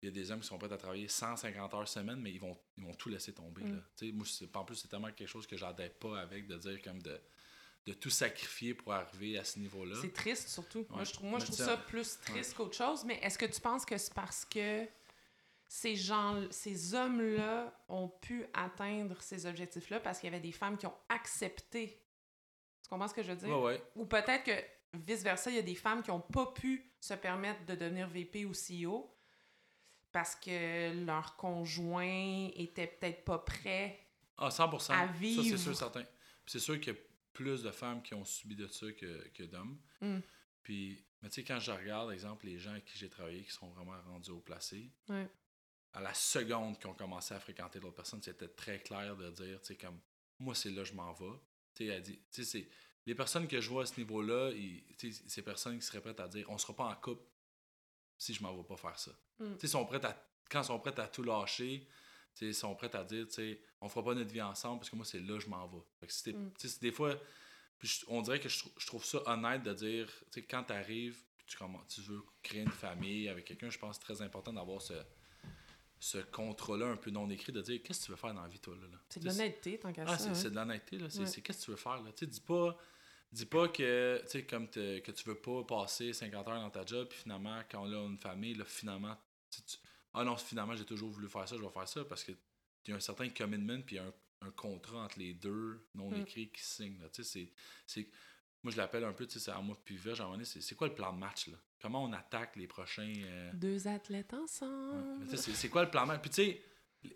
il 0.00 0.06
y 0.06 0.08
a 0.08 0.12
des 0.12 0.30
hommes 0.30 0.40
qui 0.40 0.46
sont 0.46 0.58
prêts 0.58 0.72
à 0.72 0.76
travailler 0.76 1.08
150 1.08 1.74
heures 1.74 1.88
semaine, 1.88 2.20
mais 2.20 2.30
ils 2.30 2.38
vont, 2.38 2.56
ils 2.76 2.84
vont 2.84 2.94
tout 2.94 3.08
laisser 3.08 3.32
tomber. 3.32 3.64
Mm. 3.64 3.74
Là. 3.74 4.12
Moi, 4.12 4.26
en 4.54 4.64
plus, 4.64 4.76
c'est 4.76 4.88
tellement 4.88 5.10
quelque 5.10 5.28
chose 5.28 5.46
que 5.46 5.56
j'adhère 5.56 5.92
pas 5.94 6.20
avec 6.20 6.46
de 6.46 6.56
dire 6.56 6.80
comme 6.82 7.02
de, 7.02 7.20
de 7.88 7.94
tout 7.94 8.10
sacrifier 8.10 8.74
pour 8.74 8.92
arriver 8.92 9.38
à 9.38 9.44
ce 9.44 9.58
niveau-là. 9.58 9.96
C'est 10.00 10.12
triste 10.12 10.48
surtout. 10.48 10.86
Moi, 10.90 11.04
je 11.04 11.12
trouve, 11.12 11.30
moi, 11.30 11.38
je 11.38 11.46
Mais 11.46 11.52
trouve 11.52 11.66
ça- 11.66 11.76
plus 11.76 12.18
triste 12.20 12.54
qu'autre 12.54 12.76
chose. 12.76 13.04
Mais 13.04 13.18
est-ce 13.22 13.38
que 13.38 13.46
tu 13.46 13.60
penses 13.60 13.84
que 13.86 13.96
c'est 13.96 14.12
parce 14.12 14.44
que 14.44 14.86
ces 15.66 15.96
gens, 15.96 16.42
ces 16.50 16.94
hommes-là 16.94 17.72
ont 17.88 18.08
pu 18.08 18.44
atteindre 18.52 19.20
ces 19.22 19.46
objectifs-là 19.46 20.00
parce 20.00 20.18
qu'il 20.18 20.30
y 20.30 20.32
avait 20.34 20.40
des 20.42 20.52
femmes 20.52 20.76
qui 20.76 20.86
ont 20.86 20.94
accepté? 21.08 21.98
Tu 22.82 22.88
comprends 22.90 23.08
ce 23.08 23.14
que 23.14 23.22
je 23.22 23.32
veux 23.32 23.36
dire? 23.36 23.58
Ouais. 23.60 23.82
Ou 23.96 24.04
peut-être 24.04 24.44
que 24.44 24.98
vice-versa, 24.98 25.50
il 25.50 25.56
y 25.56 25.60
a 25.60 25.62
des 25.62 25.74
femmes 25.74 26.02
qui 26.02 26.10
n'ont 26.10 26.20
pas 26.20 26.46
pu 26.46 26.92
se 27.00 27.14
permettre 27.14 27.64
de 27.66 27.74
devenir 27.74 28.06
VP 28.08 28.44
ou 28.44 28.52
CEO 28.52 29.10
parce 30.12 30.34
que 30.36 31.04
leur 31.06 31.36
conjoint 31.36 32.48
était 32.54 32.86
peut-être 32.86 33.24
pas 33.24 33.38
prêt. 33.38 33.98
Ah, 34.36 34.50
100%. 34.50 34.92
à 34.92 35.06
Ça, 35.06 35.12
c'est 35.12 35.18
vivre. 35.18 35.58
sûr, 35.58 35.76
certain. 35.76 36.04
C'est 36.46 36.60
sûr 36.60 36.78
a 36.90 36.94
plus 37.38 37.62
de 37.62 37.70
femmes 37.70 38.02
qui 38.02 38.14
ont 38.14 38.24
subi 38.24 38.56
de 38.56 38.66
ça 38.66 38.90
que, 38.92 39.28
que 39.28 39.44
d'hommes. 39.44 39.78
Mm. 40.00 40.18
Puis, 40.64 41.04
mais 41.22 41.28
tu 41.28 41.36
sais, 41.36 41.44
quand 41.44 41.60
je 41.60 41.70
regarde, 41.70 42.10
exemple, 42.12 42.46
les 42.46 42.58
gens 42.58 42.72
avec 42.72 42.84
qui 42.84 42.98
j'ai 42.98 43.08
travaillé 43.08 43.44
qui 43.44 43.52
sont 43.52 43.68
vraiment 43.70 44.00
rendus 44.02 44.30
au 44.30 44.40
placé, 44.40 44.90
Ouais. 45.08 45.28
à 45.92 46.00
la 46.00 46.12
seconde 46.14 46.78
qu'ils 46.78 46.88
ont 46.88 46.94
commencé 46.94 47.32
à 47.34 47.38
fréquenter 47.40 47.78
d'autres 47.78 47.94
personnes, 47.94 48.22
c'était 48.22 48.48
très 48.48 48.80
clair 48.80 49.16
de 49.16 49.30
dire, 49.30 49.60
tu 49.60 49.68
sais, 49.68 49.76
comme, 49.76 50.00
moi, 50.40 50.54
c'est 50.54 50.70
là 50.70 50.82
je 50.82 50.92
m'en 50.94 51.12
vais. 51.12 51.38
Tu 51.74 51.86
sais, 51.86 51.92
elle 51.92 52.02
dit, 52.02 52.16
tu 52.32 52.42
sais, 52.42 52.44
c'est. 52.44 52.68
Les 53.06 53.14
personnes 53.14 53.46
que 53.48 53.60
je 53.60 53.68
vois 53.70 53.84
à 53.84 53.86
ce 53.86 53.98
niveau-là, 54.00 54.50
ils- 54.50 54.84
tu 54.98 55.12
sais, 55.12 55.22
ces 55.28 55.42
personnes 55.42 55.78
qui 55.78 55.86
seraient 55.86 56.00
prêtes 56.02 56.20
à 56.20 56.28
dire, 56.28 56.44
on 56.50 56.58
sera 56.58 56.74
pas 56.74 56.84
en 56.84 56.94
couple 56.96 57.24
si 58.18 58.34
je 58.34 58.42
m'en 58.42 58.54
vais 58.54 58.64
pas 58.66 58.76
faire 58.76 58.98
ça. 58.98 59.12
Mm. 59.38 59.44
Tu 59.54 59.60
sais, 59.60 59.66
ils 59.68 59.70
sont 59.70 59.86
prêtes 59.86 60.04
à 60.04 60.14
quand 60.50 60.62
ils 60.62 60.66
sont 60.66 60.80
prêts 60.80 60.98
à 61.00 61.06
tout 61.08 61.22
lâcher, 61.22 61.86
ils 62.40 62.54
sont 62.54 62.74
prêts 62.74 62.94
à 62.94 63.04
dire, 63.04 63.26
tu 63.28 63.58
on 63.80 63.88
fera 63.88 64.04
pas 64.04 64.14
notre 64.14 64.32
vie 64.32 64.42
ensemble 64.42 64.80
parce 64.80 64.90
que 64.90 64.96
moi, 64.96 65.04
c'est 65.04 65.20
là 65.20 65.34
que 65.34 65.44
je 65.44 65.48
m'en 65.48 65.66
vais. 65.66 65.82
Fait 66.00 66.06
que 66.06 66.36
mm. 66.36 66.52
des 66.80 66.92
fois, 66.92 67.14
on 68.08 68.22
dirait 68.22 68.40
que 68.40 68.48
je, 68.48 68.86
trouve 68.86 69.04
ça 69.04 69.22
honnête 69.26 69.62
de 69.62 69.72
dire, 69.72 70.08
quand 70.50 70.64
tu 70.64 70.72
arrives, 70.72 71.18
tu, 71.46 71.56
tu 71.88 72.00
veux 72.02 72.22
créer 72.42 72.62
une 72.62 72.70
famille 72.70 73.28
avec 73.28 73.44
quelqu'un, 73.44 73.70
je 73.70 73.78
pense 73.78 73.98
que 73.98 74.04
c'est 74.04 74.14
très 74.14 74.24
important 74.24 74.52
d'avoir 74.52 74.82
ce, 74.82 74.94
ce 76.00 76.18
contrat-là 76.18 76.86
un 76.86 76.96
peu 76.96 77.10
non 77.10 77.28
écrit 77.30 77.52
de 77.52 77.60
dire 77.60 77.80
qu'est-ce 77.82 78.00
que 78.00 78.04
tu 78.06 78.10
veux 78.12 78.16
faire 78.16 78.34
dans 78.34 78.42
la 78.42 78.48
vie, 78.48 78.60
toi. 78.60 78.74
Là, 78.74 78.98
C'est 79.08 79.20
de 79.20 79.26
l'honnêteté, 79.26 79.78
tant 79.78 79.92
qu'à 79.92 80.04
ah, 80.06 80.18
ça. 80.18 80.34
C'est, 80.34 80.50
de 80.50 80.54
l'honnêteté. 80.54 80.98
Là. 80.98 81.08
C'est, 81.10 81.40
qu'est-ce 81.42 81.60
que 81.60 81.64
tu 81.64 81.70
veux 81.72 81.76
faire. 81.76 82.00
Là. 82.02 82.10
dis 82.20 82.40
pas, 82.40 82.76
dis 83.32 83.46
pas 83.46 83.68
que, 83.68 84.22
comme 84.48 84.68
que 84.68 85.10
tu 85.10 85.24
veux 85.24 85.38
pas 85.38 85.64
passer 85.64 86.12
50 86.12 86.48
heures 86.48 86.60
dans 86.60 86.70
ta 86.70 86.84
job, 86.84 87.08
puis 87.08 87.18
finalement, 87.18 87.60
quand 87.70 87.82
on 87.82 87.92
a 87.92 88.06
une 88.06 88.18
famille, 88.18 88.54
là, 88.54 88.64
finalement, 88.64 89.16
tu, 89.50 89.60
ah 90.14 90.24
non, 90.24 90.36
finalement, 90.36 90.74
j'ai 90.74 90.84
toujours 90.84 91.10
voulu 91.10 91.28
faire 91.28 91.48
ça, 91.48 91.56
je 91.56 91.62
vais 91.62 91.70
faire 91.70 91.88
ça 91.88 92.04
parce 92.04 92.24
que 92.24 92.32
y 92.86 92.92
a 92.92 92.96
un 92.96 93.00
certain 93.00 93.28
commitment, 93.28 93.82
puis 93.82 93.98
un, 93.98 94.12
un 94.40 94.50
contrat 94.50 95.04
entre 95.04 95.18
les 95.18 95.34
deux 95.34 95.86
non 95.94 96.10
mm. 96.10 96.20
écrit 96.22 96.48
qui 96.48 96.62
signe. 96.62 96.98
C'est, 97.12 97.50
c'est, 97.86 98.08
moi, 98.62 98.72
je 98.72 98.76
l'appelle 98.76 99.04
un 99.04 99.12
peu, 99.12 99.26
c'est 99.28 99.50
à 99.50 99.60
moi 99.60 99.78
puis 99.84 99.96
Virge, 99.96 100.22
c'est 100.44 100.74
quoi 100.74 100.88
le 100.88 100.94
plan 100.94 101.12
de 101.12 101.18
match? 101.18 101.48
Là? 101.48 101.56
Comment 101.80 102.04
on 102.04 102.12
attaque 102.12 102.56
les 102.56 102.66
prochains. 102.66 103.12
Euh, 103.16 103.52
deux 103.54 103.86
athlètes 103.86 104.34
ensemble. 104.34 105.26
c'est 105.36 105.68
quoi 105.68 105.84
le 105.84 105.90
plan 105.90 106.02
de 106.02 106.08
match? 106.08 106.22
Puis 106.22 106.30
tu 106.30 106.42
sais, 106.42 106.62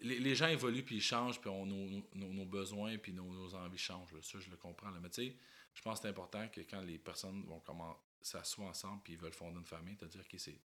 les, 0.03 0.21
les, 0.21 0.35
gens 0.37 0.47
évoluent, 0.47 0.85
puis 0.85 0.97
ils 0.97 1.03
changent, 1.03 1.41
puis 1.41 1.51
on, 1.51 1.67
nos, 1.67 2.03
nos, 2.15 2.47
besoins, 2.47 2.97
puis 2.99 3.13
nos, 3.13 3.33
nos, 3.33 3.55
envies 3.55 3.79
changent. 3.79 4.15
Ça, 4.21 4.39
je 4.39 4.49
le 4.49 4.57
comprends. 4.57 4.91
Là. 4.91 5.01
Mais 5.03 5.11
tu 5.11 5.27
sais, 5.27 5.37
je 5.75 5.83
pense 5.83 5.99
que 5.99 6.03
c'est 6.03 6.09
important 6.09 6.47
que 6.49 6.61
quand 6.61 6.81
les 6.83 6.99
personnes 6.99 7.45
vont 7.45 7.61
comment 7.61 7.99
s'assoient 8.21 8.67
ensemble, 8.67 9.03
puis 9.03 9.15
ils 9.15 9.19
veulent 9.19 9.33
fonder 9.33 9.59
une 9.59 9.67
famille, 9.67 9.97
cest 9.99 10.15
à 10.15 10.19
dire 10.19 10.29
que 10.29 10.39
c'est 10.39 10.61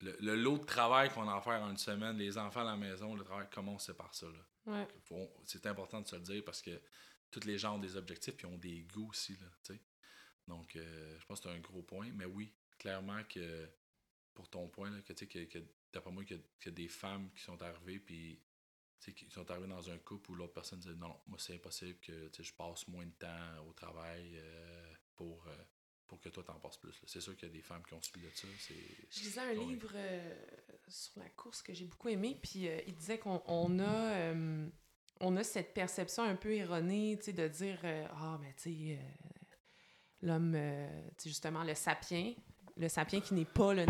le, 0.00 0.36
lot 0.36 0.58
de 0.58 0.64
travail 0.64 1.10
qu'on 1.10 1.28
a 1.28 1.36
à 1.36 1.40
faire 1.40 1.62
en 1.62 1.70
une 1.70 1.76
semaine, 1.76 2.16
les 2.16 2.36
enfants 2.38 2.60
à 2.60 2.64
la 2.64 2.76
maison, 2.76 3.14
le 3.14 3.24
travail, 3.24 3.46
comment 3.50 3.74
on 3.74 3.78
sépare 3.78 4.14
ça? 4.14 4.26
Ouais. 4.66 4.86
C'est 5.44 5.66
important 5.66 6.00
de 6.00 6.06
se 6.06 6.16
le 6.16 6.22
dire 6.22 6.44
parce 6.44 6.62
que 6.62 6.80
tous 7.30 7.44
les 7.44 7.58
gens 7.58 7.76
ont 7.76 7.78
des 7.78 7.96
objectifs 7.96 8.42
et 8.42 8.46
ont 8.46 8.58
des 8.58 8.82
goûts 8.82 9.08
aussi. 9.10 9.36
Là, 9.36 9.76
Donc, 10.48 10.76
euh, 10.76 11.18
je 11.18 11.24
pense 11.26 11.40
que 11.40 11.48
c'est 11.48 11.54
un 11.54 11.60
gros 11.60 11.82
point. 11.82 12.10
Mais 12.14 12.24
oui, 12.24 12.52
clairement 12.78 13.22
que 13.24 13.68
pour 14.34 14.48
ton 14.48 14.68
point, 14.68 14.90
là, 14.90 15.00
que, 15.02 15.12
que, 15.12 15.44
que 15.44 15.58
d'après 15.92 16.10
moi, 16.10 16.24
qu'il 16.24 16.42
y, 16.64 16.68
a 16.68 16.72
des 16.72 16.88
femmes 16.88 17.30
qui 17.34 17.42
sont 17.42 17.60
arrivées 17.62 17.98
puis 17.98 18.40
qui 19.00 19.30
sont 19.30 19.48
arrivées 19.50 19.68
dans 19.68 19.88
un 19.90 19.98
couple 19.98 20.32
où 20.32 20.34
l'autre 20.34 20.54
personne 20.54 20.80
dit 20.80 20.88
non, 20.96 21.20
moi 21.26 21.38
c'est 21.38 21.54
impossible 21.54 21.98
que 22.00 22.30
je 22.42 22.52
passe 22.54 22.88
moins 22.88 23.06
de 23.06 23.12
temps 23.12 23.64
au 23.68 23.72
travail 23.72 24.36
euh, 24.36 24.94
pour, 25.14 25.46
euh, 25.46 25.56
pour 26.06 26.20
que 26.20 26.28
toi 26.28 26.42
t'en 26.44 26.54
passes 26.54 26.76
plus. 26.76 26.94
C'est 27.06 27.20
sûr 27.20 27.36
qu'il 27.36 27.48
y 27.48 27.50
a 27.50 27.54
des 27.54 27.62
femmes 27.62 27.82
qui 27.86 27.94
ont 27.94 28.02
suivi 28.02 28.26
de 28.26 28.32
ça. 28.34 28.46
Je 29.10 29.20
lisais 29.20 29.40
un 29.40 29.52
livre 29.52 29.90
euh, 29.94 30.34
sur 30.88 31.18
la 31.20 31.28
course 31.30 31.62
que 31.62 31.74
j'ai 31.74 31.84
beaucoup 31.84 32.08
aimé, 32.08 32.38
puis 32.40 32.68
euh, 32.68 32.80
il 32.86 32.94
disait 32.94 33.18
qu'on 33.18 33.42
on 33.46 33.78
a, 33.78 33.84
euh, 33.84 34.66
on 35.20 35.36
a 35.36 35.44
cette 35.44 35.74
perception 35.74 36.22
un 36.22 36.36
peu 36.36 36.52
erronée 36.52 37.16
de 37.16 37.48
dire 37.48 37.80
Ah, 37.84 38.38
mais 38.40 38.54
tu 38.54 38.62
sais, 38.62 38.98
l'homme, 40.22 40.56
justement, 41.24 41.64
le 41.64 41.74
sapien, 41.74 42.34
le 42.76 42.88
sapien 42.88 43.20
qui 43.20 43.34
n'est 43.34 43.44
pas 43.44 43.74
le, 43.74 43.84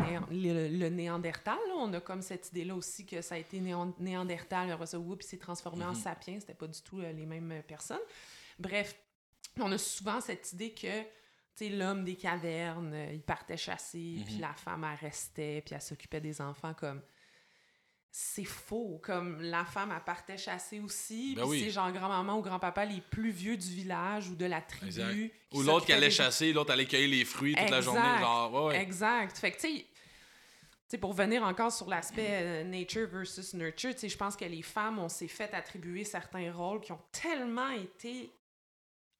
le, 0.68 0.88
néandertal. 0.88 1.58
On 1.76 1.92
a 1.92 2.00
comme 2.00 2.22
cette 2.22 2.48
idée-là 2.50 2.74
aussi 2.74 3.04
que 3.04 3.20
ça 3.20 3.34
a 3.34 3.38
été 3.38 3.60
néandertal, 3.60 4.70
après 4.70 4.86
ça, 4.86 4.98
puis 4.98 5.26
s'est 5.26 5.38
transformé 5.38 5.84
en 5.84 5.92
mm-hmm. 5.92 6.02
sapien. 6.02 6.40
C'était 6.40 6.54
pas 6.54 6.68
du 6.68 6.80
tout 6.80 7.00
les 7.00 7.26
mêmes 7.26 7.62
personnes. 7.66 8.00
Bref, 8.58 8.96
on 9.58 9.70
a 9.72 9.78
souvent 9.78 10.20
cette 10.20 10.52
idée 10.52 10.72
que 10.72 11.04
l'homme 11.60 12.04
des 12.04 12.16
cavernes, 12.16 12.92
euh, 12.94 13.12
il 13.12 13.22
partait 13.22 13.56
chasser, 13.56 14.22
puis 14.24 14.36
mhm. 14.36 14.40
la 14.40 14.52
femme, 14.54 14.84
elle 14.84 15.06
restait, 15.06 15.62
puis 15.64 15.74
elle 15.74 15.82
s'occupait 15.82 16.20
des 16.20 16.40
enfants 16.40 16.74
comme... 16.74 17.02
C'est 18.18 18.44
faux. 18.44 18.98
Comme 19.02 19.42
la 19.42 19.66
femme, 19.66 19.92
elle 19.94 20.02
partait 20.02 20.38
chasser 20.38 20.80
aussi. 20.80 21.34
Ben 21.34 21.46
puis 21.46 21.60
c'est 21.60 21.70
genre 21.70 21.92
grand-maman 21.92 22.38
ou 22.38 22.40
grand-papa 22.40 22.86
les 22.86 23.02
plus 23.02 23.30
vieux 23.30 23.58
du 23.58 23.68
village 23.68 24.30
ou 24.30 24.34
de 24.34 24.46
la 24.46 24.62
tribu. 24.62 25.30
Ou 25.52 25.60
l'autre 25.60 25.84
qui 25.84 25.92
allait 25.92 26.10
chasser, 26.10 26.54
l'autre 26.54 26.72
allait 26.72 26.86
cueillir 26.86 27.10
les 27.10 27.26
fruits 27.26 27.54
toute 27.54 27.68
la 27.68 27.82
journée. 27.82 28.18
Genre, 28.18 28.72
Exact. 28.72 29.36
Fait 29.36 29.52
que, 29.52 29.60
tu 29.60 29.84
sais, 30.88 30.96
pour 30.96 31.12
venir 31.12 31.42
encore 31.42 31.70
sur 31.70 31.90
l'aspect 31.90 32.28
euh, 32.30 32.64
nature 32.64 33.06
versus 33.06 33.52
nurture, 33.52 33.92
je 34.02 34.16
pense 34.16 34.34
que 34.34 34.46
les 34.46 34.62
femmes, 34.62 34.98
on 34.98 35.10
s'est 35.10 35.28
fait 35.28 35.52
attribuer 35.52 36.04
certains 36.04 36.50
rôles 36.50 36.80
qui 36.80 36.92
ont 36.92 37.02
tellement 37.12 37.70
été 37.70 38.32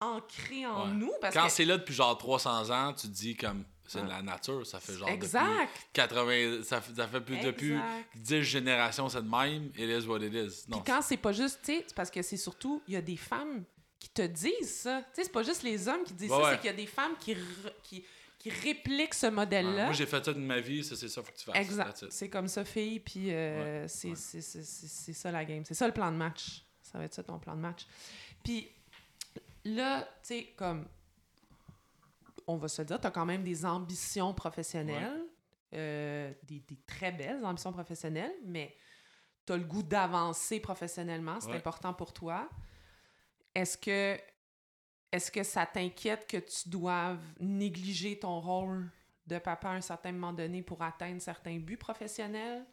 ancré 0.01 0.67
en 0.67 0.87
nous. 0.87 1.13
Parce 1.21 1.35
Quand 1.35 1.49
c'est 1.49 1.65
là 1.65 1.79
depuis 1.79 1.95
genre 1.95 2.17
300 2.17 2.71
ans, 2.71 2.93
tu 2.93 3.09
te 3.09 3.13
dis 3.13 3.37
comme 3.37 3.65
c'est 3.87 4.03
de 4.03 4.09
la 4.09 4.21
nature, 4.21 4.67
ça 4.67 4.81
fait 4.81 4.95
genre 4.95 5.09
exact. 5.09 5.71
80 5.93 6.63
ça, 6.65 6.83
ça 6.97 7.07
fait 7.07 7.21
plus 7.21 7.39
depuis 7.39 7.77
10 8.17 8.43
générations 8.43 9.09
c'est 9.09 9.23
de 9.23 9.29
même, 9.29 9.71
it 9.77 9.89
is 9.89 10.07
what 10.07 10.19
it 10.19 10.35
is. 10.35 10.65
Non, 10.69 10.83
quand 10.85 11.03
c'est 11.03 11.17
pas 11.17 11.33
juste, 11.33 11.61
tu 11.65 11.73
sais, 11.73 11.87
parce 11.95 12.11
que 12.11 12.23
c'est 12.23 12.37
surtout 12.37 12.83
il 12.89 12.95
y 12.95 12.97
a 12.97 13.03
des 13.03 13.17
femmes 13.17 13.65
qui 13.99 14.09
te 14.11 14.23
disent 14.23 14.81
ça. 14.83 15.03
Tu 15.03 15.09
sais, 15.15 15.25
c'est 15.25 15.33
pas 15.33 15.43
juste 15.43 15.63
les 15.63 15.89
hommes 15.89 16.03
qui 16.05 16.15
disent 16.15 16.31
ça, 16.31 16.51
c'est 16.51 16.57
qu'il 16.59 16.67
y 16.67 16.75
a 16.75 16.77
des 16.77 16.87
femmes 16.87 17.15
qui 17.21 17.37
qui 17.83 18.05
qui 18.39 18.51
répliquent 18.51 19.15
ce 19.15 19.27
modèle-là. 19.27 19.87
moi, 19.87 19.93
j'ai 19.93 20.07
fait 20.07 20.25
ça 20.25 20.33
de 20.33 20.39
ma 20.39 20.61
vie, 20.61 20.85
c'est 20.85 20.97
ça, 20.97 21.23
faut 21.23 21.33
que 21.33 21.37
tu 21.39 21.45
fasses. 21.45 21.57
Exact. 21.57 22.05
C'est 22.11 22.29
comme 22.29 22.49
ça, 22.49 22.65
fille, 22.65 23.01
puis 23.01 23.33
euh, 23.33 23.89
c'est 23.89 24.15
ça 24.15 25.31
la 25.31 25.45
game. 25.45 25.65
C'est 25.65 25.75
ça 25.75 25.87
le 25.87 25.95
plan 25.95 26.13
de 26.13 26.17
match. 26.17 26.65
Ça 26.83 26.99
va 26.99 27.05
être 27.05 27.15
ça 27.15 27.23
ton 27.23 27.39
plan 27.39 27.57
de 27.57 27.61
match. 27.61 27.87
Puis 28.45 28.69
là, 29.67 30.03
tu 30.03 30.09
sais, 30.23 30.55
comme, 30.57 30.87
on 32.47 32.57
va 32.57 32.69
se 32.69 32.83
dire, 32.83 33.01
tu 33.01 33.07
as 33.07 33.11
quand 33.11 33.27
même 33.27 33.43
des 33.43 33.65
ambitions 33.65 34.33
professionnelles, 34.33 35.25
euh, 35.75 36.33
des, 36.45 36.63
très 36.87 37.13
belles 37.13 37.45
ambitions 37.45 37.73
professionnelles, 37.73 38.35
mais 38.45 38.75
tu 39.45 39.53
as 39.53 39.57
le 39.57 39.65
goût 39.65 39.83
d'avancer 39.83 40.61
professionnellement, 40.61 41.41
c'est 41.41 41.53
important 41.53 41.93
pour 41.93 42.13
toi. 42.13 42.49
Est-ce 43.55 43.77
que, 43.77 44.19
est 45.13 45.31
que 45.31 45.43
ça 45.43 45.67
t'inquiète 45.67 46.27
que 46.29 46.37
tu 46.37 46.69
doives 46.69 47.23
négliger 47.41 48.19
ton 48.19 48.41
rôle 48.41 48.89
de 49.27 49.39
papa 49.39 49.71
à 49.71 49.73
un 49.73 49.81
certain 49.81 50.13
moment 50.13 50.33
donné 50.33 50.63
pour 50.63 50.83
atteindre 50.83 51.21
certains 51.21 51.59
buts 51.59 51.77
professionnels? 51.77 52.65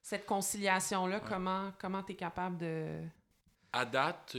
Cette 0.00 0.26
conciliation-là, 0.26 1.20
comment 1.20 1.72
comment 1.78 2.02
tu 2.02 2.12
es 2.12 2.16
capable 2.16 2.58
de... 2.58 3.02
À 3.72 3.84
date, 3.84 4.36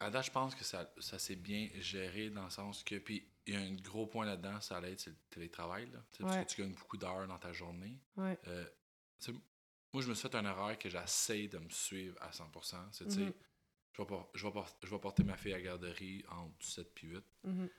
à 0.00 0.22
je 0.22 0.30
pense 0.30 0.54
que 0.54 0.64
ça, 0.64 0.92
ça 0.98 1.18
s'est 1.18 1.36
bien 1.36 1.68
géré 1.76 2.30
dans 2.30 2.44
le 2.44 2.50
sens 2.50 2.82
que. 2.82 2.96
Puis, 2.96 3.28
il 3.46 3.54
y 3.54 3.56
a 3.56 3.60
un 3.60 3.74
gros 3.74 4.06
point 4.06 4.26
là-dedans, 4.26 4.60
ça 4.60 4.76
allait 4.76 4.92
être 4.92 5.00
c'est 5.00 5.10
le 5.10 5.16
télétravail. 5.30 5.88
Là, 5.90 6.00
Parce 6.18 6.36
que 6.36 6.54
tu 6.54 6.62
gagnes 6.62 6.74
beaucoup 6.74 6.96
d'heures 6.96 7.28
dans 7.28 7.38
ta 7.38 7.52
journée. 7.52 8.00
Euh, 8.18 8.66
moi, 9.92 10.02
je 10.02 10.08
me 10.08 10.14
suis 10.14 10.28
fait 10.28 10.36
un 10.36 10.44
erreur 10.44 10.78
que 10.78 10.90
j'essaie 10.90 11.48
de 11.48 11.58
me 11.58 11.70
suivre 11.70 12.16
à 12.20 12.30
100%. 12.30 12.76
C'est, 12.92 13.04
tu 13.04 13.10
sais, 13.12 13.20
mm-hmm. 13.20 13.32
je, 13.92 14.02
vais 14.02 14.16
je, 14.34 14.46
vais 14.46 14.60
je 14.82 14.90
vais 14.90 14.98
porter 14.98 15.24
ma 15.24 15.36
fille 15.36 15.54
à 15.54 15.58
la 15.58 15.62
garderie 15.62 16.24
entre 16.28 16.64
7 16.64 16.92
puis 16.94 17.08
8. 17.08 17.24
Mm-hmm. 17.46 17.70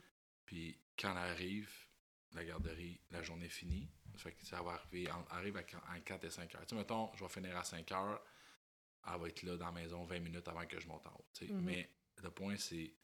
Puis, 0.46 0.80
quand 0.98 1.12
elle 1.12 1.30
arrive, 1.30 1.70
la 2.32 2.44
garderie, 2.44 3.00
la 3.10 3.22
journée 3.22 3.46
est 3.46 3.50
finie. 3.50 3.90
Fait 4.16 4.32
que 4.32 4.44
ça 4.44 4.62
va 4.62 4.72
arriver, 4.72 5.08
arrive 5.30 5.56
à, 5.58 5.62
4 6.00 6.24
et 6.24 6.30
5 6.30 6.54
heures. 6.54 6.62
Tu 6.62 6.70
sais, 6.70 6.74
mettons, 6.76 7.14
je 7.14 7.22
vais 7.22 7.30
finir 7.30 7.56
à 7.56 7.62
5 7.62 7.92
heures. 7.92 8.24
Elle 9.06 9.20
va 9.20 9.28
être 9.28 9.42
là 9.42 9.56
dans 9.56 9.66
la 9.66 9.72
maison 9.72 10.04
20 10.04 10.18
minutes 10.18 10.48
avant 10.48 10.66
que 10.66 10.80
je 10.80 10.88
monte 10.88 11.06
en 11.06 11.12
haut. 11.12 11.26
Mm-hmm. 11.40 11.60
Mais 11.60 11.88
le 12.22 12.30
point, 12.30 12.56
c'est 12.56 12.94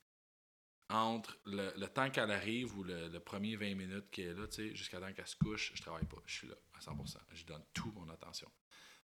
entre 0.90 1.38
le, 1.46 1.86
temps 1.86 2.10
qu'elle 2.10 2.30
arrive 2.30 2.76
ou 2.76 2.84
le, 2.84 3.18
premier 3.18 3.56
20 3.56 3.74
minutes 3.74 4.10
qu'elle 4.10 4.26
est 4.26 4.34
là, 4.34 4.74
jusqu'à 4.74 5.00
temps 5.00 5.12
qu'elle 5.12 5.26
se 5.26 5.36
couche, 5.36 5.72
je 5.74 5.82
travaille 5.82 6.06
pas. 6.06 6.18
Je 6.26 6.34
suis 6.34 6.48
là 6.48 6.54
à 6.74 6.80
100%. 6.80 7.16
Je 7.32 7.44
donne 7.44 7.64
toute 7.72 7.94
mon 7.94 8.08
attention. 8.10 8.50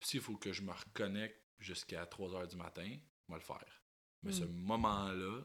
S'il 0.01 0.21
faut 0.21 0.37
que 0.37 0.53
je 0.53 0.63
me 0.63 0.73
reconnecte 0.73 1.41
jusqu'à 1.59 2.05
3 2.07 2.45
h 2.45 2.49
du 2.49 2.57
matin, 2.57 2.89
je 2.89 3.33
vais 3.33 3.39
le 3.39 3.45
faire. 3.45 3.83
Mais 4.23 4.33
ce 4.33 4.45
hmm. 4.45 4.53
moment-là, 4.53 5.45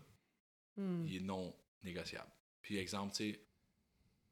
hmm. 0.78 1.06
il 1.06 1.16
est 1.16 1.26
non 1.26 1.56
négociable. 1.84 2.32
Puis, 2.62 2.78
exemple, 2.78 3.16
tu 3.16 3.40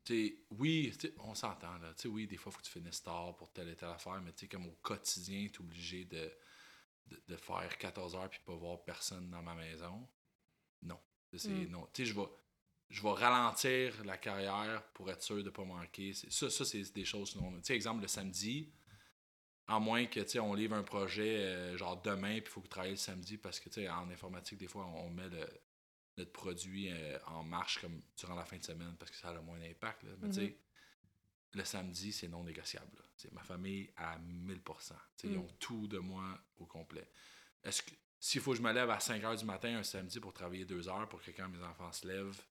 sais, 0.04 0.46
oui, 0.52 0.96
on 1.20 1.34
s'entend, 1.34 1.78
là. 1.78 1.94
oui, 2.06 2.28
des 2.28 2.38
fois, 2.38 2.52
il 2.52 2.56
faut 2.56 2.62
que 2.62 2.66
tu 2.66 2.72
finisses 2.72 3.02
tard 3.02 3.36
pour 3.38 3.52
telle 3.52 3.70
et 3.70 3.76
telle 3.76 3.90
affaire, 3.90 4.22
mais 4.22 4.34
tu 4.34 4.48
comme 4.48 4.68
au 4.68 4.78
quotidien, 4.82 5.48
tu 5.48 5.62
es 5.62 5.66
obligé 5.66 6.06
de, 6.06 6.32
de, 7.28 7.36
faire 7.38 7.78
14 7.78 8.16
heures 8.16 8.30
puis 8.30 8.40
pas 8.46 8.56
voir 8.56 8.84
personne 8.84 9.30
dans 9.30 9.42
ma 9.42 9.56
maison. 9.56 10.08
Non. 10.82 11.00
C'est 11.34 11.50
mm. 11.50 11.70
non. 11.70 11.88
Tu 11.94 12.06
sais, 12.06 12.12
je 12.12 12.20
vais, 12.20 12.28
je 12.90 13.02
vais 13.02 13.12
ralentir 13.12 14.04
la 14.06 14.18
carrière 14.18 14.84
pour 14.94 15.10
être 15.12 15.22
sûr 15.22 15.38
de 15.38 15.44
ne 15.44 15.50
pas 15.50 15.66
manquer. 15.66 16.14
Ça, 16.14 16.50
ça 16.50 16.66
c'est 16.66 16.94
des 16.94 17.06
choses 17.06 17.36
non. 17.36 17.52
Tu 17.58 17.64
sais, 17.64 17.76
exemple, 17.76 18.02
le 18.02 18.08
samedi, 18.08 18.72
à 19.68 19.80
moins 19.80 20.06
que, 20.06 20.20
tu 20.20 20.30
sais, 20.30 20.40
on 20.40 20.54
livre 20.54 20.76
un 20.76 20.84
projet 20.84 21.38
euh, 21.38 21.78
genre 21.78 22.02
demain, 22.02 22.40
puis 22.40 22.44
il 22.46 22.50
faut 22.50 22.62
que 22.62 22.68
tu 22.68 22.72
travailles 22.72 22.92
le 22.92 22.98
samedi 22.98 23.38
parce 23.38 23.60
que, 23.60 23.70
tu 23.70 23.82
sais, 23.82 23.90
en 23.90 24.10
informatique, 24.10 24.60
des 24.60 24.68
fois, 24.68 24.86
on, 24.86 25.10
met 25.10 25.30
notre 26.18 26.32
produit 26.32 26.92
euh, 26.92 27.18
en 27.28 27.44
marche 27.44 27.82
comme 27.82 28.02
durant 28.18 28.36
la 28.36 28.46
fin 28.46 28.58
de 28.58 28.64
semaine 28.64 28.96
parce 28.98 29.12
que 29.12 29.18
ça 29.18 29.30
a 29.30 29.34
le 29.34 29.42
moins 29.42 29.60
d'impact. 29.60 30.04
Mais, 30.04 30.30
tu 30.30 30.34
sais, 30.34 30.42
mm-hmm. 30.42 30.56
Le 31.56 31.66
samedi, 31.66 32.12
c'est 32.12 32.28
non 32.28 32.44
négociable. 32.44 33.02
C'est 33.16 33.32
ma 33.32 33.44
famille 33.44 33.90
à 33.96 34.18
1000% 34.20 34.94
Ils 35.24 35.32
mm. 35.32 35.40
ont 35.40 35.48
tout 35.60 35.88
de 35.88 35.98
moi 35.98 36.40
au 36.58 36.66
complet. 36.66 37.10
Est-ce 37.64 37.82
que 37.82 37.92
s'il 38.20 38.42
faut 38.42 38.52
que 38.52 38.58
je 38.58 38.64
me 38.64 38.72
lève 38.72 38.90
à 38.90 39.00
5 39.00 39.22
h 39.22 39.38
du 39.38 39.46
matin 39.46 39.78
un 39.78 39.84
samedi 39.84 40.20
pour 40.20 40.34
travailler 40.34 40.66
2 40.66 40.90
heures 40.90 41.08
pour 41.08 41.22
que 41.22 41.32
quand 41.32 41.48
mes 41.48 41.62
enfants 41.64 41.92
se 41.92 42.08
lèvent, 42.08 42.42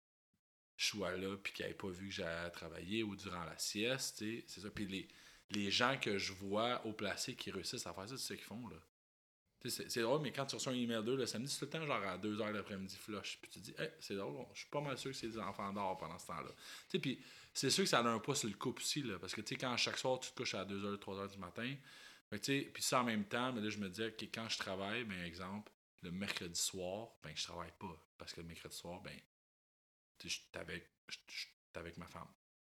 je 0.76 0.86
sois 0.86 1.16
là 1.16 1.36
puis 1.36 1.52
qu'ils 1.52 1.66
n'aient 1.66 1.74
pas 1.74 1.88
vu 1.88 2.08
que 2.08 2.14
j'allais 2.14 2.50
travailler 2.50 3.02
ou 3.02 3.16
durant 3.16 3.44
la 3.44 3.58
sieste, 3.58 4.18
c'est 4.46 4.60
ça. 4.60 4.70
Puis 4.70 4.86
les, 4.86 5.08
les 5.50 5.70
gens 5.70 5.98
que 6.00 6.18
je 6.18 6.32
vois 6.32 6.84
au 6.86 6.92
placé 6.92 7.34
qui 7.34 7.50
réussissent 7.50 7.86
à 7.86 7.92
faire 7.92 8.08
ça, 8.08 8.16
c'est 8.16 8.22
ce 8.22 8.34
qu'ils 8.34 8.44
font, 8.44 8.68
là. 8.68 8.76
C'est 9.66 10.02
drôle, 10.02 10.20
mais 10.20 10.30
quand 10.30 10.44
tu 10.44 10.56
reçois 10.56 10.74
un 10.74 10.76
email 10.76 11.02
d'eux 11.02 11.16
le 11.16 11.24
samedi, 11.24 11.50
c'est 11.50 11.60
tout 11.60 11.64
le 11.64 11.70
temps 11.70 11.86
genre 11.86 12.02
à 12.02 12.18
2h 12.18 12.52
l'après-midi 12.52 12.96
flush. 12.96 13.38
Puis 13.40 13.50
tu 13.50 13.60
te 13.60 13.64
dis, 13.64 13.74
hey, 13.78 13.88
c'est 13.98 14.14
drôle, 14.14 14.44
je 14.52 14.60
suis 14.60 14.68
pas 14.68 14.82
mal 14.82 14.98
sûr 14.98 15.10
que 15.10 15.16
c'est 15.16 15.28
des 15.28 15.38
enfants 15.38 15.72
d'or 15.72 15.96
pendant 15.96 16.18
ce 16.18 16.26
temps-là. 16.26 16.50
Puis 17.00 17.18
c'est 17.54 17.70
sûr 17.70 17.84
que 17.84 17.90
ça 17.90 18.00
a 18.00 18.02
un 18.02 18.18
poids 18.18 18.34
sur 18.34 18.48
le 18.48 18.54
couple 18.56 18.82
aussi, 18.82 19.02
là. 19.02 19.18
Parce 19.18 19.34
que, 19.34 19.40
tu 19.40 19.54
sais, 19.54 19.60
quand 19.60 19.76
chaque 19.76 19.96
soir, 19.96 20.20
tu 20.20 20.30
te 20.30 20.36
couches 20.36 20.54
à 20.54 20.64
2h, 20.64 20.98
3h 20.98 21.32
du 21.32 21.38
matin, 21.38 21.74
sais, 22.42 22.70
puis 22.72 22.82
ça 22.82 23.00
en 23.00 23.04
même 23.04 23.24
temps, 23.24 23.52
mais 23.52 23.60
là, 23.60 23.70
je 23.70 23.78
me 23.78 23.88
disais 23.88 24.12
que 24.12 24.24
quand 24.26 24.48
je 24.48 24.58
travaille, 24.58 25.04
ben, 25.04 25.22
exemple, 25.24 25.70
le 26.02 26.10
mercredi 26.10 26.60
soir, 26.60 27.08
ben, 27.22 27.32
je 27.34 27.44
travaille 27.44 27.72
pas. 27.78 27.96
Parce 28.18 28.32
que 28.32 28.40
le 28.40 28.46
mercredi 28.46 28.76
soir, 28.76 29.00
ben, 29.02 29.18
je 30.22 30.28
suis 30.28 30.42
avec, 30.54 30.88
avec 31.74 31.96
ma 31.96 32.06
femme. 32.06 32.28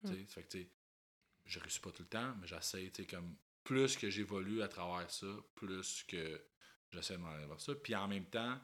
Tu 0.05 0.13
sais, 0.13 0.25
fait 0.25 0.43
que, 0.43 0.47
tu 0.49 0.63
sais, 0.63 0.69
je 1.45 1.59
réussis 1.59 1.79
pas 1.79 1.91
tout 1.91 2.03
le 2.03 2.09
temps, 2.09 2.35
mais 2.39 2.47
j'essaie, 2.47 2.89
tu 2.91 3.03
sais, 3.03 3.07
comme, 3.07 3.35
plus 3.63 3.95
que 3.95 4.09
j'évolue 4.09 4.61
à 4.61 4.67
travers 4.67 5.09
ça, 5.11 5.27
plus 5.55 6.03
que 6.03 6.43
j'essaie 6.91 7.13
de 7.13 7.19
m'en 7.19 7.29
aller 7.29 7.45
vers 7.45 7.61
ça. 7.61 7.75
Puis 7.75 7.95
en 7.95 8.07
même 8.07 8.25
temps, 8.25 8.59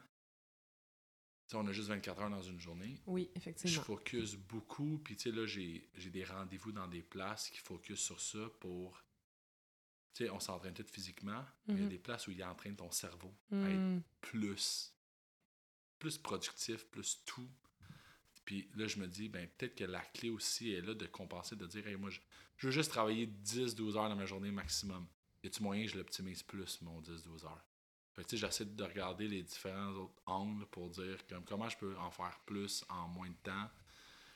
on 1.56 1.66
a 1.66 1.72
juste 1.72 1.88
24 1.88 2.20
heures 2.20 2.30
dans 2.30 2.42
une 2.42 2.60
journée. 2.60 3.00
Oui, 3.06 3.30
Je 3.34 3.38
effectivement. 3.38 3.82
focus 3.82 4.34
beaucoup, 4.36 4.98
puis 4.98 5.16
tu 5.16 5.30
sais, 5.30 5.36
là, 5.36 5.46
j'ai 5.46 5.88
des 6.10 6.24
rendez-vous 6.24 6.72
dans 6.72 6.86
des 6.88 7.02
places 7.02 7.48
qui 7.50 7.58
focus 7.58 8.00
sur 8.00 8.20
ça 8.20 8.48
pour. 8.60 9.02
Tu 10.14 10.24
sais, 10.24 10.30
on 10.30 10.40
s'entraîne 10.40 10.74
tout 10.74 10.84
physiquement, 10.90 11.44
mais 11.66 11.74
il 11.74 11.78
y 11.78 11.80
a 11.80 11.84
Mhm. 11.84 11.88
des 11.90 11.98
places 11.98 12.26
où 12.26 12.30
il 12.32 12.42
entraîne 12.44 12.76
ton 12.76 12.90
cerveau 12.90 13.34
à 13.50 13.70
être 13.70 13.80
Hmm. 13.80 14.00
plus, 14.20 14.92
plus 15.98 16.18
productif, 16.18 16.86
plus 16.86 17.22
tout. 17.24 17.48
Puis 18.44 18.68
là, 18.76 18.86
je 18.86 18.98
me 18.98 19.06
dis, 19.06 19.28
ben 19.28 19.46
peut-être 19.46 19.74
que 19.74 19.84
la 19.84 20.00
clé 20.00 20.30
aussi 20.30 20.72
est 20.72 20.80
là 20.80 20.94
de 20.94 21.06
compenser, 21.06 21.54
de 21.54 21.66
dire, 21.66 21.86
hey, 21.86 21.96
moi, 21.96 22.08
je, 22.10 22.20
je 22.56 22.66
veux 22.66 22.72
juste 22.72 22.90
travailler 22.90 23.26
10-12 23.26 23.96
heures 23.96 24.08
dans 24.08 24.16
ma 24.16 24.24
journée 24.26 24.50
maximum. 24.50 25.06
Y 25.44 25.48
a-tu 25.48 25.62
moyen 25.62 25.84
que 25.84 25.92
je 25.92 25.98
l'optimise 25.98 26.42
plus, 26.42 26.80
mon 26.80 27.00
10-12 27.02 27.44
heures? 27.44 27.64
Fait 28.18 28.24
que 28.24 28.36
j'essaie 28.36 28.64
de 28.64 28.82
regarder 28.82 29.28
les 29.28 29.42
différents 29.42 29.92
autres 29.92 30.20
angles 30.26 30.66
pour 30.72 30.90
dire 30.90 31.16
comme, 31.28 31.44
comment 31.44 31.68
je 31.68 31.76
peux 31.76 31.96
en 31.98 32.10
faire 32.10 32.36
plus 32.44 32.84
en 32.88 33.06
moins 33.06 33.28
de 33.28 33.36
temps. 33.44 33.70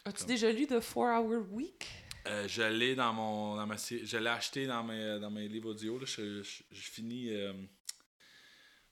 As-tu 0.04 0.18
Comme- 0.18 0.26
déjà 0.28 0.52
lu 0.52 0.68
The 0.68 0.78
4-Hour 0.80 1.50
Week? 1.50 1.88
Euh, 2.28 2.46
je 2.46 2.62
l'ai 2.62 2.94
dans 2.94 3.12
mon. 3.12 3.56
Dans 3.56 3.66
ma, 3.66 3.74
je 3.76 4.16
l'ai 4.16 4.30
acheté 4.30 4.68
dans 4.68 4.84
mes, 4.84 5.18
dans 5.18 5.32
mes 5.32 5.48
livres 5.48 5.70
audio. 5.70 5.98
Là. 5.98 6.04
Je, 6.06 6.44
je- 6.44 6.62
je 6.70 6.80
finis. 6.90 7.30
euh, 7.34 7.52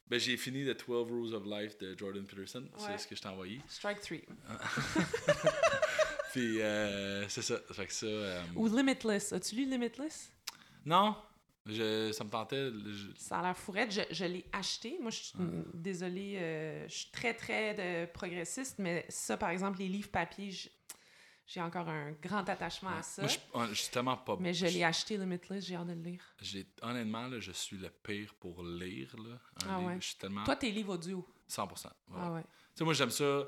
ben, 0.09 0.19
j'ai 0.19 0.37
fini 0.37 0.65
The 0.65 0.77
12 0.85 1.09
Rules 1.09 1.35
of 1.35 1.45
Life 1.47 1.79
de 1.79 1.97
Jordan 1.97 2.27
Peterson. 2.27 2.63
Ouais. 2.63 2.69
C'est 2.89 2.99
ce 2.99 3.07
que 3.07 3.15
je 3.15 3.23
t'ai 3.23 3.29
envoyé. 3.29 3.61
Strike 3.69 4.01
3. 4.01 4.19
Puis, 6.33 6.61
euh, 6.61 7.29
c'est 7.29 7.43
ça. 7.43 7.59
Fait 7.73 7.87
que 7.87 7.93
ça. 7.93 8.07
euh, 8.07 8.43
Ou 8.57 8.67
Limitless. 8.69 9.33
As-tu 9.33 9.55
lu 9.57 9.65
Limitless? 9.71 10.33
Non, 10.85 11.15
je, 11.67 12.11
ça 12.13 12.25
me 12.25 12.31
tentait. 12.31 12.71
je- 12.71 13.15
Ça 13.17 13.39
a 13.39 13.43
l'air 13.43 13.57
fourrette. 13.57 13.91
Je, 13.93 14.01
je 14.11 14.25
l'ai 14.25 14.47
acheté. 14.53 14.99
Moi, 15.01 15.11
je 15.11 15.17
suis 15.19 15.39
mm, 15.39 15.65
désolée. 15.75 16.37
euh, 16.39 16.89
je 16.89 16.95
suis 16.95 17.11
très, 17.11 17.35
très 17.35 17.75
de 18.07 18.11
progressiste, 18.13 18.79
mais 18.79 19.05
ça, 19.09 19.37
par 19.37 19.51
exemple, 19.51 19.79
les 19.79 19.89
livres 19.89 20.11
papier, 20.11 20.51
j'ai 21.47 21.61
encore 21.61 21.89
un 21.89 22.13
grand 22.13 22.49
attachement 22.49 22.91
à 22.91 23.03
ça. 23.03 23.23
Moi, 23.55 23.67
je, 23.71 23.75
suis 23.75 23.91
tellement 23.91 24.17
pas. 24.17 24.37
Mais 24.41 24.55
je 24.55 24.67
l'ai 24.67 24.85
acheté, 24.85 25.17
Limitless. 25.17 25.65
J'ai 25.67 25.75
hâte 25.77 25.89
de 25.89 25.93
le 25.95 26.03
lire. 26.03 26.25
j'ai- 26.41 26.67
Honnêtement, 26.83 27.27
là, 27.27 27.41
je 27.41 27.53
suis 27.53 27.77
le 27.77 27.91
pire 27.91 28.35
pour 28.39 28.63
lire. 28.63 29.15
Là, 29.19 29.39
Ah 29.69 29.79
livre. 29.79 29.89
ouais. 29.89 29.97
Je 30.01 30.07
suis 30.07 30.17
tellement. 30.17 30.45
Toi, 30.45 30.57
tes 30.57 30.71
livres 30.71 30.95
audio? 30.95 31.27
100%. 31.49 31.87
ouais. 31.87 31.93
Ah 32.17 32.33
ouais. 32.33 32.43
Tu 32.43 32.49
sais, 32.77 32.85
moi, 32.85 32.95
j'aime 32.95 33.11
ça, 33.11 33.45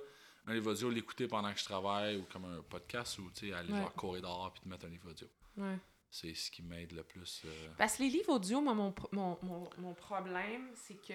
un 0.47 0.55
livre 0.55 0.73
audio, 0.73 0.91
l'écouter 0.91 1.29
pendant 1.29 1.53
que 1.53 1.59
je 1.61 1.65
travaille 1.65 2.17
ou 2.17 2.25
comme 2.25 2.45
un 2.45 2.61
podcast 2.63 3.17
ou, 3.21 3.31
tu 3.31 3.47
sais, 3.49 3.53
aller 3.55 3.73
Ouais. 3.73 3.79
genre 3.79 3.93
courir 3.95 4.23
dehors 4.23 4.53
puis 4.53 4.63
te 4.63 4.69
mettre 4.69 4.87
un 4.87 4.89
livre 4.89 5.09
audio. 5.11 5.29
Ouais. 5.57 5.79
C'est 6.15 6.35
ce 6.35 6.51
qui 6.51 6.63
m'aide 6.63 6.93
le 6.93 7.03
plus. 7.03 7.41
euh. 7.47 7.69
Parce 7.79 7.97
que 7.97 8.03
les 8.03 8.11
livres 8.11 8.35
audio, 8.35 8.61
moi, 8.61 8.75
mon, 8.75 8.95
mon, 9.13 9.39
mon, 9.43 9.71
mon 9.79 9.95
problème, 9.95 10.69
c'est 10.75 10.97
que 11.01 11.15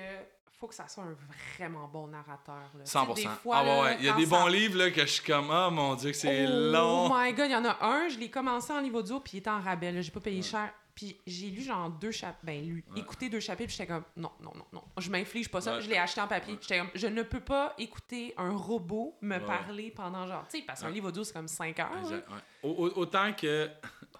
faut 0.60 0.68
que 0.68 0.74
ça 0.74 0.88
soit 0.88 1.04
un 1.04 1.16
vraiment 1.56 1.88
bon 1.88 2.08
narrateur. 2.08 2.56
Là. 2.74 2.84
Tu 2.84 2.90
sais, 2.90 2.98
100%. 2.98 3.14
des 3.16 3.28
fois, 3.28 3.58
ah 3.58 3.62
ouais, 3.64 3.68
là, 3.70 3.82
ouais. 3.84 3.98
Il 4.00 4.06
y 4.06 4.10
a 4.10 4.14
des 4.14 4.26
ça- 4.26 4.40
bons 4.40 4.48
livres 4.48 4.78
là, 4.80 4.90
que 4.90 5.02
je 5.02 5.06
suis 5.12 5.24
comme, 5.24 5.52
ah 5.52 5.70
mon 5.70 5.94
dieu, 5.94 6.10
que 6.10 6.18
c'est 6.18 6.48
oh, 6.48 6.72
long. 6.72 7.06
Oh 7.12 7.14
my 7.16 7.32
god, 7.32 7.46
il 7.46 7.52
y 7.52 7.56
en 7.56 7.66
a 7.66 7.78
un, 7.86 8.10
je 8.10 8.18
l'ai 8.18 8.32
commencé 8.32 8.74
en 8.74 8.80
livre 8.82 8.98
audio, 8.98 9.20
puis 9.20 9.34
il 9.36 9.38
était 9.38 9.52
en 9.52 9.62
rabais, 9.62 10.02
j'ai 10.02 10.10
pas 10.12 10.20
payé 10.20 10.42
cher. 10.42 10.74
Puis 10.96 11.16
j'ai 11.28 11.52
lu 11.52 11.62
genre 11.62 11.92
deux 11.92 12.10
chapitres, 12.10 12.40
ben 12.44 12.60
lu, 12.66 12.84
Ouais. 12.92 13.02
écouté 13.02 13.30
deux 13.30 13.40
chapitres, 13.40 13.68
puis 13.68 13.78
j'étais 13.78 13.86
comme, 13.94 14.04
non, 14.16 14.32
non, 14.42 14.52
non, 14.56 14.66
non, 14.74 14.84
je 14.98 15.12
m'inflige 15.12 15.48
pas 15.48 15.62
ça, 15.62 15.76
Ouais. 15.76 15.82
je 15.84 15.90
l'ai 15.92 15.98
acheté 16.00 16.22
en 16.22 16.28
papier. 16.28 16.58
J'étais 16.60 16.80
comme, 16.80 16.90
je 16.96 17.06
ne 17.06 17.22
peux 17.22 17.40
pas 17.40 17.76
écouter 17.78 18.34
un 18.36 18.58
robot 18.58 19.16
me 19.22 19.36
Ouais. 19.38 19.46
parler 19.46 19.92
pendant 19.92 20.26
genre, 20.26 20.48
tu 20.50 20.58
sais, 20.58 20.64
parce 20.66 20.82
qu'un 20.82 20.90
livre 20.90 21.10
audio, 21.10 21.24
c'est 21.24 21.34
comme 21.34 21.48
5 21.48 21.80
heures. 21.82 22.24
autant 22.64 23.32
que. 23.34 23.70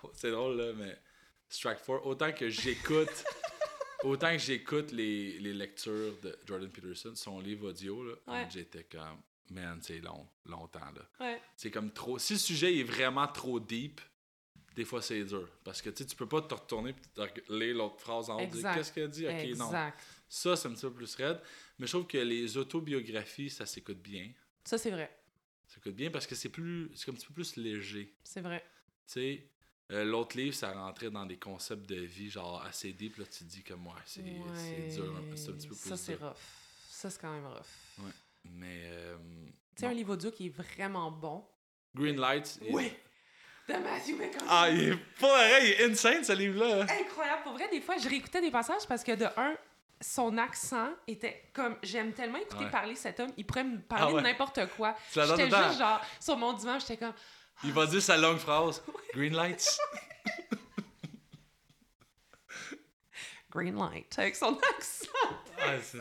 c'est 0.14 0.32
drôle, 0.32 0.58
là, 0.58 0.74
mais. 0.74 0.98
Strike 1.50 1.80
4, 1.86 2.06
autant 2.06 2.32
que 2.34 2.50
j'écoute. 2.50 3.24
autant 4.04 4.32
que 4.34 4.38
j'écoute 4.40 4.92
les, 4.92 5.40
les 5.40 5.54
lectures 5.54 6.14
de 6.22 6.38
Jordan 6.46 6.70
Peterson, 6.70 7.14
son 7.16 7.40
livre 7.40 7.70
audio, 7.70 8.04
là, 8.04 8.14
Ouais. 8.28 8.48
j'étais 8.52 8.84
comme, 8.84 9.22
man, 9.52 9.80
c'est 9.82 10.00
long, 10.00 10.28
longtemps, 10.46 10.92
là. 10.94 11.10
Ouais. 11.26 11.42
C'est 11.56 11.72
comme 11.72 11.92
trop. 11.92 12.20
Si 12.20 12.34
le 12.34 12.40
sujet 12.40 12.78
est 12.78 12.84
vraiment 12.84 13.28
trop 13.28 13.60
deep, 13.62 14.02
des 14.76 14.84
fois 14.86 15.02
c'est 15.02 15.24
dur. 15.24 15.48
Parce 15.64 15.82
que 15.82 15.90
tu 15.90 16.04
sais, 16.04 16.06
tu 16.06 16.16
peux 16.16 16.28
pas 16.28 16.42
te 16.42 16.54
retourner 16.54 16.94
et 17.18 17.22
lire 17.50 17.76
l'autre 17.78 18.00
phrase 18.00 18.30
en 18.30 18.40
haut 18.40 18.46
dire 18.46 18.72
qu'est-ce 18.76 18.92
qu'elle 18.94 19.10
dit? 19.10 19.26
Ok, 19.26 19.34
non. 19.58 19.68
exact. 19.68 20.00
Ça, 20.30 20.56
c'est 20.58 20.68
un 20.68 20.72
petit 20.74 20.82
peu 20.82 20.92
plus 20.92 21.16
raide. 21.16 21.40
Mais 21.80 21.88
je 21.88 21.94
trouve 21.94 22.06
que 22.08 22.18
les 22.18 22.58
autobiographies, 22.58 23.50
ça 23.50 23.66
s'écoute 23.66 24.00
bien. 24.02 24.30
Ça, 24.66 24.78
c'est 24.78 24.92
vrai. 24.92 25.10
Ça 25.66 25.76
s'écoute 25.76 25.96
bien 25.96 26.12
parce 26.12 26.28
que 26.28 26.36
c'est 26.36 26.50
plus. 26.50 26.92
C'est 26.94 27.10
un 27.10 27.14
petit 27.14 27.26
peu 27.26 27.34
plus 27.34 27.56
léger. 27.56 28.14
C'est 28.24 28.42
vrai. 28.42 28.64
Tu 29.08 29.14
sais, 29.14 29.50
euh, 29.92 30.04
l'autre 30.04 30.36
livre, 30.38 30.54
ça 30.56 30.72
rentrait 30.74 31.10
dans 31.10 31.26
des 31.26 31.38
concepts 31.38 31.86
de 31.88 31.96
vie, 32.02 32.30
genre 32.30 32.62
assez 32.66 32.92
deep. 32.94 33.18
Là, 33.18 33.26
tu 33.26 33.40
te 33.40 33.44
dis 33.46 33.64
comme, 33.64 33.88
ouais, 33.88 33.94
c'est 34.06 34.22
c'est 34.56 34.96
dur. 35.02 35.14
hein. 35.16 35.22
C'est 35.36 35.50
un 35.50 35.54
petit 35.54 35.68
peu 35.68 35.76
plus 35.76 35.90
Ça, 35.90 35.98
c'est 35.98 36.16
rough. 36.16 36.36
Ça, 36.90 37.10
c'est 37.10 37.22
quand 37.22 37.32
même 37.32 37.46
rough. 37.48 38.12
Mais. 38.46 38.82
euh, 38.86 39.18
Tu 39.76 39.82
sais, 39.82 39.86
un 39.88 39.94
livre 39.94 40.14
audio 40.14 40.32
qui 40.32 40.48
est 40.48 40.50
vraiment 40.58 41.12
bon. 41.12 41.46
Green 41.96 42.20
Lights. 42.20 42.60
Oui! 42.72 42.92
De 43.68 43.74
Matthew 43.74 44.12
McConaughey. 44.18 44.46
Ah, 44.50 44.70
il 44.70 44.90
est 44.90 44.98
pas 45.20 45.28
vrai, 45.28 45.66
il 45.68 45.72
est 45.82 45.92
insane 45.92 46.24
ce 46.24 46.32
livre-là. 46.32 46.84
Incroyable. 46.84 47.44
Pour 47.44 47.54
vrai, 47.54 47.68
des 47.70 47.82
fois, 47.82 47.98
je 47.98 48.08
réécoutais 48.08 48.40
des 48.40 48.52
passages 48.52 48.88
parce 48.88 49.04
que 49.04 49.12
de 49.14 49.26
un, 49.36 49.56
son 50.00 50.38
accent 50.38 50.90
était 51.06 51.50
comme. 51.54 51.76
J'aime 51.84 52.14
tellement 52.14 52.38
écouter 52.38 52.64
Ouais. 52.66 52.72
parler 52.72 52.96
cet 52.96 53.20
homme. 53.20 53.32
Il 53.36 53.46
pourrait 53.46 53.66
me 53.66 53.80
parler 53.82 54.06
Ah 54.08 54.14
ouais. 54.14 54.22
de 54.22 54.28
n'importe 54.28 54.60
quoi. 54.78 54.96
J'étais 55.14 55.50
juste 55.50 55.78
genre 55.80 56.00
sur 56.20 56.38
mon 56.38 56.54
divan, 56.54 56.80
j'étais 56.80 56.96
comme. 56.98 57.14
Il 57.64 57.72
va 57.74 57.86
dire 57.88 58.02
sa 58.02 58.18
longue 58.18 58.38
phrase. 58.38 58.84
Green 59.14 59.34
Lights. 59.34 59.78
Green 63.52 63.76
light. 63.78 64.18
Avec 64.20 64.36
son 64.36 64.58
accent. 64.76 65.08
Ah, 65.60 65.80
c'est- 65.82 65.98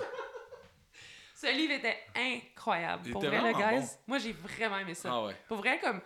Ce 1.35 1.47
livre 1.55 1.75
était 1.75 1.97
incroyable. 2.15 3.03
Il 3.07 3.13
Pour 3.13 3.25
était 3.25 3.39
vrai, 3.39 3.53
le 3.53 3.59
guys, 3.59 3.81
bon. 3.87 3.89
moi, 4.09 4.19
j'ai 4.19 4.33
vraiment 4.33 4.79
aimé 4.79 4.95
ça. 4.95 5.11
ah 5.13 5.25
ouais. 5.27 5.37
Pour 5.49 5.59
vrai, 5.59 5.79
comme. 5.81 6.01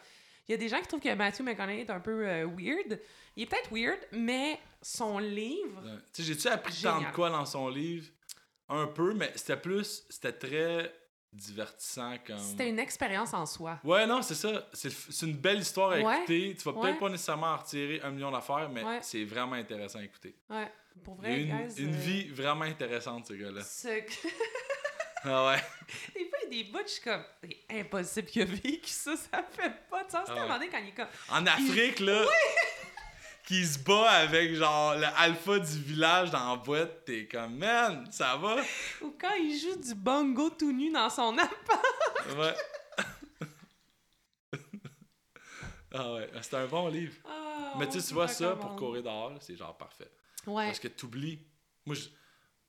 Il 0.48 0.52
y 0.52 0.54
a 0.54 0.56
des 0.56 0.68
gens 0.68 0.80
qui 0.80 0.88
trouvent 0.88 1.00
que 1.00 1.14
Matthew 1.14 1.42
McConaughey 1.42 1.80
est 1.82 1.90
un 1.90 2.00
peu 2.00 2.26
euh, 2.28 2.44
weird. 2.46 3.00
Il 3.36 3.44
est 3.44 3.46
peut-être 3.46 3.70
weird, 3.72 4.00
mais 4.12 4.58
son 4.82 5.18
livre. 5.18 5.80
Ouais. 5.84 5.98
Tu 6.12 6.22
sais, 6.22 6.28
j'ai-tu 6.34 6.48
appris 6.48 6.72
tant 6.82 6.94
Génial. 6.96 7.10
de 7.12 7.14
quoi 7.14 7.30
dans 7.30 7.46
son 7.46 7.68
livre? 7.68 8.08
Un 8.68 8.86
peu, 8.88 9.14
mais 9.14 9.30
c'était 9.36 9.56
plus. 9.56 10.04
C'était 10.10 10.32
très 10.32 10.92
divertissant 11.32 12.16
comme. 12.26 12.38
C'était 12.38 12.68
une 12.68 12.78
expérience 12.78 13.32
en 13.34 13.46
soi. 13.46 13.78
Ouais, 13.84 14.06
non, 14.06 14.22
c'est 14.22 14.34
ça. 14.34 14.68
C'est 14.72 14.90
c'est 14.90 15.26
une 15.26 15.36
belle 15.36 15.60
histoire 15.60 15.92
à 15.92 15.98
Ouais. 16.00 16.16
écouter. 16.18 16.56
Tu 16.58 16.64
vas 16.64 16.72
Ouais. 16.72 16.82
peut-être 16.88 17.00
pas 17.00 17.08
nécessairement 17.08 17.48
en 17.48 17.56
retirer 17.56 18.00
un 18.02 18.10
million 18.10 18.30
d'affaires, 18.30 18.68
mais 18.70 18.82
Ouais. 18.84 18.98
c'est 19.02 19.24
vraiment 19.24 19.54
intéressant 19.56 19.98
à 20.00 20.04
écouter. 20.04 20.34
Ouais. 20.48 20.70
Pour 21.04 21.14
vrai, 21.14 21.40
une, 21.42 21.66
guys. 21.68 21.82
une 21.82 21.94
euh, 21.94 21.98
vie 21.98 22.28
vraiment 22.28 22.64
intéressante, 22.64 23.26
ce 23.28 23.32
gars-là. 23.34 23.62
ce- 23.62 23.88
Ah 25.22 25.48
ouais. 25.48 25.62
Des 26.14 26.28
fois, 26.30 26.38
il 26.50 26.56
y 26.56 26.60
a 26.60 26.64
des 26.64 26.70
bouts, 26.70 26.78
je 26.82 26.92
suis 26.92 27.02
comme, 27.02 27.22
c'est 27.42 27.78
impossible 27.78 28.28
qu'il 28.28 28.40
a 28.42 28.44
vécu 28.46 28.80
ça, 28.88 29.14
ça 29.16 29.42
fait 29.50 29.72
pas 29.90 30.02
de 30.04 30.10
sens. 30.10 30.26
Ah 30.28 30.46
quand 30.48 30.58
il 30.78 30.88
est 30.88 30.92
comme, 30.92 31.06
En 31.28 31.46
Afrique, 31.46 32.00
là, 32.00 32.24
qui 33.50 33.66
se 33.66 33.80
bat 33.80 34.08
avec 34.10 34.54
genre 34.54 34.94
le 34.94 35.06
alpha 35.16 35.58
du 35.58 35.80
village 35.82 36.30
dans 36.30 36.50
la 36.52 36.56
boîte, 36.56 37.04
t'es 37.04 37.26
comme, 37.26 37.56
man, 37.56 38.06
ça 38.12 38.36
va? 38.36 38.62
ou 39.02 39.12
quand 39.20 39.34
il 39.34 39.58
joue 39.58 39.74
du 39.74 39.92
bongo 39.96 40.50
tout 40.50 40.70
nu 40.70 40.92
dans 40.92 41.10
son 41.10 41.36
appart. 41.36 41.84
Ouais. 42.38 42.54
ah 45.94 46.12
ouais, 46.12 46.30
c'est 46.42 46.54
un 46.54 46.66
bon 46.68 46.86
livre. 46.86 47.16
Ah, 47.24 47.74
Mais 47.76 47.88
tu 47.88 48.00
tu 48.00 48.14
vois 48.14 48.28
ça 48.28 48.54
pour 48.54 48.76
courir 48.76 49.02
dehors, 49.02 49.36
c'est 49.40 49.56
genre 49.56 49.76
parfait. 49.76 50.12
Ouais. 50.46 50.66
Parce 50.66 50.78
que 50.78 50.86
t'oublies. 50.86 51.44
Moi, 51.84 51.96
je... 51.96 52.08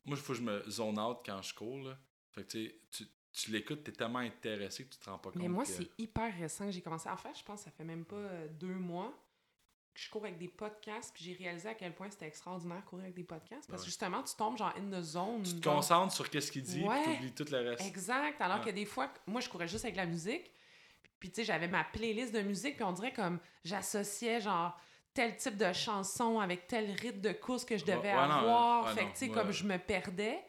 moi, 0.03 0.17
faut 0.17 0.33
que 0.33 0.39
je 0.39 0.43
me 0.43 0.67
zone 0.67 0.97
out 0.97 1.19
quand 1.23 1.43
je 1.43 1.53
cours, 1.53 1.77
là. 1.89 1.95
Fait 2.31 2.43
que 2.43 2.47
tu 2.49 2.65
sais, 2.65 2.75
tu, 2.89 3.05
tu 3.33 3.51
l'écoutes, 3.51 3.83
t'es 3.83 3.91
tellement 3.91 4.17
intéressé 4.17 4.85
que 4.85 4.95
tu 4.95 4.99
te 4.99 5.07
rends 5.07 5.19
pas 5.19 5.29
compte. 5.29 5.43
Mais 5.43 5.47
moi, 5.47 5.63
que- 5.63 5.69
c'est 5.69 5.91
hyper 5.99 6.35
récent 6.35 6.65
que 6.65 6.71
j'ai 6.71 6.81
commencé 6.81 7.07
à 7.07 7.17
faire. 7.17 7.35
Je 7.35 7.43
pense 7.43 7.59
que 7.59 7.65
ça 7.65 7.71
fait 7.71 7.83
même 7.83 8.03
pas 8.03 8.15
euh, 8.15 8.47
deux 8.47 8.73
mois 8.73 9.13
je 9.93 10.09
cours 10.09 10.23
avec 10.23 10.37
des 10.37 10.47
podcasts. 10.47 11.13
Puis 11.13 11.23
j'ai 11.25 11.33
réalisé 11.33 11.69
à 11.69 11.73
quel 11.73 11.93
point 11.93 12.09
c'était 12.09 12.27
extraordinaire 12.27 12.83
courir 12.85 13.03
avec 13.05 13.15
des 13.15 13.23
podcasts. 13.23 13.69
Parce 13.69 13.81
Ouais. 13.81 13.85
que 13.85 13.89
justement, 13.91 14.23
tu 14.23 14.35
tombes 14.35 14.57
genre 14.57 14.73
in 14.77 14.89
the 14.89 15.01
zone. 15.03 15.43
Tu 15.43 15.55
te 15.59 15.63
genre- 15.63 15.75
concentres 15.75 16.13
sur 16.13 16.29
qu'est-ce 16.29 16.51
qu'il 16.51 16.63
dit, 16.63 16.83
Ouais. 16.83 17.01
puis 17.03 17.13
t'oublies 17.15 17.33
tout 17.33 17.45
le 17.51 17.69
reste. 17.69 17.85
Exact. 17.85 18.39
Alors 18.41 18.59
Ouais. 18.59 18.65
que 18.65 18.69
des 18.71 18.85
fois, 18.85 19.11
moi, 19.27 19.41
je 19.41 19.49
courais 19.49 19.67
juste 19.67 19.85
avec 19.85 19.97
la 19.97 20.05
musique. 20.05 20.51
Puis, 21.19 21.29
tu 21.29 21.35
sais, 21.35 21.43
j'avais 21.43 21.67
ma 21.67 21.83
playlist 21.83 22.33
de 22.33 22.41
musique. 22.41 22.75
Puis 22.77 22.83
on 22.83 22.93
dirait 22.93 23.13
comme 23.13 23.39
j'associais 23.63 24.41
genre 24.41 24.79
tel 25.13 25.35
type 25.35 25.57
de 25.57 25.71
chanson 25.73 26.39
avec 26.39 26.67
tel 26.67 26.89
rythme 26.91 27.19
de 27.21 27.31
course 27.33 27.65
que 27.65 27.77
je 27.77 27.83
devais 27.85 28.13
non, 28.13 28.19
avoir. 28.19 28.93
fait 28.93 29.05
que, 29.05 29.11
tu 29.11 29.17
sais, 29.17 29.29
comme 29.29 29.51
je 29.51 29.65
me 29.65 29.77
perdais 29.77 30.43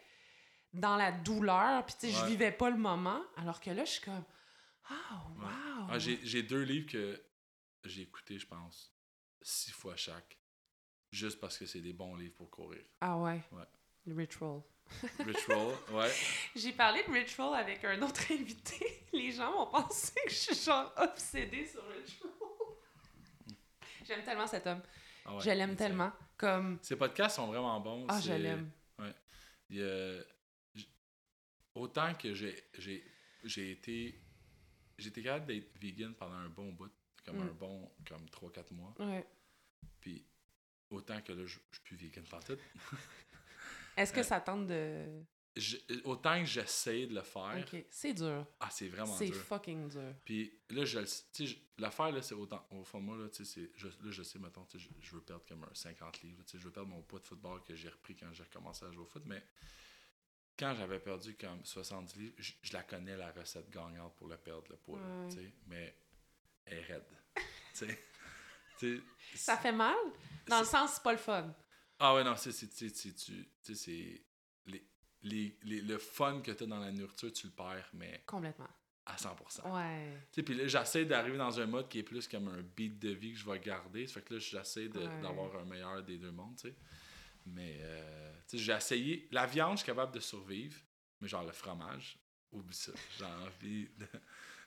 dans 0.72 0.96
la 0.96 1.12
douleur, 1.12 1.84
puis 1.84 1.94
tu 1.98 2.06
sais, 2.06 2.12
je 2.12 2.24
vivais 2.26 2.52
pas 2.52 2.70
le 2.70 2.78
moment. 2.78 3.20
Alors 3.36 3.60
que 3.60 3.70
là, 3.70 3.84
je 3.84 3.90
suis 3.90 4.00
comme, 4.02 4.24
Ouais. 4.90 4.96
wow! 5.44 5.86
Ah, 5.90 5.98
j'ai 5.98 6.42
deux 6.42 6.62
livres 6.62 6.90
que 6.90 7.22
j'ai 7.84 8.02
écoutés, 8.02 8.38
je 8.38 8.46
pense, 8.46 8.92
six 9.42 9.70
fois 9.72 9.96
chaque. 9.96 10.38
Juste 11.10 11.40
parce 11.40 11.58
que 11.58 11.66
c'est 11.66 11.80
des 11.80 11.92
bons 11.92 12.16
livres 12.16 12.34
pour 12.34 12.50
courir. 12.50 12.82
Ah 13.00 13.18
ouais? 13.18 13.42
Ouais. 13.52 13.66
Le 14.06 14.14
Ritual. 14.14 14.62
Roll, 15.48 15.74
ouais. 15.92 16.10
J'ai 16.56 16.72
parlé 16.72 17.02
de 17.04 17.12
Ritual 17.12 17.54
avec 17.54 17.84
un 17.84 18.00
autre 18.02 18.32
invité. 18.32 19.04
Les 19.12 19.32
gens 19.32 19.52
vont 19.52 19.70
penser 19.70 20.14
que 20.24 20.30
je 20.30 20.36
suis 20.36 20.64
genre 20.64 20.92
obsédée 20.96 21.66
sur 21.66 21.86
Ritual. 21.88 22.32
J'aime 24.06 24.24
tellement 24.24 24.46
cet 24.46 24.66
homme. 24.66 24.82
Ah 25.24 25.36
ouais, 25.36 25.42
je 25.42 25.50
l'aime 25.50 25.76
tellement. 25.76 26.12
Comme, 26.36 26.78
Ces 26.82 26.96
podcasts 26.96 27.36
sont 27.36 27.46
vraiment 27.46 27.78
bons. 27.80 28.06
ah, 28.08 28.20
je 28.20 28.32
l'aime. 28.32 28.70
il 29.70 30.24
autant 31.74 32.14
que 32.14 32.34
j'ai 32.34 33.70
été 33.70 34.22
j'ai 34.98 35.08
été 35.08 35.22
capable 35.22 35.46
d'être 35.46 35.76
vegan 35.80 36.14
pendant 36.14 36.34
un 36.34 36.48
bon 36.48 36.72
bout 36.72 36.92
comme 37.24 37.36
Mm. 37.38 37.48
un 37.48 37.52
bon 37.52 37.90
comme 38.08 38.26
3-4 38.28 38.72
mois 38.72 38.94
Ouais. 38.98 39.26
puis 40.00 40.24
autant 40.90 41.20
que 41.22 41.32
là 41.32 41.44
je 41.46 41.52
suis 41.72 41.80
plus 41.84 41.96
vegan 41.96 42.24
partout 42.24 42.56
Est-ce 43.96 44.12
que 44.12 44.20
Euh, 44.20 44.22
ça 44.24 44.40
tente 44.40 44.66
de. 44.68 45.06
Je- 45.54 45.76
autant 46.04 46.38
que 46.40 46.46
j'essaie 46.46 47.06
de 47.06 47.14
le 47.14 47.20
faire 47.22 47.62
Ok, 47.70 47.84
c'est 47.90 48.14
dur. 48.14 48.46
ah 48.60 48.70
c'est 48.70 48.88
vraiment 48.88 49.14
C'est 49.14 49.26
dur 49.26 49.36
fucking 49.36 49.86
dur. 49.90 50.14
puis 50.24 50.50
là 50.70 50.84
je 50.86 50.98
le 51.00 51.06
l'affaire 51.76 52.10
là 52.10 52.22
c'est 52.22 52.34
autant 52.34 52.66
au 52.70 52.82
fond 52.84 53.00
de 53.00 53.04
moi 53.04 53.16
là 53.18 53.28
tu 53.28 53.44
sais 53.44 53.60
c'est 53.60 53.70
je, 53.78 53.88
là 53.88 54.10
je 54.10 54.22
sais 54.22 54.38
mettons 54.38 54.66
je, 54.74 54.78
je 54.98 55.14
veux 55.14 55.20
perdre 55.20 55.44
comme 55.46 55.64
un 55.64 55.74
50 55.74 56.22
livres 56.22 56.42
tu 56.44 56.52
sais 56.52 56.58
je 56.58 56.64
veux 56.64 56.70
perdre 56.72 56.88
mon 56.88 57.02
poids 57.02 57.20
de 57.20 57.26
football 57.26 57.62
que 57.64 57.74
j'ai 57.74 57.90
repris 57.90 58.16
quand 58.16 58.32
j'ai 58.32 58.44
recommencé 58.44 58.86
à 58.86 58.90
jouer 58.92 59.02
au 59.02 59.06
foot 59.06 59.24
mais 59.26 59.44
quand 60.58 60.74
j'avais 60.74 61.00
perdu 61.00 61.34
comme 61.36 61.62
70 61.64 62.16
livres, 62.16 62.34
je, 62.38 62.52
je 62.62 62.72
la 62.72 62.82
connais 62.82 63.16
la 63.16 63.30
recette 63.32 63.68
gagnante 63.70 64.14
pour 64.16 64.28
le 64.28 64.36
perdre 64.38 64.64
le 64.70 64.76
poids, 64.76 64.98
Ouais. 65.00 65.28
tu 65.28 65.36
sais, 65.36 65.52
mais 65.66 65.94
est 66.66 66.80
raide. 66.82 67.04
Ça 69.34 69.56
fait 69.56 69.72
mal? 69.72 69.94
Dans 70.46 70.60
le 70.60 70.64
sens, 70.66 70.94
c'est 70.94 71.02
pas 71.02 71.12
le 71.12 71.18
fun. 71.18 71.54
Ah 71.98 72.14
ouais, 72.14 72.24
non, 72.24 72.34
c'est 72.36 72.50
les, 74.66 74.84
les, 75.22 75.58
les- 75.62 75.80
le 75.82 75.98
fun 75.98 76.40
que 76.40 76.50
tu 76.50 76.64
as 76.64 76.66
dans 76.66 76.80
la 76.80 76.90
nourriture, 76.90 77.32
tu 77.32 77.46
le 77.46 77.52
perds, 77.52 77.88
mais 77.92 78.24
Complètement. 78.26 78.68
à 79.06 79.14
100%. 79.16 79.70
Ouais. 79.72 80.18
Tu 80.32 80.42
puis 80.42 80.54
là, 80.54 80.66
j'essaie 80.66 81.04
d'arriver 81.04 81.38
dans 81.38 81.60
un 81.60 81.66
mode 81.66 81.88
qui 81.88 82.00
est 82.00 82.02
plus 82.02 82.26
comme 82.26 82.48
un 82.48 82.60
beat 82.62 82.98
de 82.98 83.10
vie 83.10 83.32
que 83.32 83.38
je 83.38 83.48
vais 83.48 83.60
garder. 83.60 84.06
Ça 84.08 84.14
fait 84.14 84.22
que 84.22 84.34
là, 84.34 84.40
j'essaie 84.40 84.88
Ouais. 84.88 85.20
d'avoir 85.20 85.54
un 85.56 85.64
meilleur 85.64 86.02
des 86.02 86.18
deux 86.18 86.32
mondes, 86.32 86.56
tu 86.56 86.68
sais. 86.68 86.76
Mais, 87.46 87.78
euh, 87.82 88.32
tu 88.48 88.58
sais, 88.58 88.64
j'ai 88.64 88.72
essayé. 88.72 89.28
La 89.30 89.46
viande, 89.46 89.72
je 89.78 89.82
suis 89.82 89.86
capable 89.86 90.12
de 90.14 90.20
survivre, 90.20 90.78
mais 91.20 91.28
genre 91.28 91.44
le 91.44 91.52
fromage, 91.52 92.18
oublie 92.50 92.74
ça. 92.76 92.92
J'ai 93.18 93.24
envie 93.24 93.88
de. 93.96 94.06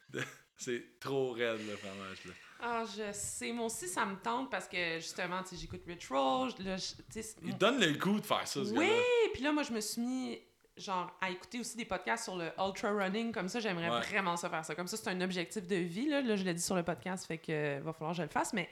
de- 0.10 0.24
C'est 0.58 1.00
trop 1.00 1.32
raide, 1.32 1.60
le 1.68 1.76
fromage, 1.76 2.26
là. 2.26 2.32
Ah, 2.62 2.84
je 2.98 3.12
sais. 3.12 3.52
Moi 3.52 3.66
aussi, 3.66 3.88
ça 3.88 4.06
me 4.06 4.16
tente 4.16 4.50
parce 4.50 4.68
que 4.68 4.96
justement, 5.00 5.44
tu 5.44 5.50
sais, 5.50 5.62
j'écoute 5.62 5.82
Rich 5.86 6.08
Roll. 6.10 6.52
Là, 6.60 6.78
je- 6.78 7.22
Il 7.44 7.58
donne 7.58 7.80
le 7.80 7.92
goût 7.98 8.20
de 8.20 8.26
faire 8.26 8.48
ça, 8.48 8.64
ce 8.64 8.72
Oui! 8.72 8.90
Puis 9.34 9.44
là, 9.44 9.52
moi, 9.52 9.64
je 9.64 9.72
me 9.74 9.82
suis 9.82 10.02
mis 10.02 10.40
genre 10.78 11.10
à 11.22 11.30
écouter 11.30 11.60
aussi 11.60 11.78
des 11.78 11.86
podcasts 11.86 12.26
sur 12.26 12.36
le 12.36 12.50
ultra 12.60 12.92
running 12.92 13.32
comme 13.32 13.48
ça 13.48 13.62
j'aimerais 13.62 13.90
Ouais. 13.90 14.02
vraiment 14.02 14.36
ça 14.36 14.50
faire 14.50 14.66
ça 14.66 14.76
comme 14.76 14.88
ça 14.90 14.98
c'est 14.98 15.08
un 15.10 15.22
objectif 15.22 15.66
de 15.66 15.76
vie 15.78 16.10
là, 16.10 16.20
là 16.22 16.36
je 16.36 16.44
l'ai 16.44 16.54
dit 16.54 16.62
sur 16.62 16.76
le 16.76 16.84
podcast 16.84 17.26
fait 17.26 17.38
que 17.38 17.50
euh, 17.78 17.80
va 17.82 17.94
falloir 17.94 18.12
que 18.12 18.18
je 18.18 18.24
le 18.24 18.28
fasse 18.28 18.52
mais 18.52 18.68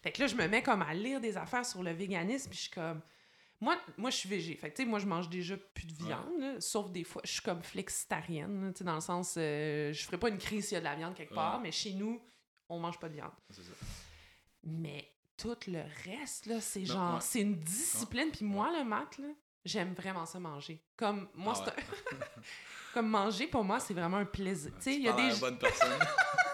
fait 0.00 0.12
que 0.12 0.20
là 0.20 0.28
je 0.28 0.36
me 0.36 0.46
mets 0.46 0.62
comme 0.62 0.80
à 0.80 0.94
lire 0.94 1.20
des 1.20 1.36
affaires 1.36 1.66
sur 1.66 1.82
le 1.82 1.90
véganisme 1.90 2.50
puis 2.50 2.56
je 2.56 2.62
suis 2.62 2.70
comme 2.70 3.00
moi 3.60 3.76
moi 3.96 4.10
je 4.10 4.16
suis 4.16 4.28
végé 4.28 4.54
fait 4.56 4.70
que 4.72 4.82
moi 4.84 4.98
je 4.98 5.06
mange 5.06 5.28
déjà 5.28 5.56
plus 5.56 5.86
de 5.86 5.92
viande 5.92 6.38
là, 6.38 6.60
sauf 6.60 6.90
des 6.90 7.04
fois 7.04 7.22
je 7.24 7.32
suis 7.32 7.42
comme 7.42 7.62
flexitarienne 7.62 8.66
là, 8.66 8.72
dans 8.84 8.94
le 8.94 9.00
sens 9.00 9.34
euh, 9.36 9.92
je 9.92 10.04
ferais 10.04 10.18
pas 10.18 10.28
une 10.28 10.38
crise 10.38 10.66
s'il 10.68 10.74
y 10.74 10.76
a 10.76 10.80
de 10.80 10.84
la 10.84 10.94
viande 10.96 11.14
quelque 11.14 11.34
part 11.34 11.56
Ouais. 11.56 11.62
mais 11.64 11.72
chez 11.72 11.92
nous 11.94 12.20
on 12.68 12.78
mange 12.78 12.98
pas 12.98 13.08
de 13.08 13.14
viande 13.14 13.32
ça. 13.50 13.60
mais 14.64 15.12
tout 15.36 15.56
le 15.68 15.80
reste, 16.04 16.44
là, 16.44 16.60
c'est 16.60 16.84
genre, 16.84 17.14
ouais. 17.14 17.20
c'est 17.22 17.40
une 17.40 17.56
discipline. 17.56 18.30
Puis 18.30 18.44
moi, 18.44 18.70
le 18.72 18.86
là, 18.86 19.08
j'aime 19.64 19.94
vraiment 19.94 20.26
ça 20.26 20.38
manger. 20.38 20.84
Comme, 20.98 21.30
moi, 21.32 21.54
Ah 21.56 21.64
c'est 21.64 21.70
un- 22.14 22.18
Comme 22.92 23.08
manger, 23.08 23.46
pour 23.46 23.64
moi, 23.64 23.80
c'est 23.80 23.94
vraiment 23.94 24.18
un 24.18 24.26
plaisir. 24.26 24.70
Tu 24.76 24.82
sais, 24.82 24.94
il 24.96 25.00
y 25.00 25.08
a 25.08 25.12
des... 25.14 25.34
bonne 25.40 25.58
personne. 25.58 25.98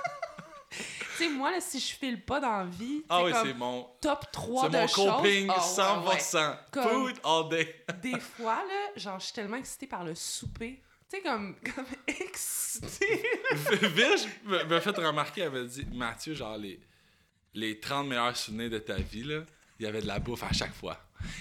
Tu 1.16 1.24
sais, 1.24 1.30
moi, 1.30 1.50
là, 1.50 1.60
si 1.60 1.78
je 1.80 1.94
file 1.94 2.22
pas 2.24 2.40
dans 2.40 2.58
la 2.58 2.64
vie, 2.64 3.04
ah 3.08 3.18
c'est 3.20 3.24
oui, 3.24 3.38
c'est 3.44 3.54
mon, 3.54 3.88
top 4.00 4.30
3 4.32 4.62
c'est 4.64 4.70
de 4.70 4.78
mon 4.78 4.86
choses. 4.86 5.10
coping 5.16 5.48
Ah, 5.50 6.00
ouais, 6.02 6.08
ouais. 6.08 6.18
100%. 6.18 6.56
Comme- 6.72 6.82
Food 6.90 7.16
all 7.24 7.48
day. 7.48 7.84
Des 8.02 8.20
fois, 8.20 8.56
là, 8.56 8.90
genre, 9.00 9.18
je 9.18 9.24
suis 9.26 9.34
tellement 9.34 9.56
excitée 9.56 9.86
par 9.86 10.04
le 10.04 10.14
souper. 10.14 10.82
Tu 11.10 11.16
sais, 11.16 11.22
comme, 11.22 11.56
comme 11.74 11.86
excitée. 12.08 13.22
Virge 13.88 14.26
me 14.44 14.80
fait 14.80 14.96
remarquer, 14.96 15.42
elle 15.42 15.46
avait 15.48 15.66
dit 15.66 15.86
Mathieu, 15.92 16.34
genre 16.34 16.56
les, 16.56 16.80
les 17.54 17.80
30 17.80 18.06
meilleurs 18.08 18.36
souvenirs 18.36 18.70
de 18.70 18.78
ta 18.78 18.96
vie, 18.96 19.22
là, 19.24 19.42
il 19.78 19.86
y 19.86 19.88
avait 19.88 20.02
de 20.02 20.06
la 20.06 20.18
bouffe 20.18 20.42
à 20.42 20.52
chaque 20.52 20.74
fois. 20.74 20.98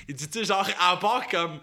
Il 0.08 0.16
dit, 0.16 0.30
tu 0.30 0.40
sais, 0.40 0.46
genre, 0.46 0.68
à 0.80 0.98
part 0.98 1.28
comme 1.28 1.60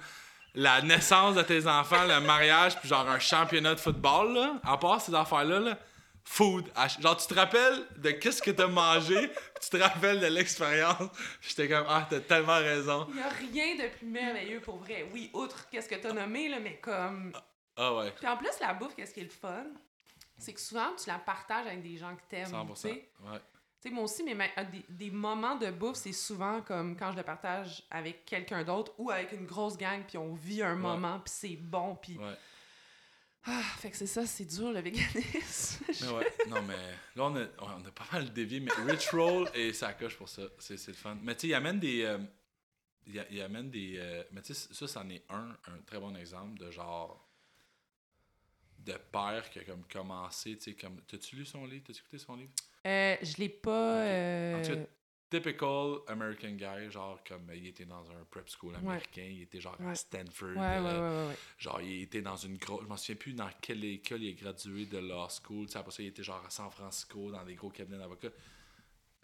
la 0.54 0.82
naissance 0.82 1.34
de 1.34 1.42
tes 1.42 1.66
enfants, 1.66 2.04
le 2.06 2.20
mariage, 2.20 2.78
puis 2.78 2.88
genre 2.88 3.08
un 3.08 3.18
championnat 3.18 3.74
de 3.74 3.80
football, 3.80 4.34
là, 4.34 4.60
à 4.64 4.76
part 4.76 5.00
ces 5.00 5.14
affaires-là, 5.14 5.60
là, 5.60 5.78
food. 6.24 6.70
ch- 6.74 7.00
Genre, 7.00 7.16
tu 7.16 7.26
te 7.26 7.34
rappelles 7.34 7.86
de 7.98 8.10
qu'est-ce 8.12 8.40
que 8.42 8.50
t'as 8.50 8.66
mangé, 8.66 9.30
tu 9.60 9.68
te 9.70 9.76
rappelles 9.76 10.20
de 10.20 10.26
l'expérience. 10.26 11.10
J'étais 11.40 11.68
comme, 11.68 11.84
ah, 11.88 12.06
t'as 12.08 12.20
tellement 12.20 12.58
raison. 12.58 13.06
Il 13.10 13.16
y 13.16 13.20
a 13.22 13.28
rien 13.28 13.76
de 13.76 13.88
plus 13.96 14.06
merveilleux 14.06 14.60
pour 14.60 14.76
vrai. 14.78 15.06
Oui, 15.12 15.30
outre 15.34 15.68
qu'est-ce 15.70 15.88
que 15.88 15.94
t'as 15.96 16.12
nommé, 16.12 16.48
là, 16.48 16.58
mais 16.60 16.76
comme... 16.78 17.32
Ah 17.76 17.94
ouais, 17.94 18.10
Puis 18.12 18.26
en 18.26 18.36
plus, 18.36 18.50
la 18.60 18.74
bouffe, 18.74 18.94
qu'est-ce 18.94 19.14
qui 19.14 19.20
est 19.20 19.24
le 19.24 19.30
fun? 19.30 19.64
C'est 20.38 20.52
que 20.52 20.60
souvent, 20.60 20.90
tu 21.02 21.08
la 21.08 21.18
partages 21.18 21.66
avec 21.66 21.82
des 21.82 21.96
gens 21.96 22.14
que 22.16 22.22
t'aimes. 22.28 22.46
100%. 22.50 22.66
tu 22.74 22.76
sais. 22.80 22.88
Ouais. 23.20 23.38
Tu 23.80 23.88
sais, 23.88 23.94
moi 23.94 24.04
aussi, 24.04 24.22
mais 24.22 24.34
ma- 24.34 24.64
des, 24.64 24.84
des 24.88 25.10
moments 25.10 25.56
de 25.56 25.70
bouffe, 25.70 25.96
c'est 25.96 26.12
souvent 26.12 26.60
comme 26.62 26.96
quand 26.96 27.12
je 27.12 27.16
le 27.16 27.22
partage 27.22 27.82
avec 27.90 28.24
quelqu'un 28.24 28.62
d'autre 28.62 28.92
ou 28.98 29.10
avec 29.10 29.32
une 29.32 29.46
grosse 29.46 29.76
gang, 29.76 30.02
puis 30.06 30.18
on 30.18 30.34
vit 30.34 30.62
un 30.62 30.74
moment, 30.76 31.18
puis 31.20 31.32
c'est 31.34 31.56
bon, 31.56 31.96
puis... 31.96 32.16
Ouais. 32.18 32.34
Ah, 33.44 33.62
fait 33.78 33.90
que 33.90 33.96
c'est 33.96 34.06
ça, 34.06 34.24
c'est 34.24 34.44
dur, 34.44 34.70
le 34.72 34.80
véganisme. 34.80 35.84
Mais 36.00 36.08
ouais, 36.12 36.32
non, 36.48 36.62
mais 36.62 36.76
là, 37.16 37.24
on 37.24 37.36
a, 37.36 37.44
on 37.58 37.84
a 37.84 37.90
pas 37.90 38.06
mal 38.12 38.32
dévié, 38.32 38.60
mais 38.60 38.70
Rich 38.86 39.08
Roll 39.10 39.48
et 39.54 39.72
ça 39.72 39.92
coche 39.94 40.16
pour 40.16 40.28
ça. 40.28 40.42
C'est 40.60 40.76
c'est 40.76 40.92
le 40.92 40.96
fun. 40.96 41.16
Mais 41.22 41.34
tu 41.34 41.40
sais, 41.42 41.46
il 41.48 41.54
amène 41.54 41.80
des. 41.80 42.02
euh, 42.02 42.18
il, 43.06 43.40
amène 43.42 43.68
des. 43.70 43.94
euh, 43.98 44.22
mais 44.30 44.42
tu 44.42 44.54
sais, 44.54 44.72
ça, 44.72 44.86
c'en 44.86 45.08
est 45.10 45.24
un, 45.28 45.56
un 45.66 45.78
très 45.84 45.98
bon 45.98 46.14
exemple 46.16 46.56
de 46.58 46.70
genre. 46.70 47.28
de 48.78 48.92
père 49.10 49.50
qui 49.50 49.58
a 49.58 49.64
comme 49.64 49.84
commencé, 49.88 50.56
tu 50.56 50.62
sais, 50.70 50.74
comme. 50.74 51.00
T'as-tu 51.08 51.34
lu 51.36 51.44
son 51.44 51.66
livre? 51.66 51.82
T'as-tu 51.86 52.00
écouté 52.00 52.18
son 52.18 52.36
livre? 52.36 52.52
Euh, 52.86 53.16
je 53.22 53.36
l'ai 53.38 53.48
pas... 53.48 54.02
Euh, 54.04 54.58
En 54.58 54.62
tout 54.62 54.74
cas, 54.76 54.86
Typical 55.32 55.96
American 56.08 56.50
guy, 56.50 56.90
genre 56.90 57.18
comme 57.26 57.50
il 57.54 57.66
était 57.68 57.86
dans 57.86 58.04
un 58.10 58.22
prep 58.30 58.46
school 58.50 58.74
américain, 58.76 59.24
il 59.24 59.42
était 59.42 59.60
genre 59.60 59.76
à. 59.80 59.94
Stanford, 59.94 60.50
Ouais, 60.56 60.76
euh. 60.78 61.32
Genre, 61.56 61.80
il 61.80 62.02
était 62.02 62.20
dans 62.20 62.36
une 62.36 62.58
grosse. 62.58 62.82
Je 62.82 62.86
m'en 62.88 62.96
souviens 62.98 63.16
plus 63.16 63.32
dans 63.32 63.48
quelle 63.62 63.82
école 63.84 64.22
il 64.22 64.28
est 64.30 64.34
gradué 64.34 64.84
de 64.84 64.98
law 64.98 65.26
school. 65.30 65.66
Tu 65.66 65.72
sais, 65.72 65.78
après 65.78 65.90
ça, 65.92 66.02
il 66.02 66.08
était 66.08 66.22
genre 66.22 66.42
à 66.46 66.50
San 66.50 66.70
Francisco, 66.70 67.30
dans 67.30 67.42
des 67.44 67.54
gros 67.54 67.70
cabinets 67.70 67.96
d'avocats. 67.98 68.28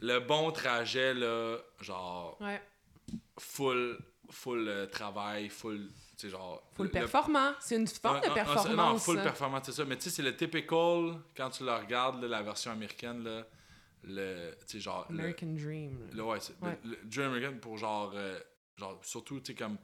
Le 0.01 0.19
bon 0.21 0.51
trajet, 0.51 1.13
là, 1.13 1.59
genre, 1.81 2.41
Ouais. 2.41 2.63
full, 3.39 3.99
full 4.31 4.67
euh, 4.69 4.87
travail, 4.87 5.49
full. 5.51 5.89
Tu 6.17 6.27
sais, 6.27 6.31
genre. 6.31 6.63
Full 6.75 6.91
performant. 6.91 7.53
C'est 7.61 7.77
une 7.77 7.87
forme 7.87 8.17
Ouais, 8.17 8.23
de 8.23 8.27
non, 8.29 8.31
non, 8.31 8.35
performance. 8.45 8.67
c'est- 8.67 8.75
Non, 8.77 8.99
full 8.99 9.17
ça. 9.19 9.23
performance, 9.25 9.63
c'est 9.67 9.73
ça. 9.73 9.85
Mais 9.85 9.97
tu 9.97 10.05
sais, 10.05 10.11
c'est 10.11 10.23
le 10.23 10.35
typical, 10.37 11.21
quand 11.37 11.51
tu 11.51 11.65
le 11.65 11.73
regardes, 11.73 12.23
là, 12.23 12.29
la 12.29 12.43
version 12.43 12.71
américaine, 12.73 13.23
là, 13.25 13.47
le. 14.05 14.53
Tu 14.61 14.67
sais, 14.67 14.81
genre. 14.81 15.07
le- 15.11 15.19
American 15.21 15.55
Dream. 15.55 16.01
là. 16.09 16.15
le, 16.15 16.23
ouais, 16.25 16.39
le, 16.85 16.91
le 16.91 16.97
Dream 17.05 17.33
American 17.33 17.59
pour 17.59 17.79
genre, 17.79 18.13
euh, 18.15 18.39
genre 18.77 18.99
surtout, 19.05 19.41
tu 19.41 19.47
sais, 19.47 19.55
comme 19.55 19.79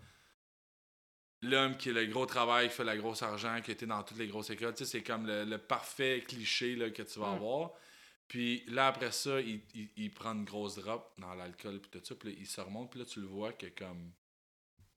l'homme 1.42 1.76
qui 1.76 1.90
a 1.90 1.92
le 1.92 2.06
gros 2.06 2.26
travail, 2.26 2.68
qui 2.68 2.74
fait 2.74 2.84
le 2.84 2.96
gros 3.00 3.22
argent, 3.22 3.60
qui 3.62 3.70
a 3.70 3.74
été 3.74 3.86
dans 3.86 4.02
toutes 4.02 4.18
les 4.18 4.28
grosses 4.28 4.50
écoles, 4.50 4.72
tu 4.74 4.84
sais, 4.84 4.90
c'est 4.90 5.02
comme 5.02 5.26
le, 5.26 5.44
le 5.44 5.58
parfait 5.58 6.22
cliché 6.26 6.74
là, 6.76 6.90
que 6.90 7.02
tu 7.02 7.18
vas 7.18 7.30
Mm. 7.32 7.34
avoir. 7.34 7.72
Puis 8.26 8.64
là, 8.68 8.86
après 8.86 9.12
ça, 9.12 9.40
il, 9.40 9.60
il, 9.74 9.90
il 9.96 10.10
prend 10.10 10.32
une 10.32 10.44
grosse 10.46 10.76
drop 10.76 11.12
dans 11.18 11.34
l'alcool, 11.34 11.80
puis 11.80 11.90
tout 11.90 12.00
ça, 12.02 12.14
puis 12.14 12.30
là, 12.30 12.36
il 12.40 12.46
se 12.46 12.60
remonte, 12.60 12.90
puis 12.90 13.00
là, 13.00 13.04
tu 13.04 13.20
le 13.20 13.26
vois 13.26 13.52
que 13.52 13.66
comme 13.66 14.12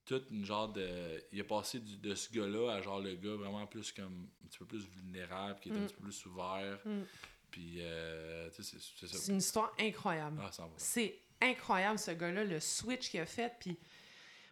toute 0.06 0.30
une 0.30 0.46
genre 0.46 0.72
de... 0.72 1.22
Il 1.32 1.38
est 1.38 1.44
passé 1.44 1.80
du- 1.80 1.98
de 1.98 2.14
ce 2.14 2.32
gars-là 2.32 2.72
à 2.76 2.80
genre 2.80 2.98
le 3.00 3.14
gars 3.16 3.34
vraiment 3.36 3.66
plus 3.66 3.92
comme 3.92 4.30
un 4.42 4.46
petit 4.48 4.56
peu 4.58 4.64
plus 4.64 4.88
vulnérable, 4.88 5.60
qui 5.60 5.68
est 5.68 5.72
un 5.72 5.80
Mm. 5.80 5.86
petit 5.86 5.94
peu 5.96 6.02
plus 6.04 6.26
ouvert. 6.26 6.78
Mm. 6.86 7.02
Puis, 7.50 7.76
euh, 7.80 8.50
tu 8.54 8.62
sais, 8.62 8.76
c'est- 9.06 9.28
une 9.32 9.38
histoire 9.38 9.72
incroyable. 9.78 10.40
Ah. 10.42 10.50
C'est 10.76 11.20
incroyable, 11.40 11.98
ce 11.98 12.10
gars-là, 12.10 12.44
le 12.44 12.60
switch 12.60 13.10
qu'il 13.10 13.20
a 13.20 13.26
fait. 13.26 13.52
Puis 13.60 13.78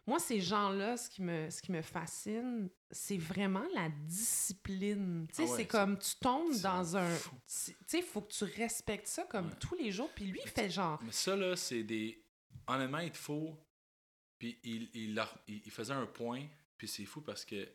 moi, 0.07 0.19
ces 0.19 0.39
gens-là, 0.41 0.97
ce 0.97 1.09
qui 1.09 1.21
me, 1.21 1.49
ce 1.49 1.61
qui 1.61 1.71
me 1.71 1.81
fascine, 1.81 2.69
c'est 2.89 3.17
vraiment 3.17 3.65
la 3.75 3.89
discipline. 3.89 5.27
Tu 5.29 5.35
sais, 5.35 5.43
Ah 5.43 5.51
ouais, 5.51 5.57
c'est 5.57 5.67
comme 5.67 5.97
tu 5.99 6.15
tombes 6.19 6.55
dans 6.61 6.95
un. 6.97 7.15
Tu 7.17 7.23
sais, 7.45 7.75
il 7.99 8.03
faut 8.03 8.21
que 8.21 8.31
tu 8.31 8.43
respectes 8.45 9.07
ça 9.07 9.23
comme 9.25 9.47
Ouais. 9.47 9.55
tous 9.59 9.75
les 9.75 9.91
jours. 9.91 10.09
Puis 10.15 10.25
lui, 10.25 10.39
il 10.43 10.49
fait 10.49 10.69
genre. 10.69 10.99
Mais 11.03 11.11
ça, 11.11 11.35
là, 11.35 11.55
c'est 11.55 11.83
des. 11.83 12.23
honnêtement, 12.67 12.99
il 12.99 13.11
te 13.11 13.17
faut. 13.17 13.57
Puis 14.39 14.59
il, 14.63 14.89
il, 14.93 15.15
leur- 15.15 15.37
il- 15.47 15.61
il 15.65 15.71
faisait 15.71 15.93
un 15.93 16.05
point, 16.05 16.45
puis 16.77 16.87
c'est 16.87 17.05
fou 17.05 17.21
parce 17.21 17.43
que. 17.45 17.67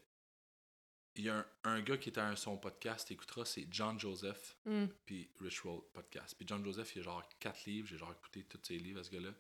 Il 1.14 1.24
y 1.24 1.28
a 1.28 1.36
un, 1.38 1.46
un 1.64 1.80
gars 1.82 1.98
qui 1.98 2.08
était 2.08 2.20
à 2.20 2.34
son 2.36 2.56
podcast, 2.56 3.08
t'écouteras, 3.08 3.44
c'est 3.44 3.66
John 3.70 3.98
Joseph, 4.00 4.56
Mm. 4.64 4.86
puis 5.04 5.30
Rich 5.40 5.60
Roll 5.60 5.82
podcast. 5.92 6.34
Puis 6.36 6.46
John 6.48 6.64
Joseph, 6.64 6.96
il 6.96 7.00
a 7.00 7.02
genre 7.02 7.28
quatre 7.38 7.64
livres, 7.66 7.86
j'ai 7.88 7.98
genre 7.98 8.12
écouté 8.12 8.44
tous 8.44 8.60
ses 8.66 8.78
livres 8.78 9.00
à 9.00 9.04
ce 9.04 9.10
gars-là. 9.10 9.32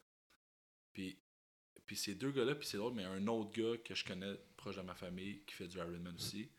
Puis, 0.92 1.18
puis 1.86 1.96
ces 1.96 2.14
deux 2.14 2.30
gars-là, 2.30 2.54
puis 2.54 2.66
c'est 2.68 2.76
drôle, 2.76 2.92
mais 2.92 3.04
un 3.04 3.26
autre 3.26 3.50
gars 3.52 3.78
que 3.78 3.94
je 3.94 4.04
connais 4.04 4.34
proche 4.56 4.76
de 4.76 4.82
ma 4.82 4.94
famille 4.94 5.42
qui 5.46 5.54
fait 5.54 5.66
du 5.68 5.78
Ironman 5.78 6.14
aussi. 6.14 6.50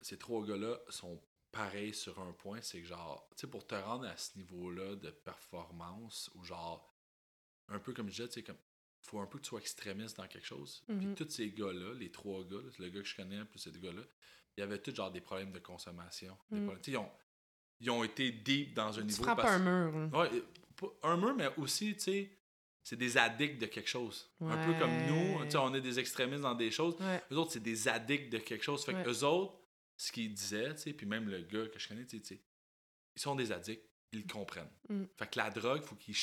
Ces 0.00 0.18
trois 0.18 0.44
gars-là 0.46 0.78
sont 0.88 1.20
pareils 1.50 1.92
sur 1.94 2.18
un 2.20 2.32
point, 2.32 2.60
c'est 2.62 2.80
que 2.80 2.86
genre, 2.86 3.28
tu 3.36 3.40
sais, 3.42 3.46
pour 3.48 3.66
te 3.66 3.74
rendre 3.74 4.06
à 4.06 4.16
ce 4.16 4.38
niveau-là 4.38 4.94
de 4.96 5.10
performance, 5.10 6.30
ou 6.34 6.44
genre, 6.44 6.94
un 7.68 7.78
peu 7.78 7.92
comme 7.92 8.06
je 8.08 8.12
disais, 8.12 8.28
tu 8.28 8.34
sais, 8.34 8.42
comme, 8.42 8.56
faut 9.02 9.18
un 9.20 9.26
peu 9.26 9.38
que 9.38 9.42
tu 9.44 9.48
sois 9.50 9.60
extrémiste 9.60 10.16
dans 10.16 10.26
quelque 10.28 10.46
chose. 10.46 10.82
Puis 10.86 11.14
tous 11.14 11.28
ces 11.28 11.50
gars-là, 11.50 11.94
les 11.94 12.10
trois 12.10 12.42
gars, 12.44 12.58
le 12.78 12.88
gars 12.88 13.00
que 13.00 13.06
je 13.06 13.16
connais, 13.16 13.44
plus 13.44 13.58
ces 13.58 13.70
deux 13.70 13.80
gars-là, 13.80 14.02
il 14.56 14.60
y 14.60 14.62
avait 14.62 14.78
tous 14.78 14.94
genre 14.94 15.10
des 15.10 15.20
problèmes 15.20 15.52
de 15.52 15.58
consommation. 15.58 16.36
des 16.50 16.58
problèmes- 16.60 16.82
tu 16.82 16.90
sais, 16.90 16.96
ils, 16.96 16.98
ont, 16.98 17.10
ils 17.80 17.90
ont 17.90 18.04
été 18.04 18.30
deep 18.32 18.74
dans 18.74 18.88
un 18.98 19.02
Tu 19.02 19.08
niveau. 19.08 19.24
parce- 19.24 19.50
un 19.52 19.58
mur. 19.58 20.12
Ouais, 20.18 20.30
un 21.02 21.16
mur, 21.16 21.34
mais 21.34 21.48
aussi, 21.56 21.94
tu 21.94 22.00
sais, 22.00 22.30
c'est 22.84 22.96
des 22.96 23.16
addicts 23.16 23.60
de 23.60 23.66
quelque 23.66 23.88
chose. 23.88 24.28
Un 24.40 24.56
peu 24.66 24.78
comme 24.78 24.90
nous, 25.06 25.44
tu 25.44 25.50
sais, 25.52 25.56
on 25.58 25.72
est 25.74 25.80
des 25.80 25.98
extrémistes 25.98 26.42
dans 26.42 26.54
des 26.54 26.70
choses. 26.70 26.96
Ouais. 27.00 27.22
Eux 27.30 27.36
autres, 27.36 27.52
c'est 27.52 27.60
des 27.62 27.88
addicts 27.88 28.32
de 28.32 28.38
quelque 28.38 28.62
chose. 28.64 28.84
Fait 28.84 28.92
que 28.94 29.08
eux 29.08 29.24
autres, 29.24 29.58
ce 29.96 30.10
qu'ils 30.12 30.32
disaient, 30.34 30.74
tu 30.74 30.80
sais, 30.82 30.92
puis 30.92 31.06
même 31.06 31.28
le 31.28 31.42
gars 31.42 31.66
que 31.68 31.78
je 31.78 31.88
connais, 31.88 32.04
tu 32.06 32.18
sais, 32.22 32.40
ils 33.16 33.20
sont 33.22 33.34
des 33.36 33.52
addicts, 33.52 33.84
ils 34.12 34.20
le 34.22 34.32
comprennent. 34.32 34.70
Mm. 34.88 35.04
Fait 35.16 35.30
que 35.30 35.38
la 35.38 35.50
drogue, 35.50 35.82
faut 35.82 35.94
qu'ils 35.96 36.14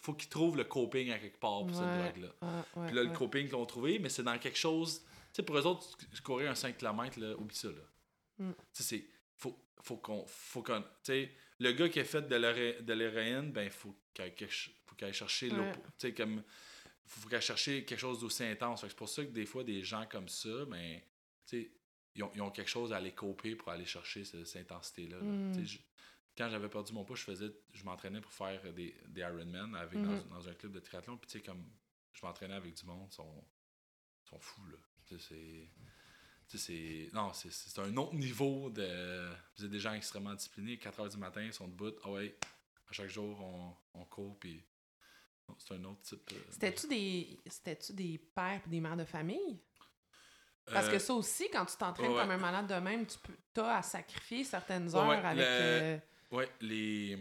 faut 0.00 0.14
qu'ils 0.14 0.28
trouvent 0.28 0.56
le 0.56 0.64
coping 0.64 1.10
à 1.10 1.18
quelque 1.18 1.38
part 1.40 1.66
pour 1.66 1.74
cette 1.74 1.84
drogue-là. 2.12 2.28
Ouais, 2.76 2.86
Puis 2.86 2.96
là, 2.96 3.02
le 3.02 3.10
coping 3.10 3.46
qu'ils 3.46 3.54
ont 3.56 3.66
trouvé, 3.66 3.98
mais 3.98 4.08
c'est 4.08 4.22
dans 4.22 4.38
quelque 4.38 4.58
chose. 4.58 5.00
Tu 5.00 5.08
sais, 5.32 5.42
pour 5.42 5.56
eux 5.58 5.66
autres, 5.66 5.96
courir 6.22 6.50
un 6.50 6.54
5 6.54 6.76
km, 6.78 7.18
là, 7.20 7.34
oublie 7.36 7.56
ça, 7.56 7.68
là. 7.68 7.74
Mm. 8.38 8.52
Tu 8.52 8.64
sais, 8.72 8.82
c'est. 8.82 9.04
Faut, 9.36 9.58
faut 9.82 9.96
qu'on. 9.96 10.24
Faut 10.26 10.62
qu'on. 10.62 10.80
Tu 10.82 10.86
sais, 11.02 11.32
le 11.58 11.72
gars 11.72 11.88
qui 11.88 12.00
a 12.00 12.04
fait 12.04 12.22
de 12.28 12.92
l'héroïne, 12.92 13.50
ben, 13.52 13.68
faut 13.70 13.94
qu'il 14.14 14.24
aille, 14.24 14.34
quelque 14.34 14.52
ch- 14.52 14.70
faut 14.86 14.94
qu'il 14.94 15.06
aille 15.06 15.12
chercher 15.14 15.48
l'oppo- 15.50 15.80
Tu 15.98 16.08
sais, 16.08 16.14
comme. 16.14 16.42
Faut, 17.06 17.34
aille 17.34 17.40
chercher 17.42 17.84
quelque 17.84 17.98
chose 18.00 18.20
d'aussi 18.20 18.44
intense. 18.44 18.82
C'est 18.86 18.94
pour 18.94 19.08
ça 19.08 19.24
que 19.24 19.30
des 19.30 19.46
fois, 19.46 19.64
des 19.64 19.82
gens 19.82 20.06
comme 20.10 20.28
ça, 20.28 20.64
ben. 20.66 21.00
Tu 21.46 21.62
sais, 21.62 21.70
ils 22.14 22.22
ont, 22.22 22.30
ils 22.34 22.42
ont 22.42 22.50
quelque 22.50 22.68
chose 22.70 22.92
à 22.92 22.96
aller 22.96 23.12
coper 23.12 23.54
pour 23.56 23.70
aller 23.70 23.86
chercher 23.86 24.24
ce- 24.24 24.44
cette 24.44 24.70
intensité-là. 24.70 25.16
là. 25.16 25.22
Mm. 25.22 25.52
Tu 26.38 26.44
quand 26.44 26.50
j'avais 26.50 26.68
perdu 26.68 26.92
mon 26.92 27.04
poids, 27.04 27.16
je 27.16 27.24
faisais, 27.24 27.50
je 27.72 27.82
m'entraînais 27.84 28.20
pour 28.20 28.32
faire 28.32 28.62
des, 28.72 28.94
des 29.08 29.20
Ironman 29.22 29.74
avec, 29.74 29.98
Mhm. 29.98 30.04
dans, 30.28 30.36
dans 30.36 30.48
un 30.48 30.54
club 30.54 30.70
de 30.72 30.78
triathlon. 30.78 31.16
Puis 31.16 31.26
tu 31.26 31.38
sais, 31.38 31.44
comme 31.44 31.68
je 32.12 32.24
m'entraînais 32.24 32.54
avec 32.54 32.74
du 32.74 32.86
monde, 32.86 33.08
ils 33.10 33.14
sont, 33.14 33.44
sont 34.22 34.38
fous, 34.38 34.66
là. 34.70 34.76
Tu 35.06 35.18
sais, 35.18 35.70
c'est. 36.48 36.58
tu. 36.58 37.10
Non, 37.12 37.32
c'est- 37.32 37.78
un 37.80 37.96
autre 37.96 38.14
niveau 38.14 38.70
de. 38.70 39.28
Vous 39.56 39.64
êtes 39.64 39.70
des 39.70 39.80
gens 39.80 39.94
extrêmement 39.94 40.34
disciplinés. 40.34 40.78
4 40.78 41.00
h 41.04 41.10
du 41.10 41.16
matin, 41.16 41.42
ils 41.42 41.52
sont 41.52 41.66
debout. 41.66 41.92
Ah 42.04 42.10
ouais, 42.12 42.38
à 42.88 42.92
chaque 42.92 43.08
jour, 43.08 43.40
on, 43.40 43.74
on 43.94 44.04
court. 44.04 44.38
Puis. 44.38 44.64
C'est 45.58 45.74
un 45.74 45.84
autre 45.86 46.02
type. 46.02 46.30
euh, 46.34 46.36
C'était-tu 46.50 46.86
des, 46.88 47.40
c'était-tu 47.46 47.94
des 47.94 48.18
pères 48.18 48.60
et 48.66 48.68
des 48.68 48.80
mères 48.80 48.98
de 48.98 49.04
famille? 49.06 49.58
Parce 50.66 50.86
Euh, 50.88 50.90
que 50.92 50.98
ça 50.98 51.14
aussi, 51.14 51.48
quand 51.50 51.64
tu 51.64 51.76
t'entraînes 51.78 52.12
ouais. 52.12 52.20
comme 52.20 52.30
un 52.30 52.36
malade 52.36 52.66
de 52.66 52.74
même, 52.74 53.06
tu 53.06 53.16
peux, 53.18 53.62
as 53.62 53.78
à 53.78 53.82
sacrifier 53.82 54.44
certaines 54.44 54.94
heures 54.94 55.08
ouais, 55.08 55.16
avec. 55.16 55.38
le- 55.38 55.44
euh, 55.44 55.98
Ouais, 56.30 56.48
les. 56.60 57.18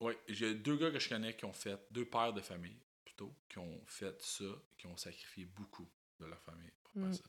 Ouais, 0.00 0.18
j'ai 0.28 0.54
deux 0.54 0.76
gars 0.76 0.90
que 0.90 0.98
je 0.98 1.08
connais 1.08 1.36
qui 1.36 1.44
ont 1.44 1.52
fait, 1.52 1.78
deux 1.90 2.06
pères 2.06 2.32
de 2.32 2.40
famille 2.40 2.78
plutôt, 3.04 3.34
qui 3.48 3.58
ont 3.58 3.82
fait 3.86 4.20
ça, 4.22 4.44
qui 4.78 4.86
ont 4.86 4.96
sacrifié 4.96 5.44
beaucoup 5.44 5.88
de 6.18 6.24
leur 6.26 6.40
famille 6.40 6.70
pour 6.82 6.92
faire 6.92 7.10
Mm. 7.10 7.14
ça. 7.14 7.22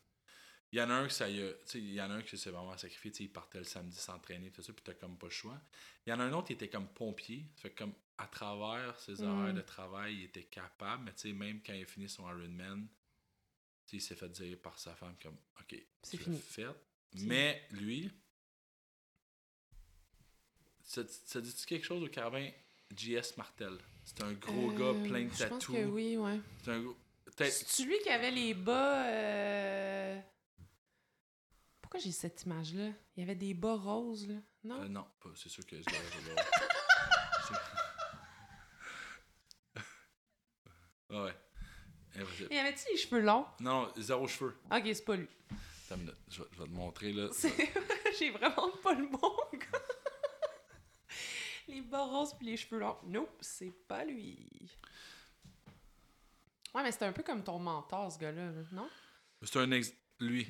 Il 0.74 0.80
y 0.80 0.82
en 0.82 0.90
a 0.90 0.94
un 0.94 1.08
que 1.08 1.12
ça 1.14 1.30
y 1.30 1.42
a, 1.44 1.52
il 1.76 1.94
y 1.94 2.02
en 2.02 2.10
a 2.12 2.14
un 2.14 2.22
qui 2.22 2.38
s'est 2.38 2.50
vraiment 2.50 2.78
sacrifié, 2.78 3.12
tu 3.12 3.18
sais, 3.18 3.24
il 3.26 3.32
partait 3.34 3.58
le 3.58 3.66
samedi 3.66 3.98
s'entraîner, 3.98 4.52
tout 4.52 4.62
ça, 4.62 4.72
puis 4.72 4.82
t'as 4.86 4.94
comme 4.94 5.18
pas 5.18 5.28
le 5.28 5.32
choix. 5.32 5.62
Il 6.06 6.12
y 6.12 6.14
en 6.14 6.20
a 6.22 6.24
un 6.24 6.32
autre 6.32 6.48
qui 6.48 6.54
était 6.54 6.70
comme 6.70 6.88
pompier, 6.88 7.46
ça 7.56 7.64
fait 7.64 7.76
comme 7.76 7.94
à 8.18 8.28
travers 8.28 8.98
ses 8.98 9.22
Mm. 9.22 9.26
horaires 9.26 9.54
de 9.54 9.62
travail, 9.62 10.16
il 10.16 10.24
était 10.26 10.46
capable, 10.46 11.04
mais 11.04 11.14
tu 11.14 11.22
sais, 11.24 11.34
même 11.34 11.62
quand 11.62 11.74
il 11.74 11.84
a 11.84 11.86
fini 11.86 12.08
son 12.08 12.24
Ironman, 12.24 12.88
tu 13.86 13.90
sais, 13.90 13.98
il 13.98 14.02
s'est 14.02 14.16
fait 14.16 14.30
dire 14.30 14.58
par 14.62 14.80
sa 14.80 14.96
femme 14.96 15.18
comme, 15.22 15.38
ok, 15.60 15.76
C'est 16.04 16.18
fini. 16.18 16.40
fait. 16.40 16.68
Mais 17.16 17.68
lui, 17.72 18.10
ça, 20.92 21.02
ça 21.26 21.40
dit-tu 21.42 21.66
quelque 21.66 21.86
chose 21.86 22.04
au 22.04 22.08
carabin? 22.10 22.50
JS 22.96 23.38
Martel? 23.38 23.78
C'est 24.04 24.22
un 24.24 24.34
gros 24.34 24.72
euh, 24.72 24.94
gars 24.94 25.00
plein 25.08 25.24
de 25.26 25.34
Je 25.34 25.46
pense 25.46 25.60
tatous. 25.60 25.76
que 25.76 25.86
oui, 25.86 26.18
ouais. 26.18 26.40
C'est 26.64 26.72
un 26.72 26.82
gros. 26.82 26.98
Peut-être. 27.26 27.54
C'est 27.54 27.84
lui 27.84 27.98
qui 28.00 28.10
avait 28.10 28.32
les 28.32 28.54
bas. 28.54 29.06
euh, 29.06 30.20
Pourquoi 31.82 32.00
j'ai 32.02 32.12
cette 32.12 32.44
image-là? 32.44 32.90
Il 33.16 33.22
y 33.22 33.24
avait 33.24 33.36
des 33.36 33.54
bas 33.54 33.76
roses, 33.76 34.28
là. 34.28 34.36
Non? 34.66 34.82
euh, 34.82 34.88
non, 34.90 35.06
pas- 35.22 35.30
c'est 35.36 35.48
sûr 35.50 35.66
que 35.66 35.78
c'est- 35.82 35.90
ouais. 41.10 41.34
Impossible. 42.16 42.48
Il 42.52 42.58
y 42.58 42.60
avait-tu 42.60 42.84
les 42.92 42.98
cheveux 42.98 43.22
longs? 43.22 43.46
Non, 43.62 43.84
non, 43.84 43.94
zéro 43.98 44.28
cheveux. 44.28 44.56
Ok, 44.72 44.82
c'est 44.86 45.06
pas 45.06 45.16
lui. 45.16 45.28
Attends 45.86 45.96
une 45.96 46.02
minute, 46.02 46.16
Je 46.30 46.42
vais, 46.44 46.50
te 46.50 46.64
montrer 46.70 47.14
là. 47.14 47.30
J'ai 48.20 48.32
vraiment 48.32 48.70
pas 48.84 48.94
le 48.94 49.08
bon 49.08 49.34
gars. 49.54 49.71
Les 51.68 51.82
bas 51.82 52.04
roses 52.06 52.34
puis 52.34 52.48
les 52.48 52.58
cheveux 52.58 52.80
longs. 52.80 52.98
Nope, 53.04 53.38
c'est 53.42 53.72
pas 53.88 54.04
lui. 54.06 54.70
Ouais, 56.74 56.84
mais 56.84 56.92
c'était 56.92 57.06
un 57.06 57.12
peu 57.12 57.24
comme 57.24 57.44
ton 57.44 57.60
mentor, 57.60 58.12
ce 58.12 58.18
gars-là, 58.20 58.52
là, 58.52 58.62
non? 58.72 58.90
C'est 59.44 59.60
un 59.60 59.72
ex. 59.72 59.94
Lui. 60.20 60.48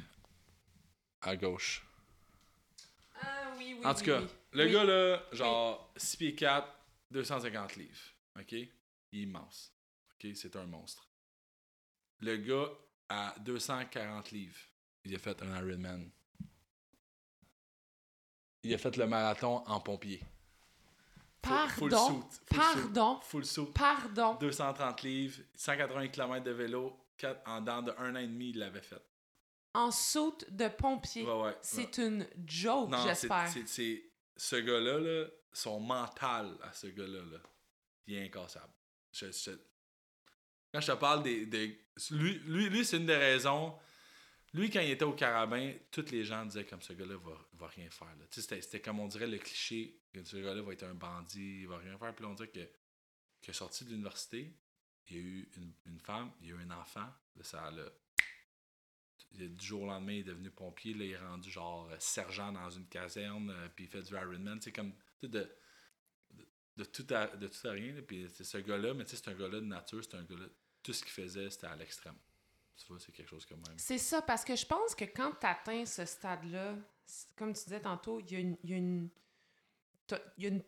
À 1.22 1.36
gauche. 1.36 1.86
Ah 3.22 3.54
oui, 3.58 3.76
oui. 3.78 3.86
En 3.86 3.94
tout 3.94 4.02
oui, 4.02 4.06
cas, 4.08 4.22
oui. 4.22 4.28
le 4.52 4.66
Oui. 4.66 4.72
gars 4.74 4.84
là, 4.84 5.24
genre 5.32 5.94
6 5.96 6.18
pieds 6.18 6.36
4, 6.36 6.68
250 7.12 7.76
livres. 7.78 8.00
OK? 8.40 8.52
Il 8.52 8.70
est 9.14 9.24
immense. 9.24 9.74
OK? 10.14 10.32
C'est 10.36 10.56
un 10.56 10.66
monstre. 10.66 11.08
Le 12.20 12.38
gars 12.38 12.70
à 13.10 13.36
240 13.40 14.32
livres, 14.32 14.60
il 15.06 15.16
a 15.16 15.20
fait 15.20 15.42
un 15.42 15.56
Ironman. 15.58 16.10
Il 18.64 18.74
a 18.74 18.78
fait 18.78 18.96
le 18.98 19.08
marathon 19.08 19.64
en 19.68 19.80
pompier. 19.80 20.24
Full- 21.44 21.70
full 21.70 21.90
Pardon. 21.90 22.08
suit, 22.08 22.40
full 22.46 22.58
Pardon. 22.58 23.20
suit, 23.22 23.30
Full 23.30 23.46
suit. 23.46 23.66
Pardon. 23.74 24.34
230 24.40 25.02
livres, 25.04 25.42
180 25.56 26.08
km 26.10 26.44
de 26.44 26.52
vélo, 26.52 26.98
en 27.46 27.62
dedans 27.62 27.82
de 27.82 27.94
un 27.98 28.16
an 28.16 28.20
et 28.20 28.28
demi, 28.28 28.50
il 28.50 28.60
l'avait 28.60 28.82
fait. 28.82 29.02
En 29.74 29.90
saute 29.92 30.46
de 30.52 30.68
pompier. 30.68 31.24
Ouais, 31.26 31.42
ouais. 31.44 31.58
C'est 31.62 31.98
une 31.98 32.28
joke, 32.46 32.92
j'espère. 33.04 33.48
c'est- 33.50 33.68
c'est 33.68 34.04
ce 34.36 34.56
gars-là, 34.58 35.00
là, 35.00 35.28
son 35.54 35.80
mental 35.80 36.58
à 36.62 36.74
ce 36.74 36.88
gars-là, 36.88 37.20
là, 37.32 37.38
il 38.08 38.16
est 38.16 38.26
incassable. 38.26 38.74
Je- 39.14 39.32
je- 39.32 39.52
quand 40.74 40.82
je 40.82 40.92
te 40.92 40.98
parle 40.98 41.24
des. 41.24 41.46
des- 41.46 41.80
lui, 42.12 42.34
lui, 42.46 42.70
lui 42.70 42.86
c'est 42.86 42.98
une 42.98 43.06
des 43.06 43.16
raisons. 43.18 43.76
Lui, 44.54 44.70
quand 44.70 44.82
il 44.82 44.90
était 44.92 45.06
au 45.06 45.14
carabin, 45.14 45.74
tous 45.92 46.12
les 46.12 46.26
gens 46.26 46.46
disaient 46.46 46.66
comme 46.66 46.82
ce 46.82 46.92
gars-là 46.94 47.16
va, 47.18 47.48
va 47.54 47.68
rien 47.68 47.90
faire. 47.90 48.14
là. 48.18 48.26
C'était, 48.32 48.82
comme 48.82 49.00
on 49.00 49.08
dirait 49.08 49.28
le 49.28 49.38
cliché 49.38 50.02
que 50.14 50.24
ce 50.24 50.38
gars-là 50.38 50.62
va 50.62 50.74
être 50.74 50.84
un 50.84 50.94
bandit, 50.94 51.62
il 51.62 51.68
va 51.68 51.78
rien 51.78 51.98
faire. 51.98 52.14
Puis 52.14 52.24
là, 52.26 52.32
on 52.32 52.34
dirait 52.34 52.50
que, 52.50 52.60
est 53.50 53.54
sorti 53.54 53.86
de 53.86 53.92
l'université, 53.92 54.54
il 55.08 55.16
y 55.16 55.20
a 55.20 55.22
eu 55.24 55.50
une, 55.56 55.74
une 55.86 56.00
femme, 56.00 56.32
il 56.42 56.50
y 56.50 56.52
a 56.52 56.56
eu 56.56 56.60
un 56.60 56.72
enfant. 56.72 57.08
Là, 57.36 57.44
ça 57.44 57.72
il- 59.34 59.56
du 59.56 59.66
jour 59.66 59.84
au 59.84 59.86
lendemain, 59.88 60.14
il 60.14 60.20
est 60.20 60.24
devenu 60.24 60.52
pompier. 60.52 60.94
Là, 60.94 61.06
il 61.06 61.12
est 61.12 61.18
rendu 61.18 61.50
genre 61.50 61.90
euh, 61.90 61.96
sergent 62.00 62.52
dans 62.52 62.70
une 62.70 62.88
caserne, 62.88 63.50
euh, 63.52 63.70
puis 63.74 63.86
il 63.86 63.90
fait 63.90 64.02
du 64.02 64.14
Ironman. 64.14 64.60
C'est 64.62 64.74
comme 64.74 64.94
de, 65.22 65.28
de, 65.28 65.50
de 66.76 66.84
tout 66.84 67.08
à, 67.12 67.28
de 67.28 67.48
tout 67.48 67.68
à 67.68 67.72
rien. 67.72 67.94
là. 67.94 68.02
Puis 68.02 68.28
c'est 68.34 68.44
ce 68.44 68.58
gars-là, 68.58 68.94
mais 68.94 69.06
c'est 69.08 69.26
un 69.30 69.34
gars-là 69.34 69.62
de 69.62 69.66
nature, 69.66 70.04
c'est 70.04 70.16
un 70.18 70.24
gars-là. 70.24 70.48
Tout 70.84 70.92
ce 70.92 71.04
qu'il 71.04 71.14
faisait, 71.14 71.50
c'était 71.50 71.68
à 71.68 71.76
l'extrême. 71.78 72.18
Tu 72.84 72.88
vois, 72.88 73.00
c'est 73.00 73.12
quelque 73.12 73.28
chose 73.30 73.46
comme 73.46 73.62
même. 73.68 73.78
C'est 73.78 73.98
ça, 73.98 74.22
parce 74.22 74.44
que 74.44 74.56
je 74.56 74.66
pense 74.66 74.96
que 74.96 75.06
quand 75.06 75.32
tu 75.40 75.46
atteins 75.46 75.86
ce 75.86 76.06
stade-là, 76.06 76.76
comme 77.36 77.54
tu 77.54 77.64
disais 77.66 77.82
tantôt, 77.82 78.20
il 78.20 78.32
y 78.32 78.36
a 78.36 78.40
une. 78.40 78.58
il 78.64 78.70
y 78.70 78.74
a 78.74 78.78
une- 78.78 79.10
il 80.38 80.44
y, 80.44 80.46
a 80.48 80.50
une, 80.50 80.64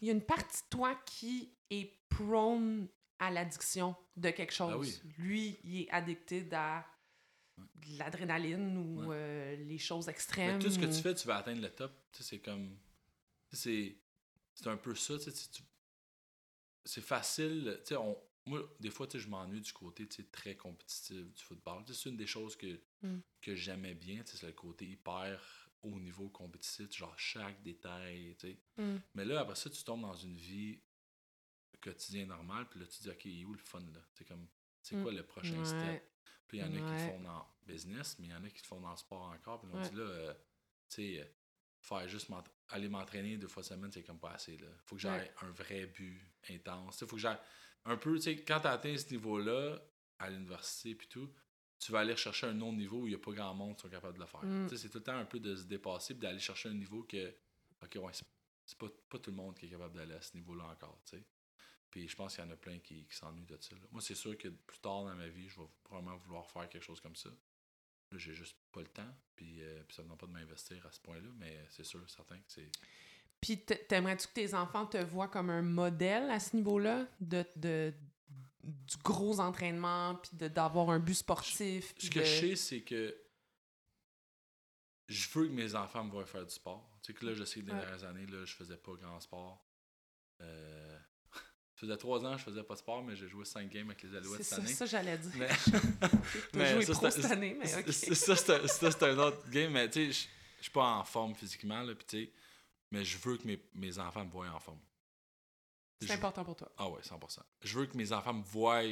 il 0.00 0.06
y 0.06 0.08
a 0.08 0.12
une 0.14 0.22
partie 0.24 0.62
de 0.62 0.68
toi 0.70 0.94
qui 1.04 1.52
est 1.68 1.90
prone 2.08 2.88
à 3.18 3.30
l'addiction 3.30 3.94
de 4.16 4.30
quelque 4.30 4.52
chose. 4.52 4.72
Ah 4.72 4.78
oui. 4.78 4.98
Lui, 5.18 5.58
il 5.64 5.80
est 5.82 5.90
addicté 5.90 6.48
à 6.52 6.86
de 7.58 7.98
l'adrénaline 7.98 8.78
ou 8.78 9.04
Ouais. 9.04 9.16
euh, 9.18 9.56
les 9.56 9.76
choses 9.78 10.06
Mais 10.06 10.12
extrêmes. 10.12 10.58
tout 10.58 10.70
ce 10.70 10.78
que 10.78 10.86
ou- 10.86 10.90
tu 10.92 11.02
fais, 11.02 11.14
tu 11.14 11.26
vas 11.26 11.36
atteindre 11.36 11.60
le 11.60 11.68
top. 11.70 11.92
Tu 12.12 12.22
sais, 12.22 12.30
c'est 12.30 12.38
comme. 12.40 12.78
C'est 13.50 13.98
c'est 14.54 14.68
un 14.68 14.76
peu 14.78 14.94
ça. 14.94 15.18
tu 15.18 15.30
sais, 15.30 15.50
tu- 15.50 15.62
C'est 16.84 17.02
facile. 17.02 17.76
tu 17.84 17.88
sais, 17.88 17.96
on, 17.96 18.16
moi, 18.46 18.60
des 18.80 18.90
fois, 18.90 19.06
je 19.12 19.26
m'ennuie 19.28 19.60
du 19.60 19.72
côté 19.72 20.06
très 20.30 20.56
compétitif 20.56 21.32
du 21.32 21.42
football. 21.42 21.84
C'est 21.86 22.08
une 22.08 22.16
des 22.16 22.26
choses 22.26 22.56
que, 22.56 22.80
Mm. 23.02 23.18
que 23.40 23.54
j'aimais 23.54 23.94
bien. 23.94 24.22
C'est 24.24 24.42
le 24.46 24.52
côté 24.52 24.86
hyper 24.86 25.68
haut 25.82 25.98
niveau 26.00 26.28
compétitif, 26.28 26.92
genre 26.92 27.18
chaque 27.18 27.62
détail. 27.62 28.36
Mm. 28.76 28.96
Mais 29.14 29.24
là, 29.24 29.40
après 29.40 29.56
ça, 29.56 29.68
tu 29.70 29.82
tombes 29.84 30.02
dans 30.02 30.14
une 30.14 30.36
vie 30.36 30.80
quotidien 31.80 32.26
normal, 32.26 32.68
puis 32.68 32.78
là, 32.80 32.86
tu 32.86 33.02
dis, 33.02 33.10
OK, 33.10 33.24
il 33.24 33.40
est 33.40 33.44
où 33.44 33.52
le 33.52 33.58
fun, 33.58 33.80
là? 33.80 34.00
C'est 34.14 34.24
comme, 34.26 34.46
c'est 34.82 34.96
Mm. 34.96 35.02
quoi 35.02 35.12
le 35.12 35.24
prochain 35.26 35.58
Ouais. 35.58 35.64
step? 35.64 36.08
Puis 36.46 36.58
il 36.58 36.60
y 36.60 36.64
en 36.64 36.74
a 36.74 36.80
qui 36.80 36.92
le 36.92 36.98
font 36.98 37.20
dans 37.20 37.46
business, 37.66 38.18
mais 38.18 38.26
il 38.28 38.30
y 38.30 38.34
en 38.34 38.44
a 38.44 38.50
qui 38.50 38.60
le 38.62 38.66
font 38.66 38.80
dans 38.80 38.90
le 38.90 38.96
sport 38.96 39.22
encore. 39.22 39.60
Puis 39.60 39.70
on 39.72 39.78
Ouais. 39.80 39.88
dit 39.88 39.96
là, 39.96 40.02
euh, 40.02 40.34
tu 40.88 40.96
sais, 40.96 41.20
euh, 41.20 41.24
faire 41.80 42.06
juste 42.08 42.28
aller 42.68 42.88
m'entraîner 42.88 43.36
deux 43.38 43.48
fois 43.48 43.62
semaine, 43.62 43.90
c'est 43.90 44.02
comme 44.04 44.20
pas 44.20 44.32
assez. 44.32 44.56
Là. 44.58 44.68
Faut 44.84 44.96
que 44.96 45.06
Ouais. 45.06 45.32
un 45.42 45.50
vrai 45.50 45.86
but 45.86 46.20
intense. 46.50 47.00
Il 47.00 47.06
faut 47.08 47.16
que 47.16 47.22
j'aille 47.22 47.38
un 47.84 47.96
peu, 47.96 48.16
tu 48.16 48.22
sais, 48.22 48.36
quand 48.44 48.60
tu 48.60 48.66
atteint 48.66 48.96
ce 48.96 49.10
niveau-là, 49.12 49.78
à 50.18 50.30
l'université 50.30 50.94
puis 50.94 51.08
tout, 51.08 51.32
tu 51.78 51.90
vas 51.90 52.00
aller 52.00 52.16
chercher 52.16 52.46
un 52.46 52.60
autre 52.60 52.76
niveau 52.76 53.00
où 53.00 53.06
il 53.08 53.10
n'y 53.10 53.16
a 53.16 53.18
pas 53.18 53.32
grand 53.32 53.54
monde 53.54 53.74
qui 53.76 53.82
sont 53.82 53.88
capables 53.88 54.14
de 54.14 54.20
le 54.22 54.26
faire. 54.26 54.44
Mm. 54.44 54.68
Tu 54.68 54.76
sais, 54.76 54.82
C'est 54.82 54.88
tout 54.88 54.98
le 54.98 55.04
temps 55.04 55.16
un 55.16 55.24
peu 55.24 55.40
de 55.40 55.56
se 55.56 55.64
dépasser 55.64 56.14
puis 56.14 56.20
d'aller 56.22 56.38
chercher 56.38 56.68
un 56.68 56.74
niveau 56.74 57.02
que, 57.02 57.34
ok, 57.82 57.98
ouais, 58.00 58.12
c'est- 58.12 58.24
pas, 58.78 58.86
pas 59.10 59.18
tout 59.18 59.30
le 59.30 59.36
monde 59.36 59.58
qui 59.58 59.66
est 59.66 59.70
capable 59.70 59.94
d'aller 59.96 60.14
à 60.14 60.22
ce 60.22 60.34
niveau-là 60.36 60.64
encore, 60.64 61.00
tu 61.04 61.16
sais. 61.16 61.24
Puis 61.90 62.08
je 62.08 62.16
pense 62.16 62.34
qu'il 62.36 62.44
y 62.44 62.46
en 62.46 62.50
a 62.50 62.56
plein 62.56 62.78
qui, 62.78 63.04
qui 63.04 63.14
s'ennuient 63.14 63.44
de 63.44 63.58
ça. 63.60 63.74
là. 63.74 63.82
Moi, 63.90 64.00
c'est 64.00 64.14
sûr 64.14 64.38
que 64.38 64.48
plus 64.48 64.78
tard 64.78 65.04
dans 65.04 65.14
ma 65.14 65.28
vie, 65.28 65.48
je 65.48 65.60
vais 65.60 65.66
probablement 65.84 66.16
vouloir 66.16 66.50
faire 66.50 66.68
quelque 66.68 66.82
chose 66.84 67.00
comme 67.00 67.16
ça. 67.16 67.28
Là, 67.28 68.18
j'ai 68.18 68.32
juste 68.32 68.56
pas 68.70 68.80
le 68.80 68.86
temps, 68.86 69.14
puis, 69.34 69.60
euh, 69.62 69.82
puis 69.84 69.94
ça 69.96 70.02
ne 70.02 70.04
me 70.04 70.08
demande 70.10 70.20
pas 70.20 70.26
de 70.26 70.32
m'investir 70.32 70.86
à 70.86 70.92
ce 70.92 71.00
point-là, 71.00 71.28
mais 71.34 71.66
c'est 71.68 71.84
sûr, 71.84 72.08
certain 72.08 72.38
que 72.38 72.44
c'est. 72.50 72.70
Puis 73.42 73.58
t'aimerais-tu 73.58 74.28
que 74.28 74.32
tes 74.32 74.54
enfants 74.54 74.86
te 74.86 74.96
voient 74.98 75.28
comme 75.28 75.50
un 75.50 75.60
modèle 75.62 76.30
à 76.30 76.38
ce 76.40 76.56
niveau-là? 76.56 77.06
De, 77.20 77.44
de- 77.56 77.92
du 78.62 78.96
gros 79.02 79.40
entraînement, 79.40 80.14
puis 80.14 80.48
d'avoir 80.48 80.88
un 80.90 81.00
but 81.00 81.14
sportif? 81.16 81.92
Ce 81.98 82.08
que 82.08 82.22
je 82.24 82.40
sais, 82.40 82.56
c'est 82.56 82.80
que 82.82 83.14
je 85.08 85.28
veux 85.34 85.48
que 85.48 85.52
mes 85.52 85.74
enfants 85.74 86.04
me 86.04 86.10
voient 86.10 86.24
faire 86.24 86.46
du 86.46 86.54
sport. 86.54 86.88
Tu 87.02 87.12
sais 87.12 87.18
que 87.18 87.26
là, 87.26 87.34
je 87.34 87.44
sais 87.44 87.60
que 87.60 87.66
dans 87.66 87.74
les 87.74 87.80
dernières 87.80 88.04
années, 88.04 88.26
là, 88.26 88.44
je 88.44 88.54
faisais 88.54 88.76
pas 88.76 88.92
grand 88.92 89.18
sport. 89.20 89.66
Euh, 90.40 90.96
ça 91.32 91.40
faisait 91.74 91.96
trois 91.96 92.24
ans 92.24 92.32
que 92.34 92.38
je 92.38 92.44
faisais 92.44 92.62
pas 92.62 92.74
de 92.74 92.78
sport, 92.78 93.02
mais 93.02 93.16
j'ai 93.16 93.28
joué 93.28 93.44
cinq 93.44 93.68
games 93.68 93.88
avec 93.90 94.02
les 94.04 94.14
Alouettes 94.14 94.36
C'est 94.38 94.44
cette 94.44 94.58
ça, 94.58 94.64
année. 94.64 94.72
ça 94.74 94.86
j'allais 94.86 95.18
dire. 95.18 95.32
Mais- 95.36 95.48
T'as 96.52 96.72
joué 96.74 96.84
ça, 96.84 97.10
c'est- 97.10 97.22
cette 97.22 97.32
année, 97.32 97.56
mais 97.58 97.66
c'est- 97.66 97.80
ok. 97.80 97.92
c'est- 97.92 98.14
Ça, 98.14 98.36
c'est 98.36 98.52
un- 98.54 98.66
c'est 98.68 99.18
autre 99.18 99.50
game, 99.50 99.72
mais 99.72 99.90
tu 99.90 100.12
sais, 100.12 100.12
je 100.12 100.28
je 100.58 100.62
suis 100.66 100.72
pas 100.72 100.92
en 100.98 101.02
forme 101.02 101.34
physiquement, 101.34 101.82
là, 101.82 101.92
puis 101.96 102.06
tu 102.06 102.24
sais, 102.26 102.32
mais 102.92 103.04
je 103.04 103.18
veux 103.18 103.38
que 103.38 103.46
mes, 103.46 103.58
mes 103.74 103.98
enfants 103.98 104.24
me 104.24 104.30
voient 104.30 104.50
en 104.50 104.60
forme. 104.60 104.80
C'est 106.00 106.12
important 106.12 106.44
pour 106.44 106.56
toi. 106.56 106.70
Ah 106.76 106.88
ouais, 106.90 107.00
100%. 107.00 107.38
Je 107.62 107.78
veux 107.78 107.86
que 107.86 107.96
mes 107.96 108.12
enfants 108.12 108.34
me 108.34 108.42
voient 108.42 108.82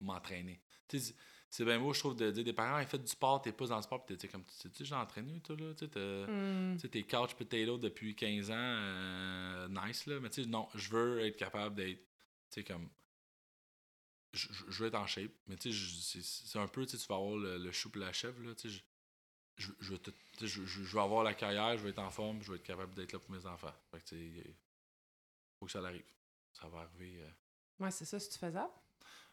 m'entraîner. 0.00 0.60
Tu 0.88 1.00
sais, 1.00 1.14
c'est 1.48 1.64
bien 1.64 1.80
beau, 1.80 1.92
je 1.94 2.00
trouve, 2.00 2.16
de 2.16 2.30
dire 2.30 2.44
des 2.44 2.52
parents, 2.52 2.78
ils 2.80 2.86
font 2.86 2.98
du 2.98 3.06
sport, 3.06 3.40
t'es 3.40 3.52
pas 3.52 3.66
dans 3.66 3.76
le 3.76 3.82
sport, 3.82 4.04
pis 4.04 4.16
t'es 4.16 4.28
comme, 4.28 4.44
tu 4.44 4.68
sais, 4.72 4.84
j'ai 4.84 4.94
entraîné, 4.94 5.40
toi, 5.40 5.56
là, 5.56 5.74
tu 5.74 5.86
sais, 5.86 6.26
Hmm. 6.26 6.76
t'es 6.76 7.02
couch 7.04 7.34
potato 7.34 7.78
depuis 7.78 8.14
15 8.14 8.50
ans, 8.50 8.54
euh, 8.56 9.68
nice, 9.68 10.06
là, 10.06 10.20
mais 10.20 10.28
tu 10.28 10.42
sais, 10.42 10.48
non, 10.48 10.68
je 10.74 10.90
veux 10.90 11.20
être 11.20 11.36
capable 11.36 11.76
d'être, 11.76 12.00
tu 12.50 12.60
sais, 12.60 12.64
comme, 12.64 12.90
je, 14.34 14.48
veux 14.68 14.88
être 14.88 14.96
en 14.96 15.06
shape, 15.06 15.32
mais 15.46 15.56
tu 15.56 15.72
sais, 15.72 16.20
c'est 16.22 16.58
un 16.58 16.68
peu, 16.68 16.84
tu 16.84 16.96
sais, 16.96 17.02
tu 17.02 17.08
vas 17.08 17.14
avoir 17.16 17.36
le, 17.36 17.56
le 17.58 17.72
chou 17.72 17.90
la 17.94 18.12
chèvre, 18.12 18.42
là, 18.42 18.54
tu 18.54 18.70
sais, 18.70 18.82
je, 19.56 19.70
je, 19.80 19.94
sais, 19.94 20.46
je, 20.46 20.64
je- 20.64 20.82
veux 20.82 21.00
avoir 21.00 21.24
la 21.24 21.34
carrière, 21.34 21.76
je 21.76 21.82
veux 21.82 21.90
être 21.90 21.98
en 21.98 22.10
forme, 22.10 22.42
je 22.42 22.50
veux 22.50 22.56
être 22.56 22.62
capable 22.62 22.94
d'être 22.94 23.12
là 23.12 23.18
pour 23.18 23.30
mes 23.30 23.44
enfants. 23.46 23.72
Fait 23.90 24.00
que, 24.00 24.16
faut 25.58 25.66
que 25.66 25.72
ça 25.72 25.80
arrive. 25.80 26.04
Ça 26.52 26.68
va 26.68 26.80
arriver. 26.80 27.20
euh, 27.22 27.30
Ouais, 27.84 27.90
c'est 27.90 28.04
ça, 28.04 28.18
c'est-tu 28.18 28.38
faisable? 28.38 28.72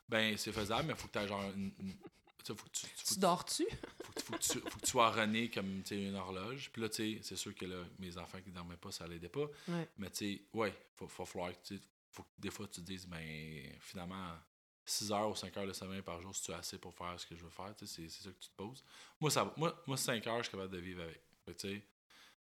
ben, 0.09 0.37
c'est 0.37 0.51
faisable, 0.51 0.87
mais 0.89 0.95
faut 0.95 1.07
que 1.07 1.13
tu 1.13 1.19
aies 1.19 1.27
genre 1.27 1.43
une. 1.55 1.71
une- 1.79 1.95
tu 1.95 2.47
sais, 2.51 2.55
faut 2.55 2.65
que 2.65 2.71
tu, 2.71 2.85
faut 2.87 3.03
Tu 3.07 3.15
que- 3.15 3.19
dors-tu? 3.21 3.65
faut 4.03 4.13
faut 4.19 4.33
faut 4.69 4.77
que 4.79 4.83
tu 4.85 4.89
sois 4.91 5.09
rené 5.11 5.49
comme 5.49 5.81
une 5.91 6.15
horloge. 6.15 6.69
Puis 6.73 6.81
là, 6.81 6.89
tu 6.89 6.95
sais, 7.15 7.19
c'est 7.23 7.35
sûr 7.37 7.55
que 7.55 7.65
là, 7.65 7.85
mes 7.99 8.17
enfants 8.17 8.41
qui 8.41 8.51
dormaient 8.51 8.75
pas, 8.77 8.91
ça 8.91 9.07
l'aidait 9.07 9.29
pas. 9.29 9.47
Ouais. 9.69 9.87
Mais 9.97 10.09
tu 10.09 10.35
sais, 10.35 10.41
ouais, 10.53 10.73
faut, 10.97 11.07
faut 11.07 11.25
falloir 11.25 11.51
que 11.53 11.65
tu 11.67 11.77
sais, 11.77 11.83
faut 12.11 12.23
que 12.23 12.29
des 12.37 12.51
fois 12.51 12.67
tu 12.67 12.81
te 12.81 12.85
dises, 12.85 13.07
ben, 13.07 13.73
finalement, 13.79 14.37
6 14.85 15.11
heures 15.11 15.29
ou 15.29 15.35
5 15.35 15.55
heures 15.57 15.67
de 15.67 15.73
sommeil 15.73 16.01
par 16.01 16.21
jour, 16.21 16.35
si 16.35 16.43
tu 16.43 16.53
as 16.53 16.57
assez 16.57 16.77
pour 16.77 16.93
faire 16.93 17.17
ce 17.19 17.25
que 17.25 17.35
je 17.35 17.43
veux 17.43 17.49
faire, 17.49 17.73
c'est 17.77 18.09
ça 18.09 18.29
que 18.29 18.39
tu 18.39 18.49
te 18.49 18.55
poses. 18.55 18.83
Moi, 19.19 19.29
ça, 19.31 19.53
moi, 19.57 19.81
moi 19.87 19.97
5 19.97 20.25
heures, 20.27 20.37
je 20.39 20.43
suis 20.43 20.51
capable 20.51 20.73
de 20.73 20.79
vivre 20.79 21.03
avec. 21.03 21.21
Fait 21.45 21.81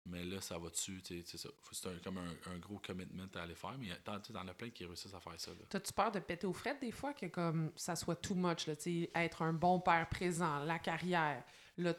mais 0.08 0.24
là, 0.24 0.40
ça 0.40 0.60
va 0.60 0.70
dessus, 0.70 1.02
c'est 1.04 1.24
comme 2.04 2.20
un, 2.20 2.52
un 2.54 2.60
gros 2.60 2.78
commitment 2.78 3.26
à 3.34 3.42
aller 3.42 3.56
faire. 3.56 3.76
Mais 3.80 3.88
t'en 4.04 4.48
as 4.48 4.54
plein 4.54 4.70
qui 4.70 4.86
réussissent 4.86 5.14
à 5.16 5.20
faire 5.20 5.34
ça. 5.40 5.52
T'as-tu 5.68 5.92
peur 5.94 6.12
de 6.12 6.20
péter 6.20 6.46
aux 6.46 6.54
frettes 6.54 6.80
des 6.80 6.92
fois 6.92 7.14
que 7.16 7.26
comme 7.26 7.72
ça 7.76 7.96
soit 7.96 8.16
too 8.16 8.36
much, 8.36 8.68
là, 8.68 8.76
être 9.16 9.42
un 9.42 9.54
bon 9.54 9.80
père 9.80 10.08
présent, 10.08 10.60
la 10.60 10.78
carrière? 10.78 11.44
Là, 11.78 11.94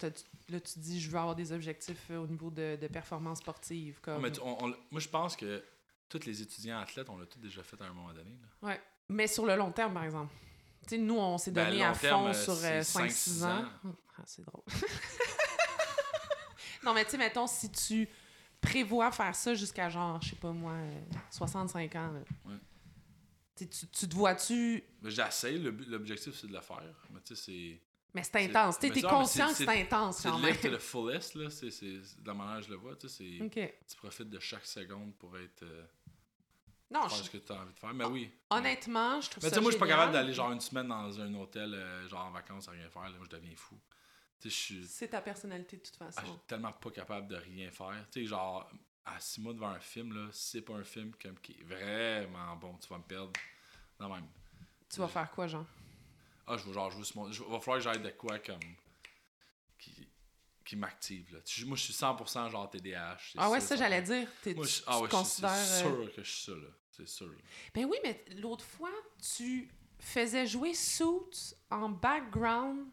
là, 0.48 0.60
tu 0.60 0.78
dis, 0.78 1.00
je 1.00 1.10
veux 1.10 1.18
avoir 1.18 1.34
des 1.34 1.50
objectifs 1.52 2.06
euh, 2.10 2.18
au 2.18 2.26
niveau 2.28 2.48
de, 2.48 2.78
de 2.80 2.86
performance 2.86 3.38
sportive. 3.38 4.00
Comme... 4.00 4.22
Mais 4.22 4.30
tu- 4.32 4.40
on- 4.40 4.64
on- 4.64 4.74
moi, 4.90 5.00
je 5.00 5.08
pense 5.08 5.36
que 5.36 5.62
tous 6.08 6.24
les 6.26 6.42
étudiants 6.42 6.78
athlètes, 6.78 7.08
on 7.10 7.16
l'a 7.18 7.26
tous 7.26 7.38
déjà 7.38 7.62
fait 7.62 7.80
à 7.80 7.84
un 7.86 7.92
moment 7.92 8.12
donné. 8.12 8.38
Là. 8.40 8.68
Ouais. 8.68 8.80
Mais 9.08 9.26
sur 9.26 9.46
le 9.46 9.56
long 9.56 9.72
terme, 9.72 9.94
par 9.94 10.04
exemple. 10.04 10.32
Nous, 10.92 11.16
on 11.16 11.36
s'est 11.38 11.50
Ben, 11.50 11.68
donné 11.68 11.84
à 11.84 11.94
fond 11.94 12.28
euh, 12.28 12.32
sur 12.32 12.54
c'est 12.54 12.80
5-6 12.80 13.40
5-6 13.40 13.44
ans. 13.44 13.64
ans. 13.64 13.68
Ah, 14.18 14.22
c'est 14.24 14.44
drôle. 14.44 14.62
non, 16.84 16.94
mais 16.94 17.04
tu 17.04 17.12
sais, 17.12 17.18
mettons, 17.18 17.46
si 17.46 17.70
tu 17.70 18.08
prévois 18.60 19.10
faire 19.10 19.34
ça 19.34 19.54
jusqu'à 19.54 19.88
genre, 19.88 20.20
je 20.22 20.30
sais 20.30 20.36
pas 20.36 20.52
moi, 20.52 20.72
euh, 20.72 21.00
65 21.30 21.94
ans, 21.96 22.12
là. 22.12 22.20
Ouais. 22.44 22.56
Tu 23.56 23.68
Tu, 23.68 24.08
te 24.08 24.14
vois-tu. 24.14 24.84
J'essaie, 25.04 25.52
l'objectif 25.58 26.38
c'est 26.38 26.46
de 26.46 26.52
le 26.52 26.60
faire. 26.60 26.82
Mais 27.10 27.20
tu 27.24 27.34
sais, 27.34 27.42
c'est. 27.42 27.80
Mais 28.16 28.22
c'est 28.22 28.36
intense. 28.44 28.78
Tu 28.78 28.86
mais 28.88 28.92
es 28.98 29.02
mais 29.02 29.08
conscient 29.08 29.46
c'est- 29.48 29.52
que 29.52 29.58
c'est 29.58 29.64
c'est- 29.76 29.82
intense 29.82 30.16
C'est 30.18 30.28
quand 30.30 30.38
même. 30.38 30.56
to 30.56 30.68
the 30.70 30.78
fullest, 30.78 31.34
là. 31.34 31.50
C'est 31.50 31.70
c'est- 31.70 32.02
c'est 32.02 32.22
de 32.22 32.26
la 32.26 32.32
manière 32.34 32.62
je 32.62 32.70
le 32.70 32.76
vois. 32.76 32.96
Tu 32.96 33.08
sais, 33.10 33.38
c'est- 33.38 33.44
OK. 33.44 33.74
tu 33.86 33.96
profites 33.96 34.30
de 34.30 34.40
chaque 34.40 34.64
seconde 34.64 35.14
pour 35.16 35.36
être. 35.36 35.62
euh, 35.64 35.84
Non, 36.90 37.08
je- 37.08 37.16
ce 37.22 37.28
que 37.30 37.36
tu 37.36 37.52
as 37.52 37.56
envie 37.60 37.74
de 37.74 37.78
faire. 37.78 37.92
Mais 37.92 38.04
oui. 38.06 38.30
honnêtement, 38.48 39.20
je 39.20 39.28
trouve 39.28 39.42
Mais 39.44 39.50
ça 39.50 39.56
tu 39.56 39.56
sais, 39.56 39.60
moi, 39.60 39.70
je 39.70 39.76
suis 39.76 39.80
pas 39.80 39.86
capable 39.88 40.12
d'aller 40.12 40.32
genre 40.32 40.50
une 40.52 40.60
semaine 40.60 40.88
dans 40.88 41.20
un 41.20 41.34
hôtel, 41.34 41.74
euh, 41.74 42.08
genre 42.08 42.24
en 42.26 42.30
vacances, 42.30 42.68
à 42.68 42.70
rien 42.70 42.88
faire. 42.88 43.02
Là, 43.02 43.10
moi, 43.18 43.26
je 43.30 43.36
deviens 43.36 43.54
fou. 43.56 43.78
Suis. 44.48 44.86
C'est 44.86 45.08
ta 45.08 45.20
personnalité 45.20 45.76
de 45.78 45.82
toute 45.82 45.96
façon. 45.96 46.14
Ah, 46.18 46.22
je 46.24 46.30
suis 46.30 46.38
tellement 46.46 46.72
pas 46.72 46.90
capable 46.90 47.26
de 47.28 47.36
rien 47.36 47.70
faire. 47.70 48.06
Tu 48.12 48.20
sais, 48.22 48.26
genre, 48.26 48.70
à 49.04 49.18
six 49.20 49.40
mois 49.42 49.52
devant 49.52 49.68
un 49.70 49.80
film, 49.80 50.12
là, 50.14 50.28
si 50.32 50.50
c'est 50.52 50.62
pas 50.62 50.74
un 50.74 50.84
film 50.84 51.12
comme 51.20 51.38
qui 51.40 51.52
est 51.52 51.64
vraiment 51.64 52.54
bon, 52.56 52.76
tu 52.78 52.88
vas 52.88 52.98
me 52.98 53.02
perdre. 53.02 53.32
Non, 54.00 54.08
même. 54.14 54.26
tu 54.88 55.00
vas 55.00 55.08
faire 55.08 55.30
quoi, 55.32 55.48
genre? 55.48 55.66
Ah, 56.46 56.56
je 56.56 56.64
veux 56.64 56.72
genre 56.72 56.90
jouer 56.90 57.04
sur 57.04 57.16
mon. 57.16 57.28
Il 57.30 57.38
va 57.38 57.60
falloir 57.60 57.78
que 57.78 57.80
j'aille 57.84 58.00
de 58.02 58.10
quoi 58.10 58.38
comme. 58.38 58.60
qui, 59.78 60.08
qui 60.64 60.76
m'active, 60.76 61.32
là. 61.32 61.40
Tu- 61.42 61.64
Moi, 61.64 61.76
je 61.76 61.82
suis 61.84 61.92
100% 61.94 62.50
genre 62.50 62.68
TDAH. 62.70 63.18
Ah 63.36 63.50
ouais, 63.50 63.60
ça, 63.60 63.76
j'allais 63.76 64.02
dire. 64.02 64.28
Moi, 64.54 64.66
je, 64.66 64.80
ah 64.86 65.00
ouais, 65.00 65.08
je- 65.10 65.16
c'est 65.24 65.44
euh, 65.44 65.80
sûr 65.80 66.12
que 66.14 66.22
je 66.22 66.30
suis 66.30 66.44
ça, 66.44 66.52
là. 66.56 66.68
C'est 66.90 67.08
sûr. 67.08 67.30
Ben 67.74 67.84
oui, 67.84 67.96
mais 68.02 68.24
l'autre 68.36 68.64
fois, 68.64 68.90
tu 69.36 69.70
faisais 69.98 70.46
jouer 70.46 70.72
Suits 70.74 71.54
en 71.70 71.88
background 71.90 72.86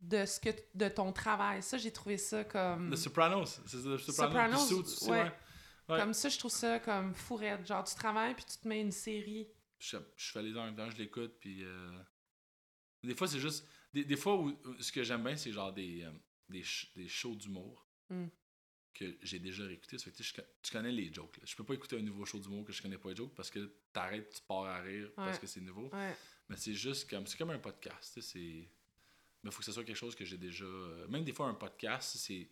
de 0.00 0.24
ce 0.24 0.40
que 0.40 0.50
de 0.74 0.88
ton 0.88 1.12
travail. 1.12 1.62
Ça, 1.62 1.76
j'ai 1.78 1.92
trouvé 1.92 2.16
ça 2.16 2.44
comme. 2.44 2.90
The 2.90 2.96
Sopranos. 2.96 3.60
C'est 3.66 3.76
The 3.78 3.98
Sopranos. 3.98 4.58
Sopranos, 4.58 4.86
Suits 4.96 5.10
ouais. 5.10 5.30
Comme 5.88 6.14
ça, 6.14 6.28
je 6.28 6.38
trouve 6.38 6.52
ça 6.52 6.78
comme 6.78 7.14
fourette. 7.14 7.66
Genre, 7.66 7.82
tu 7.84 7.94
travailles 7.96 8.34
puis 8.34 8.44
tu 8.44 8.56
te 8.58 8.68
mets 8.68 8.80
une 8.80 8.92
série. 8.92 9.48
je, 9.78 9.96
je 10.16 10.30
fais 10.32 10.42
les 10.42 10.52
temps, 10.54 10.90
je 10.90 10.96
l'écoute, 10.96 11.34
puis 11.40 11.64
euh, 11.64 11.90
des 13.08 13.14
fois 13.14 13.26
c'est 13.28 13.40
juste, 13.40 13.66
des, 13.92 14.04
des 14.04 14.16
fois 14.16 14.36
où, 14.36 14.48
où 14.50 14.82
ce 14.82 14.92
que 14.92 15.02
j'aime 15.02 15.24
bien 15.24 15.36
c'est 15.36 15.52
genre 15.52 15.72
des, 15.72 16.02
euh, 16.04 16.10
des, 16.48 16.64
des 16.96 17.08
shows 17.08 17.34
d'humour 17.34 17.86
Mm. 18.10 18.26
que 18.92 19.16
j'ai 19.22 19.38
déjà 19.38 19.62
réécouté. 19.64 19.96
Ça 19.96 20.04
fait 20.06 20.10
que 20.10 20.16
tu 20.16 20.24
je 20.64 20.70
connais 20.72 20.90
les 20.90 21.12
jokes. 21.14 21.36
Là. 21.36 21.44
Je 21.46 21.54
peux 21.54 21.62
pas 21.62 21.74
écouter 21.74 21.96
un 21.96 22.02
nouveau 22.02 22.24
show 22.24 22.40
d'humour 22.40 22.64
que 22.64 22.72
je 22.72 22.82
connais 22.82 22.98
pas 22.98 23.10
les 23.10 23.14
jokes 23.16 23.34
parce 23.36 23.50
que 23.50 23.72
t'arrêtes, 23.92 24.34
tu 24.34 24.42
pars 24.48 24.64
à 24.64 24.80
rire 24.80 25.12
parce 25.14 25.38
que 25.38 25.46
c'est 25.46 25.60
nouveau. 25.60 25.88
Ouais. 25.94 26.16
Mais 26.48 26.56
c'est 26.56 26.74
juste 26.74 27.08
comme, 27.08 27.24
c'est 27.28 27.38
comme 27.38 27.50
un 27.50 27.60
podcast. 27.60 28.20
C'est, 28.20 28.68
mais 29.44 29.50
faut 29.52 29.60
que 29.60 29.64
ce 29.64 29.70
soit 29.70 29.84
quelque 29.84 29.96
chose 29.96 30.16
que 30.16 30.24
j'ai 30.24 30.38
déjà, 30.38 30.64
euh, 30.64 31.06
même 31.06 31.22
des 31.22 31.32
fois 31.32 31.46
un 31.46 31.54
podcast, 31.54 32.16
c'est, 32.18 32.50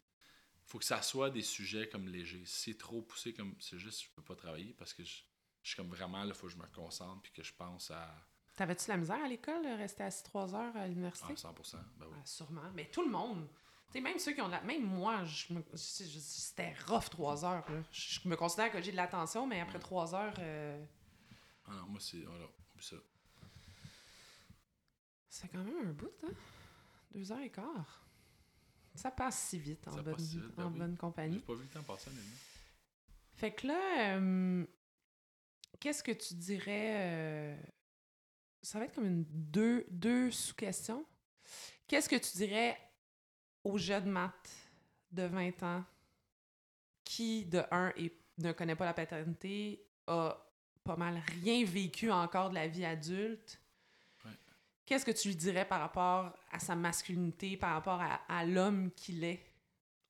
faut 0.64 0.78
que 0.78 0.84
ça 0.84 1.02
soit 1.02 1.30
des 1.30 1.42
sujets 1.42 1.88
comme 1.88 2.06
légers. 2.06 2.44
Si 2.44 2.70
c'est 2.70 2.78
trop 2.78 3.02
poussé 3.02 3.32
comme, 3.34 3.56
c'est 3.58 3.78
juste, 3.78 4.04
je 4.04 4.08
peux 4.14 4.22
pas 4.22 4.36
travailler 4.36 4.74
parce 4.74 4.94
que 4.94 5.02
je, 5.02 5.22
je 5.64 5.70
suis 5.70 5.76
comme 5.76 5.88
vraiment 5.88 6.22
là, 6.22 6.32
faut 6.34 6.46
que 6.46 6.52
je 6.52 6.58
me 6.58 6.66
concentre 6.68 7.20
puis 7.22 7.32
que 7.32 7.42
je 7.42 7.52
pense 7.52 7.90
à 7.90 8.27
T'avais-tu 8.58 8.90
la 8.90 8.96
misère 8.96 9.22
à 9.24 9.28
l'école, 9.28 9.64
rester 9.66 10.02
assis 10.02 10.24
trois 10.24 10.52
heures 10.52 10.76
à 10.76 10.88
l'université? 10.88 11.32
Ah, 11.44 11.52
100%. 11.52 11.76
Ben 11.96 12.06
oui. 12.10 12.16
Ah, 12.20 12.26
sûrement. 12.26 12.70
Mais 12.74 12.86
tout 12.90 13.02
le 13.04 13.08
monde. 13.10 13.48
Tu 13.86 13.92
sais, 13.92 14.00
même 14.00 14.18
ceux 14.18 14.32
qui 14.32 14.40
ont 14.40 14.48
de 14.48 14.52
la... 14.52 14.60
Même 14.62 14.82
moi, 14.84 15.24
je 15.24 15.52
me- 15.54 15.64
c'était 15.76 16.74
rough 16.88 17.08
trois 17.08 17.44
heures. 17.44 17.64
Là. 17.70 17.80
Je 17.92 18.28
me 18.28 18.34
considère 18.34 18.72
que 18.72 18.82
j'ai 18.82 18.90
de 18.90 18.96
l'attention, 18.96 19.46
mais 19.46 19.60
après 19.60 19.78
trois 19.78 20.12
heures, 20.12 20.34
euh, 20.40 20.84
Ah 21.68 21.72
non, 21.74 21.86
moi, 21.86 22.00
c'est. 22.00 22.18
Voilà, 22.22 22.46
oublie 22.46 22.84
ça. 22.84 22.96
c'est 25.28 25.48
quand 25.48 25.62
même 25.62 25.88
un 25.88 25.92
bout, 25.92 26.10
hein? 26.24 26.32
Deux 27.12 27.30
heures 27.30 27.38
et 27.40 27.50
quart. 27.50 28.04
Ça 28.96 29.12
passe 29.12 29.38
si 29.40 29.58
vite 29.60 29.86
en, 29.86 29.92
Ça 29.92 30.02
bonne, 30.02 30.14
passe 30.16 30.24
si 30.24 30.40
vite, 30.40 30.54
ben 30.56 30.64
en 30.66 30.72
oui. 30.72 30.78
bonne 30.80 30.90
J'ai 30.92 30.96
compagnie. 30.98 31.38
pas 31.38 31.54
vu 31.54 31.62
le 31.62 31.68
temps 31.68 31.82
passer, 31.84 32.10
honnêtement. 32.10 32.36
Fait 33.36 33.52
que 33.54 33.66
là, 33.68 34.16
euh, 34.16 34.66
qu'est-ce 35.78 36.02
que 36.02 36.10
tu 36.10 36.34
dirais... 36.34 36.94
euh, 36.96 37.56
ça 38.68 38.78
va 38.78 38.84
être 38.84 38.94
comme 38.94 39.06
une 39.06 39.24
deux, 39.30 39.86
deux 39.88 40.30
sous-questions. 40.30 41.06
Qu'est-ce 41.86 42.06
que 42.06 42.16
tu 42.16 42.36
dirais 42.36 42.76
au 43.64 43.78
jeune 43.78 44.10
maths 44.10 44.70
de 45.10 45.22
20 45.22 45.62
ans? 45.62 45.84
Qui, 47.02 47.46
de 47.46 47.62
un, 47.70 47.94
et 47.96 48.12
ne 48.36 48.52
connaît 48.52 48.76
pas 48.76 48.84
la 48.84 48.92
paternité, 48.92 49.86
a 50.06 50.36
pas 50.84 50.96
mal 50.96 51.22
rien 51.40 51.64
vécu 51.64 52.10
encore 52.10 52.50
de 52.50 52.56
la 52.56 52.68
vie 52.68 52.84
adulte? 52.84 53.58
Ouais. 54.26 54.32
Qu'est-ce 54.84 55.06
que 55.06 55.12
tu 55.12 55.28
lui 55.28 55.36
dirais 55.36 55.66
par 55.66 55.80
rapport 55.80 56.36
à 56.50 56.58
sa 56.58 56.76
masculinité, 56.76 57.56
par 57.56 57.72
rapport 57.72 58.02
à, 58.02 58.16
à 58.28 58.44
l'homme 58.44 58.90
qu'il 58.92 59.24
est, 59.24 59.50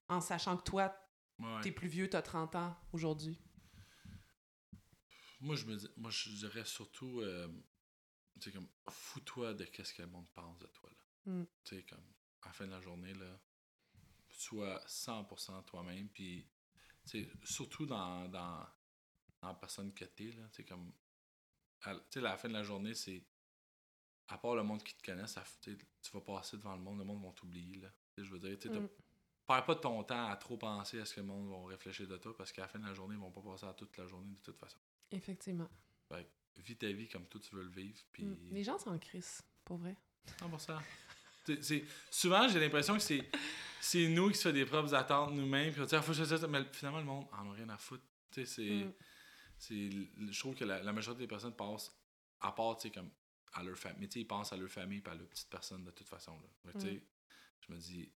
en 0.08 0.20
sachant 0.20 0.56
que 0.56 0.64
toi, 0.64 0.92
Ouais. 1.38 1.60
t'es 1.62 1.70
plus 1.70 1.86
vieux, 1.86 2.10
t'as 2.10 2.22
30 2.22 2.56
ans 2.56 2.76
aujourd'hui? 2.92 3.38
Moi, 5.40 5.54
je 5.54 5.64
me 5.66 5.76
dis, 5.76 5.86
moi, 5.96 6.10
je 6.10 6.30
dirais 6.30 6.64
surtout, 6.64 7.20
euh, 7.20 7.46
tu 8.38 8.50
sais, 8.50 8.56
comme, 8.56 8.68
fous-toi 8.90 9.54
de 9.54 9.64
qu'est-ce 9.64 9.92
que 9.94 10.02
le 10.02 10.08
monde 10.08 10.28
pense 10.34 10.58
de 10.58 10.66
toi, 10.68 10.90
là. 10.90 11.32
Mm. 11.32 11.46
Tu 11.64 11.76
sais, 11.76 11.82
comme, 11.84 12.04
à 12.42 12.48
la 12.48 12.52
fin 12.52 12.66
de 12.66 12.70
la 12.72 12.80
journée, 12.80 13.14
là, 13.14 13.40
sois 14.30 14.80
100% 14.86 15.64
toi-même, 15.64 16.08
puis, 16.08 16.48
tu 17.08 17.24
sais, 17.24 17.30
surtout 17.44 17.86
dans, 17.86 18.28
dans, 18.28 18.66
dans 19.40 19.48
la 19.48 19.54
personne 19.54 19.92
que 19.92 20.04
t'es, 20.04 20.32
là, 20.32 20.48
tu 20.48 20.56
sais, 20.56 20.64
comme, 20.64 20.92
tu 21.82 21.90
sais, 22.10 22.18
à 22.20 22.22
la 22.22 22.36
fin 22.36 22.48
de 22.48 22.54
la 22.54 22.62
journée, 22.62 22.94
c'est, 22.94 23.24
à 24.28 24.38
part 24.38 24.54
le 24.54 24.62
monde 24.62 24.82
qui 24.82 24.94
te 24.94 25.02
connaît, 25.02 25.26
ça, 25.26 25.44
tu 25.62 25.76
vas 26.12 26.20
passer 26.20 26.56
devant 26.56 26.76
le 26.76 26.82
monde, 26.82 26.98
le 26.98 27.04
monde 27.04 27.24
va 27.24 27.32
t'oublier, 27.32 27.80
là. 27.80 27.92
Je 28.16 28.24
veux 28.30 28.38
dire, 28.40 28.58
tu 28.58 28.68
Mm. 28.68 28.88
perds 29.46 29.64
pas 29.64 29.76
ton 29.76 30.04
temps 30.04 30.28
à 30.28 30.36
trop 30.36 30.58
penser 30.58 31.00
à 31.00 31.04
ce 31.06 31.14
que 31.14 31.20
le 31.20 31.26
monde 31.26 31.48
va 31.48 31.68
réfléchir 31.68 32.06
de 32.06 32.16
toi, 32.18 32.36
parce 32.36 32.52
qu'à 32.52 32.62
la 32.62 32.68
fin 32.68 32.78
de 32.78 32.86
la 32.86 32.94
journée, 32.94 33.14
ils 33.14 33.20
vont 33.20 33.30
pas 33.30 33.42
passer 33.42 33.66
à 33.66 33.74
toute 33.74 33.96
la 33.96 34.06
journée 34.06 34.34
de 34.34 34.40
toute 34.42 34.58
façon. 34.58 34.78
Effectivement. 35.10 35.68
Fait 36.08 36.30
vis 36.62 36.76
ta 36.76 36.88
vie 36.88 37.08
comme 37.08 37.26
toi 37.26 37.40
tu 37.40 37.54
veux 37.54 37.62
le 37.62 37.70
vivre. 37.70 37.98
Puis... 38.12 38.24
Mm. 38.24 38.36
Les 38.52 38.64
gens 38.64 38.78
s'en 38.78 38.98
crissent, 38.98 39.42
pour 39.64 39.76
vrai. 39.78 39.94
100%. 40.40 40.78
C'est- 41.46 41.62
c'est- 41.62 41.84
souvent, 42.10 42.46
j'ai 42.48 42.60
l'impression 42.60 42.94
que 42.94 43.00
c'est, 43.02 43.28
c'est 43.80 44.06
nous 44.08 44.28
qui 44.30 44.36
se 44.36 44.42
fait 44.42 44.52
des 44.52 44.66
propres 44.66 44.94
attentes 44.94 45.32
nous-mêmes. 45.32 45.72
Puis 45.72 45.80
on 45.80 45.86
dit, 45.86 45.94
ah, 45.94 46.02
faut 46.02 46.12
que 46.12 46.18
je 46.18 46.24
fasse 46.24 46.40
ça. 46.40 46.46
Mais 46.48 46.62
finalement, 46.72 46.98
le 46.98 47.04
monde 47.04 47.26
en 47.32 47.50
a 47.50 47.54
rien 47.54 47.68
à 47.70 47.78
foutre. 47.78 48.04
Tu 48.30 48.44
sais, 48.44 48.46
c'est, 48.46 48.84
Mm. 48.84 48.92
c'est, 49.58 49.90
je 50.30 50.38
trouve 50.38 50.54
que 50.54 50.64
la, 50.64 50.82
la 50.82 50.92
majorité 50.92 51.22
des 51.22 51.28
personnes 51.28 51.54
passent, 51.56 51.90
à 52.40 52.52
part, 52.52 52.76
tu 52.76 52.88
sais, 52.88 52.94
comme 52.94 53.10
à 53.54 53.62
leur 53.62 53.76
famille. 53.78 54.00
Mais 54.00 54.08
tu 54.08 54.14
sais, 54.14 54.20
ils 54.20 54.26
pensent 54.26 54.52
à 54.52 54.56
leur 54.58 54.68
famille 54.68 55.02
et 55.04 55.08
à 55.08 55.14
leur 55.14 55.26
petite 55.26 55.48
personne 55.48 55.82
de 55.84 55.90
toute 55.90 56.08
façon. 56.08 56.38
Là. 56.64 56.72
Mm. 56.74 57.00
je 57.66 57.72
me 57.72 57.78
dis, 57.78 58.12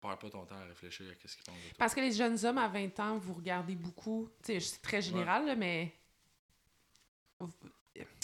perds 0.00 0.18
pas 0.18 0.30
ton 0.30 0.46
temps 0.46 0.54
à 0.56 0.64
réfléchir 0.64 1.06
à 1.06 1.28
ce 1.28 1.36
qu'ils 1.36 1.44
pensent 1.44 1.56
de 1.56 1.68
toi. 1.68 1.76
Parce 1.78 1.94
que 1.94 2.00
les 2.00 2.12
jeunes 2.12 2.42
hommes 2.46 2.58
à 2.58 2.68
20 2.68 2.98
ans, 3.00 3.18
vous 3.18 3.34
regardez 3.34 3.74
beaucoup. 3.76 4.30
Tu 4.42 4.54
sais, 4.54 4.60
c'est 4.60 4.80
très 4.80 5.02
général, 5.02 5.44
là, 5.44 5.54
mais. 5.54 5.94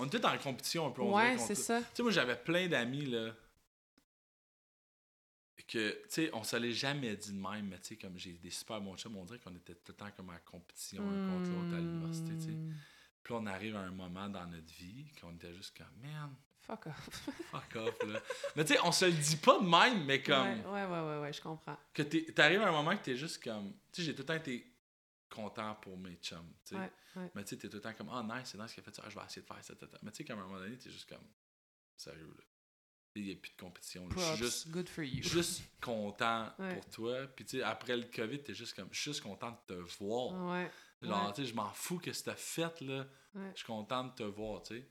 On 0.00 0.06
était 0.06 0.24
en 0.24 0.38
compétition 0.38 0.86
un 0.86 0.90
peu. 0.90 1.02
on 1.02 1.14
Ouais, 1.14 1.38
c'est 1.38 1.54
ça. 1.54 1.80
Tu 1.80 1.86
sais, 1.94 2.02
moi, 2.02 2.12
j'avais 2.12 2.36
plein 2.36 2.68
d'amis, 2.68 3.06
là, 3.06 3.32
que, 5.66 5.92
tu 5.92 6.08
sais, 6.08 6.30
on 6.32 6.44
se 6.44 6.56
l'est 6.56 6.72
jamais 6.72 7.16
dit 7.16 7.32
de 7.32 7.40
même, 7.40 7.68
mais 7.68 7.78
tu 7.78 7.88
sais, 7.88 7.96
comme 7.96 8.18
j'ai 8.18 8.32
des 8.32 8.50
super 8.50 8.80
bons 8.80 8.96
chums, 8.96 9.16
on 9.16 9.24
dirait 9.24 9.38
qu'on 9.38 9.54
était 9.54 9.74
tout 9.74 9.92
le 9.92 9.94
temps 9.94 10.10
comme 10.16 10.30
en 10.30 10.38
compétition 10.44 11.02
un 11.02 11.28
contre 11.28 11.50
l'autre 11.50 11.74
à 11.74 11.78
l'université, 11.78 12.32
tu 12.36 12.42
sais. 12.42 12.50
Mm. 12.50 12.74
Puis 13.22 13.34
on 13.34 13.46
arrive 13.46 13.76
à 13.76 13.80
un 13.80 13.90
moment 13.90 14.28
dans 14.28 14.46
notre 14.46 14.72
vie 14.74 15.06
qu'on 15.20 15.32
était 15.34 15.54
juste 15.54 15.76
comme, 15.76 15.86
man, 16.02 16.34
Fuck 16.60 16.86
off. 16.86 17.28
fuck 17.50 17.76
off, 17.76 18.08
là. 18.08 18.20
mais 18.56 18.64
tu 18.64 18.72
sais, 18.72 18.80
on 18.84 18.92
se 18.92 19.04
le 19.04 19.12
dit 19.12 19.36
pas 19.36 19.58
de 19.58 19.66
même, 19.66 20.04
mais 20.04 20.22
comme, 20.22 20.46
Ouais, 20.46 20.64
ouais, 20.64 20.86
ouais, 20.86 21.00
ouais, 21.00 21.20
ouais, 21.20 21.32
je 21.32 21.40
comprends. 21.40 21.76
que 21.92 22.02
t'arrives 22.02 22.62
à 22.62 22.68
un 22.68 22.72
moment 22.72 22.96
que 22.96 23.04
t'es 23.04 23.16
juste 23.16 23.42
comme, 23.42 23.72
tu 23.92 24.00
sais, 24.00 24.06
j'ai 24.06 24.14
tout 24.14 24.22
le 24.22 24.26
temps 24.26 24.34
été 24.34 24.73
content 25.34 25.74
pour 25.76 25.98
mes 25.98 26.14
chums, 26.16 26.52
tu 26.64 26.74
sais. 26.74 26.80
Ouais, 26.80 26.90
ouais. 27.16 27.30
Mais 27.34 27.44
tu 27.44 27.50
sais, 27.50 27.58
t'es 27.58 27.68
tout 27.68 27.76
le 27.76 27.82
temps 27.82 27.94
comme, 27.94 28.10
oh 28.12 28.22
nice, 28.22 28.48
c'est 28.50 28.58
nice 28.58 28.72
qu'il 28.72 28.80
a 28.80 28.84
fait 28.84 28.94
ça, 28.94 29.02
Ah, 29.04 29.10
je 29.10 29.18
vais 29.18 29.24
essayer 29.24 29.42
de 29.42 29.46
faire 29.46 29.64
ça. 29.64 29.74
Mais 30.02 30.10
tu 30.10 30.16
sais, 30.18 30.24
qu'à 30.24 30.32
un 30.34 30.36
moment 30.36 30.58
donné, 30.58 30.76
t'es 30.78 30.90
juste 30.90 31.08
comme, 31.08 31.26
sérieux, 31.96 32.34
là. 32.36 32.44
Il 33.16 33.22
n'y 33.26 33.32
a 33.32 33.36
plus 33.36 33.52
de 33.52 33.56
compétition. 33.56 34.08
là. 34.08 34.14
Je 34.16 34.20
suis 34.20 34.26
Props, 34.28 34.38
juste, 34.42 34.68
good 34.70 34.88
for 34.88 35.04
you. 35.04 35.22
juste 35.22 35.62
content 35.80 36.52
Ouais. 36.58 36.74
pour 36.74 36.90
toi. 36.90 37.26
Puis 37.28 37.44
tu 37.44 37.58
sais, 37.58 37.62
après 37.62 37.96
le 37.96 38.04
COVID, 38.12 38.42
t'es 38.42 38.54
juste 38.54 38.74
comme, 38.74 38.88
je 38.90 39.00
suis 39.00 39.12
juste 39.12 39.22
content 39.22 39.52
de 39.52 39.74
te 39.74 39.80
voir. 39.98 40.32
Ouais. 40.50 40.70
Genre, 41.00 41.26
ouais. 41.28 41.32
tu 41.32 41.42
sais, 41.42 41.48
je 41.50 41.54
m'en 41.54 41.72
fous 41.72 41.98
que 41.98 42.12
c'était 42.12 42.34
fait, 42.36 42.80
là. 42.80 43.06
Je 43.34 43.40
suis 43.56 43.66
content 43.66 44.04
de 44.04 44.14
te 44.14 44.22
voir, 44.24 44.62
tu 44.62 44.74
sais. 44.76 44.88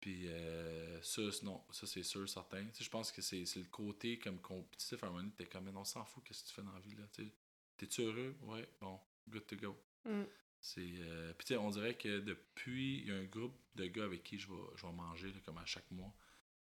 Puis 0.00 0.28
euh, 0.28 1.02
ça, 1.02 1.30
c'est- 1.30 1.42
non, 1.42 1.62
ça 1.70 1.86
c'est 1.86 2.02
sûr, 2.02 2.26
certain. 2.26 2.64
Tu 2.68 2.76
sais, 2.78 2.84
je 2.84 2.88
pense 2.90 3.12
que 3.12 3.20
c'est 3.20 3.44
c'est 3.44 3.58
le 3.60 3.66
côté 3.66 4.18
comme 4.18 4.40
compétitif 4.40 5.02
à 5.04 5.06
un 5.08 5.10
moment 5.10 5.22
donné, 5.22 5.34
t'es 5.36 5.44
comme, 5.44 5.64
mais 5.64 5.76
on 5.76 5.84
s'en 5.84 6.06
fout, 6.06 6.24
qu'est-ce 6.24 6.42
que 6.44 6.48
tu 6.48 6.54
fais 6.54 6.62
dans 6.62 6.72
la 6.72 6.80
vie, 6.80 6.94
là, 6.94 7.04
tu 7.12 7.24
sais. 7.24 7.32
T'es-tu 7.76 8.00
heureux? 8.02 8.34
Ouais, 8.44 8.66
bon, 8.80 8.98
good 9.28 9.46
to 9.46 9.56
go. 9.56 9.76
Mm. 10.04 10.24
C'est, 10.60 10.80
euh, 10.80 11.32
puis 11.34 11.46
tu 11.46 11.54
sais, 11.54 11.58
on 11.58 11.70
dirait 11.70 11.94
que 11.94 12.20
depuis, 12.20 12.98
il 12.98 13.08
y 13.08 13.12
a 13.12 13.16
un 13.16 13.24
groupe 13.24 13.58
de 13.76 13.86
gars 13.86 14.04
avec 14.04 14.22
qui 14.22 14.38
je 14.38 14.48
vais, 14.48 14.62
je 14.76 14.86
vais 14.86 14.92
manger, 14.92 15.32
là, 15.32 15.40
comme 15.44 15.58
à 15.58 15.64
chaque 15.64 15.90
mois. 15.90 16.14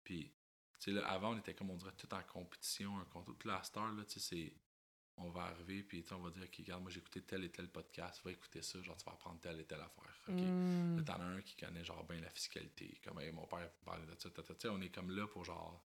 Puis, 0.04 0.32
tu 0.78 0.80
sais, 0.80 0.90
là, 0.92 1.06
avant, 1.08 1.34
on 1.34 1.38
était 1.38 1.54
comme, 1.54 1.70
on 1.70 1.76
dirait, 1.76 1.92
tout 1.96 2.12
en 2.12 2.22
compétition, 2.22 2.98
un 2.98 3.04
contre 3.06 3.32
à 3.48 3.62
cette 3.62 3.76
heure, 3.78 3.92
là, 3.92 4.04
tu 4.04 4.20
sais, 4.20 4.20
c'est, 4.20 4.54
on 5.16 5.30
va 5.30 5.44
arriver, 5.44 5.82
puis 5.82 6.02
tu 6.02 6.08
sais, 6.08 6.14
on 6.14 6.20
va 6.20 6.30
dire, 6.30 6.42
OK, 6.42 6.56
regarde, 6.58 6.82
moi, 6.82 6.90
j'ai 6.90 7.00
écouté 7.00 7.22
tel 7.22 7.44
et 7.44 7.50
tel 7.50 7.68
podcast, 7.68 8.20
va 8.22 8.32
écouter 8.32 8.60
ça, 8.60 8.82
genre, 8.82 8.96
tu 8.96 9.04
vas 9.04 9.12
apprendre 9.12 9.40
telle 9.40 9.60
et 9.60 9.64
telle 9.64 9.80
affaire. 9.80 10.20
OK? 10.28 10.34
Mm. 10.34 10.96
Là, 10.98 11.02
t'en 11.02 11.20
as 11.20 11.24
un 11.24 11.40
qui 11.40 11.56
connaît, 11.56 11.84
genre, 11.84 12.04
bien 12.04 12.20
la 12.20 12.30
fiscalité. 12.30 13.00
Comme, 13.02 13.20
Hey, 13.20 13.32
mon 13.32 13.46
père 13.46 13.70
parlait 13.84 14.06
de 14.06 14.14
ça. 14.18 14.30
Tu 14.30 14.42
sais, 14.58 14.68
on 14.68 14.80
est 14.82 14.90
comme 14.90 15.10
là 15.10 15.26
pour, 15.26 15.44
genre, 15.44 15.82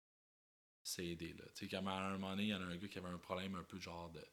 s'aider, 0.84 1.34
là. 1.34 1.46
Tu 1.54 1.66
sais, 1.66 1.76
comme 1.76 1.88
à 1.88 1.98
un 1.98 2.12
moment 2.14 2.32
donné, 2.32 2.44
il 2.44 2.50
y 2.50 2.56
en 2.56 2.62
a 2.62 2.66
un 2.66 2.78
gars 2.78 2.88
qui 2.88 2.98
avait 2.98 3.10
un 3.10 3.20
problème 3.20 3.56
un 3.56 3.64
peu, 3.64 3.80
genre, 3.80 4.10
de 4.12 4.26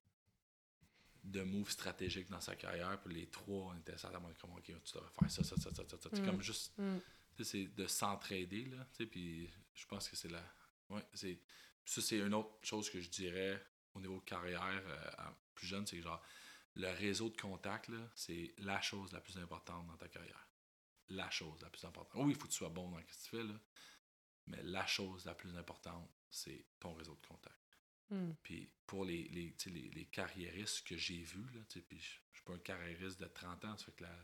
de 1.24 1.42
moves 1.42 1.70
stratégiques 1.70 2.30
dans 2.30 2.40
sa 2.40 2.56
carrière, 2.56 3.00
puis 3.02 3.14
les 3.14 3.26
trois, 3.26 3.72
on 3.74 3.78
était 3.78 3.96
certainement 3.98 4.30
comme, 4.40 4.52
OK, 4.52 4.64
tu 4.64 4.72
devrais 4.72 5.10
faire 5.18 5.30
ça, 5.30 5.44
ça, 5.44 5.56
ça, 5.56 5.74
ça, 5.74 5.84
ça, 5.86 5.96
ça. 5.98 6.08
Mm. 6.10 6.26
comme 6.26 6.42
juste 6.42 6.72
Mm. 6.78 6.98
tu 7.36 7.44
sais, 7.44 7.50
c'est 7.50 7.66
de 7.74 7.86
s'entraider, 7.86 8.66
là. 8.66 8.86
Puis 9.10 9.50
je 9.74 9.86
pense 9.86 10.08
que 10.08 10.16
c'est 10.16 10.30
la. 10.30 10.42
Ouais, 10.88 11.04
c'est. 11.14 11.40
Ça, 11.84 12.00
c'est 12.00 12.18
une 12.18 12.34
autre 12.34 12.58
chose 12.62 12.90
que 12.90 13.00
je 13.00 13.08
dirais 13.08 13.64
au 13.94 14.00
niveau 14.00 14.20
carrière 14.20 14.82
euh, 14.86 15.30
plus 15.54 15.66
jeune, 15.66 15.86
c'est 15.86 15.96
que 15.96 16.02
genre, 16.02 16.22
le 16.74 16.88
réseau 16.88 17.28
de 17.30 17.36
contacts, 17.36 17.88
là, 17.88 17.98
c'est 18.14 18.54
la 18.58 18.80
chose 18.80 19.12
la 19.12 19.20
plus 19.20 19.36
importante 19.38 19.86
dans 19.86 19.96
ta 19.96 20.08
carrière. 20.08 20.46
La 21.08 21.28
chose 21.30 21.60
la 21.62 21.70
plus 21.70 21.84
importante. 21.84 22.22
Oui, 22.22 22.32
il 22.32 22.38
faut 22.38 22.46
que 22.46 22.52
tu 22.52 22.58
sois 22.58 22.68
bon 22.68 22.88
dans 22.90 22.98
ce 22.98 23.04
que 23.04 23.12
tu 23.12 23.36
fais, 23.36 23.42
là. 23.42 23.60
Mais 24.46 24.62
la 24.62 24.86
chose 24.86 25.24
la 25.24 25.34
plus 25.34 25.56
importante, 25.56 26.08
c'est 26.30 26.64
ton 26.78 26.94
réseau 26.94 27.14
de 27.14 27.26
contacts. 27.26 27.59
Mm. 28.10 28.32
Puis 28.42 28.70
pour 28.86 29.04
les, 29.04 29.24
les, 29.28 29.54
les, 29.66 29.90
les 29.90 30.04
carriéristes 30.06 30.86
que 30.86 30.96
j'ai 30.96 31.22
vus, 31.22 31.46
je 31.52 31.78
je 31.90 31.96
suis 31.96 32.44
pas 32.44 32.54
un 32.54 32.58
carriériste 32.58 33.20
de 33.20 33.26
30 33.26 33.64
ans, 33.66 33.76
ça 33.76 33.84
fait 33.84 33.92
que 33.92 34.02
la, 34.02 34.16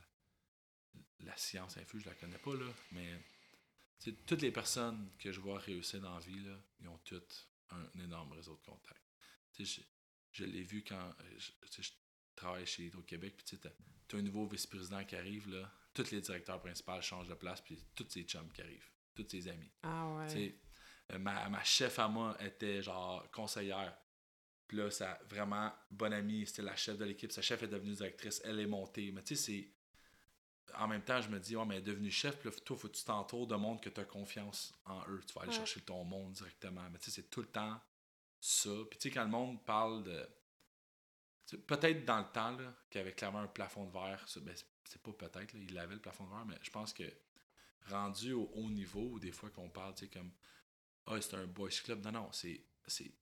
la 1.20 1.36
science 1.36 1.76
infuse, 1.76 2.02
je 2.02 2.08
la 2.08 2.14
connais 2.14 2.38
pas, 2.38 2.54
là, 2.54 2.66
mais 2.92 3.20
toutes 4.26 4.42
les 4.42 4.52
personnes 4.52 5.10
que 5.18 5.32
je 5.32 5.40
vois 5.40 5.58
réussir 5.58 6.00
dans 6.00 6.14
la 6.14 6.20
vie, 6.20 6.40
là, 6.40 6.58
ils 6.80 6.88
ont 6.88 6.98
toutes 6.98 7.48
un, 7.70 8.00
énorme 8.00 8.32
réseau 8.32 8.56
de 8.56 8.62
contacts. 8.62 9.02
Je, 9.58 9.80
je 10.32 10.44
l'ai 10.44 10.62
vu 10.62 10.84
quand 10.84 11.14
euh, 11.20 11.38
je, 11.38 11.82
je 11.82 11.90
travaille 12.34 12.66
chez 12.66 12.84
Hydro-Québec, 12.86 13.36
puis 13.36 13.46
tu 13.46 13.58
t'as 13.58 14.18
un 14.18 14.22
nouveau 14.22 14.46
vice-président 14.46 15.04
qui 15.04 15.16
arrive, 15.16 15.48
là, 15.48 15.72
tous 15.94 16.10
les 16.10 16.20
directeurs 16.20 16.60
principaux 16.60 17.00
changent 17.00 17.28
de 17.28 17.34
place, 17.34 17.60
puis 17.60 17.78
tous 17.94 18.08
ses 18.08 18.22
chums 18.24 18.52
qui 18.52 18.60
arrivent, 18.60 18.90
tous 19.14 19.26
ses 19.28 19.48
amis. 19.48 19.72
Ah 19.82 20.14
ouais. 20.14 20.58
Ma, 21.18 21.48
ma 21.48 21.62
chef 21.64 21.98
à 21.98 22.08
moi 22.08 22.36
était 22.40 22.82
genre 22.82 23.30
conseillère. 23.30 23.96
Puis 24.66 24.78
là, 24.78 24.90
ça 24.90 25.18
vraiment 25.28 25.72
bonne 25.90 26.12
amie, 26.12 26.46
c'était 26.46 26.62
la 26.62 26.74
chef 26.76 26.98
de 26.98 27.04
l'équipe. 27.04 27.30
Sa 27.30 27.42
chef 27.42 27.62
est 27.62 27.68
devenue 27.68 27.94
directrice, 27.94 28.40
elle 28.44 28.58
est 28.60 28.66
montée. 28.66 29.12
Mais 29.12 29.22
tu 29.22 29.36
sais, 29.36 29.42
c'est. 29.52 29.72
En 30.76 30.88
même 30.88 31.02
temps, 31.02 31.20
je 31.22 31.28
me 31.28 31.38
dis, 31.38 31.54
ouais, 31.54 31.64
mais 31.64 31.76
elle 31.76 31.82
est 31.82 31.84
devenue 31.84 32.10
chef, 32.10 32.36
puis 32.38 32.50
là, 32.50 32.56
toi, 32.64 32.76
faut 32.76 32.88
que 32.88 32.96
tu 32.96 33.04
t'entoures 33.04 33.46
de 33.46 33.54
monde 33.54 33.80
que 33.80 33.88
tu 33.88 34.00
as 34.00 34.04
confiance 34.04 34.74
en 34.84 35.00
eux. 35.08 35.22
Tu 35.24 35.32
vas 35.32 35.42
aller 35.42 35.50
Ouais. 35.52 35.56
chercher 35.56 35.80
ton 35.82 36.02
monde 36.02 36.32
directement. 36.32 36.82
Mais 36.90 36.98
tu 36.98 37.04
sais, 37.06 37.22
c'est 37.22 37.30
tout 37.30 37.40
le 37.40 37.46
temps 37.46 37.80
ça. 38.40 38.70
Puis 38.90 38.98
tu 38.98 39.08
sais, 39.08 39.14
quand 39.14 39.22
le 39.24 39.30
monde 39.30 39.64
parle 39.64 40.02
de. 40.02 40.28
Peut-être 41.68 42.04
dans 42.04 42.18
le 42.18 42.26
temps, 42.32 42.50
là, 42.56 42.74
qu'il 42.90 42.98
y 42.98 43.02
avait 43.02 43.12
clairement 43.12 43.38
un 43.38 43.46
plafond 43.46 43.84
de 43.86 43.92
verre. 43.92 44.26
ben, 44.42 44.54
c'est- 44.84 45.00
pas 45.02 45.12
peut-être, 45.12 45.52
là, 45.52 45.60
il 45.60 45.78
avait 45.78 45.94
le 45.94 46.00
plafond 46.00 46.24
de 46.24 46.30
verre, 46.30 46.44
mais 46.46 46.58
je 46.62 46.70
pense 46.70 46.92
que 46.92 47.04
rendu 47.88 48.32
au 48.32 48.50
haut 48.54 48.68
niveau, 48.68 49.20
des 49.20 49.30
fois 49.30 49.50
qu'on 49.50 49.70
parle, 49.70 49.94
tu 49.94 50.06
sais, 50.06 50.10
comme 50.10 50.32
ah, 51.06 51.20
c'est 51.20 51.34
un 51.36 51.46
boys 51.46 51.70
club. 51.84 52.04
Non, 52.04 52.12
non, 52.12 52.32
c'est, 52.32 52.60
c'est, 52.86 53.12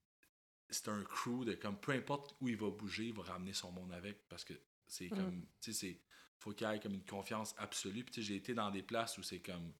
c'est 0.70 0.88
un 0.88 1.02
crew 1.04 1.44
de 1.44 1.54
comme 1.54 1.78
peu 1.78 1.92
importe 1.92 2.36
où 2.40 2.48
il 2.48 2.56
va 2.56 2.70
bouger, 2.70 3.06
il 3.06 3.14
va 3.14 3.22
ramener 3.22 3.52
son 3.52 3.70
monde 3.72 3.92
avec 3.92 4.28
parce 4.28 4.44
que 4.44 4.54
c'est 4.86 5.10
Mhm. 5.10 5.16
comme, 5.16 5.46
tu 5.60 5.72
sais, 5.72 5.78
c'est, 5.78 6.00
faut 6.38 6.52
qu'il 6.52 6.68
y 6.68 6.74
ait 6.74 6.80
comme 6.80 6.94
une 6.94 7.04
confiance 7.04 7.54
absolue. 7.58 8.04
Puis, 8.04 8.14
tu 8.14 8.20
sais, 8.22 8.26
j'ai 8.28 8.36
été 8.36 8.54
dans 8.54 8.70
des 8.70 8.82
places 8.82 9.18
où 9.18 9.22
c'est 9.22 9.40
comme, 9.40 9.72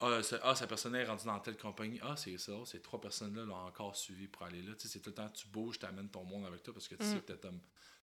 ah, 0.00 0.22
ça- 0.22 0.40
ah, 0.42 0.54
sa 0.54 0.66
personne 0.66 0.94
est 0.94 1.04
rendue 1.04 1.24
dans 1.26 1.38
telle 1.40 1.56
compagnie. 1.58 1.98
Ah, 2.02 2.16
c'est 2.16 2.36
ça, 2.38 2.52
ces 2.64 2.80
trois 2.80 3.00
personnes-là 3.00 3.44
l'ont 3.44 3.54
encore 3.54 3.96
suivi 3.96 4.28
pour 4.28 4.42
aller 4.44 4.62
là. 4.62 4.74
Tu 4.74 4.82
sais, 4.82 4.88
c'est 4.88 5.00
tout 5.00 5.10
le 5.10 5.14
temps, 5.14 5.28
tu 5.30 5.46
bouges, 5.48 5.78
tu 5.78 5.86
amènes 5.86 6.10
ton 6.10 6.24
monde 6.24 6.46
avec 6.46 6.62
toi 6.62 6.72
parce 6.74 6.88
que 6.88 6.94
tu 6.94 7.04
sais 7.04 7.16
Mhm. 7.16 7.22
que 7.22 7.32
tu 7.34 7.48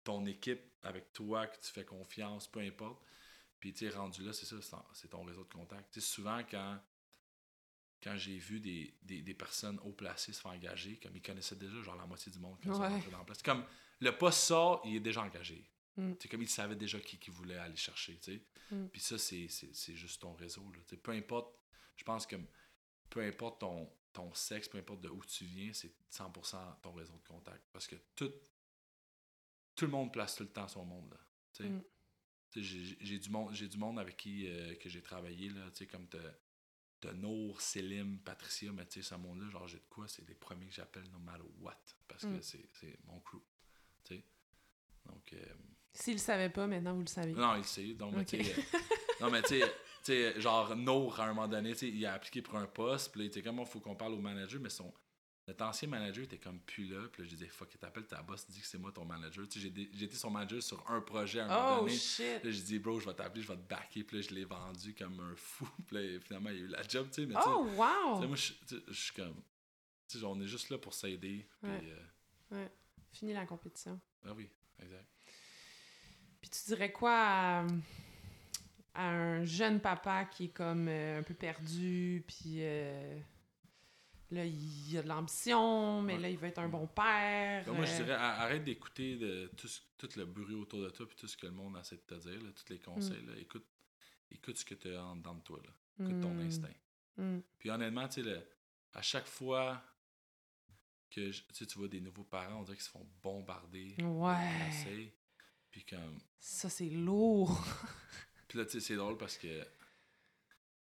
ton 0.04 0.26
équipe 0.26 0.60
avec 0.82 1.12
toi, 1.12 1.46
que 1.46 1.60
tu 1.64 1.70
fais 1.70 1.84
confiance, 1.84 2.48
peu 2.48 2.60
importe. 2.60 3.00
Puis, 3.60 3.72
tu 3.72 3.88
sais, 3.88 3.96
rendu 3.96 4.24
là, 4.24 4.32
c'est 4.32 4.46
ça, 4.46 4.56
c'est 4.60 4.70
ton- 4.70 4.84
c'est 4.94 5.08
ton 5.08 5.22
réseau 5.24 5.44
de 5.44 5.52
contact. 5.52 5.92
Tu 5.92 6.00
sais, 6.00 6.06
souvent, 6.06 6.40
quand 6.50 6.80
quand 8.02 8.16
j'ai 8.16 8.36
vu 8.38 8.58
des, 8.60 8.94
des, 9.02 9.22
des 9.22 9.34
personnes 9.34 9.78
haut 9.84 9.92
placées 9.92 10.32
se 10.32 10.40
faire 10.40 10.50
engager, 10.52 10.98
comme 10.98 11.14
ils 11.16 11.22
connaissaient 11.22 11.56
déjà 11.56 11.80
genre 11.82 11.96
la 11.96 12.06
moitié 12.06 12.32
du 12.32 12.38
monde 12.38 12.58
quand 12.62 12.70
ils 12.70 12.74
sont 12.74 12.80
Ouais. 12.82 13.10
dans 13.10 13.18
la 13.18 13.24
place. 13.24 13.38
C'est 13.38 13.44
Comme 13.46 13.64
le 14.00 14.10
poste 14.16 14.40
sort, 14.40 14.82
il 14.84 14.96
est 14.96 15.00
déjà 15.00 15.22
engagé. 15.22 15.70
Mm. 15.96 16.12
C'est 16.18 16.28
comme 16.28 16.42
ils 16.42 16.48
savaient 16.48 16.74
déjà 16.76 16.98
qui, 17.00 17.18
qui 17.18 17.30
voulait 17.30 17.58
aller 17.58 17.76
chercher. 17.76 18.18
tu 18.18 18.32
sais. 18.32 18.42
Mm. 18.74 18.86
Puis 18.88 19.00
ça, 19.00 19.18
c'est, 19.18 19.46
c'est, 19.48 19.74
c'est 19.74 19.94
juste 19.94 20.20
ton 20.20 20.32
réseau. 20.34 20.70
Là. 20.72 20.96
Peu 21.02 21.12
importe, 21.12 21.54
je 21.96 22.04
pense 22.04 22.26
que 22.26 22.36
peu 23.08 23.20
importe 23.22 23.60
ton, 23.60 23.88
ton 24.12 24.32
sexe, 24.34 24.68
peu 24.68 24.78
importe 24.78 25.02
de 25.02 25.08
où 25.08 25.22
tu 25.24 25.44
viens, 25.44 25.72
c'est 25.72 25.92
100% 26.10 26.80
ton 26.80 26.92
réseau 26.92 27.14
de 27.16 27.24
contact. 27.28 27.62
Parce 27.72 27.86
que 27.86 27.96
tout, 28.16 28.32
tout 29.76 29.84
le 29.84 29.90
monde 29.92 30.12
place 30.12 30.34
tout 30.34 30.42
le 30.44 30.50
temps 30.50 30.66
son 30.68 30.84
monde. 30.84 31.10
Là, 31.10 31.20
tu 31.52 31.62
sais. 31.62 31.68
Mm. 31.68 31.82
j'ai 32.56 32.96
j'ai 33.00 33.18
du 33.18 33.30
monde, 33.30 33.54
j'ai 33.54 33.68
du 33.68 33.78
monde 33.78 33.98
avec 33.98 34.16
qui 34.16 34.48
euh, 34.48 34.74
que 34.76 34.88
j'ai 34.88 35.02
travaillé, 35.02 35.50
là, 35.50 35.70
tu 35.70 35.78
sais, 35.78 35.86
comme 35.86 36.08
Nour, 37.10 37.60
Célim, 37.60 38.18
Patricia, 38.20 38.70
mais 38.72 38.86
tu 38.86 39.02
sais, 39.02 39.08
ce 39.08 39.14
monde-là, 39.16 39.48
genre, 39.50 39.66
j'ai 39.66 39.78
de 39.78 39.86
quoi, 39.90 40.06
c'est 40.08 40.26
les 40.28 40.34
premiers 40.34 40.66
que 40.68 40.74
j'appelle 40.74 41.04
no 41.12 41.18
matter 41.18 41.42
what, 41.60 41.76
parce 42.06 42.22
que 42.22 42.28
Mm. 42.28 42.42
c'est 42.42 42.68
c'est 42.72 42.98
mon 43.04 43.18
crew, 43.20 43.40
tu 44.04 44.14
sais. 44.16 44.24
Donc, 45.06 45.32
euh, 45.32 45.44
S'il 45.92 46.14
le 46.14 46.18
savait 46.20 46.48
pas, 46.50 46.66
maintenant 46.66 46.94
vous 46.94 47.00
le 47.02 47.06
savez. 47.06 47.32
non, 47.32 47.54
il 47.54 47.58
le 47.58 47.62
sait, 47.64 47.94
donc, 47.94 48.24
tu 48.26 48.42
sais, 48.42 48.52
euh, 48.52 48.62
non, 49.20 49.30
mais 49.30 49.42
tu 49.42 49.48
sais, 49.60 49.60
tu 49.60 49.72
sais, 50.04 50.40
genre, 50.40 50.74
Nour, 50.76 51.18
à 51.20 51.24
un 51.24 51.28
moment 51.34 51.48
donné, 51.48 51.72
tu 51.72 51.78
sais, 51.78 51.88
il 51.88 52.06
a 52.06 52.14
appliqué 52.14 52.40
pour 52.42 52.56
un 52.56 52.66
poste, 52.66 53.10
puis 53.10 53.20
là, 53.20 53.24
il 53.24 53.28
était 53.28 53.42
comme, 53.42 53.58
il 53.58 53.66
faut 53.66 53.80
qu'on 53.80 53.96
parle 53.96 54.12
au 54.14 54.20
manager, 54.20 54.60
mais 54.60 54.70
son, 54.70 54.92
notre 55.48 55.64
ancien 55.64 55.88
manager 55.88 56.24
était 56.24 56.38
comme 56.38 56.60
plus 56.60 56.86
là, 56.86 57.08
puis 57.12 57.22
là, 57.22 57.28
je 57.28 57.34
disais, 57.34 57.48
fuck, 57.48 57.76
t'appelles 57.78 58.06
ta 58.06 58.22
boss, 58.22 58.46
dis 58.48 58.60
que 58.60 58.66
c'est 58.66 58.78
moi 58.78 58.92
ton 58.92 59.04
manager, 59.04 59.48
tu 59.48 59.60
sais, 59.60 59.68
été 59.68 60.14
son 60.14 60.30
manager 60.30 60.62
sur 60.62 60.88
un 60.90 61.00
projet 61.00 61.40
à 61.40 61.46
un 61.46 61.48
moment 61.48 61.76
Oh 61.78 61.84
donné, 61.84 61.96
shit! 61.96 62.44
Là, 62.44 62.50
j'ai 62.50 62.62
dit, 62.62 62.78
bro, 62.78 63.00
je 63.00 63.06
vais 63.06 63.14
t'appeler, 63.14 63.42
je 63.42 63.48
vais 63.48 63.56
te 63.56 63.68
backer. 63.68 64.04
Puis 64.04 64.16
là, 64.18 64.22
je 64.28 64.34
l'ai 64.34 64.44
vendu 64.44 64.94
comme 64.94 65.18
un 65.20 65.34
fou. 65.34 65.68
Puis 65.88 65.96
là, 65.96 66.20
finalement, 66.20 66.50
il 66.50 66.56
a 66.56 66.60
eu 66.60 66.66
la 66.68 66.82
job, 66.86 67.08
tu 67.08 67.14
sais. 67.22 67.26
Mais 67.26 67.34
tu 67.34 67.40
sais, 67.40 67.48
Oh 67.48 67.66
tu 67.68 67.74
wow! 67.76 68.20
sais, 68.20 68.26
moi, 68.28 68.36
je 68.36 68.52
tu 68.52 68.76
sais, 68.76 68.82
je 68.88 68.92
suis 69.00 69.12
comme. 69.14 69.42
Tu 70.08 70.18
sais, 70.18 70.24
on 70.24 70.40
est 70.40 70.46
juste 70.46 70.70
là 70.70 70.78
pour 70.78 70.94
s'aider. 70.94 71.48
Puis, 71.60 71.70
Ouais. 71.70 71.94
euh, 72.52 72.68
Fini 73.12 73.32
la 73.32 73.44
compétition. 73.44 74.00
ah 74.24 74.32
oui, 74.34 74.48
exact. 74.80 75.06
Puis 76.40 76.50
tu 76.50 76.64
dirais 76.66 76.92
quoi 76.92 77.14
à, 77.14 77.66
à 78.94 79.08
un 79.08 79.44
jeune 79.44 79.80
papa 79.80 80.24
qui 80.26 80.44
est 80.46 80.48
comme 80.52 80.86
euh, 80.88 81.18
un 81.18 81.22
peu 81.22 81.34
perdu, 81.34 82.24
puis 82.26 82.56
euh, 82.60 83.18
là, 84.32 84.44
il 84.44 84.98
a 84.98 85.02
de 85.02 85.08
l'ambition, 85.08 86.02
mais 86.02 86.14
Ouais. 86.14 86.20
là, 86.20 86.30
il 86.30 86.36
veut 86.38 86.48
être 86.48 86.58
un 86.58 86.68
bon 86.68 86.86
père. 86.86 87.64
Donc, 87.64 87.76
moi, 87.76 87.84
je 87.84 87.92
euh, 87.92 87.96
dirais, 87.98 88.12
arrête 88.14 88.64
d'écouter 88.64 89.18
tout, 89.56 89.68
tout 89.98 90.08
le 90.16 90.24
bruit 90.24 90.54
autour 90.54 90.80
de 90.82 90.90
toi, 90.90 91.06
puis 91.06 91.16
tout 91.16 91.28
ce 91.28 91.36
que 91.36 91.46
le 91.46 91.52
monde 91.52 91.76
essaie 91.78 91.96
de 91.96 92.00
te 92.02 92.14
dire, 92.14 92.42
là, 92.42 92.50
tous 92.52 92.72
les 92.72 92.78
conseils. 92.80 93.24
Là, 93.26 93.32
écoute, 93.38 93.66
écoute 94.30 94.56
ce 94.58 94.64
que 94.64 94.74
tu 94.74 94.94
as 94.94 95.04
en 95.04 95.16
dedans 95.16 95.34
de 95.34 95.42
toi. 95.42 95.60
Là. 95.64 96.06
Écoute 96.06 96.20
ton 96.22 96.34
hmm, 96.34 96.40
instinct. 96.40 96.74
hmm, 97.16 97.38
Puis 97.58 97.70
honnêtement, 97.70 98.08
tu 98.08 98.22
sais, 98.24 98.46
à 98.94 99.02
chaque 99.02 99.26
fois 99.26 99.82
que 101.10 101.30
je- 101.30 101.42
tu 101.52 101.78
vois 101.78 101.88
des 101.88 102.00
nouveaux 102.00 102.24
parents, 102.24 102.60
on 102.60 102.62
dirait 102.62 102.76
qu'ils 102.76 102.84
se 102.86 102.90
font 102.90 103.06
bombarder. 103.22 103.94
Ouais. 104.02 105.12
Puis 105.70 105.84
comme. 105.84 106.18
Ça, 106.38 106.68
c'est 106.70 106.88
lourd. 106.88 107.62
Puis 108.48 108.58
là, 108.58 108.64
tu 108.64 108.72
sais, 108.72 108.80
c'est 108.80 108.96
drôle 108.96 109.16
parce 109.16 109.36
que 109.38 109.66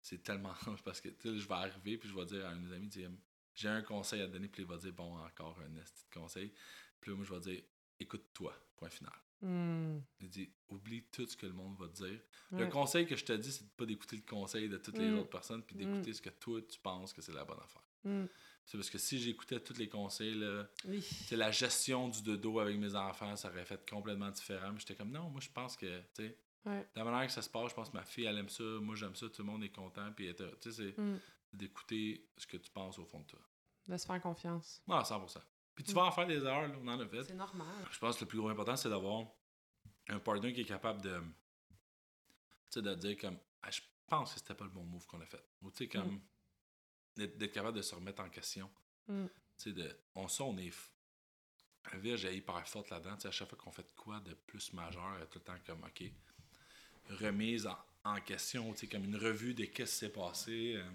c'est 0.02 0.22
tellement. 0.22 0.52
Parce 0.84 1.00
que, 1.00 1.08
tu 1.08 1.30
sais, 1.30 1.38
je 1.38 1.48
vais 1.48 1.54
arriver, 1.54 1.96
puis 1.96 2.08
je 2.10 2.14
vais 2.14 2.26
dire 2.26 2.44
à 2.46 2.50
un 2.50 2.56
de 2.56 2.60
mes 2.66 2.74
amis, 2.74 2.90
j'ai 3.54 3.68
un 3.68 3.82
conseil 3.82 4.20
à 4.22 4.26
te 4.26 4.32
donner, 4.32 4.48
puis 4.48 4.62
il 4.62 4.68
va 4.68 4.76
dire, 4.76 4.92
bon, 4.92 5.16
encore 5.18 5.58
un 5.64 5.68
de 5.68 5.80
conseil. 6.12 6.52
Puis 7.00 7.10
là, 7.10 7.16
moi, 7.16 7.26
je 7.26 7.34
vais 7.34 7.40
dire, 7.40 7.62
écoute-toi, 8.00 8.52
point 8.76 8.90
final. 8.90 9.12
Hmm, 9.42 9.98
Il 10.20 10.30
dit, 10.30 10.50
oublie 10.68 11.02
tout 11.12 11.26
ce 11.26 11.36
que 11.36 11.44
le 11.46 11.52
monde 11.52 11.76
va 11.78 11.86
te 11.88 12.02
dire. 12.04 12.18
Le 12.52 12.66
conseil 12.68 13.06
que 13.06 13.14
je 13.16 13.24
te 13.24 13.32
dis, 13.32 13.52
c'est 13.52 13.64
de 13.64 13.70
pas 13.76 13.84
d'écouter 13.84 14.16
le 14.16 14.22
conseil 14.22 14.68
de 14.68 14.78
toutes 14.78 14.96
les 14.98 15.10
Mm. 15.10 15.18
autres 15.18 15.28
personnes, 15.30 15.62
puis 15.62 15.76
d'écouter 15.76 16.12
ce 16.14 16.22
que 16.22 16.30
toi, 16.30 16.60
tu 16.62 16.78
penses 16.80 17.12
que 17.12 17.20
c'est 17.20 17.32
la 17.34 17.44
bonne 17.44 17.60
affaire. 17.62 17.82
Hmm, 18.04 18.26
C'est 18.66 18.78
parce 18.78 18.88
que 18.88 18.96
si 18.98 19.18
j'écoutais 19.18 19.60
tous 19.60 19.76
les 19.76 19.88
conseils, 19.90 20.34
là, 20.34 20.66
oui. 20.86 21.04
la 21.32 21.50
gestion 21.50 22.08
du 22.08 22.22
dodo 22.22 22.58
avec 22.60 22.78
mes 22.78 22.94
enfants, 22.94 23.36
ça 23.36 23.50
aurait 23.50 23.66
fait 23.66 23.86
complètement 23.88 24.30
différent. 24.30 24.72
Mais 24.72 24.78
j'étais 24.80 24.94
comme, 24.94 25.10
non, 25.10 25.28
moi, 25.28 25.40
je 25.42 25.50
pense 25.50 25.76
que, 25.76 25.98
tu 26.14 26.24
sais, 26.24 26.38
Ouais. 26.64 26.86
la 26.96 27.04
manière 27.04 27.26
que 27.26 27.32
ça 27.32 27.42
se 27.42 27.50
passe, 27.50 27.68
je 27.70 27.74
pense 27.74 27.90
que 27.90 27.96
ma 27.98 28.04
fille, 28.04 28.24
elle 28.24 28.38
aime 28.38 28.48
ça, 28.48 28.62
moi, 28.64 28.94
j'aime 28.96 29.14
ça, 29.14 29.28
tout 29.28 29.42
le 29.42 29.48
monde 29.52 29.62
est 29.64 29.68
content. 29.68 30.10
Puis, 30.16 30.34
tu 30.34 30.42
sais, 30.60 30.72
c'est 30.72 30.98
Hmm, 30.98 31.18
d'écouter 31.54 32.28
ce 32.36 32.46
que 32.46 32.56
tu 32.56 32.70
penses 32.70 32.98
au 32.98 33.04
fond 33.04 33.20
de 33.20 33.26
toi. 33.26 33.40
De 33.88 33.96
se 33.96 34.06
faire 34.06 34.20
confiance. 34.20 34.82
Non, 34.86 35.02
100%. 35.02 35.40
Puis, 35.74 35.84
tu 35.84 35.92
Mm. 35.92 35.94
vas 35.94 36.02
en 36.04 36.12
faire 36.12 36.26
des 36.26 36.36
erreurs, 36.44 36.68
là, 36.68 36.74
on 36.80 36.86
en 36.88 37.00
a 37.00 37.06
fait. 37.08 37.24
C'est 37.24 37.34
normal. 37.34 37.66
Je 37.90 37.98
pense 37.98 38.16
que 38.16 38.24
le 38.24 38.28
plus 38.28 38.38
gros 38.38 38.48
important, 38.48 38.76
c'est 38.76 38.88
d'avoir 38.88 39.26
un 40.08 40.18
partner 40.20 40.52
qui 40.52 40.60
est 40.62 40.64
capable 40.66 41.02
de, 41.02 41.18
tu 41.20 41.74
sais, 42.70 42.82
de 42.82 42.94
dire 42.94 43.16
comme, 43.18 43.38
Ah, 43.62 43.70
je 43.70 43.80
pense 44.06 44.34
que 44.34 44.40
c'était 44.40 44.54
pas 44.54 44.64
le 44.64 44.70
bon 44.70 44.84
move 44.84 45.06
qu'on 45.06 45.20
a 45.20 45.26
fait. 45.26 45.42
Ou, 45.62 45.70
tu 45.70 45.78
sais, 45.78 45.88
comme, 45.88 46.20
d'être 47.16 47.36
d'être 47.38 47.52
capable 47.52 47.76
de 47.76 47.82
se 47.82 47.94
remettre 47.94 48.22
en 48.22 48.28
question. 48.28 48.70
Mm. 49.08 49.26
Tu 49.26 49.32
sais, 49.56 49.72
de, 49.72 49.98
on 50.14 50.28
sait, 50.28 50.42
on 50.42 50.56
est. 50.58 50.72
La 51.92 51.98
Vierge 51.98 52.24
est 52.24 52.36
hyper 52.36 52.66
forte 52.68 52.90
là-dedans. 52.90 53.14
Tu 53.16 53.22
sais, 53.22 53.28
à 53.28 53.30
chaque 53.30 53.48
fois 53.48 53.58
qu'on 53.58 53.70
fait 53.72 53.82
de 53.82 53.92
quoi 53.96 54.20
de 54.20 54.34
plus 54.34 54.72
majeur, 54.72 55.28
tout 55.30 55.38
le 55.38 55.44
temps 55.44 55.58
comme, 55.66 55.82
OK, 55.84 56.02
remise 57.20 57.66
en, 57.66 57.78
en 58.04 58.20
question, 58.20 58.72
tu 58.72 58.80
sais, 58.80 58.86
comme 58.88 59.04
une 59.04 59.16
revue 59.16 59.54
de 59.54 59.64
qu'est-ce 59.64 59.92
qui 59.92 59.98
s'est 59.98 60.12
passé. 60.12 60.74
euh, 60.76 60.90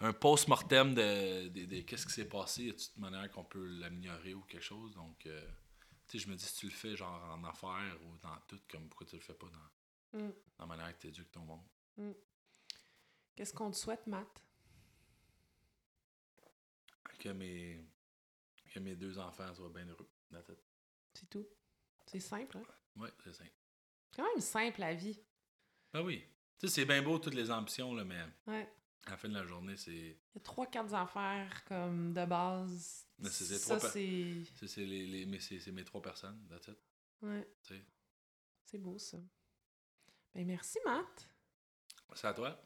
un 0.00 0.12
post-mortem 0.12 0.94
de, 0.94 1.48
de, 1.48 1.64
de 1.64 1.80
qu'est-ce 1.82 2.06
qui 2.06 2.12
s'est 2.12 2.28
passé. 2.28 2.64
Y 2.64 2.68
une 2.96 3.00
manière 3.02 3.30
qu'on 3.30 3.44
peut 3.44 3.64
l'améliorer 3.66 4.34
ou 4.34 4.42
quelque 4.42 4.62
chose? 4.62 4.92
Donc, 4.94 5.24
euh, 5.26 5.40
tu 6.06 6.18
sais, 6.18 6.24
je 6.24 6.30
me 6.30 6.36
dis, 6.36 6.44
si 6.44 6.56
tu 6.56 6.66
le 6.66 6.72
fais 6.72 6.94
genre 6.96 7.22
en 7.32 7.42
affaires 7.44 7.98
ou 8.04 8.16
dans 8.18 8.36
tout, 8.46 8.60
comme 8.70 8.88
pourquoi 8.88 9.06
tu 9.06 9.16
le 9.16 9.22
fais 9.22 9.34
pas 9.34 9.46
dans, 9.48 10.18
Mm. 10.18 10.28
dans 10.30 10.34
la 10.60 10.66
manière 10.66 10.94
que 10.96 11.00
tu 11.02 11.08
éduques 11.08 11.32
ton 11.32 11.40
monde? 11.44 12.14
Qu'est-ce 13.34 13.52
qu'on 13.52 13.70
te 13.70 13.76
souhaite, 13.76 14.06
Matt? 14.06 14.28
Que 17.18 17.30
mes, 17.30 17.84
que 18.72 18.78
mes 18.78 18.94
deux 18.96 19.18
enfants 19.18 19.52
soient 19.54 19.70
bien 19.70 19.86
heureux. 19.86 20.08
That's 20.30 20.48
it. 20.48 20.58
C'est 21.14 21.28
tout. 21.30 21.46
C'est 22.06 22.20
simple, 22.20 22.58
hein? 22.58 22.62
Ouais, 22.96 23.10
c'est 23.24 23.32
simple. 23.32 23.52
C'est 24.10 24.16
quand 24.22 24.28
même 24.28 24.40
simple, 24.40 24.80
la 24.80 24.94
vie. 24.94 25.18
Ah 25.92 26.02
oui. 26.02 26.24
Tu 26.58 26.68
sais, 26.68 26.74
c'est 26.74 26.84
bien 26.86 27.02
beau 27.02 27.18
toutes 27.18 27.34
les 27.34 27.50
ambitions, 27.50 27.94
là, 27.94 28.04
mais 28.04 28.22
Ouais. 28.46 28.70
À 29.06 29.10
la 29.12 29.16
fin 29.16 29.28
de 29.28 29.34
la 29.34 29.44
journée, 29.44 29.76
c'est 29.76 29.92
Il 29.92 30.16
y 30.34 30.38
a 30.38 30.40
trois, 30.40 30.66
quatre 30.66 30.92
affaires 30.94 31.64
comme 31.66 32.12
de 32.12 32.24
base. 32.24 33.06
Mais 33.18 33.28
c'est 33.30 33.44
ces 33.44 33.58
Ça, 33.58 33.78
c'est... 33.78 34.42
c'est 34.66 34.84
les, 34.84 35.06
les, 35.06 35.26
mais 35.26 35.40
c'est 35.40 35.70
mes 35.72 35.84
trois 35.84 36.02
personnes. 36.02 36.38
That's 36.50 36.68
it. 36.68 36.76
Ouais. 37.22 37.48
C'est 38.64 38.78
beau, 38.78 38.98
ça. 38.98 39.18
Ben, 40.34 40.46
merci, 40.46 40.78
Matt. 40.84 41.28
C'est 42.14 42.26
à 42.26 42.34
toi. 42.34 42.60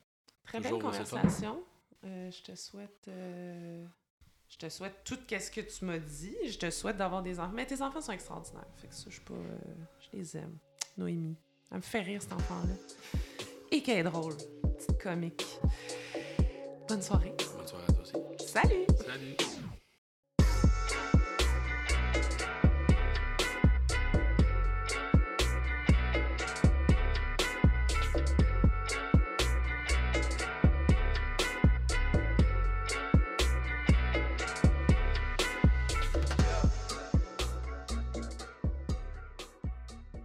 Très 0.45 0.59
Toujours 0.61 0.79
belle 0.79 0.91
conversation. 0.91 1.65
Euh, 2.05 2.31
je 2.31 2.43
te 2.43 2.55
souhaite... 2.57 3.07
euh, 3.09 3.87
Je 4.49 4.57
te 4.57 4.69
souhaite 4.69 5.05
tout 5.05 5.19
ce 5.29 5.51
que 5.51 5.61
tu 5.61 5.85
m'as 5.85 5.99
dit. 5.99 6.35
Je 6.47 6.59
te 6.59 6.71
souhaite 6.71 6.97
d'avoir 6.97 7.23
des 7.23 7.39
enfants. 7.39 7.53
Mais 7.53 7.67
tes 7.67 7.81
enfants 7.83 8.01
sont 8.01 8.13
extraordinaires. 8.13 8.67
Fait 8.77 8.89
que 8.89 8.95
ça, 8.95 9.05
je 9.09 9.15
suis 9.15 9.25
pas... 9.25 9.35
euh, 9.35 9.59
Je 10.01 10.17
les 10.17 10.37
aime. 10.39 10.59
Noémie. 10.97 11.37
Elle 11.71 11.77
me 11.77 11.83
fait 11.83 12.01
rire, 12.03 12.21
cet 12.21 12.33
enfant-là. 12.33 12.75
Et 13.71 13.83
qu'elle 13.83 13.99
est 13.99 14.11
drôle. 14.11 14.35
Petite 14.77 15.01
comique. 15.01 15.47
Bonne 16.91 17.03
soirée. 17.03 17.33
Bonne 17.57 17.69
soirée 17.69 17.85
à 17.87 17.93
toi 17.93 18.03
aussi. 18.03 18.47
Salut! 18.49 18.85
Salut. 19.07 19.37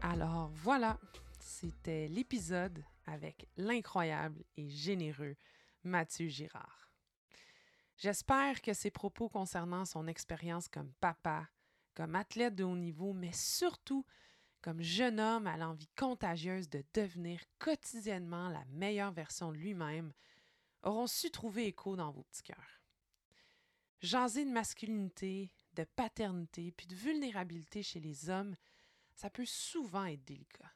Alors 0.01 0.49
voilà, 0.63 0.97
c'était 1.39 2.07
l'épisode 2.07 2.83
avec 3.05 3.45
l'incroyable 3.55 4.43
et 4.57 4.67
généreux 4.67 5.35
Mathieu 5.85 6.27
Girard. 6.27 6.91
J'espère 7.97 8.61
que 8.61 8.73
ses 8.73 8.91
propos 8.91 9.29
concernant 9.29 9.85
son 9.85 10.07
expérience 10.07 10.67
comme 10.67 10.91
papa, 10.99 11.47
comme 11.93 12.15
athlète 12.15 12.55
de 12.55 12.63
haut 12.63 12.75
niveau, 12.75 13.13
mais 13.13 13.31
surtout 13.31 14.05
comme 14.61 14.81
jeune 14.81 15.19
homme 15.19 15.45
à 15.45 15.57
l'envie 15.57 15.89
contagieuse 15.95 16.69
de 16.69 16.83
devenir 16.93 17.39
quotidiennement 17.59 18.49
la 18.49 18.65
meilleure 18.65 19.11
version 19.11 19.51
de 19.51 19.57
lui-même, 19.57 20.11
auront 20.81 21.07
su 21.07 21.29
trouver 21.29 21.67
écho 21.67 21.95
dans 21.95 22.11
vos 22.11 22.23
petits 22.23 22.43
cœurs. 22.43 22.81
Jaser 24.01 24.43
de 24.43 24.51
masculinité, 24.51 25.51
de 25.73 25.83
paternité, 25.83 26.71
puis 26.71 26.87
de 26.87 26.95
vulnérabilité 26.95 27.83
chez 27.83 27.99
les 27.99 28.29
hommes, 28.29 28.55
ça 29.13 29.29
peut 29.29 29.45
souvent 29.45 30.05
être 30.05 30.25
délicat. 30.25 30.71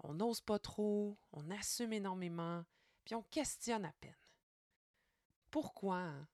On 0.00 0.14
n'ose 0.14 0.40
pas 0.42 0.58
trop, 0.58 1.18
on 1.32 1.50
assume 1.50 1.92
énormément, 1.92 2.64
questionne 3.30 3.84
à 3.84 3.92
peine. 3.92 4.14
Pourquoi? 5.50 5.96
hein? 5.96 6.28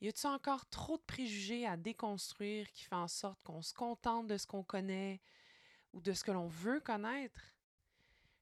Y 0.00 0.08
a-t-il 0.08 0.28
encore 0.28 0.68
trop 0.70 0.96
de 0.96 1.02
préjugés 1.02 1.66
à 1.66 1.76
déconstruire 1.76 2.70
qui 2.70 2.84
fait 2.84 2.94
en 2.94 3.08
sorte 3.08 3.42
qu'on 3.42 3.62
se 3.62 3.74
contente 3.74 4.28
de 4.28 4.36
ce 4.36 4.46
qu'on 4.46 4.62
connaît 4.62 5.20
ou 5.92 6.00
de 6.00 6.12
ce 6.12 6.22
que 6.22 6.30
l'on 6.30 6.46
veut 6.46 6.80
connaître? 6.80 7.40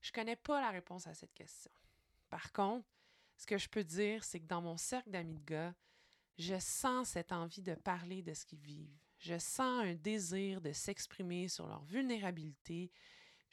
Je 0.02 0.12
connais 0.12 0.36
pas 0.36 0.60
la 0.60 0.70
réponse 0.70 1.06
à 1.06 1.14
cette 1.14 1.32
question. 1.32 1.72
Par 2.28 2.52
contre, 2.52 2.86
ce 3.36 3.46
que 3.46 3.58
je 3.58 3.68
peux 3.68 3.84
dire, 3.84 4.22
c'est 4.22 4.40
que 4.40 4.46
dans 4.46 4.60
mon 4.60 4.76
cercle 4.76 5.10
d'amis 5.10 5.38
de 5.38 5.44
gars, 5.44 5.74
je 6.38 6.58
sens 6.58 7.08
cette 7.10 7.32
envie 7.32 7.62
de 7.62 7.74
parler 7.74 8.22
de 8.22 8.34
ce 8.34 8.44
qu'ils 8.44 8.60
vivent. 8.60 8.98
Je 9.18 9.38
sens 9.38 9.84
un 9.84 9.94
désir 9.94 10.60
de 10.60 10.72
s'exprimer 10.72 11.48
sur 11.48 11.66
leur 11.66 11.82
vulnérabilité, 11.84 12.92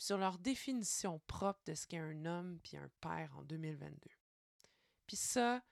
sur 0.03 0.17
leur 0.17 0.38
définition 0.38 1.22
propre 1.27 1.61
de 1.65 1.75
ce 1.75 1.88
qu'est 1.88 1.98
un 1.98 2.25
homme 2.25 2.59
puis 2.61 2.75
un 2.75 2.90
père 2.99 3.33
en 3.38 3.43
2022. 3.43 4.09
Puis 5.07 5.15
ça, 5.15 5.64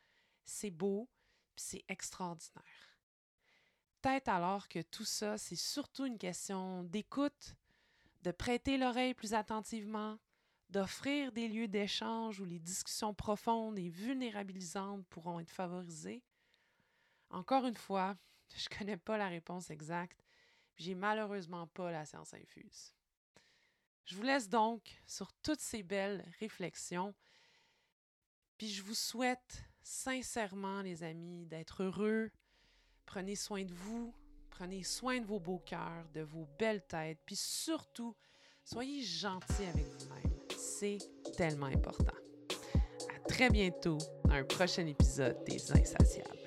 c'est 0.46 0.72
beau, 0.72 1.10
puis 1.54 1.66
c'est 1.66 1.86
extraordinaire. 1.90 2.98
Peut-être 4.02 4.30
alors 4.30 4.70
que 4.70 4.82
tout 4.84 5.04
ça, 5.04 5.38
c'est 5.38 5.58
surtout 5.58 6.06
une 6.06 6.18
question 6.18 6.86
d'écoute, 6.86 7.58
de 8.22 8.32
prêter 8.32 8.78
l'oreille 8.78 9.14
plus 9.14 9.34
attentivement, 9.34 10.18
d'offrir 10.70 11.34
des 11.34 11.50
lieux 11.50 11.68
d'échange 11.68 12.40
où 12.40 12.46
les 12.46 12.60
discussions 12.60 13.14
profondes 13.14 13.78
et 13.78 13.90
vulnérabilisantes 13.90 15.06
pourront 15.08 15.42
être 15.42 15.52
favorisées? 15.52 16.24
Encore 17.32 17.66
une 17.66 17.76
fois, 17.76 18.16
je 18.56 18.64
ne 18.72 18.78
connais 18.78 18.98
pas 18.98 19.18
la 19.18 19.28
réponse 19.28 19.70
exacte, 19.72 20.24
j'ai 20.78 20.96
malheureusement 20.96 21.68
pas 21.68 21.92
la 21.92 22.06
science 22.06 22.34
infuse. 22.34 22.94
Je 24.06 24.16
vous 24.16 24.24
laisse 24.24 24.50
donc 24.50 25.02
sur 25.08 25.32
toutes 25.44 25.60
ces 25.60 25.84
belles 25.84 26.26
réflexions, 26.40 27.14
puis 28.58 28.70
je 28.70 28.84
vous 28.84 28.96
souhaite 28.96 29.64
sincèrement, 29.84 30.82
les 30.82 31.04
amis, 31.04 31.46
d'être 31.46 31.84
heureux. 31.84 32.30
Prenez 33.06 33.36
soin 33.36 33.64
de 33.64 33.74
vous, 33.74 34.14
prenez 34.50 34.84
soin 34.84 35.20
de 35.20 35.26
vos 35.26 35.40
beaux 35.40 35.60
cœurs, 35.60 36.08
de 36.14 36.22
vos 36.22 36.48
belles 36.60 36.86
têtes, 36.86 37.20
puis 37.26 37.36
surtout, 37.36 38.16
soyez 38.64 39.02
gentils 39.02 39.66
avec 39.74 39.86
vous-même. 39.86 40.40
C'est 40.58 41.00
tellement 41.36 41.68
important. 41.68 42.16
À 43.16 43.20
très 43.28 43.50
bientôt 43.50 43.98
dans 44.26 44.34
un 44.34 44.44
prochain 44.44 44.86
épisode 44.86 45.44
des 45.46 45.72
Insatiables. 45.72 46.41